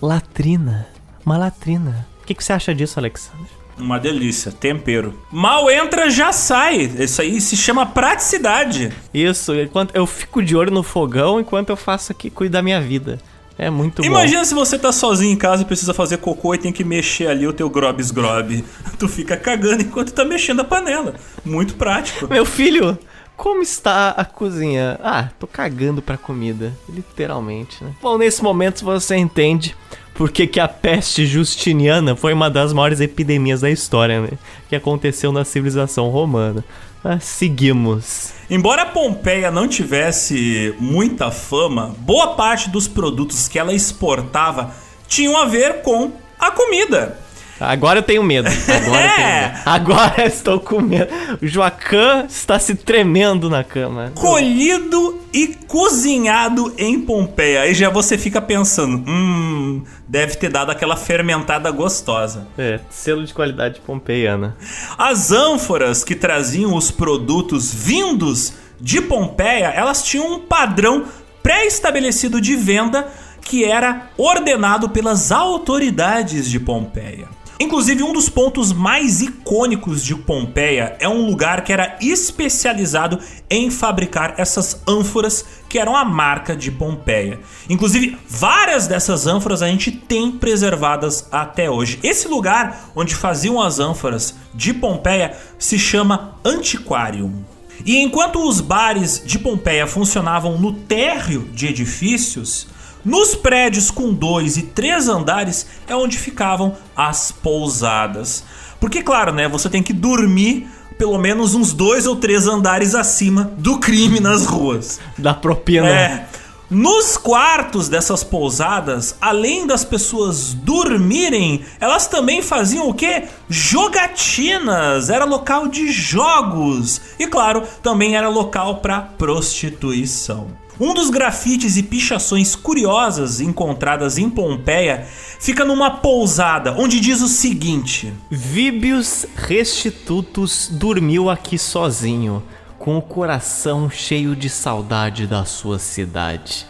latrina. 0.00 0.86
Uma 1.28 1.36
latrina. 1.36 2.08
O 2.22 2.26
que, 2.26 2.32
que 2.32 2.42
você 2.42 2.54
acha 2.54 2.74
disso, 2.74 2.98
Alexandre? 2.98 3.50
Uma 3.76 3.98
delícia, 3.98 4.50
tempero. 4.50 5.12
Mal 5.30 5.70
entra, 5.70 6.08
já 6.08 6.32
sai. 6.32 6.90
Isso 6.98 7.20
aí 7.20 7.38
se 7.38 7.54
chama 7.54 7.84
praticidade. 7.84 8.90
Isso, 9.12 9.54
enquanto 9.54 9.94
eu 9.94 10.06
fico 10.06 10.42
de 10.42 10.56
olho 10.56 10.70
no 10.70 10.82
fogão 10.82 11.38
enquanto 11.38 11.68
eu 11.68 11.76
faço 11.76 12.12
aqui, 12.12 12.30
cuido 12.30 12.54
da 12.54 12.62
minha 12.62 12.80
vida. 12.80 13.18
É 13.58 13.68
muito 13.68 13.98
Imagina 13.98 14.14
bom. 14.14 14.20
Imagina 14.20 14.44
se 14.46 14.54
você 14.54 14.78
tá 14.78 14.90
sozinho 14.90 15.30
em 15.30 15.36
casa 15.36 15.64
e 15.64 15.66
precisa 15.66 15.92
fazer 15.92 16.16
cocô 16.16 16.54
e 16.54 16.58
tem 16.58 16.72
que 16.72 16.82
mexer 16.82 17.26
ali 17.26 17.46
o 17.46 17.52
teu 17.52 17.68
grobs 17.68 18.10
grob. 18.10 18.64
Tu 18.98 19.06
fica 19.06 19.36
cagando 19.36 19.82
enquanto 19.82 20.14
tá 20.14 20.24
mexendo 20.24 20.60
a 20.60 20.64
panela. 20.64 21.14
Muito 21.44 21.74
prático. 21.74 22.26
Meu 22.26 22.46
filho, 22.46 22.98
como 23.36 23.60
está 23.60 24.10
a 24.10 24.24
cozinha? 24.24 24.98
Ah, 25.02 25.28
tô 25.38 25.46
cagando 25.46 26.00
pra 26.00 26.16
comida. 26.16 26.72
Literalmente, 26.88 27.84
né? 27.84 27.92
Bom, 28.00 28.16
nesse 28.16 28.42
momento 28.42 28.82
você 28.82 29.14
entende 29.14 29.76
porque 30.18 30.48
que 30.48 30.58
a 30.58 30.66
peste 30.66 31.24
justiniana 31.24 32.16
foi 32.16 32.32
uma 32.32 32.50
das 32.50 32.72
maiores 32.72 33.00
epidemias 33.00 33.60
da 33.60 33.70
história, 33.70 34.20
né? 34.20 34.30
Que 34.68 34.74
aconteceu 34.74 35.30
na 35.30 35.44
civilização 35.44 36.08
romana. 36.08 36.64
Mas 37.04 37.22
seguimos. 37.22 38.32
Embora 38.50 38.84
Pompeia 38.84 39.52
não 39.52 39.68
tivesse 39.68 40.74
muita 40.80 41.30
fama, 41.30 41.94
boa 42.00 42.34
parte 42.34 42.68
dos 42.68 42.88
produtos 42.88 43.46
que 43.46 43.60
ela 43.60 43.72
exportava 43.72 44.74
tinham 45.06 45.36
a 45.36 45.44
ver 45.44 45.82
com 45.82 46.10
a 46.36 46.50
comida. 46.50 47.16
Agora 47.60 47.98
eu 47.98 48.02
tenho 48.02 48.22
medo. 48.22 48.48
Agora, 48.48 49.00
é. 49.00 49.10
eu 49.10 49.14
tenho 49.14 49.28
medo. 49.28 49.62
Agora 49.66 50.26
estou 50.26 50.60
com 50.60 50.80
medo. 50.80 51.12
O 51.42 51.46
Joaquim 51.46 52.26
está 52.28 52.58
se 52.58 52.74
tremendo 52.74 53.50
na 53.50 53.64
cama. 53.64 54.12
Colhido 54.14 55.20
e 55.32 55.48
cozinhado 55.66 56.72
em 56.78 57.00
Pompeia. 57.00 57.62
Aí 57.62 57.74
já 57.74 57.90
você 57.90 58.16
fica 58.16 58.40
pensando, 58.40 59.04
hum, 59.08 59.82
deve 60.06 60.36
ter 60.36 60.50
dado 60.50 60.70
aquela 60.70 60.96
fermentada 60.96 61.70
gostosa. 61.70 62.46
É, 62.56 62.80
selo 62.90 63.24
de 63.24 63.34
qualidade 63.34 63.80
pompeiana. 63.80 64.56
As 64.96 65.32
ânforas 65.32 66.04
que 66.04 66.14
traziam 66.14 66.74
os 66.74 66.90
produtos 66.90 67.72
vindos 67.72 68.54
de 68.80 69.00
Pompeia, 69.00 69.66
elas 69.66 70.02
tinham 70.02 70.34
um 70.34 70.38
padrão 70.38 71.04
pré-estabelecido 71.42 72.40
de 72.40 72.54
venda 72.54 73.08
que 73.42 73.64
era 73.64 74.10
ordenado 74.16 74.90
pelas 74.90 75.32
autoridades 75.32 76.48
de 76.48 76.60
Pompeia. 76.60 77.37
Inclusive, 77.60 78.04
um 78.04 78.12
dos 78.12 78.28
pontos 78.28 78.72
mais 78.72 79.20
icônicos 79.20 80.04
de 80.04 80.14
Pompeia 80.14 80.96
é 81.00 81.08
um 81.08 81.26
lugar 81.26 81.64
que 81.64 81.72
era 81.72 81.96
especializado 82.00 83.18
em 83.50 83.68
fabricar 83.68 84.34
essas 84.38 84.80
ânforas 84.86 85.44
que 85.68 85.76
eram 85.76 85.96
a 85.96 86.04
marca 86.04 86.54
de 86.54 86.70
Pompeia. 86.70 87.40
Inclusive, 87.68 88.16
várias 88.28 88.86
dessas 88.86 89.26
ânforas 89.26 89.60
a 89.60 89.66
gente 89.66 89.90
tem 89.90 90.30
preservadas 90.30 91.26
até 91.32 91.68
hoje. 91.68 91.98
Esse 92.04 92.28
lugar 92.28 92.90
onde 92.94 93.16
faziam 93.16 93.60
as 93.60 93.80
ânforas 93.80 94.36
de 94.54 94.72
Pompeia 94.72 95.36
se 95.58 95.78
chama 95.80 96.38
Antiquarium. 96.44 97.42
E 97.84 97.96
enquanto 97.98 98.46
os 98.46 98.60
bares 98.60 99.20
de 99.24 99.36
Pompeia 99.36 99.86
funcionavam 99.86 100.58
no 100.58 100.72
térreo 100.72 101.48
de 101.52 101.66
edifícios, 101.66 102.68
Nos 103.08 103.34
prédios 103.34 103.90
com 103.90 104.12
dois 104.12 104.58
e 104.58 104.62
três 104.64 105.08
andares 105.08 105.66
é 105.86 105.96
onde 105.96 106.18
ficavam 106.18 106.76
as 106.94 107.32
pousadas. 107.32 108.44
Porque, 108.78 109.02
claro, 109.02 109.32
né? 109.32 109.48
Você 109.48 109.70
tem 109.70 109.82
que 109.82 109.94
dormir 109.94 110.68
pelo 110.98 111.16
menos 111.16 111.54
uns 111.54 111.72
dois 111.72 112.06
ou 112.06 112.16
três 112.16 112.46
andares 112.46 112.94
acima 112.94 113.50
do 113.56 113.78
crime 113.78 114.20
nas 114.20 114.44
ruas. 114.44 115.00
Da 115.16 115.32
propina. 115.32 115.88
É. 115.88 116.26
Nos 116.68 117.16
quartos 117.16 117.88
dessas 117.88 118.22
pousadas, 118.22 119.16
além 119.22 119.66
das 119.66 119.86
pessoas 119.86 120.52
dormirem, 120.52 121.64
elas 121.80 122.06
também 122.08 122.42
faziam 122.42 122.90
o 122.90 122.92
quê? 122.92 123.24
Jogatinas. 123.48 125.08
Era 125.08 125.24
local 125.24 125.66
de 125.66 125.90
jogos. 125.90 127.00
E 127.18 127.26
claro, 127.26 127.62
também 127.82 128.16
era 128.16 128.28
local 128.28 128.82
para 128.82 129.00
prostituição. 129.00 130.67
Um 130.80 130.94
dos 130.94 131.10
grafites 131.10 131.76
e 131.76 131.82
pichações 131.82 132.54
curiosas 132.54 133.40
encontradas 133.40 134.16
em 134.16 134.30
Pompeia 134.30 135.04
fica 135.40 135.64
numa 135.64 135.90
pousada, 135.90 136.72
onde 136.78 137.00
diz 137.00 137.20
o 137.20 137.26
seguinte: 137.26 138.12
Víbios 138.30 139.26
Restitutus 139.34 140.68
dormiu 140.70 141.28
aqui 141.28 141.58
sozinho, 141.58 142.42
com 142.78 142.96
o 142.96 143.02
coração 143.02 143.90
cheio 143.90 144.36
de 144.36 144.48
saudade 144.48 145.26
da 145.26 145.44
sua 145.44 145.80
cidade. 145.80 146.64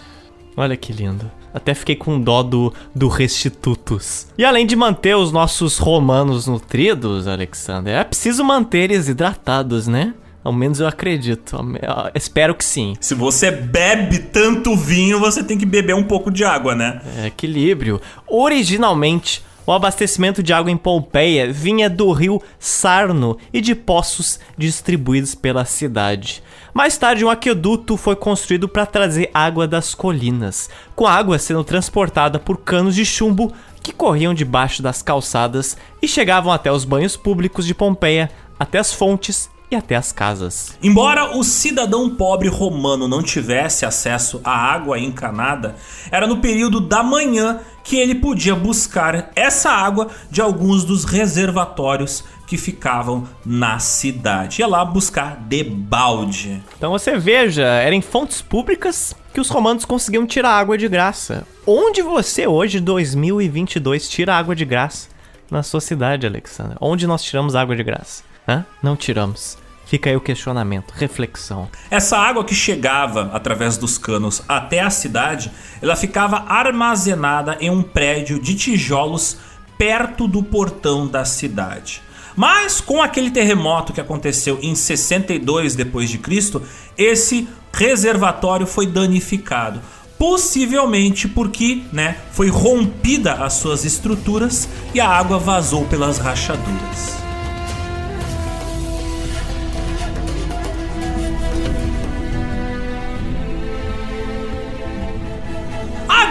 Olha 0.56 0.76
que 0.76 0.92
lindo. 0.92 1.30
Até 1.52 1.74
fiquei 1.74 1.96
com 1.96 2.20
dó 2.20 2.42
do, 2.42 2.72
do 2.94 3.08
Restitutus. 3.08 4.26
E 4.38 4.44
além 4.44 4.66
de 4.66 4.76
manter 4.76 5.16
os 5.16 5.32
nossos 5.32 5.76
romanos 5.76 6.46
nutridos, 6.46 7.26
Alexander, 7.26 7.94
é 7.94 8.04
preciso 8.04 8.42
manter 8.42 8.90
eles 8.90 9.08
hidratados, 9.08 9.86
né? 9.86 10.14
Ao 10.42 10.52
menos 10.52 10.80
eu 10.80 10.86
acredito. 10.86 11.56
Eu 11.56 12.10
espero 12.14 12.54
que 12.54 12.64
sim. 12.64 12.94
Se 13.00 13.14
você 13.14 13.50
bebe 13.50 14.18
tanto 14.18 14.76
vinho, 14.76 15.18
você 15.18 15.42
tem 15.42 15.58
que 15.58 15.66
beber 15.66 15.94
um 15.94 16.04
pouco 16.04 16.30
de 16.30 16.44
água, 16.44 16.74
né? 16.74 17.00
É, 17.18 17.26
equilíbrio. 17.26 18.00
Originalmente, 18.26 19.42
o 19.66 19.72
abastecimento 19.72 20.42
de 20.42 20.50
água 20.52 20.70
em 20.70 20.76
Pompeia 20.78 21.52
vinha 21.52 21.90
do 21.90 22.10
rio 22.12 22.40
Sarno 22.58 23.36
e 23.52 23.60
de 23.60 23.74
poços 23.74 24.40
distribuídos 24.56 25.34
pela 25.34 25.66
cidade. 25.66 26.42
Mais 26.72 26.96
tarde, 26.96 27.22
um 27.22 27.28
aqueduto 27.28 27.96
foi 27.98 28.16
construído 28.16 28.66
para 28.66 28.86
trazer 28.86 29.30
água 29.34 29.68
das 29.68 29.94
colinas, 29.94 30.70
com 30.94 31.06
a 31.06 31.12
água 31.12 31.38
sendo 31.38 31.62
transportada 31.64 32.38
por 32.38 32.58
canos 32.58 32.94
de 32.94 33.04
chumbo 33.04 33.52
que 33.82 33.92
corriam 33.92 34.32
debaixo 34.32 34.82
das 34.82 35.02
calçadas 35.02 35.76
e 36.00 36.08
chegavam 36.08 36.50
até 36.50 36.72
os 36.72 36.86
banhos 36.86 37.16
públicos 37.16 37.66
de 37.66 37.74
Pompeia, 37.74 38.30
até 38.58 38.78
as 38.78 38.92
fontes 38.92 39.50
e 39.70 39.76
até 39.76 39.96
as 39.96 40.12
casas. 40.12 40.76
Embora 40.82 41.36
o 41.36 41.44
cidadão 41.44 42.08
pobre 42.10 42.48
romano 42.48 43.06
não 43.06 43.22
tivesse 43.22 43.84
acesso 43.84 44.40
à 44.42 44.50
água 44.50 44.98
encanada, 44.98 45.76
era 46.10 46.26
no 46.26 46.38
período 46.38 46.80
da 46.80 47.02
manhã 47.02 47.60
que 47.84 47.96
ele 47.96 48.14
podia 48.14 48.54
buscar 48.54 49.30
essa 49.34 49.70
água 49.70 50.08
de 50.30 50.40
alguns 50.40 50.84
dos 50.84 51.04
reservatórios 51.04 52.24
que 52.46 52.56
ficavam 52.56 53.28
na 53.44 53.78
cidade. 53.78 54.60
Ia 54.60 54.66
lá 54.66 54.84
buscar 54.84 55.36
de 55.36 55.62
balde. 55.62 56.62
Então 56.76 56.90
você 56.90 57.18
veja, 57.18 57.64
eram 57.64 57.96
em 57.96 58.00
fontes 58.00 58.40
públicas 58.40 59.14
que 59.34 59.40
os 59.40 59.50
romanos 59.50 59.84
conseguiam 59.84 60.26
tirar 60.26 60.52
água 60.52 60.78
de 60.78 60.88
graça. 60.88 61.46
Onde 61.66 62.00
você 62.00 62.46
hoje, 62.46 62.80
2022, 62.80 64.08
tira 64.08 64.34
água 64.34 64.56
de 64.56 64.64
graça? 64.64 65.08
Na 65.50 65.62
sua 65.62 65.80
cidade, 65.80 66.26
Alexandre. 66.26 66.76
Onde 66.80 67.06
nós 67.06 67.22
tiramos 67.22 67.54
água 67.54 67.76
de 67.76 67.82
graça? 67.82 68.27
Hã? 68.48 68.64
Não 68.82 68.96
tiramos. 68.96 69.58
Fica 69.84 70.10
aí 70.10 70.16
o 70.16 70.20
questionamento, 70.20 70.92
reflexão. 70.92 71.68
Essa 71.90 72.18
água 72.18 72.44
que 72.44 72.54
chegava 72.54 73.30
através 73.32 73.76
dos 73.76 73.96
canos 73.96 74.42
até 74.48 74.80
a 74.80 74.90
cidade, 74.90 75.50
ela 75.80 75.96
ficava 75.96 76.44
armazenada 76.46 77.56
em 77.60 77.70
um 77.70 77.82
prédio 77.82 78.40
de 78.40 78.54
tijolos 78.54 79.38
perto 79.78 80.26
do 80.26 80.42
portão 80.42 81.06
da 81.06 81.24
cidade. 81.24 82.02
Mas 82.36 82.80
com 82.80 83.02
aquele 83.02 83.30
terremoto 83.30 83.92
que 83.92 84.00
aconteceu 84.00 84.58
em 84.62 84.74
62 84.74 85.74
depois 85.74 86.10
de 86.10 86.18
Cristo, 86.18 86.62
esse 86.96 87.48
reservatório 87.72 88.66
foi 88.66 88.86
danificado. 88.86 89.80
Possivelmente 90.18 91.28
porque, 91.28 91.82
né, 91.92 92.18
foi 92.32 92.48
rompida 92.48 93.34
as 93.34 93.54
suas 93.54 93.84
estruturas 93.84 94.68
e 94.92 95.00
a 95.00 95.08
água 95.08 95.38
vazou 95.38 95.86
pelas 95.86 96.18
rachaduras. 96.18 97.27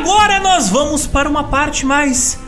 Agora 0.09 0.39
nós 0.39 0.69
vamos 0.69 1.05
para 1.05 1.27
uma 1.27 1.43
parte 1.43 1.85
mais 1.85 2.39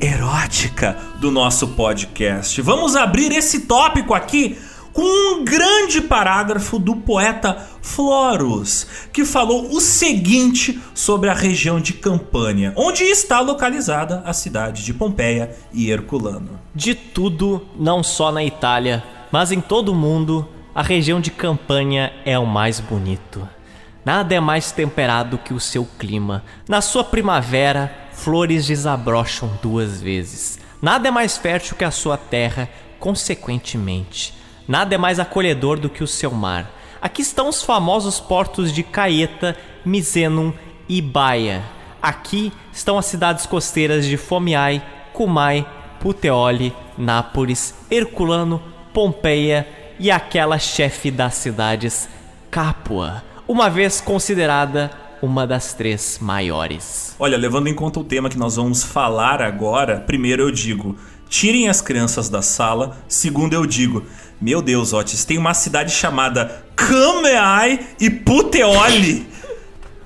erótica 0.00 0.98
do 1.20 1.30
nosso 1.30 1.68
podcast. 1.68 2.60
Vamos 2.60 2.96
abrir 2.96 3.30
esse 3.30 3.60
tópico 3.60 4.12
aqui 4.12 4.58
com 4.92 5.36
um 5.36 5.44
grande 5.44 6.00
parágrafo 6.00 6.80
do 6.80 6.96
poeta 6.96 7.64
Florus, 7.80 8.88
que 9.12 9.24
falou 9.24 9.72
o 9.72 9.80
seguinte 9.80 10.82
sobre 10.96 11.30
a 11.30 11.32
região 11.32 11.80
de 11.80 11.92
Campânia, 11.92 12.72
onde 12.74 13.04
está 13.04 13.38
localizada 13.38 14.24
a 14.26 14.32
cidade 14.32 14.84
de 14.84 14.92
Pompeia 14.92 15.56
e 15.72 15.88
Herculano. 15.88 16.58
De 16.74 16.92
tudo, 16.96 17.68
não 17.78 18.02
só 18.02 18.32
na 18.32 18.42
Itália, 18.42 19.04
mas 19.30 19.52
em 19.52 19.60
todo 19.60 19.92
o 19.92 19.94
mundo, 19.94 20.48
a 20.74 20.82
região 20.82 21.20
de 21.20 21.30
Campânia 21.30 22.12
é 22.24 22.36
o 22.36 22.44
mais 22.44 22.80
bonito. 22.80 23.48
Nada 24.06 24.36
é 24.36 24.38
mais 24.38 24.70
temperado 24.70 25.36
que 25.36 25.52
o 25.52 25.58
seu 25.58 25.84
clima. 25.98 26.44
Na 26.68 26.80
sua 26.80 27.02
primavera, 27.02 27.92
flores 28.12 28.64
desabrocham 28.64 29.58
duas 29.60 30.00
vezes. 30.00 30.60
Nada 30.80 31.08
é 31.08 31.10
mais 31.10 31.36
fértil 31.36 31.76
que 31.76 31.82
a 31.82 31.90
sua 31.90 32.16
terra, 32.16 32.68
consequentemente. 33.00 34.32
Nada 34.68 34.94
é 34.94 34.98
mais 34.98 35.18
acolhedor 35.18 35.80
do 35.80 35.90
que 35.90 36.04
o 36.04 36.06
seu 36.06 36.30
mar. 36.30 36.70
Aqui 37.02 37.20
estão 37.20 37.48
os 37.48 37.64
famosos 37.64 38.20
portos 38.20 38.72
de 38.72 38.84
Caeta, 38.84 39.56
Misenum 39.84 40.52
e 40.88 41.02
Baia. 41.02 41.64
Aqui 42.00 42.52
estão 42.72 42.96
as 42.96 43.06
cidades 43.06 43.44
costeiras 43.44 44.06
de 44.06 44.16
Fomiai, 44.16 44.80
Cumai, 45.12 45.68
Puteoli, 45.98 46.72
Nápoles, 46.96 47.74
Herculano, 47.90 48.62
Pompeia 48.94 49.66
e 49.98 50.12
aquela 50.12 50.60
chefe 50.60 51.10
das 51.10 51.34
cidades, 51.34 52.08
Capua 52.52 53.24
uma 53.46 53.68
vez 53.68 54.00
considerada 54.00 54.90
uma 55.22 55.46
das 55.46 55.72
três 55.72 56.18
maiores. 56.20 57.14
Olha, 57.18 57.36
levando 57.36 57.68
em 57.68 57.74
conta 57.74 58.00
o 58.00 58.04
tema 58.04 58.28
que 58.28 58.38
nós 58.38 58.56
vamos 58.56 58.82
falar 58.82 59.40
agora, 59.40 60.00
primeiro 60.00 60.42
eu 60.42 60.50
digo: 60.50 60.96
tirem 61.28 61.68
as 61.68 61.80
crianças 61.80 62.28
da 62.28 62.42
sala. 62.42 62.96
Segundo 63.08 63.54
eu 63.54 63.66
digo: 63.66 64.04
meu 64.40 64.60
Deus, 64.60 64.92
Otis, 64.92 65.24
tem 65.24 65.38
uma 65.38 65.54
cidade 65.54 65.92
chamada 65.92 66.64
Cameai 66.74 67.80
e 67.98 68.10
Puteoli. 68.10 69.26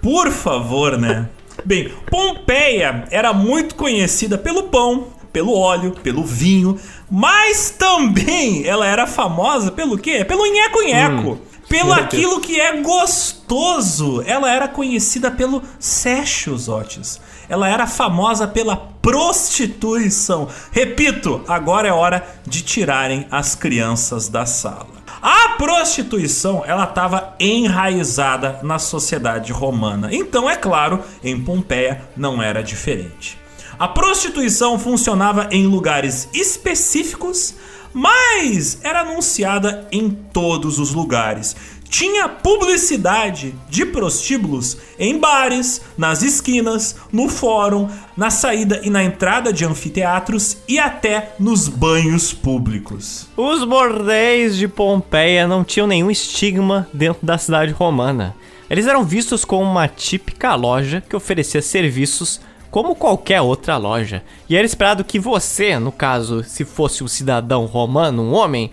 Por 0.01 0.31
favor, 0.31 0.97
né? 0.97 1.29
Bem, 1.65 1.93
Pompeia 2.11 3.05
era 3.11 3.33
muito 3.33 3.75
conhecida 3.75 4.39
pelo 4.39 4.65
pão, 4.65 5.09
pelo 5.33 5.55
óleo, 5.55 5.93
pelo 6.03 6.25
vinho, 6.25 6.79
mas 7.11 7.71
também 7.71 8.67
ela 8.67 8.87
era 8.87 9.07
famosa 9.07 9.71
pelo 9.71 9.99
quê? 9.99 10.25
Pelo 10.25 10.47
nheco-nheco. 10.47 11.33
Hum. 11.33 11.39
Pelo 11.71 11.93
aquilo 11.93 12.41
que 12.41 12.61
é 12.61 12.79
gostoso. 12.79 14.23
Ela 14.27 14.51
era 14.51 14.67
conhecida 14.67 15.31
pelo 15.31 15.63
sexo, 15.79 16.57
Otis. 16.69 17.21
Ela 17.49 17.69
era 17.69 17.87
famosa 17.87 18.49
pela 18.49 18.77
prostituição. 18.77 20.49
Repito, 20.73 21.45
agora 21.47 21.87
é 21.87 21.93
hora 21.93 22.27
de 22.45 22.63
tirarem 22.63 23.25
as 23.31 23.55
crianças 23.55 24.29
da 24.29 24.45
sala. 24.45 24.89
A 25.23 25.51
prostituição, 25.51 26.65
ela 26.67 26.85
estava 26.85 27.37
enraizada 27.39 28.59
na 28.65 28.81
sociedade 28.81 29.53
romana. 29.53 30.09
Então, 30.11 30.51
é 30.51 30.57
claro, 30.57 31.05
em 31.23 31.41
Pompeia 31.41 32.03
não 32.17 32.43
era 32.43 32.65
diferente. 32.65 33.39
A 33.79 33.87
prostituição 33.87 34.77
funcionava 34.77 35.47
em 35.53 35.69
lugares 35.69 36.29
específicos 36.35 37.55
mas 37.93 38.79
era 38.83 39.01
anunciada 39.01 39.87
em 39.91 40.11
todos 40.11 40.79
os 40.79 40.93
lugares. 40.93 41.57
Tinha 41.91 42.29
publicidade 42.29 43.53
de 43.69 43.85
prostíbulos 43.85 44.77
em 44.97 45.19
bares, 45.19 45.83
nas 45.99 46.23
esquinas, 46.23 46.95
no 47.13 47.29
fórum, 47.29 47.89
na 48.17 48.31
saída 48.31 48.81
e 48.85 48.91
na 48.91 49.03
entrada 49.03 49.53
de 49.53 49.65
anfiteatros 49.65 50.59
e 50.69 50.79
até 50.79 51.35
nos 51.41 51.67
banhos 51.67 52.33
públicos. 52.33 53.27
Os 53.37 53.65
bordéis 53.65 54.57
de 54.57 54.69
Pompeia 54.69 55.49
não 55.49 55.65
tinham 55.65 55.89
nenhum 55.89 56.13
estigma 56.13 56.89
dentro 56.95 57.27
da 57.27 57.37
cidade 57.37 57.73
romana. 57.73 58.37
Eles 58.71 58.87
eram 58.87 59.05
vistos 59.05 59.45
como 59.45 59.69
uma 59.69 59.89
típica 59.89 60.55
loja 60.55 61.01
que 61.01 61.17
oferecia 61.17 61.61
serviços 61.61 62.41
como 62.71 62.95
qualquer 62.95 63.41
outra 63.41 63.77
loja. 63.77 64.23
E 64.49 64.57
era 64.57 64.67
esperado 64.67 65.05
que 65.05 65.19
você, 65.19 65.79
no 65.79 65.93
caso, 65.93 66.45
se 66.45 66.65
fosse 66.65 67.03
um 67.03 67.09
cidadão 67.09 67.67
romano, 67.67 68.23
um 68.23 68.33
homem, 68.33 68.71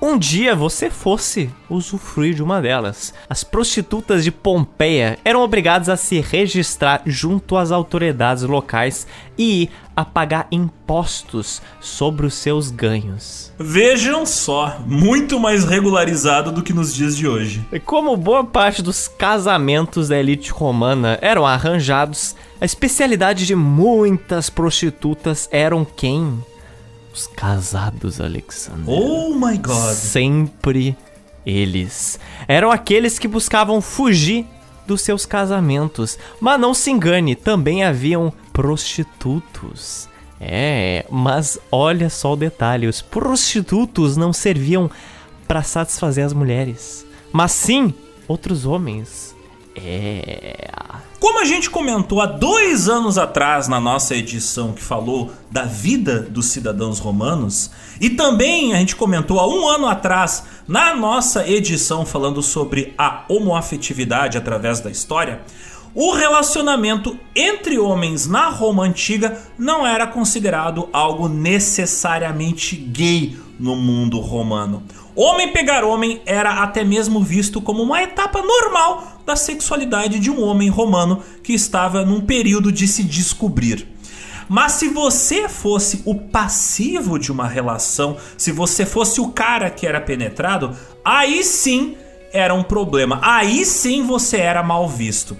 um 0.00 0.18
dia 0.18 0.54
você 0.54 0.90
fosse 0.90 1.50
usufruir 1.70 2.34
de 2.34 2.42
uma 2.42 2.60
delas. 2.60 3.14
As 3.30 3.42
prostitutas 3.42 4.22
de 4.22 4.30
Pompeia 4.30 5.18
eram 5.24 5.40
obrigadas 5.40 5.88
a 5.88 5.96
se 5.96 6.20
registrar 6.20 7.00
junto 7.06 7.56
às 7.56 7.72
autoridades 7.72 8.42
locais 8.42 9.06
e 9.38 9.70
a 9.96 10.04
pagar 10.04 10.48
impostos 10.52 11.62
sobre 11.80 12.26
os 12.26 12.34
seus 12.34 12.70
ganhos. 12.70 13.50
Vejam 13.58 14.26
só, 14.26 14.78
muito 14.84 15.40
mais 15.40 15.64
regularizado 15.64 16.52
do 16.52 16.62
que 16.62 16.74
nos 16.74 16.94
dias 16.94 17.16
de 17.16 17.26
hoje. 17.26 17.66
E 17.72 17.80
como 17.80 18.14
boa 18.18 18.44
parte 18.44 18.82
dos 18.82 19.08
casamentos 19.08 20.08
da 20.08 20.18
elite 20.18 20.50
romana 20.50 21.18
eram 21.22 21.46
arranjados, 21.46 22.36
a 22.60 22.64
especialidade 22.64 23.46
de 23.46 23.54
muitas 23.54 24.48
prostitutas 24.48 25.48
eram 25.50 25.84
quem? 25.84 26.42
Os 27.12 27.26
casados, 27.26 28.20
Alexander. 28.20 28.88
Oh 28.88 29.34
my 29.34 29.56
god. 29.58 29.94
Sempre 29.94 30.96
eles. 31.44 32.18
Eram 32.48 32.70
aqueles 32.70 33.18
que 33.18 33.28
buscavam 33.28 33.80
fugir 33.80 34.46
dos 34.86 35.02
seus 35.02 35.26
casamentos. 35.26 36.18
Mas 36.40 36.60
não 36.60 36.74
se 36.74 36.90
engane, 36.90 37.34
também 37.34 37.84
haviam 37.84 38.32
prostitutos. 38.52 40.08
É, 40.40 41.06
mas 41.10 41.58
olha 41.72 42.10
só 42.10 42.34
o 42.34 42.36
detalhe: 42.36 42.86
os 42.86 43.00
prostitutos 43.00 44.16
não 44.16 44.32
serviam 44.32 44.90
para 45.48 45.62
satisfazer 45.62 46.24
as 46.24 46.32
mulheres, 46.32 47.06
mas 47.32 47.52
sim 47.52 47.94
outros 48.28 48.66
homens. 48.66 49.34
É. 49.74 50.68
Como 51.26 51.40
a 51.40 51.44
gente 51.44 51.68
comentou 51.68 52.20
há 52.20 52.26
dois 52.26 52.88
anos 52.88 53.18
atrás 53.18 53.66
na 53.66 53.80
nossa 53.80 54.14
edição 54.14 54.72
que 54.72 54.80
falou 54.80 55.32
da 55.50 55.64
vida 55.64 56.20
dos 56.20 56.46
cidadãos 56.46 57.00
romanos, 57.00 57.68
e 58.00 58.10
também 58.10 58.72
a 58.72 58.76
gente 58.76 58.94
comentou 58.94 59.40
há 59.40 59.48
um 59.48 59.66
ano 59.66 59.88
atrás 59.88 60.44
na 60.68 60.94
nossa 60.94 61.44
edição 61.44 62.06
falando 62.06 62.40
sobre 62.44 62.94
a 62.96 63.24
homoafetividade 63.28 64.38
através 64.38 64.78
da 64.78 64.88
história, 64.88 65.40
o 65.92 66.12
relacionamento 66.12 67.18
entre 67.34 67.76
homens 67.76 68.28
na 68.28 68.48
Roma 68.48 68.84
antiga 68.84 69.36
não 69.58 69.84
era 69.84 70.06
considerado 70.06 70.88
algo 70.92 71.28
necessariamente 71.28 72.76
gay 72.76 73.36
no 73.58 73.74
mundo 73.74 74.20
romano. 74.20 74.84
Homem 75.16 75.50
pegar 75.50 75.82
homem 75.82 76.20
era 76.26 76.62
até 76.62 76.84
mesmo 76.84 77.22
visto 77.22 77.58
como 77.62 77.82
uma 77.82 78.02
etapa 78.02 78.42
normal 78.42 79.22
da 79.24 79.34
sexualidade 79.34 80.18
de 80.18 80.30
um 80.30 80.42
homem 80.42 80.68
romano 80.68 81.22
que 81.42 81.54
estava 81.54 82.04
num 82.04 82.20
período 82.20 82.70
de 82.70 82.86
se 82.86 83.02
descobrir. 83.02 83.88
Mas 84.46 84.72
se 84.72 84.90
você 84.90 85.48
fosse 85.48 86.02
o 86.04 86.14
passivo 86.14 87.18
de 87.18 87.32
uma 87.32 87.48
relação, 87.48 88.18
se 88.36 88.52
você 88.52 88.84
fosse 88.84 89.18
o 89.18 89.28
cara 89.28 89.70
que 89.70 89.86
era 89.86 90.02
penetrado, 90.02 90.76
aí 91.02 91.42
sim 91.42 91.96
era 92.30 92.52
um 92.52 92.62
problema. 92.62 93.18
Aí 93.22 93.64
sim 93.64 94.02
você 94.02 94.36
era 94.36 94.62
mal 94.62 94.86
visto 94.86 95.34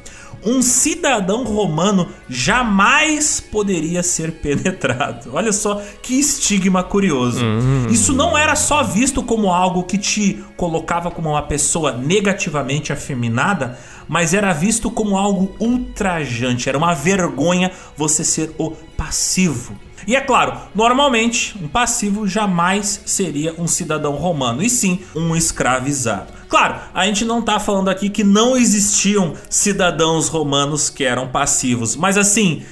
um 0.46 0.62
cidadão 0.62 1.42
romano 1.42 2.08
jamais 2.28 3.40
poderia 3.40 4.02
ser 4.02 4.30
penetrado. 4.30 5.30
Olha 5.32 5.52
só 5.52 5.82
que 6.00 6.14
estigma 6.14 6.84
curioso. 6.84 7.44
Hum. 7.44 7.88
Isso 7.90 8.12
não 8.12 8.38
era 8.38 8.54
só 8.54 8.84
visto 8.84 9.24
como 9.24 9.52
algo 9.52 9.82
que 9.82 9.98
te 9.98 10.44
colocava 10.56 11.10
como 11.10 11.30
uma 11.30 11.42
pessoa 11.42 11.92
negativamente 11.92 12.92
afeminada, 12.92 13.76
mas 14.08 14.32
era 14.32 14.52
visto 14.52 14.88
como 14.88 15.18
algo 15.18 15.54
ultrajante. 15.58 16.68
Era 16.68 16.78
uma 16.78 16.94
vergonha 16.94 17.72
você 17.96 18.22
ser 18.22 18.54
o 18.56 18.70
passivo. 18.70 19.76
E 20.06 20.14
é 20.14 20.20
claro, 20.20 20.56
normalmente 20.72 21.58
um 21.60 21.66
passivo 21.66 22.28
jamais 22.28 23.02
seria 23.04 23.52
um 23.58 23.66
cidadão 23.66 24.12
romano, 24.12 24.62
e 24.62 24.70
sim 24.70 25.00
um 25.16 25.34
escravizado. 25.34 26.35
Claro, 26.48 26.76
a 26.94 27.06
gente 27.06 27.24
não 27.24 27.42
tá 27.42 27.58
falando 27.58 27.88
aqui 27.88 28.08
que 28.08 28.22
não 28.22 28.56
existiam 28.56 29.34
cidadãos 29.50 30.28
romanos 30.28 30.88
que 30.88 31.04
eram 31.04 31.28
passivos, 31.28 31.96
mas 31.96 32.16
assim, 32.16 32.62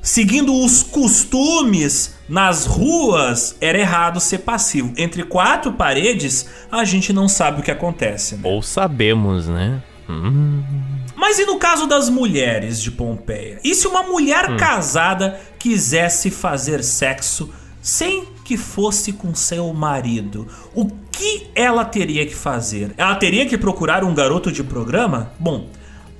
seguindo 0.00 0.54
os 0.54 0.82
costumes 0.82 2.14
nas 2.28 2.64
ruas, 2.64 3.56
era 3.60 3.78
errado 3.78 4.20
ser 4.20 4.38
passivo. 4.38 4.92
Entre 4.96 5.22
quatro 5.24 5.72
paredes, 5.72 6.48
a 6.70 6.84
gente 6.84 7.12
não 7.12 7.28
sabe 7.28 7.60
o 7.60 7.62
que 7.62 7.70
acontece. 7.70 8.36
Né? 8.36 8.42
Ou 8.44 8.62
sabemos, 8.62 9.48
né? 9.48 9.82
Hum. 10.08 10.62
Mas 11.14 11.38
e 11.38 11.44
no 11.44 11.58
caso 11.58 11.86
das 11.86 12.08
mulheres 12.08 12.80
de 12.80 12.90
Pompeia? 12.90 13.60
E 13.62 13.74
se 13.74 13.86
uma 13.86 14.02
mulher 14.02 14.50
hum. 14.50 14.56
casada 14.56 15.38
quisesse 15.58 16.30
fazer 16.30 16.82
sexo 16.82 17.52
sem 17.80 18.24
que 18.44 18.56
fosse 18.56 19.12
com 19.12 19.34
seu 19.34 19.72
marido? 19.72 20.46
O 20.74 20.86
que 21.10 21.48
ela 21.54 21.84
teria 21.84 22.26
que 22.26 22.34
fazer? 22.34 22.92
Ela 22.96 23.14
teria 23.14 23.46
que 23.46 23.56
procurar 23.56 24.04
um 24.04 24.14
garoto 24.14 24.50
de 24.50 24.62
programa? 24.62 25.32
Bom, 25.38 25.68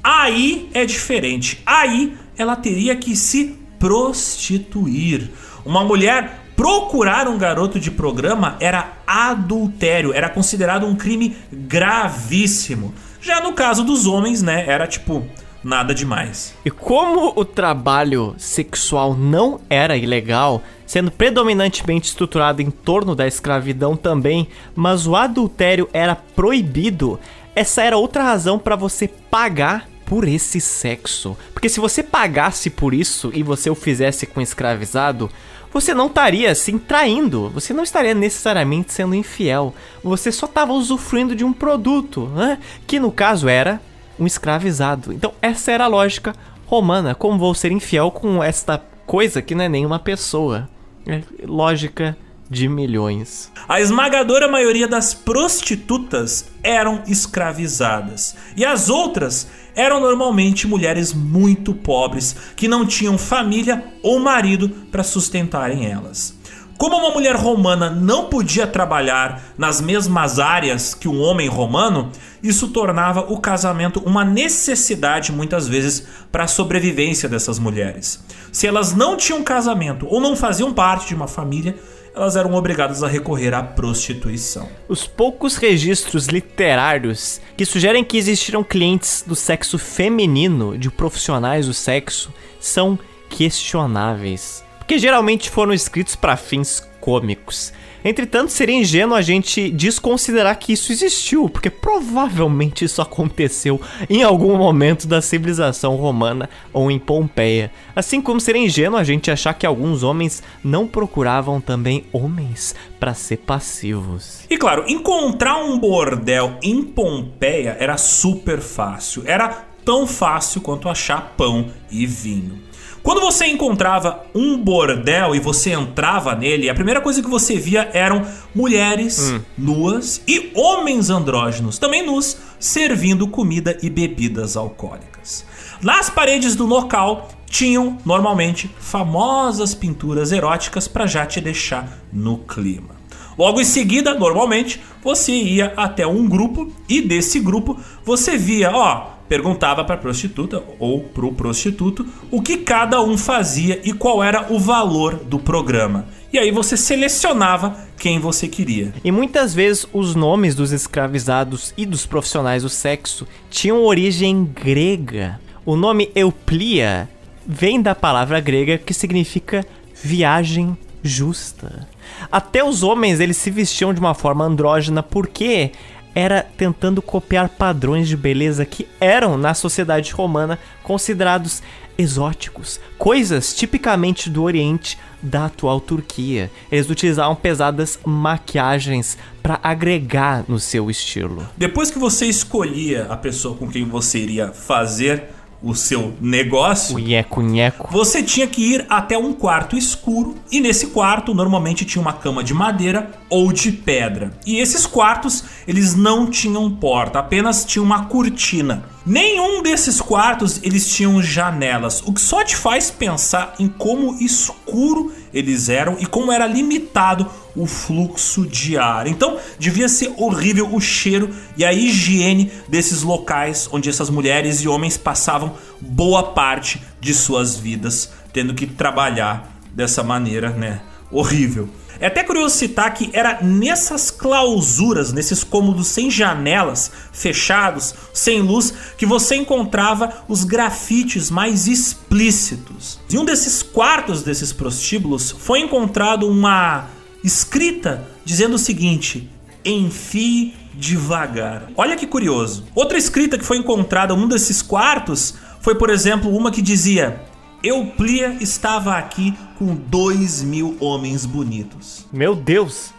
aí 0.02 0.70
é 0.74 0.84
diferente. 0.84 1.62
Aí 1.64 2.16
ela 2.36 2.56
teria 2.56 2.96
que 2.96 3.16
se 3.16 3.58
prostituir. 3.78 5.30
Uma 5.64 5.84
mulher 5.84 6.40
procurar 6.56 7.26
um 7.26 7.38
garoto 7.38 7.80
de 7.80 7.90
programa 7.90 8.56
era 8.60 8.98
adultério, 9.06 10.12
era 10.12 10.28
considerado 10.28 10.86
um 10.86 10.94
crime 10.94 11.34
gravíssimo. 11.50 12.94
Já 13.20 13.40
no 13.40 13.54
caso 13.54 13.82
dos 13.82 14.06
homens, 14.06 14.42
né, 14.42 14.64
era 14.66 14.86
tipo 14.86 15.26
nada 15.62 15.94
demais. 15.94 16.54
E 16.64 16.70
como 16.70 17.32
o 17.36 17.44
trabalho 17.44 18.34
sexual 18.38 19.14
não 19.14 19.60
era 19.68 19.96
ilegal, 19.96 20.62
sendo 20.86 21.10
predominantemente 21.10 22.08
estruturado 22.08 22.62
em 22.62 22.70
torno 22.70 23.14
da 23.14 23.26
escravidão 23.26 23.96
também, 23.96 24.48
mas 24.74 25.06
o 25.06 25.14
adultério 25.14 25.88
era 25.92 26.16
proibido, 26.16 27.18
essa 27.54 27.82
era 27.82 27.96
outra 27.96 28.22
razão 28.22 28.58
para 28.58 28.76
você 28.76 29.08
pagar 29.08 29.88
por 30.06 30.26
esse 30.26 30.60
sexo. 30.60 31.36
Porque 31.52 31.68
se 31.68 31.78
você 31.78 32.02
pagasse 32.02 32.70
por 32.70 32.92
isso 32.92 33.30
e 33.32 33.42
você 33.42 33.70
o 33.70 33.74
fizesse 33.74 34.26
com 34.26 34.40
escravizado, 34.40 35.30
você 35.72 35.94
não 35.94 36.06
estaria 36.06 36.52
se 36.54 36.76
traindo, 36.80 37.48
você 37.50 37.72
não 37.72 37.84
estaria 37.84 38.12
necessariamente 38.12 38.92
sendo 38.92 39.14
infiel, 39.14 39.72
você 40.02 40.32
só 40.32 40.46
estava 40.46 40.72
usufruindo 40.72 41.36
de 41.36 41.44
um 41.44 41.52
produto, 41.52 42.26
né? 42.34 42.58
que 42.88 42.98
no 42.98 43.12
caso 43.12 43.48
era 43.48 43.80
um 44.20 44.26
escravizado. 44.26 45.12
Então 45.12 45.32
essa 45.40 45.72
era 45.72 45.84
a 45.84 45.88
lógica 45.88 46.34
romana, 46.66 47.14
como 47.14 47.38
vou 47.38 47.54
ser 47.54 47.72
infiel 47.72 48.10
com 48.10 48.44
esta 48.44 48.80
coisa 49.06 49.42
que 49.42 49.54
não 49.54 49.64
é 49.64 49.68
nem 49.68 49.86
uma 49.86 49.98
pessoa. 49.98 50.68
É 51.06 51.22
lógica 51.44 52.16
de 52.48 52.68
milhões. 52.68 53.50
A 53.68 53.80
esmagadora 53.80 54.48
maioria 54.48 54.88
das 54.88 55.14
prostitutas 55.14 56.46
eram 56.64 57.02
escravizadas 57.06 58.36
e 58.56 58.64
as 58.64 58.88
outras 58.88 59.48
eram 59.74 60.00
normalmente 60.00 60.66
mulheres 60.66 61.12
muito 61.12 61.72
pobres 61.72 62.34
que 62.56 62.66
não 62.66 62.84
tinham 62.84 63.16
família 63.16 63.84
ou 64.02 64.18
marido 64.18 64.68
para 64.90 65.04
sustentarem 65.04 65.86
elas. 65.86 66.39
Como 66.80 66.96
uma 66.96 67.10
mulher 67.10 67.36
romana 67.36 67.90
não 67.90 68.30
podia 68.30 68.66
trabalhar 68.66 69.52
nas 69.58 69.82
mesmas 69.82 70.38
áreas 70.38 70.94
que 70.94 71.06
um 71.06 71.20
homem 71.20 71.46
romano, 71.46 72.10
isso 72.42 72.68
tornava 72.68 73.20
o 73.20 73.38
casamento 73.38 74.00
uma 74.00 74.24
necessidade 74.24 75.30
muitas 75.30 75.68
vezes 75.68 76.06
para 76.32 76.44
a 76.44 76.48
sobrevivência 76.48 77.28
dessas 77.28 77.58
mulheres. 77.58 78.24
Se 78.50 78.66
elas 78.66 78.94
não 78.94 79.14
tinham 79.14 79.44
casamento 79.44 80.06
ou 80.08 80.22
não 80.22 80.34
faziam 80.34 80.72
parte 80.72 81.08
de 81.08 81.14
uma 81.14 81.28
família, 81.28 81.76
elas 82.14 82.34
eram 82.34 82.54
obrigadas 82.54 83.02
a 83.02 83.08
recorrer 83.08 83.52
à 83.52 83.62
prostituição. 83.62 84.66
Os 84.88 85.06
poucos 85.06 85.56
registros 85.56 86.28
literários 86.28 87.42
que 87.58 87.66
sugerem 87.66 88.02
que 88.02 88.16
existiram 88.16 88.64
clientes 88.64 89.22
do 89.26 89.36
sexo 89.36 89.76
feminino, 89.76 90.78
de 90.78 90.90
profissionais 90.90 91.66
do 91.66 91.74
sexo, 91.74 92.32
são 92.58 92.98
questionáveis, 93.28 94.64
porque 94.80 94.98
geralmente 94.98 95.48
foram 95.48 95.72
escritos 95.72 96.16
para 96.16 96.36
fins 96.36 96.82
cômicos. 97.00 97.72
Entretanto, 98.04 98.50
seria 98.50 98.76
ingênuo 98.76 99.14
a 99.14 99.20
gente 99.20 99.70
desconsiderar 99.70 100.58
que 100.58 100.72
isso 100.72 100.90
existiu, 100.90 101.48
porque 101.48 101.68
provavelmente 101.68 102.84
isso 102.84 103.02
aconteceu 103.02 103.80
em 104.08 104.22
algum 104.22 104.56
momento 104.56 105.06
da 105.06 105.20
civilização 105.20 105.96
romana 105.96 106.48
ou 106.72 106.90
em 106.90 106.98
Pompeia. 106.98 107.70
Assim 107.94 108.22
como 108.22 108.40
seria 108.40 108.62
ingênuo 108.62 108.98
a 108.98 109.04
gente 109.04 109.30
achar 109.30 109.52
que 109.52 109.66
alguns 109.66 110.02
homens 110.02 110.42
não 110.64 110.86
procuravam 110.86 111.60
também 111.60 112.04
homens 112.10 112.74
para 112.98 113.12
ser 113.12 113.38
passivos. 113.38 114.46
E 114.48 114.56
claro, 114.56 114.84
encontrar 114.88 115.58
um 115.58 115.78
bordel 115.78 116.56
em 116.62 116.82
Pompeia 116.82 117.76
era 117.78 117.98
super 117.98 118.60
fácil. 118.60 119.24
Era 119.26 119.66
tão 119.84 120.06
fácil 120.06 120.62
quanto 120.62 120.88
achar 120.88 121.34
pão 121.36 121.66
e 121.90 122.06
vinho. 122.06 122.69
Quando 123.02 123.20
você 123.20 123.46
encontrava 123.46 124.24
um 124.34 124.58
bordel 124.58 125.34
e 125.34 125.40
você 125.40 125.70
entrava 125.70 126.34
nele, 126.34 126.68
a 126.68 126.74
primeira 126.74 127.00
coisa 127.00 127.22
que 127.22 127.30
você 127.30 127.56
via 127.56 127.88
eram 127.94 128.26
mulheres 128.54 129.30
hum. 129.30 129.40
nuas 129.56 130.22
e 130.28 130.50
homens 130.54 131.08
andrógenos, 131.08 131.78
também 131.78 132.04
nus, 132.04 132.36
servindo 132.58 133.26
comida 133.26 133.78
e 133.82 133.88
bebidas 133.88 134.56
alcoólicas. 134.56 135.46
Nas 135.80 136.10
paredes 136.10 136.54
do 136.54 136.66
local 136.66 137.28
tinham 137.46 137.96
normalmente 138.04 138.70
famosas 138.78 139.74
pinturas 139.74 140.30
eróticas 140.30 140.86
para 140.86 141.06
já 141.06 141.24
te 141.24 141.40
deixar 141.40 142.00
no 142.12 142.38
clima. 142.38 143.00
Logo 143.38 143.60
em 143.60 143.64
seguida, 143.64 144.12
normalmente, 144.12 144.80
você 145.02 145.32
ia 145.32 145.72
até 145.76 146.06
um 146.06 146.28
grupo 146.28 146.70
e 146.86 147.00
desse 147.00 147.40
grupo 147.40 147.78
você 148.04 148.36
via, 148.36 148.70
ó, 148.70 149.19
perguntava 149.30 149.84
para 149.84 149.94
a 149.94 149.98
prostituta 149.98 150.60
ou 150.80 151.04
para 151.04 151.24
o 151.24 151.32
prostituto 151.32 152.04
o 152.32 152.42
que 152.42 152.56
cada 152.56 153.00
um 153.00 153.16
fazia 153.16 153.80
e 153.84 153.92
qual 153.92 154.24
era 154.24 154.52
o 154.52 154.58
valor 154.58 155.14
do 155.14 155.38
programa. 155.38 156.08
E 156.32 156.38
aí 156.38 156.50
você 156.50 156.76
selecionava 156.76 157.76
quem 157.96 158.18
você 158.18 158.48
queria. 158.48 158.92
E 159.04 159.12
muitas 159.12 159.54
vezes 159.54 159.86
os 159.92 160.16
nomes 160.16 160.56
dos 160.56 160.72
escravizados 160.72 161.72
e 161.76 161.86
dos 161.86 162.04
profissionais 162.06 162.64
do 162.64 162.68
sexo 162.68 163.24
tinham 163.48 163.84
origem 163.84 164.44
grega. 164.44 165.38
O 165.64 165.76
nome 165.76 166.10
Euplia 166.12 167.08
vem 167.46 167.80
da 167.80 167.94
palavra 167.94 168.40
grega 168.40 168.78
que 168.78 168.92
significa 168.92 169.64
viagem 170.02 170.76
justa. 171.04 171.88
Até 172.32 172.64
os 172.64 172.82
homens 172.82 173.20
eles 173.20 173.36
se 173.36 173.50
vestiam 173.50 173.94
de 173.94 174.00
uma 174.00 174.12
forma 174.12 174.44
andrógena 174.44 175.04
porque 175.04 175.70
era 176.14 176.46
tentando 176.56 177.00
copiar 177.00 177.48
padrões 177.48 178.08
de 178.08 178.16
beleza 178.16 178.64
que 178.64 178.86
eram 179.00 179.36
na 179.36 179.54
sociedade 179.54 180.12
romana 180.12 180.58
considerados 180.82 181.62
exóticos, 181.96 182.80
coisas 182.96 183.54
tipicamente 183.54 184.30
do 184.30 184.42
Oriente 184.42 184.98
da 185.22 185.46
atual 185.46 185.80
Turquia. 185.80 186.50
Eles 186.72 186.88
utilizavam 186.88 187.36
pesadas 187.36 187.98
maquiagens 188.04 189.18
para 189.42 189.60
agregar 189.62 190.44
no 190.48 190.58
seu 190.58 190.90
estilo. 190.90 191.46
Depois 191.56 191.90
que 191.90 191.98
você 191.98 192.26
escolhia 192.26 193.04
a 193.10 193.16
pessoa 193.16 193.54
com 193.54 193.68
quem 193.68 193.84
você 193.84 194.18
iria 194.18 194.48
fazer 194.48 195.28
o 195.62 195.74
seu 195.74 196.14
negócio, 196.20 196.96
o 196.96 196.98
nheco 196.98 197.42
nheco. 197.42 197.88
você 197.90 198.22
tinha 198.22 198.46
que 198.46 198.62
ir 198.62 198.86
até 198.88 199.16
um 199.18 199.32
quarto 199.32 199.76
escuro 199.76 200.36
e 200.50 200.60
nesse 200.60 200.88
quarto 200.88 201.34
normalmente 201.34 201.84
tinha 201.84 202.00
uma 202.00 202.12
cama 202.12 202.42
de 202.42 202.54
madeira 202.54 203.10
ou 203.28 203.52
de 203.52 203.70
pedra. 203.70 204.32
E 204.46 204.58
esses 204.58 204.86
quartos, 204.86 205.44
eles 205.66 205.94
não 205.94 206.26
tinham 206.26 206.70
porta, 206.70 207.18
apenas 207.18 207.64
tinha 207.64 207.82
uma 207.82 208.06
cortina. 208.06 208.84
Nenhum 209.10 209.60
desses 209.60 210.00
quartos 210.00 210.60
eles 210.62 210.88
tinham 210.88 211.20
janelas, 211.20 212.00
o 212.06 212.12
que 212.12 212.20
só 212.20 212.44
te 212.44 212.54
faz 212.54 212.92
pensar 212.92 213.56
em 213.58 213.66
como 213.66 214.16
escuro 214.22 215.12
eles 215.34 215.68
eram 215.68 215.96
e 215.98 216.06
como 216.06 216.30
era 216.30 216.46
limitado 216.46 217.28
o 217.56 217.66
fluxo 217.66 218.46
de 218.46 218.78
ar. 218.78 219.08
Então, 219.08 219.36
devia 219.58 219.88
ser 219.88 220.14
horrível 220.16 220.72
o 220.72 220.80
cheiro 220.80 221.28
e 221.56 221.64
a 221.64 221.72
higiene 221.72 222.52
desses 222.68 223.02
locais 223.02 223.68
onde 223.72 223.90
essas 223.90 224.08
mulheres 224.08 224.62
e 224.62 224.68
homens 224.68 224.96
passavam 224.96 225.54
boa 225.80 226.22
parte 226.22 226.80
de 227.00 227.12
suas 227.12 227.56
vidas 227.56 228.12
tendo 228.32 228.54
que 228.54 228.64
trabalhar 228.64 229.60
dessa 229.74 230.04
maneira, 230.04 230.50
né? 230.50 230.82
Horrível. 231.10 231.68
É 232.00 232.06
até 232.06 232.24
curioso 232.24 232.56
citar 232.56 232.94
que 232.94 233.10
era 233.12 233.42
nessas 233.42 234.10
clausuras, 234.10 235.12
nesses 235.12 235.44
cômodos 235.44 235.88
sem 235.88 236.10
janelas, 236.10 236.90
fechados, 237.12 237.94
sem 238.14 238.40
luz, 238.40 238.72
que 238.96 239.04
você 239.04 239.36
encontrava 239.36 240.24
os 240.26 240.42
grafites 240.42 241.30
mais 241.30 241.66
explícitos. 241.66 242.98
Em 243.12 243.18
um 243.18 243.24
desses 243.24 243.62
quartos 243.62 244.22
desses 244.22 244.50
prostíbulos 244.50 245.30
foi 245.30 245.60
encontrado 245.60 246.26
uma 246.26 246.86
escrita 247.22 248.08
dizendo 248.24 248.54
o 248.54 248.58
seguinte: 248.58 249.28
enfie 249.62 250.54
devagar. 250.74 251.68
Olha 251.76 251.96
que 251.96 252.06
curioso. 252.06 252.64
Outra 252.74 252.96
escrita 252.96 253.36
que 253.36 253.44
foi 253.44 253.58
encontrada 253.58 254.14
em 254.14 254.16
um 254.16 254.26
desses 254.26 254.62
quartos 254.62 255.34
foi, 255.60 255.74
por 255.74 255.90
exemplo, 255.90 256.34
uma 256.34 256.50
que 256.50 256.62
dizia: 256.62 257.20
Euplia 257.62 258.38
estava 258.40 258.96
aqui 258.96 259.36
com 259.58 259.74
dois 259.74 260.42
mil 260.42 260.76
homens 260.80 261.26
bonitos. 261.26 262.06
Meu 262.10 262.34
Deus! 262.34 262.92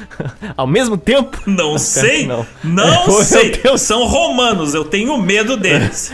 Ao 0.56 0.66
mesmo 0.66 0.96
tempo? 0.96 1.38
Não 1.46 1.76
sei. 1.78 2.26
Não, 2.26 2.46
não 2.62 3.10
sei. 3.22 3.60
São 3.78 4.06
romanos, 4.06 4.74
eu 4.74 4.84
tenho 4.84 5.16
medo 5.18 5.56
deles. 5.56 6.12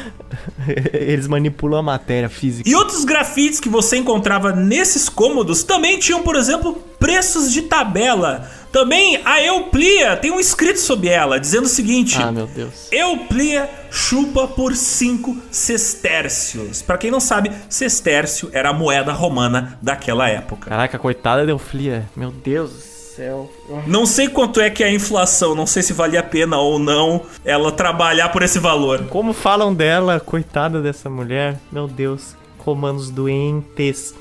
Eles 0.92 1.26
manipulam 1.26 1.80
a 1.80 1.82
matéria 1.82 2.28
física. 2.28 2.68
E 2.68 2.74
outros 2.74 3.04
grafites 3.04 3.60
que 3.60 3.68
você 3.68 3.96
encontrava 3.96 4.52
nesses 4.52 5.08
cômodos 5.08 5.62
também 5.62 5.98
tinham, 5.98 6.22
por 6.22 6.36
exemplo, 6.36 6.74
preços 6.98 7.52
de 7.52 7.62
tabela. 7.62 8.50
Também 8.70 9.20
a 9.24 9.42
Euplia 9.42 10.16
tem 10.16 10.30
um 10.30 10.38
escrito 10.38 10.78
sobre 10.78 11.08
ela, 11.08 11.40
dizendo 11.40 11.64
o 11.64 11.68
seguinte: 11.68 12.18
Ah, 12.20 12.30
meu 12.30 12.46
Deus. 12.46 12.88
Euplia 12.92 13.68
chupa 13.90 14.46
por 14.46 14.76
5 14.76 15.36
sestércios. 15.50 16.82
Para 16.82 16.98
quem 16.98 17.10
não 17.10 17.20
sabe, 17.20 17.50
sestércio 17.68 18.50
era 18.52 18.68
a 18.68 18.72
moeda 18.74 19.12
romana 19.12 19.78
daquela 19.80 20.28
época. 20.28 20.68
Caraca, 20.68 20.98
coitada 20.98 21.46
da 21.46 21.52
Euplia. 21.52 22.06
Meu 22.14 22.30
Deus 22.30 22.97
céu. 23.18 23.50
Não 23.84 24.06
sei 24.06 24.28
quanto 24.28 24.60
é 24.60 24.70
que 24.70 24.84
é 24.84 24.86
a 24.86 24.92
inflação, 24.92 25.52
não 25.52 25.66
sei 25.66 25.82
se 25.82 25.92
valia 25.92 26.20
a 26.20 26.22
pena 26.22 26.56
ou 26.58 26.78
não 26.78 27.22
ela 27.44 27.72
trabalhar 27.72 28.28
por 28.28 28.44
esse 28.44 28.60
valor. 28.60 29.08
Como 29.08 29.32
falam 29.32 29.74
dela, 29.74 30.20
coitada 30.20 30.80
dessa 30.80 31.10
mulher, 31.10 31.58
meu 31.72 31.88
Deus, 31.88 32.36
romanos 32.58 33.10
doentes. 33.10 34.14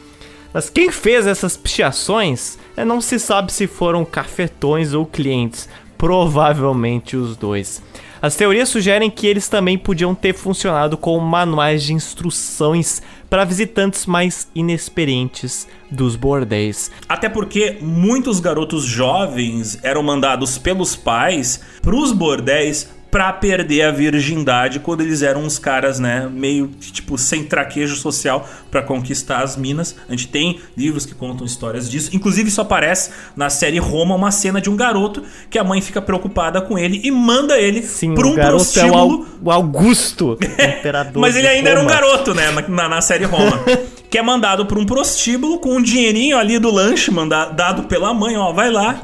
Mas 0.51 0.67
quem 0.67 0.92
fez 0.92 1.27
essas 1.27 1.56
pichações 1.56 2.58
é, 2.76 2.84
não 2.84 3.00
se 3.00 3.19
sabe 3.19 3.53
se 3.53 3.67
foram 3.67 4.03
cafetões 4.03 4.93
ou 4.93 5.06
clientes, 5.06 5.69
provavelmente 5.95 7.16
os 7.16 7.38
dois. 7.38 7.84
As 8.19 8.35
teorias 8.35 8.69
sugerem 8.69 9.11
que 9.11 9.27
eles 9.27 9.48
também 9.48 9.77
podiam 9.77 10.16
ter 10.16 10.34
funcionado 10.34 10.98
como 10.98 11.24
manuais 11.24 11.84
de 11.84 11.93
instruções 11.93 13.01
para 13.30 13.45
visitantes 13.45 14.06
mais 14.06 14.47
inexperientes 14.56 15.67
dos 15.89 16.15
bordéis. 16.15 16.91
Até 17.07 17.30
porque 17.30 17.77
muitos 17.81 18.39
garotos 18.39 18.83
jovens 18.83 19.80
eram 19.83 20.03
mandados 20.03 20.57
pelos 20.57 20.95
pais 20.95 21.61
para 21.81 21.95
os 21.95 22.11
bordéis 22.11 22.89
pra 23.17 23.33
perder 23.33 23.81
a 23.81 23.89
virgindade 23.89 24.79
quando 24.79 25.01
eles 25.01 25.23
eram 25.23 25.41
uns 25.41 25.57
caras, 25.57 25.99
né, 25.99 26.29
meio 26.31 26.67
tipo 26.67 27.17
sem 27.17 27.43
traquejo 27.43 27.95
social 27.95 28.47
para 28.69 28.83
conquistar 28.83 29.39
as 29.39 29.57
minas. 29.57 29.95
A 30.07 30.11
gente 30.11 30.27
tem 30.27 30.59
livros 30.77 31.03
que 31.03 31.15
contam 31.15 31.43
histórias 31.43 31.89
disso. 31.89 32.11
Inclusive 32.13 32.49
isso 32.49 32.61
aparece 32.61 33.09
na 33.35 33.49
série 33.49 33.79
Roma 33.79 34.13
uma 34.13 34.29
cena 34.29 34.61
de 34.61 34.69
um 34.69 34.75
garoto 34.75 35.23
que 35.49 35.57
a 35.57 35.63
mãe 35.63 35.81
fica 35.81 35.99
preocupada 35.99 36.61
com 36.61 36.77
ele 36.77 37.01
e 37.03 37.09
manda 37.09 37.57
ele 37.57 37.81
Sim, 37.81 38.13
pra 38.13 38.27
um 38.27 38.33
o 38.33 38.35
prostíbulo. 38.35 39.25
É 39.25 39.47
o 39.47 39.51
Augusto, 39.51 40.37
imperador. 40.77 41.19
Mas 41.19 41.35
ele 41.35 41.47
ainda 41.47 41.71
era 41.71 41.79
um 41.79 41.85
Roma. 41.85 41.95
garoto, 41.95 42.35
né, 42.35 42.51
na, 42.67 42.87
na 42.87 43.01
série 43.01 43.25
Roma. 43.25 43.63
que 44.11 44.19
é 44.19 44.21
mandado 44.21 44.63
pra 44.67 44.77
um 44.77 44.85
prostíbulo 44.85 45.57
com 45.57 45.75
um 45.75 45.81
dinheirinho 45.81 46.37
ali 46.37 46.59
do 46.59 46.69
lanche 46.71 47.09
manda- 47.09 47.45
dado 47.45 47.83
pela 47.85 48.13
mãe, 48.13 48.37
ó, 48.37 48.53
vai 48.53 48.69
lá 48.69 48.95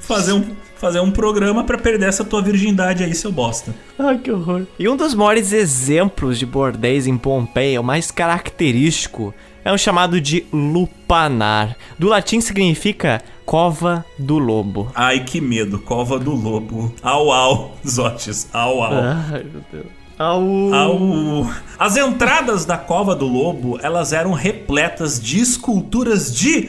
fazer 0.00 0.34
um 0.34 0.44
fazer 0.84 1.00
um 1.00 1.10
programa 1.10 1.64
pra 1.64 1.78
perder 1.78 2.10
essa 2.10 2.22
tua 2.22 2.42
virgindade 2.42 3.02
aí, 3.02 3.14
seu 3.14 3.32
bosta. 3.32 3.74
Ai, 3.98 4.18
que 4.18 4.30
horror. 4.30 4.66
E 4.78 4.86
um 4.86 4.94
dos 4.94 5.14
maiores 5.14 5.50
exemplos 5.50 6.38
de 6.38 6.44
bordéis 6.44 7.06
em 7.06 7.16
Pompeia, 7.16 7.80
o 7.80 7.84
mais 7.84 8.10
característico, 8.10 9.32
é 9.64 9.72
o 9.72 9.78
chamado 9.78 10.20
de 10.20 10.44
lupanar. 10.52 11.74
Do 11.98 12.06
latim 12.06 12.38
significa 12.38 13.22
cova 13.46 14.04
do 14.18 14.36
lobo. 14.36 14.92
Ai, 14.94 15.24
que 15.24 15.40
medo, 15.40 15.78
cova 15.78 16.18
do 16.18 16.32
lobo. 16.34 16.94
Au, 17.02 17.32
au, 17.32 17.78
Zotes, 17.88 18.46
au, 18.52 18.82
au. 18.82 18.92
Ai, 18.92 19.42
meu 19.50 19.62
Deus. 19.72 19.86
Au. 20.18 20.74
Au. 20.74 21.50
As 21.78 21.96
entradas 21.96 22.66
da 22.66 22.76
cova 22.76 23.16
do 23.16 23.26
lobo, 23.26 23.78
elas 23.82 24.12
eram 24.12 24.32
repletas 24.32 25.18
de 25.18 25.40
esculturas 25.40 26.32
de 26.32 26.68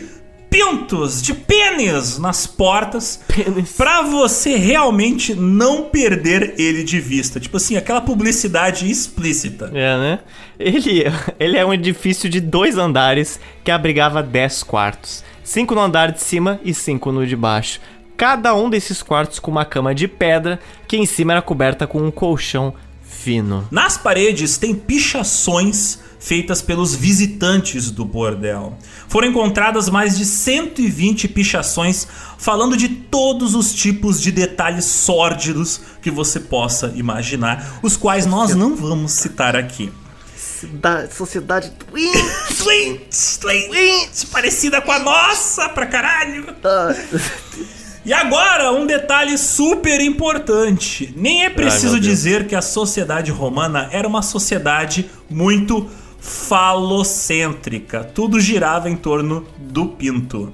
pintos, 0.55 1.21
de 1.21 1.33
pênis 1.33 2.17
nas 2.17 2.47
portas. 2.47 3.19
Pênis. 3.27 3.73
Pra 3.73 4.01
você 4.03 4.55
realmente 4.55 5.35
não 5.35 5.83
perder 5.83 6.55
ele 6.57 6.81
de 6.81 6.97
vista. 6.97 7.41
Tipo 7.41 7.57
assim, 7.57 7.75
aquela 7.75 7.99
publicidade 7.99 8.89
explícita. 8.89 9.69
É, 9.73 9.97
né? 9.97 10.19
Ele, 10.57 11.03
ele 11.37 11.57
é 11.57 11.65
um 11.65 11.73
edifício 11.73 12.29
de 12.29 12.39
dois 12.39 12.77
andares 12.77 13.37
que 13.65 13.71
abrigava 13.71 14.23
10 14.23 14.63
quartos. 14.63 15.25
Cinco 15.43 15.75
no 15.75 15.81
andar 15.81 16.13
de 16.13 16.21
cima 16.21 16.57
e 16.63 16.73
cinco 16.73 17.11
no 17.11 17.27
de 17.27 17.35
baixo. 17.35 17.81
Cada 18.15 18.55
um 18.55 18.69
desses 18.69 19.03
quartos 19.03 19.39
com 19.39 19.51
uma 19.51 19.65
cama 19.65 19.93
de 19.93 20.07
pedra 20.07 20.57
que 20.87 20.95
em 20.95 21.05
cima 21.05 21.33
era 21.33 21.41
coberta 21.41 21.85
com 21.85 22.01
um 22.01 22.09
colchão 22.09 22.73
fino. 23.03 23.67
Nas 23.69 23.97
paredes 23.97 24.57
tem 24.57 24.73
pichações 24.73 25.99
feitas 26.25 26.59
pelos 26.59 26.95
visitantes 26.95 27.91
do 27.91 28.03
bordel. 28.03 28.75
Foram 29.07 29.27
encontradas 29.27 29.87
mais 29.89 30.17
de 30.17 30.25
120 30.25 31.27
pichações 31.27 32.07
falando 32.39 32.75
de 32.75 32.89
todos 32.89 33.53
os 33.53 33.71
tipos 33.71 34.19
de 34.19 34.31
detalhes 34.31 34.85
sórdidos 34.85 35.79
que 36.01 36.09
você 36.09 36.39
possa 36.39 36.91
imaginar, 36.95 37.79
os 37.83 37.95
quais 37.95 38.25
nós 38.25 38.55
não 38.55 38.75
vamos 38.75 39.11
citar 39.11 39.55
aqui. 39.55 39.91
Da 40.73 41.07
sociedade 41.09 41.71
Twins, 42.57 43.37
twins, 43.37 44.23
parecida 44.31 44.81
com 44.81 44.91
a 44.91 44.97
nossa 44.97 45.69
pra 45.69 45.85
caralho. 45.85 46.55
E 48.03 48.13
agora, 48.13 48.71
um 48.71 48.85
detalhe 48.85 49.37
super 49.37 49.99
importante. 49.99 51.13
Nem 51.15 51.45
é 51.45 51.49
preciso 51.49 51.93
Deus. 51.93 52.05
dizer 52.05 52.47
que 52.47 52.55
a 52.55 52.61
sociedade 52.61 53.31
romana 53.31 53.89
era 53.91 54.07
uma 54.07 54.21
sociedade 54.21 55.09
muito 55.29 55.89
falocêntrica. 56.25 58.03
Tudo 58.03 58.39
girava 58.39 58.89
em 58.89 58.95
torno 58.95 59.45
do 59.57 59.85
pinto. 59.85 60.51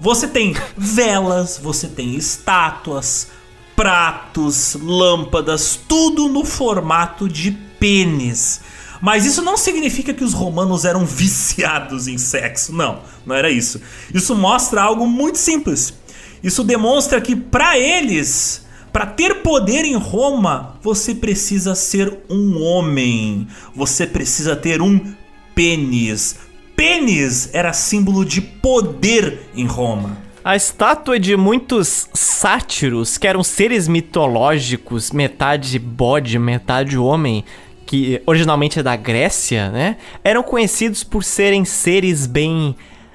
Você 0.00 0.28
tem 0.28 0.54
velas, 0.76 1.58
você 1.60 1.88
tem 1.88 2.14
estátuas, 2.14 3.28
pratos, 3.74 4.76
lâmpadas, 4.80 5.78
tudo 5.88 6.28
no 6.28 6.44
formato 6.44 7.28
de 7.28 7.50
pênis. 7.50 8.60
Mas 9.00 9.26
isso 9.26 9.42
não 9.42 9.56
significa 9.56 10.14
que 10.14 10.24
os 10.24 10.32
romanos 10.32 10.84
eram 10.84 11.04
viciados 11.06 12.06
em 12.06 12.16
sexo. 12.16 12.72
Não, 12.72 13.00
não 13.26 13.34
era 13.34 13.50
isso. 13.50 13.80
Isso 14.14 14.36
mostra 14.36 14.82
algo 14.82 15.06
muito 15.06 15.38
simples. 15.38 15.94
Isso 16.42 16.62
demonstra 16.62 17.20
que 17.20 17.34
para 17.34 17.76
eles, 17.76 18.64
para 18.98 19.06
ter 19.06 19.42
poder 19.42 19.84
em 19.84 19.94
Roma, 19.94 20.74
você 20.82 21.14
precisa 21.14 21.76
ser 21.76 22.18
um 22.28 22.60
homem. 22.60 23.46
Você 23.72 24.04
precisa 24.04 24.56
ter 24.56 24.82
um 24.82 25.14
pênis 25.54 26.36
pênis 26.74 27.50
era 27.52 27.72
símbolo 27.72 28.24
de 28.24 28.40
poder 28.40 29.50
em 29.54 29.66
Roma. 29.66 30.18
A 30.44 30.56
estátua 30.56 31.18
de 31.18 31.36
muitos 31.36 32.08
sátiros, 32.12 33.16
que 33.16 33.26
eram 33.28 33.44
seres 33.44 33.86
mitológicos, 33.86 35.12
metade 35.12 35.78
bode, 35.78 36.36
metade 36.36 36.98
homem, 36.98 37.44
que 37.86 38.20
originalmente 38.26 38.80
é 38.80 38.82
da 38.82 38.96
Grécia, 38.96 39.70
né? 39.70 39.96
Eram 40.24 40.42
conhecidos 40.42 41.04
por 41.04 41.22
serem 41.22 41.64
seres 41.64 42.26
bem 42.26 42.74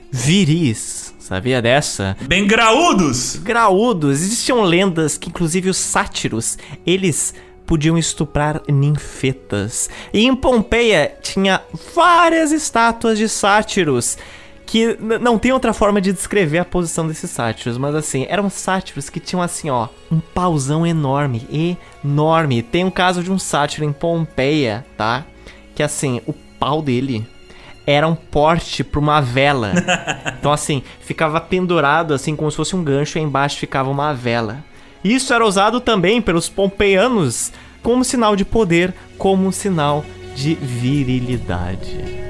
viris. 0.10 1.13
Sabia 1.24 1.62
dessa? 1.62 2.18
Bem 2.28 2.46
graúdos! 2.46 3.38
Graúdos. 3.38 4.22
Existiam 4.22 4.62
lendas 4.62 5.18
que, 5.18 5.30
inclusive, 5.30 5.70
os 5.70 5.78
sátiros, 5.78 6.58
eles 6.86 7.34
podiam 7.66 7.98
estuprar 7.98 8.62
ninfetas. 8.68 9.90
E 10.14 10.26
em 10.26 10.36
Pompeia 10.36 11.16
tinha 11.22 11.62
várias 11.96 12.52
estátuas 12.52 13.18
de 13.18 13.30
sátiros 13.30 14.18
que 14.66 14.98
não 15.22 15.40
tem 15.40 15.54
outra 15.54 15.72
forma 15.72 16.02
de 16.02 16.12
descrever 16.12 16.58
a 16.58 16.66
posição 16.66 17.08
desses 17.08 17.32
sátiros, 17.32 17.78
mas 17.78 17.96
assim, 17.96 18.26
eram 18.28 18.50
sátiros 18.50 19.10
que 19.10 19.22
tinham 19.22 19.42
assim, 19.42 19.70
ó, 19.70 19.88
um 20.12 20.20
pauzão 20.20 20.86
enorme, 20.86 21.80
enorme. 22.04 22.62
Tem 22.62 22.84
um 22.84 22.92
caso 22.92 23.24
de 23.24 23.32
um 23.32 23.40
sátiro 23.40 23.86
em 23.86 23.94
Pompeia, 23.94 24.86
tá? 24.98 25.26
Que 25.74 25.84
assim, 25.84 26.20
o 26.28 26.34
pau 26.34 26.82
dele 26.82 27.26
era 27.86 28.08
um 28.08 28.16
porte 28.16 28.84
para 28.84 29.00
uma 29.00 29.22
vela. 29.22 29.74
Então 30.44 30.52
assim, 30.52 30.84
ficava 31.00 31.40
pendurado 31.40 32.14
assim 32.14 32.36
como 32.36 32.52
se 32.52 32.58
fosse 32.58 32.76
um 32.76 32.84
gancho 32.84 33.18
e 33.18 33.22
embaixo 33.22 33.58
ficava 33.58 33.90
uma 33.90 34.14
vela. 34.14 34.58
Isso 35.02 35.34
era 35.34 35.46
usado 35.46 35.80
também 35.80 36.22
pelos 36.22 36.50
pompeianos 36.50 37.54
como 37.82 38.04
sinal 38.04 38.36
de 38.36 38.44
poder, 38.44 38.94
como 39.18 39.52
sinal 39.54 40.04
de 40.36 40.56
virilidade. 40.56 42.24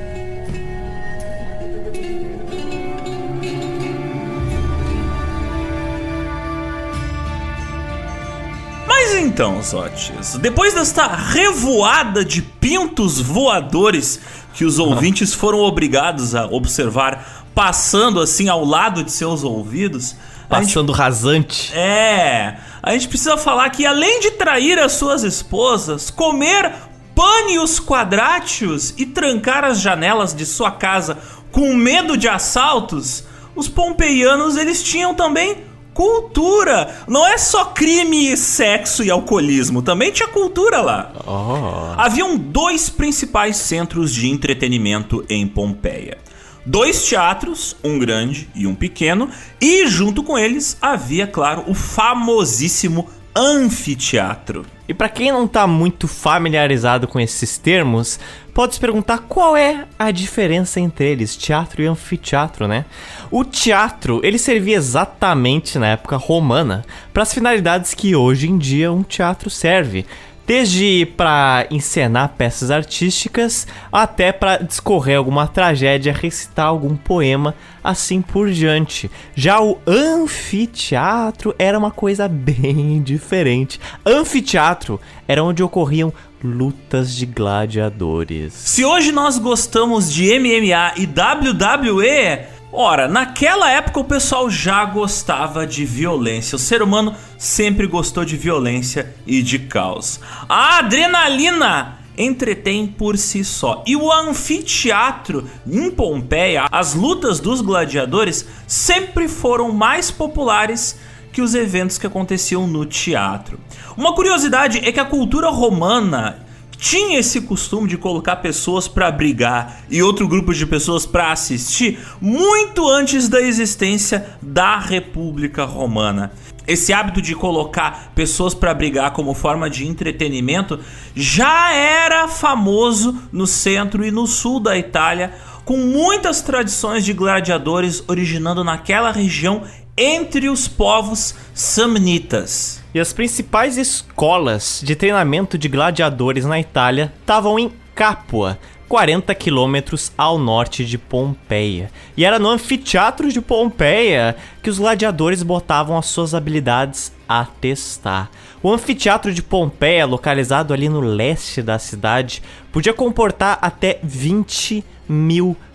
Mas 8.88 9.16
então, 9.16 9.62
Zotes, 9.62 10.38
depois 10.38 10.74
desta 10.74 11.08
revoada 11.08 12.26
de 12.26 12.42
pintos 12.42 13.20
voadores 13.20 14.20
que 14.54 14.66
os 14.66 14.80
ouvintes 14.80 15.34
foram 15.34 15.60
obrigados 15.60 16.36
a 16.36 16.46
observar 16.46 17.46
passando 17.54 18.20
assim 18.20 18.50
ao 18.50 18.64
lado 18.64 19.04
de 19.04 19.12
seus 19.12 19.44
ouvidos, 19.44 20.16
Passando 20.50 20.92
gente, 20.92 20.98
rasante. 20.98 21.74
É. 21.76 22.58
A 22.82 22.92
gente 22.92 23.08
precisa 23.08 23.38
falar 23.38 23.70
que 23.70 23.86
além 23.86 24.20
de 24.20 24.32
trair 24.32 24.78
as 24.78 24.94
suas 24.94 25.24
esposas, 25.24 26.12
comer 26.12 26.72
pânios 27.16 27.80
quadrátios 27.80 28.94
e 28.98 29.06
trancar 29.06 29.64
as 29.64 29.80
janelas 29.80 30.34
de 30.34 30.46
sua 30.46 30.72
casa 30.72 31.18
com 31.52 31.74
medo 31.74 32.18
de 32.18 32.28
assaltos, 32.28 33.24
os 33.56 33.68
pompeianos 33.68 34.58
eles 34.58 34.84
tinham 34.84 35.14
também 35.14 35.58
cultura. 35.94 36.96
Não 37.08 37.26
é 37.26 37.38
só 37.38 37.66
crime, 37.66 38.36
sexo 38.36 39.04
e 39.04 39.12
alcoolismo, 39.12 39.82
também 39.82 40.12
tinha 40.12 40.28
cultura 40.28 40.82
lá. 40.82 41.12
Oh. 41.26 42.00
Haviam 42.02 42.38
dois 42.38 42.90
principais 42.90 43.58
centros 43.58 44.14
de 44.14 44.30
entretenimento 44.30 45.26
em 45.30 45.48
Pompeia 45.48 46.18
dois 46.66 47.04
teatros, 47.06 47.76
um 47.84 48.00
grande 48.00 48.50
e 48.56 48.66
um 48.66 48.76
pequeno, 48.76 49.30
e 49.60 49.86
junto 49.88 50.24
com 50.24 50.38
eles 50.38 50.78
havia, 50.82 51.28
claro, 51.28 51.64
o 51.68 51.74
famosíssimo 51.74 53.10
anfiteatro. 53.36 54.66
E 54.88 54.94
para 54.94 55.10
quem 55.10 55.32
não 55.32 55.48
tá 55.48 55.66
muito 55.66 56.08
familiarizado 56.08 57.08
com 57.08 57.20
esses 57.20 57.58
termos, 57.58 58.20
pode 58.54 58.76
se 58.76 58.80
perguntar 58.80 59.20
qual 59.30 59.56
é 59.56 59.86
a 59.98 60.12
diferença 60.12 60.80
entre 60.80 61.10
eles, 61.10 61.36
teatro 61.36 61.82
e 61.82 61.88
anfiteatro, 61.88 62.68
né? 62.68 62.86
O 63.32 63.44
teatro, 63.44 64.20
ele 64.24 64.38
servia 64.38 64.76
exatamente 64.76 65.80
na 65.80 65.88
época 65.88 66.18
romana 66.18 66.86
para 67.14 67.24
as 67.24 67.34
finalidades 67.34 67.94
que 67.94 68.16
hoje 68.16 68.50
em 68.50 68.58
dia 68.58 68.92
um 68.92 69.04
teatro 69.04 69.50
serve 69.50 70.06
Desde 70.46 71.06
para 71.18 71.68
encenar 71.72 72.34
peças 72.38 72.70
artísticas 72.70 73.66
até 73.92 74.32
para 74.32 74.58
discorrer 74.58 75.18
alguma 75.18 75.48
tragédia, 75.48 76.12
recitar 76.12 76.66
algum 76.66 76.98
poema, 76.98 77.56
assim 77.82 78.22
por 78.22 78.52
diante. 78.52 79.10
Já 79.34 79.62
o 79.62 79.80
anfiteatro 79.88 81.56
era 81.58 81.80
uma 81.80 81.92
coisa 81.92 82.28
bem 82.28 83.02
diferente. 83.04 83.80
Anfiteatro 84.06 85.00
era 85.28 85.42
onde 85.42 85.64
ocorriam 85.64 86.12
lutas 86.44 87.16
de 87.16 87.26
gladiadores. 87.26 88.54
Se 88.54 88.84
hoje 88.84 89.14
nós 89.14 89.40
gostamos 89.40 90.12
de 90.12 90.38
MMA 90.38 90.94
e 90.98 91.06
WWE, 91.06 92.46
Ora, 92.76 93.08
naquela 93.08 93.70
época 93.70 94.00
o 94.00 94.04
pessoal 94.04 94.50
já 94.50 94.84
gostava 94.84 95.68
de 95.68 95.86
violência. 95.86 96.56
O 96.56 96.60
ser 96.60 96.82
humano 96.82 97.16
sempre 97.38 97.86
gostou 97.86 98.26
de 98.26 98.36
violência 98.36 99.14
e 99.28 99.44
de 99.44 99.60
caos. 99.60 100.20
A 100.50 100.80
adrenalina 100.80 102.00
entretém 102.18 102.88
por 102.88 103.16
si 103.16 103.46
só. 103.46 103.84
E 103.86 103.96
o 103.96 104.12
anfiteatro 104.12 105.48
em 105.68 105.92
Pompeia, 105.92 106.66
as 106.72 106.96
lutas 106.96 107.40
dos 107.40 107.62
gladiadores 107.62 108.48
sempre 108.66 109.28
foram 109.28 109.72
mais 109.72 110.10
populares 110.10 110.98
que 111.32 111.44
os 111.44 111.54
eventos 111.54 112.00
que 112.00 112.08
aconteciam 112.08 112.66
no 112.66 112.88
teatro. 112.88 113.60
Uma 113.96 114.16
curiosidade 114.16 114.80
é 114.80 114.92
que 114.92 115.00
a 115.00 115.06
cultura 115.06 115.50
romana 115.50 116.44
tinha 116.84 117.18
esse 117.18 117.40
costume 117.40 117.88
de 117.88 117.98
colocar 117.98 118.36
pessoas 118.36 118.90
para 118.90 119.10
brigar 119.10 119.84
e 119.90 120.04
outro 120.04 120.28
grupo 120.28 120.54
de 120.54 120.66
pessoas 120.66 121.06
para 121.06 121.32
assistir 121.32 121.98
muito 122.20 122.90
antes 122.90 123.30
da 123.30 123.40
existência 123.40 124.36
da 124.42 124.80
República 124.80 125.64
Romana. 125.64 126.34
Esse 126.68 126.92
hábito 126.92 127.22
de 127.22 127.36
colocar 127.36 128.12
pessoas 128.14 128.54
para 128.54 128.74
brigar 128.74 129.12
como 129.12 129.34
forma 129.34 129.70
de 129.70 129.88
entretenimento 129.88 130.78
já 131.16 131.72
era 131.72 132.28
famoso 132.28 133.18
no 133.32 133.48
centro 133.48 134.04
e 134.04 134.12
no 134.12 134.28
sul 134.28 134.60
da 134.60 134.78
Itália, 134.78 135.34
com 135.64 135.78
muitas 135.78 136.42
tradições 136.42 137.06
de 137.06 137.14
gladiadores 137.14 138.04
originando 138.10 138.62
naquela 138.62 139.10
região 139.10 139.64
entre 139.98 140.50
os 140.50 140.68
povos 140.68 141.36
samnitas. 141.54 142.84
E 142.94 143.00
as 143.00 143.14
principais 143.14 143.78
escolas 143.78 144.82
de 144.84 144.96
treinamento 144.96 145.58
de 145.58 145.68
gladiadores 145.68 146.46
na 146.46 146.60
Itália 146.60 147.14
estavam 147.20 147.60
em 147.60 147.72
Capua, 147.94 148.58
40 148.90 149.34
quilômetros 149.36 150.12
ao 150.18 150.38
norte 150.38 150.84
de 150.84 150.98
Pompeia. 150.98 151.92
E 152.18 152.26
era 152.26 152.40
no 152.40 152.50
anfiteatro 152.50 153.32
de 153.32 153.40
Pompeia 153.40 154.36
que 154.64 154.70
os 154.70 154.80
gladiadores 154.80 155.44
botavam 155.44 155.98
as 155.98 156.08
suas 156.08 156.34
habilidades 156.34 157.12
a 157.30 157.46
testar. 157.46 158.32
O 158.64 158.72
anfiteatro 158.72 159.34
de 159.34 159.44
Pompeia, 159.44 160.06
localizado 160.06 160.74
ali 160.74 160.90
no 160.90 161.02
leste 161.02 161.62
da 161.62 161.78
cidade, 161.78 162.42
podia 162.72 162.94
comportar 162.94 163.60
até 163.62 164.00
20 164.04 164.84
mil 165.08 165.56
pessoas. 165.56 165.73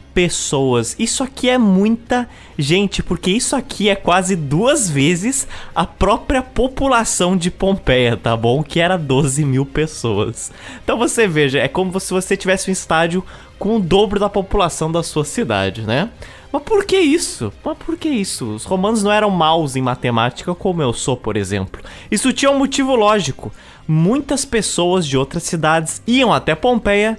Isso 0.99 1.23
aqui 1.23 1.49
é 1.49 1.59
muita 1.59 2.29
gente, 2.59 3.03
porque 3.03 3.31
isso 3.31 3.55
aqui 3.55 3.89
é 3.89 3.95
quase 3.95 4.35
duas 4.35 4.91
vezes 4.91 5.47
a 5.75 5.87
própria 5.87 6.43
população 6.43 7.37
de 7.37 7.51
Pompeia, 7.51 8.17
tá 8.17 8.37
bom? 8.37 8.63
Que 8.63 8.81
era 8.81 8.97
12 8.97 9.45
mil 9.45 9.65
pessoas. 9.65 10.51
Então 10.83 10.99
você 10.99 11.29
veja, 11.29 11.59
é 11.59 11.69
como 11.69 11.99
se 12.01 12.13
você 12.13 12.37
tivesse 12.37 12.69
um 12.69 12.73
estádio 12.73 13.25
com 13.59 13.77
o 13.77 13.81
dobro 13.81 14.19
da 14.19 14.29
população 14.29 14.91
da 14.91 15.03
sua 15.03 15.25
cidade, 15.25 15.83
né? 15.83 16.11
Mas 16.51 16.63
por 16.63 16.85
que 16.85 16.99
isso? 16.99 17.53
Mas 17.63 17.77
por 17.77 17.97
que 17.97 18.09
isso? 18.09 18.55
Os 18.55 18.65
romanos 18.65 19.03
não 19.03 19.13
eram 19.13 19.31
maus 19.31 19.77
em 19.77 19.83
matemática 19.83 20.55
como 20.55 20.83
eu 20.83 20.93
sou, 20.93 21.17
por 21.17 21.37
exemplo. 21.37 21.83
Isso 22.11 22.33
tinha 22.33 22.51
um 22.51 22.59
motivo 22.59 22.97
lógico. 22.97 23.53
Muitas 23.87 24.45
pessoas 24.45 25.07
de 25.07 25.17
outras 25.17 25.43
cidades 25.43 26.03
iam 26.07 26.33
até 26.33 26.55
Pompeia 26.55 27.19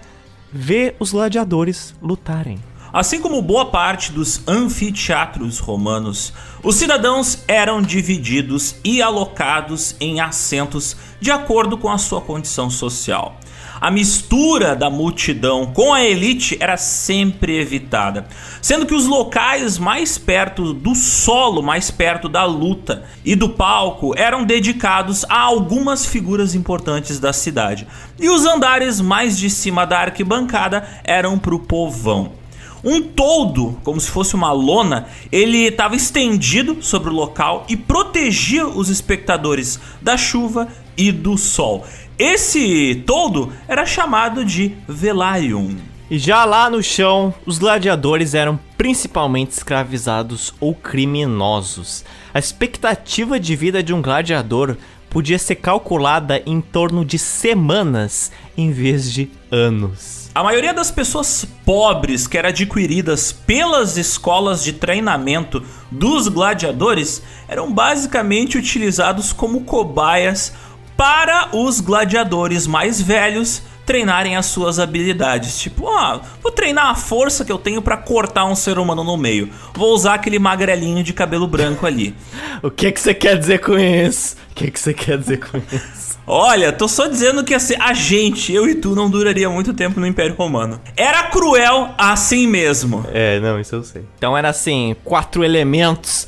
ver 0.51 0.95
os 0.99 1.11
gladiadores 1.11 1.93
lutarem. 2.01 2.57
Assim 2.91 3.21
como 3.21 3.41
boa 3.41 3.67
parte 3.67 4.11
dos 4.11 4.41
anfiteatros 4.47 5.59
romanos, 5.59 6.33
os 6.63 6.75
cidadãos 6.75 7.43
eram 7.47 7.83
divididos 7.83 8.75
e 8.83 8.99
alocados 8.99 9.95
em 9.99 10.19
assentos 10.19 10.97
de 11.21 11.29
acordo 11.29 11.77
com 11.77 11.89
a 11.89 11.99
sua 11.99 12.19
condição 12.19 12.67
social. 12.67 13.37
A 13.79 13.91
mistura 13.91 14.75
da 14.75 14.89
multidão 14.89 15.67
com 15.67 15.93
a 15.93 16.03
elite 16.03 16.57
era 16.59 16.75
sempre 16.77 17.59
evitada, 17.59 18.27
sendo 18.61 18.85
que 18.85 18.95
os 18.95 19.05
locais 19.05 19.77
mais 19.77 20.17
perto 20.17 20.73
do 20.73 20.95
solo, 20.95 21.61
mais 21.61 21.91
perto 21.91 22.27
da 22.27 22.43
luta 22.43 23.05
e 23.23 23.35
do 23.35 23.49
palco 23.49 24.13
eram 24.17 24.43
dedicados 24.43 25.23
a 25.29 25.39
algumas 25.39 26.05
figuras 26.05 26.55
importantes 26.55 27.19
da 27.19 27.31
cidade, 27.31 27.87
e 28.19 28.29
os 28.29 28.45
andares 28.45 28.99
mais 28.99 29.37
de 29.37 29.49
cima 29.49 29.85
da 29.85 29.99
arquibancada 29.99 30.85
eram 31.05 31.37
para 31.37 31.55
o 31.55 31.59
povão. 31.59 32.39
Um 32.83 33.01
toldo, 33.01 33.77
como 33.83 33.99
se 33.99 34.09
fosse 34.09 34.35
uma 34.35 34.51
lona, 34.51 35.07
ele 35.31 35.65
estava 35.65 35.95
estendido 35.95 36.77
sobre 36.81 37.09
o 37.09 37.13
local 37.13 37.65
e 37.67 37.75
protegia 37.75 38.67
os 38.67 38.89
espectadores 38.89 39.79
da 40.01 40.15
chuva 40.15 40.67
e 40.97 41.11
do 41.11 41.37
sol. 41.37 41.85
Esse 42.17 43.03
toldo 43.05 43.51
era 43.67 43.85
chamado 43.85 44.43
de 44.43 44.75
velarium. 44.87 45.77
E 46.11 46.17
já 46.17 46.43
lá 46.43 46.69
no 46.69 46.81
chão, 46.81 47.33
os 47.45 47.59
gladiadores 47.59 48.33
eram 48.33 48.59
principalmente 48.75 49.51
escravizados 49.51 50.53
ou 50.59 50.73
criminosos. 50.73 52.03
A 52.33 52.39
expectativa 52.39 53.39
de 53.39 53.55
vida 53.55 53.83
de 53.83 53.93
um 53.93 54.01
gladiador 54.01 54.75
podia 55.09 55.37
ser 55.37 55.55
calculada 55.55 56.41
em 56.45 56.61
torno 56.61 57.05
de 57.05 57.19
semanas 57.19 58.31
em 58.57 58.71
vez 58.71 59.11
de 59.11 59.29
anos. 59.51 60.18
A 60.39 60.43
maioria 60.43 60.73
das 60.73 60.89
pessoas 60.89 61.45
pobres 61.65 62.25
que 62.25 62.37
eram 62.37 62.47
adquiridas 62.47 63.29
pelas 63.29 63.97
escolas 63.97 64.63
de 64.63 64.71
treinamento 64.71 65.61
dos 65.91 66.29
gladiadores 66.29 67.21
eram 67.45 67.69
basicamente 67.69 68.57
utilizados 68.57 69.33
como 69.33 69.65
cobaias 69.65 70.53
para 70.95 71.49
os 71.53 71.81
gladiadores 71.81 72.67
mais 72.67 73.01
velhos 73.01 73.61
treinarem 73.85 74.37
as 74.37 74.45
suas 74.45 74.79
habilidades. 74.79 75.59
Tipo, 75.59 75.87
ó, 75.87 76.21
vou 76.41 76.53
treinar 76.53 76.85
a 76.85 76.95
força 76.95 77.43
que 77.43 77.51
eu 77.51 77.57
tenho 77.57 77.81
para 77.81 77.97
cortar 77.97 78.45
um 78.45 78.55
ser 78.55 78.79
humano 78.79 79.03
no 79.03 79.17
meio. 79.17 79.49
Vou 79.73 79.93
usar 79.93 80.13
aquele 80.13 80.39
magrelinho 80.39 81.03
de 81.03 81.11
cabelo 81.11 81.47
branco 81.47 81.85
ali. 81.85 82.15
o 82.63 82.71
que 82.71 82.93
que 82.93 83.01
você 83.01 83.13
quer 83.13 83.37
dizer 83.37 83.59
com 83.59 83.77
isso? 83.77 84.37
O 84.51 84.55
que 84.55 84.71
que 84.71 84.79
você 84.79 84.93
quer 84.93 85.17
dizer 85.17 85.39
com 85.39 85.57
isso? 85.57 85.98
Olha, 86.31 86.71
tô 86.71 86.87
só 86.87 87.07
dizendo 87.07 87.43
que 87.43 87.55
assim, 87.55 87.73
a 87.79 87.91
gente, 87.91 88.53
eu 88.53 88.69
e 88.69 88.75
tu, 88.75 88.93
não 88.93 89.09
duraria 89.09 89.49
muito 89.49 89.73
tempo 89.73 89.99
no 89.99 90.05
Império 90.05 90.35
Romano. 90.35 90.79
Era 90.95 91.23
cruel 91.23 91.89
assim 91.97 92.45
mesmo. 92.45 93.03
É, 93.11 93.39
não, 93.39 93.59
isso 93.59 93.73
eu 93.73 93.83
sei. 93.83 94.03
Então 94.15 94.37
era 94.37 94.49
assim, 94.49 94.95
quatro 95.03 95.43
elementos 95.43 96.27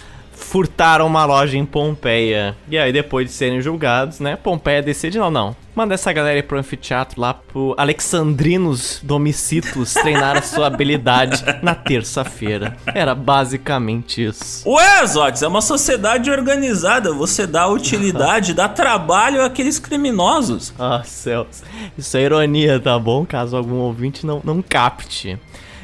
furtaram 0.52 1.08
uma 1.08 1.24
loja 1.24 1.58
em 1.58 1.66
Pompeia. 1.66 2.58
E 2.68 2.78
aí, 2.78 2.92
depois 2.92 3.26
de 3.26 3.32
serem 3.32 3.62
julgados, 3.62 4.20
né, 4.20 4.36
Pompeia 4.36 4.82
decide, 4.82 5.18
não, 5.18 5.32
não. 5.32 5.56
Manda 5.74 5.94
essa 5.94 6.12
galera 6.12 6.38
ir 6.38 6.44
pro 6.44 6.60
anfiteatro 6.60 7.22
lá 7.22 7.34
pro 7.34 7.74
Alexandrinos 7.78 9.00
Domicitos 9.02 9.94
treinar 9.94 10.36
a 10.36 10.42
sua 10.42 10.68
habilidade 10.68 11.42
na 11.64 11.74
terça-feira. 11.74 12.76
Era 12.94 13.16
basicamente 13.16 14.26
isso. 14.26 14.70
Ué, 14.70 15.08
Zotes, 15.08 15.42
é 15.42 15.48
uma 15.48 15.62
sociedade 15.62 16.30
organizada. 16.30 17.14
Você 17.14 17.48
dá 17.48 17.70
utilidade, 17.70 18.54
dá 18.54 18.68
trabalho 18.68 19.46
àqueles 19.46 19.80
criminosos. 19.80 20.74
Ah, 20.78 21.02
céus. 21.06 21.64
Isso 21.98 22.18
é 22.18 22.24
ironia, 22.24 22.78
tá 22.78 23.00
bom? 23.00 23.26
Caso 23.26 23.56
algum 23.56 23.76
ouvinte 23.76 24.26
não, 24.26 24.42
não 24.44 24.62
capte. 24.62 25.40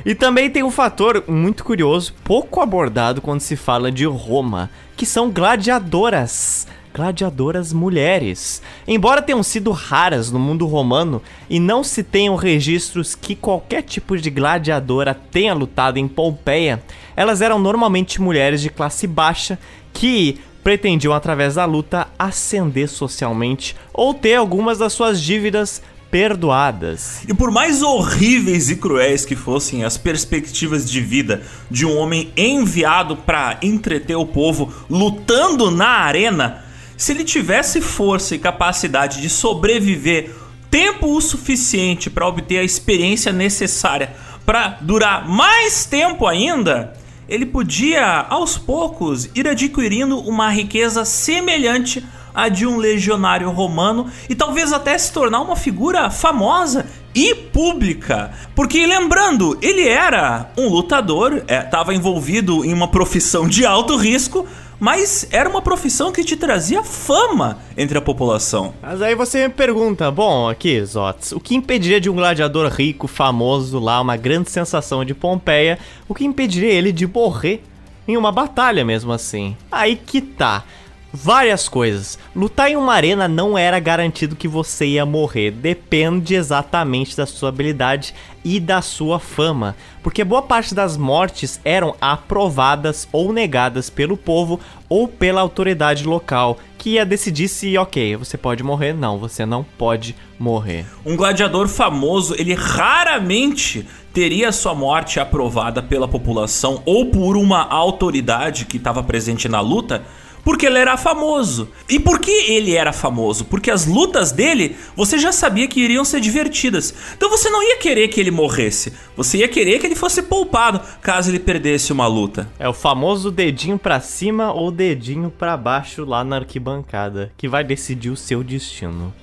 E 0.08 0.16
também 0.16 0.50
tem 0.50 0.64
um 0.64 0.72
fator 0.72 1.26
muito 1.28 1.66
curioso, 1.66 2.14
pouco 2.24 2.62
abordado 2.62 3.22
quando 3.22 3.42
se 3.42 3.58
fala 3.58 3.92
de 3.92 4.06
Roma, 4.06 4.70
que 4.96 5.06
são 5.06 5.30
gladiadoras. 5.30 6.66
Gladiadoras 6.96 7.74
mulheres. 7.74 8.62
Embora 8.88 9.22
tenham 9.22 9.44
sido 9.44 9.70
raras 9.72 10.32
no 10.32 10.40
mundo 10.40 10.66
romano 10.66 11.22
e 11.50 11.60
não 11.60 11.84
se 11.84 12.04
tenham 12.04 12.38
registros 12.38 13.16
que 13.16 13.36
qualquer 13.36 13.82
tipo 13.82 14.18
de 14.18 14.30
gladiadora 14.30 15.14
tenha 15.14 15.54
lutado 15.54 15.98
em 15.98 16.08
Pompeia, 16.08 16.82
elas 17.14 17.42
eram 17.42 17.60
normalmente 17.60 18.22
mulheres 18.22 18.62
de 18.62 18.70
classe 18.70 19.08
baixa 19.08 19.60
que 19.92 20.40
pretendiam, 20.64 21.14
através 21.14 21.56
da 21.56 21.66
luta, 21.66 22.08
ascender 22.18 22.88
socialmente 22.88 23.76
ou 23.94 24.14
ter 24.14 24.36
algumas 24.36 24.78
das 24.78 24.94
suas 24.94 25.22
dívidas 25.22 25.82
perdoadas. 26.10 27.22
E 27.28 27.34
por 27.34 27.52
mais 27.52 27.82
horríveis 27.82 28.70
e 28.70 28.76
cruéis 28.76 29.26
que 29.26 29.36
fossem 29.36 29.84
as 29.84 29.98
perspectivas 29.98 30.90
de 30.90 31.02
vida 31.02 31.42
de 31.70 31.86
um 31.86 31.98
homem 31.98 32.32
enviado 32.36 33.18
para 33.18 33.58
entreter 33.62 34.16
o 34.16 34.26
povo 34.26 34.74
lutando 34.90 35.70
na 35.70 35.90
arena, 35.90 36.64
se 36.96 37.12
ele 37.12 37.24
tivesse 37.24 37.82
força 37.82 38.36
e 38.36 38.40
capacidade 38.40 39.22
de 39.22 39.30
sobreviver 39.30 40.34
tempo 40.70 41.16
o 41.16 41.22
suficiente 41.22 42.10
para 42.10 42.28
obter 42.28 42.60
a 42.60 42.64
experiência 42.64 43.32
necessária 43.32 44.14
para 44.46 44.78
durar 44.82 45.28
mais 45.28 45.86
tempo 45.86 46.26
ainda, 46.26 46.94
ele 47.28 47.46
podia 47.46 48.26
aos 48.30 48.58
poucos 48.58 49.30
ir 49.36 49.48
adquirindo 49.48 50.20
uma 50.20 50.50
riqueza 50.50 51.04
semelhante 51.04 52.04
a 52.38 52.50
de 52.50 52.68
um 52.68 52.78
legionário 52.78 53.50
romano 53.50 54.06
e 54.30 54.36
talvez 54.36 54.72
até 54.72 54.96
se 54.96 55.12
tornar 55.12 55.42
uma 55.42 55.56
figura 55.56 56.12
famosa 56.12 56.86
e 57.16 57.34
pública. 57.34 58.30
Porque 58.54 58.86
lembrando, 58.86 59.58
ele 59.60 59.88
era 59.88 60.52
um 60.56 60.70
lutador, 60.70 61.42
estava 61.50 61.94
é, 61.94 61.96
envolvido 61.96 62.64
em 62.64 62.72
uma 62.72 62.90
profissão 62.90 63.48
de 63.48 63.66
alto 63.66 63.98
risco, 63.98 64.46
mas 64.80 65.28
era 65.32 65.50
uma 65.50 65.64
profissão 65.64 66.12
que 66.12 66.24
te 66.24 66.38
trazia 66.38 66.84
fama 66.84 67.58
entre 67.76 67.98
a 67.98 68.02
população. 68.02 68.72
Mas 68.84 69.02
aí 69.02 69.16
você 69.16 69.48
me 69.48 69.54
pergunta, 69.56 70.12
bom, 70.12 70.48
aqui, 70.48 70.86
Zots, 70.86 71.32
o 71.32 71.40
que 71.40 71.56
impediria 71.56 72.00
de 72.00 72.08
um 72.08 72.14
gladiador 72.14 72.72
rico, 72.72 73.08
famoso 73.08 73.80
lá, 73.80 74.00
uma 74.00 74.16
grande 74.16 74.52
sensação 74.52 75.04
de 75.04 75.16
Pompeia, 75.16 75.80
o 76.08 76.14
que 76.14 76.24
impediria 76.24 76.70
ele 76.72 76.92
de 76.92 77.08
morrer 77.08 77.64
em 78.08 78.16
uma 78.16 78.32
batalha 78.32 78.86
mesmo 78.86 79.12
assim? 79.12 79.58
Aí 79.72 79.96
que 79.96 80.22
tá 80.22 80.64
várias 81.12 81.68
coisas. 81.68 82.18
Lutar 82.36 82.70
em 82.70 82.76
uma 82.76 82.94
arena 82.94 83.28
não 83.28 83.58
era 83.58 83.80
garantido 83.80 84.36
que 84.36 84.48
você 84.48 84.86
ia 84.86 85.06
morrer, 85.06 85.52
depende 85.52 86.36
exatamente 86.36 87.16
da 87.16 87.26
sua 87.26 87.50
habilidade 87.50 88.14
e 88.44 88.60
da 88.60 88.82
sua 88.82 89.20
fama, 89.20 89.76
porque 90.02 90.24
boa 90.24 90.42
parte 90.42 90.74
das 90.74 90.96
mortes 90.96 91.60
eram 91.66 91.96
aprovadas 92.00 93.08
ou 93.12 93.34
negadas 93.34 93.90
pelo 93.90 94.16
povo 94.16 94.60
ou 94.88 95.06
pela 95.06 95.42
autoridade 95.42 96.06
local, 96.06 96.58
que 96.78 96.92
ia 96.92 97.06
decidir 97.06 97.50
se, 97.50 97.78
ok, 97.78 98.16
você 98.16 98.38
pode 98.38 98.64
morrer, 98.64 98.94
não, 98.94 99.18
você 99.18 99.46
não 99.46 99.66
pode 99.78 100.16
morrer. 100.40 100.86
Um 101.06 101.18
gladiador 101.18 101.68
famoso, 101.68 102.36
ele 102.38 102.54
raramente 102.54 103.86
teria 104.14 104.52
sua 104.52 104.74
morte 104.74 105.20
aprovada 105.20 105.84
pela 105.84 106.08
população 106.08 106.82
ou 106.86 107.08
por 107.08 107.36
uma 107.36 107.68
autoridade 107.68 108.66
que 108.66 108.78
estava 108.78 109.04
presente 109.04 109.50
na 109.50 109.60
luta 109.60 110.06
porque 110.48 110.66
ele 110.66 110.78
era 110.78 110.96
famoso. 110.96 111.68
E 111.90 112.00
por 112.00 112.22
que 112.22 112.32
ele 112.32 112.74
era 112.74 112.94
famoso? 112.94 113.44
Porque 113.44 113.70
as 113.70 113.86
lutas 113.86 114.32
dele 114.32 114.78
você 114.96 115.20
já 115.20 115.34
sabia 115.34 115.68
que 115.68 115.82
iriam 115.82 116.06
ser 116.06 116.22
divertidas. 116.22 116.94
Então 117.18 117.30
você 117.30 117.50
não 117.50 117.62
ia 117.62 117.76
querer 117.76 118.08
que 118.08 118.18
ele 118.18 118.32
morresse. 118.32 118.94
Você 119.18 119.40
ia 119.40 119.50
querer 119.50 119.78
que 119.78 119.86
ele 119.86 119.94
fosse 119.94 120.24
poupado 120.24 120.80
caso 121.02 121.30
ele 121.30 121.40
perdesse 121.40 121.92
uma 121.92 122.08
luta. 122.08 122.50
É 122.58 122.70
o 122.70 122.72
famoso 122.72 123.30
dedinho 123.30 123.78
para 123.78 124.00
cima 124.00 124.54
ou 124.54 124.72
dedinho 124.72 125.30
para 125.30 125.58
baixo 125.58 126.06
lá 126.06 126.24
na 126.24 126.38
arquibancada 126.38 127.30
que 127.36 127.50
vai 127.50 127.66
decidir 127.66 128.10
o 128.10 128.16
seu 128.16 128.42
destino. 128.42 129.14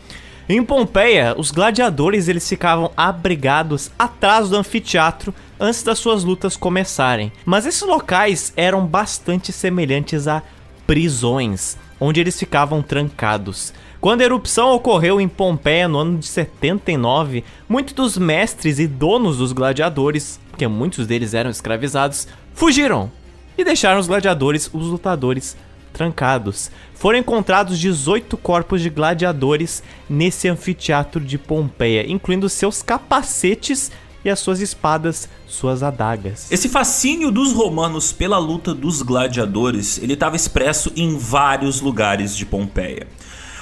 Em 0.47 0.63
Pompeia, 0.63 1.35
os 1.39 1.51
gladiadores 1.51 2.29
eles 2.29 2.47
ficavam 2.47 2.91
abrigados 2.95 3.91
atrás 3.99 4.51
do 4.51 4.59
anfiteatro 4.59 5.35
antes 5.59 5.83
das 5.83 5.99
suas 5.99 6.23
lutas 6.23 6.55
começarem. 6.55 7.33
Mas 7.47 7.65
esses 7.65 7.81
locais 7.81 8.53
eram 8.55 8.87
bastante 8.87 9.51
semelhantes 9.53 10.29
a 10.29 10.43
prisões, 10.87 11.77
onde 12.01 12.21
eles 12.21 12.39
ficavam 12.39 12.83
trancados. 12.83 13.73
Quando 14.01 14.21
a 14.21 14.25
erupção 14.25 14.73
ocorreu 14.73 15.21
em 15.21 15.29
Pompeia 15.29 15.89
no 15.89 15.99
ano 15.99 16.19
de 16.19 16.27
79, 16.27 17.43
muitos 17.69 17.95
dos 17.95 18.19
mestres 18.19 18.79
e 18.79 18.87
donos 18.87 19.39
dos 19.39 19.53
gladiadores, 19.53 20.39
que 20.59 20.67
muitos 20.67 21.07
deles 21.07 21.33
eram 21.33 21.51
escravizados, 21.51 22.29
fugiram 22.53 23.11
e 23.57 23.65
deixaram 23.65 23.99
os 23.99 24.07
gladiadores, 24.07 24.69
os 24.73 24.87
lutadores, 24.87 25.57
trancados. 25.93 26.71
Foram 26.95 27.21
encontrados 27.21 27.79
18 27.79 28.37
corpos 28.37 28.83
de 28.83 28.91
gladiadores 28.91 29.83
nesse 30.11 30.49
anfiteatro 30.49 31.21
de 31.21 31.39
Pompeia, 31.39 32.05
incluindo 32.07 32.49
seus 32.49 32.83
capacetes 32.83 33.91
e 34.25 34.31
as 34.31 34.41
suas 34.41 34.61
espadas, 34.61 35.29
suas 35.47 35.83
adagas. 35.83 36.51
Esse 36.51 36.69
fascínio 36.69 37.31
dos 37.31 37.53
romanos 37.53 38.13
pela 38.13 38.39
luta 38.39 38.73
dos 38.75 39.03
gladiadores, 39.03 39.99
ele 39.99 40.15
estava 40.15 40.37
expresso 40.37 40.93
em 40.97 41.17
vários 41.19 41.81
lugares 41.81 42.37
de 42.37 42.47
Pompeia. 42.47 43.07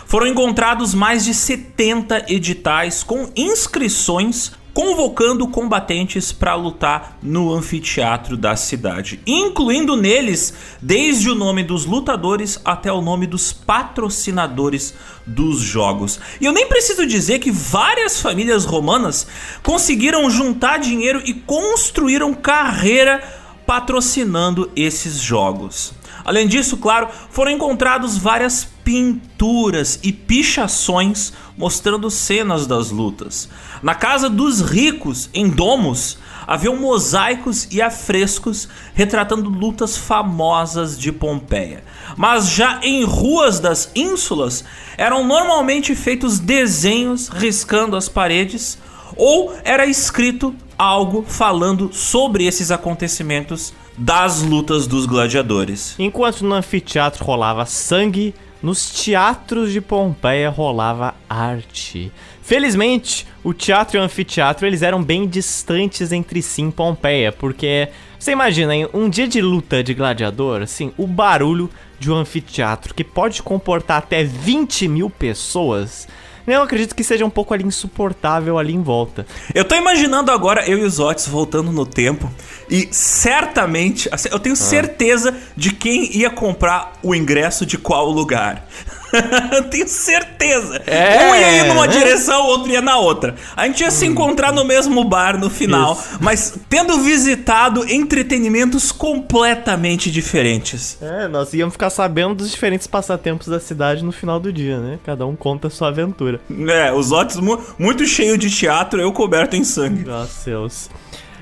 Foram 0.07 0.26
encontrados 0.26 0.94
mais 0.94 1.24
de 1.24 1.32
70 1.32 2.26
editais 2.28 3.02
com 3.02 3.31
inscrições 3.34 4.52
convocando 4.75 5.47
combatentes 5.49 6.33
para 6.33 6.55
lutar 6.55 7.18
no 7.23 7.52
anfiteatro 7.52 8.36
da 8.36 8.57
cidade, 8.57 9.20
incluindo 9.26 9.97
neles 9.97 10.55
desde 10.81 11.31
o 11.31 11.34
nome 11.34 11.62
dos 11.62 11.84
lutadores 11.84 12.60
até 12.65 12.91
o 12.91 13.02
nome 13.02 13.26
dos 13.26 13.52
patrocinadores 13.52 14.94
dos 15.26 15.60
jogos. 15.60 16.18
E 16.41 16.47
eu 16.47 16.52
nem 16.52 16.67
preciso 16.67 17.07
dizer 17.07 17.39
que 17.39 17.51
várias 17.51 18.20
famílias 18.20 18.65
romanas 18.65 19.26
conseguiram 19.62 20.31
juntar 20.31 20.78
dinheiro 20.78 21.23
e 21.25 21.34
construíram 21.34 22.33
carreira 22.34 23.23
patrocinando 23.67 24.70
esses 24.75 25.18
jogos. 25.18 25.92
Além 26.25 26.47
disso, 26.47 26.76
claro, 26.76 27.09
foram 27.31 27.51
encontrados 27.51 28.17
várias 28.17 28.65
pinturas 28.85 29.99
e 30.02 30.12
pichações 30.12 31.33
mostrando 31.57 32.11
cenas 32.11 32.67
das 32.67 32.91
lutas. 32.91 33.49
Na 33.83 33.94
casa 33.94 34.28
dos 34.28 34.61
ricos, 34.61 35.31
em 35.33 35.49
domos, 35.49 36.19
haviam 36.47 36.77
mosaicos 36.77 37.69
e 37.70 37.81
afrescos 37.81 38.69
retratando 38.94 39.49
lutas 39.49 39.97
famosas 39.97 40.99
de 40.99 41.12
Pompeia. 41.12 41.85
Mas 42.17 42.51
já 42.51 42.81
em 42.83 43.05
ruas 43.05 43.61
das 43.61 43.91
ínsulas 43.94 44.65
eram 44.97 45.27
normalmente 45.27 45.94
feitos 45.94 46.39
desenhos 46.39 47.28
riscando 47.28 47.97
as 47.97 48.09
paredes 48.09 48.78
ou 49.17 49.55
era 49.65 49.86
escrito 49.86 50.55
algo 50.77 51.25
falando 51.27 51.91
sobre 51.93 52.47
esses 52.47 52.70
acontecimentos 52.70 53.73
das 53.97 54.43
lutas 54.43 54.86
dos 54.86 55.07
gladiadores. 55.07 55.94
Enquanto 55.99 56.44
no 56.44 56.55
anfiteatro 56.55 57.25
rolava 57.25 57.67
sangue, 57.67 58.35
nos 58.62 58.91
teatros 58.91 59.73
de 59.73 59.81
Pompeia 59.81 60.49
rolava 60.49 61.15
arte. 61.28 62.12
Felizmente, 62.42 63.26
o 63.42 63.52
teatro 63.52 63.97
e 63.97 64.00
o 64.00 64.02
anfiteatro 64.02 64.66
eles 64.66 64.82
eram 64.82 65.02
bem 65.02 65.26
distantes 65.26 66.12
entre 66.12 66.41
si 66.42 66.62
em 66.62 66.70
Pompeia, 66.70 67.32
porque 67.32 67.89
você 68.18 68.32
imagina, 68.32 68.73
um 68.94 69.08
dia 69.08 69.26
de 69.26 69.41
luta 69.41 69.82
de 69.82 69.94
gladiador, 69.94 70.62
assim, 70.62 70.92
o 70.97 71.07
barulho 71.07 71.68
de 71.99 72.10
um 72.10 72.16
anfiteatro 72.16 72.94
que 72.94 73.02
pode 73.02 73.42
comportar 73.42 73.99
até 73.99 74.23
20 74.23 74.86
mil 74.86 75.10
pessoas 75.10 76.07
eu 76.47 76.62
acredito 76.62 76.95
que 76.95 77.05
seja 77.05 77.25
um 77.25 77.31
pouco 77.31 77.55
ali 77.55 77.65
insuportável 77.65 78.59
ali 78.59 78.75
em 78.75 78.83
volta. 78.83 79.27
Eu 79.55 79.65
tô 79.65 79.75
imaginando 79.75 80.31
agora 80.31 80.69
eu 80.69 80.79
e 80.79 80.83
os 80.83 80.99
Otis 80.99 81.27
voltando 81.29 81.71
no 81.71 81.87
tempo 81.87 82.31
e 82.69 82.89
certamente, 82.91 84.09
assim, 84.11 84.29
eu 84.33 84.39
tenho 84.39 84.55
ah. 84.55 84.57
certeza 84.57 85.37
de 85.57 85.73
quem 85.73 86.17
ia 86.17 86.31
comprar 86.31 86.95
o 87.03 87.15
ingresso 87.15 87.65
de 87.65 87.79
qual 87.79 88.11
lugar. 88.11 88.67
Tenho 89.70 89.89
certeza. 89.89 90.82
É. 90.86 91.31
Um 91.31 91.34
ia 91.34 91.52
ir 91.58 91.68
numa 91.68 91.86
direção, 91.86 92.42
o 92.42 92.47
outro 92.47 92.70
ia 92.70 92.81
na 92.81 92.97
outra. 92.99 93.34
A 93.57 93.66
gente 93.66 93.82
ia 93.82 93.91
se 93.91 94.07
encontrar 94.07 94.52
no 94.52 94.65
mesmo 94.65 95.05
bar 95.05 95.39
no 95.39 95.50
final, 95.50 95.92
Isso. 95.92 96.18
mas 96.20 96.58
tendo 96.68 96.99
visitado 97.00 97.84
entretenimentos 97.91 98.91
completamente 98.91 100.10
diferentes. 100.10 100.99
É, 101.00 101.28
nós 101.28 101.52
íamos 101.52 101.74
ficar 101.74 101.91
sabendo 101.91 102.36
dos 102.36 102.50
diferentes 102.50 102.86
passatempos 102.86 103.49
da 103.49 103.60
cidade 103.60 104.05
no 104.05 104.12
final 104.12 104.41
do 104.41 104.52
dia, 104.52 104.78
né? 104.78 104.99
Cada 105.05 105.26
um 105.26 105.36
conta 105.36 105.68
a 105.68 105.70
sua 105.70 105.89
aventura. 105.89 106.41
É, 106.68 106.92
os 106.92 107.10
lotes 107.10 107.36
mu 107.36 107.58
muito 107.78 108.07
cheios 108.07 108.39
de 108.39 108.50
teatro, 108.50 109.00
eu 109.00 109.12
coberto 109.12 109.57
em 109.57 109.65
sangue. 109.65 110.05
Nossa, 110.05 110.50
Deus. 110.50 110.89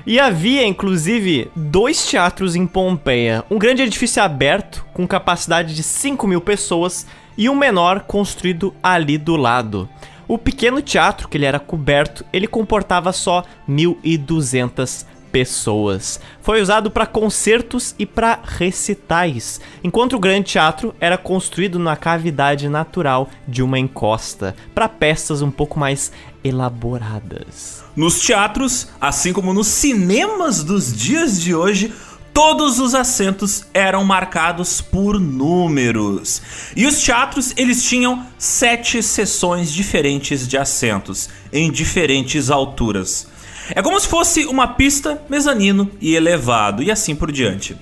E 0.05 0.19
havia, 0.19 0.65
inclusive, 0.65 1.51
dois 1.55 2.05
teatros 2.05 2.55
em 2.55 2.65
Pompeia. 2.65 3.43
Um 3.51 3.59
grande 3.59 3.83
edifício 3.83 4.21
aberto, 4.21 4.83
com 4.93 5.07
capacidade 5.07 5.75
de 5.75 5.83
5 5.83 6.27
mil 6.27 6.41
pessoas, 6.41 7.05
e 7.37 7.49
um 7.49 7.55
menor 7.55 8.01
construído 8.01 8.73
ali 8.81 9.17
do 9.17 9.35
lado. 9.35 9.89
O 10.27 10.37
pequeno 10.37 10.81
teatro, 10.81 11.27
que 11.27 11.37
ele 11.37 11.45
era 11.45 11.59
coberto, 11.59 12.25
ele 12.31 12.47
comportava 12.47 13.11
só 13.11 13.43
1.200 13.69 15.05
pessoas. 15.31 16.19
Foi 16.41 16.61
usado 16.61 16.91
para 16.91 17.05
concertos 17.05 17.95
e 17.97 18.05
para 18.05 18.39
recitais, 18.43 19.61
enquanto 19.83 20.15
o 20.15 20.19
grande 20.19 20.51
teatro 20.51 20.93
era 20.99 21.17
construído 21.17 21.79
na 21.79 21.95
cavidade 21.95 22.67
natural 22.67 23.29
de 23.47 23.63
uma 23.63 23.79
encosta, 23.79 24.55
para 24.75 24.89
peças 24.89 25.41
um 25.41 25.49
pouco 25.49 25.79
mais 25.79 26.11
elaboradas. 26.43 27.83
Nos 27.95 28.19
teatros, 28.19 28.87
assim 28.99 29.31
como 29.33 29.53
nos 29.53 29.67
cinemas 29.67 30.63
dos 30.63 30.95
dias 30.95 31.39
de 31.39 31.53
hoje, 31.53 31.93
Todos 32.33 32.79
os 32.79 32.95
assentos 32.95 33.65
eram 33.73 34.03
marcados 34.05 34.79
por 34.79 35.19
números. 35.19 36.41
E 36.75 36.85
os 36.85 37.01
teatros, 37.01 37.53
eles 37.57 37.83
tinham 37.83 38.25
sete 38.37 39.03
seções 39.03 39.71
diferentes 39.71 40.47
de 40.47 40.57
assentos, 40.57 41.29
em 41.51 41.69
diferentes 41.69 42.49
alturas. 42.49 43.27
É 43.75 43.81
como 43.81 43.99
se 43.99 44.07
fosse 44.07 44.45
uma 44.45 44.67
pista, 44.67 45.21
mezanino 45.29 45.91
e 45.99 46.15
elevado, 46.15 46.81
e 46.81 46.89
assim 46.89 47.15
por 47.15 47.31
diante. 47.31 47.75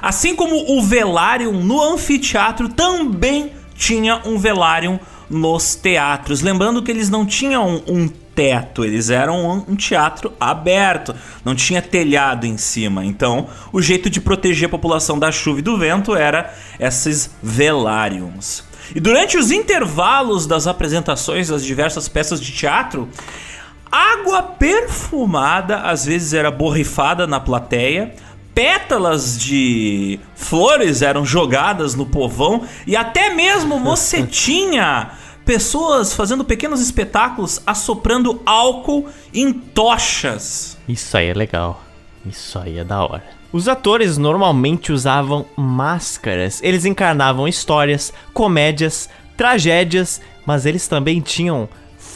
Assim 0.00 0.34
como 0.34 0.76
o 0.76 0.82
velário 0.82 1.52
no 1.52 1.80
anfiteatro 1.80 2.68
também 2.68 3.52
tinha 3.74 4.20
um 4.24 4.36
velário 4.36 4.98
nos 5.30 5.74
teatros. 5.74 6.42
Lembrando 6.42 6.82
que 6.82 6.90
eles 6.90 7.08
não 7.08 7.24
tinham 7.24 7.82
um 7.86 8.08
teto, 8.34 8.84
eles 8.84 9.10
eram 9.10 9.64
um 9.68 9.76
teatro 9.76 10.32
aberto, 10.40 11.14
não 11.44 11.54
tinha 11.54 11.82
telhado 11.82 12.46
em 12.46 12.56
cima. 12.56 13.04
Então, 13.04 13.48
o 13.72 13.80
jeito 13.80 14.08
de 14.08 14.20
proteger 14.20 14.66
a 14.66 14.70
população 14.70 15.18
da 15.18 15.30
chuva 15.30 15.60
e 15.60 15.62
do 15.62 15.78
vento 15.78 16.14
era 16.14 16.52
esses 16.78 17.34
velários. 17.42 18.64
E 18.94 19.00
durante 19.00 19.36
os 19.36 19.50
intervalos 19.50 20.46
das 20.46 20.66
apresentações 20.66 21.48
das 21.48 21.64
diversas 21.64 22.08
peças 22.08 22.40
de 22.40 22.52
teatro, 22.52 23.08
água 23.90 24.42
perfumada 24.42 25.78
às 25.78 26.04
vezes 26.04 26.34
era 26.34 26.50
borrifada 26.50 27.26
na 27.26 27.38
plateia, 27.38 28.14
pétalas 28.54 29.38
de 29.38 30.20
flores 30.34 31.00
eram 31.00 31.24
jogadas 31.24 31.94
no 31.94 32.04
povão 32.04 32.66
e 32.86 32.96
até 32.96 33.30
mesmo 33.30 33.78
mocetinha 33.78 35.10
pessoas 35.52 36.14
fazendo 36.14 36.46
pequenos 36.46 36.80
espetáculos 36.80 37.60
assoprando 37.66 38.40
álcool 38.46 39.06
em 39.34 39.52
tochas. 39.52 40.78
Isso 40.88 41.14
aí 41.14 41.26
é 41.26 41.34
legal. 41.34 41.84
Isso 42.24 42.58
aí 42.58 42.78
é 42.78 42.84
da 42.84 43.04
hora. 43.04 43.22
Os 43.52 43.68
atores 43.68 44.16
normalmente 44.16 44.90
usavam 44.92 45.44
máscaras. 45.54 46.58
Eles 46.62 46.86
encarnavam 46.86 47.46
histórias, 47.46 48.14
comédias, 48.32 49.10
tragédias, 49.36 50.22
mas 50.46 50.64
eles 50.64 50.88
também 50.88 51.20
tinham 51.20 51.68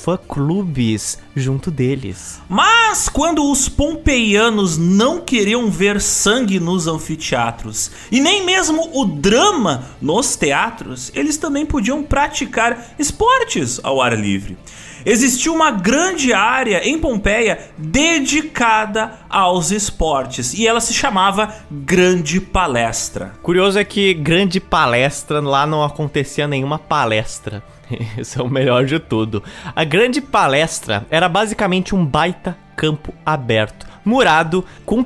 fã-clubes 0.06 1.18
junto 1.34 1.68
deles. 1.68 2.40
Mas 2.48 3.08
quando 3.08 3.50
os 3.50 3.68
pompeianos 3.68 4.78
não 4.78 5.20
queriam 5.20 5.68
ver 5.68 6.00
sangue 6.00 6.60
nos 6.60 6.86
anfiteatros 6.86 7.90
e 8.12 8.20
nem 8.20 8.46
mesmo 8.46 8.88
o 8.94 9.04
drama 9.04 9.90
nos 10.00 10.36
teatros, 10.36 11.10
eles 11.12 11.36
também 11.36 11.66
podiam 11.66 12.04
praticar 12.04 12.94
esportes 12.96 13.80
ao 13.82 14.00
ar 14.00 14.16
livre. 14.16 14.56
Existia 15.04 15.52
uma 15.52 15.72
grande 15.72 16.32
área 16.32 16.88
em 16.88 16.98
Pompeia 16.98 17.70
dedicada 17.76 19.12
aos 19.28 19.72
esportes 19.72 20.54
e 20.54 20.66
ela 20.66 20.80
se 20.80 20.94
chamava 20.94 21.52
Grande 21.70 22.40
Palestra. 22.40 23.32
Curioso 23.42 23.76
é 23.76 23.84
que 23.84 24.14
Grande 24.14 24.60
Palestra 24.60 25.40
lá 25.40 25.66
não 25.66 25.82
acontecia 25.82 26.46
nenhuma 26.46 26.78
palestra. 26.78 27.62
Esse 28.18 28.38
é 28.38 28.42
o 28.42 28.48
melhor 28.48 28.84
de 28.84 28.98
tudo. 28.98 29.42
A 29.74 29.84
grande 29.84 30.20
palestra 30.20 31.06
era 31.10 31.28
basicamente 31.28 31.94
um 31.94 32.04
baita 32.04 32.56
campo 32.76 33.14
aberto, 33.24 33.86
murado 34.04 34.62
com 34.84 35.02
1,40 35.02 35.04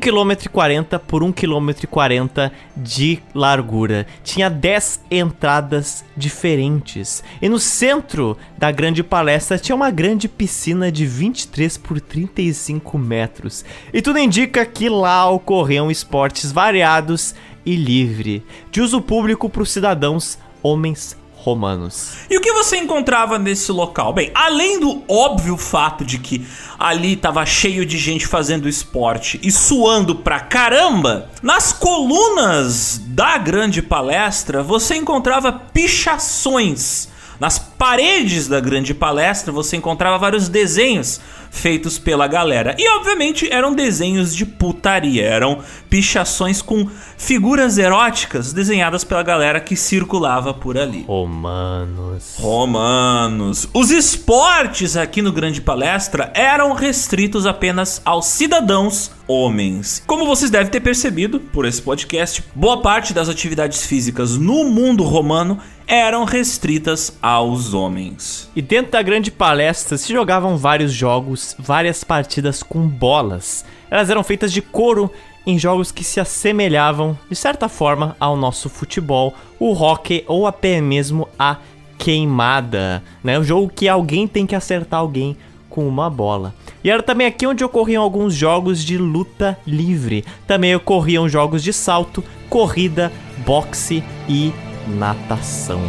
km 0.48 0.98
por 1.06 1.22
1,40 1.22 1.32
km 1.32 2.54
de 2.76 3.20
largura. 3.32 4.06
Tinha 4.24 4.50
10 4.50 5.04
entradas 5.10 6.04
diferentes. 6.16 7.22
E 7.40 7.48
no 7.48 7.60
centro 7.60 8.36
da 8.58 8.72
grande 8.72 9.04
palestra 9.04 9.56
tinha 9.56 9.76
uma 9.76 9.90
grande 9.90 10.28
piscina 10.28 10.90
de 10.90 11.06
23 11.06 11.78
por 11.78 12.00
35 12.00 12.98
metros. 12.98 13.64
E 13.92 14.02
tudo 14.02 14.18
indica 14.18 14.66
que 14.66 14.88
lá 14.88 15.30
ocorriam 15.30 15.90
esportes 15.90 16.50
variados 16.50 17.34
e 17.64 17.76
livre, 17.76 18.42
de 18.72 18.80
uso 18.80 19.00
público 19.00 19.48
para 19.48 19.62
os 19.62 19.70
cidadãos, 19.70 20.38
homens, 20.62 21.16
romanos. 21.42 22.12
E 22.28 22.36
o 22.36 22.40
que 22.40 22.52
você 22.52 22.76
encontrava 22.76 23.38
nesse 23.38 23.72
local? 23.72 24.12
Bem, 24.12 24.30
além 24.34 24.78
do 24.78 25.02
óbvio 25.08 25.56
fato 25.56 26.04
de 26.04 26.18
que 26.18 26.46
ali 26.78 27.14
estava 27.14 27.44
cheio 27.46 27.84
de 27.84 27.98
gente 27.98 28.26
fazendo 28.26 28.68
esporte 28.68 29.40
e 29.42 29.50
suando 29.50 30.14
pra 30.14 30.40
caramba, 30.40 31.30
nas 31.42 31.72
colunas 31.72 33.00
da 33.06 33.38
grande 33.38 33.82
palestra 33.82 34.62
você 34.62 34.96
encontrava 34.96 35.52
pichações 35.52 37.08
nas 37.40 37.58
paredes 37.58 38.46
da 38.46 38.60
grande 38.60 38.92
palestra 38.92 39.50
você 39.50 39.76
encontrava 39.76 40.18
vários 40.18 40.46
desenhos 40.46 41.20
feitos 41.50 41.98
pela 41.98 42.26
galera. 42.26 42.74
E 42.78 42.88
obviamente 42.96 43.52
eram 43.52 43.74
desenhos 43.74 44.34
de 44.34 44.46
putaria, 44.46 45.24
eram 45.24 45.58
pichações 45.90 46.62
com 46.62 46.88
figuras 47.18 47.76
eróticas 47.76 48.52
desenhadas 48.52 49.04
pela 49.04 49.22
galera 49.22 49.60
que 49.60 49.76
circulava 49.76 50.54
por 50.54 50.78
ali. 50.78 51.04
Romanos. 51.06 52.36
Romanos. 52.38 53.68
Os 53.74 53.90
esportes 53.90 54.96
aqui 54.96 55.20
no 55.20 55.32
Grande 55.32 55.60
Palestra 55.60 56.32
eram 56.34 56.72
restritos 56.72 57.46
apenas 57.46 58.00
aos 58.04 58.26
cidadãos 58.26 59.10
homens. 59.26 60.02
Como 60.06 60.26
vocês 60.26 60.50
devem 60.50 60.70
ter 60.70 60.80
percebido 60.80 61.38
por 61.38 61.64
esse 61.64 61.80
podcast, 61.80 62.42
boa 62.54 62.80
parte 62.80 63.12
das 63.12 63.28
atividades 63.28 63.86
físicas 63.86 64.36
no 64.36 64.64
mundo 64.64 65.04
romano 65.04 65.60
eram 65.86 66.24
restritas 66.24 67.12
aos 67.20 67.74
homens. 67.74 68.48
E 68.54 68.62
dentro 68.62 68.92
da 68.92 69.02
grande 69.02 69.30
palestra 69.30 69.98
se 69.98 70.12
jogavam 70.12 70.56
vários 70.56 70.92
jogos, 70.92 71.39
várias 71.58 72.04
partidas 72.04 72.62
com 72.62 72.86
bolas. 72.86 73.64
Elas 73.90 74.10
eram 74.10 74.22
feitas 74.22 74.52
de 74.52 74.62
couro 74.62 75.10
em 75.46 75.58
jogos 75.58 75.90
que 75.90 76.04
se 76.04 76.20
assemelhavam, 76.20 77.18
de 77.28 77.36
certa 77.36 77.68
forma, 77.68 78.16
ao 78.20 78.36
nosso 78.36 78.68
futebol, 78.68 79.34
o 79.58 79.72
hockey 79.72 80.24
ou 80.26 80.46
até 80.46 80.80
mesmo 80.80 81.28
a 81.38 81.56
queimada, 81.98 83.02
né? 83.22 83.38
O 83.38 83.44
jogo 83.44 83.72
que 83.74 83.88
alguém 83.88 84.26
tem 84.26 84.46
que 84.46 84.54
acertar 84.54 85.00
alguém 85.00 85.36
com 85.68 85.86
uma 85.86 86.10
bola. 86.10 86.54
E 86.82 86.90
era 86.90 87.02
também 87.02 87.26
aqui 87.26 87.46
onde 87.46 87.64
ocorriam 87.64 88.02
alguns 88.02 88.34
jogos 88.34 88.84
de 88.84 88.98
luta 88.98 89.56
livre. 89.66 90.24
Também 90.46 90.74
ocorriam 90.74 91.28
jogos 91.28 91.62
de 91.62 91.72
salto, 91.72 92.24
corrida, 92.48 93.12
boxe 93.44 94.02
e 94.28 94.52
natação. 94.88 95.80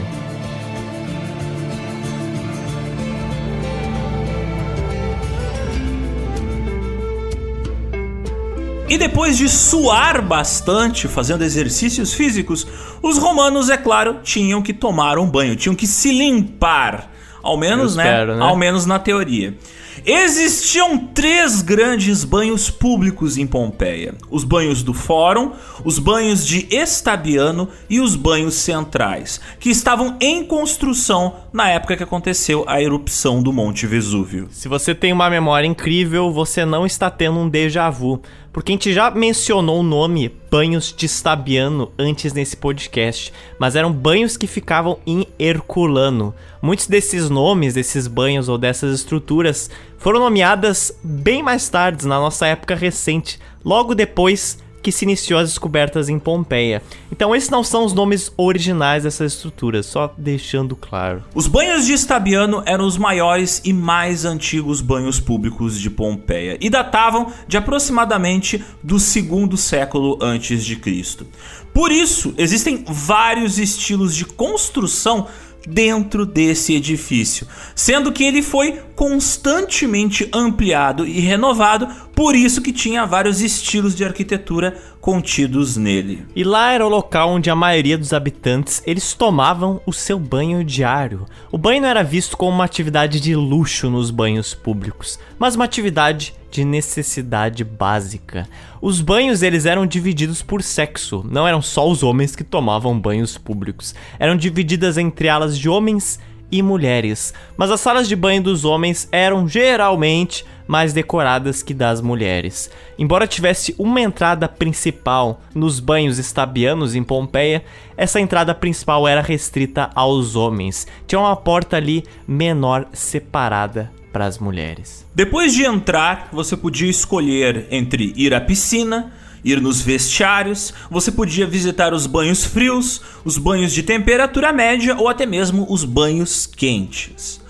E 8.92 8.98
depois 8.98 9.38
de 9.38 9.48
suar 9.48 10.22
bastante 10.22 11.08
fazendo 11.08 11.45
exercícios 11.45 12.14
físicos, 12.14 12.68
os 13.02 13.18
romanos, 13.18 13.70
é 13.70 13.78
claro, 13.78 14.20
tinham 14.22 14.61
que 14.61 14.74
tomar 14.74 15.18
um 15.18 15.26
banho, 15.26 15.56
tinham 15.56 15.74
que 15.74 15.88
se 15.88 16.11
limpar. 16.11 17.10
Ao 17.42 17.56
menos, 17.56 17.95
né? 17.95 18.03
espero, 18.03 18.36
né? 18.36 18.44
Ao 18.44 18.53
menos 18.53 18.86
na 18.86 19.00
teoria. 19.00 19.58
Existiam 20.06 20.98
três 20.98 21.61
grandes 21.61 22.24
banhos 22.24 22.70
públicos 22.70 23.38
em 23.38 23.45
Pompeia: 23.45 24.16
os 24.30 24.44
banhos 24.44 24.82
do 24.84 24.94
Fórum, 24.94 25.52
os 25.84 26.00
banhos 26.00 26.45
de 26.45 26.68
Estabiano 26.70 27.70
e 27.90 28.00
os 28.00 28.16
banhos 28.16 28.56
centrais, 28.56 29.40
que 29.60 29.70
estavam 29.70 30.18
em 30.20 30.44
construção 30.44 31.36
na 31.53 31.70
época 31.70 31.95
que 31.95 32.03
aconteceu 32.03 32.64
a 32.68 32.82
erupção 32.82 33.44
do 33.44 33.53
Monte 33.53 33.86
Vesúvio. 33.86 34.48
Se 34.52 34.68
você 34.68 34.95
tem 34.95 35.14
uma 35.14 35.30
memória 35.30 35.68
incrível, 35.68 36.32
você 36.32 36.66
não 36.66 36.86
está 36.86 37.10
tendo 37.10 37.40
um 37.40 37.50
déjà 37.50 37.90
vu. 37.90 38.22
Porque 38.52 38.72
a 38.72 38.76
gente 38.76 38.94
já 38.94 39.10
mencionou 39.10 39.80
o 39.80 39.84
nome 39.84 40.36
banhos 40.50 40.94
de 40.96 41.08
Stabiano 41.08 41.92
antes 41.98 42.34
nesse 42.34 42.58
podcast, 42.58 43.32
mas 43.58 43.78
eram 43.78 43.94
banhos 43.94 44.36
que 44.36 44.46
ficavam 44.46 45.00
em 45.08 45.26
Herculano. 45.40 46.36
Muitos 46.62 46.86
desses 46.86 47.30
nomes, 47.30 47.74
desses 47.74 48.08
banhos 48.08 48.50
ou 48.50 48.58
dessas 48.58 48.94
estruturas 48.94 49.70
foram 49.98 50.20
nomeadas 50.20 50.92
bem 51.02 51.42
mais 51.42 51.70
tarde, 51.70 52.06
na 52.06 52.20
nossa 52.20 52.46
época 52.46 52.76
recente, 52.76 53.40
logo 53.64 53.96
depois 53.96 54.58
que 54.82 54.92
se 54.92 55.06
iniciou 55.06 55.40
as 55.40 55.50
descobertas 55.50 56.10
em 56.10 56.18
Pompeia. 56.18 56.82
Então 57.11 57.35
esses 57.35 57.50
não 57.50 57.64
são 57.64 57.85
os 57.85 57.93
nomes 57.93 58.32
originais 58.38 59.03
dessas 59.03 59.34
estruturas, 59.34 59.85
só 59.85 60.14
deixando 60.18 60.76
claro. 60.76 61.24
Os 61.34 61.48
banhos 61.48 61.85
de 61.85 61.93
Stabiano 61.93 62.64
eram 62.66 62.85
os 62.85 62.98
maiores 62.98 63.61
e 63.64 63.74
mais 63.74 64.26
antigos 64.26 64.82
banhos 64.82 65.19
públicos 65.19 65.80
de 65.80 65.90
Pompeia 65.90 66.58
e 66.60 66.69
datavam 66.69 67.32
de 67.48 67.58
aproximadamente 67.58 68.64
do 68.84 69.00
segundo 69.00 69.58
século 69.58 70.18
antes 70.22 70.64
de 70.64 70.76
Cristo. 70.76 71.26
Por 71.74 71.92
isso, 71.92 72.34
existem 72.38 72.84
vários 72.85 73.58
estilos 73.58 74.16
de 74.16 74.26
construção 74.26 75.27
dentro 75.68 76.26
desse 76.26 76.76
edifício, 76.76 77.48
sendo 77.76 78.12
que 78.12 78.24
ele 78.24 78.42
foi 78.42 78.80
constantemente 78.96 80.30
ampliado 80.34 81.06
e 81.06 81.20
renovado, 81.20 81.88
por 82.16 82.36
isso 82.36 82.62
que 82.62 82.72
tinha 82.72 83.06
vários 83.06 83.42
estilos 83.42 83.96
de 83.96 84.04
arquitetura 84.04 84.78
contidos 85.00 85.78
nele. 85.78 86.26
E 86.36 86.44
lá 86.44 86.72
era 86.72 86.86
o 86.86 86.90
local 86.90 87.32
onde 87.32 87.50
a 87.50 87.56
maioria 87.56 87.98
dos 87.98 88.14
habitantes 88.14 88.82
eles 88.86 89.14
tomavam 89.14 89.82
o 89.86 89.94
seu 89.94 90.20
banho 90.20 90.64
diário. 90.64 91.26
O 91.52 91.58
banho 91.58 91.82
não 91.82 91.90
era 91.90 92.04
visto 92.04 92.38
como 92.38 92.52
uma 92.52 92.66
atividade 92.66 93.20
de 93.20 93.36
luxo 93.36 93.90
nos 93.90 94.12
banhos 94.12 94.54
públicos, 94.54 95.20
mas 95.40 95.56
uma 95.56 95.66
atividade 95.66 96.36
de 96.52 96.66
necessidade 96.66 97.64
básica. 97.64 98.48
Os 98.82 99.00
banhos 99.00 99.42
eles 99.42 99.66
eram 99.66 99.88
divididos 99.88 100.44
por 100.44 100.62
sexo, 100.62 101.26
não 101.28 101.48
eram 101.48 101.62
só 101.62 101.90
os 101.90 102.04
homens 102.04 102.36
que 102.36 102.44
tomavam 102.44 103.00
banhos 103.00 103.38
públicos. 103.38 103.96
Eram 104.20 104.36
divididas 104.36 104.98
entre 104.98 105.30
alas 105.30 105.58
de 105.58 105.70
homens 105.70 106.20
e 106.52 106.62
mulheres, 106.62 107.34
mas 107.56 107.72
as 107.72 107.80
salas 107.80 108.10
de 108.10 108.16
banho 108.16 108.44
dos 108.44 108.66
homens 108.66 109.08
eram 109.10 109.48
geralmente 109.48 110.46
mais 110.68 110.92
decoradas 110.92 111.64
que 111.64 111.74
das 111.74 112.02
mulheres. 112.02 112.70
Embora 113.00 113.26
tivesse 113.26 113.74
uma 113.80 114.02
entrada 114.02 114.50
principal 114.50 115.40
nos 115.56 115.80
banhos 115.80 116.18
estabianos 116.18 116.94
em 116.94 117.04
Pompeia, 117.04 117.64
essa 117.96 118.20
entrada 118.20 118.54
principal 118.54 119.08
era 119.08 119.22
restrita 119.22 119.90
aos 119.96 120.36
homens. 120.36 120.86
Tinha 121.08 121.20
uma 121.20 121.36
porta 121.36 121.78
ali 121.78 122.04
menor 122.28 122.88
separada 122.92 123.90
para 124.12 124.26
as 124.26 124.38
mulheres. 124.38 125.06
Depois 125.16 125.54
de 125.54 125.64
entrar, 125.64 126.30
você 126.32 126.56
podia 126.56 126.90
escolher 126.90 127.68
entre 127.72 128.14
ir 128.16 128.34
à 128.34 128.42
piscina, 128.42 129.12
ir 129.44 129.60
nos 129.60 129.82
vestiários, 129.82 130.74
você 130.90 131.12
podia 131.12 131.48
visitar 131.48 131.94
os 131.94 132.06
banhos 132.06 132.46
frios, 132.46 133.02
os 133.26 133.38
banhos 133.38 133.74
de 133.74 133.84
temperatura 133.84 134.54
média 134.54 134.96
ou 134.98 135.08
até 135.08 135.26
mesmo 135.26 135.66
os 135.70 135.84
banhos 135.84 136.46
quentes. 136.46 137.41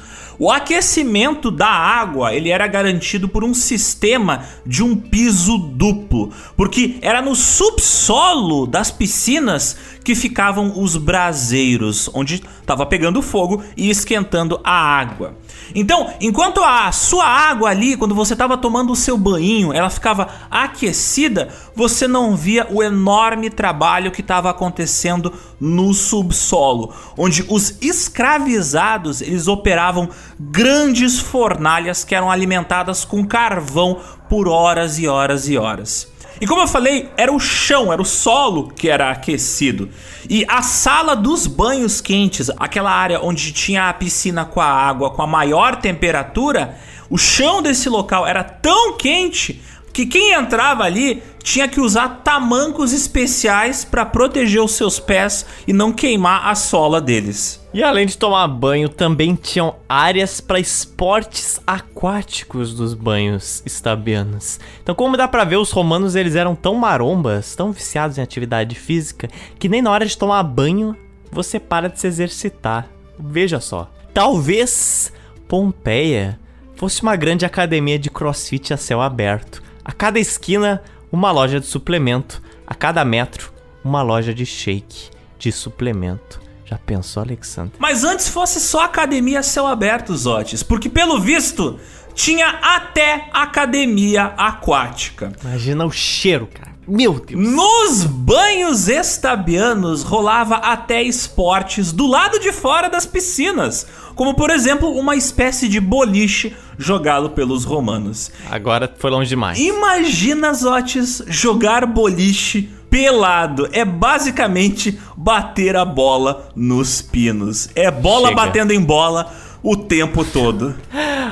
O 0.43 0.49
aquecimento 0.49 1.51
da 1.51 1.69
água 1.69 2.33
ele 2.33 2.49
era 2.49 2.65
garantido 2.65 3.29
por 3.29 3.43
um 3.43 3.53
sistema 3.53 4.43
de 4.65 4.83
um 4.83 4.95
piso 4.95 5.55
duplo, 5.55 6.31
porque 6.57 6.97
era 6.99 7.21
no 7.21 7.35
subsolo 7.35 8.65
das 8.65 8.89
piscinas 8.89 9.77
que 10.03 10.15
ficavam 10.15 10.81
os 10.81 10.97
braseiros, 10.97 12.09
onde 12.11 12.41
estava 12.59 12.87
pegando 12.87 13.21
fogo 13.21 13.63
e 13.77 13.91
esquentando 13.91 14.59
a 14.63 14.71
água. 14.71 15.35
Então, 15.75 16.11
enquanto 16.19 16.63
a 16.63 16.91
sua 16.91 17.25
água 17.25 17.69
ali, 17.69 17.95
quando 17.95 18.15
você 18.15 18.33
estava 18.33 18.57
tomando 18.57 18.91
o 18.91 18.95
seu 18.95 19.17
banho, 19.17 19.71
ela 19.71 19.91
ficava 19.91 20.27
aquecida, 20.49 21.49
você 21.75 22.07
não 22.07 22.35
via 22.35 22.67
o 22.71 22.81
enorme 22.81 23.51
trabalho 23.51 24.11
que 24.11 24.21
estava 24.21 24.49
acontecendo 24.49 25.31
no 25.59 25.93
subsolo, 25.93 26.93
onde 27.15 27.45
os 27.47 27.77
escravizados 27.79 29.21
eles 29.21 29.47
operavam 29.47 30.09
grandes 30.39 31.19
fornalhas 31.19 32.03
que 32.03 32.15
eram 32.15 32.31
alimentadas 32.31 33.05
com 33.05 33.25
carvão 33.25 33.99
por 34.29 34.47
horas 34.47 34.97
e 34.99 35.07
horas 35.07 35.47
e 35.47 35.57
horas. 35.57 36.11
E 36.39 36.47
como 36.47 36.61
eu 36.61 36.67
falei, 36.67 37.07
era 37.15 37.31
o 37.31 37.39
chão, 37.39 37.93
era 37.93 38.01
o 38.01 38.05
solo 38.05 38.69
que 38.69 38.89
era 38.89 39.11
aquecido. 39.11 39.89
E 40.27 40.43
a 40.47 40.63
sala 40.63 41.15
dos 41.15 41.45
banhos 41.45 42.01
quentes, 42.01 42.49
aquela 42.57 42.91
área 42.91 43.21
onde 43.21 43.51
tinha 43.51 43.87
a 43.87 43.93
piscina 43.93 44.43
com 44.43 44.59
a 44.59 44.65
água 44.65 45.11
com 45.11 45.21
a 45.21 45.27
maior 45.27 45.75
temperatura, 45.75 46.79
o 47.11 47.17
chão 47.17 47.61
desse 47.61 47.89
local 47.89 48.25
era 48.25 48.43
tão 48.43 48.97
quente 48.97 49.61
que 49.93 50.05
quem 50.05 50.33
entrava 50.33 50.83
ali 50.83 51.21
tinha 51.43 51.67
que 51.67 51.81
usar 51.81 52.21
tamancos 52.23 52.93
especiais 52.93 53.83
para 53.83 54.05
proteger 54.05 54.61
os 54.61 54.71
seus 54.71 54.99
pés 54.99 55.45
e 55.67 55.73
não 55.73 55.91
queimar 55.91 56.47
a 56.47 56.55
sola 56.55 57.01
deles. 57.01 57.59
E 57.73 57.81
além 57.81 58.05
de 58.05 58.17
tomar 58.17 58.47
banho, 58.47 58.89
também 58.89 59.33
tinham 59.33 59.75
áreas 59.87 60.41
para 60.41 60.59
esportes 60.59 61.59
aquáticos 61.65 62.73
dos 62.73 62.93
banhos 62.93 63.63
estabianos. 63.65 64.59
Então, 64.83 64.93
como 64.93 65.17
dá 65.17 65.27
para 65.27 65.45
ver, 65.45 65.55
os 65.55 65.71
romanos 65.71 66.15
eles 66.15 66.35
eram 66.35 66.53
tão 66.53 66.75
marombas, 66.75 67.55
tão 67.55 67.71
viciados 67.71 68.17
em 68.17 68.21
atividade 68.21 68.75
física, 68.75 69.29
que 69.57 69.69
nem 69.69 69.81
na 69.81 69.89
hora 69.89 70.05
de 70.05 70.17
tomar 70.17 70.43
banho 70.43 70.95
você 71.31 71.59
para 71.59 71.87
de 71.87 71.99
se 71.99 72.07
exercitar. 72.07 72.87
Veja 73.17 73.59
só. 73.59 73.89
Talvez 74.13 75.13
Pompeia 75.47 76.37
fosse 76.75 77.01
uma 77.01 77.15
grande 77.15 77.45
academia 77.45 77.97
de 77.97 78.09
crossfit 78.09 78.73
a 78.73 78.77
céu 78.77 79.01
aberto. 79.01 79.70
A 79.83 79.91
cada 79.91 80.19
esquina, 80.19 80.81
uma 81.11 81.31
loja 81.31 81.59
de 81.59 81.65
suplemento. 81.65 82.41
A 82.65 82.73
cada 82.73 83.03
metro, 83.03 83.51
uma 83.83 84.01
loja 84.01 84.33
de 84.33 84.45
shake, 84.45 85.09
de 85.37 85.51
suplemento. 85.51 86.39
Já 86.65 86.77
pensou, 86.77 87.21
Alexandre? 87.21 87.73
Mas 87.77 88.03
antes 88.03 88.29
fosse 88.29 88.59
só 88.61 88.85
academia 88.85 89.39
a 89.39 89.43
céu 89.43 89.67
aberto, 89.67 90.15
Zotes, 90.15 90.63
porque 90.63 90.89
pelo 90.89 91.19
visto 91.19 91.77
tinha 92.13 92.47
até 92.47 93.29
academia 93.33 94.33
aquática. 94.37 95.33
Imagina 95.43 95.85
o 95.85 95.91
cheiro, 95.91 96.47
cara. 96.47 96.70
Meu 96.87 97.19
Deus. 97.19 97.39
Nos 97.39 98.03
banhos 98.05 98.87
estabianos 98.87 100.03
rolava 100.03 100.55
até 100.55 101.01
esportes 101.01 101.91
do 101.91 102.07
lado 102.07 102.39
de 102.39 102.51
fora 102.51 102.89
das 102.89 103.05
piscinas, 103.05 103.85
como 104.15 104.33
por 104.33 104.49
exemplo 104.49 104.89
uma 104.89 105.15
espécie 105.15 105.67
de 105.67 105.79
boliche 105.79 106.55
jogado 106.77 107.29
pelos 107.29 107.63
romanos. 107.63 108.31
Agora 108.49 108.91
foi 108.97 109.11
longe 109.11 109.29
demais. 109.29 109.59
Imagina, 109.59 110.53
Zotes, 110.53 111.21
jogar 111.27 111.85
boliche 111.85 112.69
pelado. 112.89 113.69
É 113.71 113.85
basicamente 113.85 114.99
bater 115.15 115.75
a 115.75 115.85
bola 115.85 116.49
nos 116.55 117.01
pinos. 117.01 117.69
É 117.75 117.89
bola 117.89 118.29
Chega. 118.29 118.41
batendo 118.41 118.73
em 118.73 118.81
bola 118.81 119.31
o 119.63 119.75
tempo 119.75 120.25
todo. 120.25 120.75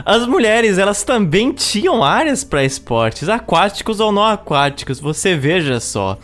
As 0.05 0.25
mulheres, 0.25 0.77
elas 0.77 1.03
também 1.03 1.51
tinham 1.51 2.03
áreas 2.03 2.43
para 2.43 2.63
esportes, 2.63 3.27
aquáticos 3.27 3.99
ou 3.99 4.11
não 4.11 4.23
aquáticos, 4.23 4.99
você 4.99 5.35
veja 5.35 5.79
só. 5.79 6.17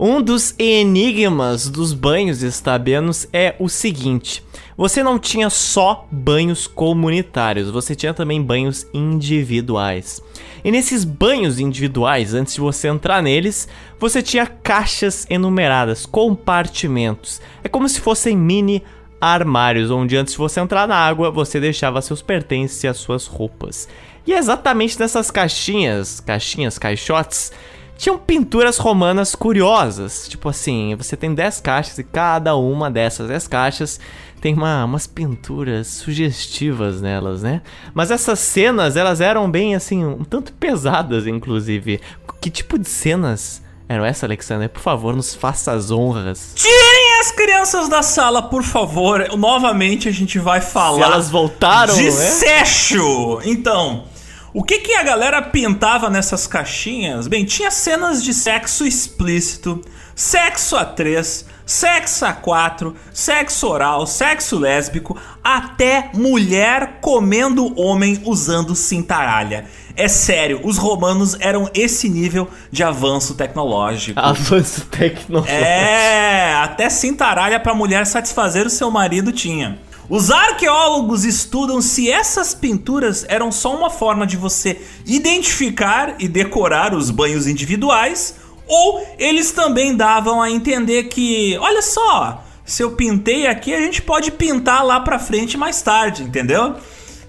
Um 0.00 0.22
dos 0.22 0.54
enigmas 0.60 1.68
dos 1.68 1.92
banhos 1.92 2.42
estabianos 2.44 3.26
é 3.32 3.56
o 3.58 3.68
seguinte: 3.68 4.44
você 4.76 5.02
não 5.02 5.18
tinha 5.18 5.50
só 5.50 6.06
banhos 6.08 6.68
comunitários, 6.68 7.68
você 7.68 7.96
tinha 7.96 8.14
também 8.14 8.40
banhos 8.40 8.86
individuais. 8.94 10.22
E 10.64 10.70
nesses 10.70 11.04
banhos 11.04 11.58
individuais, 11.58 12.32
antes 12.32 12.54
de 12.54 12.60
você 12.60 12.86
entrar 12.86 13.20
neles, 13.20 13.68
você 13.98 14.22
tinha 14.22 14.46
caixas 14.46 15.26
enumeradas, 15.28 16.06
compartimentos. 16.06 17.40
É 17.64 17.68
como 17.68 17.88
se 17.88 18.00
fossem 18.00 18.36
mini 18.36 18.84
armários, 19.20 19.90
onde 19.90 20.16
antes 20.16 20.32
de 20.32 20.38
você 20.38 20.60
entrar 20.60 20.86
na 20.86 20.96
água, 20.96 21.30
você 21.30 21.58
deixava 21.58 22.02
seus 22.02 22.22
pertences 22.22 22.82
e 22.84 22.88
as 22.88 22.98
suas 22.98 23.26
roupas. 23.26 23.88
E 24.26 24.32
é 24.32 24.38
exatamente 24.38 24.98
nessas 25.00 25.30
caixinhas, 25.30 26.20
caixinhas, 26.20 26.78
caixotes, 26.78 27.52
tinham 27.96 28.16
pinturas 28.16 28.78
romanas 28.78 29.34
curiosas. 29.34 30.28
Tipo 30.28 30.48
assim, 30.48 30.94
você 30.94 31.16
tem 31.16 31.34
10 31.34 31.60
caixas 31.60 31.98
e 31.98 32.04
cada 32.04 32.54
uma 32.54 32.90
dessas 32.90 33.28
10 33.28 33.48
caixas 33.48 34.00
tem 34.40 34.54
uma, 34.54 34.84
umas 34.84 35.06
pinturas 35.06 35.88
sugestivas 35.88 37.00
nelas, 37.00 37.42
né? 37.42 37.60
Mas 37.92 38.10
essas 38.10 38.38
cenas, 38.38 38.96
elas 38.96 39.20
eram 39.20 39.50
bem 39.50 39.74
assim, 39.74 40.04
um 40.04 40.22
tanto 40.24 40.52
pesadas, 40.52 41.26
inclusive. 41.26 42.00
Que 42.40 42.50
tipo 42.50 42.78
de 42.78 42.88
cenas 42.88 43.60
eram 43.88 44.04
essas, 44.04 44.24
Alexander? 44.24 44.68
Por 44.68 44.80
favor, 44.80 45.16
nos 45.16 45.34
faça 45.34 45.72
as 45.72 45.90
honras. 45.90 46.52
Tirem 46.54 47.07
as 47.20 47.30
crianças 47.32 47.88
da 47.88 48.02
sala, 48.02 48.42
por 48.42 48.62
favor. 48.62 49.36
Novamente 49.36 50.08
a 50.08 50.12
gente 50.12 50.38
vai 50.38 50.60
falar. 50.60 50.98
Se 50.98 51.02
elas 51.02 51.30
voltaram, 51.30 51.94
de 51.94 52.04
né? 52.04 52.10
sexo. 52.10 53.40
Então, 53.44 54.04
o 54.52 54.62
que 54.62 54.78
que 54.78 54.94
a 54.94 55.02
galera 55.02 55.42
pintava 55.42 56.08
nessas 56.08 56.46
caixinhas? 56.46 57.26
Bem, 57.26 57.44
tinha 57.44 57.70
cenas 57.70 58.22
de 58.22 58.32
sexo 58.32 58.86
explícito, 58.86 59.82
sexo 60.14 60.76
a 60.76 60.84
três, 60.84 61.44
sexo 61.66 62.24
a 62.24 62.32
quatro, 62.32 62.96
sexo 63.12 63.68
oral, 63.68 64.06
sexo 64.06 64.58
lésbico, 64.58 65.16
até 65.44 66.10
mulher 66.14 66.98
comendo 67.00 67.78
homem 67.78 68.22
usando 68.24 68.74
cintaralha. 68.74 69.66
É 69.98 70.06
sério, 70.06 70.60
os 70.62 70.78
romanos 70.78 71.36
eram 71.40 71.68
esse 71.74 72.08
nível 72.08 72.48
de 72.70 72.84
avanço 72.84 73.34
tecnológico. 73.34 74.20
Avanço 74.20 74.86
tecnológico. 74.86 75.52
É, 75.52 76.54
até 76.54 76.88
cintaralha 76.88 77.58
pra 77.58 77.74
mulher 77.74 78.06
satisfazer 78.06 78.64
o 78.64 78.70
seu 78.70 78.92
marido 78.92 79.32
tinha. 79.32 79.76
Os 80.08 80.30
arqueólogos 80.30 81.24
estudam 81.24 81.82
se 81.82 82.08
essas 82.08 82.54
pinturas 82.54 83.26
eram 83.28 83.50
só 83.50 83.76
uma 83.76 83.90
forma 83.90 84.24
de 84.24 84.36
você 84.36 84.80
identificar 85.04 86.14
e 86.20 86.28
decorar 86.28 86.94
os 86.94 87.10
banhos 87.10 87.48
individuais, 87.48 88.36
ou 88.68 89.04
eles 89.18 89.50
também 89.50 89.96
davam 89.96 90.40
a 90.40 90.48
entender 90.48 91.08
que, 91.08 91.58
olha 91.58 91.82
só, 91.82 92.44
se 92.64 92.84
eu 92.84 92.92
pintei 92.92 93.48
aqui, 93.48 93.74
a 93.74 93.80
gente 93.80 94.00
pode 94.00 94.30
pintar 94.30 94.84
lá 94.84 95.00
pra 95.00 95.18
frente 95.18 95.56
mais 95.56 95.82
tarde, 95.82 96.22
entendeu? 96.22 96.76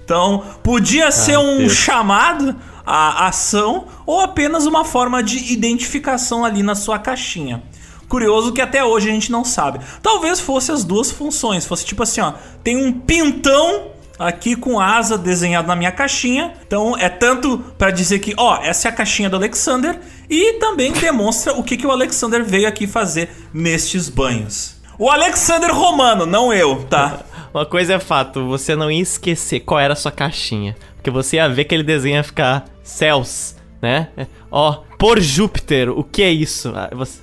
Então, 0.10 0.44
podia 0.64 1.12
ser 1.12 1.38
um 1.38 1.60
Deus. 1.60 1.74
chamado 1.74 2.56
à 2.84 3.28
ação 3.28 3.86
ou 4.08 4.22
apenas 4.22 4.66
uma 4.66 4.84
forma 4.84 5.22
de 5.22 5.54
identificação 5.54 6.44
ali 6.44 6.64
na 6.64 6.74
sua 6.74 6.98
caixinha. 6.98 7.62
Curioso 8.08 8.52
que 8.52 8.60
até 8.60 8.84
hoje 8.84 9.08
a 9.08 9.12
gente 9.12 9.32
não 9.32 9.46
sabe. 9.46 9.80
Talvez 10.02 10.40
fosse 10.40 10.72
as 10.72 10.84
duas 10.84 11.12
funções. 11.12 11.64
Fosse 11.64 11.86
tipo 11.86 12.02
assim, 12.02 12.22
ó, 12.22 12.34
tem 12.64 12.76
um 12.76 12.92
pintão 12.92 13.90
aqui 14.18 14.56
com 14.56 14.80
asa 14.80 15.16
desenhado 15.16 15.68
na 15.68 15.76
minha 15.76 15.92
caixinha. 15.92 16.56
Então 16.66 16.98
é 16.98 17.08
tanto 17.08 17.60
pra 17.78 17.92
dizer 17.92 18.18
que, 18.18 18.34
ó, 18.36 18.58
essa 18.64 18.88
é 18.88 18.90
a 18.90 18.92
caixinha 18.92 19.30
do 19.30 19.36
Alexander 19.36 20.00
e 20.28 20.54
também 20.54 20.92
demonstra 20.92 21.54
o 21.54 21.62
que, 21.62 21.78
que 21.78 21.86
o 21.86 21.92
Alexander 21.92 22.44
veio 22.44 22.68
aqui 22.68 22.88
fazer 22.88 23.30
nestes 23.54 24.10
banhos. 24.10 24.76
O 24.98 25.08
Alexander 25.08 25.72
Romano, 25.72 26.26
não 26.26 26.52
eu, 26.52 26.84
tá? 26.86 27.20
Uma 27.54 27.66
coisa 27.66 27.94
é 27.94 28.00
fato, 28.00 28.46
você 28.48 28.76
não 28.76 28.90
ia 28.92 29.02
esquecer 29.02 29.62
qual 29.62 29.80
era 29.80 29.94
a 29.94 29.96
sua 29.96 30.12
caixinha. 30.12 30.76
Porque 30.96 31.10
você 31.10 31.38
ia 31.38 31.48
ver 31.50 31.64
aquele 31.64 31.84
desenho 31.84 32.16
ia 32.16 32.24
ficar 32.24 32.66
céus, 32.84 33.56
né? 33.82 34.10
Ó, 34.52 34.84
por 34.98 35.20
Júpiter, 35.20 35.90
o 35.90 36.04
que 36.04 36.22
é 36.22 36.30
isso? 36.30 36.74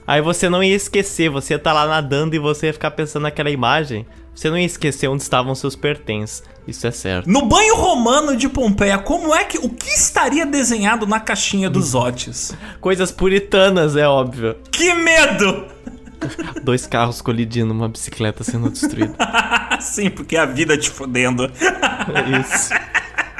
Aí 0.06 0.20
você- 0.22 0.48
não 0.48 0.62
ia 0.62 0.74
esquecer, 0.74 1.28
você 1.28 1.54
ia 1.54 1.58
estar 1.58 1.72
lá 1.72 1.86
nadando 1.86 2.34
e 2.34 2.38
você 2.38 2.66
ia 2.68 2.72
ficar 2.72 2.90
pensando 2.92 3.24
naquela 3.24 3.50
imagem. 3.50 4.06
Você 4.34 4.50
não 4.50 4.58
ia 4.58 4.66
esquecer 4.66 5.08
onde 5.08 5.22
estavam 5.22 5.54
seus 5.54 5.74
pertences. 5.76 6.42
Isso 6.68 6.86
é 6.86 6.90
certo. 6.90 7.26
No 7.30 7.46
banho 7.46 7.76
romano 7.76 8.36
de 8.36 8.48
Pompeia, 8.48 8.98
como 8.98 9.34
é 9.34 9.44
que 9.44 9.56
o 9.58 9.68
que 9.68 9.88
estaria 9.88 10.44
desenhado 10.44 11.06
na 11.06 11.20
caixinha 11.20 11.70
dos 11.70 11.94
Otis? 11.94 12.54
Coisas 12.80 13.10
puritanas, 13.12 13.94
é 13.96 14.06
óbvio. 14.06 14.56
Que 14.70 14.92
medo! 14.94 15.75
Dois 16.62 16.86
carros 16.86 17.20
colidindo, 17.20 17.72
uma 17.72 17.88
bicicleta 17.88 18.44
sendo 18.44 18.70
destruída. 18.70 19.14
Sim, 19.80 20.10
porque 20.10 20.36
a 20.36 20.46
vida 20.46 20.76
te 20.76 20.90
fodendo. 20.90 21.44
É 21.44 22.40
Isso. 22.40 22.74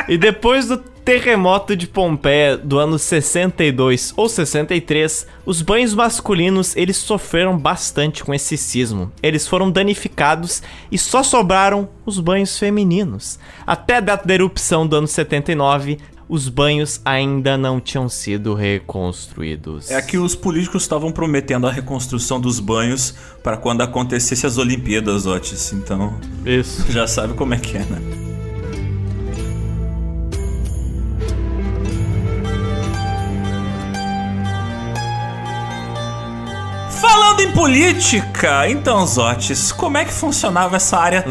E 0.08 0.16
depois 0.16 0.68
do 0.68 0.78
terremoto 0.78 1.76
de 1.76 1.86
Pompeia 1.86 2.56
do 2.56 2.78
ano 2.78 2.98
62 2.98 4.12
ou 4.16 4.28
63, 4.28 5.26
os 5.44 5.62
banhos 5.62 5.94
masculinos 5.94 6.76
eles 6.76 6.96
sofreram 6.96 7.56
bastante 7.56 8.24
com 8.24 8.34
esse 8.34 8.56
sismo. 8.56 9.12
Eles 9.22 9.46
foram 9.48 9.70
danificados 9.70 10.62
e 10.90 10.98
só 10.98 11.22
sobraram 11.22 11.88
os 12.05 12.20
banhos 12.20 12.58
femininos. 12.58 13.38
Até 13.66 13.96
a 13.96 14.00
data 14.00 14.26
da 14.26 14.34
erupção 14.34 14.86
do 14.86 14.96
ano 14.96 15.06
79, 15.06 15.98
os 16.28 16.48
banhos 16.48 17.00
ainda 17.05 17.56
não 17.56 17.80
tinham 17.80 18.08
sido 18.08 18.55
reconstruídos. 18.55 19.90
É 19.90 20.02
que 20.02 20.18
os 20.18 20.34
políticos 20.34 20.82
estavam 20.82 21.12
prometendo 21.12 21.66
a 21.66 21.72
reconstrução 21.72 22.40
dos 22.40 22.58
banhos 22.58 23.14
para 23.42 23.56
quando 23.56 23.82
acontecesse 23.82 24.46
as 24.46 24.58
Olimpíadas, 24.58 25.26
Otis. 25.26 25.72
Então, 25.72 26.14
Isso. 26.44 26.90
já 26.90 27.06
sabe 27.06 27.34
como 27.34 27.55
é 27.55 27.58
que 27.58 27.76
é, 27.76 27.80
né? 27.80 28.26
Falando 37.00 37.40
em 37.40 37.52
política, 37.52 38.68
então, 38.68 39.06
Zotes, 39.06 39.70
como 39.70 39.96
é 39.98 40.05
que 40.05 40.12
funcionava 40.12 40.76
essa 40.76 40.96
área 40.96 41.24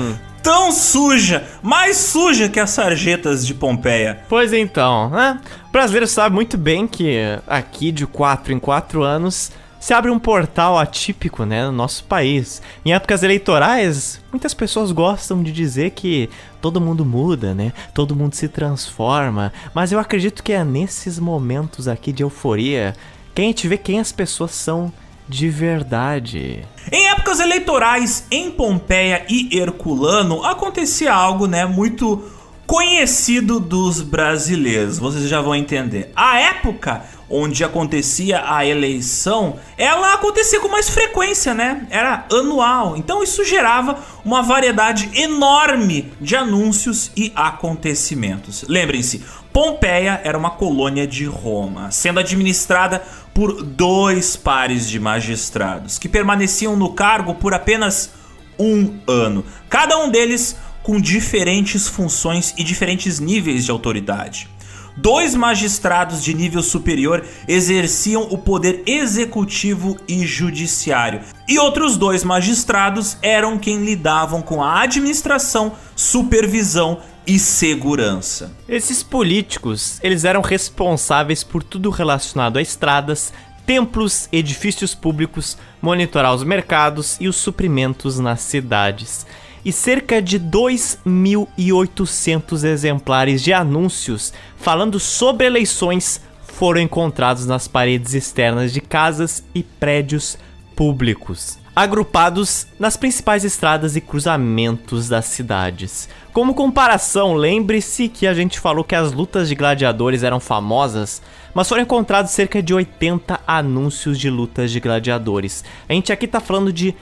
tão 0.46 0.72
suja, 0.72 1.44
mais 1.64 1.98
suja 1.98 2.48
que 2.48 2.60
as 2.60 2.70
sarjetas 2.70 3.48
de 3.48 3.56
Pompeia? 3.56 4.20
Pois 4.30 4.54
então, 4.54 5.10
né? 5.10 5.42
O 5.68 5.72
brasileiro 5.72 6.06
sabe 6.06 6.36
muito 6.36 6.56
bem 6.56 6.86
que 6.86 7.18
aqui 7.48 7.92
de 7.92 8.06
4 8.06 8.54
em 8.54 8.60
4 8.60 9.02
anos 9.02 9.52
se 9.80 9.92
abre 9.92 10.12
um 10.12 10.20
portal 10.20 10.78
atípico, 10.78 11.46
né, 11.46 11.66
no 11.66 11.72
nosso 11.72 12.04
país. 12.04 12.62
Em 12.86 12.94
épocas 12.94 13.24
eleitorais, 13.24 14.22
muitas 14.32 14.54
pessoas 14.54 14.92
gostam 14.92 15.42
de 15.42 15.52
dizer 15.52 15.92
que 15.92 16.30
todo 16.62 16.80
mundo 16.80 17.04
muda, 17.04 17.56
né? 17.56 17.74
Todo 17.92 18.16
mundo 18.16 18.36
se 18.36 18.48
transforma, 18.48 19.52
mas 19.74 19.92
eu 19.92 19.98
acredito 20.00 20.44
que 20.44 20.54
é 20.54 20.64
nesses 20.64 21.18
momentos 21.18 21.88
aqui 21.88 22.14
de 22.14 22.22
euforia 22.22 22.96
que 23.34 23.42
a 23.42 23.46
gente 23.46 23.68
vê 23.68 23.78
quem 23.80 24.00
as 24.00 24.12
pessoas 24.12 24.52
são 24.52 24.94
de 25.28 25.50
verdade. 25.50 26.64
Em 26.92 27.08
épocas 27.08 27.40
eleitorais 27.40 28.26
em 28.30 28.52
Pompeia 28.52 29.26
e 29.30 29.58
Herculano 29.58 30.44
acontecia 30.44 31.14
algo, 31.14 31.48
né, 31.48 31.66
muito 31.66 32.24
conhecido 32.66 33.60
dos 33.60 34.02
brasileiros. 34.02 34.98
Vocês 34.98 35.28
já 35.28 35.42
vão 35.42 35.56
entender. 35.56 36.12
A 36.16 36.40
época 36.40 37.04
onde 37.30 37.64
acontecia 37.64 38.44
a 38.46 38.66
eleição, 38.66 39.56
ela 39.78 40.14
acontecia 40.14 40.60
com 40.60 40.68
mais 40.68 40.90
frequência, 40.90 41.54
né? 41.54 41.88
Era 41.90 42.26
anual. 42.32 42.96
Então 42.96 43.24
isso 43.24 43.44
gerava 43.44 43.98
uma 44.24 44.44
variedade 44.44 45.10
enorme 45.14 46.12
de 46.22 46.36
anúncios 46.36 47.12
e 47.16 47.32
acontecimentos. 47.36 48.64
Lembrem-se, 48.68 49.24
Pompeia 49.52 50.22
era 50.24 50.38
uma 50.38 50.52
colônia 50.52 51.08
de 51.08 51.26
Roma, 51.26 51.90
sendo 51.90 52.20
administrada 52.20 53.02
por 53.36 53.62
dois 53.62 54.38
pares 54.38 54.90
de 54.90 54.98
magistrados, 54.98 56.00
que 56.00 56.08
permaneciam 56.08 56.78
no 56.78 56.94
cargo 56.94 57.36
por 57.36 57.54
apenas 57.54 58.12
um 58.58 58.98
ano. 59.06 59.44
Cada 59.68 59.98
um 59.98 60.10
deles 60.10 60.56
com 60.82 61.02
diferentes 61.02 61.86
funções 61.86 62.54
e 62.58 62.64
diferentes 62.64 63.20
níveis 63.20 63.66
de 63.66 63.72
autoridade. 63.72 64.48
Dois 64.96 65.36
magistrados 65.36 66.24
de 66.24 66.34
nível 66.34 66.64
superior 66.64 67.26
exerciam 67.48 68.24
o 68.24 68.38
poder 68.38 68.84
executivo 68.86 69.98
e 70.08 70.26
judiciário, 70.26 71.22
e 71.48 71.60
outros 71.60 71.98
dois 71.98 72.24
magistrados 72.24 73.18
eram 73.22 73.58
quem 73.58 73.84
lidavam 73.84 74.42
com 74.42 74.64
a 74.64 74.82
administração, 74.82 75.74
supervisão 75.96 77.00
e 77.28 77.40
segurança. 77.40 78.52
Esses 78.68 79.02
políticos, 79.02 80.00
eles 80.04 80.24
eram 80.24 80.42
responsáveis 80.42 81.44
por 81.44 81.64
tudo 81.64 81.90
relacionado 81.90 82.58
a 82.58 82.62
estradas, 82.62 83.34
templos, 83.66 84.30
edifícios 84.32 84.94
públicos, 84.94 85.58
monitorar 85.82 86.34
os 86.34 86.44
mercados 86.44 87.18
e 87.20 87.28
os 87.28 87.36
suprimentos 87.36 88.20
nas 88.20 88.42
cidades. 88.42 89.26
E 89.66 89.72
cerca 89.72 90.22
de 90.22 90.40
2.800 90.40 92.64
exemplares 92.66 93.42
de 93.42 93.52
anúncios 93.52 94.32
falando 94.58 95.00
sobre 95.00 95.48
eleições 95.48 96.22
foram 96.44 96.80
encontrados 96.80 97.48
nas 97.48 97.68
paredes 97.68 98.14
externas 98.14 98.72
de 98.72 98.80
casas 98.80 99.44
e 99.56 99.64
prédios 99.64 100.38
públicos, 100.76 101.58
agrupados 101.76 102.68
nas 102.78 102.96
principais 102.96 103.44
estradas 103.44 103.96
e 103.96 104.02
cruzamentos 104.02 105.10
das 105.10 105.26
cidades. 105.26 106.08
Como 106.32 106.54
comparação, 106.54 107.34
lembre-se 107.34 108.08
que 108.08 108.28
a 108.28 108.36
gente 108.36 108.60
falou 108.60 108.84
que 108.84 108.94
as 108.94 109.14
lutas 109.14 109.50
de 109.50 109.56
gladiadores 109.56 110.22
eram 110.22 110.40
famosas, 110.40 111.24
mas 111.56 111.68
foram 111.68 111.82
encontrados 111.82 112.30
cerca 112.30 112.62
de 112.62 112.72
80 112.72 113.40
anúncios 113.48 114.20
de 114.20 114.30
lutas 114.30 114.70
de 114.70 114.80
gladiadores. 114.80 115.64
A 115.90 115.94
gente 115.94 116.14
aqui 116.14 116.28
tá 116.28 116.40
falando 116.40 116.72
de 116.72 116.94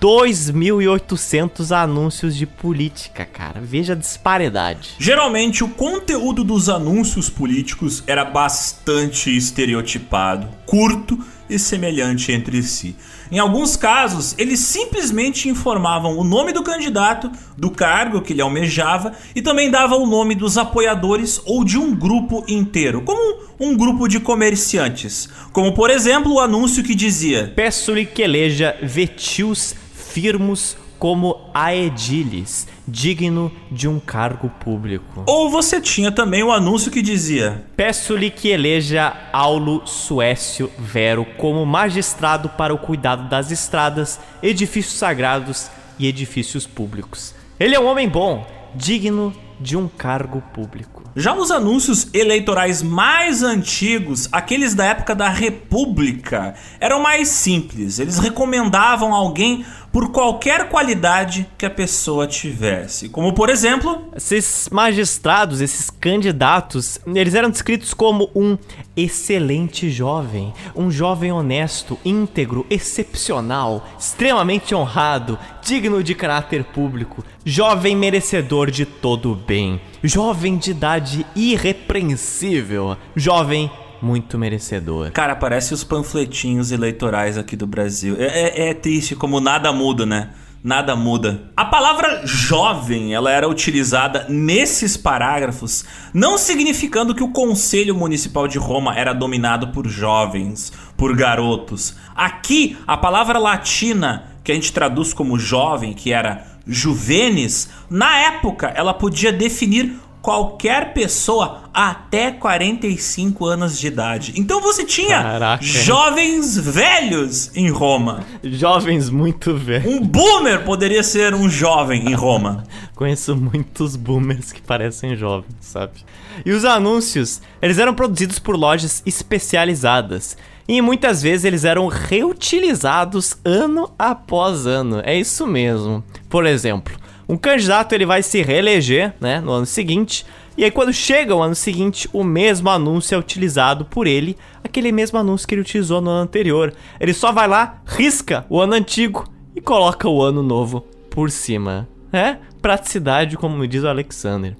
2.800 0.00 1.76
anúncios 1.76 2.34
de 2.34 2.46
política, 2.46 3.26
cara. 3.26 3.60
Veja 3.60 3.92
a 3.92 3.96
disparidade. 3.96 4.92
Geralmente, 4.98 5.62
o 5.62 5.68
conteúdo 5.68 6.42
dos 6.42 6.70
anúncios 6.70 7.28
políticos 7.28 8.02
era 8.06 8.24
bastante 8.24 9.36
estereotipado, 9.36 10.48
curto 10.64 11.18
e 11.50 11.58
semelhante 11.58 12.32
entre 12.32 12.62
si. 12.62 12.96
Em 13.30 13.38
alguns 13.38 13.76
casos, 13.76 14.34
eles 14.38 14.60
simplesmente 14.60 15.50
informavam 15.50 16.16
o 16.16 16.24
nome 16.24 16.52
do 16.52 16.62
candidato, 16.62 17.30
do 17.56 17.70
cargo 17.70 18.22
que 18.22 18.32
ele 18.32 18.40
almejava 18.40 19.12
e 19.34 19.42
também 19.42 19.70
davam 19.70 20.02
o 20.02 20.06
nome 20.06 20.34
dos 20.34 20.56
apoiadores 20.56 21.42
ou 21.44 21.62
de 21.62 21.76
um 21.76 21.94
grupo 21.94 22.42
inteiro, 22.48 23.02
como 23.02 23.40
um 23.58 23.76
grupo 23.76 24.08
de 24.08 24.18
comerciantes. 24.18 25.28
Como 25.52 25.74
por 25.74 25.90
exemplo 25.90 26.32
o 26.32 26.40
anúncio 26.40 26.82
que 26.82 26.94
dizia: 26.94 27.52
Peço-lhe 27.54 28.06
que 28.06 28.22
eleja 28.22 28.78
Vetius 28.82 29.74
firmos 30.10 30.76
como 30.98 31.48
Aedilis, 31.54 32.68
digno 32.86 33.50
de 33.70 33.88
um 33.88 33.98
cargo 33.98 34.50
público. 34.60 35.24
Ou 35.26 35.48
você 35.48 35.80
tinha 35.80 36.12
também 36.12 36.42
o 36.42 36.52
anúncio 36.52 36.90
que 36.90 37.00
dizia: 37.00 37.64
Peço-lhe 37.74 38.30
que 38.30 38.48
eleja 38.48 39.16
Aulo 39.32 39.86
Suécio 39.86 40.70
Vero 40.78 41.24
como 41.38 41.64
magistrado 41.64 42.50
para 42.50 42.74
o 42.74 42.78
cuidado 42.78 43.28
das 43.28 43.50
estradas, 43.50 44.20
edifícios 44.42 44.98
sagrados 44.98 45.70
e 45.98 46.06
edifícios 46.06 46.66
públicos. 46.66 47.34
Ele 47.58 47.74
é 47.74 47.80
um 47.80 47.86
homem 47.86 48.08
bom, 48.08 48.46
digno 48.74 49.32
de 49.60 49.76
um 49.76 49.86
cargo 49.88 50.42
público. 50.54 51.00
Já 51.14 51.34
os 51.34 51.50
anúncios 51.50 52.08
eleitorais 52.14 52.82
mais 52.82 53.42
antigos, 53.42 54.28
aqueles 54.30 54.74
da 54.74 54.86
época 54.86 55.14
da 55.14 55.28
República, 55.28 56.54
eram 56.78 57.02
mais 57.02 57.28
simples. 57.28 57.98
Eles 57.98 58.18
recomendavam 58.18 59.12
alguém 59.12 59.64
por 59.92 60.12
qualquer 60.12 60.68
qualidade 60.68 61.48
que 61.58 61.66
a 61.66 61.70
pessoa 61.70 62.26
tivesse. 62.26 63.08
Como 63.08 63.32
por 63.32 63.50
exemplo, 63.50 64.04
esses 64.16 64.68
magistrados, 64.70 65.60
esses 65.60 65.90
candidatos, 65.90 67.00
eles 67.06 67.34
eram 67.34 67.50
descritos 67.50 67.92
como 67.92 68.30
um 68.34 68.56
excelente 68.96 69.90
jovem, 69.90 70.52
um 70.76 70.90
jovem 70.90 71.32
honesto, 71.32 71.98
íntegro, 72.04 72.66
excepcional, 72.70 73.86
extremamente 73.98 74.74
honrado, 74.74 75.38
digno 75.62 76.02
de 76.02 76.14
caráter 76.14 76.64
público, 76.64 77.24
jovem 77.44 77.96
merecedor 77.96 78.70
de 78.70 78.84
todo 78.84 79.32
o 79.32 79.34
bem, 79.34 79.80
jovem 80.02 80.56
de 80.56 80.70
idade 80.70 81.26
irrepreensível, 81.34 82.96
jovem 83.16 83.70
muito 84.02 84.38
merecedor. 84.38 85.10
Cara, 85.12 85.36
parece 85.36 85.74
os 85.74 85.84
panfletinhos 85.84 86.72
eleitorais 86.72 87.36
aqui 87.36 87.56
do 87.56 87.66
Brasil. 87.66 88.16
É, 88.18 88.24
é, 88.24 88.70
é 88.70 88.74
triste 88.74 89.14
como 89.14 89.40
nada 89.40 89.72
muda, 89.72 90.06
né? 90.06 90.30
Nada 90.62 90.94
muda. 90.94 91.50
A 91.56 91.64
palavra 91.64 92.20
jovem, 92.26 93.14
ela 93.14 93.30
era 93.30 93.48
utilizada 93.48 94.26
nesses 94.28 94.94
parágrafos, 94.94 95.86
não 96.12 96.36
significando 96.36 97.14
que 97.14 97.22
o 97.22 97.32
Conselho 97.32 97.94
Municipal 97.94 98.46
de 98.46 98.58
Roma 98.58 98.94
era 98.94 99.14
dominado 99.14 99.68
por 99.68 99.88
jovens, 99.88 100.70
por 100.98 101.16
garotos. 101.16 101.96
Aqui, 102.14 102.76
a 102.86 102.94
palavra 102.94 103.38
latina 103.38 104.30
que 104.44 104.52
a 104.52 104.54
gente 104.54 104.72
traduz 104.72 105.14
como 105.14 105.38
jovem, 105.38 105.94
que 105.94 106.12
era 106.12 106.44
juvenis, 106.66 107.70
na 107.88 108.18
época 108.18 108.68
ela 108.68 108.92
podia 108.92 109.32
definir 109.32 109.98
qualquer 110.22 110.92
pessoa 110.92 111.62
até 111.72 112.30
45 112.30 113.46
anos 113.46 113.78
de 113.78 113.86
idade. 113.86 114.32
Então 114.36 114.60
você 114.60 114.84
tinha 114.84 115.22
Caraca. 115.22 115.62
jovens 115.64 116.58
velhos 116.58 117.56
em 117.56 117.70
Roma. 117.70 118.24
Jovens 118.42 119.08
muito 119.08 119.56
velhos. 119.56 119.92
Um 119.92 120.00
boomer 120.00 120.64
poderia 120.64 121.02
ser 121.02 121.34
um 121.34 121.48
jovem 121.48 122.10
em 122.10 122.14
Roma. 122.14 122.64
Conheço 122.94 123.34
muitos 123.36 123.96
boomers 123.96 124.52
que 124.52 124.60
parecem 124.60 125.16
jovens, 125.16 125.54
sabe? 125.60 126.04
E 126.44 126.52
os 126.52 126.64
anúncios, 126.64 127.40
eles 127.62 127.78
eram 127.78 127.94
produzidos 127.94 128.38
por 128.38 128.56
lojas 128.56 129.02
especializadas. 129.06 130.36
E 130.68 130.80
muitas 130.80 131.20
vezes 131.20 131.44
eles 131.44 131.64
eram 131.64 131.88
reutilizados 131.88 133.36
ano 133.44 133.90
após 133.98 134.66
ano. 134.66 135.00
É 135.04 135.18
isso 135.18 135.46
mesmo. 135.46 136.04
Por 136.28 136.46
exemplo, 136.46 136.94
um 137.30 137.36
candidato 137.36 137.92
ele 137.92 138.04
vai 138.04 138.24
se 138.24 138.42
reeleger, 138.42 139.14
né, 139.20 139.40
no 139.40 139.52
ano 139.52 139.66
seguinte, 139.66 140.26
e 140.58 140.64
aí 140.64 140.70
quando 140.70 140.92
chega 140.92 141.32
o 141.32 141.40
ano 141.40 141.54
seguinte, 141.54 142.10
o 142.12 142.24
mesmo 142.24 142.68
anúncio 142.68 143.14
é 143.14 143.18
utilizado 143.18 143.84
por 143.84 144.08
ele, 144.08 144.36
aquele 144.64 144.90
mesmo 144.90 145.16
anúncio 145.16 145.46
que 145.46 145.54
ele 145.54 145.62
utilizou 145.62 146.00
no 146.00 146.10
ano 146.10 146.24
anterior. 146.24 146.74
Ele 146.98 147.14
só 147.14 147.30
vai 147.30 147.46
lá, 147.46 147.82
risca 147.86 148.44
o 148.50 148.60
ano 148.60 148.74
antigo 148.74 149.30
e 149.54 149.60
coloca 149.60 150.08
o 150.08 150.20
ano 150.20 150.42
novo 150.42 150.80
por 151.08 151.30
cima. 151.30 151.88
É 152.12 152.36
praticidade, 152.60 153.36
como 153.36 153.64
diz 153.68 153.84
o 153.84 153.88
Alexander. 153.88 154.56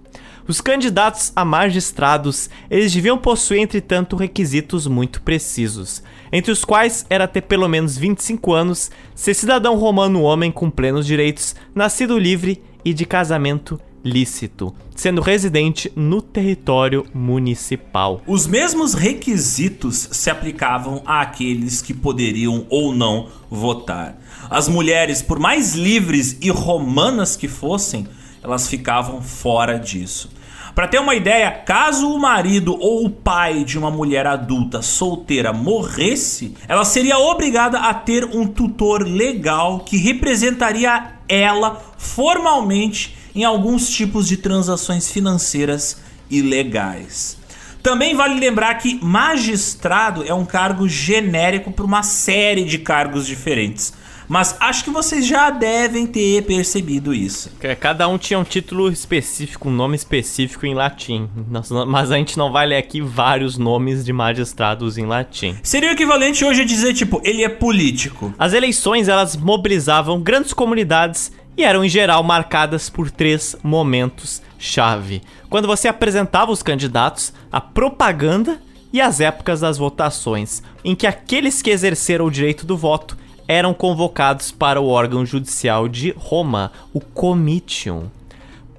Os 0.46 0.60
candidatos 0.60 1.32
a 1.34 1.44
magistrados, 1.44 2.48
eles 2.70 2.92
deviam 2.92 3.18
possuir, 3.18 3.60
entretanto, 3.60 4.14
requisitos 4.14 4.86
muito 4.86 5.22
precisos, 5.22 6.04
entre 6.32 6.52
os 6.52 6.64
quais 6.64 7.04
era 7.10 7.26
ter 7.26 7.42
pelo 7.42 7.68
menos 7.68 7.96
25 7.96 8.52
anos, 8.52 8.90
ser 9.14 9.34
cidadão 9.34 9.76
romano 9.76 10.22
homem 10.22 10.50
com 10.50 10.70
plenos 10.70 11.06
direitos, 11.06 11.54
nascido 11.74 12.18
livre 12.18 12.62
e 12.84 12.92
de 12.92 13.04
casamento 13.04 13.80
lícito, 14.04 14.74
sendo 14.94 15.20
residente 15.20 15.92
no 15.94 16.22
território 16.22 17.04
municipal. 17.12 18.22
Os 18.26 18.46
mesmos 18.46 18.94
requisitos 18.94 20.08
se 20.12 20.30
aplicavam 20.30 21.02
àqueles 21.04 21.82
que 21.82 21.92
poderiam 21.92 22.66
ou 22.70 22.94
não 22.94 23.28
votar. 23.50 24.18
As 24.48 24.68
mulheres, 24.68 25.22
por 25.22 25.38
mais 25.38 25.74
livres 25.74 26.38
e 26.40 26.50
romanas 26.50 27.36
que 27.36 27.48
fossem, 27.48 28.06
elas 28.42 28.68
ficavam 28.68 29.20
fora 29.22 29.78
disso. 29.78 30.30
Para 30.74 30.86
ter 30.86 30.98
uma 30.98 31.14
ideia, 31.14 31.50
caso 31.50 32.08
o 32.08 32.18
marido 32.18 32.76
ou 32.78 33.04
o 33.04 33.10
pai 33.10 33.64
de 33.64 33.78
uma 33.78 33.90
mulher 33.90 34.26
adulta 34.26 34.82
solteira 34.82 35.52
morresse, 35.52 36.54
ela 36.68 36.84
seria 36.84 37.18
obrigada 37.18 37.80
a 37.80 37.94
ter 37.94 38.24
um 38.24 38.46
tutor 38.46 39.02
legal 39.02 39.80
que 39.80 39.96
representaria 39.96 41.14
ela 41.28 41.80
formalmente 41.98 43.16
em 43.34 43.44
alguns 43.44 43.88
tipos 43.90 44.26
de 44.26 44.36
transações 44.36 45.10
financeiras 45.10 46.00
ilegais. 46.30 47.38
Também 47.82 48.14
vale 48.14 48.38
lembrar 48.38 48.74
que 48.74 48.98
magistrado 49.02 50.22
é 50.24 50.34
um 50.34 50.44
cargo 50.44 50.86
genérico 50.88 51.72
para 51.72 51.84
uma 51.84 52.02
série 52.02 52.64
de 52.64 52.78
cargos 52.78 53.26
diferentes. 53.26 53.92
Mas 54.30 54.56
acho 54.60 54.84
que 54.84 54.90
vocês 54.90 55.26
já 55.26 55.50
devem 55.50 56.06
ter 56.06 56.44
percebido 56.44 57.12
isso. 57.12 57.50
Cada 57.80 58.06
um 58.06 58.16
tinha 58.16 58.38
um 58.38 58.44
título 58.44 58.88
específico, 58.88 59.68
um 59.68 59.72
nome 59.72 59.96
específico 59.96 60.64
em 60.64 60.72
latim. 60.72 61.28
Mas 61.88 62.12
a 62.12 62.16
gente 62.16 62.38
não 62.38 62.52
vai 62.52 62.64
ler 62.64 62.76
aqui 62.76 63.00
vários 63.00 63.58
nomes 63.58 64.04
de 64.04 64.12
magistrados 64.12 64.96
em 64.96 65.04
latim. 65.04 65.56
Seria 65.64 65.90
o 65.90 65.94
equivalente 65.94 66.44
hoje 66.44 66.62
a 66.62 66.64
dizer, 66.64 66.94
tipo, 66.94 67.20
ele 67.24 67.42
é 67.42 67.48
político. 67.48 68.32
As 68.38 68.52
eleições, 68.52 69.08
elas 69.08 69.34
mobilizavam 69.34 70.20
grandes 70.20 70.52
comunidades 70.52 71.32
e 71.56 71.64
eram 71.64 71.84
em 71.84 71.88
geral 71.88 72.22
marcadas 72.22 72.88
por 72.88 73.10
três 73.10 73.56
momentos 73.64 74.40
chave. 74.56 75.22
Quando 75.48 75.66
você 75.66 75.88
apresentava 75.88 76.52
os 76.52 76.62
candidatos, 76.62 77.32
a 77.50 77.60
propaganda 77.60 78.62
e 78.92 79.00
as 79.00 79.20
épocas 79.20 79.58
das 79.58 79.76
votações, 79.76 80.62
em 80.84 80.94
que 80.94 81.08
aqueles 81.08 81.60
que 81.62 81.70
exerceram 81.70 82.26
o 82.26 82.30
direito 82.30 82.64
do 82.64 82.76
voto 82.76 83.18
eram 83.50 83.74
convocados 83.74 84.52
para 84.52 84.80
o 84.80 84.86
órgão 84.86 85.26
judicial 85.26 85.88
de 85.88 86.14
Roma, 86.16 86.70
o 86.94 87.00
Comitium. 87.00 88.04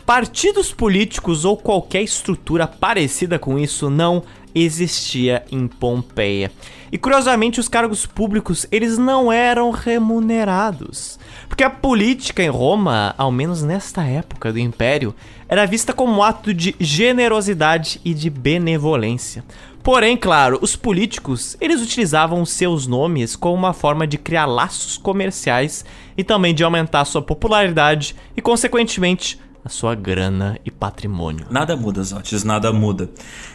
partidos 0.06 0.72
políticos 0.72 1.44
ou 1.44 1.58
qualquer 1.58 2.02
estrutura 2.02 2.66
parecida 2.66 3.38
com 3.38 3.60
isso 3.60 3.90
não 3.90 4.24
existia 4.56 5.44
em 5.52 5.68
Pompeia. 5.68 6.52
E 6.90 6.98
curiosamente, 6.98 7.60
os 7.60 7.68
cargos 7.68 8.06
públicos, 8.06 8.66
eles 8.72 8.98
não 8.98 9.32
eram 9.32 9.72
remunerados. 9.72 11.20
Porque 11.48 11.64
a 11.64 11.70
política 11.70 12.44
em 12.44 12.50
Roma, 12.50 13.14
ao 13.18 13.32
menos 13.32 13.62
nesta 13.62 14.04
época 14.04 14.52
do 14.52 14.60
Império, 14.60 15.14
era 15.48 15.66
vista 15.66 15.94
como 15.94 16.14
um 16.14 16.24
ato 16.24 16.54
de 16.54 16.76
generosidade 16.80 18.00
e 18.04 18.14
de 18.14 18.30
benevolência. 18.30 19.44
Porém, 19.84 20.16
claro, 20.16 20.60
os 20.62 20.76
políticos, 20.76 21.58
eles 21.60 21.82
utilizavam 21.82 22.46
seus 22.46 22.86
nomes 22.86 23.36
como 23.36 23.56
uma 23.56 23.74
forma 23.74 24.06
de 24.06 24.18
criar 24.18 24.46
laços 24.46 24.98
comerciais 24.98 25.84
e 26.16 26.24
também 26.24 26.54
de 26.54 26.64
aumentar 26.64 27.04
sua 27.06 27.22
popularidade 27.22 28.16
e, 28.38 28.42
consequentemente, 28.42 29.40
a 29.66 29.70
sua 29.70 29.96
grana 29.96 30.60
e 30.64 30.72
patrimônio. 30.72 31.46
Nada 31.50 31.76
muda, 31.76 32.04
Zotes, 32.04 32.44
nada 32.44 32.72
muda. 32.72 33.10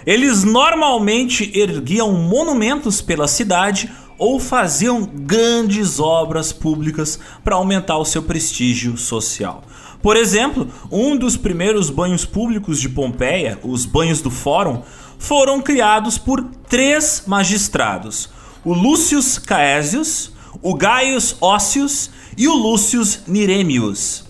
Eles 0.04 0.42
normalmente 0.44 1.50
erguiam 1.58 2.12
monumentos 2.12 3.00
pela 3.00 3.28
cidade 3.28 3.90
ou 4.18 4.40
faziam 4.40 5.04
grandes 5.04 6.00
obras 6.00 6.52
públicas 6.52 7.18
para 7.44 7.56
aumentar 7.56 7.98
o 7.98 8.04
seu 8.04 8.22
prestígio 8.22 8.96
social. 8.96 9.62
Por 10.00 10.16
exemplo, 10.16 10.68
um 10.90 11.16
dos 11.16 11.36
primeiros 11.36 11.90
banhos 11.90 12.24
públicos 12.24 12.80
de 12.80 12.88
Pompeia, 12.88 13.58
os 13.62 13.84
banhos 13.84 14.20
do 14.20 14.30
Fórum, 14.30 14.82
foram 15.18 15.60
criados 15.60 16.18
por 16.18 16.42
três 16.68 17.24
magistrados: 17.26 18.28
o 18.64 18.72
Lúcius 18.72 19.38
Caesius, 19.38 20.32
o 20.62 20.74
Gaius 20.74 21.36
Ócius 21.40 22.10
e 22.36 22.48
o 22.48 22.54
Lúcius 22.54 23.20
Niremius. 23.26 24.24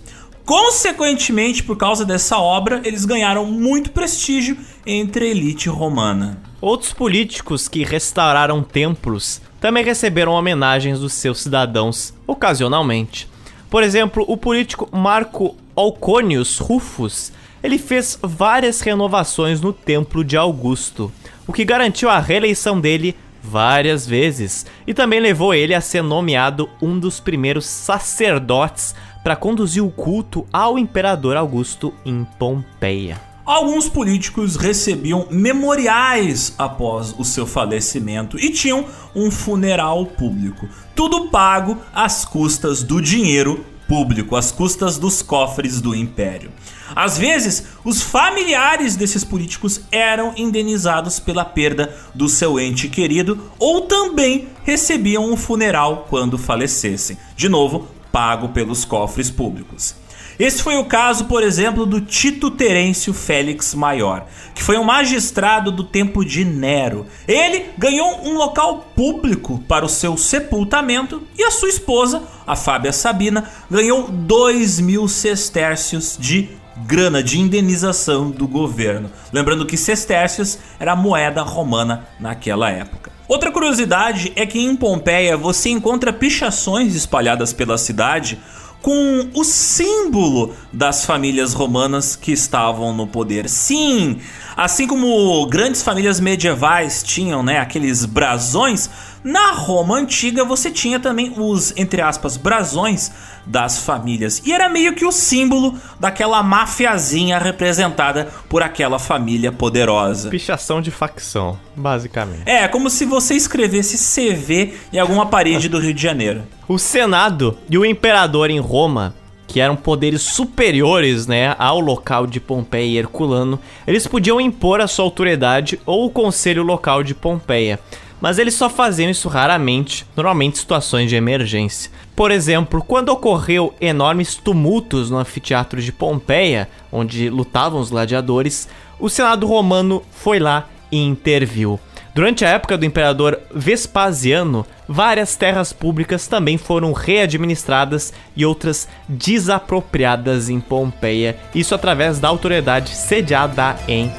Consequentemente, 0.45 1.65
por 1.65 1.77
causa 1.77 2.05
dessa 2.05 2.39
obra, 2.39 2.81
eles 2.85 3.05
ganharam 3.05 3.45
muito 3.45 3.91
prestígio 3.91 4.57
entre 4.87 5.25
a 5.25 5.29
elite 5.29 5.69
romana. 5.69 6.41
Outros 6.61 6.93
políticos 6.93 7.67
que 7.67 7.83
restauraram 7.83 8.63
templos 8.63 9.41
também 9.61 9.85
receberam 9.85 10.33
homenagens 10.33 11.01
dos 11.01 11.15
seus 11.15 11.41
cidadãos 11.41 12.15
ocasionalmente. 12.27 13.29
Por 13.69 13.83
exemplo, 13.83 14.25
o 14.29 14.37
político 14.37 14.89
Marco 14.97 15.57
Alconius 15.75 16.59
Rufus, 16.59 17.33
ele 17.67 17.79
fez 17.79 18.17
várias 18.23 18.81
renovações 18.81 19.61
no 19.61 19.73
templo 19.73 20.23
de 20.23 20.37
Augusto, 20.37 21.13
o 21.47 21.53
que 21.53 21.65
garantiu 21.65 22.09
a 22.09 22.21
reeleição 22.21 22.81
dele 22.81 23.17
várias 23.43 24.07
vezes 24.07 24.65
e 24.87 24.95
também 24.95 25.19
levou 25.19 25.53
ele 25.53 25.75
a 25.75 25.81
ser 25.81 26.03
nomeado 26.03 26.69
um 26.81 26.97
dos 26.99 27.19
primeiros 27.19 27.67
sacerdotes 27.67 28.95
para 29.23 29.35
conduzir 29.35 29.85
o 29.85 29.91
culto 29.91 30.47
ao 30.53 30.79
imperador 30.79 31.37
Augusto 31.37 31.93
em 32.05 32.25
Pompeia. 32.39 33.21
Alguns 33.45 33.89
políticos 33.89 34.57
recebiam 34.57 35.27
memoriais 35.31 36.55
após 36.57 37.15
o 37.19 37.25
seu 37.25 37.47
falecimento 37.47 38.39
e 38.39 38.51
tinham 38.51 38.85
um 39.15 39.31
funeral 39.31 40.07
público. 40.07 40.69
Tudo 40.95 41.29
pago 41.31 41.79
às 41.93 42.25
custas 42.25 42.85
do 42.85 43.01
dinheiro 43.01 43.65
público, 43.89 44.37
às 44.37 44.51
custas 44.51 44.99
dos 44.99 45.23
cofres 45.23 45.81
do 45.81 45.95
império. 45.95 46.51
Às 46.95 47.19
vezes, 47.19 47.65
os 47.85 48.03
familiares 48.03 48.97
desses 48.97 49.25
políticos 49.25 49.81
eram 49.91 50.33
indenizados 50.37 51.19
pela 51.19 51.45
perda 51.45 51.95
do 52.15 52.29
seu 52.29 52.61
ente 52.61 52.89
querido 52.89 53.51
ou 53.59 53.83
também 53.83 54.49
recebiam 54.65 55.25
um 55.25 55.37
funeral 55.37 56.07
quando 56.09 56.39
falecessem. 56.39 57.17
De 57.37 57.49
novo, 57.49 57.89
pago 58.13 58.51
pelos 58.51 58.85
cofres 58.85 59.31
públicos. 59.31 59.95
Esse 60.39 60.63
foi 60.63 60.77
o 60.77 60.85
caso, 60.85 61.25
por 61.25 61.43
exemplo, 61.43 61.87
do 61.87 61.99
Tito 61.99 62.51
Terêncio 62.51 63.15
Félix 63.15 63.75
Maior, 63.75 64.27
que 64.55 64.63
foi 64.63 64.77
um 64.77 64.85
magistrado 64.85 65.73
do 65.73 65.83
tempo 65.83 66.23
de 66.23 66.45
Nero. 66.45 67.07
Ele 67.27 67.71
ganhou 67.79 68.21
um 68.23 68.37
local 68.37 68.91
público 68.95 69.63
para 69.67 69.87
o 69.87 69.89
seu 69.89 70.17
sepultamento 70.19 71.23
e 71.39 71.43
a 71.43 71.51
sua 71.51 71.71
esposa, 71.71 72.23
a 72.47 72.55
Fábia 72.55 72.93
Sabina, 72.93 73.51
ganhou 73.71 74.09
2 74.09 74.79
mil 74.81 75.09
sestércios 75.09 76.19
de 76.21 76.51
grana 76.85 77.23
de 77.23 77.39
indenização 77.39 78.31
do 78.31 78.47
governo. 78.47 79.11
Lembrando 79.33 79.67
que 79.67 79.77
sestércios 79.77 80.59
era 80.79 80.93
a 80.93 80.97
moeda 80.97 81.43
romana 81.43 82.07
naquela 82.21 82.71
época. 82.71 83.11
Outra 83.29 83.51
curiosidade 83.51 84.33
é 84.37 84.47
que 84.47 84.61
em 84.61 84.77
Pompeia 84.77 85.37
você 85.37 85.71
encontra 85.71 86.13
pichações 86.13 86.95
espalhadas 86.95 87.53
pela 87.53 87.77
cidade 87.77 88.39
com 88.81 89.31
o 89.35 89.43
símbolo 89.43 90.55
das 90.73 91.05
famílias 91.05 91.53
romanas 91.53 92.15
que 92.15 92.31
estavam 92.31 92.95
no 92.95 93.05
poder. 93.05 93.49
Sim, 93.49 94.21
assim 94.57 94.87
como 94.87 95.45
grandes 95.47 95.83
famílias 95.83 96.21
medievais 96.21 97.03
tinham, 97.03 97.43
né, 97.43 97.59
aqueles 97.59 98.05
brasões, 98.05 98.89
na 99.27 99.51
Roma 99.51 99.97
antiga 99.97 100.45
você 100.45 100.71
tinha 100.71 101.01
também 101.01 101.35
os, 101.37 101.77
entre 101.77 102.01
aspas, 102.01 102.37
brasões 102.37 103.11
das 103.45 103.77
famílias. 103.77 104.41
E 104.45 104.53
era 104.53 104.69
meio 104.69 104.95
que 104.95 105.05
o 105.05 105.11
símbolo 105.11 105.75
daquela 105.99 106.41
mafiazinha 106.45 107.37
representada 107.37 108.29
por 108.49 108.63
aquela 108.63 109.01
família 109.01 109.51
poderosa. 109.51 110.31
Pichação 110.31 110.81
de 110.81 110.93
facção, 110.93 111.59
basicamente. 111.75 112.43
É, 112.47 112.69
como 112.69 112.89
se 112.89 113.05
você 113.05 113.35
escrevesse 113.35 113.99
CV 113.99 114.75
em 114.93 115.01
alguma 115.01 115.27
parede 115.27 115.69
do 115.69 115.81
Rio 115.81 115.93
de 115.93 116.01
Janeiro. 116.01 116.45
O 116.69 116.79
Senado 116.79 117.59
e 117.69 117.77
o 117.77 117.85
imperador 117.85 118.49
em 118.49 118.61
Roma 118.61 119.13
que 119.49 119.61
eram 119.61 119.77
poderes 119.77 120.23
superiores 120.23 121.27
né, 121.27 121.55
ao 121.57 121.79
local 121.79 122.27
de 122.27 122.41
Pompeia 122.41 122.85
e 122.85 122.99
Herculano, 122.99 123.61
eles 123.87 124.05
podiam 124.05 124.41
impor 124.41 124.81
a 124.81 124.89
sua 124.89 125.05
autoridade 125.05 125.81
ou 125.87 126.07
o 126.07 126.11
conselho 126.11 126.65
local 126.65 127.05
de 127.05 127.15
Pompeia 127.15 127.79
mas 128.21 128.39
eles 128.39 128.55
só 128.55 128.69
faziam 128.69 129.11
isso 129.11 129.29
raramente, 129.29 130.07
normalmente 130.17 130.55
em 130.55 130.59
situações 130.59 131.09
de 131.09 131.17
emergência. 131.17 131.91
Por 132.15 132.31
exemplo, 132.31 132.83
quando 132.83 133.11
ocorreu 133.11 133.75
enormes 133.81 134.35
tumultos 134.37 135.11
no 135.11 135.19
anfiteatro 135.19 135.83
de 135.83 135.93
Pompeia, 135.93 136.69
onde 136.91 137.29
lutavam 137.29 137.81
os 137.81 137.91
gladiadores, 137.91 138.69
o 138.99 139.09
Senado 139.09 139.47
romano 139.47 140.03
foi 140.11 140.39
lá 140.39 140.69
e 140.91 140.99
interviu. 140.99 141.79
Durante 142.15 142.47
a 142.47 142.49
época 142.49 142.79
do 142.79 142.87
imperador 142.87 143.39
Vespasiano, 143.55 144.65
várias 144.89 145.37
terras 145.37 145.75
públicas 145.75 146.27
também 146.27 146.57
foram 146.57 146.95
readministradas 146.95 148.11
e 148.35 148.47
outras 148.47 148.89
desapropriadas 149.07 150.49
em 150.49 150.59
Pompeia, 150.59 151.37
isso 151.55 151.75
através 151.75 152.19
da 152.19 152.29
autoridade 152.29 152.97
sediada 152.97 153.77
em 153.87 154.11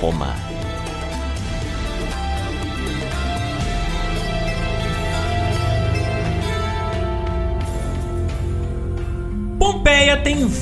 Roma. 0.00 0.49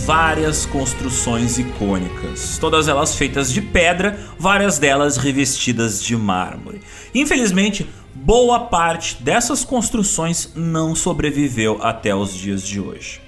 Várias 0.08 0.64
construções 0.64 1.58
icônicas, 1.58 2.56
todas 2.56 2.88
elas 2.88 3.14
feitas 3.14 3.52
de 3.52 3.60
pedra, 3.60 4.18
várias 4.38 4.78
delas 4.78 5.18
revestidas 5.18 6.02
de 6.02 6.16
mármore. 6.16 6.80
Infelizmente, 7.14 7.86
boa 8.14 8.58
parte 8.58 9.22
dessas 9.22 9.66
construções 9.66 10.50
não 10.54 10.94
sobreviveu 10.94 11.78
até 11.82 12.14
os 12.14 12.32
dias 12.32 12.66
de 12.66 12.80
hoje. 12.80 13.20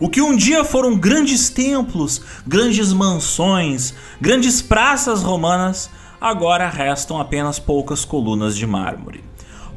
O 0.00 0.08
que 0.08 0.20
um 0.20 0.34
dia 0.34 0.64
foram 0.64 0.96
grandes 0.96 1.50
templos, 1.50 2.20
grandes 2.44 2.92
mansões, 2.92 3.94
grandes 4.20 4.60
praças 4.60 5.22
romanas, 5.22 5.88
agora 6.20 6.68
restam 6.68 7.20
apenas 7.20 7.60
poucas 7.60 8.04
colunas 8.04 8.56
de 8.56 8.66
mármore. 8.66 9.22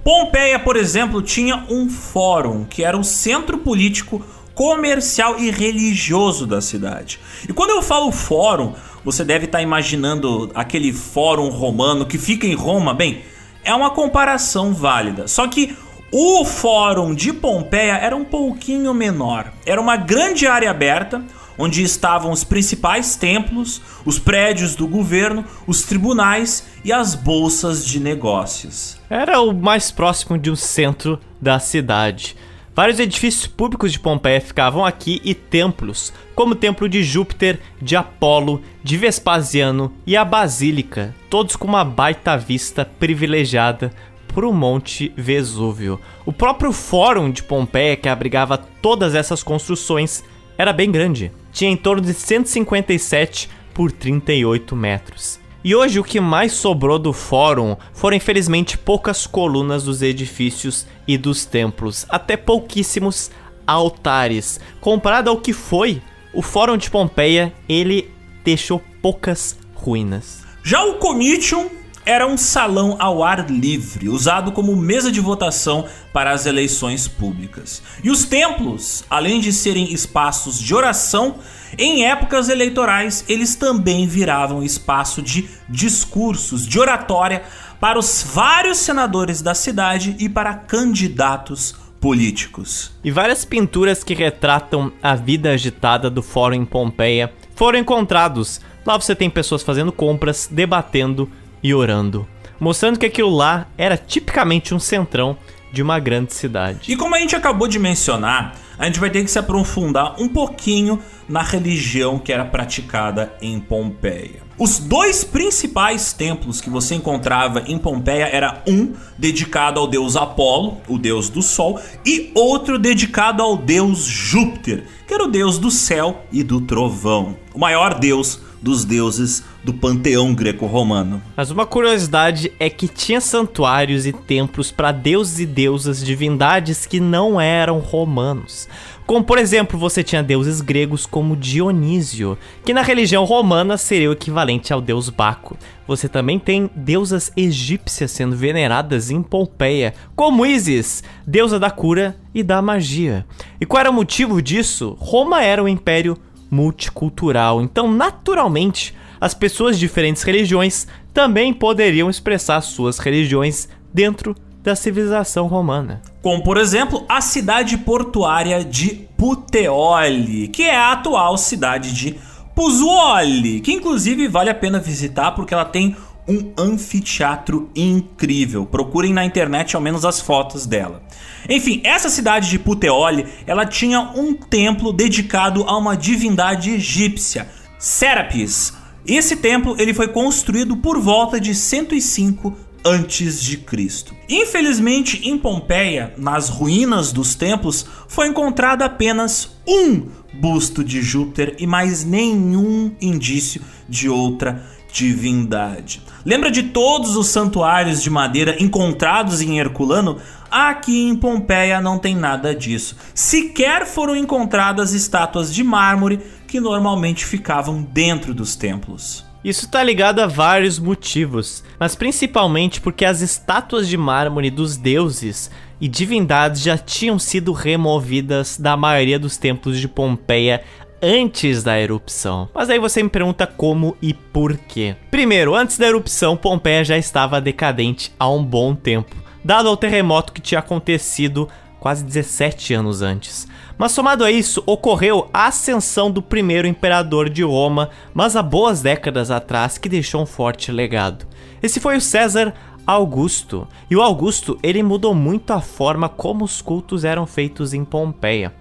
Pompeia, 0.04 0.58
por 0.58 0.78
exemplo, 0.78 1.22
tinha 1.22 1.66
um 1.70 1.90
fórum, 1.90 2.64
que 2.64 2.82
era 2.82 2.98
o 2.98 3.04
centro 3.04 3.58
político 3.58 4.24
comercial 4.58 5.38
e 5.38 5.52
religioso 5.52 6.48
da 6.48 6.60
cidade. 6.60 7.20
E 7.48 7.54
quando 7.54 7.70
eu 7.70 7.84
falo 7.84 8.12
fórum, 8.12 8.74
você 9.06 9.24
deve 9.24 9.46
estar 9.46 9.62
imaginando 9.62 10.50
aquele 10.56 10.92
fórum 10.92 11.50
romano 11.50 12.08
que 12.08 12.18
fica 12.18 12.48
em 12.48 12.56
Roma. 12.56 12.92
Bem, 12.92 13.22
é 13.64 13.72
uma 13.72 13.92
comparação 13.92 14.74
válida. 14.74 15.28
Só 15.28 15.48
que 15.48 15.78
o 16.12 16.44
fórum 16.44 17.14
de 17.14 17.32
Pompeia 17.32 17.98
era 17.98 18.16
um 18.16 18.26
pouquinho 18.26 18.96
menor. 18.96 19.54
Era 19.64 19.80
uma 19.80 19.96
grande 19.96 20.48
área 20.48 20.72
aberta 20.72 21.24
onde 21.56 21.84
estavam 21.84 22.32
os 22.32 22.44
principais 22.44 23.16
templos, 23.16 23.80
os 24.06 24.18
prédios 24.18 24.76
do 24.76 24.88
governo, 24.88 25.46
os 25.68 25.84
tribunais 25.84 26.66
e 26.84 26.92
as 26.92 27.14
bolsas 27.14 27.86
de 27.86 28.00
negócios. 28.00 29.00
Era 29.08 29.40
o 29.40 29.54
mais 29.54 29.92
próximo 29.92 30.36
de 30.36 30.50
um 30.50 30.56
centro 30.56 31.20
da 31.40 31.60
cidade. 31.60 32.36
Vários 32.78 33.00
edifícios 33.00 33.48
públicos 33.48 33.92
de 33.92 34.00
Pompeia 34.00 34.40
ficavam 34.40 34.86
aqui 34.86 35.20
e 35.24 35.34
templos, 35.34 36.14
como 36.36 36.52
o 36.52 36.56
templo 36.56 36.88
de 36.88 37.02
Júpiter, 37.02 37.60
de 37.82 37.96
Apolo, 37.96 38.62
de 38.84 38.96
Vespasiano 38.96 39.92
e 40.06 40.16
a 40.16 40.24
Basílica, 40.24 41.16
todos 41.28 41.56
com 41.56 41.68
uma 41.68 41.84
baita 41.84 42.38
vista 42.38 42.86
privilegiada 42.86 43.92
para 44.28 44.48
o 44.48 44.54
Monte 44.54 45.12
Vesúvio. 45.18 46.00
O 46.24 46.32
próprio 46.32 46.72
Fórum 46.72 47.32
de 47.32 47.42
Pompeia, 47.42 47.96
que 47.96 48.08
abrigava 48.08 48.60
todas 48.60 49.16
essas 49.16 49.42
construções, 49.42 50.24
era 50.56 50.72
bem 50.72 50.92
grande. 50.92 51.32
tinha 51.52 51.72
em 51.72 51.78
torno 51.78 52.04
de 52.04 52.14
157 52.14 53.50
por 53.74 53.92
38 53.92 54.76
metros. 54.76 55.47
E 55.68 55.76
hoje 55.76 56.00
o 56.00 56.04
que 56.06 56.22
mais 56.22 56.54
sobrou 56.54 56.98
do 56.98 57.12
fórum 57.12 57.76
foram 57.92 58.16
infelizmente 58.16 58.78
poucas 58.78 59.28
colunas 59.28 59.84
dos 59.84 60.02
edifícios 60.02 60.88
e 61.06 61.18
dos 61.18 61.44
templos, 61.44 62.06
até 62.08 62.38
pouquíssimos 62.38 63.30
altares. 63.68 64.62
Comparado 64.80 65.30
ao 65.30 65.42
que 65.42 65.52
foi, 65.52 66.02
o 66.34 66.42
fórum 66.42 66.78
de 66.78 66.90
Pompeia, 66.90 67.54
ele 67.68 68.10
deixou 68.46 68.82
poucas 69.02 69.58
ruínas. 69.76 70.46
Já 70.64 70.86
o 70.86 71.00
Comitium 71.00 71.68
era 72.06 72.26
um 72.26 72.38
salão 72.38 72.96
ao 72.98 73.22
ar 73.22 73.52
livre, 73.52 74.08
usado 74.08 74.54
como 74.54 74.74
mesa 74.74 75.12
de 75.12 75.20
votação 75.20 75.86
para 76.14 76.32
as 76.32 76.46
eleições 76.46 77.10
públicas. 77.10 77.84
E 78.02 78.10
os 78.10 78.24
templos, 78.24 79.04
além 79.10 79.42
de 79.42 79.52
serem 79.52 79.92
espaços 79.92 80.58
de 80.58 80.74
oração, 80.74 81.36
em 81.78 82.06
épocas 82.06 82.50
eleitorais 82.50 83.26
eles 83.28 83.56
também 83.56 84.08
viravam 84.08 84.64
espaço 84.64 85.22
de 85.22 85.50
discursos, 85.68 86.68
de 86.68 86.80
oratória 86.80 87.44
para 87.80 88.00
os 88.00 88.24
vários 88.24 88.78
senadores 88.78 89.42
da 89.42 89.54
cidade 89.54 90.16
e 90.20 90.28
para 90.30 90.54
candidatos 90.54 91.76
políticos. 92.00 92.92
E 93.04 93.12
várias 93.12 93.46
pinturas 93.46 94.04
que 94.04 94.14
retratam 94.14 94.92
a 95.02 95.16
vida 95.16 95.52
agitada 95.52 96.10
do 96.10 96.22
fórum 96.22 96.56
em 96.56 96.66
Pompeia 96.66 97.34
foram 97.56 97.80
encontrados. 97.80 98.62
Lá 98.86 98.98
você 98.98 99.16
tem 99.16 99.30
pessoas 99.30 99.64
fazendo 99.64 99.92
compras, 99.92 100.48
debatendo 100.50 101.30
e 101.62 101.74
orando, 101.74 102.28
mostrando 102.60 103.00
que 103.00 103.06
aquilo 103.06 103.30
lá 103.30 103.68
era 103.78 103.98
tipicamente 103.98 104.74
um 104.74 104.80
centrão 104.80 105.38
de 105.72 105.82
uma 105.82 106.00
grande 106.00 106.34
cidade. 106.34 106.92
E 106.92 106.96
como 106.96 107.16
a 107.16 107.20
gente 107.20 107.36
acabou 107.36 107.68
de 107.68 107.80
mencionar, 107.80 108.56
a 108.78 108.86
gente 108.86 109.00
vai 109.00 109.10
ter 109.10 109.24
que 109.24 109.32
se 109.32 109.40
aprofundar 109.40 110.16
um 110.20 110.30
pouquinho 110.30 111.00
na 111.28 111.42
religião 111.42 112.20
que 112.20 112.32
era 112.32 112.46
praticada 112.46 113.34
em 113.42 113.60
Pompeia. 113.60 114.48
Os 114.60 114.80
dois 114.80 115.24
principais 115.24 116.14
templos 116.14 116.60
que 116.60 116.70
você 116.70 116.96
encontrava 116.96 117.64
em 117.68 117.78
Pompeia 117.78 118.28
era 118.32 118.64
um 118.68 118.94
dedicado 119.18 119.80
ao 119.80 119.88
deus 119.88 120.16
Apolo, 120.16 120.78
o 120.88 120.98
deus 120.98 121.30
do 121.30 121.44
sol, 121.44 121.80
e 122.04 122.32
outro 122.34 122.80
dedicado 122.80 123.44
ao 123.44 123.56
deus 123.56 124.00
Júpiter, 124.00 124.86
que 125.08 125.14
era 125.14 125.24
o 125.24 125.32
deus 125.32 125.60
do 125.60 125.70
céu 125.70 126.24
e 126.32 126.42
do 126.42 126.62
trovão, 126.62 127.38
o 127.54 127.60
maior 127.60 128.00
deus 128.00 128.42
dos 128.62 128.86
deuses 128.86 129.44
do 129.64 129.74
panteão 129.74 130.34
greco-romano. 130.34 131.22
Mas 131.36 131.52
uma 131.52 131.66
curiosidade 131.66 132.52
é 132.60 132.70
que 132.70 132.88
tinha 132.88 133.22
santuários 133.22 134.06
e 134.06 134.14
templos 134.14 134.72
para 134.72 134.92
deuses 134.92 135.40
e 135.40 135.46
deusas, 135.46 136.04
divindades 136.04 136.86
que 136.86 137.00
não 137.00 137.40
eram 137.40 137.80
romanos. 137.80 138.68
Como 139.08 139.24
por 139.24 139.38
exemplo, 139.38 139.80
você 139.80 140.04
tinha 140.04 140.22
deuses 140.22 140.60
gregos 140.60 141.06
como 141.06 141.38
Dionísio, 141.38 142.38
que 142.66 142.74
na 142.74 142.82
religião 142.82 143.24
romana 143.24 143.78
seria 143.78 144.10
o 144.10 144.14
equivalente 144.14 144.74
ao 144.74 144.82
deus 144.82 145.10
Baco. 145.10 145.58
Você 145.88 146.10
também 146.10 146.38
tem 146.38 146.70
deusas 146.76 147.32
egípcias 147.38 148.12
sendo 148.12 148.36
veneradas 148.36 149.10
em 149.10 149.24
Pompeia, 149.24 149.94
como 150.14 150.46
Isis, 150.46 151.06
deusa 151.26 151.58
da 151.58 151.72
cura 151.72 152.18
e 152.36 152.44
da 152.44 152.62
magia. 152.62 153.26
E 153.62 153.66
qual 153.66 153.80
era 153.80 153.90
o 153.90 153.94
motivo 153.94 154.42
disso? 154.42 154.98
Roma 155.00 155.42
era 155.42 155.64
um 155.64 155.70
império 155.70 156.18
multicultural. 156.50 157.62
Então, 157.62 157.92
naturalmente, 157.92 158.96
as 159.20 159.34
pessoas 159.34 159.76
de 159.76 159.82
diferentes 159.82 160.24
religiões 160.24 160.88
também 161.14 161.54
poderiam 161.54 162.10
expressar 162.10 162.62
suas 162.62 163.00
religiões 163.00 163.68
dentro 163.94 164.36
da 164.62 164.76
civilização 164.76 165.48
romana. 165.48 166.02
Como, 166.22 166.44
por 166.44 166.58
exemplo, 166.58 167.06
a 167.08 167.22
cidade 167.22 167.78
portuária 167.78 168.64
de 168.64 169.08
Puteoli, 169.18 170.50
que 170.50 170.64
é 170.64 170.76
a 170.76 170.92
atual 170.92 171.38
cidade 171.38 171.94
de 171.94 172.18
Pozzuoli, 172.54 173.62
que 173.62 173.72
inclusive 173.72 174.28
vale 174.28 174.50
a 174.50 174.56
pena 174.56 174.80
visitar 174.80 175.32
porque 175.32 175.54
ela 175.54 175.64
tem 175.64 175.96
um 176.28 176.52
anfiteatro 176.58 177.70
incrível. 177.76 178.66
Procurem 178.66 179.14
na 179.14 179.26
internet 179.26 179.76
ao 179.76 179.82
menos 179.82 180.04
as 180.04 180.20
fotos 180.20 180.66
dela. 180.66 181.02
Enfim, 181.50 181.82
essa 181.84 182.10
cidade 182.10 182.50
de 182.50 182.60
Puteoli, 182.60 183.26
ela 183.46 183.66
tinha 183.66 184.02
um 184.02 184.34
templo 184.34 184.92
dedicado 184.92 185.64
a 185.64 185.78
uma 185.78 185.96
divindade 185.96 186.72
egípcia, 186.72 187.48
Serapis. 187.80 188.74
Esse 189.06 189.38
templo 189.38 189.76
ele 189.80 189.94
foi 189.94 190.10
construído 190.10 190.76
por 190.78 191.00
volta 191.00 191.40
de 191.40 191.56
105 191.56 192.54
antes 192.84 193.42
de 193.42 193.58
Cristo. 193.58 194.14
Infelizmente, 194.30 195.22
em 195.28 195.38
Pompeia, 195.38 196.14
nas 196.18 196.50
ruínas 196.50 197.12
dos 197.12 197.36
templos, 197.36 197.86
foi 198.08 198.28
encontrado 198.28 198.82
apenas 198.82 199.58
um 199.68 200.08
busto 200.34 200.84
de 200.84 201.02
Júpiter 201.02 201.56
e 201.60 201.66
mais 201.66 202.04
nenhum 202.04 202.92
indício 203.02 203.62
de 203.90 204.08
outra 204.10 204.64
divindade. 204.92 206.02
Lembra 206.26 206.52
de 206.52 206.64
todos 206.64 207.16
os 207.16 207.28
santuários 207.28 208.02
de 208.02 208.10
madeira 208.10 208.56
encontrados 208.62 209.42
em 209.42 209.60
Herculano? 209.60 210.18
Aqui 210.50 211.08
em 211.08 211.16
Pompeia 211.16 211.82
não 211.82 212.00
tem 212.00 212.16
nada 212.16 212.56
disso. 212.56 212.96
Sequer 213.14 213.86
foram 213.86 214.16
encontradas 214.16 214.94
estátuas 214.94 215.54
de 215.54 215.64
mármore 215.64 216.20
que 216.48 216.60
normalmente 216.60 217.26
ficavam 217.26 217.82
dentro 217.82 218.34
dos 218.34 218.56
templos. 218.56 219.26
Isso 219.44 219.66
está 219.66 219.84
ligado 219.84 220.20
a 220.20 220.28
vários 220.28 220.80
motivos, 220.80 221.64
mas 221.80 221.96
principalmente 221.96 222.82
porque 222.82 223.06
as 223.06 223.22
estátuas 223.22 223.88
de 223.88 223.96
mármore 223.96 224.50
dos 224.50 224.76
deuses 224.76 225.52
e 225.80 225.88
divindades 225.88 226.62
já 226.62 226.78
tinham 226.78 227.20
sido 227.20 227.52
removidas 227.52 228.58
da 228.58 228.76
maioria 228.76 229.20
dos 229.20 229.38
templos 229.38 229.80
de 229.80 229.88
Pompeia 229.88 230.64
antes 231.02 231.64
da 231.64 231.80
erupção. 231.80 232.50
Mas 232.54 232.70
aí 232.70 232.80
você 232.80 233.02
me 233.04 233.10
pergunta 233.10 233.46
como 233.48 233.96
e 234.02 234.14
por 234.14 234.58
quê. 234.58 234.96
Primeiro, 235.12 235.56
antes 235.56 235.78
da 235.78 235.88
erupção, 235.88 236.38
Pompeia 236.38 236.84
já 236.84 236.98
estava 236.98 237.42
decadente 237.42 238.12
há 238.20 238.30
um 238.30 238.44
bom 238.44 238.76
tempo, 238.76 239.16
dado 239.44 239.70
ao 239.70 239.78
terremoto 239.78 240.34
que 240.34 240.42
tinha 240.42 240.60
acontecido 240.60 241.48
quase 241.80 242.04
17 242.04 242.74
anos 242.74 243.02
antes. 243.02 243.48
Mas 243.78 243.92
somado 243.92 244.24
a 244.24 244.32
isso, 244.32 244.64
ocorreu 244.66 245.30
a 245.32 245.48
ascensão 245.48 246.10
do 246.10 246.22
primeiro 246.22 246.68
imperador 246.68 247.30
de 247.30 247.44
Roma, 247.44 247.92
mas 248.14 248.36
há 248.36 248.42
boas 248.42 248.82
décadas 248.82 249.30
atrás, 249.30 249.78
que 249.78 249.88
deixou 249.88 250.22
um 250.22 250.26
forte 250.26 250.72
legado. 250.72 251.28
Esse 251.62 251.80
foi 251.80 251.96
o 251.96 252.02
César 252.02 252.54
Augusto. 252.86 253.68
E 253.90 253.96
o 253.96 254.02
Augusto, 254.02 254.58
ele 254.64 254.82
mudou 254.82 255.14
muito 255.14 255.52
a 255.52 255.62
forma 255.62 256.10
como 256.10 256.46
os 256.46 256.62
cultos 256.62 257.04
eram 257.04 257.28
feitos 257.28 257.74
em 257.74 257.84
Pompeia. 257.84 258.54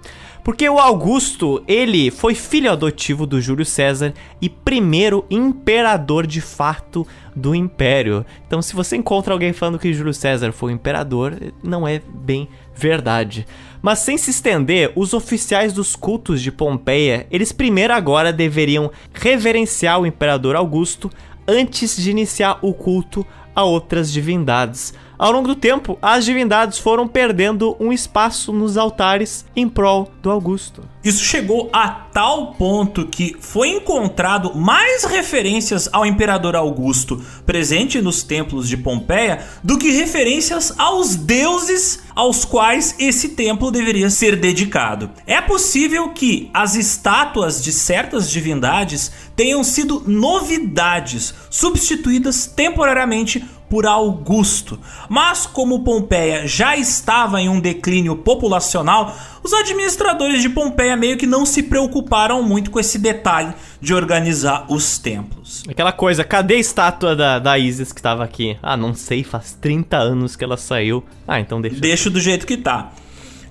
Porque 0.47 0.69
o 0.69 0.79
Augusto, 0.79 1.61
ele 1.67 2.09
foi 2.09 2.33
filho 2.33 2.71
adotivo 2.71 3.27
do 3.27 3.41
Júlio 3.41 3.65
César 3.65 4.15
e 4.41 4.49
primeiro 4.49 5.27
imperador 5.29 6.25
de 6.25 6.41
fato 6.41 7.05
do 7.35 7.53
império. 7.53 8.25
Então, 8.47 8.63
se 8.63 8.73
você 8.73 8.95
encontra 8.95 9.33
alguém 9.33 9.53
falando 9.53 9.77
que 9.77 9.93
Júlio 9.93 10.15
César 10.15 10.53
foi 10.53 10.71
imperador, 10.71 11.37
não 11.65 11.87
é 11.87 12.01
bem 12.01 12.49
verdade. 12.73 13.45
Mas 13.83 13.99
sem 13.99 14.17
se 14.17 14.31
estender, 14.31 14.93
os 14.95 15.15
oficiais 15.15 15.73
dos 15.73 15.97
cultos 15.97 16.41
de 16.41 16.53
Pompeia, 16.53 17.27
eles 17.29 17.51
primeiro 17.51 17.93
agora 17.93 18.33
deveriam 18.33 18.93
reverenciar 19.13 20.01
o 20.01 20.07
imperador 20.07 20.55
Augusto 20.55 21.11
antes 21.49 21.97
de 21.97 22.09
iniciar 22.09 22.61
o 22.63 22.73
culto 22.73 23.27
a 23.53 23.65
outras 23.65 24.13
divindades. 24.13 24.95
Ao 25.19 25.33
longo 25.33 25.49
do 25.49 25.57
tempo, 25.57 25.99
as 26.03 26.25
divindades 26.25 26.79
foram 26.79 27.09
perdendo 27.09 27.75
um 27.81 27.93
espaço 27.93 28.53
nos 28.53 28.77
altares 28.77 29.47
em 29.57 29.69
prol 29.69 30.11
do 30.23 30.31
Augusto. 30.31 30.83
Isso 31.03 31.25
chegou 31.25 31.71
a 31.73 31.89
tal 31.89 32.53
ponto 32.55 33.07
que 33.07 33.37
foi 33.41 33.69
encontrado 33.69 34.55
mais 34.55 35.05
referências 35.05 35.89
ao 35.93 36.05
imperador 36.05 36.55
Augusto 36.55 37.25
presente 37.47 38.03
nos 38.03 38.23
templos 38.23 38.69
de 38.69 38.77
Pompeia 38.77 39.47
do 39.63 39.79
que 39.79 39.91
referências 39.91 40.75
aos 40.77 41.15
deuses 41.15 42.05
aos 42.17 42.47
quais 42.47 42.95
esse 42.99 43.31
templo 43.31 43.71
deveria 43.71 44.09
ser 44.09 44.37
dedicado. 44.37 45.11
É 45.27 45.39
possível 45.41 46.09
que 46.09 46.51
as 46.53 46.75
estátuas 46.75 47.63
de 47.63 47.71
certas 47.71 48.31
divindades 48.31 49.13
tenham 49.37 49.63
sido 49.63 50.03
novidades 50.07 51.35
substituídas 51.51 52.47
temporariamente 52.47 53.45
por 53.69 53.87
Augusto. 53.87 54.79
Mas 55.09 55.47
como 55.47 55.83
Pompeia 55.83 56.47
já 56.47 56.77
estava 56.77 57.41
em 57.41 57.49
um 57.49 57.61
declínio 57.61 58.17
populacional, 58.17 59.15
os 59.43 59.53
administradores 59.53 60.43
de 60.43 60.49
Pompeia 60.49 60.97
meio 60.97 61.17
que 61.17 61.27
não 61.27 61.47
se 61.47 61.63
preocuparam 61.63 62.43
muito 62.43 62.71
com 62.71 62.81
esse 62.81 62.99
detalhe 62.99 63.53
de 63.81 63.95
organizar 63.95 64.67
os 64.69 64.99
templos. 64.99 65.65
Aquela 65.69 65.93
coisa, 65.93 66.25
cadê 66.25 66.55
a 66.55 66.59
estátua 66.59 67.15
da, 67.15 67.39
da 67.39 67.59
Isis 67.59 67.93
que 67.93 68.01
estava 68.01 68.25
aqui? 68.25 68.57
Ah, 68.63 68.77
não 68.77 68.95
sei, 68.95 69.23
faz 69.23 69.53
30 69.61 69.97
anos 69.97 70.37
que 70.37 70.45
ela 70.45 70.57
saiu. 70.57 71.05
Ah, 71.27 71.41
então 71.41 71.61
deixa. 71.61 71.81
Deixa 71.81 72.11
do 72.11 72.21
jeito 72.21 72.47
que 72.47 72.57
tá. 72.57 72.93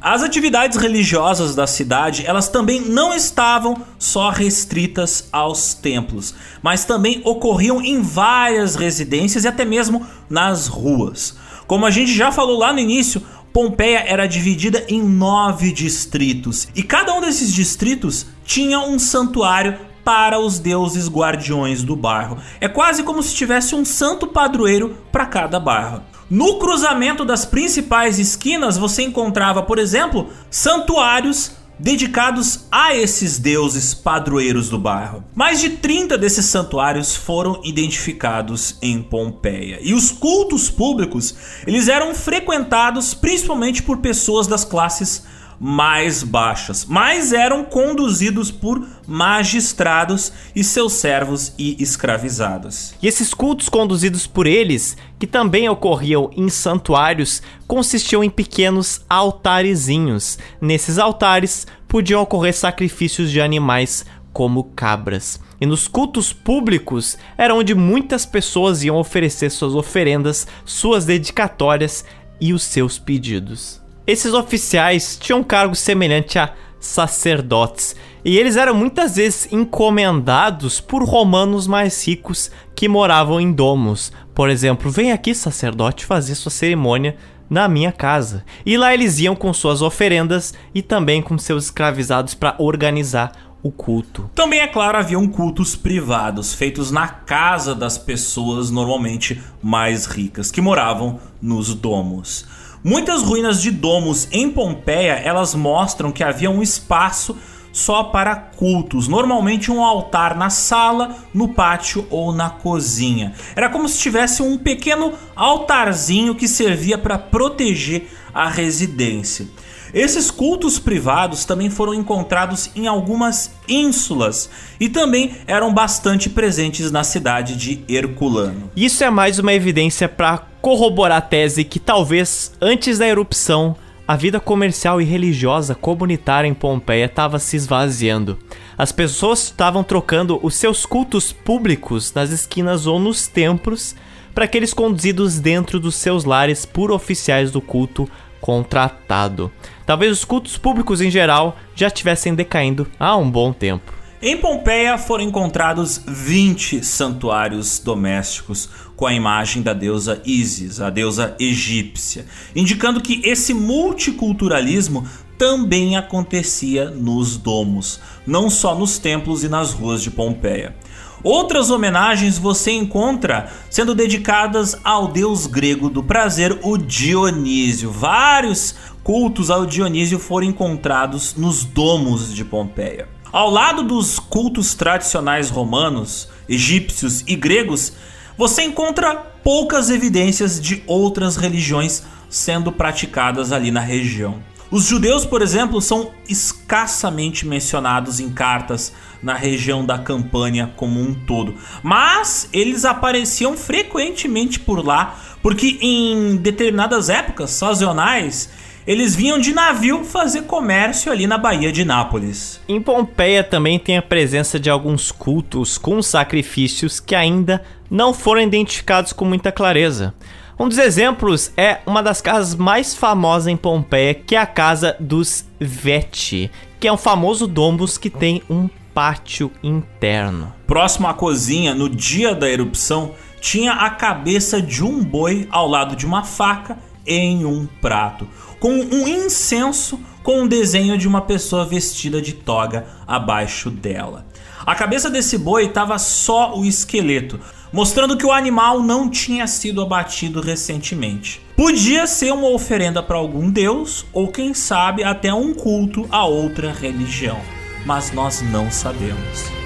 As 0.07 0.21
atividades 0.21 0.77
religiosas 0.77 1.55
da 1.55 1.65
cidade, 1.65 2.27
elas 2.27 2.47
também 2.47 2.79
não 2.79 3.11
estavam 3.11 3.75
só 3.97 4.29
restritas 4.29 5.27
aos 5.31 5.73
templos, 5.73 6.35
mas 6.61 6.85
também 6.85 7.23
ocorriam 7.25 7.81
em 7.81 8.03
várias 8.03 8.75
residências 8.75 9.45
e 9.45 9.47
até 9.47 9.65
mesmo 9.65 10.05
nas 10.29 10.67
ruas. 10.67 11.35
Como 11.65 11.87
a 11.87 11.89
gente 11.89 12.13
já 12.13 12.31
falou 12.31 12.59
lá 12.59 12.71
no 12.71 12.77
início, 12.77 13.19
Pompeia 13.51 14.05
era 14.05 14.27
dividida 14.27 14.85
em 14.87 15.01
nove 15.01 15.71
distritos 15.71 16.67
e 16.75 16.83
cada 16.83 17.11
um 17.15 17.19
desses 17.19 17.51
distritos 17.51 18.27
tinha 18.45 18.81
um 18.81 18.99
santuário 18.99 19.75
para 20.03 20.37
os 20.39 20.59
deuses 20.59 21.09
guardiões 21.09 21.81
do 21.81 21.95
bairro. 21.95 22.37
É 22.61 22.67
quase 22.67 23.01
como 23.01 23.23
se 23.23 23.33
tivesse 23.33 23.73
um 23.73 23.83
santo 23.83 24.27
padroeiro 24.27 24.95
para 25.11 25.25
cada 25.25 25.59
bairro. 25.59 26.03
No 26.29 26.57
cruzamento 26.57 27.23
das 27.23 27.45
principais 27.45 28.17
esquinas 28.17 28.77
você 28.77 29.03
encontrava, 29.03 29.61
por 29.61 29.77
exemplo, 29.77 30.29
santuários 30.49 31.51
dedicados 31.77 32.65
a 32.71 32.95
esses 32.95 33.37
deuses 33.37 33.93
padroeiros 33.93 34.69
do 34.69 34.79
bairro. 34.79 35.23
Mais 35.35 35.59
de 35.59 35.71
30 35.71 36.17
desses 36.17 36.45
santuários 36.45 37.15
foram 37.15 37.61
identificados 37.63 38.77
em 38.81 39.03
Pompeia. 39.03 39.79
E 39.81 39.93
os 39.93 40.11
cultos 40.11 40.69
públicos, 40.69 41.35
eles 41.67 41.87
eram 41.87 42.15
frequentados 42.15 43.13
principalmente 43.13 43.83
por 43.83 43.97
pessoas 43.97 44.47
das 44.47 44.63
classes 44.63 45.23
mais 45.59 46.23
baixas, 46.23 46.85
mas 46.85 47.31
eram 47.31 47.63
conduzidos 47.63 48.51
por 48.51 48.85
magistrados 49.07 50.31
e 50.55 50.63
seus 50.63 50.93
servos 50.93 51.53
e 51.57 51.81
escravizados. 51.81 52.93
E 53.01 53.07
esses 53.07 53.33
cultos 53.33 53.69
conduzidos 53.69 54.27
por 54.27 54.47
eles, 54.47 54.97
que 55.19 55.27
também 55.27 55.69
ocorriam 55.69 56.29
em 56.35 56.49
santuários, 56.49 57.41
consistiam 57.67 58.23
em 58.23 58.29
pequenos 58.29 59.01
altarezinhos. 59.09 60.37
Nesses 60.59 60.97
altares 60.97 61.65
podiam 61.87 62.21
ocorrer 62.21 62.53
sacrifícios 62.53 63.31
de 63.31 63.39
animais 63.39 64.05
como 64.33 64.65
cabras. 64.75 65.39
E 65.61 65.65
nos 65.65 65.87
cultos 65.87 66.33
públicos 66.33 67.17
era 67.37 67.55
onde 67.55 67.73
muitas 67.73 68.25
pessoas 68.25 68.83
iam 68.83 68.97
oferecer 68.97 69.49
suas 69.49 69.73
oferendas, 69.73 70.45
suas 70.65 71.05
dedicatórias 71.05 72.03
e 72.41 72.53
os 72.53 72.63
seus 72.63 72.99
pedidos. 72.99 73.84
Esses 74.07 74.33
oficiais 74.33 75.17
tinham 75.19 75.39
um 75.39 75.43
cargo 75.43 75.75
semelhante 75.75 76.37
a 76.37 76.53
sacerdotes, 76.79 77.95
e 78.23 78.37
eles 78.37 78.55
eram 78.55 78.73
muitas 78.75 79.15
vezes 79.15 79.47
encomendados 79.51 80.79
por 80.79 81.03
romanos 81.03 81.67
mais 81.67 82.05
ricos 82.07 82.51
que 82.75 82.87
moravam 82.87 83.39
em 83.39 83.51
domos. 83.51 84.11
Por 84.33 84.49
exemplo, 84.49 84.91
vem 84.91 85.11
aqui, 85.11 85.33
sacerdote, 85.33 86.05
fazer 86.05 86.35
sua 86.35 86.51
cerimônia 86.51 87.17
na 87.49 87.67
minha 87.67 87.91
casa. 87.91 88.43
E 88.65 88.77
lá 88.77 88.93
eles 88.93 89.19
iam 89.19 89.35
com 89.35 89.53
suas 89.53 89.81
oferendas 89.81 90.53
e 90.73 90.81
também 90.81 91.21
com 91.21 91.37
seus 91.37 91.65
escravizados 91.65 92.33
para 92.33 92.55
organizar 92.57 93.31
o 93.61 93.71
culto. 93.71 94.29
Também, 94.35 94.59
é 94.59 94.67
claro, 94.67 94.97
haviam 94.97 95.27
cultos 95.27 95.75
privados, 95.75 96.53
feitos 96.53 96.91
na 96.91 97.07
casa 97.07 97.73
das 97.73 97.97
pessoas 97.97 98.69
normalmente 98.69 99.41
mais 99.61 100.05
ricas, 100.05 100.51
que 100.51 100.61
moravam 100.61 101.19
nos 101.41 101.73
domos. 101.73 102.45
Muitas 102.87 103.23
ruínas 103.23 103.63
de 103.63 103.71
domos 103.71 104.27
em 104.31 104.47
Pompeia, 104.47 105.13
elas 105.13 105.55
mostram 105.55 106.11
que 106.11 106.23
havia 106.23 106.51
um 106.51 106.61
espaço 106.61 107.35
só 107.73 108.03
para 108.03 108.35
cultos, 108.35 109.07
normalmente 109.07 109.71
um 109.71 109.83
altar 109.83 110.37
na 110.37 110.51
sala, 110.51 111.15
no 111.33 111.47
pátio 111.47 112.05
ou 112.11 112.31
na 112.31 112.51
cozinha. 112.51 113.33
Era 113.55 113.69
como 113.69 113.89
se 113.89 113.97
tivesse 113.97 114.43
um 114.43 114.55
pequeno 114.55 115.13
altarzinho 115.35 116.35
que 116.35 116.47
servia 116.47 116.95
para 116.95 117.17
proteger 117.17 118.07
a 118.31 118.47
residência. 118.47 119.47
Esses 119.91 120.29
cultos 120.29 120.77
privados 120.77 121.43
também 121.43 121.71
foram 121.71 121.93
encontrados 121.93 122.69
em 122.75 122.85
algumas 122.85 123.49
ínsulas 123.67 124.47
e 124.79 124.89
também 124.89 125.37
eram 125.47 125.73
bastante 125.73 126.29
presentes 126.29 126.91
na 126.91 127.03
cidade 127.03 127.55
de 127.55 127.83
Herculano. 127.87 128.69
Isso 128.75 129.03
é 129.03 129.09
mais 129.09 129.39
uma 129.39 129.53
evidência 129.53 130.07
para 130.07 130.37
corroborar 130.65 131.19
a 131.19 131.21
tese 131.21 131.63
que 131.63 131.77
talvez 131.77 132.51
antes 132.59 132.97
da 132.97 133.07
erupção 133.07 133.75
a 134.07 134.15
vida 134.15 134.39
comercial 134.39 134.99
e 134.99 135.05
religiosa 135.05 135.75
comunitária 135.75 136.47
em 136.47 136.55
Pompeia 136.55 137.05
estava 137.05 137.37
se 137.37 137.55
esvaziando. 137.55 138.39
As 138.75 138.91
pessoas 138.91 139.43
estavam 139.43 139.83
trocando 139.83 140.39
os 140.41 140.55
seus 140.55 140.83
cultos 140.83 141.31
públicos 141.31 142.11
nas 142.15 142.31
esquinas 142.31 142.87
ou 142.87 142.97
nos 142.97 143.27
templos 143.27 143.95
para 144.33 144.45
aqueles 144.45 144.73
conduzidos 144.73 145.39
dentro 145.39 145.79
dos 145.79 145.93
seus 145.93 146.25
lares 146.25 146.65
por 146.65 146.91
oficiais 146.91 147.51
do 147.51 147.61
culto 147.61 148.09
contratado. 148.41 149.51
Talvez 149.85 150.11
os 150.13 150.25
cultos 150.25 150.57
públicos 150.57 150.99
em 150.99 151.11
geral 151.11 151.57
já 151.75 151.85
estivessem 151.85 152.33
decaindo 152.33 152.87
há 152.99 153.15
um 153.15 153.29
bom 153.29 153.53
tempo. 153.53 153.93
Em 154.27 154.35
Pompeia 154.35 154.97
foram 154.97 155.23
encontrados 155.23 156.01
20 156.07 156.83
santuários 156.83 157.77
domésticos 157.77 158.67
com 158.95 159.05
a 159.05 159.13
imagem 159.13 159.61
da 159.61 159.73
deusa 159.73 160.21
Isis, 160.25 160.79
a 160.79 160.89
deusa 160.89 161.35
egípcia, 161.39 162.25
indicando 162.55 163.01
que 163.01 163.21
esse 163.23 163.53
multiculturalismo 163.53 165.05
também 165.37 165.97
acontecia 165.97 166.89
nos 166.89 167.37
domos, 167.37 167.99
não 168.25 168.49
só 168.49 168.73
nos 168.73 168.97
templos 168.97 169.43
e 169.43 169.49
nas 169.49 169.73
ruas 169.73 170.01
de 170.01 170.09
Pompeia. 170.09 170.75
Outras 171.23 171.71
homenagens 171.71 172.37
você 172.37 172.71
encontra 172.71 173.51
sendo 173.69 173.95
dedicadas 173.95 174.77
ao 174.83 175.07
deus 175.07 175.47
grego 175.47 175.89
do 175.89 176.03
prazer, 176.03 176.59
o 176.61 176.77
Dionísio. 176.77 177.89
Vários 177.89 178.75
cultos 179.03 179.49
ao 179.49 179.65
Dionísio 179.65 180.19
foram 180.19 180.47
encontrados 180.47 181.33
nos 181.35 181.63
domos 181.63 182.33
de 182.33 182.45
Pompeia. 182.45 183.09
Ao 183.31 183.49
lado 183.49 183.83
dos 183.83 184.19
cultos 184.19 184.75
tradicionais 184.75 185.49
romanos, 185.49 186.29
egípcios 186.47 187.23
e 187.27 187.35
gregos, 187.35 187.93
você 188.37 188.63
encontra 188.63 189.15
poucas 189.43 189.89
evidências 189.89 190.59
de 190.59 190.83
outras 190.87 191.35
religiões 191.35 192.03
sendo 192.29 192.71
praticadas 192.71 193.51
ali 193.51 193.71
na 193.71 193.79
região. 193.79 194.41
Os 194.71 194.85
judeus, 194.85 195.25
por 195.25 195.41
exemplo, 195.41 195.79
são 195.79 196.11
escassamente 196.27 197.47
mencionados 197.47 198.19
em 198.19 198.29
cartas 198.29 198.91
na 199.21 199.35
região 199.35 199.85
da 199.85 199.99
Campânia 199.99 200.73
como 200.75 200.99
um 200.99 201.13
todo, 201.13 201.55
mas 201.83 202.49
eles 202.51 202.83
apareciam 202.83 203.55
frequentemente 203.55 204.59
por 204.59 204.85
lá, 204.85 205.17
porque 205.41 205.77
em 205.81 206.35
determinadas 206.37 207.09
épocas 207.09 207.51
sazonais 207.51 208.49
eles 208.87 209.15
vinham 209.15 209.39
de 209.39 209.53
navio 209.53 210.03
fazer 210.03 210.43
comércio 210.43 211.11
ali 211.11 211.25
na 211.25 211.37
Baía 211.37 211.71
de 211.71 211.83
Nápoles. 211.83 212.61
Em 212.67 212.79
Pompeia 212.79 213.43
também 213.43 213.79
tem 213.79 213.97
a 213.97 214.01
presença 214.01 214.59
de 214.59 214.69
alguns 214.69 215.11
cultos 215.11 215.77
com 215.77 216.01
sacrifícios 216.01 216.99
que 216.99 217.15
ainda 217.15 217.63
não 217.89 218.13
foram 218.13 218.41
identificados 218.41 219.11
com 219.11 219.25
muita 219.25 219.51
clareza. 219.51 220.13
Um 220.57 220.69
dos 220.69 220.77
exemplos 220.77 221.51
é 221.57 221.79
uma 221.85 222.01
das 222.01 222.21
casas 222.21 222.55
mais 222.55 222.95
famosas 222.95 223.47
em 223.47 223.57
Pompeia, 223.57 224.13
que 224.13 224.35
é 224.35 224.39
a 224.39 224.45
casa 224.45 224.95
dos 224.99 225.45
Veti, 225.59 226.49
que 226.79 226.87
é 226.87 226.93
um 226.93 226.97
famoso 226.97 227.45
domus 227.45 227.97
que 227.97 228.09
tem 228.09 228.41
um 228.49 228.69
pátio 228.93 229.51
interno. 229.61 230.53
Próximo 230.65 231.07
à 231.07 231.13
cozinha, 231.13 231.75
no 231.75 231.89
dia 231.89 232.33
da 232.33 232.49
erupção, 232.49 233.13
tinha 233.41 233.73
a 233.73 233.89
cabeça 233.89 234.61
de 234.61 234.81
um 234.81 235.03
boi 235.03 235.47
ao 235.51 235.67
lado 235.67 235.95
de 235.95 236.05
uma 236.05 236.23
faca 236.23 236.77
em 237.05 237.45
um 237.45 237.67
prato, 237.81 238.27
com 238.59 238.71
um 238.71 239.07
incenso 239.07 239.99
com 240.25 240.41
um 240.41 240.47
desenho 240.47 240.97
de 240.97 241.07
uma 241.07 241.21
pessoa 241.21 241.63
vestida 241.63 242.19
de 242.19 242.33
toga 242.33 242.87
abaixo 243.05 243.69
dela. 243.69 244.25
A 244.65 244.73
cabeça 244.73 245.07
desse 245.07 245.37
boi 245.37 245.65
estava 245.65 245.99
só 245.99 246.57
o 246.57 246.65
esqueleto, 246.65 247.39
mostrando 247.71 248.17
que 248.17 248.25
o 248.25 248.31
animal 248.31 248.81
não 248.81 249.07
tinha 249.07 249.45
sido 249.45 249.83
abatido 249.83 250.41
recentemente. 250.41 251.39
Podia 251.55 252.07
ser 252.07 252.33
uma 252.33 252.49
oferenda 252.49 253.03
para 253.03 253.17
algum 253.17 253.51
deus, 253.51 254.03
ou 254.11 254.29
quem 254.29 254.55
sabe 254.55 255.03
até 255.03 255.31
um 255.31 255.53
culto 255.53 256.07
a 256.09 256.25
outra 256.25 256.71
religião, 256.71 257.39
mas 257.85 258.11
nós 258.11 258.41
não 258.41 258.71
sabemos. 258.71 259.64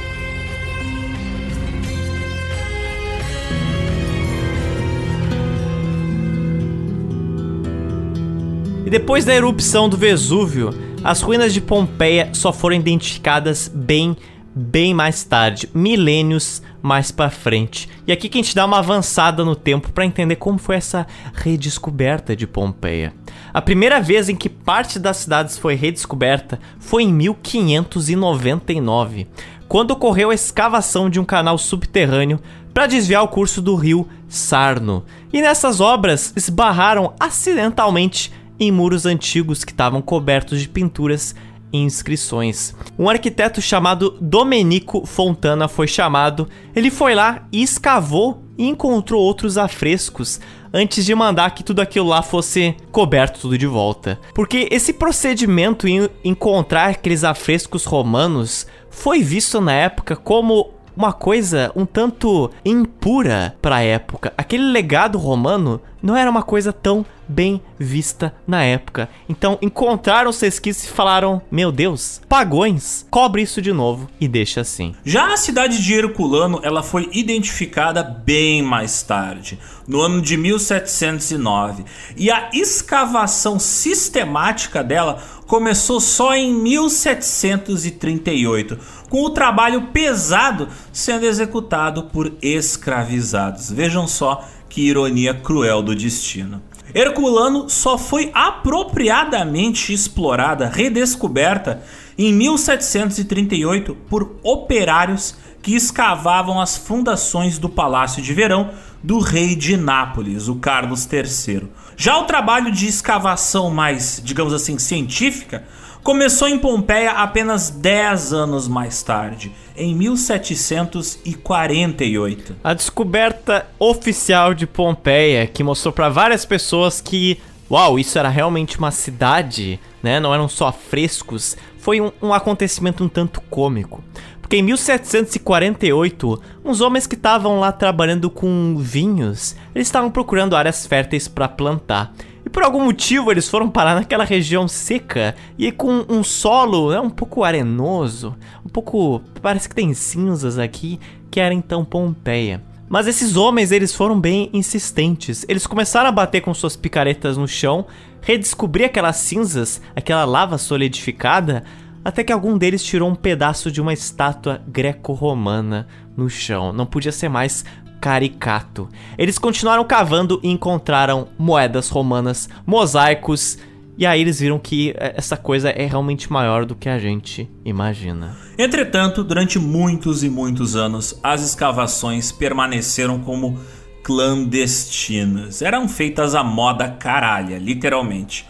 E 8.90 8.92
depois 8.92 9.24
da 9.24 9.36
erupção 9.36 9.88
do 9.88 9.96
Vesúvio, 9.96 10.72
as 11.04 11.22
ruínas 11.22 11.54
de 11.54 11.62
Pompeia 11.62 12.32
só 12.34 12.52
foram 12.52 12.76
identificadas 12.76 13.72
bem, 13.72 14.18
bem 14.56 14.96
mais 14.96 15.24
tarde, 15.24 15.70
milênios 15.76 16.64
mais 16.82 17.12
para 17.12 17.30
frente. 17.30 17.88
E 18.08 18.12
aqui 18.12 18.28
que 18.28 18.40
a 18.40 18.42
gente 18.42 18.56
dá 18.56 18.66
uma 18.66 18.80
avançada 18.80 19.46
no 19.46 19.56
tempo 19.56 19.92
para 19.92 20.08
entender 20.08 20.38
como 20.38 20.58
foi 20.58 20.76
essa 20.76 21.06
redescoberta 21.36 22.36
de 22.36 22.48
Pompeia. 22.48 23.14
A 23.54 23.62
primeira 23.62 24.02
vez 24.02 24.28
em 24.28 24.36
que 24.36 24.50
parte 24.50 24.98
das 24.98 25.18
cidades 25.18 25.56
foi 25.56 25.76
redescoberta 25.76 26.60
foi 26.80 27.04
em 27.04 27.14
1599, 27.14 29.28
quando 29.68 29.92
ocorreu 29.92 30.32
a 30.32 30.34
escavação 30.34 31.12
de 31.12 31.20
um 31.20 31.26
canal 31.26 31.60
subterrâneo 31.60 32.40
para 32.74 32.88
desviar 32.88 33.22
o 33.22 33.28
curso 33.28 33.62
do 33.62 33.76
rio 33.76 34.08
Sarno. 34.28 35.06
E 35.32 35.44
nessas 35.44 35.80
obras 35.80 36.34
esbarraram 36.36 37.14
acidentalmente 37.20 38.39
em 38.60 38.72
muros 38.72 39.06
antigos 39.06 39.64
que 39.64 39.72
estavam 39.72 40.02
cobertos 40.02 40.62
de 40.62 40.68
pinturas 40.68 41.36
inscrições. 41.72 42.76
Um 42.98 43.10
arquiteto 43.10 43.62
chamado 43.62 44.18
Domenico 44.20 45.06
Fontana 45.06 45.68
foi 45.68 45.88
chamado, 45.88 46.48
ele 46.76 46.90
foi 46.90 47.14
lá 47.14 47.48
e 47.52 47.62
escavou 47.62 48.44
e 48.58 48.68
encontrou 48.68 49.22
outros 49.22 49.58
afrescos 49.58 50.40
antes 50.74 51.06
de 51.06 51.16
mandar 51.16 51.52
que 51.52 51.64
tudo 51.64 51.80
aquilo 51.80 52.08
lá 52.08 52.22
fosse 52.22 52.76
coberto 52.92 53.42
tudo 53.42 53.58
de 53.58 53.68
volta. 53.68 54.20
Porque 54.34 54.68
esse 54.72 54.94
procedimento 54.94 55.88
em 55.88 56.10
encontrar 56.24 56.90
aqueles 56.90 57.24
afrescos 57.24 57.86
romanos 57.86 58.68
foi 58.90 59.22
visto 59.22 59.62
na 59.62 59.74
época 59.74 60.16
como 60.16 60.72
uma 60.96 61.14
coisa 61.14 61.72
um 61.76 61.86
tanto 61.86 62.52
impura 62.66 63.56
para 63.62 63.78
a 63.78 63.82
época. 63.82 64.34
Aquele 64.38 64.66
legado 64.66 65.18
romano 65.18 65.80
não 66.02 66.16
era 66.16 66.30
uma 66.30 66.44
coisa 66.44 66.74
tão 66.74 67.06
bem 67.30 67.62
vista 67.78 68.34
na 68.48 68.64
época. 68.64 69.08
Então 69.30 69.60
encontraram 69.62 70.32
os 70.32 70.42
resquícios 70.42 70.92
e 70.92 70.94
falaram: 70.94 71.40
Meu 71.52 71.72
Deus, 71.72 72.20
pagões, 72.28 73.06
cobre 73.10 73.42
isso 73.44 73.62
de 73.62 73.72
novo 73.72 74.10
e 74.20 74.28
deixa 74.28 74.60
assim. 74.62 74.96
Já 75.06 75.32
a 75.32 75.38
cidade 75.38 75.80
de 75.82 75.94
Herculano 75.94 76.60
ela 76.64 76.82
foi 76.82 77.08
identificada 77.14 78.02
bem 78.04 78.64
mais 78.64 79.04
tarde, 79.04 79.60
no 79.88 80.02
ano 80.02 80.20
de 80.22 80.36
1709, 80.36 81.86
e 82.18 82.32
a 82.32 82.50
escavação 82.54 83.60
sistemática 83.60 84.84
dela 84.84 85.22
começou 85.46 86.00
só 86.00 86.34
em 86.36 86.54
1738, 86.54 88.78
com 89.10 89.24
o 89.24 89.32
trabalho 89.32 89.88
pesado 89.88 90.70
sendo 90.92 91.26
executado 91.26 92.04
por 92.04 92.32
escravizados. 92.42 93.72
Vejam 93.72 94.08
só 94.08 94.48
que 94.70 94.82
ironia 94.82 95.34
cruel 95.34 95.82
do 95.82 95.96
destino. 95.96 96.62
Herculano 96.94 97.70
só 97.70 97.98
foi 97.98 98.32
apropriadamente 98.34 99.94
explorada, 99.94 100.68
redescoberta 100.68 101.84
em 102.18 102.34
1738 102.34 103.96
por 104.10 104.36
operários 104.44 105.36
que 105.62 105.76
escavavam 105.76 106.60
as 106.60 106.78
fundações 106.78 107.58
do 107.58 107.70
Palácio 107.70 108.22
de 108.22 108.34
Verão 108.34 108.72
do 109.04 109.20
rei 109.20 109.56
de 109.56 109.78
Nápoles, 109.78 110.48
o 110.48 110.56
Carlos 110.56 111.08
III. 111.12 111.68
Já 111.96 112.18
o 112.18 112.26
trabalho 112.26 112.72
de 112.72 112.88
escavação 112.88 113.70
mais, 113.70 114.22
digamos 114.24 114.54
assim, 114.54 114.78
científica 114.78 115.66
começou 116.10 116.48
em 116.48 116.58
Pompeia 116.58 117.12
apenas 117.12 117.70
10 117.70 118.34
anos 118.34 118.68
mais 118.68 119.04
tarde, 119.04 119.52
em 119.78 119.94
1748. 119.94 122.56
A 122.64 122.74
descoberta 122.74 123.68
oficial 123.78 124.56
de 124.56 124.66
Pompeia, 124.66 125.46
que 125.46 125.64
mostrou 125.64 125.94
para 125.94 126.10
várias 126.10 126.46
pessoas 126.46 127.00
que, 127.00 127.40
uau, 127.70 128.00
isso 128.00 128.18
era 128.18 128.28
realmente 128.28 128.80
uma 128.80 128.90
cidade, 128.90 129.80
né? 130.02 130.20
Não 130.20 130.34
eram 130.34 130.50
só 130.50 130.72
frescos, 130.72 131.56
foi 131.78 132.02
um, 132.02 132.12
um 132.24 132.34
acontecimento 132.34 133.04
um 133.04 133.08
tanto 133.08 133.40
cômico. 133.42 134.04
Porque 134.42 134.58
em 134.58 134.64
1748, 134.64 136.42
uns 136.66 136.82
homens 136.82 137.06
que 137.06 137.14
estavam 137.14 137.60
lá 137.60 137.72
trabalhando 137.72 138.32
com 138.32 138.78
vinhos, 138.80 139.56
eles 139.76 139.88
estavam 139.88 140.10
procurando 140.10 140.56
áreas 140.56 140.88
férteis 140.88 141.28
para 141.28 141.48
plantar. 141.48 142.12
E 142.50 142.52
por 142.52 142.64
algum 142.64 142.84
motivo 142.84 143.30
eles 143.30 143.48
foram 143.48 143.70
parar 143.70 143.94
naquela 143.94 144.24
região 144.24 144.68
seca 144.68 145.36
e 145.56 145.72
com 145.72 146.04
um 146.10 146.24
solo 146.24 146.90
né, 146.90 147.00
um 147.00 147.10
pouco 147.10 147.44
arenoso, 147.44 148.36
um 148.66 148.70
pouco. 148.70 149.22
parece 149.40 149.70
que 149.70 149.76
tem 149.76 149.94
cinzas 149.94 150.58
aqui, 150.58 151.00
que 151.30 151.40
era 151.40 151.54
então 151.54 151.86
Pompeia. 151.86 152.60
Mas 152.90 153.06
esses 153.06 153.36
homens, 153.36 153.72
eles 153.72 153.94
foram 153.94 154.20
bem 154.20 154.50
insistentes. 154.52 155.46
Eles 155.48 155.68
começaram 155.68 156.10
a 156.10 156.12
bater 156.12 156.42
com 156.42 156.52
suas 156.52 156.76
picaretas 156.76 157.38
no 157.38 157.48
chão, 157.48 157.86
redescobrir 158.20 158.88
aquelas 158.88 159.18
cinzas, 159.18 159.80
aquela 159.96 160.26
lava 160.26 160.58
solidificada, 160.58 161.64
até 162.04 162.24
que 162.24 162.34
algum 162.34 162.58
deles 162.58 162.84
tirou 162.84 163.12
um 163.12 163.16
pedaço 163.16 163.72
de 163.72 163.80
uma 163.80 163.94
estátua 163.94 164.60
greco-romana 164.68 165.88
no 166.18 166.28
chão. 166.28 166.74
Não 166.74 166.88
podia 166.88 167.12
ser 167.12 167.30
mais 167.30 167.64
caricato. 168.00 168.90
Eles 169.18 169.38
continuaram 169.38 169.84
cavando 169.84 170.40
e 170.44 170.50
encontraram 170.50 171.28
moedas 171.38 171.90
romanas, 171.90 172.50
mosaicos, 172.66 173.58
e 173.98 174.06
aí 174.06 174.22
eles 174.22 174.40
viram 174.40 174.58
que 174.58 174.92
é, 174.92 175.16
essa 175.18 175.36
coisa 175.36 175.70
é 175.70 175.86
realmente 175.86 176.32
maior 176.32 176.66
do 176.66 176.74
que 176.74 176.88
a 176.88 176.98
gente 176.98 177.50
imagina. 177.66 178.38
Entretanto, 178.58 179.24
durante 179.24 179.60
muitos 179.60 180.24
e 180.24 180.30
muitos 180.30 180.76
anos, 180.76 181.20
as 181.22 181.42
escavações 181.44 182.32
permaneceram 182.32 183.20
como 183.20 183.60
clandestinas. 184.02 185.62
Eram 185.62 185.90
feitas 185.90 186.34
à 186.34 186.44
moda 186.44 186.90
caralha, 186.90 187.58
literalmente. 187.58 188.48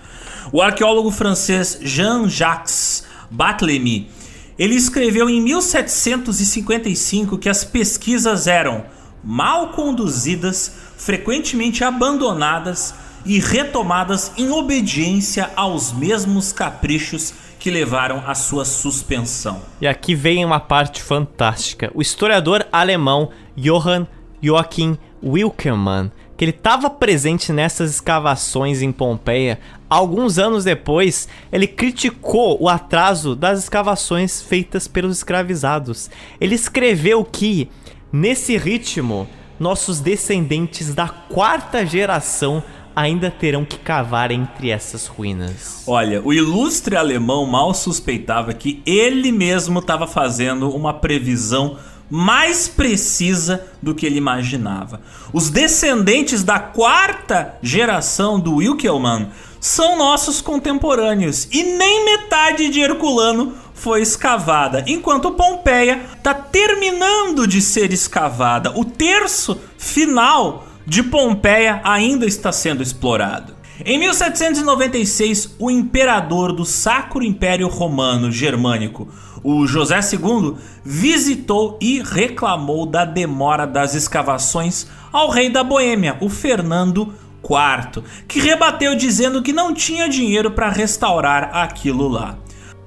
O 0.52 0.62
arqueólogo 0.62 1.10
francês 1.10 1.80
Jean-Jacques 1.82 3.04
Barthélemy, 3.32 4.10
ele 4.58 4.76
escreveu 4.76 5.30
em 5.30 5.42
1755 5.42 7.38
que 7.38 7.50
as 7.50 7.64
pesquisas 7.64 8.46
eram 8.46 8.86
mal 9.24 9.70
conduzidas, 9.70 10.72
frequentemente 10.98 11.84
abandonadas 11.84 12.94
e 13.26 13.40
retomadas 13.40 14.32
em 14.38 14.50
obediência 14.50 15.52
aos 15.56 15.92
mesmos 15.92 16.52
caprichos 16.52 17.34
que 17.60 17.70
levaram 17.70 18.24
à 18.26 18.34
sua 18.34 18.64
suspensão. 18.64 19.62
E 19.82 19.88
aqui 19.88 20.16
vem 20.16 20.46
uma 20.46 20.60
parte 20.60 21.04
fantástica. 21.04 21.92
O 21.94 22.02
historiador 22.02 22.66
alemão 22.72 23.30
Johann 23.56 24.08
Joachim 24.42 24.98
Wilkelmann, 25.22 26.10
que 26.38 26.46
ele 26.46 26.52
estava 26.52 26.90
presente 26.90 27.52
nessas 27.52 27.92
escavações 27.92 28.82
em 28.82 28.94
Pompeia, 28.94 29.60
alguns 29.90 30.40
anos 30.40 30.64
depois, 30.64 31.28
ele 31.52 31.68
criticou 31.68 32.58
o 32.62 32.70
atraso 32.70 33.36
das 33.36 33.60
escavações 33.60 34.42
feitas 34.42 34.88
pelos 34.88 35.18
escravizados. 35.18 36.10
Ele 36.40 36.56
escreveu 36.56 37.26
que 37.26 37.70
Nesse 38.12 38.58
ritmo, 38.58 39.28
nossos 39.60 40.00
descendentes 40.00 40.96
da 40.96 41.08
quarta 41.08 41.86
geração 41.86 42.64
ainda 42.96 43.30
terão 43.30 43.64
que 43.64 43.78
cavar 43.78 44.32
entre 44.32 44.72
essas 44.72 45.06
ruínas. 45.06 45.84
Olha, 45.86 46.20
o 46.26 46.34
ilustre 46.34 46.96
alemão 46.96 47.46
mal 47.46 47.72
suspeitava 47.74 48.52
que 48.52 48.82
ele 48.84 49.32
mesmo 49.32 49.80
estava 49.80 50.08
fazendo 50.08 50.70
uma 50.72 50.92
previsão 50.92 51.78
mais 52.10 52.68
precisa 52.68 53.68
do 53.82 53.94
que 53.94 54.08
ele 54.08 54.18
imaginava. 54.18 55.02
Os 55.32 55.52
descendentes 55.52 56.44
da 56.44 56.58
quarta 56.60 57.60
geração 57.62 58.40
do 58.40 58.56
Wilkelmann 58.56 59.28
são 59.60 59.98
nossos 59.98 60.42
contemporâneos 60.42 61.48
e 61.52 61.62
nem 61.62 62.06
metade 62.06 62.70
de 62.70 62.80
Herculano 62.80 63.54
foi 63.80 64.02
escavada, 64.02 64.84
enquanto 64.88 65.32
Pompeia 65.32 66.02
está 66.18 66.34
terminando 66.34 67.48
de 67.48 67.62
ser 67.62 67.94
escavada. 67.94 68.78
O 68.78 68.84
terço 68.84 69.58
final 69.78 70.68
de 70.86 71.02
Pompeia 71.02 71.80
ainda 71.84 72.26
está 72.26 72.52
sendo 72.52 72.84
explorado. 72.84 73.56
Em 73.86 73.98
1796, 73.98 75.56
o 75.58 75.72
imperador 75.72 76.52
do 76.52 76.66
Sacro 76.66 77.24
Império 77.24 77.70
Romano 77.70 78.30
Germânico, 78.30 79.08
o 79.42 79.66
José 79.66 79.98
II, 80.02 80.56
visitou 80.84 81.78
e 81.80 82.02
reclamou 82.02 82.86
da 82.86 83.06
demora 83.06 83.66
das 83.66 83.96
escavações 83.96 84.88
ao 85.14 85.30
rei 85.30 85.50
da 85.50 85.64
Boêmia, 85.64 86.18
o 86.20 86.28
Fernando 86.28 87.14
IV, 87.42 88.04
que 88.28 88.42
rebateu 88.42 88.94
dizendo 88.94 89.42
que 89.42 89.54
não 89.54 89.74
tinha 89.74 90.10
dinheiro 90.10 90.52
para 90.52 90.68
restaurar 90.68 91.52
aquilo 91.54 92.10
lá. 92.10 92.38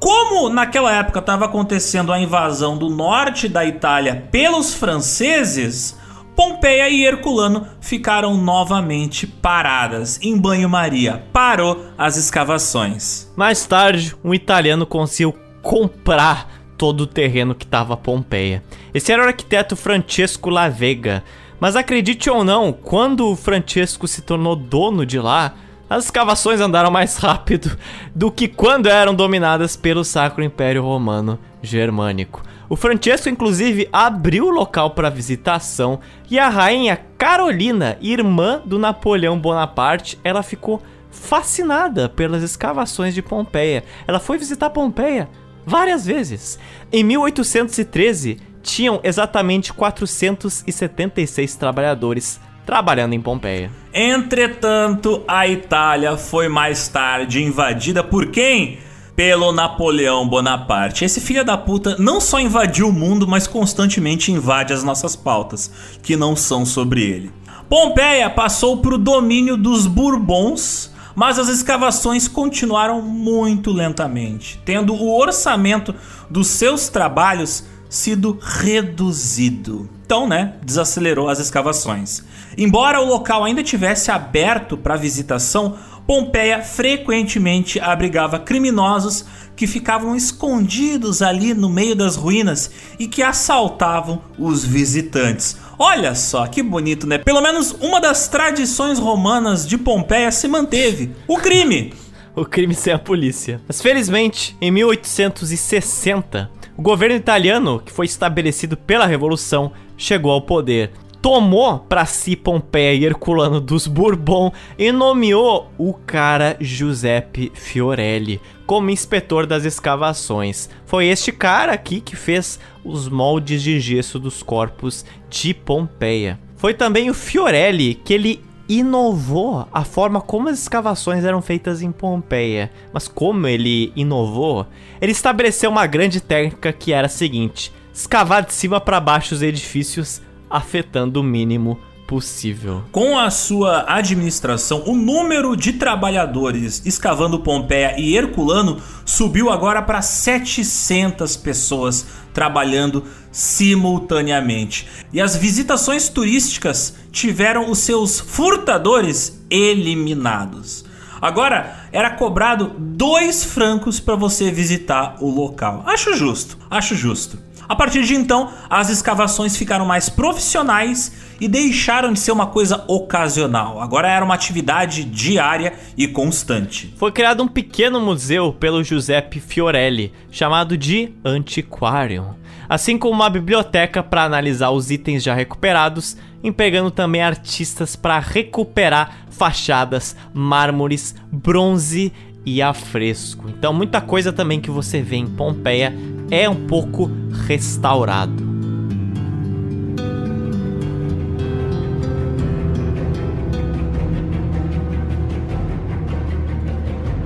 Como 0.02 0.48
naquela 0.48 0.92
época 0.92 1.20
estava 1.20 1.44
acontecendo 1.44 2.12
a 2.12 2.18
invasão 2.18 2.76
do 2.76 2.90
norte 2.90 3.48
da 3.48 3.64
Itália 3.64 4.26
pelos 4.32 4.74
franceses, 4.74 5.96
Pompeia 6.34 6.88
e 6.88 7.04
Herculano 7.04 7.68
ficaram 7.80 8.36
novamente 8.36 9.28
paradas 9.28 10.18
em 10.20 10.36
banho-maria. 10.36 11.22
Parou 11.32 11.86
as 11.96 12.16
escavações. 12.16 13.32
Mais 13.36 13.64
tarde, 13.64 14.16
um 14.24 14.34
italiano 14.34 14.84
conseguiu 14.84 15.36
comprar 15.62 16.48
todo 16.76 17.02
o 17.02 17.06
terreno 17.06 17.54
que 17.54 17.64
estava 17.64 17.96
Pompeia. 17.96 18.60
Esse 18.92 19.12
era 19.12 19.22
o 19.22 19.26
arquiteto 19.28 19.76
Francesco 19.76 20.50
La 20.50 20.68
Vega. 20.68 21.22
Mas 21.60 21.76
acredite 21.76 22.28
ou 22.28 22.42
não, 22.42 22.72
quando 22.72 23.28
o 23.28 23.36
Francesco 23.36 24.08
se 24.08 24.20
tornou 24.20 24.56
dono 24.56 25.06
de 25.06 25.20
lá, 25.20 25.54
as 25.92 26.04
escavações 26.04 26.58
andaram 26.58 26.90
mais 26.90 27.16
rápido 27.18 27.76
do 28.14 28.30
que 28.30 28.48
quando 28.48 28.88
eram 28.88 29.14
dominadas 29.14 29.76
pelo 29.76 30.04
Sacro 30.04 30.42
Império 30.42 30.82
Romano 30.82 31.38
Germânico. 31.62 32.42
O 32.66 32.76
Francesco, 32.76 33.28
inclusive, 33.28 33.86
abriu 33.92 34.46
o 34.46 34.50
local 34.50 34.92
para 34.92 35.10
visitação 35.10 36.00
e 36.30 36.38
a 36.38 36.48
rainha 36.48 36.98
Carolina, 37.18 37.98
irmã 38.00 38.62
do 38.64 38.78
Napoleão 38.78 39.38
Bonaparte, 39.38 40.18
ela 40.24 40.42
ficou 40.42 40.82
fascinada 41.10 42.08
pelas 42.08 42.42
escavações 42.42 43.12
de 43.12 43.20
Pompeia. 43.20 43.84
Ela 44.06 44.18
foi 44.18 44.38
visitar 44.38 44.70
Pompeia 44.70 45.28
várias 45.66 46.06
vezes. 46.06 46.58
Em 46.90 47.04
1813, 47.04 48.38
tinham 48.62 48.98
exatamente 49.04 49.74
476 49.74 51.54
trabalhadores 51.56 52.40
trabalhando 52.64 53.14
em 53.14 53.20
Pompeia. 53.20 53.70
Entretanto, 53.92 55.22
a 55.26 55.46
Itália 55.46 56.16
foi 56.16 56.48
mais 56.48 56.88
tarde 56.88 57.42
invadida 57.42 58.02
por 58.02 58.26
quem? 58.26 58.78
pelo 59.14 59.52
Napoleão 59.52 60.26
Bonaparte. 60.26 61.04
Esse 61.04 61.20
filho 61.20 61.44
da 61.44 61.56
puta 61.56 61.96
não 61.98 62.20
só 62.20 62.40
invadiu 62.40 62.88
o 62.88 62.92
mundo, 62.92 63.28
mas 63.28 63.46
constantemente 63.46 64.32
invade 64.32 64.72
as 64.72 64.82
nossas 64.82 65.14
pautas, 65.14 65.70
que 66.02 66.16
não 66.16 66.34
são 66.34 66.64
sobre 66.64 67.02
ele. 67.02 67.30
Pompeia 67.68 68.28
passou 68.28 68.78
para 68.78 68.94
o 68.94 68.98
domínio 68.98 69.56
dos 69.56 69.86
Bourbons, 69.86 70.90
mas 71.14 71.38
as 71.38 71.48
escavações 71.48 72.26
continuaram 72.26 73.02
muito 73.02 73.70
lentamente, 73.70 74.60
tendo 74.64 74.94
o 74.94 75.18
orçamento 75.18 75.94
dos 76.28 76.48
seus 76.48 76.88
trabalhos 76.88 77.64
sido 77.92 78.38
reduzido. 78.40 79.86
Então, 80.06 80.26
né, 80.26 80.54
desacelerou 80.64 81.28
as 81.28 81.38
escavações. 81.38 82.22
Embora 82.56 83.00
o 83.00 83.06
local 83.06 83.44
ainda 83.44 83.62
tivesse 83.62 84.10
aberto 84.10 84.78
para 84.78 84.96
visitação, 84.96 85.76
Pompeia 86.06 86.62
frequentemente 86.62 87.78
abrigava 87.78 88.38
criminosos 88.38 89.24
que 89.54 89.66
ficavam 89.66 90.16
escondidos 90.16 91.22
ali 91.22 91.54
no 91.54 91.68
meio 91.68 91.94
das 91.94 92.16
ruínas 92.16 92.70
e 92.98 93.06
que 93.06 93.22
assaltavam 93.22 94.22
os 94.38 94.64
visitantes. 94.64 95.58
Olha 95.78 96.14
só 96.14 96.46
que 96.46 96.62
bonito, 96.62 97.06
né? 97.06 97.18
Pelo 97.18 97.42
menos 97.42 97.76
uma 97.80 98.00
das 98.00 98.26
tradições 98.26 98.98
romanas 98.98 99.66
de 99.66 99.76
Pompeia 99.78 100.32
se 100.32 100.48
manteve: 100.48 101.12
o 101.28 101.36
crime. 101.36 101.92
o 102.34 102.44
crime 102.44 102.74
sem 102.74 102.92
a 102.92 102.98
polícia. 102.98 103.60
Mas 103.68 103.80
felizmente, 103.80 104.56
em 104.60 104.70
1860, 104.70 106.50
o 106.82 106.90
governo 106.92 107.14
italiano, 107.14 107.78
que 107.78 107.92
foi 107.92 108.06
estabelecido 108.06 108.76
pela 108.76 109.06
Revolução, 109.06 109.70
chegou 109.96 110.32
ao 110.32 110.42
poder 110.42 110.90
tomou 111.22 111.78
para 111.78 112.04
si 112.04 112.34
Pompeia 112.34 112.92
e 112.92 113.04
Herculano 113.04 113.60
dos 113.60 113.86
Bourbon 113.86 114.52
e 114.76 114.90
nomeou 114.90 115.70
o 115.78 115.94
cara 115.94 116.56
Giuseppe 116.60 117.52
Fiorelli 117.54 118.40
como 118.66 118.90
inspetor 118.90 119.46
das 119.46 119.64
escavações. 119.64 120.68
Foi 120.84 121.06
este 121.06 121.30
cara 121.30 121.70
aqui 121.70 122.00
que 122.00 122.16
fez 122.16 122.58
os 122.82 123.08
moldes 123.08 123.62
de 123.62 123.78
gesso 123.78 124.18
dos 124.18 124.42
corpos 124.42 125.04
de 125.30 125.54
Pompeia. 125.54 126.40
Foi 126.56 126.74
também 126.74 127.08
o 127.08 127.14
Fiorelli 127.14 127.94
que 127.94 128.12
ele 128.12 128.44
inovou 128.68 129.66
a 129.72 129.84
forma 129.84 130.20
como 130.20 130.48
as 130.48 130.58
escavações 130.58 131.24
eram 131.24 131.42
feitas 131.42 131.82
em 131.82 131.92
Pompeia. 131.92 132.70
Mas 132.92 133.08
como 133.08 133.46
ele 133.46 133.92
inovou, 133.94 134.66
ele 135.00 135.12
estabeleceu 135.12 135.70
uma 135.70 135.86
grande 135.86 136.20
técnica 136.20 136.72
que 136.72 136.92
era 136.92 137.06
a 137.06 137.10
seguinte: 137.10 137.72
escavar 137.92 138.44
de 138.44 138.52
cima 138.52 138.80
para 138.80 139.00
baixo 139.00 139.34
os 139.34 139.42
edifícios 139.42 140.22
afetando 140.48 141.20
o 141.20 141.24
mínimo 141.24 141.78
possível. 142.12 142.84
Com 142.92 143.18
a 143.18 143.30
sua 143.30 143.86
administração, 143.88 144.82
o 144.86 144.94
número 144.94 145.56
de 145.56 145.72
trabalhadores 145.72 146.82
escavando 146.84 147.40
Pompeia 147.40 147.98
e 147.98 148.14
Herculano 148.14 148.82
subiu 149.02 149.48
agora 149.48 149.80
para 149.80 150.02
700 150.02 151.38
pessoas 151.38 152.06
trabalhando 152.34 153.04
simultaneamente. 153.30 154.86
E 155.10 155.22
as 155.22 155.34
visitações 155.36 156.10
turísticas 156.10 156.96
tiveram 157.10 157.70
os 157.70 157.78
seus 157.78 158.20
furtadores 158.20 159.42
eliminados. 159.48 160.84
Agora 161.18 161.86
era 161.92 162.10
cobrado 162.10 162.74
dois 162.78 163.42
francos 163.42 163.98
para 163.98 164.16
você 164.16 164.50
visitar 164.50 165.16
o 165.18 165.30
local. 165.30 165.82
Acho 165.86 166.14
justo, 166.14 166.58
acho 166.68 166.94
justo. 166.94 167.38
A 167.72 167.74
partir 167.74 168.04
de 168.04 168.14
então, 168.14 168.50
as 168.68 168.90
escavações 168.90 169.56
ficaram 169.56 169.86
mais 169.86 170.10
profissionais 170.10 171.10
e 171.40 171.48
deixaram 171.48 172.12
de 172.12 172.18
ser 172.18 172.30
uma 172.30 172.48
coisa 172.48 172.84
ocasional. 172.86 173.80
Agora 173.80 174.10
era 174.10 174.22
uma 174.22 174.34
atividade 174.34 175.04
diária 175.04 175.72
e 175.96 176.06
constante. 176.06 176.92
Foi 176.98 177.10
criado 177.10 177.42
um 177.42 177.48
pequeno 177.48 177.98
museu 177.98 178.52
pelo 178.52 178.84
Giuseppe 178.84 179.40
Fiorelli, 179.40 180.12
chamado 180.30 180.76
de 180.76 181.14
Antiquarium, 181.24 182.34
assim 182.68 182.98
como 182.98 183.14
uma 183.14 183.30
biblioteca 183.30 184.02
para 184.02 184.24
analisar 184.24 184.68
os 184.68 184.90
itens 184.90 185.22
já 185.22 185.32
recuperados, 185.32 186.14
empregando 186.44 186.90
também 186.90 187.22
artistas 187.22 187.96
para 187.96 188.18
recuperar 188.18 189.24
fachadas, 189.30 190.14
mármores, 190.34 191.14
bronze 191.32 192.12
e 192.44 192.60
afresco. 192.60 193.48
Então, 193.48 193.72
muita 193.72 194.00
coisa 194.00 194.32
também 194.32 194.60
que 194.60 194.70
você 194.70 195.00
vê 195.00 195.16
em 195.16 195.26
Pompeia 195.26 195.94
é 196.30 196.48
um 196.48 196.66
pouco 196.66 197.10
restaurado. 197.46 198.52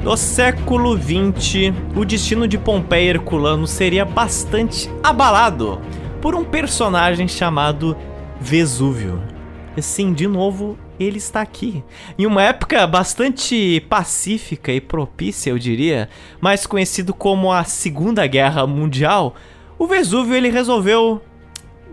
No 0.06 0.16
século 0.16 0.96
XX, 0.96 1.74
o 1.96 2.04
destino 2.04 2.46
de 2.46 2.56
Pompeia 2.56 3.10
Herculano 3.10 3.66
seria 3.66 4.04
bastante 4.04 4.88
abalado 5.02 5.80
por 6.22 6.36
um 6.36 6.44
personagem 6.44 7.26
chamado 7.26 7.96
Vesúvio. 8.40 9.20
Sim, 9.78 10.12
de 10.12 10.28
novo, 10.28 10.78
ele 10.98 11.18
está 11.18 11.40
aqui. 11.40 11.82
Em 12.18 12.26
uma 12.26 12.42
época 12.42 12.86
bastante 12.86 13.80
pacífica 13.88 14.72
e 14.72 14.80
propícia, 14.80 15.50
eu 15.50 15.58
diria, 15.58 16.08
mais 16.40 16.66
conhecido 16.66 17.12
como 17.12 17.52
a 17.52 17.64
Segunda 17.64 18.26
Guerra 18.26 18.66
Mundial, 18.66 19.34
o 19.78 19.86
Vesúvio 19.86 20.34
ele 20.34 20.48
resolveu 20.48 21.20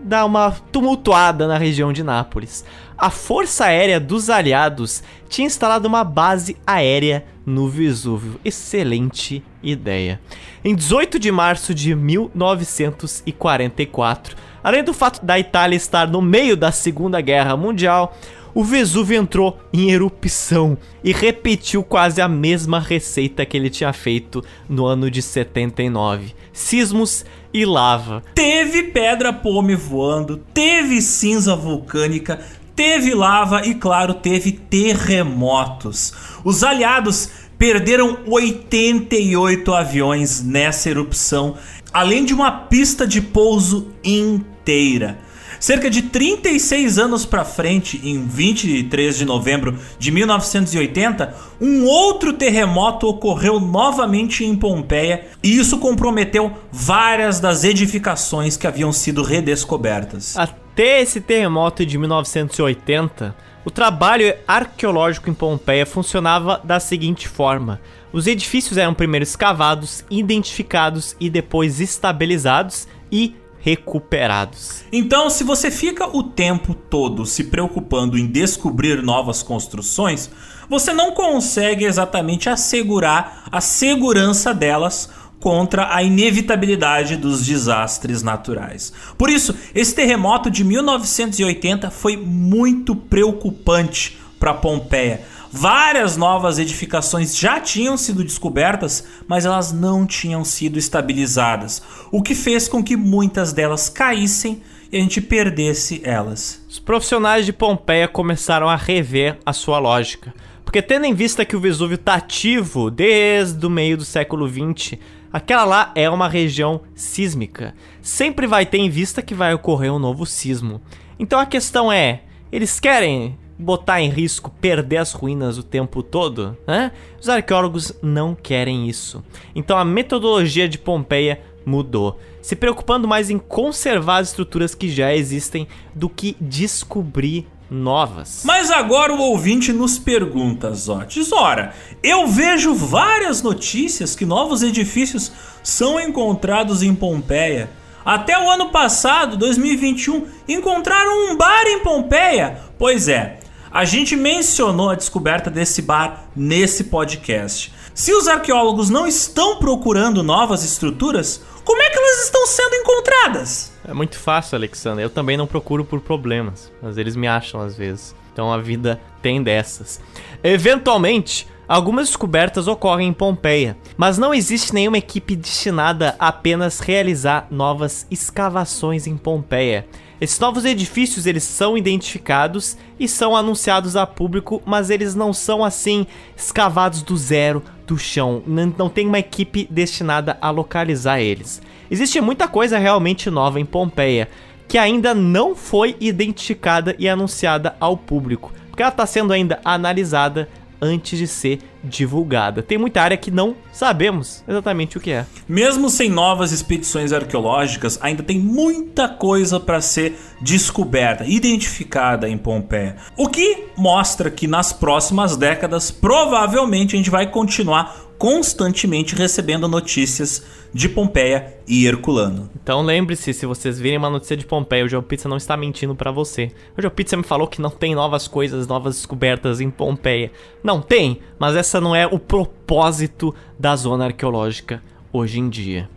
dar 0.02 0.24
uma 0.26 0.50
tumultuada 0.50 1.48
na 1.48 1.56
região 1.56 1.92
de 1.92 2.02
Nápoles. 2.02 2.64
A 2.96 3.10
Força 3.10 3.64
Aérea 3.64 3.98
dos 3.98 4.30
Aliados 4.30 5.02
tinha 5.28 5.46
instalado 5.46 5.88
uma 5.88 6.04
base 6.04 6.56
aérea 6.66 7.24
no 7.44 7.68
Vesúvio. 7.68 8.38
Excelente 8.44 9.42
ideia. 9.62 10.20
Em 10.64 10.72
18 10.74 11.18
de 11.18 11.30
março 11.32 11.74
de 11.74 11.94
1944, 11.94 14.36
além 14.62 14.84
do 14.84 14.94
fato 14.94 15.24
da 15.24 15.38
Itália 15.38 15.76
estar 15.76 16.06
no 16.06 16.22
meio 16.22 16.56
da 16.56 16.70
Segunda 16.70 17.20
Guerra 17.20 17.56
Mundial, 17.56 18.16
o 18.54 18.62
Vesúvio 18.62 19.18
entrou 19.18 19.58
em 19.72 19.90
erupção 19.90 20.78
e 21.02 21.12
repetiu 21.12 21.82
quase 21.82 22.20
a 22.20 22.28
mesma 22.28 22.78
receita 22.78 23.44
que 23.44 23.56
ele 23.56 23.68
tinha 23.68 23.92
feito 23.92 24.44
no 24.68 24.86
ano 24.86 25.10
de 25.10 25.20
79. 25.20 26.34
Sismos 26.52 27.24
e 27.52 27.64
lava. 27.64 28.22
Teve 28.34 28.84
pedra 28.84 29.32
pome 29.32 29.74
voando, 29.74 30.40
teve 30.54 31.02
cinza 31.02 31.56
vulcânica, 31.56 32.40
teve 32.76 33.12
lava 33.12 33.66
e, 33.66 33.74
claro, 33.74 34.14
teve 34.14 34.52
terremotos. 34.52 36.12
Os 36.44 36.62
aliados 36.62 37.28
perderam 37.58 38.18
88 38.26 39.72
aviões 39.74 40.42
nessa 40.42 40.90
erupção, 40.90 41.56
além 41.92 42.24
de 42.24 42.34
uma 42.34 42.50
pista 42.50 43.06
de 43.06 43.20
pouso 43.20 43.92
inteira. 44.04 45.18
Cerca 45.64 45.88
de 45.88 46.02
36 46.02 46.98
anos 46.98 47.24
para 47.24 47.42
frente, 47.42 47.98
em 48.04 48.26
23 48.26 49.16
de 49.16 49.24
novembro 49.24 49.78
de 49.98 50.10
1980, 50.10 51.34
um 51.58 51.86
outro 51.86 52.34
terremoto 52.34 53.08
ocorreu 53.08 53.58
novamente 53.58 54.44
em 54.44 54.54
Pompeia 54.54 55.24
e 55.42 55.56
isso 55.56 55.78
comprometeu 55.78 56.52
várias 56.70 57.40
das 57.40 57.64
edificações 57.64 58.58
que 58.58 58.66
haviam 58.66 58.92
sido 58.92 59.22
redescobertas. 59.22 60.36
Até 60.36 61.00
esse 61.00 61.18
terremoto 61.18 61.86
de 61.86 61.96
1980, 61.96 63.34
o 63.64 63.70
trabalho 63.70 64.34
arqueológico 64.46 65.30
em 65.30 65.34
Pompeia 65.34 65.86
funcionava 65.86 66.60
da 66.62 66.78
seguinte 66.78 67.26
forma: 67.26 67.80
os 68.12 68.26
edifícios 68.26 68.76
eram 68.76 68.92
primeiro 68.92 69.22
escavados, 69.22 70.04
identificados 70.10 71.16
e 71.18 71.30
depois 71.30 71.80
estabilizados 71.80 72.86
e 73.10 73.34
recuperados. 73.64 74.84
Então, 74.92 75.30
se 75.30 75.42
você 75.42 75.70
fica 75.70 76.06
o 76.14 76.22
tempo 76.22 76.74
todo 76.74 77.24
se 77.24 77.44
preocupando 77.44 78.18
em 78.18 78.26
descobrir 78.26 79.02
novas 79.02 79.42
construções, 79.42 80.30
você 80.68 80.92
não 80.92 81.12
consegue 81.12 81.86
exatamente 81.86 82.50
assegurar 82.50 83.44
a 83.50 83.62
segurança 83.62 84.52
delas 84.52 85.08
contra 85.40 85.94
a 85.94 86.02
inevitabilidade 86.02 87.16
dos 87.16 87.44
desastres 87.46 88.22
naturais. 88.22 88.92
Por 89.16 89.30
isso, 89.30 89.54
esse 89.74 89.94
terremoto 89.94 90.50
de 90.50 90.62
1980 90.62 91.90
foi 91.90 92.18
muito 92.18 92.94
preocupante 92.94 94.18
para 94.38 94.52
Pompeia 94.52 95.22
Várias 95.56 96.16
novas 96.16 96.58
edificações 96.58 97.38
já 97.38 97.60
tinham 97.60 97.96
sido 97.96 98.24
descobertas, 98.24 99.04
mas 99.28 99.46
elas 99.46 99.70
não 99.70 100.04
tinham 100.04 100.44
sido 100.44 100.80
estabilizadas, 100.80 101.80
o 102.10 102.20
que 102.20 102.34
fez 102.34 102.66
com 102.66 102.82
que 102.82 102.96
muitas 102.96 103.52
delas 103.52 103.88
caíssem 103.88 104.60
e 104.90 104.96
a 104.96 105.00
gente 105.00 105.20
perdesse 105.20 106.00
elas. 106.02 106.60
Os 106.68 106.80
profissionais 106.80 107.46
de 107.46 107.52
Pompeia 107.52 108.08
começaram 108.08 108.68
a 108.68 108.74
rever 108.74 109.38
a 109.46 109.52
sua 109.52 109.78
lógica, 109.78 110.34
porque 110.64 110.82
tendo 110.82 111.06
em 111.06 111.14
vista 111.14 111.44
que 111.44 111.54
o 111.54 111.60
Vesúvio 111.60 111.94
está 111.94 112.14
ativo 112.14 112.90
desde 112.90 113.64
o 113.64 113.70
meio 113.70 113.96
do 113.96 114.04
século 114.04 114.48
20, 114.48 114.98
aquela 115.32 115.64
lá 115.64 115.92
é 115.94 116.10
uma 116.10 116.28
região 116.28 116.80
sísmica. 116.96 117.76
Sempre 118.02 118.48
vai 118.48 118.66
ter 118.66 118.78
em 118.78 118.90
vista 118.90 119.22
que 119.22 119.36
vai 119.36 119.54
ocorrer 119.54 119.94
um 119.94 120.00
novo 120.00 120.26
sismo. 120.26 120.82
Então 121.16 121.38
a 121.38 121.46
questão 121.46 121.92
é, 121.92 122.22
eles 122.50 122.80
querem 122.80 123.38
botar 123.58 124.00
em 124.00 124.10
risco 124.10 124.50
perder 124.60 124.98
as 124.98 125.12
ruínas 125.12 125.58
o 125.58 125.62
tempo 125.62 126.02
todo? 126.02 126.56
Né? 126.66 126.92
Os 127.20 127.28
arqueólogos 127.28 127.92
não 128.02 128.34
querem 128.34 128.88
isso. 128.88 129.22
Então 129.54 129.78
a 129.78 129.84
metodologia 129.84 130.68
de 130.68 130.78
Pompeia 130.78 131.40
mudou, 131.64 132.18
se 132.42 132.54
preocupando 132.54 133.08
mais 133.08 133.30
em 133.30 133.38
conservar 133.38 134.18
as 134.18 134.28
estruturas 134.28 134.74
que 134.74 134.90
já 134.90 135.14
existem 135.14 135.66
do 135.94 136.08
que 136.08 136.36
descobrir 136.40 137.46
novas. 137.70 138.42
Mas 138.44 138.70
agora 138.70 139.12
o 139.12 139.20
ouvinte 139.20 139.72
nos 139.72 139.98
pergunta, 139.98 140.72
Zotes, 140.74 141.32
ora, 141.32 141.74
eu 142.02 142.26
vejo 142.26 142.74
várias 142.74 143.42
notícias 143.42 144.14
que 144.14 144.26
novos 144.26 144.62
edifícios 144.62 145.32
são 145.62 145.98
encontrados 145.98 146.82
em 146.82 146.94
Pompeia. 146.94 147.70
Até 148.04 148.38
o 148.38 148.50
ano 148.50 148.68
passado, 148.68 149.36
2021, 149.38 150.26
encontraram 150.46 151.30
um 151.30 151.36
bar 151.36 151.64
em 151.66 151.80
Pompeia. 151.80 152.60
Pois 152.78 153.08
é, 153.08 153.38
a 153.74 153.84
gente 153.84 154.14
mencionou 154.14 154.90
a 154.90 154.94
descoberta 154.94 155.50
desse 155.50 155.82
bar 155.82 156.26
nesse 156.36 156.84
podcast. 156.84 157.74
Se 157.92 158.14
os 158.14 158.28
arqueólogos 158.28 158.88
não 158.88 159.04
estão 159.04 159.56
procurando 159.56 160.22
novas 160.22 160.62
estruturas, 160.62 161.42
como 161.64 161.82
é 161.82 161.90
que 161.90 161.98
elas 161.98 162.24
estão 162.24 162.46
sendo 162.46 162.76
encontradas? 162.76 163.72
É 163.84 163.92
muito 163.92 164.16
fácil, 164.16 164.54
Alexandre. 164.54 165.02
Eu 165.02 165.10
também 165.10 165.36
não 165.36 165.48
procuro 165.48 165.84
por 165.84 166.00
problemas, 166.00 166.70
mas 166.80 166.96
eles 166.96 167.16
me 167.16 167.26
acham 167.26 167.60
às 167.60 167.76
vezes. 167.76 168.14
Então 168.32 168.52
a 168.52 168.58
vida 168.58 169.00
tem 169.20 169.42
dessas. 169.42 170.00
Eventualmente, 170.44 171.48
algumas 171.66 172.06
descobertas 172.06 172.68
ocorrem 172.68 173.08
em 173.08 173.12
Pompeia, 173.12 173.76
mas 173.96 174.18
não 174.18 174.32
existe 174.32 174.72
nenhuma 174.72 174.98
equipe 174.98 175.34
destinada 175.34 176.14
a 176.20 176.28
apenas 176.28 176.78
realizar 176.78 177.48
novas 177.50 178.06
escavações 178.08 179.08
em 179.08 179.16
Pompeia. 179.16 179.84
Esses 180.24 180.40
novos 180.40 180.64
edifícios 180.64 181.26
eles 181.26 181.44
são 181.44 181.76
identificados 181.76 182.78
e 182.98 183.06
são 183.06 183.36
anunciados 183.36 183.94
a 183.94 184.06
público, 184.06 184.62
mas 184.64 184.88
eles 184.88 185.14
não 185.14 185.34
são 185.34 185.62
assim 185.62 186.06
escavados 186.34 187.02
do 187.02 187.14
zero 187.14 187.62
do 187.86 187.98
chão. 187.98 188.42
Não, 188.46 188.72
não 188.78 188.88
tem 188.88 189.06
uma 189.06 189.18
equipe 189.18 189.68
destinada 189.70 190.38
a 190.40 190.48
localizar 190.48 191.20
eles. 191.20 191.60
Existe 191.90 192.22
muita 192.22 192.48
coisa 192.48 192.78
realmente 192.78 193.28
nova 193.28 193.60
em 193.60 193.66
Pompeia 193.66 194.30
que 194.66 194.78
ainda 194.78 195.14
não 195.14 195.54
foi 195.54 195.94
identificada 196.00 196.96
e 196.98 197.06
anunciada 197.06 197.76
ao 197.78 197.94
público, 197.94 198.50
porque 198.70 198.82
ela 198.82 198.90
está 198.90 199.04
sendo 199.04 199.30
ainda 199.30 199.60
analisada 199.62 200.48
antes 200.84 201.18
de 201.18 201.26
ser 201.26 201.60
divulgada. 201.82 202.62
Tem 202.62 202.78
muita 202.78 203.02
área 203.02 203.16
que 203.16 203.30
não 203.30 203.56
sabemos 203.72 204.44
exatamente 204.46 204.96
o 204.96 205.00
que 205.00 205.10
é. 205.10 205.26
Mesmo 205.48 205.90
sem 205.90 206.10
novas 206.10 206.52
expedições 206.52 207.12
arqueológicas, 207.12 207.98
ainda 208.00 208.22
tem 208.22 208.38
muita 208.38 209.08
coisa 209.08 209.58
para 209.58 209.80
ser 209.80 210.18
descoberta, 210.40 211.24
identificada 211.26 212.28
em 212.28 212.38
Pompeia. 212.38 212.96
O 213.16 213.28
que 213.28 213.64
mostra 213.76 214.30
que 214.30 214.46
nas 214.46 214.72
próximas 214.72 215.36
décadas 215.36 215.90
provavelmente 215.90 216.94
a 216.94 216.98
gente 216.98 217.10
vai 217.10 217.30
continuar 217.30 218.03
constantemente 218.18 219.14
recebendo 219.14 219.68
notícias 219.68 220.44
de 220.72 220.88
Pompeia 220.88 221.56
e 221.68 221.86
Herculano. 221.86 222.50
Então 222.60 222.82
lembre-se, 222.82 223.32
se 223.32 223.46
vocês 223.46 223.78
virem 223.78 223.98
uma 223.98 224.10
notícia 224.10 224.36
de 224.36 224.44
Pompeia, 224.44 224.84
o 224.84 224.88
GeoPizza 224.88 225.28
não 225.28 225.36
está 225.36 225.56
mentindo 225.56 225.94
para 225.94 226.10
você. 226.10 226.50
O 226.76 226.80
GeoPizza 226.80 227.16
me 227.16 227.22
falou 227.22 227.46
que 227.46 227.60
não 227.60 227.70
tem 227.70 227.94
novas 227.94 228.26
coisas, 228.26 228.66
novas 228.66 228.96
descobertas 228.96 229.60
em 229.60 229.70
Pompeia. 229.70 230.32
Não 230.62 230.80
tem, 230.80 231.20
mas 231.38 231.54
essa 231.54 231.80
não 231.80 231.94
é 231.94 232.06
o 232.06 232.18
propósito 232.18 233.34
da 233.58 233.76
zona 233.76 234.06
arqueológica 234.06 234.82
hoje 235.12 235.38
em 235.38 235.48
dia. 235.48 235.88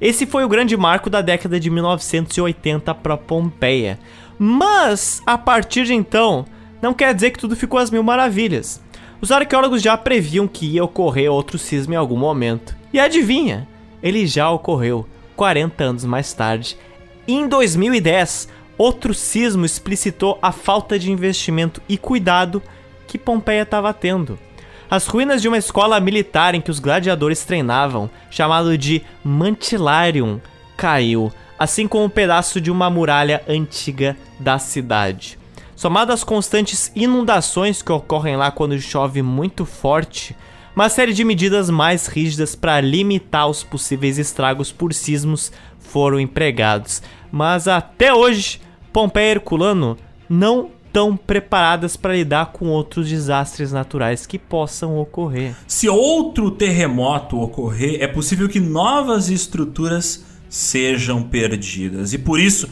Esse 0.00 0.26
foi 0.26 0.44
o 0.44 0.48
grande 0.48 0.76
marco 0.76 1.08
da 1.08 1.20
década 1.20 1.60
de 1.60 1.70
1980 1.70 2.94
para 2.94 3.16
Pompeia. 3.16 3.98
Mas, 4.38 5.22
a 5.24 5.38
partir 5.38 5.84
de 5.84 5.94
então, 5.94 6.44
não 6.80 6.92
quer 6.92 7.14
dizer 7.14 7.30
que 7.30 7.38
tudo 7.38 7.54
ficou 7.54 7.78
às 7.78 7.90
mil 7.90 8.02
maravilhas. 8.02 8.82
Os 9.22 9.30
arqueólogos 9.30 9.80
já 9.80 9.96
previam 9.96 10.48
que 10.48 10.66
ia 10.66 10.82
ocorrer 10.82 11.30
outro 11.30 11.56
sismo 11.56 11.94
em 11.94 11.96
algum 11.96 12.16
momento. 12.16 12.74
E 12.92 12.98
adivinha? 12.98 13.68
Ele 14.02 14.26
já 14.26 14.50
ocorreu 14.50 15.06
40 15.36 15.84
anos 15.84 16.04
mais 16.04 16.32
tarde. 16.32 16.76
Em 17.28 17.46
2010, 17.46 18.48
outro 18.76 19.14
sismo 19.14 19.64
explicitou 19.64 20.40
a 20.42 20.50
falta 20.50 20.98
de 20.98 21.12
investimento 21.12 21.80
e 21.88 21.96
cuidado 21.96 22.60
que 23.06 23.16
Pompeia 23.16 23.62
estava 23.62 23.94
tendo. 23.94 24.36
As 24.90 25.06
ruínas 25.06 25.40
de 25.40 25.46
uma 25.46 25.56
escola 25.56 26.00
militar 26.00 26.56
em 26.56 26.60
que 26.60 26.72
os 26.72 26.80
gladiadores 26.80 27.44
treinavam, 27.44 28.10
chamado 28.28 28.76
de 28.76 29.02
Mantilarium, 29.22 30.40
caiu, 30.76 31.32
assim 31.56 31.86
como 31.86 32.06
um 32.06 32.10
pedaço 32.10 32.60
de 32.60 32.72
uma 32.72 32.90
muralha 32.90 33.40
antiga 33.48 34.16
da 34.40 34.58
cidade. 34.58 35.38
Somado 35.82 36.12
às 36.12 36.22
constantes 36.22 36.92
inundações 36.94 37.82
que 37.82 37.90
ocorrem 37.90 38.36
lá 38.36 38.52
quando 38.52 38.80
chove 38.80 39.20
muito 39.20 39.66
forte, 39.66 40.36
uma 40.76 40.88
série 40.88 41.12
de 41.12 41.24
medidas 41.24 41.68
mais 41.68 42.06
rígidas 42.06 42.54
para 42.54 42.80
limitar 42.80 43.48
os 43.48 43.64
possíveis 43.64 44.16
estragos 44.16 44.70
por 44.70 44.94
sismos 44.94 45.50
foram 45.80 46.20
empregados. 46.20 47.02
Mas 47.32 47.66
até 47.66 48.14
hoje, 48.14 48.60
Pompeia 48.92 49.30
e 49.30 49.30
Herculano 49.32 49.96
não 50.28 50.70
estão 50.86 51.16
preparadas 51.16 51.96
para 51.96 52.14
lidar 52.14 52.52
com 52.52 52.68
outros 52.68 53.08
desastres 53.08 53.72
naturais 53.72 54.24
que 54.24 54.38
possam 54.38 54.96
ocorrer. 54.96 55.52
Se 55.66 55.88
outro 55.88 56.52
terremoto 56.52 57.40
ocorrer, 57.40 58.00
é 58.00 58.06
possível 58.06 58.48
que 58.48 58.60
novas 58.60 59.28
estruturas 59.28 60.24
sejam 60.48 61.22
perdidas. 61.22 62.12
E 62.12 62.18
por 62.18 62.38
isso, 62.38 62.68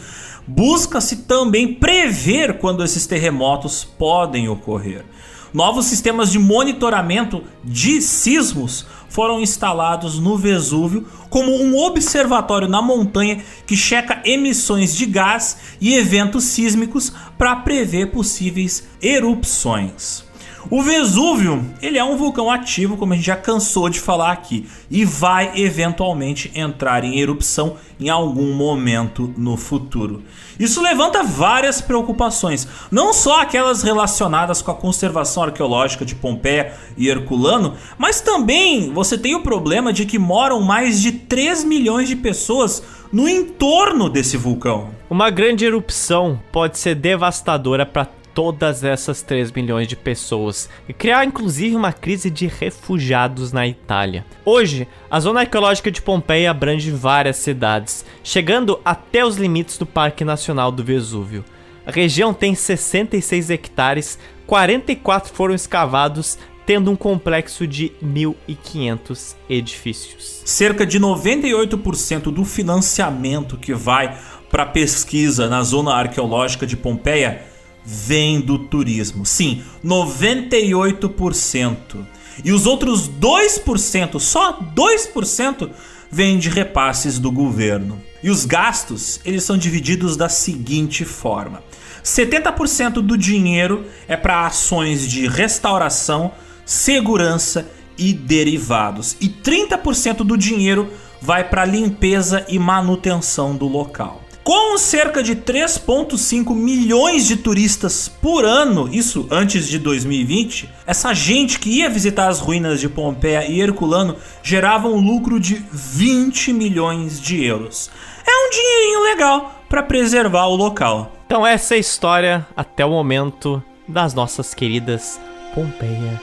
busca-se 0.46 1.16
também 1.18 1.74
prever 1.74 2.58
quando 2.58 2.84
esses 2.84 3.06
terremotos 3.06 3.84
podem 3.84 4.48
ocorrer. 4.48 5.04
Novos 5.52 5.86
sistemas 5.86 6.30
de 6.30 6.38
monitoramento 6.38 7.42
de 7.64 8.00
sismos 8.00 8.86
foram 9.08 9.40
instalados 9.40 10.18
no 10.20 10.38
Vesúvio 10.38 11.06
como 11.28 11.50
um 11.52 11.76
observatório 11.76 12.68
na 12.68 12.80
montanha 12.80 13.42
que 13.66 13.76
checa 13.76 14.22
emissões 14.24 14.94
de 14.94 15.06
gás 15.06 15.58
e 15.80 15.94
eventos 15.96 16.44
sísmicos 16.44 17.12
para 17.36 17.56
prever 17.56 18.12
possíveis 18.12 18.88
erupções. 19.02 20.29
O 20.68 20.82
Vesúvio, 20.82 21.64
ele 21.80 21.96
é 21.96 22.04
um 22.04 22.16
vulcão 22.16 22.50
ativo, 22.50 22.96
como 22.96 23.12
a 23.12 23.16
gente 23.16 23.26
já 23.26 23.36
cansou 23.36 23.88
de 23.88 23.98
falar 23.98 24.32
aqui, 24.32 24.68
e 24.90 25.04
vai 25.04 25.52
eventualmente 25.58 26.50
entrar 26.54 27.02
em 27.02 27.18
erupção 27.18 27.76
em 27.98 28.08
algum 28.10 28.52
momento 28.52 29.32
no 29.38 29.56
futuro. 29.56 30.22
Isso 30.58 30.82
levanta 30.82 31.22
várias 31.22 31.80
preocupações, 31.80 32.68
não 32.90 33.12
só 33.12 33.40
aquelas 33.40 33.82
relacionadas 33.82 34.60
com 34.60 34.70
a 34.70 34.74
conservação 34.74 35.44
arqueológica 35.44 36.04
de 36.04 36.14
Pompeia 36.14 36.74
e 36.96 37.08
Herculano, 37.08 37.74
mas 37.96 38.20
também 38.20 38.92
você 38.92 39.16
tem 39.16 39.34
o 39.34 39.42
problema 39.42 39.92
de 39.92 40.04
que 40.04 40.18
moram 40.18 40.60
mais 40.60 41.00
de 41.00 41.12
3 41.12 41.64
milhões 41.64 42.08
de 42.08 42.16
pessoas 42.16 42.82
no 43.12 43.28
entorno 43.28 44.08
desse 44.08 44.36
vulcão. 44.36 44.90
Uma 45.08 45.30
grande 45.30 45.64
erupção 45.64 46.40
pode 46.52 46.78
ser 46.78 46.94
devastadora 46.94 47.84
para 47.84 48.19
todas 48.34 48.84
essas 48.84 49.22
3 49.22 49.52
milhões 49.52 49.88
de 49.88 49.96
pessoas 49.96 50.68
e 50.88 50.92
criar 50.92 51.24
inclusive 51.24 51.76
uma 51.76 51.92
crise 51.92 52.30
de 52.30 52.46
refugiados 52.46 53.52
na 53.52 53.66
Itália. 53.66 54.24
Hoje, 54.44 54.86
a 55.10 55.20
zona 55.20 55.40
arqueológica 55.40 55.90
de 55.90 56.02
Pompeia 56.02 56.50
abrange 56.50 56.90
várias 56.90 57.36
cidades, 57.36 58.04
chegando 58.22 58.80
até 58.84 59.24
os 59.24 59.36
limites 59.36 59.78
do 59.78 59.86
Parque 59.86 60.24
Nacional 60.24 60.70
do 60.70 60.84
Vesúvio. 60.84 61.44
A 61.84 61.90
região 61.90 62.32
tem 62.32 62.54
66 62.54 63.50
hectares, 63.50 64.18
44 64.46 65.32
foram 65.32 65.54
escavados, 65.54 66.38
tendo 66.66 66.90
um 66.90 66.96
complexo 66.96 67.66
de 67.66 67.92
1.500 68.04 69.34
edifícios. 69.48 70.42
Cerca 70.44 70.86
de 70.86 71.00
98% 71.00 72.32
do 72.32 72.44
financiamento 72.44 73.56
que 73.56 73.74
vai 73.74 74.16
para 74.48 74.66
pesquisa 74.66 75.48
na 75.48 75.62
zona 75.62 75.94
arqueológica 75.94 76.66
de 76.66 76.76
Pompeia 76.76 77.49
vem 77.84 78.40
do 78.40 78.58
turismo. 78.58 79.26
Sim, 79.26 79.62
98%. 79.84 82.06
E 82.44 82.52
os 82.52 82.66
outros 82.66 83.08
2%, 83.08 84.18
só 84.18 84.58
2%, 84.60 85.70
vêm 86.10 86.38
de 86.38 86.48
repasses 86.48 87.18
do 87.18 87.30
governo. 87.30 88.00
E 88.22 88.30
os 88.30 88.44
gastos, 88.44 89.20
eles 89.24 89.44
são 89.44 89.56
divididos 89.56 90.16
da 90.16 90.28
seguinte 90.28 91.04
forma: 91.04 91.62
70% 92.02 93.00
do 93.00 93.16
dinheiro 93.16 93.86
é 94.08 94.16
para 94.16 94.46
ações 94.46 95.08
de 95.08 95.26
restauração, 95.26 96.32
segurança 96.64 97.68
e 97.96 98.12
derivados, 98.12 99.16
e 99.20 99.28
30% 99.28 100.24
do 100.24 100.36
dinheiro 100.36 100.90
vai 101.20 101.48
para 101.48 101.64
limpeza 101.64 102.44
e 102.48 102.58
manutenção 102.58 103.54
do 103.54 103.66
local. 103.66 104.22
Com 104.42 104.78
cerca 104.78 105.22
de 105.22 105.36
3,5 105.36 106.54
milhões 106.54 107.26
de 107.26 107.36
turistas 107.36 108.08
por 108.08 108.44
ano, 108.44 108.88
isso 108.90 109.28
antes 109.30 109.68
de 109.68 109.78
2020, 109.78 110.68
essa 110.86 111.12
gente 111.12 111.58
que 111.58 111.68
ia 111.68 111.90
visitar 111.90 112.28
as 112.28 112.40
ruínas 112.40 112.80
de 112.80 112.88
Pompeia 112.88 113.46
e 113.46 113.60
Herculano 113.60 114.16
gerava 114.42 114.88
um 114.88 114.98
lucro 114.98 115.38
de 115.38 115.62
20 115.70 116.52
milhões 116.54 117.20
de 117.20 117.44
euros. 117.44 117.90
É 118.26 118.46
um 118.46 118.50
dinheirinho 118.50 119.02
legal 119.02 119.62
para 119.68 119.82
preservar 119.82 120.46
o 120.46 120.56
local. 120.56 121.12
Então 121.26 121.46
essa 121.46 121.74
é 121.74 121.76
a 121.76 121.80
história 121.80 122.46
até 122.56 122.84
o 122.84 122.90
momento 122.90 123.62
das 123.86 124.14
nossas 124.14 124.54
queridas 124.54 125.20
Pompeia 125.54 126.20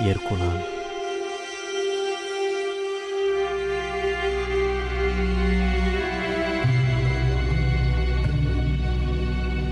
e 0.00 0.08
Herculano. 0.08 0.79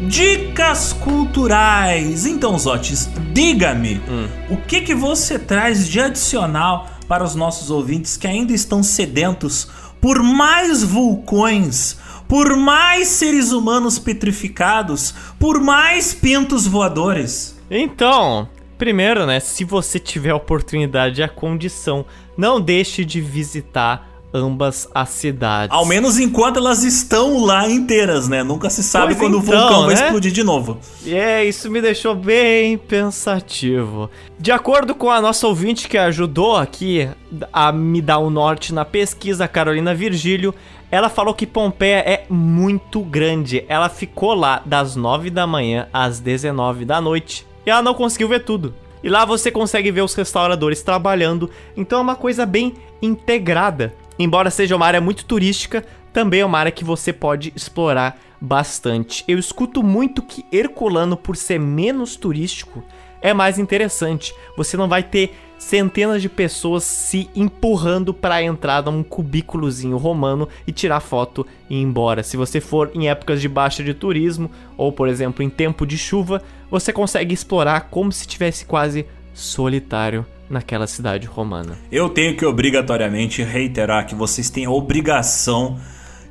Dicas 0.08 0.94
culturais. 0.94 2.24
Então, 2.24 2.58
Zotes, 2.58 3.10
diga-me, 3.34 4.00
Hum. 4.08 4.26
o 4.48 4.56
que 4.56 4.80
que 4.80 4.94
você 4.94 5.38
traz 5.38 5.86
de 5.86 6.00
adicional 6.00 6.88
para 7.06 7.22
os 7.22 7.34
nossos 7.34 7.70
ouvintes 7.70 8.16
que 8.16 8.26
ainda 8.26 8.54
estão 8.54 8.82
sedentos 8.82 9.68
por 10.00 10.22
mais 10.22 10.82
vulcões, 10.82 11.98
por 12.26 12.56
mais 12.56 13.08
seres 13.08 13.52
humanos 13.52 13.98
petrificados, 13.98 15.14
por 15.38 15.60
mais 15.60 16.14
pintos 16.14 16.66
voadores? 16.66 17.54
Então, 17.70 18.48
primeiro, 18.78 19.26
né, 19.26 19.40
se 19.40 19.62
você 19.62 19.98
tiver 19.98 20.30
a 20.30 20.36
oportunidade 20.36 21.20
e 21.20 21.24
a 21.24 21.28
condição, 21.28 22.06
não 22.34 22.58
deixe 22.58 23.04
de 23.04 23.20
visitar 23.20 24.07
ambas 24.32 24.88
as 24.94 25.08
cidades. 25.10 25.74
Ao 25.74 25.86
menos 25.86 26.18
enquanto 26.18 26.58
elas 26.58 26.84
estão 26.84 27.44
lá 27.44 27.68
inteiras, 27.68 28.28
né? 28.28 28.42
Nunca 28.42 28.68
se 28.68 28.82
sabe 28.82 29.14
Pois 29.14 29.18
quando 29.18 29.34
o 29.34 29.42
então, 29.42 29.60
vulcão 29.60 29.86
vai 29.86 29.94
né? 29.94 30.04
explodir 30.04 30.32
de 30.32 30.42
novo. 30.42 30.78
É, 31.06 31.44
isso 31.44 31.70
me 31.70 31.80
deixou 31.80 32.14
bem 32.14 32.76
pensativo. 32.76 34.10
De 34.38 34.52
acordo 34.52 34.94
com 34.94 35.10
a 35.10 35.20
nossa 35.20 35.46
ouvinte 35.46 35.88
que 35.88 35.96
ajudou 35.96 36.56
aqui 36.56 37.08
a 37.52 37.72
me 37.72 38.00
dar 38.00 38.18
o 38.18 38.30
norte 38.30 38.74
na 38.74 38.84
pesquisa, 38.84 39.48
Carolina 39.48 39.94
Virgílio, 39.94 40.54
ela 40.90 41.08
falou 41.08 41.34
que 41.34 41.46
Pompeia 41.46 41.98
é 41.98 42.24
muito 42.28 43.00
grande. 43.00 43.64
Ela 43.68 43.88
ficou 43.88 44.34
lá 44.34 44.62
das 44.64 44.96
9 44.96 45.30
da 45.30 45.46
manhã 45.46 45.88
às 45.92 46.20
19 46.20 46.84
da 46.84 47.00
noite 47.00 47.46
e 47.66 47.70
ela 47.70 47.82
não 47.82 47.94
conseguiu 47.94 48.28
ver 48.28 48.44
tudo. 48.44 48.74
E 49.02 49.08
lá 49.08 49.24
você 49.24 49.50
consegue 49.50 49.90
ver 49.92 50.02
os 50.02 50.14
restauradores 50.14 50.82
trabalhando, 50.82 51.50
então 51.76 52.00
é 52.00 52.02
uma 52.02 52.16
coisa 52.16 52.44
bem 52.44 52.74
integrada. 53.00 53.94
Embora 54.18 54.50
seja 54.50 54.74
uma 54.74 54.86
área 54.86 55.00
muito 55.00 55.24
turística, 55.24 55.84
também 56.12 56.40
é 56.40 56.46
uma 56.46 56.58
área 56.58 56.72
que 56.72 56.84
você 56.84 57.12
pode 57.12 57.52
explorar 57.54 58.18
bastante. 58.40 59.24
Eu 59.28 59.38
escuto 59.38 59.82
muito 59.82 60.22
que 60.22 60.44
Herculano, 60.50 61.16
por 61.16 61.36
ser 61.36 61.60
menos 61.60 62.16
turístico, 62.16 62.82
é 63.20 63.32
mais 63.32 63.58
interessante. 63.58 64.34
Você 64.56 64.76
não 64.76 64.88
vai 64.88 65.02
ter 65.02 65.34
centenas 65.58 66.22
de 66.22 66.28
pessoas 66.28 66.84
se 66.84 67.28
empurrando 67.34 68.14
para 68.14 68.42
entrar 68.42 68.82
num 68.84 69.02
cubículozinho 69.02 69.96
romano 69.96 70.48
e 70.66 70.72
tirar 70.72 71.00
foto 71.00 71.46
e 71.68 71.76
ir 71.76 71.82
embora. 71.82 72.22
Se 72.22 72.36
você 72.36 72.60
for 72.60 72.90
em 72.94 73.08
épocas 73.08 73.40
de 73.40 73.48
baixa 73.48 73.82
de 73.82 73.92
turismo 73.92 74.50
ou, 74.76 74.92
por 74.92 75.08
exemplo, 75.08 75.42
em 75.42 75.50
tempo 75.50 75.84
de 75.84 75.98
chuva, 75.98 76.42
você 76.70 76.92
consegue 76.92 77.34
explorar 77.34 77.88
como 77.90 78.12
se 78.12 78.26
tivesse 78.26 78.64
quase 78.64 79.06
solitário 79.34 80.24
naquela 80.48 80.86
cidade 80.86 81.26
romana. 81.26 81.76
Eu 81.90 82.08
tenho 82.08 82.36
que 82.36 82.44
obrigatoriamente 82.44 83.42
reiterar 83.42 84.06
que 84.06 84.14
vocês 84.14 84.50
têm 84.50 84.64
a 84.64 84.70
obrigação 84.70 85.78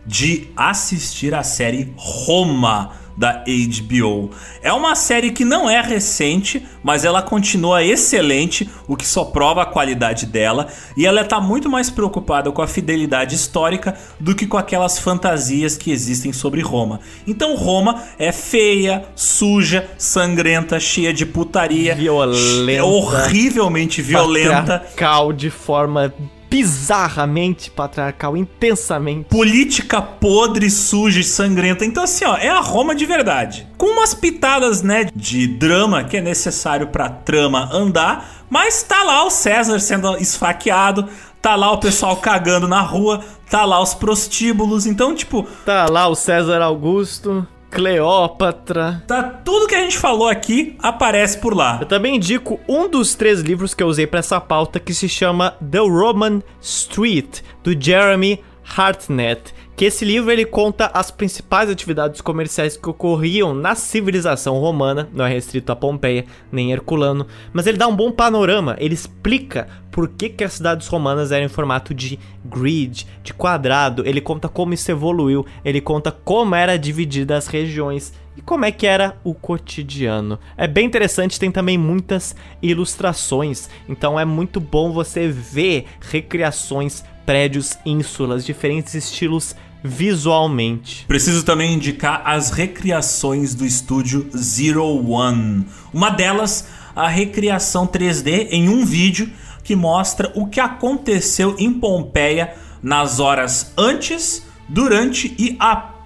de 0.05 0.47
assistir 0.55 1.33
a 1.35 1.43
série 1.43 1.93
Roma 1.95 2.91
da 3.17 3.43
HBO. 3.43 4.29
É 4.61 4.71
uma 4.71 4.93
série 4.95 5.31
que 5.31 5.43
não 5.43 5.67
é 5.67 5.81
recente, 5.81 6.63
mas 6.83 7.03
ela 7.03 7.21
continua 7.21 7.83
excelente, 7.83 8.69
o 8.87 8.95
que 8.95 9.05
só 9.05 9.25
prova 9.25 9.63
a 9.63 9.65
qualidade 9.65 10.27
dela, 10.27 10.67
e 10.95 11.05
ela 11.05 11.21
está 11.21 11.41
muito 11.41 11.67
mais 11.69 11.89
preocupada 11.89 12.51
com 12.51 12.61
a 12.61 12.67
fidelidade 12.67 13.35
histórica 13.35 13.97
do 14.19 14.35
que 14.35 14.45
com 14.45 14.57
aquelas 14.57 14.99
fantasias 14.99 15.75
que 15.75 15.91
existem 15.91 16.31
sobre 16.31 16.61
Roma. 16.61 16.99
Então 17.25 17.55
Roma 17.55 18.03
é 18.19 18.31
feia, 18.31 19.05
suja, 19.15 19.89
sangrenta, 19.97 20.79
cheia 20.79 21.11
de 21.11 21.25
putaria, 21.25 21.95
Violenta. 21.95 22.83
horrivelmente 22.83 24.01
violenta. 24.01 24.79
Patriarcal 24.79 25.33
de 25.33 25.49
forma 25.49 26.13
bizarramente 26.49 27.69
patriarcal, 27.69 28.35
intensamente. 28.37 29.25
política 29.29 30.01
podre, 30.01 30.69
suja 30.69 31.19
e 31.19 31.23
sangrenta. 31.23 31.85
Então, 31.85 32.03
assim, 32.03 32.25
ó, 32.25 32.35
é 32.37 32.49
a 32.49 32.59
Roma 32.59 32.95
de 32.95 33.05
verdade. 33.05 33.67
Com 33.77 33.87
umas 33.87 34.13
pitadas, 34.13 34.81
né, 34.81 35.09
de 35.15 35.47
drama 35.47 36.03
que 36.03 36.17
é 36.17 36.21
necessário 36.21 36.87
pra 36.87 37.09
trama 37.09 37.69
andar, 37.71 38.45
mas 38.49 38.83
tá 38.83 39.03
lá 39.03 39.23
o 39.25 39.29
César 39.29 39.79
sendo 39.79 40.17
esfaqueado, 40.17 41.07
tá 41.41 41.55
lá 41.55 41.71
o 41.71 41.77
pessoal 41.77 42.15
cagando 42.17 42.67
na 42.67 42.81
rua, 42.81 43.23
tá 43.49 43.65
lá 43.65 43.81
os 43.81 43.93
prostíbulos. 43.93 44.85
Então, 44.85 45.13
tipo, 45.13 45.47
Tá 45.65 45.87
lá 45.89 46.07
o 46.07 46.15
César 46.15 46.61
Augusto, 46.61 47.45
Cleópatra. 47.69 49.03
tá 49.07 49.23
tudo 49.23 49.67
que 49.67 49.75
a 49.75 49.81
gente 49.81 49.97
falou 49.97 50.27
aqui 50.27 50.75
aparece 50.79 51.37
por 51.37 51.55
lá. 51.55 51.77
Eu 51.81 51.87
também 51.87 52.15
indico 52.15 52.59
um 52.67 52.89
dos 52.89 53.15
três 53.15 53.41
livros 53.41 53.73
que 53.73 53.83
eu 53.83 53.87
usei 53.87 54.07
pra 54.07 54.19
essa 54.19 54.39
pauta 54.39 54.79
que 54.79 54.93
se 54.93 55.07
chama 55.09 55.51
The 55.71 55.79
Roman 55.79 56.41
Street, 56.61 57.41
do 57.63 57.79
Jeremy 57.79 58.41
Hartnett. 58.75 59.53
Que 59.77 59.85
esse 59.85 60.03
livro 60.03 60.31
ele 60.31 60.43
conta 60.43 60.89
as 60.91 61.11
principais 61.11 61.69
atividades 61.69 62.19
comerciais 62.19 62.75
que 62.75 62.89
ocorriam 62.89 63.53
na 63.53 63.75
civilização 63.75 64.57
romana, 64.57 65.07
não 65.13 65.23
é 65.23 65.29
restrito 65.29 65.71
a 65.71 65.75
Pompeia 65.75 66.25
nem 66.51 66.71
Herculano, 66.71 67.27
mas 67.53 67.67
ele 67.67 67.77
dá 67.77 67.87
um 67.87 67.95
bom 67.95 68.11
panorama, 68.11 68.75
ele 68.79 68.95
explica 68.95 69.67
por 69.91 70.07
que, 70.07 70.29
que 70.29 70.43
as 70.43 70.53
cidades 70.53 70.87
romanas 70.87 71.31
eram 71.31 71.45
em 71.45 71.49
formato 71.49 71.93
de 71.93 72.17
grid, 72.43 73.05
de 73.23 73.35
quadrado, 73.35 74.01
ele 74.03 74.19
conta 74.19 74.49
como 74.49 74.73
isso 74.73 74.89
evoluiu, 74.89 75.45
ele 75.63 75.79
conta 75.79 76.11
como 76.11 76.55
era 76.55 76.75
dividida 76.75 77.37
as 77.37 77.45
regiões 77.45 78.11
e 78.35 78.41
como 78.41 78.65
é 78.65 78.71
que 78.71 78.87
era 78.87 79.15
o 79.23 79.35
cotidiano. 79.35 80.39
É 80.57 80.67
bem 80.67 80.87
interessante, 80.87 81.39
tem 81.39 81.51
também 81.51 81.77
muitas 81.77 82.35
ilustrações, 82.63 83.69
então 83.87 84.19
é 84.19 84.25
muito 84.25 84.59
bom 84.59 84.91
você 84.91 85.27
ver 85.27 85.85
recriações, 86.01 87.03
prédios, 87.27 87.77
ínsulas, 87.85 88.43
diferentes 88.43 88.95
estilos 88.95 89.55
visualmente. 89.83 91.05
Preciso 91.07 91.43
também 91.43 91.73
indicar 91.73 92.21
as 92.25 92.51
recriações 92.51 93.53
do 93.55 93.65
estúdio 93.65 94.29
Zero 94.35 94.83
One. 95.09 95.65
Uma 95.93 96.09
delas, 96.09 96.67
a 96.95 97.07
recriação 97.07 97.87
3D 97.87 98.47
em 98.51 98.69
um 98.69 98.85
vídeo 98.85 99.29
que 99.63 99.75
mostra 99.75 100.31
o 100.35 100.47
que 100.47 100.59
aconteceu 100.59 101.55
em 101.59 101.73
Pompeia 101.73 102.55
nas 102.81 103.19
horas 103.19 103.73
antes, 103.77 104.43
durante 104.69 105.35
e 105.37 105.55
após 105.59 105.96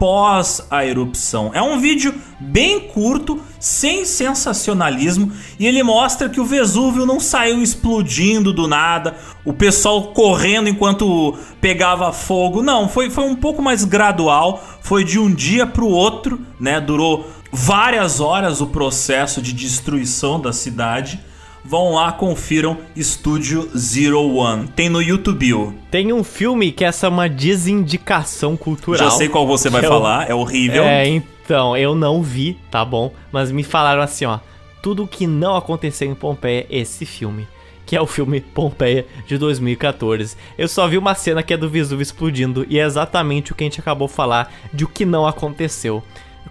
a 0.72 0.84
erupção. 0.84 1.52
É 1.54 1.62
um 1.62 1.80
vídeo 1.80 2.14
bem 2.40 2.80
curto, 2.80 3.40
sem 3.60 4.04
sensacionalismo, 4.04 5.32
e 5.60 5.68
ele 5.68 5.84
mostra 5.84 6.28
que 6.28 6.42
o 6.42 6.46
Vesúvio 6.46 7.06
não 7.06 7.20
saiu 7.20 7.62
explodindo 7.62 8.52
do 8.52 8.68
nada, 8.68 9.16
o 9.46 9.54
pessoal 9.54 10.06
correndo 10.06 10.68
enquanto 10.68 11.38
pegava 11.60 12.12
fogo. 12.12 12.64
Não, 12.64 12.90
foi, 12.90 13.12
foi 13.12 13.26
um 13.26 13.36
pouco 13.36 13.62
mais 13.62 13.84
gradual, 13.84 14.64
foi 14.82 15.04
de 15.04 15.20
um 15.20 15.32
dia 15.32 15.68
para 15.68 15.84
o 15.84 15.90
outro, 15.90 16.42
né? 16.60 16.82
Durou 16.82 17.30
várias 17.52 18.20
horas 18.20 18.60
o 18.60 18.66
processo 18.66 19.40
de 19.40 19.54
destruição 19.54 20.40
da 20.40 20.52
cidade. 20.52 21.20
Vão 21.64 21.94
lá, 21.94 22.12
confiram 22.12 22.78
Estúdio 22.96 23.70
Zero 23.78 24.20
One. 24.36 24.68
Tem 24.70 24.90
no 24.90 25.02
YouTube. 25.02 25.78
Tem 25.92 26.12
um 26.12 26.24
filme 26.24 26.72
que 26.72 26.84
essa 26.84 27.06
é 27.06 27.10
uma 27.10 27.30
desindicação 27.30 28.58
cultural. 28.58 29.10
Já 29.10 29.12
sei 29.12 29.30
qual 29.30 29.46
você 29.46 29.70
vai 29.70 29.84
é 29.84 29.88
o- 29.88 29.90
falar, 29.92 30.30
é 30.30 30.34
horrível. 30.34 30.84
É, 30.84 31.08
então, 31.08 31.78
eu 31.78 31.94
não 31.96 32.22
vi, 32.24 32.58
tá 32.70 32.84
bom? 32.84 33.14
Mas 33.32 33.52
me 33.52 33.64
falaram 33.64 34.02
assim, 34.02 34.26
ó. 34.26 34.40
Tudo 34.82 35.06
que 35.08 35.28
não 35.28 35.56
aconteceu 35.56 36.10
em 36.10 36.16
Pompeia 36.16 36.66
é 36.70 36.80
esse 36.80 37.06
filme. 37.06 37.48
Que 37.86 37.96
é 37.96 38.02
o 38.02 38.08
filme 38.08 38.42
Pompeia 38.42 39.06
de 39.28 39.38
2014. 39.38 40.36
Eu 40.58 40.68
só 40.68 40.88
vi 40.88 40.98
uma 40.98 41.14
cena 41.14 41.44
que 41.44 41.54
é 41.54 41.58
do 41.58 41.70
Vesúvio 41.70 42.02
explodindo. 42.02 42.66
E 42.70 42.80
é 42.80 42.84
exatamente 42.84 43.52
o 43.52 43.56
que 43.56 43.64
a 43.64 43.68
gente 43.68 43.80
acabou 43.80 44.08
de 44.08 44.14
falar 44.16 44.52
de 44.74 44.84
o 44.84 44.88
que 44.88 45.06
não 45.06 45.28
aconteceu. 45.28 46.02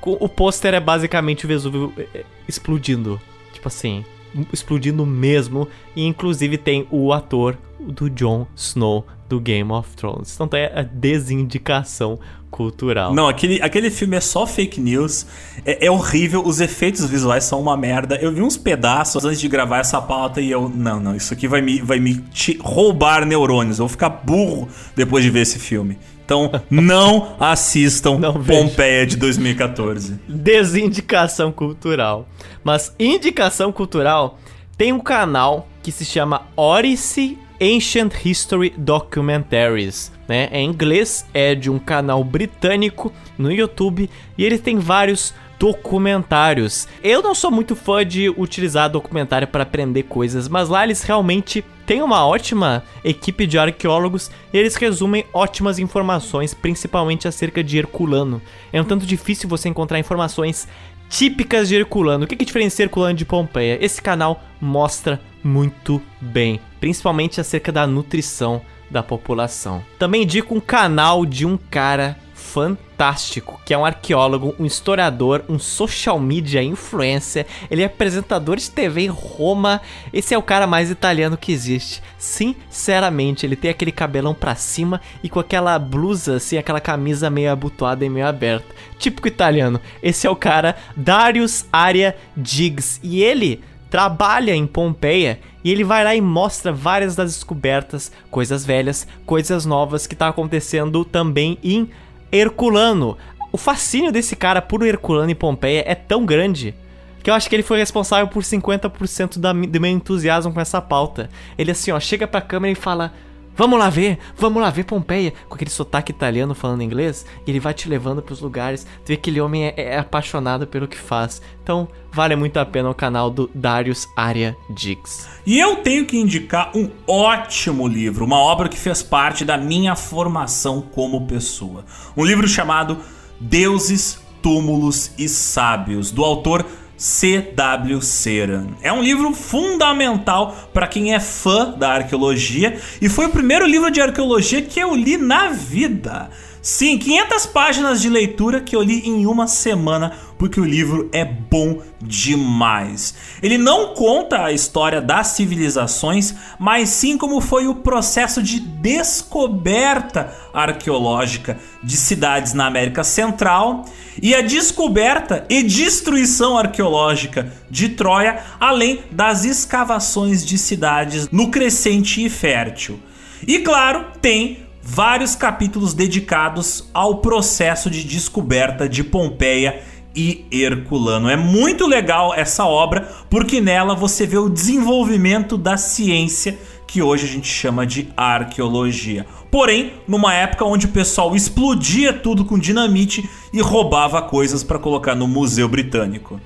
O 0.03 0.25
o 0.25 0.29
pôster 0.29 0.73
é 0.75 0.81
basicamente 0.81 1.45
o 1.45 1.49
Vesúvio 1.49 1.93
eh, 1.99 2.25
explodindo. 2.49 3.21
Tipo 3.53 3.67
assim, 3.69 4.05
explodindo 4.52 5.05
mesmo. 5.07 5.68
E 5.94 6.05
inclusive 6.05 6.59
tem 6.59 6.86
o 6.91 7.12
ator 7.12 7.57
do 7.78 8.10
Jon 8.10 8.47
Snow 8.55 9.07
do 9.28 9.41
Game 9.41 9.70
of 9.70 9.94
Thrones. 9.97 10.34
Então 10.34 10.59
é 10.59 10.81
a 10.81 10.83
desindicação 10.83 12.18
cultural. 12.50 13.15
Não, 13.15 13.28
aquele, 13.28 13.62
aquele 13.62 13.91
filme 13.91 14.17
é 14.17 14.20
só 14.20 14.47
fake 14.47 14.81
news. 14.81 15.25
É, 15.65 15.86
é 15.86 15.91
horrível, 15.91 16.42
os 16.44 16.60
efeitos 16.60 17.05
visuais 17.09 17.44
são 17.44 17.60
uma 17.60 17.76
merda. 17.76 18.17
Eu 18.17 18.33
vi 18.33 18.42
uns 18.42 18.57
pedaços 18.57 19.25
antes 19.25 19.41
de 19.41 19.49
gravar 19.49 19.78
essa 19.78 20.02
pauta 20.02 20.41
e 20.41 20.50
eu. 20.50 20.68
Não, 20.68 20.99
não, 20.99 21.15
isso 21.15 21.33
aqui 21.33 21.47
vai 21.47 21.62
me, 21.62 21.81
vai 21.81 22.00
me 22.00 22.23
roubar 22.60 23.25
neurônios. 23.25 23.78
Eu 23.78 23.84
vou 23.84 23.89
ficar 23.89 24.09
burro 24.09 24.68
depois 24.97 25.25
de 25.25 25.31
ver 25.31 25.41
esse 25.41 25.59
filme. 25.59 25.97
Então, 26.31 26.49
não 26.70 27.34
assistam 27.41 28.17
Não. 28.17 28.44
Pompeia 28.44 29.05
de 29.05 29.17
2014. 29.17 30.17
desindicação 30.28 31.50
cultural. 31.50 32.28
Mas 32.62 32.94
indicação 33.00 33.73
cultural 33.73 34.39
tem 34.78 34.92
um 34.92 35.00
canal 35.00 35.67
que 35.83 35.91
se 35.91 36.05
chama 36.05 36.42
Odyssey 36.57 37.36
Ancient 37.60 38.12
History 38.25 38.73
Documentaries, 38.78 40.12
né? 40.28 40.49
É 40.52 40.60
em 40.60 40.70
inglês, 40.70 41.26
é 41.34 41.57
de 41.57 41.68
um 41.68 41.81
canal 41.81 42.23
britânico 42.23 43.12
no 43.36 43.50
YouTube 43.50 44.09
e 44.39 44.44
ele 44.44 44.57
tem 44.57 44.78
vários 44.78 45.34
documentários. 45.61 46.89
Eu 47.05 47.23
não 47.23 47.35
sou 47.35 47.51
muito 47.51 47.77
fã 47.77 48.05
de 48.05 48.31
utilizar 48.31 48.89
documentário 48.89 49.47
para 49.47 49.63
aprender 49.63 50.05
coisas, 50.05 50.49
mas 50.49 50.71
lá 50.71 50.83
eles 50.83 51.03
realmente 51.03 51.63
têm 51.85 52.01
uma 52.01 52.27
ótima 52.27 52.83
equipe 53.05 53.47
de 53.47 53.59
arqueólogos 53.59 54.31
e 54.55 54.57
eles 54.57 54.75
resumem 54.75 55.27
ótimas 55.35 55.79
informações, 55.79 56.55
principalmente 56.55 57.29
acerca 57.29 57.63
de 57.63 57.77
Herculano. 57.77 58.41
É 58.73 58.81
um 58.81 58.85
tanto 58.87 59.05
difícil 59.05 59.51
você 59.51 59.69
encontrar 59.69 59.99
informações 59.99 60.67
típicas 61.11 61.69
de 61.69 61.75
Herculano. 61.75 62.25
O 62.25 62.27
que, 62.27 62.37
que 62.37 62.45
diferencia 62.47 62.85
Herculano 62.85 63.15
de 63.15 63.27
Pompeia? 63.27 63.77
Esse 63.85 64.01
canal 64.01 64.43
mostra 64.59 65.21
muito 65.45 66.01
bem, 66.23 66.59
principalmente 66.81 67.39
acerca 67.39 67.71
da 67.71 67.87
nutrição 67.87 68.63
da 68.91 69.03
população. 69.03 69.85
Também 69.99 70.23
indico 70.23 70.55
um 70.55 70.61
canal 70.61 71.27
de 71.27 71.45
um 71.45 71.59
cara 71.59 72.17
fantástico, 72.51 73.61
que 73.65 73.73
é 73.73 73.79
um 73.79 73.85
arqueólogo, 73.85 74.55
um 74.59 74.67
historiador, 74.67 75.45
um 75.49 75.59
social 75.59 76.19
media 76.19 76.62
influencer. 76.62 77.47
Ele 77.70 77.83
é 77.83 77.87
apresentador 77.87 78.57
de 78.57 78.70
TV 78.70 79.03
em 79.03 79.09
Roma. 79.09 79.81
Esse 80.12 80.35
é 80.35 80.39
o 80.39 80.43
cara 80.43 80.67
mais 80.67 80.91
italiano 80.91 81.37
que 81.37 81.53
existe. 81.53 82.03
Sinceramente, 82.19 83.47
ele 83.47 83.55
tem 83.55 83.70
aquele 83.70 83.93
cabelão 83.93 84.35
pra 84.35 84.57
cima 84.57 85.01
e 85.23 85.29
com 85.29 85.39
aquela 85.39 85.79
blusa 85.79 86.37
assim, 86.37 86.59
aquela 86.59 86.81
camisa 86.81 87.31
meio 87.31 87.53
abotoada 87.53 88.05
e 88.05 88.11
meio 88.11 88.27
aberta. 88.27 88.75
Típico 88.99 89.29
italiano. 89.29 89.81
Esse 90.03 90.27
é 90.27 90.31
o 90.31 90.37
cara 90.37 90.77
Darius 90.97 91.65
Aria 91.73 92.17
Diggs 92.37 92.99
e 93.03 93.23
ele 93.23 93.62
trabalha 93.89 94.55
em 94.55 94.67
Pompeia 94.67 95.41
e 95.62 95.70
ele 95.70 95.85
vai 95.85 96.03
lá 96.05 96.15
e 96.15 96.20
mostra 96.20 96.73
várias 96.73 97.15
das 97.15 97.35
descobertas, 97.35 98.11
coisas 98.31 98.65
velhas, 98.65 99.07
coisas 99.27 99.67
novas 99.67 100.07
que 100.07 100.17
tá 100.17 100.29
acontecendo 100.29 101.05
também 101.05 101.59
em 101.62 101.91
Herculano. 102.33 103.17
O 103.52 103.57
fascínio 103.57 104.12
desse 104.12 104.36
cara 104.36 104.62
por 104.62 104.86
Herculano 104.86 105.31
e 105.31 105.34
Pompeia 105.34 105.84
é 105.86 105.94
tão 105.94 106.25
grande 106.25 106.75
que 107.23 107.28
eu 107.28 107.34
acho 107.34 107.49
que 107.49 107.57
ele 107.57 107.62
foi 107.62 107.78
responsável 107.78 108.28
por 108.28 108.42
50% 108.42 109.39
da, 109.39 109.52
do 109.52 109.81
meu 109.81 109.91
entusiasmo 109.91 110.52
com 110.52 110.60
essa 110.60 110.81
pauta. 110.81 111.28
Ele 111.59 111.70
assim, 111.70 111.91
ó, 111.91 112.00
chega 112.00 112.26
pra 112.26 112.41
câmera 112.41 112.73
e 112.73 112.76
fala: 112.76 113.12
Vamos 113.61 113.79
lá 113.79 113.91
ver, 113.91 114.19
vamos 114.39 114.63
lá 114.63 114.71
ver 114.71 114.85
Pompeia, 114.85 115.35
com 115.47 115.55
aquele 115.55 115.71
sotaque 115.71 116.13
italiano 116.13 116.55
falando 116.55 116.83
inglês, 116.83 117.27
e 117.47 117.51
ele 117.51 117.61
vai 117.61 117.75
te 117.75 117.91
levando 117.91 118.23
para 118.23 118.33
os 118.33 118.41
lugares. 118.41 118.85
Tu 119.05 119.09
vê 119.09 119.17
que 119.17 119.29
aquele 119.29 119.39
homem 119.39 119.67
é, 119.67 119.75
é, 119.77 119.99
apaixonado 119.99 120.67
pelo 120.67 120.89
que 120.89 120.97
faz. 120.97 121.43
Então, 121.63 121.87
vale 122.11 122.35
muito 122.37 122.57
a 122.57 122.65
pena 122.65 122.89
o 122.89 122.95
canal 122.95 123.29
do 123.29 123.51
Darius 123.55 124.09
Aria 124.17 124.57
Diggs. 124.71 125.29
E 125.45 125.59
eu 125.59 125.77
tenho 125.77 126.07
que 126.07 126.17
indicar 126.17 126.75
um 126.75 126.89
ótimo 127.07 127.87
livro, 127.87 128.25
uma 128.25 128.39
obra 128.39 128.67
que 128.67 128.79
fez 128.79 129.03
parte 129.03 129.45
da 129.45 129.59
minha 129.59 129.95
formação 129.95 130.81
como 130.81 131.27
pessoa. 131.27 131.85
Um 132.17 132.25
livro 132.25 132.49
chamado 132.49 132.97
Deuses, 133.39 134.23
Túmulos 134.41 135.13
e 135.19 135.29
Sábios, 135.29 136.11
do 136.11 136.25
autor 136.25 136.65
C.W. 137.01 138.03
Ceran. 138.03 138.67
É 138.83 138.93
um 138.93 139.03
livro 139.03 139.33
fundamental 139.33 140.55
para 140.70 140.87
quem 140.87 141.15
é 141.15 141.19
fã 141.19 141.70
da 141.70 141.93
arqueologia 141.93 142.79
e 143.01 143.09
foi 143.09 143.25
o 143.25 143.31
primeiro 143.31 143.67
livro 143.67 143.91
de 143.91 144.03
arqueologia 144.03 144.61
que 144.61 144.79
eu 144.79 144.95
li 144.95 145.17
na 145.17 145.49
vida. 145.49 146.29
Sim, 146.63 146.99
500 146.99 147.47
páginas 147.47 148.03
de 148.03 148.11
leitura 148.11 148.61
que 148.61 148.77
eu 148.77 148.83
li 148.83 149.01
em 149.09 149.25
uma 149.25 149.47
semana, 149.47 150.13
porque 150.39 150.61
o 150.61 150.65
livro 150.65 151.09
é 151.11 151.25
bom 151.25 151.81
demais. 152.03 153.15
Ele 153.43 153.57
não 153.57 153.95
conta 153.95 154.45
a 154.45 154.53
história 154.53 155.01
das 155.01 155.29
civilizações, 155.29 156.35
mas 156.59 156.91
sim 156.91 157.17
como 157.17 157.41
foi 157.41 157.67
o 157.67 157.77
processo 157.77 158.43
de 158.43 158.61
descoberta 158.61 160.37
arqueológica 160.53 161.59
de 161.83 161.97
cidades 161.97 162.53
na 162.53 162.67
América 162.67 163.05
Central 163.05 163.87
e 164.21 164.35
a 164.35 164.43
descoberta 164.43 165.47
e 165.49 165.63
destruição 165.63 166.59
arqueológica 166.59 167.51
de 167.71 167.89
Troia, 167.89 168.39
além 168.61 169.01
das 169.11 169.47
escavações 169.47 170.45
de 170.45 170.59
cidades 170.59 171.31
no 171.31 171.51
Crescente 171.51 172.23
e 172.23 172.29
Fértil. 172.29 173.01
E 173.47 173.61
claro, 173.61 174.05
tem 174.21 174.69
vários 174.83 175.34
capítulos 175.34 175.94
dedicados 175.94 176.89
ao 176.92 177.18
processo 177.18 177.91
de 177.91 178.05
descoberta 178.05 178.89
de 178.89 179.05
Pompeia 179.05 179.83
e 180.15 180.44
Herculano. 180.50 181.28
É 181.28 181.36
muito 181.36 181.86
legal 181.86 182.34
essa 182.34 182.65
obra 182.65 183.09
porque 183.28 183.60
nela 183.60 183.94
você 183.94 184.26
vê 184.26 184.39
o 184.39 184.49
desenvolvimento 184.49 185.57
da 185.57 185.76
ciência 185.76 186.59
que 186.86 187.00
hoje 187.00 187.25
a 187.25 187.28
gente 187.28 187.47
chama 187.47 187.86
de 187.86 188.09
arqueologia. 188.17 189.25
Porém, 189.49 189.92
numa 190.09 190.34
época 190.34 190.65
onde 190.65 190.86
o 190.86 190.91
pessoal 190.91 191.36
explodia 191.36 192.12
tudo 192.12 192.44
com 192.44 192.59
dinamite 192.59 193.28
e 193.52 193.60
roubava 193.60 194.20
coisas 194.23 194.65
para 194.65 194.78
colocar 194.78 195.15
no 195.15 195.28
Museu 195.28 195.68
Britânico. 195.68 196.41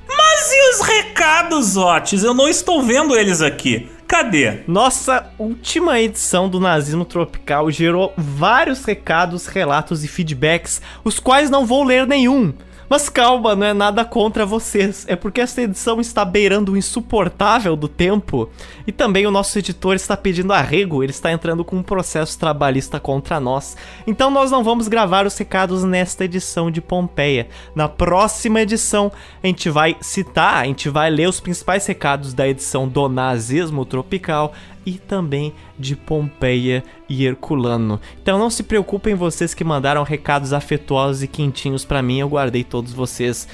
Mas 0.44 0.52
e 0.52 0.70
os 0.74 0.80
recados, 0.82 1.76
Otis? 1.78 2.22
Eu 2.22 2.34
não 2.34 2.46
estou 2.46 2.82
vendo 2.82 3.16
eles 3.16 3.40
aqui. 3.40 3.88
Cadê? 4.06 4.58
Nossa 4.68 5.32
última 5.38 5.98
edição 5.98 6.50
do 6.50 6.60
Nazismo 6.60 7.06
Tropical 7.06 7.70
gerou 7.70 8.12
vários 8.14 8.84
recados, 8.84 9.46
relatos 9.46 10.04
e 10.04 10.08
feedbacks, 10.08 10.82
os 11.02 11.18
quais 11.18 11.48
não 11.48 11.64
vou 11.64 11.82
ler 11.82 12.06
nenhum. 12.06 12.52
Mas 12.88 13.08
calma, 13.08 13.54
não 13.56 13.66
é 13.66 13.72
nada 13.72 14.04
contra 14.04 14.44
vocês. 14.44 15.04
É 15.08 15.16
porque 15.16 15.40
esta 15.40 15.62
edição 15.62 16.00
está 16.00 16.24
beirando 16.24 16.72
o 16.72 16.76
insuportável 16.76 17.76
do 17.76 17.88
tempo. 17.88 18.48
E 18.86 18.92
também 18.92 19.26
o 19.26 19.30
nosso 19.30 19.58
editor 19.58 19.94
está 19.94 20.16
pedindo 20.16 20.52
arrego, 20.52 21.02
ele 21.02 21.10
está 21.10 21.32
entrando 21.32 21.64
com 21.64 21.76
um 21.76 21.82
processo 21.82 22.38
trabalhista 22.38 23.00
contra 23.00 23.40
nós. 23.40 23.76
Então 24.06 24.30
nós 24.30 24.50
não 24.50 24.62
vamos 24.62 24.88
gravar 24.88 25.26
os 25.26 25.36
recados 25.36 25.84
nesta 25.84 26.24
edição 26.24 26.70
de 26.70 26.80
Pompeia. 26.80 27.48
Na 27.74 27.88
próxima 27.88 28.60
edição, 28.60 29.10
a 29.42 29.46
gente 29.46 29.70
vai 29.70 29.96
citar, 30.00 30.62
a 30.62 30.64
gente 30.66 30.88
vai 30.88 31.10
ler 31.10 31.28
os 31.28 31.40
principais 31.40 31.86
recados 31.86 32.34
da 32.34 32.48
edição 32.48 32.86
do 32.88 33.08
Nazismo 33.08 33.84
Tropical 33.84 34.52
e 34.86 34.92
também 34.94 35.54
de 35.78 35.96
Pompeia 35.96 36.82
e 37.08 37.24
Herculano. 37.24 38.00
Então 38.22 38.38
não 38.38 38.50
se 38.50 38.62
preocupem 38.62 39.14
vocês 39.14 39.54
que 39.54 39.64
mandaram 39.64 40.02
recados 40.02 40.52
afetuosos 40.52 41.22
e 41.22 41.28
quentinhos 41.28 41.84
para 41.84 42.02
mim, 42.02 42.20
eu 42.20 42.28
guardei 42.28 42.64
todos 42.64 42.92
vocês 42.92 43.48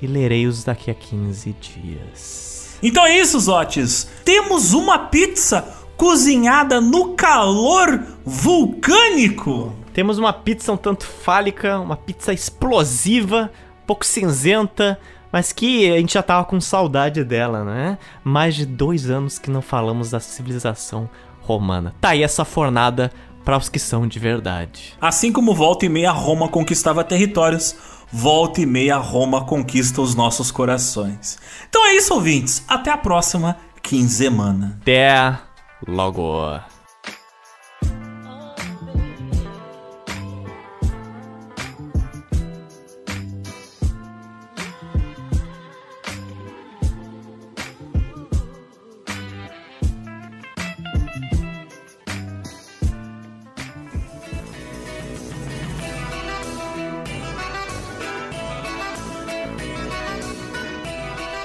e 0.00 0.06
lerei-os 0.06 0.64
daqui 0.64 0.90
a 0.90 0.94
15 0.94 1.54
dias. 1.60 2.78
Então 2.82 3.06
é 3.06 3.18
isso, 3.18 3.38
Zotes. 3.40 4.10
Temos 4.24 4.74
uma 4.74 4.98
pizza 4.98 5.62
cozinhada 5.96 6.80
no 6.80 7.14
calor 7.14 8.02
vulcânico. 8.24 9.72
Temos 9.92 10.18
uma 10.18 10.32
pizza 10.32 10.72
um 10.72 10.76
tanto 10.76 11.06
fálica, 11.06 11.78
uma 11.78 11.96
pizza 11.96 12.32
explosiva, 12.32 13.50
um 13.82 13.86
pouco 13.86 14.04
cinzenta, 14.04 14.98
mas 15.34 15.52
que 15.52 15.90
a 15.90 15.96
gente 15.96 16.14
já 16.14 16.22
tava 16.22 16.44
com 16.44 16.60
saudade 16.60 17.24
dela, 17.24 17.64
né? 17.64 17.98
Mais 18.22 18.54
de 18.54 18.64
dois 18.64 19.10
anos 19.10 19.36
que 19.36 19.50
não 19.50 19.60
falamos 19.60 20.12
da 20.12 20.20
civilização 20.20 21.10
romana. 21.40 21.92
Tá 22.00 22.10
aí 22.10 22.22
essa 22.22 22.44
fornada 22.44 23.10
para 23.44 23.56
os 23.56 23.68
que 23.68 23.80
são 23.80 24.06
de 24.06 24.20
verdade. 24.20 24.94
Assim 25.00 25.32
como 25.32 25.52
volta 25.52 25.86
e 25.86 25.88
meia 25.88 26.12
Roma 26.12 26.46
conquistava 26.46 27.02
territórios, 27.02 27.74
volta 28.12 28.60
e 28.60 28.66
meia 28.66 28.96
Roma 28.96 29.44
conquista 29.44 30.00
os 30.00 30.14
nossos 30.14 30.52
corações. 30.52 31.36
Então 31.68 31.84
é 31.84 31.96
isso, 31.96 32.14
ouvintes. 32.14 32.64
Até 32.68 32.92
a 32.92 32.96
próxima 32.96 33.56
quinzemana. 33.82 34.78
Até 34.82 35.36
logo. 35.84 36.60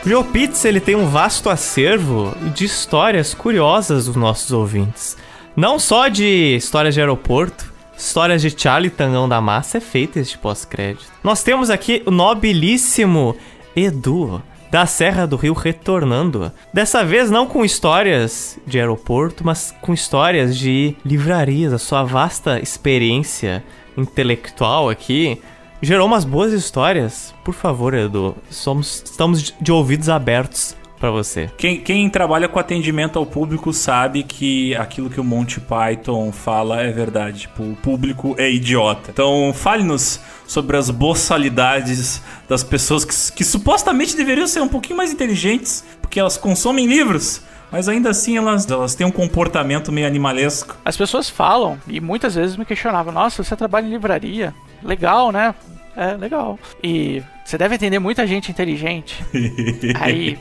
GeoPizza 0.10 0.68
ele 0.68 0.80
tem 0.80 0.96
um 0.96 1.06
vasto 1.06 1.52
acervo 1.52 2.36
de 2.56 2.66
histórias 2.66 3.36
curiosas 3.36 4.08
dos 4.08 4.16
nossos 4.16 4.52
ouvintes. 4.52 5.16
Não 5.56 5.78
só 5.78 6.08
de 6.08 6.56
histórias 6.56 6.96
de 6.96 7.00
aeroporto, 7.00 7.72
histórias 7.96 8.42
de 8.42 8.50
Charlie 8.50 8.90
Tangão 8.90 9.30
da 9.30 9.40
Massa 9.40 9.78
é 9.78 9.80
feito 9.80 10.18
este 10.18 10.36
pós-crédito. 10.36 11.06
Nós 11.24 11.44
temos 11.44 11.70
aqui 11.70 12.02
o 12.08 12.10
nobilíssimo 12.10 13.38
Edu, 13.76 14.42
da 14.72 14.88
Serra 14.88 15.28
do 15.28 15.36
Rio 15.36 15.54
retornando. 15.54 16.52
Dessa 16.74 17.06
vez 17.06 17.30
não 17.30 17.46
com 17.46 17.64
histórias 17.64 18.58
de 18.66 18.80
aeroporto, 18.80 19.46
mas 19.46 19.76
com 19.80 19.94
histórias 19.94 20.58
de 20.58 20.96
livrarias, 21.06 21.72
a 21.72 21.78
sua 21.78 22.04
vasta 22.04 22.60
experiência 22.60 23.64
intelectual 23.96 24.90
aqui 24.90 25.40
gerou 25.82 26.08
umas 26.08 26.26
boas 26.26 26.54
histórias. 26.54 27.34
Por 27.44 27.54
favor, 27.54 27.94
Edu, 27.94 28.36
somos, 28.50 29.04
estamos 29.06 29.54
de 29.60 29.72
ouvidos 29.72 30.10
abertos 30.10 30.76
para 31.00 31.10
você. 31.10 31.50
Quem, 31.58 31.80
quem 31.80 32.10
trabalha 32.10 32.48
com 32.48 32.60
atendimento 32.60 33.18
ao 33.18 33.26
público 33.26 33.72
sabe 33.72 34.24
que 34.24 34.76
aquilo 34.76 35.10
que 35.10 35.20
o 35.20 35.24
Monty 35.24 35.62
Python 35.62 36.32
fala 36.32 36.82
é 36.82 36.92
verdade. 36.92 37.42
Tipo, 37.42 37.64
o 37.64 37.76
público 37.78 38.36
é 38.38 38.52
idiota. 38.52 39.12
Então, 39.12 39.54
fale-nos 39.56 40.20
sobre 40.46 40.76
as 40.76 40.90
boçalidades 40.90 42.22
das 42.48 42.64
pessoas 42.64 43.06
que, 43.06 43.38
que 43.38 43.44
supostamente 43.46 44.16
deveriam 44.16 44.48
ser 44.48 44.62
um 44.62 44.68
pouquinho 44.68 44.98
mais 44.98 45.12
inteligentes, 45.12 45.86
porque 46.02 46.20
elas 46.20 46.38
consomem 46.38 46.86
livros. 46.86 47.42
Mas 47.72 47.88
ainda 47.88 48.10
assim 48.10 48.38
elas, 48.38 48.70
elas 48.70 48.96
têm 48.96 49.06
um 49.06 49.12
comportamento 49.12 49.92
meio 49.92 50.08
animalesco. 50.08 50.76
As 50.84 50.98
pessoas 50.98 51.30
falam, 51.30 51.80
e 51.88 52.00
muitas 52.00 52.36
vezes 52.36 52.56
me 52.56 52.66
questionavam: 52.66 53.14
Nossa, 53.14 53.44
você 53.44 53.56
trabalha 53.56 53.86
em 53.86 53.92
livraria? 53.92 54.54
Legal, 54.84 55.32
né? 55.32 55.54
É, 55.96 56.14
legal. 56.16 56.58
E 56.84 57.22
você 57.44 57.58
deve 57.58 57.76
entender 57.76 58.00
muita 58.00 58.26
gente 58.26 58.50
inteligente. 58.52 59.24
Aí. 60.00 60.38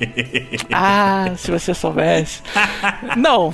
Ah, 0.73 1.33
se 1.37 1.51
você 1.51 1.75
soubesse. 1.75 2.43
Não. 3.17 3.53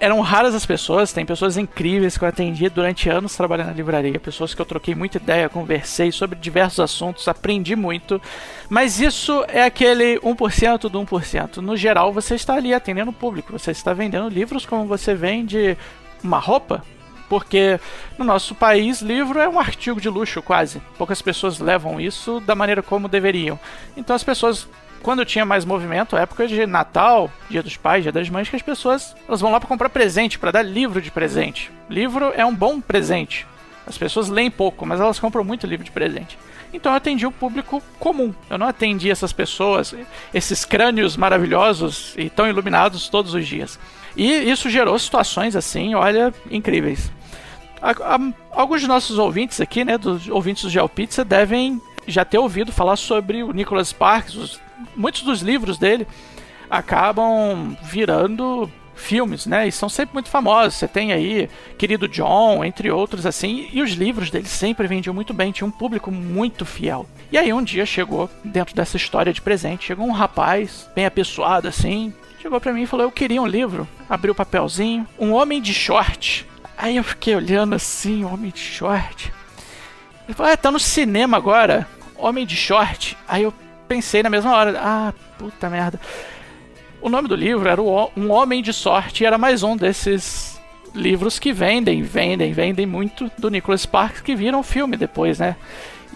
Eram 0.00 0.20
raras 0.20 0.54
as 0.54 0.66
pessoas, 0.66 1.12
tem 1.12 1.24
pessoas 1.24 1.56
incríveis 1.56 2.18
que 2.18 2.24
eu 2.24 2.28
atendi 2.28 2.68
durante 2.68 3.08
anos 3.08 3.36
trabalhando 3.36 3.68
na 3.68 3.72
livraria, 3.72 4.18
pessoas 4.18 4.52
que 4.52 4.60
eu 4.60 4.66
troquei 4.66 4.94
muita 4.94 5.18
ideia, 5.18 5.48
conversei 5.48 6.10
sobre 6.10 6.38
diversos 6.38 6.80
assuntos, 6.80 7.28
aprendi 7.28 7.76
muito, 7.76 8.20
mas 8.68 9.00
isso 9.00 9.44
é 9.48 9.62
aquele 9.62 10.18
1% 10.18 10.88
do 10.90 11.00
1%. 11.00 11.56
No 11.58 11.76
geral, 11.76 12.12
você 12.12 12.34
está 12.34 12.54
ali 12.54 12.74
atendendo 12.74 13.12
o 13.12 13.14
público, 13.14 13.52
você 13.52 13.70
está 13.70 13.94
vendendo 13.94 14.28
livros 14.28 14.66
como 14.66 14.84
você 14.84 15.14
vende 15.14 15.78
uma 16.22 16.38
roupa, 16.38 16.82
porque 17.28 17.78
no 18.18 18.24
nosso 18.24 18.54
país 18.54 19.00
livro 19.00 19.38
é 19.40 19.48
um 19.48 19.58
artigo 19.58 20.00
de 20.00 20.08
luxo 20.08 20.42
quase. 20.42 20.82
Poucas 20.98 21.22
pessoas 21.22 21.58
levam 21.58 22.00
isso 22.00 22.40
da 22.40 22.54
maneira 22.54 22.82
como 22.82 23.08
deveriam. 23.08 23.58
Então 23.96 24.14
as 24.14 24.24
pessoas 24.24 24.68
quando 25.04 25.24
tinha 25.24 25.44
mais 25.44 25.64
movimento, 25.64 26.16
época 26.16 26.48
de 26.48 26.66
Natal, 26.66 27.30
Dia 27.48 27.62
dos 27.62 27.76
Pais, 27.76 28.02
Dia 28.02 28.10
das 28.10 28.28
Mães, 28.28 28.48
que 28.48 28.56
as 28.56 28.62
pessoas 28.62 29.14
elas 29.28 29.40
vão 29.40 29.52
lá 29.52 29.60
para 29.60 29.68
comprar 29.68 29.88
presente, 29.90 30.38
para 30.38 30.50
dar 30.50 30.62
livro 30.62 31.00
de 31.00 31.10
presente. 31.10 31.70
Livro 31.88 32.32
é 32.34 32.44
um 32.44 32.54
bom 32.54 32.80
presente. 32.80 33.46
As 33.86 33.98
pessoas 33.98 34.28
leem 34.28 34.50
pouco, 34.50 34.86
mas 34.86 34.98
elas 34.98 35.20
compram 35.20 35.44
muito 35.44 35.66
livro 35.66 35.84
de 35.84 35.92
presente. 35.92 36.38
Então 36.72 36.90
eu 36.90 36.96
atendi 36.96 37.26
o 37.26 37.30
público 37.30 37.82
comum. 38.00 38.34
Eu 38.48 38.56
não 38.56 38.66
atendi 38.66 39.10
essas 39.10 39.32
pessoas, 39.32 39.94
esses 40.32 40.64
crânios 40.64 41.16
maravilhosos 41.16 42.14
e 42.16 42.30
tão 42.30 42.48
iluminados 42.48 43.08
todos 43.08 43.34
os 43.34 43.46
dias. 43.46 43.78
E 44.16 44.50
isso 44.50 44.70
gerou 44.70 44.98
situações 44.98 45.54
assim, 45.54 45.94
olha, 45.94 46.32
incríveis 46.50 47.12
alguns 48.50 48.80
de 48.80 48.86
nossos 48.86 49.18
ouvintes 49.18 49.60
aqui, 49.60 49.84
né, 49.84 49.98
dos 49.98 50.28
ouvintes 50.28 50.62
do 50.64 50.70
GeoPizza, 50.70 51.24
devem 51.24 51.80
já 52.06 52.24
ter 52.24 52.38
ouvido 52.38 52.72
falar 52.72 52.96
sobre 52.96 53.42
o 53.42 53.52
Nicholas 53.52 53.88
Sparks. 53.88 54.34
Os, 54.34 54.60
muitos 54.96 55.22
dos 55.22 55.40
livros 55.40 55.78
dele 55.78 56.06
acabam 56.70 57.76
virando 57.82 58.70
filmes, 58.94 59.44
né? 59.46 59.66
E 59.66 59.72
são 59.72 59.88
sempre 59.88 60.14
muito 60.14 60.28
famosos. 60.28 60.74
Você 60.74 60.88
tem 60.88 61.12
aí 61.12 61.48
Querido 61.76 62.08
John, 62.08 62.64
entre 62.64 62.90
outros 62.90 63.26
assim, 63.26 63.68
e 63.72 63.82
os 63.82 63.90
livros 63.90 64.30
dele 64.30 64.46
sempre 64.46 64.86
vendiam 64.86 65.14
muito 65.14 65.34
bem, 65.34 65.52
tinha 65.52 65.66
um 65.66 65.70
público 65.70 66.10
muito 66.10 66.64
fiel. 66.64 67.06
E 67.30 67.36
aí 67.36 67.52
um 67.52 67.62
dia 67.62 67.84
chegou, 67.84 68.30
dentro 68.44 68.74
dessa 68.74 68.96
história 68.96 69.32
de 69.32 69.40
presente, 69.40 69.86
chegou 69.86 70.06
um 70.06 70.12
rapaz, 70.12 70.88
bem 70.94 71.06
apessoado 71.06 71.68
assim, 71.68 72.14
chegou 72.40 72.60
para 72.60 72.72
mim 72.72 72.82
e 72.82 72.86
falou: 72.86 73.06
"Eu 73.06 73.12
queria 73.12 73.42
um 73.42 73.46
livro". 73.46 73.86
Abriu 74.08 74.32
o 74.32 74.36
papelzinho, 74.36 75.06
um 75.18 75.32
homem 75.32 75.60
de 75.60 75.74
short 75.74 76.46
Aí 76.76 76.96
eu 76.96 77.04
fiquei 77.04 77.34
olhando 77.34 77.74
assim, 77.74 78.24
Homem 78.24 78.50
de 78.50 78.58
Short. 78.58 79.32
Ele 80.26 80.34
falou, 80.34 80.52
ah, 80.52 80.56
tá 80.56 80.70
no 80.70 80.80
cinema 80.80 81.36
agora, 81.36 81.86
Homem 82.16 82.46
de 82.46 82.56
Short. 82.56 83.16
Aí 83.28 83.42
eu 83.42 83.54
pensei 83.88 84.22
na 84.22 84.30
mesma 84.30 84.54
hora, 84.54 84.78
ah, 84.78 85.12
puta 85.38 85.68
merda. 85.68 86.00
O 87.00 87.08
nome 87.08 87.28
do 87.28 87.36
livro 87.36 87.68
era 87.68 87.80
Um 87.82 88.30
Homem 88.30 88.62
de 88.62 88.72
Sorte 88.72 89.22
e 89.22 89.26
era 89.26 89.36
mais 89.36 89.62
um 89.62 89.76
desses 89.76 90.60
livros 90.94 91.38
que 91.38 91.52
vendem, 91.52 92.02
vendem, 92.02 92.52
vendem 92.52 92.86
muito 92.86 93.30
do 93.36 93.50
Nicholas 93.50 93.82
Sparks 93.82 94.20
que 94.20 94.34
viram 94.34 94.62
filme 94.62 94.96
depois, 94.96 95.38
né? 95.38 95.56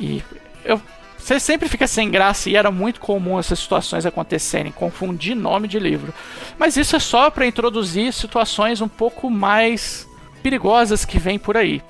E 0.00 0.22
eu 0.64 0.80
você 1.28 1.38
sempre 1.38 1.68
fica 1.68 1.86
sem 1.86 2.10
graça 2.10 2.48
e 2.48 2.56
era 2.56 2.70
muito 2.70 3.00
comum 3.00 3.38
essas 3.38 3.58
situações 3.58 4.06
acontecerem, 4.06 4.72
confundir 4.72 5.34
nome 5.36 5.68
de 5.68 5.78
livro. 5.78 6.14
Mas 6.56 6.78
isso 6.78 6.96
é 6.96 6.98
só 6.98 7.28
para 7.28 7.46
introduzir 7.46 8.14
situações 8.14 8.80
um 8.80 8.88
pouco 8.88 9.28
mais 9.28 10.08
perigosas 10.42 11.04
que 11.04 11.18
vêm 11.18 11.38
por 11.38 11.54
aí. 11.54 11.82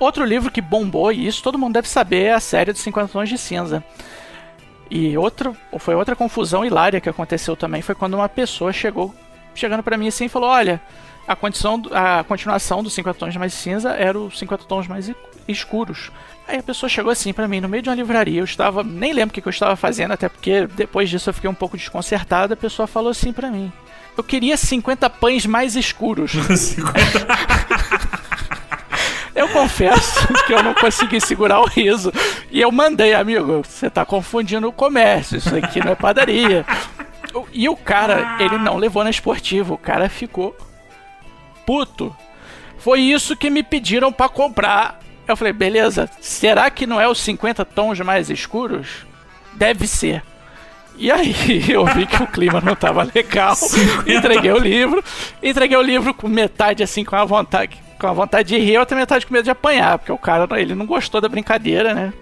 Outro 0.00 0.24
livro 0.24 0.50
que 0.50 0.60
bombou, 0.60 1.12
e 1.12 1.24
isso 1.24 1.40
todo 1.40 1.58
mundo 1.58 1.74
deve 1.74 1.88
saber, 1.88 2.24
é 2.24 2.32
a 2.32 2.40
série 2.40 2.72
dos 2.72 2.80
50 2.80 3.12
Tons 3.12 3.28
de 3.28 3.38
Cinza. 3.38 3.84
E 4.90 5.16
outro, 5.16 5.56
foi 5.78 5.94
outra 5.94 6.16
confusão 6.16 6.64
hilária 6.64 7.00
que 7.00 7.08
aconteceu 7.08 7.56
também, 7.56 7.80
foi 7.80 7.94
quando 7.94 8.14
uma 8.14 8.28
pessoa 8.28 8.72
chegou, 8.72 9.14
chegando 9.54 9.82
para 9.82 9.96
mim 9.96 10.08
assim 10.08 10.24
e 10.24 10.28
falou, 10.28 10.50
olha, 10.50 10.80
a, 11.28 11.36
condição, 11.36 11.80
a 11.92 12.24
continuação 12.24 12.82
dos 12.82 12.92
50 12.94 13.18
Tons 13.18 13.36
mais 13.36 13.54
Cinza 13.54 13.90
era 13.90 14.18
os 14.18 14.36
50 14.38 14.64
Tons 14.64 14.88
mais 14.88 15.12
escuros. 15.46 16.10
Aí 16.48 16.58
a 16.58 16.62
pessoa 16.62 16.90
chegou 16.90 17.12
assim 17.12 17.32
para 17.32 17.46
mim, 17.46 17.60
no 17.60 17.68
meio 17.68 17.84
de 17.84 17.88
uma 17.88 17.94
livraria, 17.94 18.40
eu 18.40 18.44
estava, 18.44 18.82
nem 18.82 19.12
lembro 19.12 19.30
o 19.30 19.40
que 19.40 19.46
eu 19.46 19.50
estava 19.50 19.76
fazendo, 19.76 20.10
até 20.10 20.28
porque 20.28 20.66
depois 20.66 21.08
disso 21.08 21.30
eu 21.30 21.34
fiquei 21.34 21.48
um 21.48 21.54
pouco 21.54 21.76
desconcertado, 21.76 22.54
a 22.54 22.56
pessoa 22.56 22.88
falou 22.88 23.10
assim 23.10 23.32
para 23.32 23.48
mim, 23.48 23.72
eu 24.16 24.24
queria 24.24 24.56
50 24.56 25.08
pães 25.08 25.46
mais 25.46 25.76
escuros. 25.76 26.32
50... 26.50 27.00
eu 29.40 29.48
confesso 29.48 30.26
que 30.46 30.52
eu 30.52 30.62
não 30.62 30.74
consegui 30.74 31.20
segurar 31.20 31.60
o 31.60 31.66
riso. 31.66 32.12
E 32.50 32.60
eu 32.60 32.70
mandei, 32.70 33.14
amigo, 33.14 33.62
você 33.64 33.88
tá 33.88 34.04
confundindo 34.04 34.68
o 34.68 34.72
comércio, 34.72 35.38
isso 35.38 35.54
aqui 35.54 35.80
não 35.80 35.92
é 35.92 35.94
padaria. 35.94 36.64
E 37.52 37.68
o 37.68 37.76
cara, 37.76 38.36
ele 38.40 38.58
não 38.58 38.76
levou 38.76 39.04
na 39.04 39.10
esportiva, 39.10 39.74
o 39.74 39.78
cara 39.78 40.08
ficou 40.08 40.56
puto. 41.64 42.14
Foi 42.78 43.00
isso 43.00 43.36
que 43.36 43.50
me 43.50 43.62
pediram 43.62 44.12
para 44.12 44.28
comprar. 44.28 45.00
Eu 45.28 45.36
falei, 45.36 45.52
beleza, 45.52 46.10
será 46.20 46.70
que 46.70 46.86
não 46.86 47.00
é 47.00 47.06
os 47.06 47.20
50 47.20 47.64
tons 47.64 48.00
mais 48.00 48.30
escuros? 48.30 49.06
Deve 49.52 49.86
ser. 49.86 50.22
E 50.96 51.10
aí 51.10 51.34
eu 51.70 51.84
vi 51.86 52.06
que 52.06 52.22
o 52.22 52.26
clima 52.26 52.60
não 52.60 52.74
estava 52.74 53.08
legal, 53.14 53.56
entreguei 54.06 54.52
o 54.52 54.58
livro, 54.58 55.02
entreguei 55.42 55.76
o 55.76 55.82
livro 55.82 56.12
com 56.12 56.28
metade 56.28 56.82
assim 56.82 57.04
com 57.04 57.16
a 57.16 57.24
vontade, 57.24 57.80
com 58.00 58.06
a 58.06 58.12
vontade 58.12 58.48
de 58.48 58.58
rir, 58.58 58.78
outra 58.78 58.96
metade 58.96 59.26
com 59.26 59.32
medo 59.32 59.44
de 59.44 59.50
apanhar, 59.50 59.98
porque 59.98 60.10
o 60.10 60.18
cara 60.18 60.48
ele 60.58 60.74
não 60.74 60.86
gostou 60.86 61.20
da 61.20 61.28
brincadeira, 61.28 61.94
né? 61.94 62.12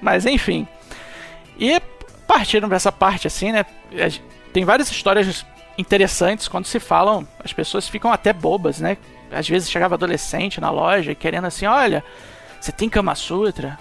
Mas 0.00 0.26
enfim. 0.26 0.68
E 1.58 1.80
partindo 2.26 2.68
dessa 2.68 2.92
parte 2.92 3.26
assim, 3.26 3.50
né? 3.50 3.64
Tem 4.52 4.64
várias 4.64 4.90
histórias 4.90 5.46
interessantes 5.78 6.46
quando 6.46 6.66
se 6.66 6.78
falam, 6.78 7.26
as 7.42 7.52
pessoas 7.52 7.88
ficam 7.88 8.12
até 8.12 8.32
bobas, 8.32 8.78
né? 8.78 8.98
Às 9.30 9.48
vezes 9.48 9.70
chegava 9.70 9.94
adolescente 9.94 10.60
na 10.60 10.70
loja 10.70 11.14
querendo 11.14 11.46
assim, 11.46 11.64
olha, 11.64 12.04
você 12.60 12.70
tem 12.70 12.88
Kama 12.88 13.14
Sutra? 13.14 13.78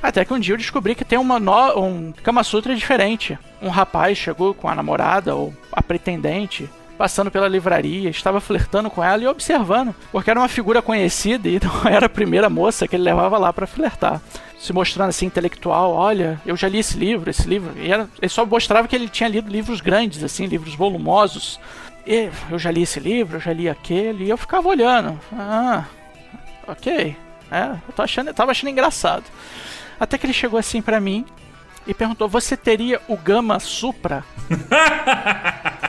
Até 0.00 0.24
que 0.24 0.32
um 0.32 0.38
dia 0.38 0.54
eu 0.54 0.58
descobri 0.58 0.94
que 0.94 1.04
tem 1.04 1.18
uma 1.18 1.40
no... 1.40 1.80
um 1.80 2.12
Kama 2.22 2.44
Sutra 2.44 2.76
diferente. 2.76 3.36
Um 3.60 3.68
rapaz 3.68 4.16
chegou 4.16 4.54
com 4.54 4.68
a 4.68 4.74
namorada 4.74 5.34
ou 5.34 5.52
a 5.72 5.82
pretendente 5.82 6.70
passando 6.96 7.30
pela 7.30 7.48
livraria, 7.48 8.10
estava 8.10 8.40
flertando 8.40 8.90
com 8.90 9.02
ela 9.02 9.22
e 9.22 9.26
observando, 9.26 9.94
porque 10.10 10.30
era 10.30 10.40
uma 10.40 10.48
figura 10.48 10.80
conhecida 10.80 11.48
e 11.48 11.60
não 11.62 11.90
era 11.90 12.06
a 12.06 12.10
primeira 12.10 12.48
moça 12.48 12.88
que 12.88 12.96
ele 12.96 13.04
levava 13.04 13.38
lá 13.38 13.52
para 13.52 13.66
flertar. 13.66 14.20
Se 14.58 14.72
mostrando 14.72 15.10
assim 15.10 15.26
intelectual, 15.26 15.92
olha, 15.92 16.40
eu 16.46 16.56
já 16.56 16.68
li 16.68 16.78
esse 16.78 16.96
livro, 16.96 17.28
esse 17.28 17.46
livro. 17.46 17.72
E 17.78 17.92
era, 17.92 18.08
ele 18.20 18.28
só 18.28 18.44
mostrava 18.44 18.88
que 18.88 18.96
ele 18.96 19.08
tinha 19.08 19.28
lido 19.28 19.50
livros 19.50 19.80
grandes, 19.80 20.24
assim, 20.24 20.46
livros 20.46 20.74
volumosos. 20.74 21.60
E 22.06 22.30
eu 22.50 22.58
já 22.58 22.70
li 22.70 22.82
esse 22.82 22.98
livro, 22.98 23.36
eu 23.36 23.40
já 23.40 23.52
li 23.52 23.68
aquele, 23.68 24.24
e 24.24 24.30
eu 24.30 24.36
ficava 24.38 24.66
olhando. 24.66 25.20
Ah, 25.32 25.84
ok. 26.66 27.14
É, 27.50 27.76
eu 27.86 27.92
tô 27.94 28.02
achando, 28.02 28.28
eu 28.28 28.34
tava 28.34 28.50
achando 28.50 28.70
engraçado. 28.70 29.24
Até 30.00 30.18
que 30.18 30.26
ele 30.26 30.32
chegou 30.32 30.58
assim 30.58 30.80
para 30.80 30.98
mim 31.00 31.24
e 31.86 31.94
perguntou: 31.94 32.28
Você 32.28 32.56
teria 32.56 33.00
o 33.08 33.16
Gama 33.16 33.60
Supra? 33.60 34.24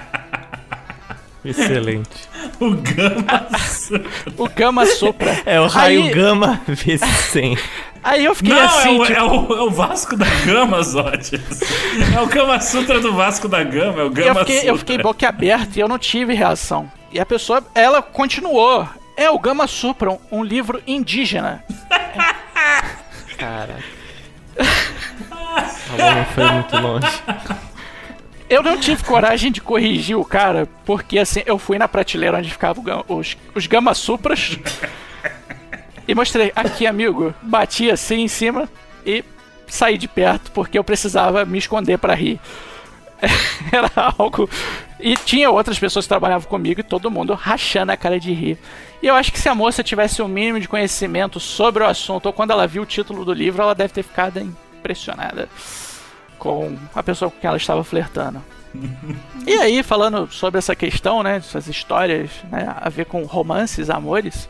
Excelente. 1.43 2.09
o 2.59 2.71
Gama 2.71 3.47
O 4.37 4.49
Gama 4.49 4.85
Supra. 4.85 5.41
É 5.45 5.59
o 5.59 5.67
raio 5.67 6.03
Aí... 6.03 6.09
Gama 6.11 6.61
vezes 6.67 7.07
100. 7.31 7.57
Aí 8.03 8.23
eu 8.23 8.35
fiquei 8.35 8.53
Não, 8.53 8.63
assim. 8.63 8.89
É 8.89 9.01
o, 9.01 9.05
tipo... 9.05 9.13
é, 9.13 9.23
o, 9.23 9.59
é 9.59 9.61
o 9.63 9.69
Vasco 9.69 10.15
da 10.15 10.25
Gama, 10.45 10.81
Zotes. 10.81 11.61
É 12.15 12.21
o 12.21 12.27
Gama 12.27 12.59
Sutra 12.61 12.99
do 12.99 13.13
Vasco 13.13 13.47
da 13.47 13.63
Gama, 13.63 14.01
é 14.01 14.03
o 14.05 14.09
Gama 14.09 14.27
eu 14.27 14.35
fiquei, 14.35 14.55
Sutra. 14.55 14.69
Eu 14.69 14.77
fiquei 14.77 14.97
boquiaberto 14.97 15.77
e 15.77 15.81
eu 15.81 15.87
não 15.87 15.99
tive 15.99 16.33
reação. 16.33 16.89
E 17.11 17.19
a 17.19 17.25
pessoa, 17.25 17.63
ela 17.75 18.01
continuou. 18.01 18.87
É 19.15 19.29
o 19.29 19.39
Gama 19.39 19.67
Supra, 19.67 20.11
um, 20.11 20.19
um 20.31 20.43
livro 20.43 20.81
indígena. 20.87 21.63
Caraca. 23.37 23.83
A 25.57 26.15
não 26.15 26.25
foi 26.25 26.51
muito 26.51 26.77
longe. 26.77 27.23
Eu 28.49 28.63
não 28.63 28.77
tive 28.79 29.03
coragem 29.03 29.51
de 29.51 29.59
corrigir 29.59 30.17
o 30.17 30.23
cara, 30.23 30.67
porque 30.85 31.19
assim, 31.19 31.41
eu 31.45 31.59
fui 31.59 31.77
na 31.77 31.87
prateleira 31.87 32.37
onde 32.37 32.49
ficavam 32.49 33.03
os, 33.09 33.35
os 33.53 33.67
Gama 33.67 33.93
Supras 33.93 34.57
e 36.07 36.15
mostrei, 36.15 36.53
aqui 36.55 36.87
amigo, 36.87 37.33
bati 37.41 37.91
assim 37.91 38.21
em 38.21 38.27
cima 38.29 38.69
e 39.05 39.23
saí 39.67 39.97
de 39.97 40.07
perto, 40.07 40.49
porque 40.51 40.79
eu 40.79 40.83
precisava 40.83 41.43
me 41.43 41.57
esconder 41.57 41.97
para 41.97 42.13
rir. 42.13 42.39
Era 43.69 43.91
algo. 44.17 44.49
E 44.97 45.15
tinha 45.17 45.51
outras 45.51 45.77
pessoas 45.77 46.05
que 46.05 46.09
trabalhavam 46.09 46.47
comigo 46.47 46.79
e 46.79 46.83
todo 46.83 47.11
mundo 47.11 47.33
rachando 47.33 47.91
a 47.91 47.97
cara 47.97 48.17
de 48.17 48.31
rir. 48.31 48.57
E 49.01 49.07
eu 49.07 49.15
acho 49.15 49.31
que 49.31 49.39
se 49.39 49.49
a 49.49 49.55
moça 49.55 49.83
tivesse 49.83 50.21
o 50.21 50.27
mínimo 50.27 50.59
de 50.59 50.69
conhecimento 50.69 51.37
sobre 51.37 51.83
o 51.83 51.87
assunto, 51.87 52.27
ou 52.27 52.33
quando 52.33 52.51
ela 52.51 52.65
viu 52.65 52.83
o 52.83 52.85
título 52.85 53.25
do 53.25 53.33
livro, 53.33 53.61
ela 53.61 53.75
deve 53.75 53.93
ter 53.93 54.03
ficado 54.03 54.39
impressionada 54.39 55.49
com 56.47 56.77
a 56.95 57.03
pessoa 57.03 57.29
com 57.29 57.39
quem 57.39 57.47
ela 57.47 57.57
estava 57.57 57.83
flertando. 57.83 58.41
e 59.45 59.53
aí, 59.53 59.83
falando 59.83 60.31
sobre 60.31 60.57
essa 60.57 60.75
questão, 60.75 61.23
né, 61.23 61.37
essas 61.37 61.67
histórias 61.67 62.29
né, 62.51 62.73
a 62.75 62.89
ver 62.89 63.05
com 63.05 63.23
romances, 63.25 63.89
amores, 63.89 64.47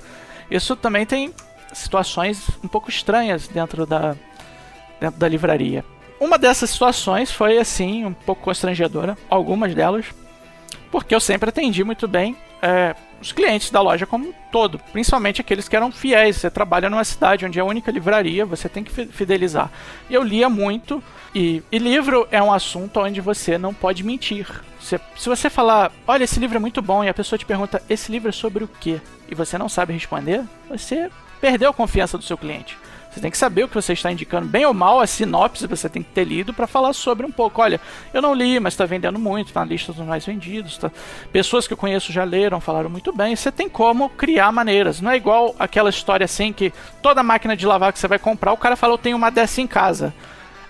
isso 0.49 0.75
também 0.75 1.05
tem 1.05 1.33
situações 1.73 2.49
um 2.63 2.67
pouco 2.67 2.89
estranhas 2.89 3.47
dentro 3.47 3.85
da, 3.85 4.15
dentro 4.99 5.19
da 5.19 5.27
livraria. 5.27 5.83
Uma 6.19 6.37
dessas 6.37 6.69
situações 6.69 7.31
foi 7.31 7.57
assim, 7.57 8.05
um 8.05 8.13
pouco 8.13 8.41
constrangedora, 8.41 9.17
algumas 9.29 9.73
delas, 9.75 10.05
porque 10.91 11.13
eu 11.13 11.19
sempre 11.19 11.49
atendi 11.49 11.83
muito 11.83 12.07
bem 12.07 12.35
é, 12.61 12.95
os 13.21 13.31
clientes 13.31 13.69
da 13.69 13.81
loja 13.81 14.05
como 14.05 14.29
um 14.29 14.33
todo, 14.51 14.79
principalmente 14.91 15.41
aqueles 15.41 15.67
que 15.67 15.75
eram 15.75 15.91
fiéis. 15.91 16.37
Você 16.37 16.49
trabalha 16.49 16.89
numa 16.89 17.03
cidade 17.03 17.45
onde 17.45 17.59
é 17.59 17.61
a 17.61 17.65
única 17.65 17.91
livraria, 17.91 18.45
você 18.45 18.69
tem 18.69 18.83
que 18.83 19.07
fidelizar. 19.07 19.71
E 20.09 20.13
eu 20.13 20.23
lia 20.23 20.49
muito, 20.49 21.03
e, 21.33 21.63
e 21.71 21.77
livro 21.77 22.27
é 22.31 22.41
um 22.41 22.51
assunto 22.51 22.99
onde 22.99 23.21
você 23.21 23.57
não 23.57 23.73
pode 23.73 24.03
mentir. 24.03 24.47
Você, 24.79 24.99
se 25.15 25.29
você 25.29 25.49
falar, 25.49 25.91
olha, 26.07 26.23
esse 26.23 26.39
livro 26.39 26.57
é 26.57 26.59
muito 26.59 26.81
bom, 26.81 27.03
e 27.03 27.09
a 27.09 27.13
pessoa 27.13 27.37
te 27.37 27.45
pergunta, 27.45 27.81
esse 27.89 28.11
livro 28.11 28.29
é 28.29 28.31
sobre 28.33 28.63
o 28.63 28.67
quê? 28.67 29.01
E 29.29 29.35
você 29.35 29.57
não 29.57 29.67
sabe 29.67 29.93
responder, 29.93 30.43
você 30.69 31.09
perdeu 31.41 31.69
a 31.69 31.73
confiança 31.73 32.17
do 32.17 32.23
seu 32.23 32.37
cliente. 32.37 32.77
Você 33.17 33.21
tem 33.21 33.31
que 33.31 33.37
saber 33.37 33.63
o 33.63 33.67
que 33.67 33.73
você 33.73 33.93
está 33.93 34.11
indicando, 34.11 34.47
bem 34.47 34.63
ou 34.63 34.75
mal, 34.75 34.99
a 34.99 35.07
sinopse 35.07 35.65
você 35.65 35.89
tem 35.89 36.03
que 36.03 36.09
ter 36.11 36.23
lido 36.23 36.53
para 36.53 36.67
falar 36.67 36.93
sobre 36.93 37.25
um 37.25 37.31
pouco. 37.31 37.63
Olha, 37.63 37.81
eu 38.13 38.21
não 38.21 38.31
li, 38.31 38.59
mas 38.59 38.73
está 38.73 38.85
vendendo 38.85 39.17
muito, 39.17 39.47
está 39.47 39.61
na 39.61 39.65
lista 39.65 39.91
dos 39.91 40.05
mais 40.05 40.23
vendidos. 40.23 40.77
Tá... 40.77 40.91
Pessoas 41.31 41.65
que 41.65 41.73
eu 41.73 41.77
conheço 41.77 42.13
já 42.13 42.23
leram, 42.23 42.61
falaram 42.61 42.91
muito 42.91 43.11
bem. 43.11 43.35
Você 43.35 43.51
tem 43.51 43.67
como 43.67 44.07
criar 44.09 44.51
maneiras. 44.51 45.01
Não 45.01 45.09
é 45.09 45.17
igual 45.17 45.55
aquela 45.57 45.89
história 45.89 46.25
assim 46.25 46.53
que 46.53 46.71
toda 47.01 47.23
máquina 47.23 47.57
de 47.57 47.65
lavar 47.65 47.91
que 47.91 47.97
você 47.97 48.07
vai 48.07 48.19
comprar, 48.19 48.53
o 48.53 48.57
cara 48.57 48.75
falou, 48.75 48.93
eu 48.93 49.01
tenho 49.01 49.17
uma 49.17 49.31
dessa 49.31 49.61
em 49.61 49.67
casa. 49.67 50.13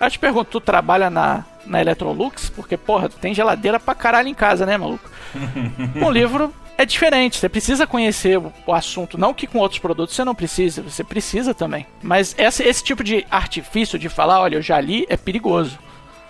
Eu 0.00 0.10
te 0.10 0.18
pergunto, 0.18 0.50
tu 0.50 0.60
trabalha 0.60 1.10
na, 1.10 1.44
na 1.66 1.82
Electrolux? 1.82 2.48
Porque, 2.48 2.78
porra, 2.78 3.10
tu 3.10 3.16
tem 3.18 3.34
geladeira 3.34 3.78
pra 3.78 3.94
caralho 3.94 4.28
em 4.28 4.34
casa, 4.34 4.64
né, 4.64 4.78
maluco? 4.78 5.10
um 6.00 6.10
livro 6.10 6.50
é 6.78 6.86
diferente. 6.86 7.36
Você 7.36 7.48
precisa 7.48 7.86
conhecer 7.86 8.38
o 8.38 8.72
assunto. 8.72 9.18
Não 9.18 9.34
que 9.34 9.48
com 9.48 9.58
outros 9.58 9.80
produtos 9.80 10.14
você 10.14 10.24
não 10.24 10.34
precisa, 10.34 10.80
você 10.80 11.02
precisa 11.02 11.52
também. 11.52 11.84
Mas 12.00 12.34
esse, 12.38 12.62
esse 12.62 12.84
tipo 12.84 13.02
de 13.02 13.26
artifício 13.28 13.98
de 13.98 14.08
falar, 14.08 14.40
olha, 14.40 14.56
eu 14.56 14.62
já 14.62 14.80
li, 14.80 15.04
é 15.08 15.16
perigoso. 15.16 15.76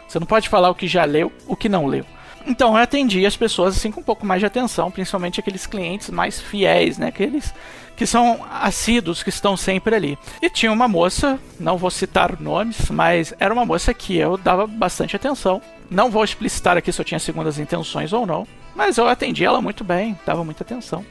Você 0.09 0.19
não 0.19 0.27
pode 0.27 0.49
falar 0.49 0.71
o 0.71 0.75
que 0.75 0.89
já 0.89 1.05
leu, 1.05 1.31
o 1.47 1.55
que 1.55 1.69
não 1.69 1.87
leu. 1.87 2.05
Então 2.47 2.71
eu 2.71 2.83
atendi 2.83 3.27
as 3.27 3.37
pessoas 3.37 3.77
assim 3.77 3.93
com 3.93 4.01
um 4.01 4.05
pouco 4.05 4.25
mais 4.25 4.41
de 4.41 4.47
atenção, 4.47 4.91
principalmente 4.91 5.39
aqueles 5.39 5.67
clientes 5.67 6.09
mais 6.09 6.41
fiéis, 6.41 6.97
né? 6.97 7.09
Aqueles 7.09 7.53
que 7.95 8.07
são 8.07 8.47
assíduos, 8.51 9.23
que 9.23 9.29
estão 9.29 9.55
sempre 9.55 9.95
ali. 9.95 10.19
E 10.41 10.49
tinha 10.49 10.73
uma 10.73 10.89
moça, 10.89 11.39
não 11.61 11.77
vou 11.77 11.91
citar 11.91 12.41
nomes, 12.41 12.89
mas 12.91 13.35
era 13.39 13.53
uma 13.53 13.67
moça 13.67 13.93
que 13.93 14.17
eu 14.17 14.39
dava 14.39 14.67
bastante 14.67 15.15
atenção. 15.15 15.61
Não 15.91 16.11
vou 16.11 16.25
explicitar 16.25 16.77
aqui 16.77 16.91
se 16.91 17.01
eu 17.01 17.05
tinha 17.05 17.19
segundas 17.19 17.59
intenções 17.59 18.13
ou 18.13 18.25
não, 18.25 18.47
mas 18.79 18.97
eu 18.97 19.09
atendi 19.09 19.45
ela 19.45 19.61
muito 19.61 19.83
bem, 19.83 20.17
dava 20.25 20.45
muita 20.45 20.63
atenção. 20.63 21.05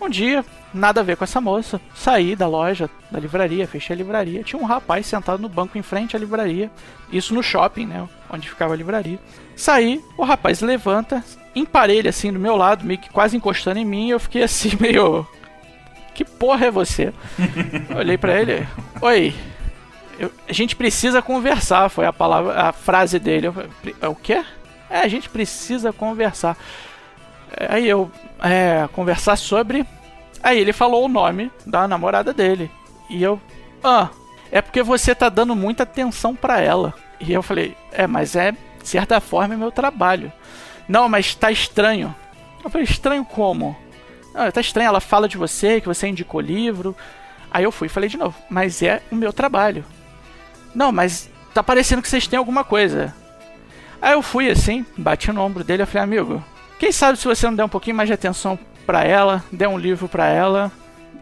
Um 0.00 0.08
dia, 0.08 0.44
nada 0.72 1.00
a 1.00 1.02
ver 1.02 1.16
com 1.16 1.24
essa 1.24 1.40
moça, 1.40 1.80
saí 1.96 2.36
da 2.36 2.46
loja, 2.46 2.88
da 3.10 3.18
livraria, 3.18 3.66
fechei 3.66 3.94
a 3.94 3.96
livraria. 3.96 4.44
Tinha 4.44 4.62
um 4.62 4.64
rapaz 4.64 5.06
sentado 5.06 5.42
no 5.42 5.48
banco 5.48 5.76
em 5.76 5.82
frente 5.82 6.14
à 6.14 6.18
livraria, 6.18 6.70
isso 7.12 7.34
no 7.34 7.42
shopping, 7.42 7.86
né, 7.86 8.08
onde 8.30 8.48
ficava 8.48 8.72
a 8.72 8.76
livraria. 8.76 9.18
Saí, 9.56 10.00
o 10.16 10.22
rapaz 10.22 10.60
levanta, 10.60 11.24
emparelha 11.56 12.10
assim 12.10 12.32
do 12.32 12.38
meu 12.38 12.54
lado, 12.54 12.84
meio 12.84 13.00
que 13.00 13.10
quase 13.10 13.36
encostando 13.36 13.80
em 13.80 13.84
mim, 13.84 14.10
eu 14.10 14.20
fiquei 14.20 14.44
assim 14.44 14.70
meio 14.80 15.26
que 16.14 16.24
porra 16.24 16.66
é 16.66 16.70
você? 16.70 17.12
Olhei 17.96 18.16
para 18.16 18.40
ele, 18.40 18.64
oi, 19.00 19.34
eu, 20.20 20.30
a 20.48 20.52
gente 20.52 20.76
precisa 20.76 21.20
conversar, 21.20 21.88
foi 21.88 22.06
a 22.06 22.12
palavra, 22.12 22.60
a 22.60 22.72
frase 22.72 23.18
dele. 23.18 23.48
Eu, 23.48 24.10
o 24.12 24.14
quê? 24.14 24.44
É, 24.88 25.00
a 25.00 25.08
gente 25.08 25.28
precisa 25.28 25.92
conversar. 25.92 26.56
Aí 27.68 27.88
eu, 27.88 28.10
é, 28.42 28.88
conversar 28.92 29.36
sobre. 29.36 29.86
Aí 30.42 30.58
ele 30.58 30.72
falou 30.72 31.04
o 31.04 31.08
nome 31.08 31.50
da 31.66 31.86
namorada 31.86 32.32
dele. 32.32 32.70
E 33.08 33.22
eu, 33.22 33.40
ah, 33.82 34.08
é 34.50 34.60
porque 34.60 34.82
você 34.82 35.14
tá 35.14 35.28
dando 35.28 35.54
muita 35.54 35.82
atenção 35.84 36.34
para 36.34 36.60
ela. 36.60 36.94
E 37.20 37.32
eu 37.32 37.42
falei, 37.42 37.76
é, 37.92 38.06
mas 38.06 38.34
é, 38.34 38.52
de 38.52 38.88
certa 38.88 39.20
forma, 39.20 39.54
é 39.54 39.56
meu 39.56 39.70
trabalho. 39.70 40.32
Não, 40.88 41.08
mas 41.08 41.34
tá 41.34 41.50
estranho. 41.50 42.14
Eu 42.62 42.70
falei, 42.70 42.84
estranho 42.84 43.24
como? 43.24 43.76
Não, 44.34 44.50
tá 44.50 44.60
estranho, 44.60 44.88
ela 44.88 45.00
fala 45.00 45.28
de 45.28 45.36
você, 45.36 45.80
que 45.80 45.88
você 45.88 46.08
indicou 46.08 46.40
livro. 46.40 46.96
Aí 47.50 47.64
eu 47.64 47.72
fui 47.72 47.86
e 47.86 47.90
falei 47.90 48.08
de 48.08 48.16
novo, 48.16 48.36
mas 48.48 48.82
é 48.82 49.02
o 49.10 49.14
meu 49.14 49.32
trabalho. 49.32 49.84
Não, 50.74 50.90
mas 50.90 51.30
tá 51.52 51.62
parecendo 51.62 52.02
que 52.02 52.08
vocês 52.08 52.26
têm 52.26 52.38
alguma 52.38 52.64
coisa. 52.64 53.14
Aí 54.00 54.14
eu 54.14 54.22
fui 54.22 54.50
assim, 54.50 54.84
bati 54.96 55.30
no 55.30 55.42
ombro 55.42 55.62
dele 55.62 55.82
e 55.82 55.86
falei, 55.86 56.02
amigo, 56.02 56.44
quem 56.82 56.90
sabe 56.90 57.16
se 57.16 57.28
você 57.28 57.46
não 57.46 57.54
der 57.54 57.62
um 57.62 57.68
pouquinho 57.68 57.94
mais 57.94 58.08
de 58.08 58.12
atenção 58.12 58.58
para 58.84 59.04
ela, 59.04 59.44
der 59.52 59.68
um 59.68 59.78
livro 59.78 60.08
para 60.08 60.26
ela, 60.26 60.72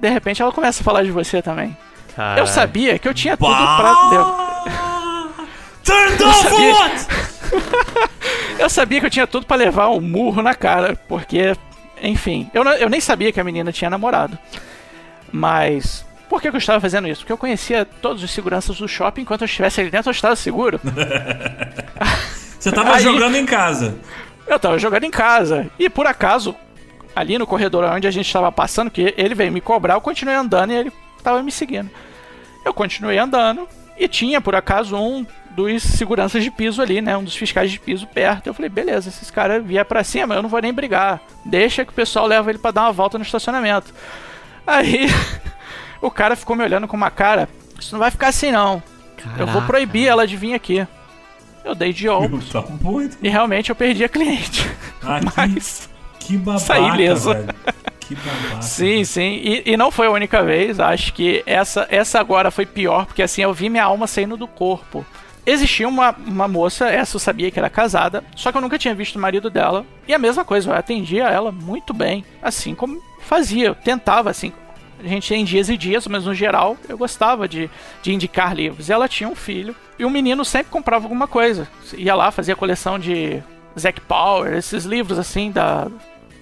de 0.00 0.08
repente 0.08 0.40
ela 0.40 0.50
começa 0.50 0.80
a 0.80 0.84
falar 0.84 1.02
de 1.02 1.10
você 1.10 1.42
também. 1.42 1.76
Eu 2.38 2.46
sabia 2.46 2.98
que 2.98 3.06
eu 3.06 3.12
tinha 3.12 3.36
tudo 3.36 3.54
pra. 3.54 3.94
Turn 5.84 6.16
eu 6.18 6.32
sabia... 6.32 6.74
eu 8.58 8.70
sabia 8.70 9.00
que 9.00 9.06
eu 9.06 9.10
tinha 9.10 9.26
tudo 9.26 9.44
para 9.44 9.58
levar 9.58 9.90
um 9.90 10.00
murro 10.00 10.40
na 10.40 10.54
cara, 10.54 10.98
porque, 11.06 11.54
enfim, 12.02 12.50
eu, 12.54 12.64
não, 12.64 12.72
eu 12.72 12.88
nem 12.88 12.98
sabia 12.98 13.30
que 13.30 13.38
a 13.38 13.44
menina 13.44 13.70
tinha 13.70 13.90
namorado. 13.90 14.38
Mas 15.30 16.06
por 16.30 16.40
que 16.40 16.48
eu 16.48 16.56
estava 16.56 16.80
fazendo 16.80 17.06
isso? 17.06 17.20
Porque 17.20 17.34
eu 17.34 17.38
conhecia 17.38 17.84
todos 17.84 18.22
os 18.22 18.30
seguranças 18.30 18.78
do 18.78 18.88
shopping, 18.88 19.20
enquanto 19.20 19.42
eu 19.42 19.46
estivesse 19.46 19.78
ali 19.78 19.90
dentro 19.90 20.08
eu 20.08 20.14
estava 20.14 20.34
seguro. 20.36 20.80
Você 22.58 22.70
estava 22.70 22.98
jogando 22.98 23.36
em 23.36 23.44
casa. 23.44 23.98
Eu 24.50 24.58
tava 24.58 24.78
jogando 24.80 25.04
em 25.04 25.12
casa. 25.12 25.70
E 25.78 25.88
por 25.88 26.08
acaso, 26.08 26.56
ali 27.14 27.38
no 27.38 27.46
corredor 27.46 27.84
onde 27.84 28.08
a 28.08 28.10
gente 28.10 28.26
estava 28.26 28.50
passando, 28.50 28.90
que 28.90 29.14
ele 29.16 29.32
veio 29.32 29.52
me 29.52 29.60
cobrar, 29.60 29.94
eu 29.94 30.00
continuei 30.00 30.34
andando 30.34 30.72
e 30.72 30.76
ele 30.76 30.92
tava 31.22 31.40
me 31.40 31.52
seguindo. 31.52 31.88
Eu 32.64 32.74
continuei 32.74 33.16
andando 33.16 33.68
e 33.96 34.08
tinha, 34.08 34.40
por 34.40 34.56
acaso, 34.56 34.96
um 34.96 35.24
dos 35.52 35.84
seguranças 35.84 36.42
de 36.42 36.50
piso 36.50 36.82
ali, 36.82 37.00
né? 37.00 37.16
Um 37.16 37.22
dos 37.22 37.36
fiscais 37.36 37.70
de 37.70 37.78
piso 37.78 38.08
perto. 38.08 38.48
Eu 38.48 38.54
falei, 38.54 38.68
beleza, 38.68 39.08
esses 39.08 39.30
caras 39.30 39.64
vier 39.64 39.84
pra 39.84 40.02
cima, 40.02 40.34
eu 40.34 40.42
não 40.42 40.48
vou 40.48 40.60
nem 40.60 40.72
brigar. 40.72 41.20
Deixa 41.44 41.84
que 41.84 41.92
o 41.92 41.94
pessoal 41.94 42.26
leva 42.26 42.50
ele 42.50 42.58
para 42.58 42.72
dar 42.72 42.82
uma 42.82 42.92
volta 42.92 43.16
no 43.18 43.24
estacionamento. 43.24 43.94
Aí 44.66 45.06
o 46.02 46.10
cara 46.10 46.34
ficou 46.34 46.56
me 46.56 46.64
olhando 46.64 46.88
com 46.88 46.96
uma 46.96 47.10
cara. 47.10 47.48
Isso 47.78 47.94
não 47.94 48.00
vai 48.00 48.10
ficar 48.10 48.28
assim 48.28 48.50
não. 48.50 48.82
Caraca. 49.16 49.42
Eu 49.42 49.46
vou 49.46 49.62
proibir 49.62 50.08
ela 50.08 50.26
de 50.26 50.36
vir 50.36 50.54
aqui. 50.54 50.84
Eu 51.64 51.74
dei 51.74 51.92
de 51.92 52.08
ombros. 52.08 52.48
Tá 52.50 52.64
e 53.22 53.28
realmente 53.28 53.70
eu 53.70 53.76
perdi 53.76 54.04
a 54.04 54.08
cliente. 54.08 54.68
Ah, 55.02 55.18
Mas. 55.34 55.88
Que, 56.18 56.26
que 56.26 56.36
babaca, 56.36 56.58
saí 56.66 56.88
ileso. 56.88 57.30
Que 58.00 58.14
babaca. 58.14 58.60
Sim, 58.60 59.02
sim. 59.02 59.40
E, 59.42 59.62
e, 59.64 59.76
não 59.78 59.90
foi 59.90 60.08
a 60.08 60.10
única 60.10 60.42
vez. 60.42 60.78
Acho 60.78 61.14
que 61.14 61.42
essa, 61.46 61.86
essa 61.90 62.20
agora 62.20 62.50
foi 62.50 62.66
pior, 62.66 63.06
porque 63.06 63.22
assim 63.22 63.40
eu 63.40 63.54
vi 63.54 63.70
minha 63.70 63.84
alma 63.84 64.06
saindo 64.06 64.36
do 64.36 64.46
corpo. 64.46 65.06
Existia 65.46 65.88
uma, 65.88 66.14
uma 66.26 66.46
moça, 66.46 66.88
essa 66.90 67.16
eu 67.16 67.20
sabia 67.20 67.50
que 67.50 67.58
era 67.58 67.70
casada, 67.70 68.22
só 68.36 68.52
que 68.52 68.58
eu 68.58 68.60
nunca 68.60 68.78
tinha 68.78 68.94
visto 68.94 69.16
o 69.16 69.18
marido 69.18 69.48
dela. 69.48 69.86
E 70.06 70.12
a 70.12 70.18
mesma 70.18 70.44
coisa, 70.44 70.70
eu 70.70 70.74
atendia 70.74 71.24
ela 71.24 71.50
muito 71.50 71.94
bem, 71.94 72.24
assim 72.42 72.74
como 72.74 73.02
fazia, 73.20 73.68
eu 73.68 73.74
tentava, 73.74 74.28
assim, 74.28 74.52
a 75.02 75.08
gente 75.08 75.28
tem 75.28 75.44
dias 75.44 75.68
e 75.68 75.76
dias, 75.76 76.06
mas 76.06 76.26
no 76.26 76.34
geral 76.34 76.76
eu 76.88 76.98
gostava 76.98 77.48
de, 77.48 77.70
de 78.02 78.12
indicar 78.12 78.54
livros. 78.54 78.88
E 78.88 78.92
ela 78.92 79.08
tinha 79.08 79.28
um 79.28 79.34
filho, 79.34 79.74
e 80.00 80.04
o 80.04 80.10
menino 80.10 80.46
sempre 80.46 80.72
comprava 80.72 81.04
alguma 81.04 81.28
coisa. 81.28 81.68
Ia 81.92 82.14
lá, 82.14 82.30
fazia 82.30 82.56
coleção 82.56 82.98
de 82.98 83.42
Zack 83.78 84.00
Power, 84.00 84.54
esses 84.54 84.86
livros 84.86 85.18
assim 85.18 85.50
da. 85.50 85.88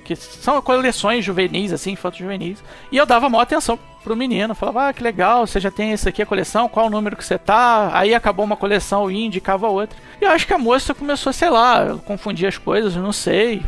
Que 0.04 0.14
são 0.14 0.62
coleções 0.62 1.24
juvenis, 1.24 1.72
assim, 1.72 1.96
fotos 1.96 2.20
juvenis. 2.20 2.62
E 2.92 2.96
eu 2.96 3.04
dava 3.04 3.28
maior 3.28 3.42
atenção 3.42 3.76
pro 4.04 4.14
menino. 4.14 4.54
Falava, 4.54 4.88
ah, 4.88 4.92
que 4.92 5.02
legal, 5.02 5.44
você 5.44 5.58
já 5.58 5.72
tem 5.72 5.90
esse 5.90 6.08
aqui 6.08 6.22
a 6.22 6.26
coleção, 6.26 6.68
qual 6.68 6.86
o 6.86 6.90
número 6.90 7.16
que 7.16 7.24
você 7.24 7.36
tá? 7.36 7.90
Aí 7.92 8.14
acabou 8.14 8.44
uma 8.44 8.56
coleção 8.56 9.10
e 9.10 9.24
indicava 9.24 9.68
outra. 9.68 9.98
E 10.20 10.24
eu 10.24 10.30
acho 10.30 10.46
que 10.46 10.54
a 10.54 10.58
moça 10.58 10.94
começou, 10.94 11.32
sei 11.32 11.50
lá, 11.50 11.98
confundir 12.06 12.46
as 12.46 12.56
coisas, 12.56 12.94
eu 12.94 13.02
não 13.02 13.12
sei. 13.12 13.60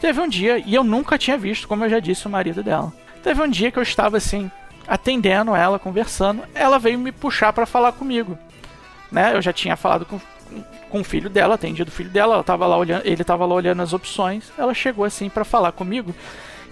Teve 0.00 0.20
um 0.20 0.28
dia, 0.28 0.58
e 0.58 0.74
eu 0.74 0.82
nunca 0.82 1.16
tinha 1.16 1.38
visto, 1.38 1.68
como 1.68 1.84
eu 1.84 1.88
já 1.88 2.00
disse, 2.00 2.26
o 2.26 2.30
marido 2.30 2.64
dela. 2.64 2.92
Teve 3.22 3.40
um 3.40 3.48
dia 3.48 3.70
que 3.70 3.78
eu 3.78 3.82
estava 3.82 4.16
assim, 4.16 4.50
atendendo 4.88 5.54
ela, 5.54 5.78
conversando, 5.78 6.42
ela 6.52 6.80
veio 6.80 6.98
me 6.98 7.12
puxar 7.12 7.52
para 7.52 7.64
falar 7.64 7.92
comigo. 7.92 8.36
Né? 9.10 9.34
Eu 9.34 9.42
já 9.42 9.52
tinha 9.52 9.76
falado 9.76 10.04
com, 10.04 10.20
com 10.90 11.00
o 11.00 11.04
filho 11.04 11.30
dela, 11.30 11.54
atendido 11.54 11.90
o 11.90 11.94
filho 11.94 12.10
dela, 12.10 12.34
ela 12.34 12.44
tava 12.44 12.66
lá 12.66 12.76
olhando, 12.76 13.02
ele 13.04 13.22
estava 13.22 13.44
lá 13.46 13.54
olhando 13.54 13.82
as 13.82 13.92
opções. 13.92 14.52
Ela 14.58 14.74
chegou 14.74 15.04
assim 15.04 15.28
para 15.28 15.44
falar 15.44 15.72
comigo 15.72 16.14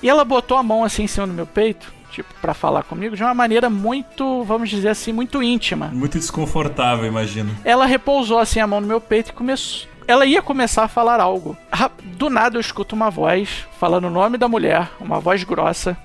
e 0.03 0.09
ela 0.09 0.25
botou 0.25 0.57
a 0.57 0.63
mão 0.63 0.85
assim 0.85 1.05
em 1.05 1.09
cima 1.09 1.27
do 1.27 1.33
meu 1.33 1.47
peito, 1.47 1.93
tipo, 2.11 2.33
para 2.41 2.55
falar 2.55 2.83
comigo 2.83 3.17
de 3.17 3.23
uma 3.23 3.35
maneira 3.35 3.71
muito, 3.71 4.45
vamos 4.45 4.69
dizer 4.69 4.89
assim, 4.89 5.13
muito 5.13 5.43
íntima. 5.43 5.87
Muito 5.93 6.19
desconfortável, 6.19 7.07
imagino. 7.07 7.57
Ela 7.65 7.87
repousou 7.87 8.39
assim 8.39 8.61
a 8.61 8.67
mão 8.67 8.81
no 8.81 8.87
meu 8.87 9.01
peito 9.01 9.31
e 9.31 9.33
começou 9.33 9.95
ela 10.07 10.27
ia 10.27 10.43
começar 10.43 10.85
a 10.85 10.89
falar 10.89 11.21
algo. 11.21 11.57
Do 12.05 12.29
nada 12.29 12.57
eu 12.57 12.61
escuto 12.61 12.95
uma 12.95 13.11
voz 13.11 13.67
falando 13.79 14.07
o 14.07 14.11
nome 14.11 14.37
da 14.37 14.49
mulher, 14.49 14.91
uma 15.01 15.19
voz 15.19 15.43
grossa, 15.45 15.97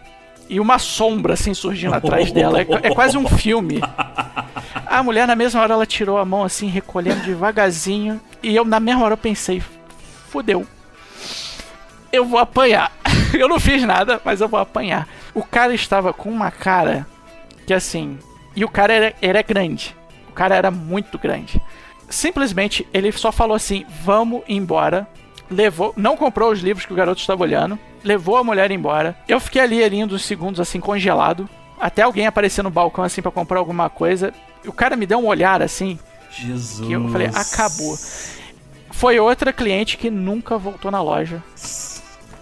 e 0.50 0.60
uma 0.60 0.80
sombra 0.80 1.34
assim 1.34 1.54
surgindo 1.54 1.94
atrás 1.94 2.32
dela. 2.32 2.60
É, 2.60 2.88
é 2.88 2.94
quase 2.94 3.18
um 3.18 3.28
filme. 3.28 3.80
A 4.86 5.04
mulher, 5.04 5.28
na 5.28 5.36
mesma 5.36 5.62
hora, 5.62 5.74
ela 5.76 5.86
tirou 5.86 6.18
a 6.18 6.26
mão 6.26 6.44
assim, 6.44 6.68
recolhendo 6.68 7.22
devagarzinho, 7.22 8.20
e 8.42 8.56
eu, 8.56 8.66
na 8.66 8.80
mesma 8.80 9.06
hora, 9.06 9.14
eu 9.14 9.18
pensei: 9.18 9.62
fudeu. 10.30 10.66
Eu 12.12 12.26
vou 12.26 12.40
apanhar. 12.40 12.92
Eu 13.38 13.48
não 13.48 13.60
fiz 13.60 13.84
nada, 13.84 14.20
mas 14.26 14.42
eu 14.42 14.48
vou 14.48 14.60
apanhar. 14.60 15.08
O 15.36 15.44
cara 15.44 15.72
estava 15.76 16.12
com 16.12 16.32
uma 16.32 16.50
cara 16.50 17.06
que 17.68 17.72
assim. 17.72 18.18
E 18.56 18.66
o 18.66 18.68
cara 18.68 18.92
era, 18.92 19.16
era 19.22 19.42
grande. 19.44 19.96
O 20.28 20.32
cara 20.32 20.56
era 20.56 20.72
muito 20.72 21.20
grande. 21.20 21.62
Simplesmente 22.10 22.88
ele 22.92 23.12
só 23.12 23.32
falou 23.32 23.56
assim: 23.56 23.86
vamos 24.04 24.42
embora. 24.48 25.08
Levou, 25.50 25.94
não 25.98 26.16
comprou 26.16 26.52
os 26.52 26.60
livros 26.60 26.86
que 26.86 26.94
o 26.94 26.96
garoto 26.96 27.22
estava 27.22 27.44
olhando. 27.44 27.78
Levou 28.04 28.38
a 28.38 28.44
mulher 28.44 28.72
embora. 28.72 29.16
Eu 29.28 29.40
fiquei 29.40 29.62
ali, 29.62 29.84
ali 29.84 30.04
uns 30.04 30.24
segundos 30.24 30.60
assim, 30.60 30.80
congelado. 30.80 31.50
Até 31.80 32.02
alguém 32.02 32.28
aparecer 32.28 32.64
no 32.64 32.70
balcão 32.70 33.04
assim 33.04 33.22
para 33.22 33.32
comprar 33.32 33.60
alguma 33.60 33.90
coisa. 33.90 34.34
O 34.66 34.74
cara 34.74 34.96
me 34.96 35.06
deu 35.06 35.20
um 35.20 35.28
olhar 35.28 35.62
assim. 35.62 35.98
Jesus. 36.30 36.86
Que 36.88 36.94
eu 36.94 37.10
falei, 37.10 37.28
acabou. 37.28 37.98
Foi 38.92 39.20
outra 39.20 39.54
cliente 39.54 39.98
que 39.98 40.10
nunca 40.10 40.58
voltou 40.58 40.92
na 40.92 41.02
loja. 41.02 41.42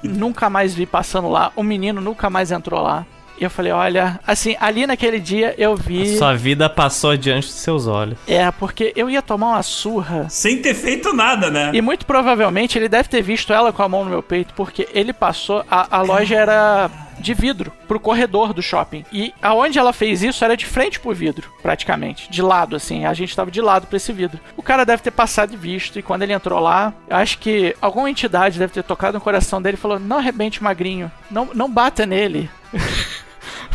nunca 0.03 0.49
mais 0.49 0.73
vi 0.73 0.85
passando 0.85 1.29
lá. 1.29 1.51
O 1.55 1.63
menino 1.63 2.01
nunca 2.01 2.29
mais 2.29 2.51
entrou 2.51 2.81
lá. 2.81 3.05
E 3.39 3.43
eu 3.43 3.49
falei, 3.49 3.71
olha, 3.71 4.19
assim, 4.25 4.55
ali 4.59 4.87
naquele 4.87 5.19
dia 5.19 5.53
eu 5.57 5.75
vi. 5.75 6.17
Sua 6.17 6.33
vida 6.33 6.69
passou 6.69 7.15
diante 7.15 7.47
dos 7.47 7.55
seus 7.55 7.87
olhos. 7.87 8.17
É, 8.27 8.49
porque 8.51 8.93
eu 8.95 9.09
ia 9.09 9.21
tomar 9.21 9.49
uma 9.49 9.63
surra. 9.63 10.27
Sem 10.29 10.61
ter 10.61 10.73
feito 10.73 11.13
nada, 11.13 11.49
né? 11.49 11.71
E 11.73 11.81
muito 11.81 12.05
provavelmente 12.05 12.77
ele 12.77 12.89
deve 12.89 13.09
ter 13.09 13.21
visto 13.21 13.53
ela 13.53 13.71
com 13.71 13.83
a 13.83 13.89
mão 13.89 14.03
no 14.03 14.09
meu 14.09 14.23
peito, 14.23 14.53
porque 14.55 14.87
ele 14.93 15.13
passou. 15.13 15.63
A, 15.69 15.97
a 15.97 16.01
loja 16.01 16.35
era 16.35 16.89
de 17.19 17.33
vidro 17.33 17.71
pro 17.87 17.99
corredor 17.99 18.53
do 18.53 18.61
shopping. 18.61 19.03
E 19.11 19.33
aonde 19.41 19.79
ela 19.79 19.93
fez 19.93 20.23
isso 20.23 20.43
era 20.43 20.55
de 20.55 20.65
frente 20.65 20.99
pro 20.99 21.13
vidro, 21.13 21.51
praticamente. 21.61 22.29
De 22.29 22.41
lado, 22.41 22.75
assim. 22.75 23.05
A 23.05 23.13
gente 23.13 23.35
tava 23.35 23.51
de 23.51 23.61
lado 23.61 23.87
pra 23.87 23.97
esse 23.97 24.11
vidro. 24.13 24.39
O 24.55 24.63
cara 24.63 24.85
deve 24.85 25.03
ter 25.03 25.11
passado 25.11 25.53
e 25.53 25.57
visto. 25.57 25.99
E 25.99 26.01
quando 26.01 26.23
ele 26.23 26.33
entrou 26.33 26.59
lá, 26.59 26.93
eu 27.09 27.17
acho 27.17 27.37
que 27.39 27.75
alguma 27.81 28.09
entidade 28.09 28.59
deve 28.59 28.73
ter 28.73 28.83
tocado 28.83 29.17
no 29.17 29.23
coração 29.23 29.61
dele 29.61 29.77
e 29.77 29.79
falou: 29.79 29.99
Não 29.99 30.17
arrebente 30.17 30.63
magrinho. 30.63 31.11
Não, 31.29 31.49
não 31.53 31.69
bata 31.69 32.05
nele. 32.05 32.49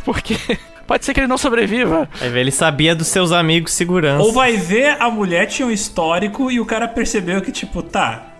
porque. 0.04 0.36
Pode 0.86 1.04
ser 1.04 1.14
que 1.14 1.20
ele 1.20 1.28
não 1.28 1.38
sobreviva. 1.38 2.08
Aí 2.20 2.36
ele 2.36 2.50
sabia 2.50 2.94
dos 2.94 3.06
seus 3.06 3.32
amigos 3.32 3.72
segurança. 3.72 4.22
Ou 4.22 4.32
vai 4.32 4.56
ver, 4.56 4.96
a 5.00 5.08
mulher 5.08 5.46
tinha 5.46 5.66
um 5.66 5.70
histórico 5.70 6.50
e 6.50 6.60
o 6.60 6.66
cara 6.66 6.88
percebeu 6.88 7.40
que, 7.40 7.52
tipo, 7.52 7.82
tá. 7.82 8.32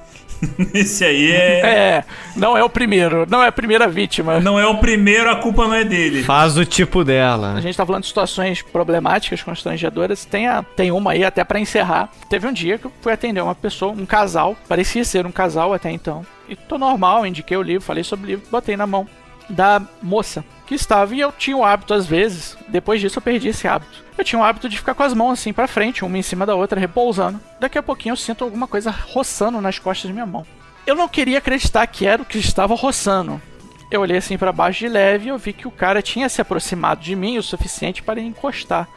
Esse 0.75 1.05
aí 1.05 1.31
é. 1.31 1.61
É, 1.61 2.05
não 2.37 2.57
é 2.57 2.65
o 2.65 2.69
primeiro, 2.69 3.27
não 3.29 3.43
é 3.43 3.49
a 3.49 3.53
primeira 3.53 3.89
vítima. 3.89 4.41
Não 4.41 4.59
é 4.59 4.67
o 4.67 4.79
primeiro, 4.79 5.31
a 5.31 5.37
culpa 5.37 5.67
não 5.67 5.75
é 5.75 5.85
dele. 5.85 6.23
Faz 6.25 6.57
o 6.57 6.65
tipo 6.65 7.05
dela. 7.05 7.55
A 7.55 7.61
gente 7.61 7.77
tá 7.77 7.87
falando 7.87 8.03
de 8.03 8.09
situações 8.09 8.61
problemáticas, 8.61 9.43
constrangedoras. 9.43 10.25
Tem, 10.25 10.49
a, 10.49 10.63
tem 10.63 10.91
uma 10.91 11.13
aí, 11.13 11.25
até 11.25 11.45
pra 11.45 11.61
encerrar. 11.61 12.11
Teve 12.29 12.47
um 12.47 12.53
dia 12.53 12.79
que 12.79 12.87
eu 12.87 12.93
fui 13.01 13.13
atender 13.13 13.41
uma 13.41 13.55
pessoa, 13.55 13.93
um 13.93 14.07
casal. 14.07 14.57
Parecia 14.69 15.05
ser 15.05 15.27
um 15.27 15.33
casal 15.33 15.73
até 15.73 15.91
então. 15.91 16.27
E 16.49 16.57
tô 16.57 16.77
normal, 16.77 17.27
indiquei 17.27 17.57
o 17.57 17.63
livro, 17.63 17.83
falei 17.83 18.05
sobre 18.05 18.27
o 18.27 18.29
livro, 18.31 18.47
botei 18.51 18.77
na 18.77 18.87
mão 18.87 19.07
da 19.49 19.81
moça 20.03 20.45
que 20.75 20.81
estava. 20.83 21.15
E 21.15 21.21
eu 21.21 21.33
tinha 21.33 21.57
o 21.57 21.65
hábito, 21.65 21.95
às 21.95 22.07
vezes, 22.07 22.57
depois 22.69 23.01
disso 23.01 23.19
eu 23.19 23.23
perdi 23.23 23.49
esse 23.49 23.67
hábito. 23.69 24.03
Eu 24.17 24.25
tinha 24.25 24.39
o 24.39 24.45
hábito 24.45 24.69
de 24.69 24.77
ficar 24.77 24.95
com 24.95 25.03
as 25.03 25.15
mãos 25.15 25.33
assim 25.33 25.53
pra 25.53 25.67
frente, 25.67 26.05
uma 26.05 26.19
em 26.19 26.23
cima 26.23 26.45
da 26.47 26.55
outra, 26.55 26.79
repousando. 26.79 27.41
Daqui 27.59 27.79
a 27.79 27.83
pouquinho 27.83 28.13
eu 28.13 28.17
sinto 28.17 28.45
alguma 28.45 28.67
coisa 28.67 28.91
roçando 28.91 29.61
nas 29.61 29.79
costas 29.79 30.09
da 30.11 30.15
minha 30.15 30.27
mão. 30.27 30.47
Eu 30.87 30.95
não 30.95 31.09
queria 31.09 31.39
acreditar 31.39 31.87
que 31.87 32.07
era 32.07 32.21
o 32.21 32.25
que 32.25 32.39
estava 32.39 32.75
roçando. 32.75 33.41
Eu 33.91 34.01
olhei 34.01 34.17
assim 34.17 34.37
pra 34.39 34.53
baixo 34.53 34.81
de 34.81 34.89
leve 34.89 35.27
e 35.27 35.29
eu 35.29 35.39
vi 35.39 35.53
que 35.53 35.69
o 35.69 35.71
cara 35.71 36.01
tinha 36.03 36.29
se 36.29 36.41
aproximado 36.41 37.01
de 37.01 37.15
mim 37.15 37.37
o 37.39 37.43
suficiente 37.43 38.03
para 38.03 38.21
encostar. 38.21 38.89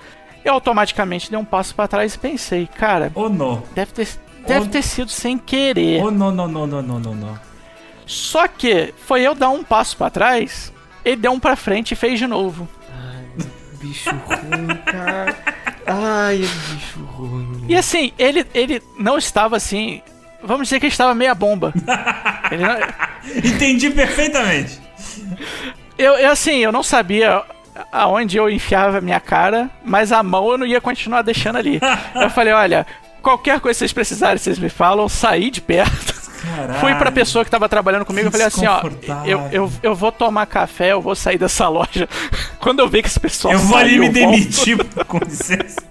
Eu 0.44 0.54
automaticamente 0.54 1.30
dei 1.30 1.38
um 1.40 1.44
passo 1.45 1.74
pra 1.76 1.88
trás 1.88 2.14
e 2.16 2.20
pensei, 2.20 2.68
cara, 2.68 3.12
Ou 3.16 3.30
não. 3.30 3.64
deve 3.74 3.92
ter, 3.92 4.08
deve 4.48 4.68
Oh. 4.68 4.70
ter 4.70 4.82
sido 4.84 5.10
sem 5.12 5.38
querer. 5.38 6.02
Ou 6.04 6.12
não, 6.12 6.32
não, 6.32 6.48
não, 6.48 6.66
não, 6.68 6.82
não, 6.82 7.00
não, 7.00 7.16
não. 7.16 7.40
Só 8.06 8.48
que 8.48 8.94
foi 9.06 9.22
eu 9.22 9.34
dar 9.36 9.50
um 9.50 9.64
passo 9.64 9.98
pra 9.98 10.10
trás, 10.10 10.72
ele 11.06 11.16
deu 11.17 11.32
um 11.32 11.40
pra 11.40 11.56
frente 11.56 11.92
e 11.92 11.95
fez 11.95 12.19
de 12.19 12.27
novo. 12.27 12.67
Bicho 13.80 14.09
ruim, 14.09 14.67
cara. 14.85 15.35
Ai, 15.85 16.38
bicho 16.38 17.00
ruim. 17.03 17.66
E 17.69 17.75
assim, 17.75 18.11
ele, 18.17 18.45
ele 18.53 18.82
não 19.00 19.17
estava 19.17 19.56
assim. 19.56 20.01
Vamos 20.43 20.67
dizer 20.67 20.80
que 20.80 20.85
ele 20.88 20.93
estava 20.93 21.14
meia 21.16 21.34
bomba. 21.35 21.74
Não- 22.51 23.35
Entendi 23.43 23.90
perfeitamente. 23.90 24.80
eu, 25.98 26.14
eu, 26.14 26.32
assim, 26.32 26.58
eu 26.59 26.72
não 26.72 26.84
sabia 26.84 27.43
aonde 27.92 28.38
eu 28.38 28.50
enfiava 28.50 29.00
a 29.00 29.01
minha 29.01 29.19
cara, 29.19 29.69
mas 29.84 30.11
a 30.11 30.22
mão 30.24 30.51
eu 30.51 30.58
não 30.58 30.66
ia 30.66 30.80
continuar 30.80 31.22
deixando 31.24 31.58
ali. 31.58 31.80
Eu 32.16 32.30
falei, 32.30 32.53
olha, 32.53 32.85
qualquer 33.22 33.59
coisa 33.59 33.75
que 33.75 33.80
vocês 33.80 33.93
precisarem, 33.93 34.38
vocês 34.38 34.59
me 34.59 34.69
falam, 34.69 35.09
saí 35.09 35.50
de 35.50 35.59
perto. 35.61 36.15
Caralho. 36.45 36.80
Fui 36.80 36.93
pra 36.95 37.11
pessoa 37.11 37.43
que 37.43 37.49
tava 37.49 37.67
trabalhando 37.67 38.06
comigo 38.06 38.27
e 38.27 38.32
falei 38.32 38.48
assim, 38.48 38.67
ó, 38.67 38.82
eu, 39.25 39.41
eu, 39.51 39.72
eu 39.82 39.95
vou 39.95 40.11
tomar 40.11 40.45
café, 40.45 40.91
eu 40.91 41.01
vou 41.01 41.15
sair 41.15 41.38
dessa 41.38 41.67
loja. 41.67 42.07
Quando 42.59 42.80
eu 42.80 42.88
ver 42.88 43.01
que 43.01 43.07
esse 43.07 43.19
pessoal 43.19 43.53
Eu 43.53 43.59
vou 43.59 43.77
ali 43.77 43.98
me 43.98 44.09
demitir, 44.09 44.77
com 45.07 45.17
licença. 45.17 45.82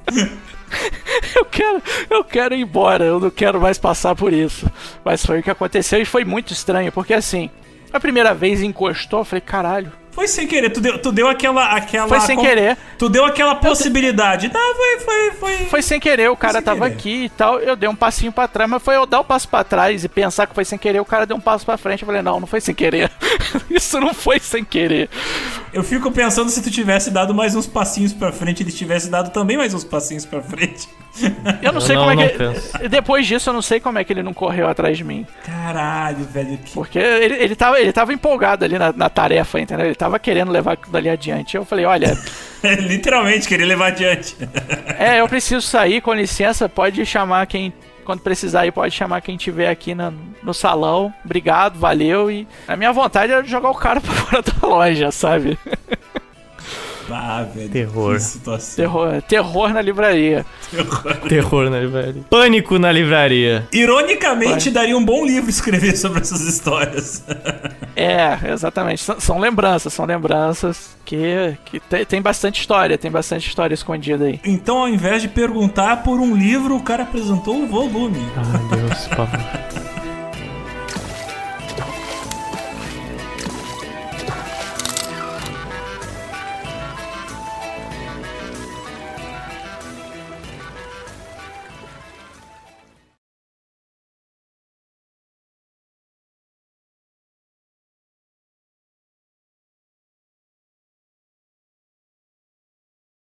Eu 1.34 1.44
quero, 1.44 1.82
eu 2.10 2.24
quero 2.24 2.54
ir 2.54 2.60
embora, 2.60 3.04
eu 3.04 3.20
não 3.20 3.30
quero 3.30 3.60
mais 3.60 3.78
passar 3.78 4.14
por 4.14 4.32
isso. 4.32 4.70
Mas 5.04 5.24
foi 5.24 5.40
o 5.40 5.42
que 5.42 5.50
aconteceu 5.50 6.00
e 6.00 6.04
foi 6.04 6.24
muito 6.24 6.52
estranho, 6.52 6.92
porque 6.92 7.14
assim, 7.14 7.50
a 7.92 8.00
primeira 8.00 8.34
vez 8.34 8.62
encostou, 8.62 9.20
eu 9.20 9.24
falei, 9.24 9.40
caralho, 9.40 9.92
Foi 10.14 10.28
sem 10.28 10.46
querer, 10.46 10.70
tu 10.70 10.80
deu, 10.80 10.98
tu 10.98 11.10
deu 11.10 11.28
aquela, 11.28 11.66
aquela. 11.74 12.06
foi 12.08 12.20
sem 12.20 12.36
com- 12.36 12.42
querer. 12.42 12.76
Tu 12.96 13.08
deu 13.08 13.24
aquela 13.24 13.56
possibilidade. 13.56 14.50
Não, 14.54 14.74
foi, 14.76 15.00
foi, 15.00 15.30
foi. 15.32 15.56
Foi 15.66 15.82
sem 15.82 15.98
querer, 15.98 16.30
o 16.30 16.36
cara 16.36 16.62
tava 16.62 16.82
querer. 16.84 16.92
aqui 16.94 17.24
e 17.24 17.28
tal. 17.30 17.58
Eu 17.58 17.74
dei 17.74 17.88
um 17.88 17.96
passinho 17.96 18.30
pra 18.32 18.46
trás, 18.46 18.70
mas 18.70 18.82
foi 18.82 18.94
eu 18.96 19.04
dar 19.06 19.20
o 19.20 19.24
passo 19.24 19.48
pra 19.48 19.64
trás 19.64 20.04
e 20.04 20.08
pensar 20.08 20.46
que 20.46 20.54
foi 20.54 20.64
sem 20.64 20.78
querer. 20.78 21.00
O 21.00 21.04
cara 21.04 21.26
deu 21.26 21.36
um 21.36 21.40
passo 21.40 21.64
pra 21.66 21.76
frente. 21.76 22.02
Eu 22.02 22.06
falei, 22.06 22.22
não, 22.22 22.38
não 22.38 22.46
foi 22.46 22.60
sem 22.60 22.74
querer. 22.74 23.10
Isso 23.68 23.98
não 24.00 24.14
foi 24.14 24.38
sem 24.38 24.64
querer. 24.64 25.10
Eu 25.72 25.82
fico 25.82 26.10
pensando 26.12 26.48
se 26.50 26.62
tu 26.62 26.70
tivesse 26.70 27.10
dado 27.10 27.34
mais 27.34 27.56
uns 27.56 27.66
passinhos 27.66 28.12
pra 28.12 28.30
frente, 28.30 28.62
ele 28.62 28.70
tivesse 28.72 29.10
dado 29.10 29.30
também 29.30 29.56
mais 29.56 29.74
uns 29.74 29.82
passinhos 29.84 30.24
pra 30.24 30.40
frente. 30.40 30.88
Eu 31.62 31.72
não 31.72 31.74
Eu 31.74 31.80
sei 31.80 31.94
não- 31.96 32.06
como 32.08 32.20
é 32.20 32.24
não 32.24 32.28
que. 32.32 32.38
penso. 32.38 32.88
Depois 32.88 33.26
disso, 33.26 33.50
eu 33.50 33.54
não 33.54 33.62
sei 33.62 33.78
como 33.80 33.98
é 33.98 34.04
que 34.04 34.12
ele 34.12 34.22
não 34.22 34.34
correu 34.34 34.68
atrás 34.68 34.96
de 34.96 35.04
mim. 35.04 35.26
Caralho, 35.44 36.24
velho. 36.24 36.58
Que... 36.58 36.72
Porque 36.72 36.98
ele, 36.98 37.34
ele, 37.34 37.54
tava, 37.56 37.80
ele 37.80 37.92
tava 37.92 38.12
empolgado 38.12 38.64
ali 38.64 38.78
na, 38.78 38.92
na 38.92 39.08
tarefa, 39.08 39.60
entendeu? 39.60 39.86
Ele 39.86 39.94
tava 39.94 40.18
querendo 40.18 40.50
levar 40.50 40.72
aquilo 40.72 40.92
dali 40.92 41.08
adiante. 41.08 41.56
Eu 41.56 41.64
falei, 41.64 41.84
olha, 41.84 42.16
Literalmente, 42.80 43.46
querer 43.46 43.64
levar 43.66 43.88
adiante. 43.88 44.36
é, 44.98 45.20
eu 45.20 45.28
preciso 45.28 45.60
sair, 45.62 46.00
com 46.00 46.12
licença, 46.14 46.68
pode 46.68 47.04
chamar 47.06 47.46
quem. 47.46 47.72
Quando 48.04 48.20
precisar 48.20 48.60
aí, 48.62 48.70
pode 48.70 48.94
chamar 48.94 49.22
quem 49.22 49.34
tiver 49.34 49.68
aqui 49.70 49.94
na- 49.94 50.12
no 50.42 50.52
salão. 50.52 51.12
Obrigado, 51.24 51.78
valeu. 51.78 52.30
E 52.30 52.46
a 52.68 52.76
minha 52.76 52.92
vontade 52.92 53.32
era 53.32 53.42
jogar 53.44 53.70
o 53.70 53.74
cara 53.74 53.98
pra 54.02 54.12
fora 54.12 54.42
da 54.42 54.66
loja, 54.66 55.10
sabe? 55.10 55.58
Ah, 57.10 57.44
velho. 57.54 57.68
Terror. 57.68 58.14
Que 58.14 58.20
situação. 58.22 58.76
Terror, 58.76 59.22
terror 59.22 59.68
na 59.72 59.80
livraria. 59.82 60.44
Terror 61.28 61.70
na 61.70 61.80
livraria. 61.80 62.22
Pânico 62.30 62.78
na 62.78 62.90
livraria. 62.92 63.66
Ironicamente, 63.72 64.70
daria 64.70 64.96
um 64.96 65.04
bom 65.04 65.24
livro 65.24 65.48
escrever 65.50 65.96
sobre 65.96 66.20
essas 66.20 66.40
histórias. 66.42 67.22
É, 67.96 68.50
exatamente. 68.52 69.00
São, 69.02 69.20
são 69.20 69.38
lembranças, 69.38 69.92
são 69.92 70.04
lembranças 70.04 70.96
que, 71.04 71.56
que 71.64 71.78
te- 71.78 72.04
tem 72.04 72.20
bastante 72.20 72.60
história, 72.60 72.98
tem 72.98 73.08
bastante 73.08 73.46
história 73.48 73.72
escondida 73.72 74.24
aí. 74.24 74.40
Então, 74.44 74.78
ao 74.78 74.88
invés 74.88 75.22
de 75.22 75.28
perguntar 75.28 76.02
por 76.02 76.18
um 76.18 76.34
livro, 76.34 76.74
o 76.74 76.82
cara 76.82 77.04
apresentou 77.04 77.54
um 77.54 77.68
volume. 77.68 78.18
Ai, 78.36 78.76
Deus, 78.80 79.06
por 79.06 79.16
favor. 79.28 79.83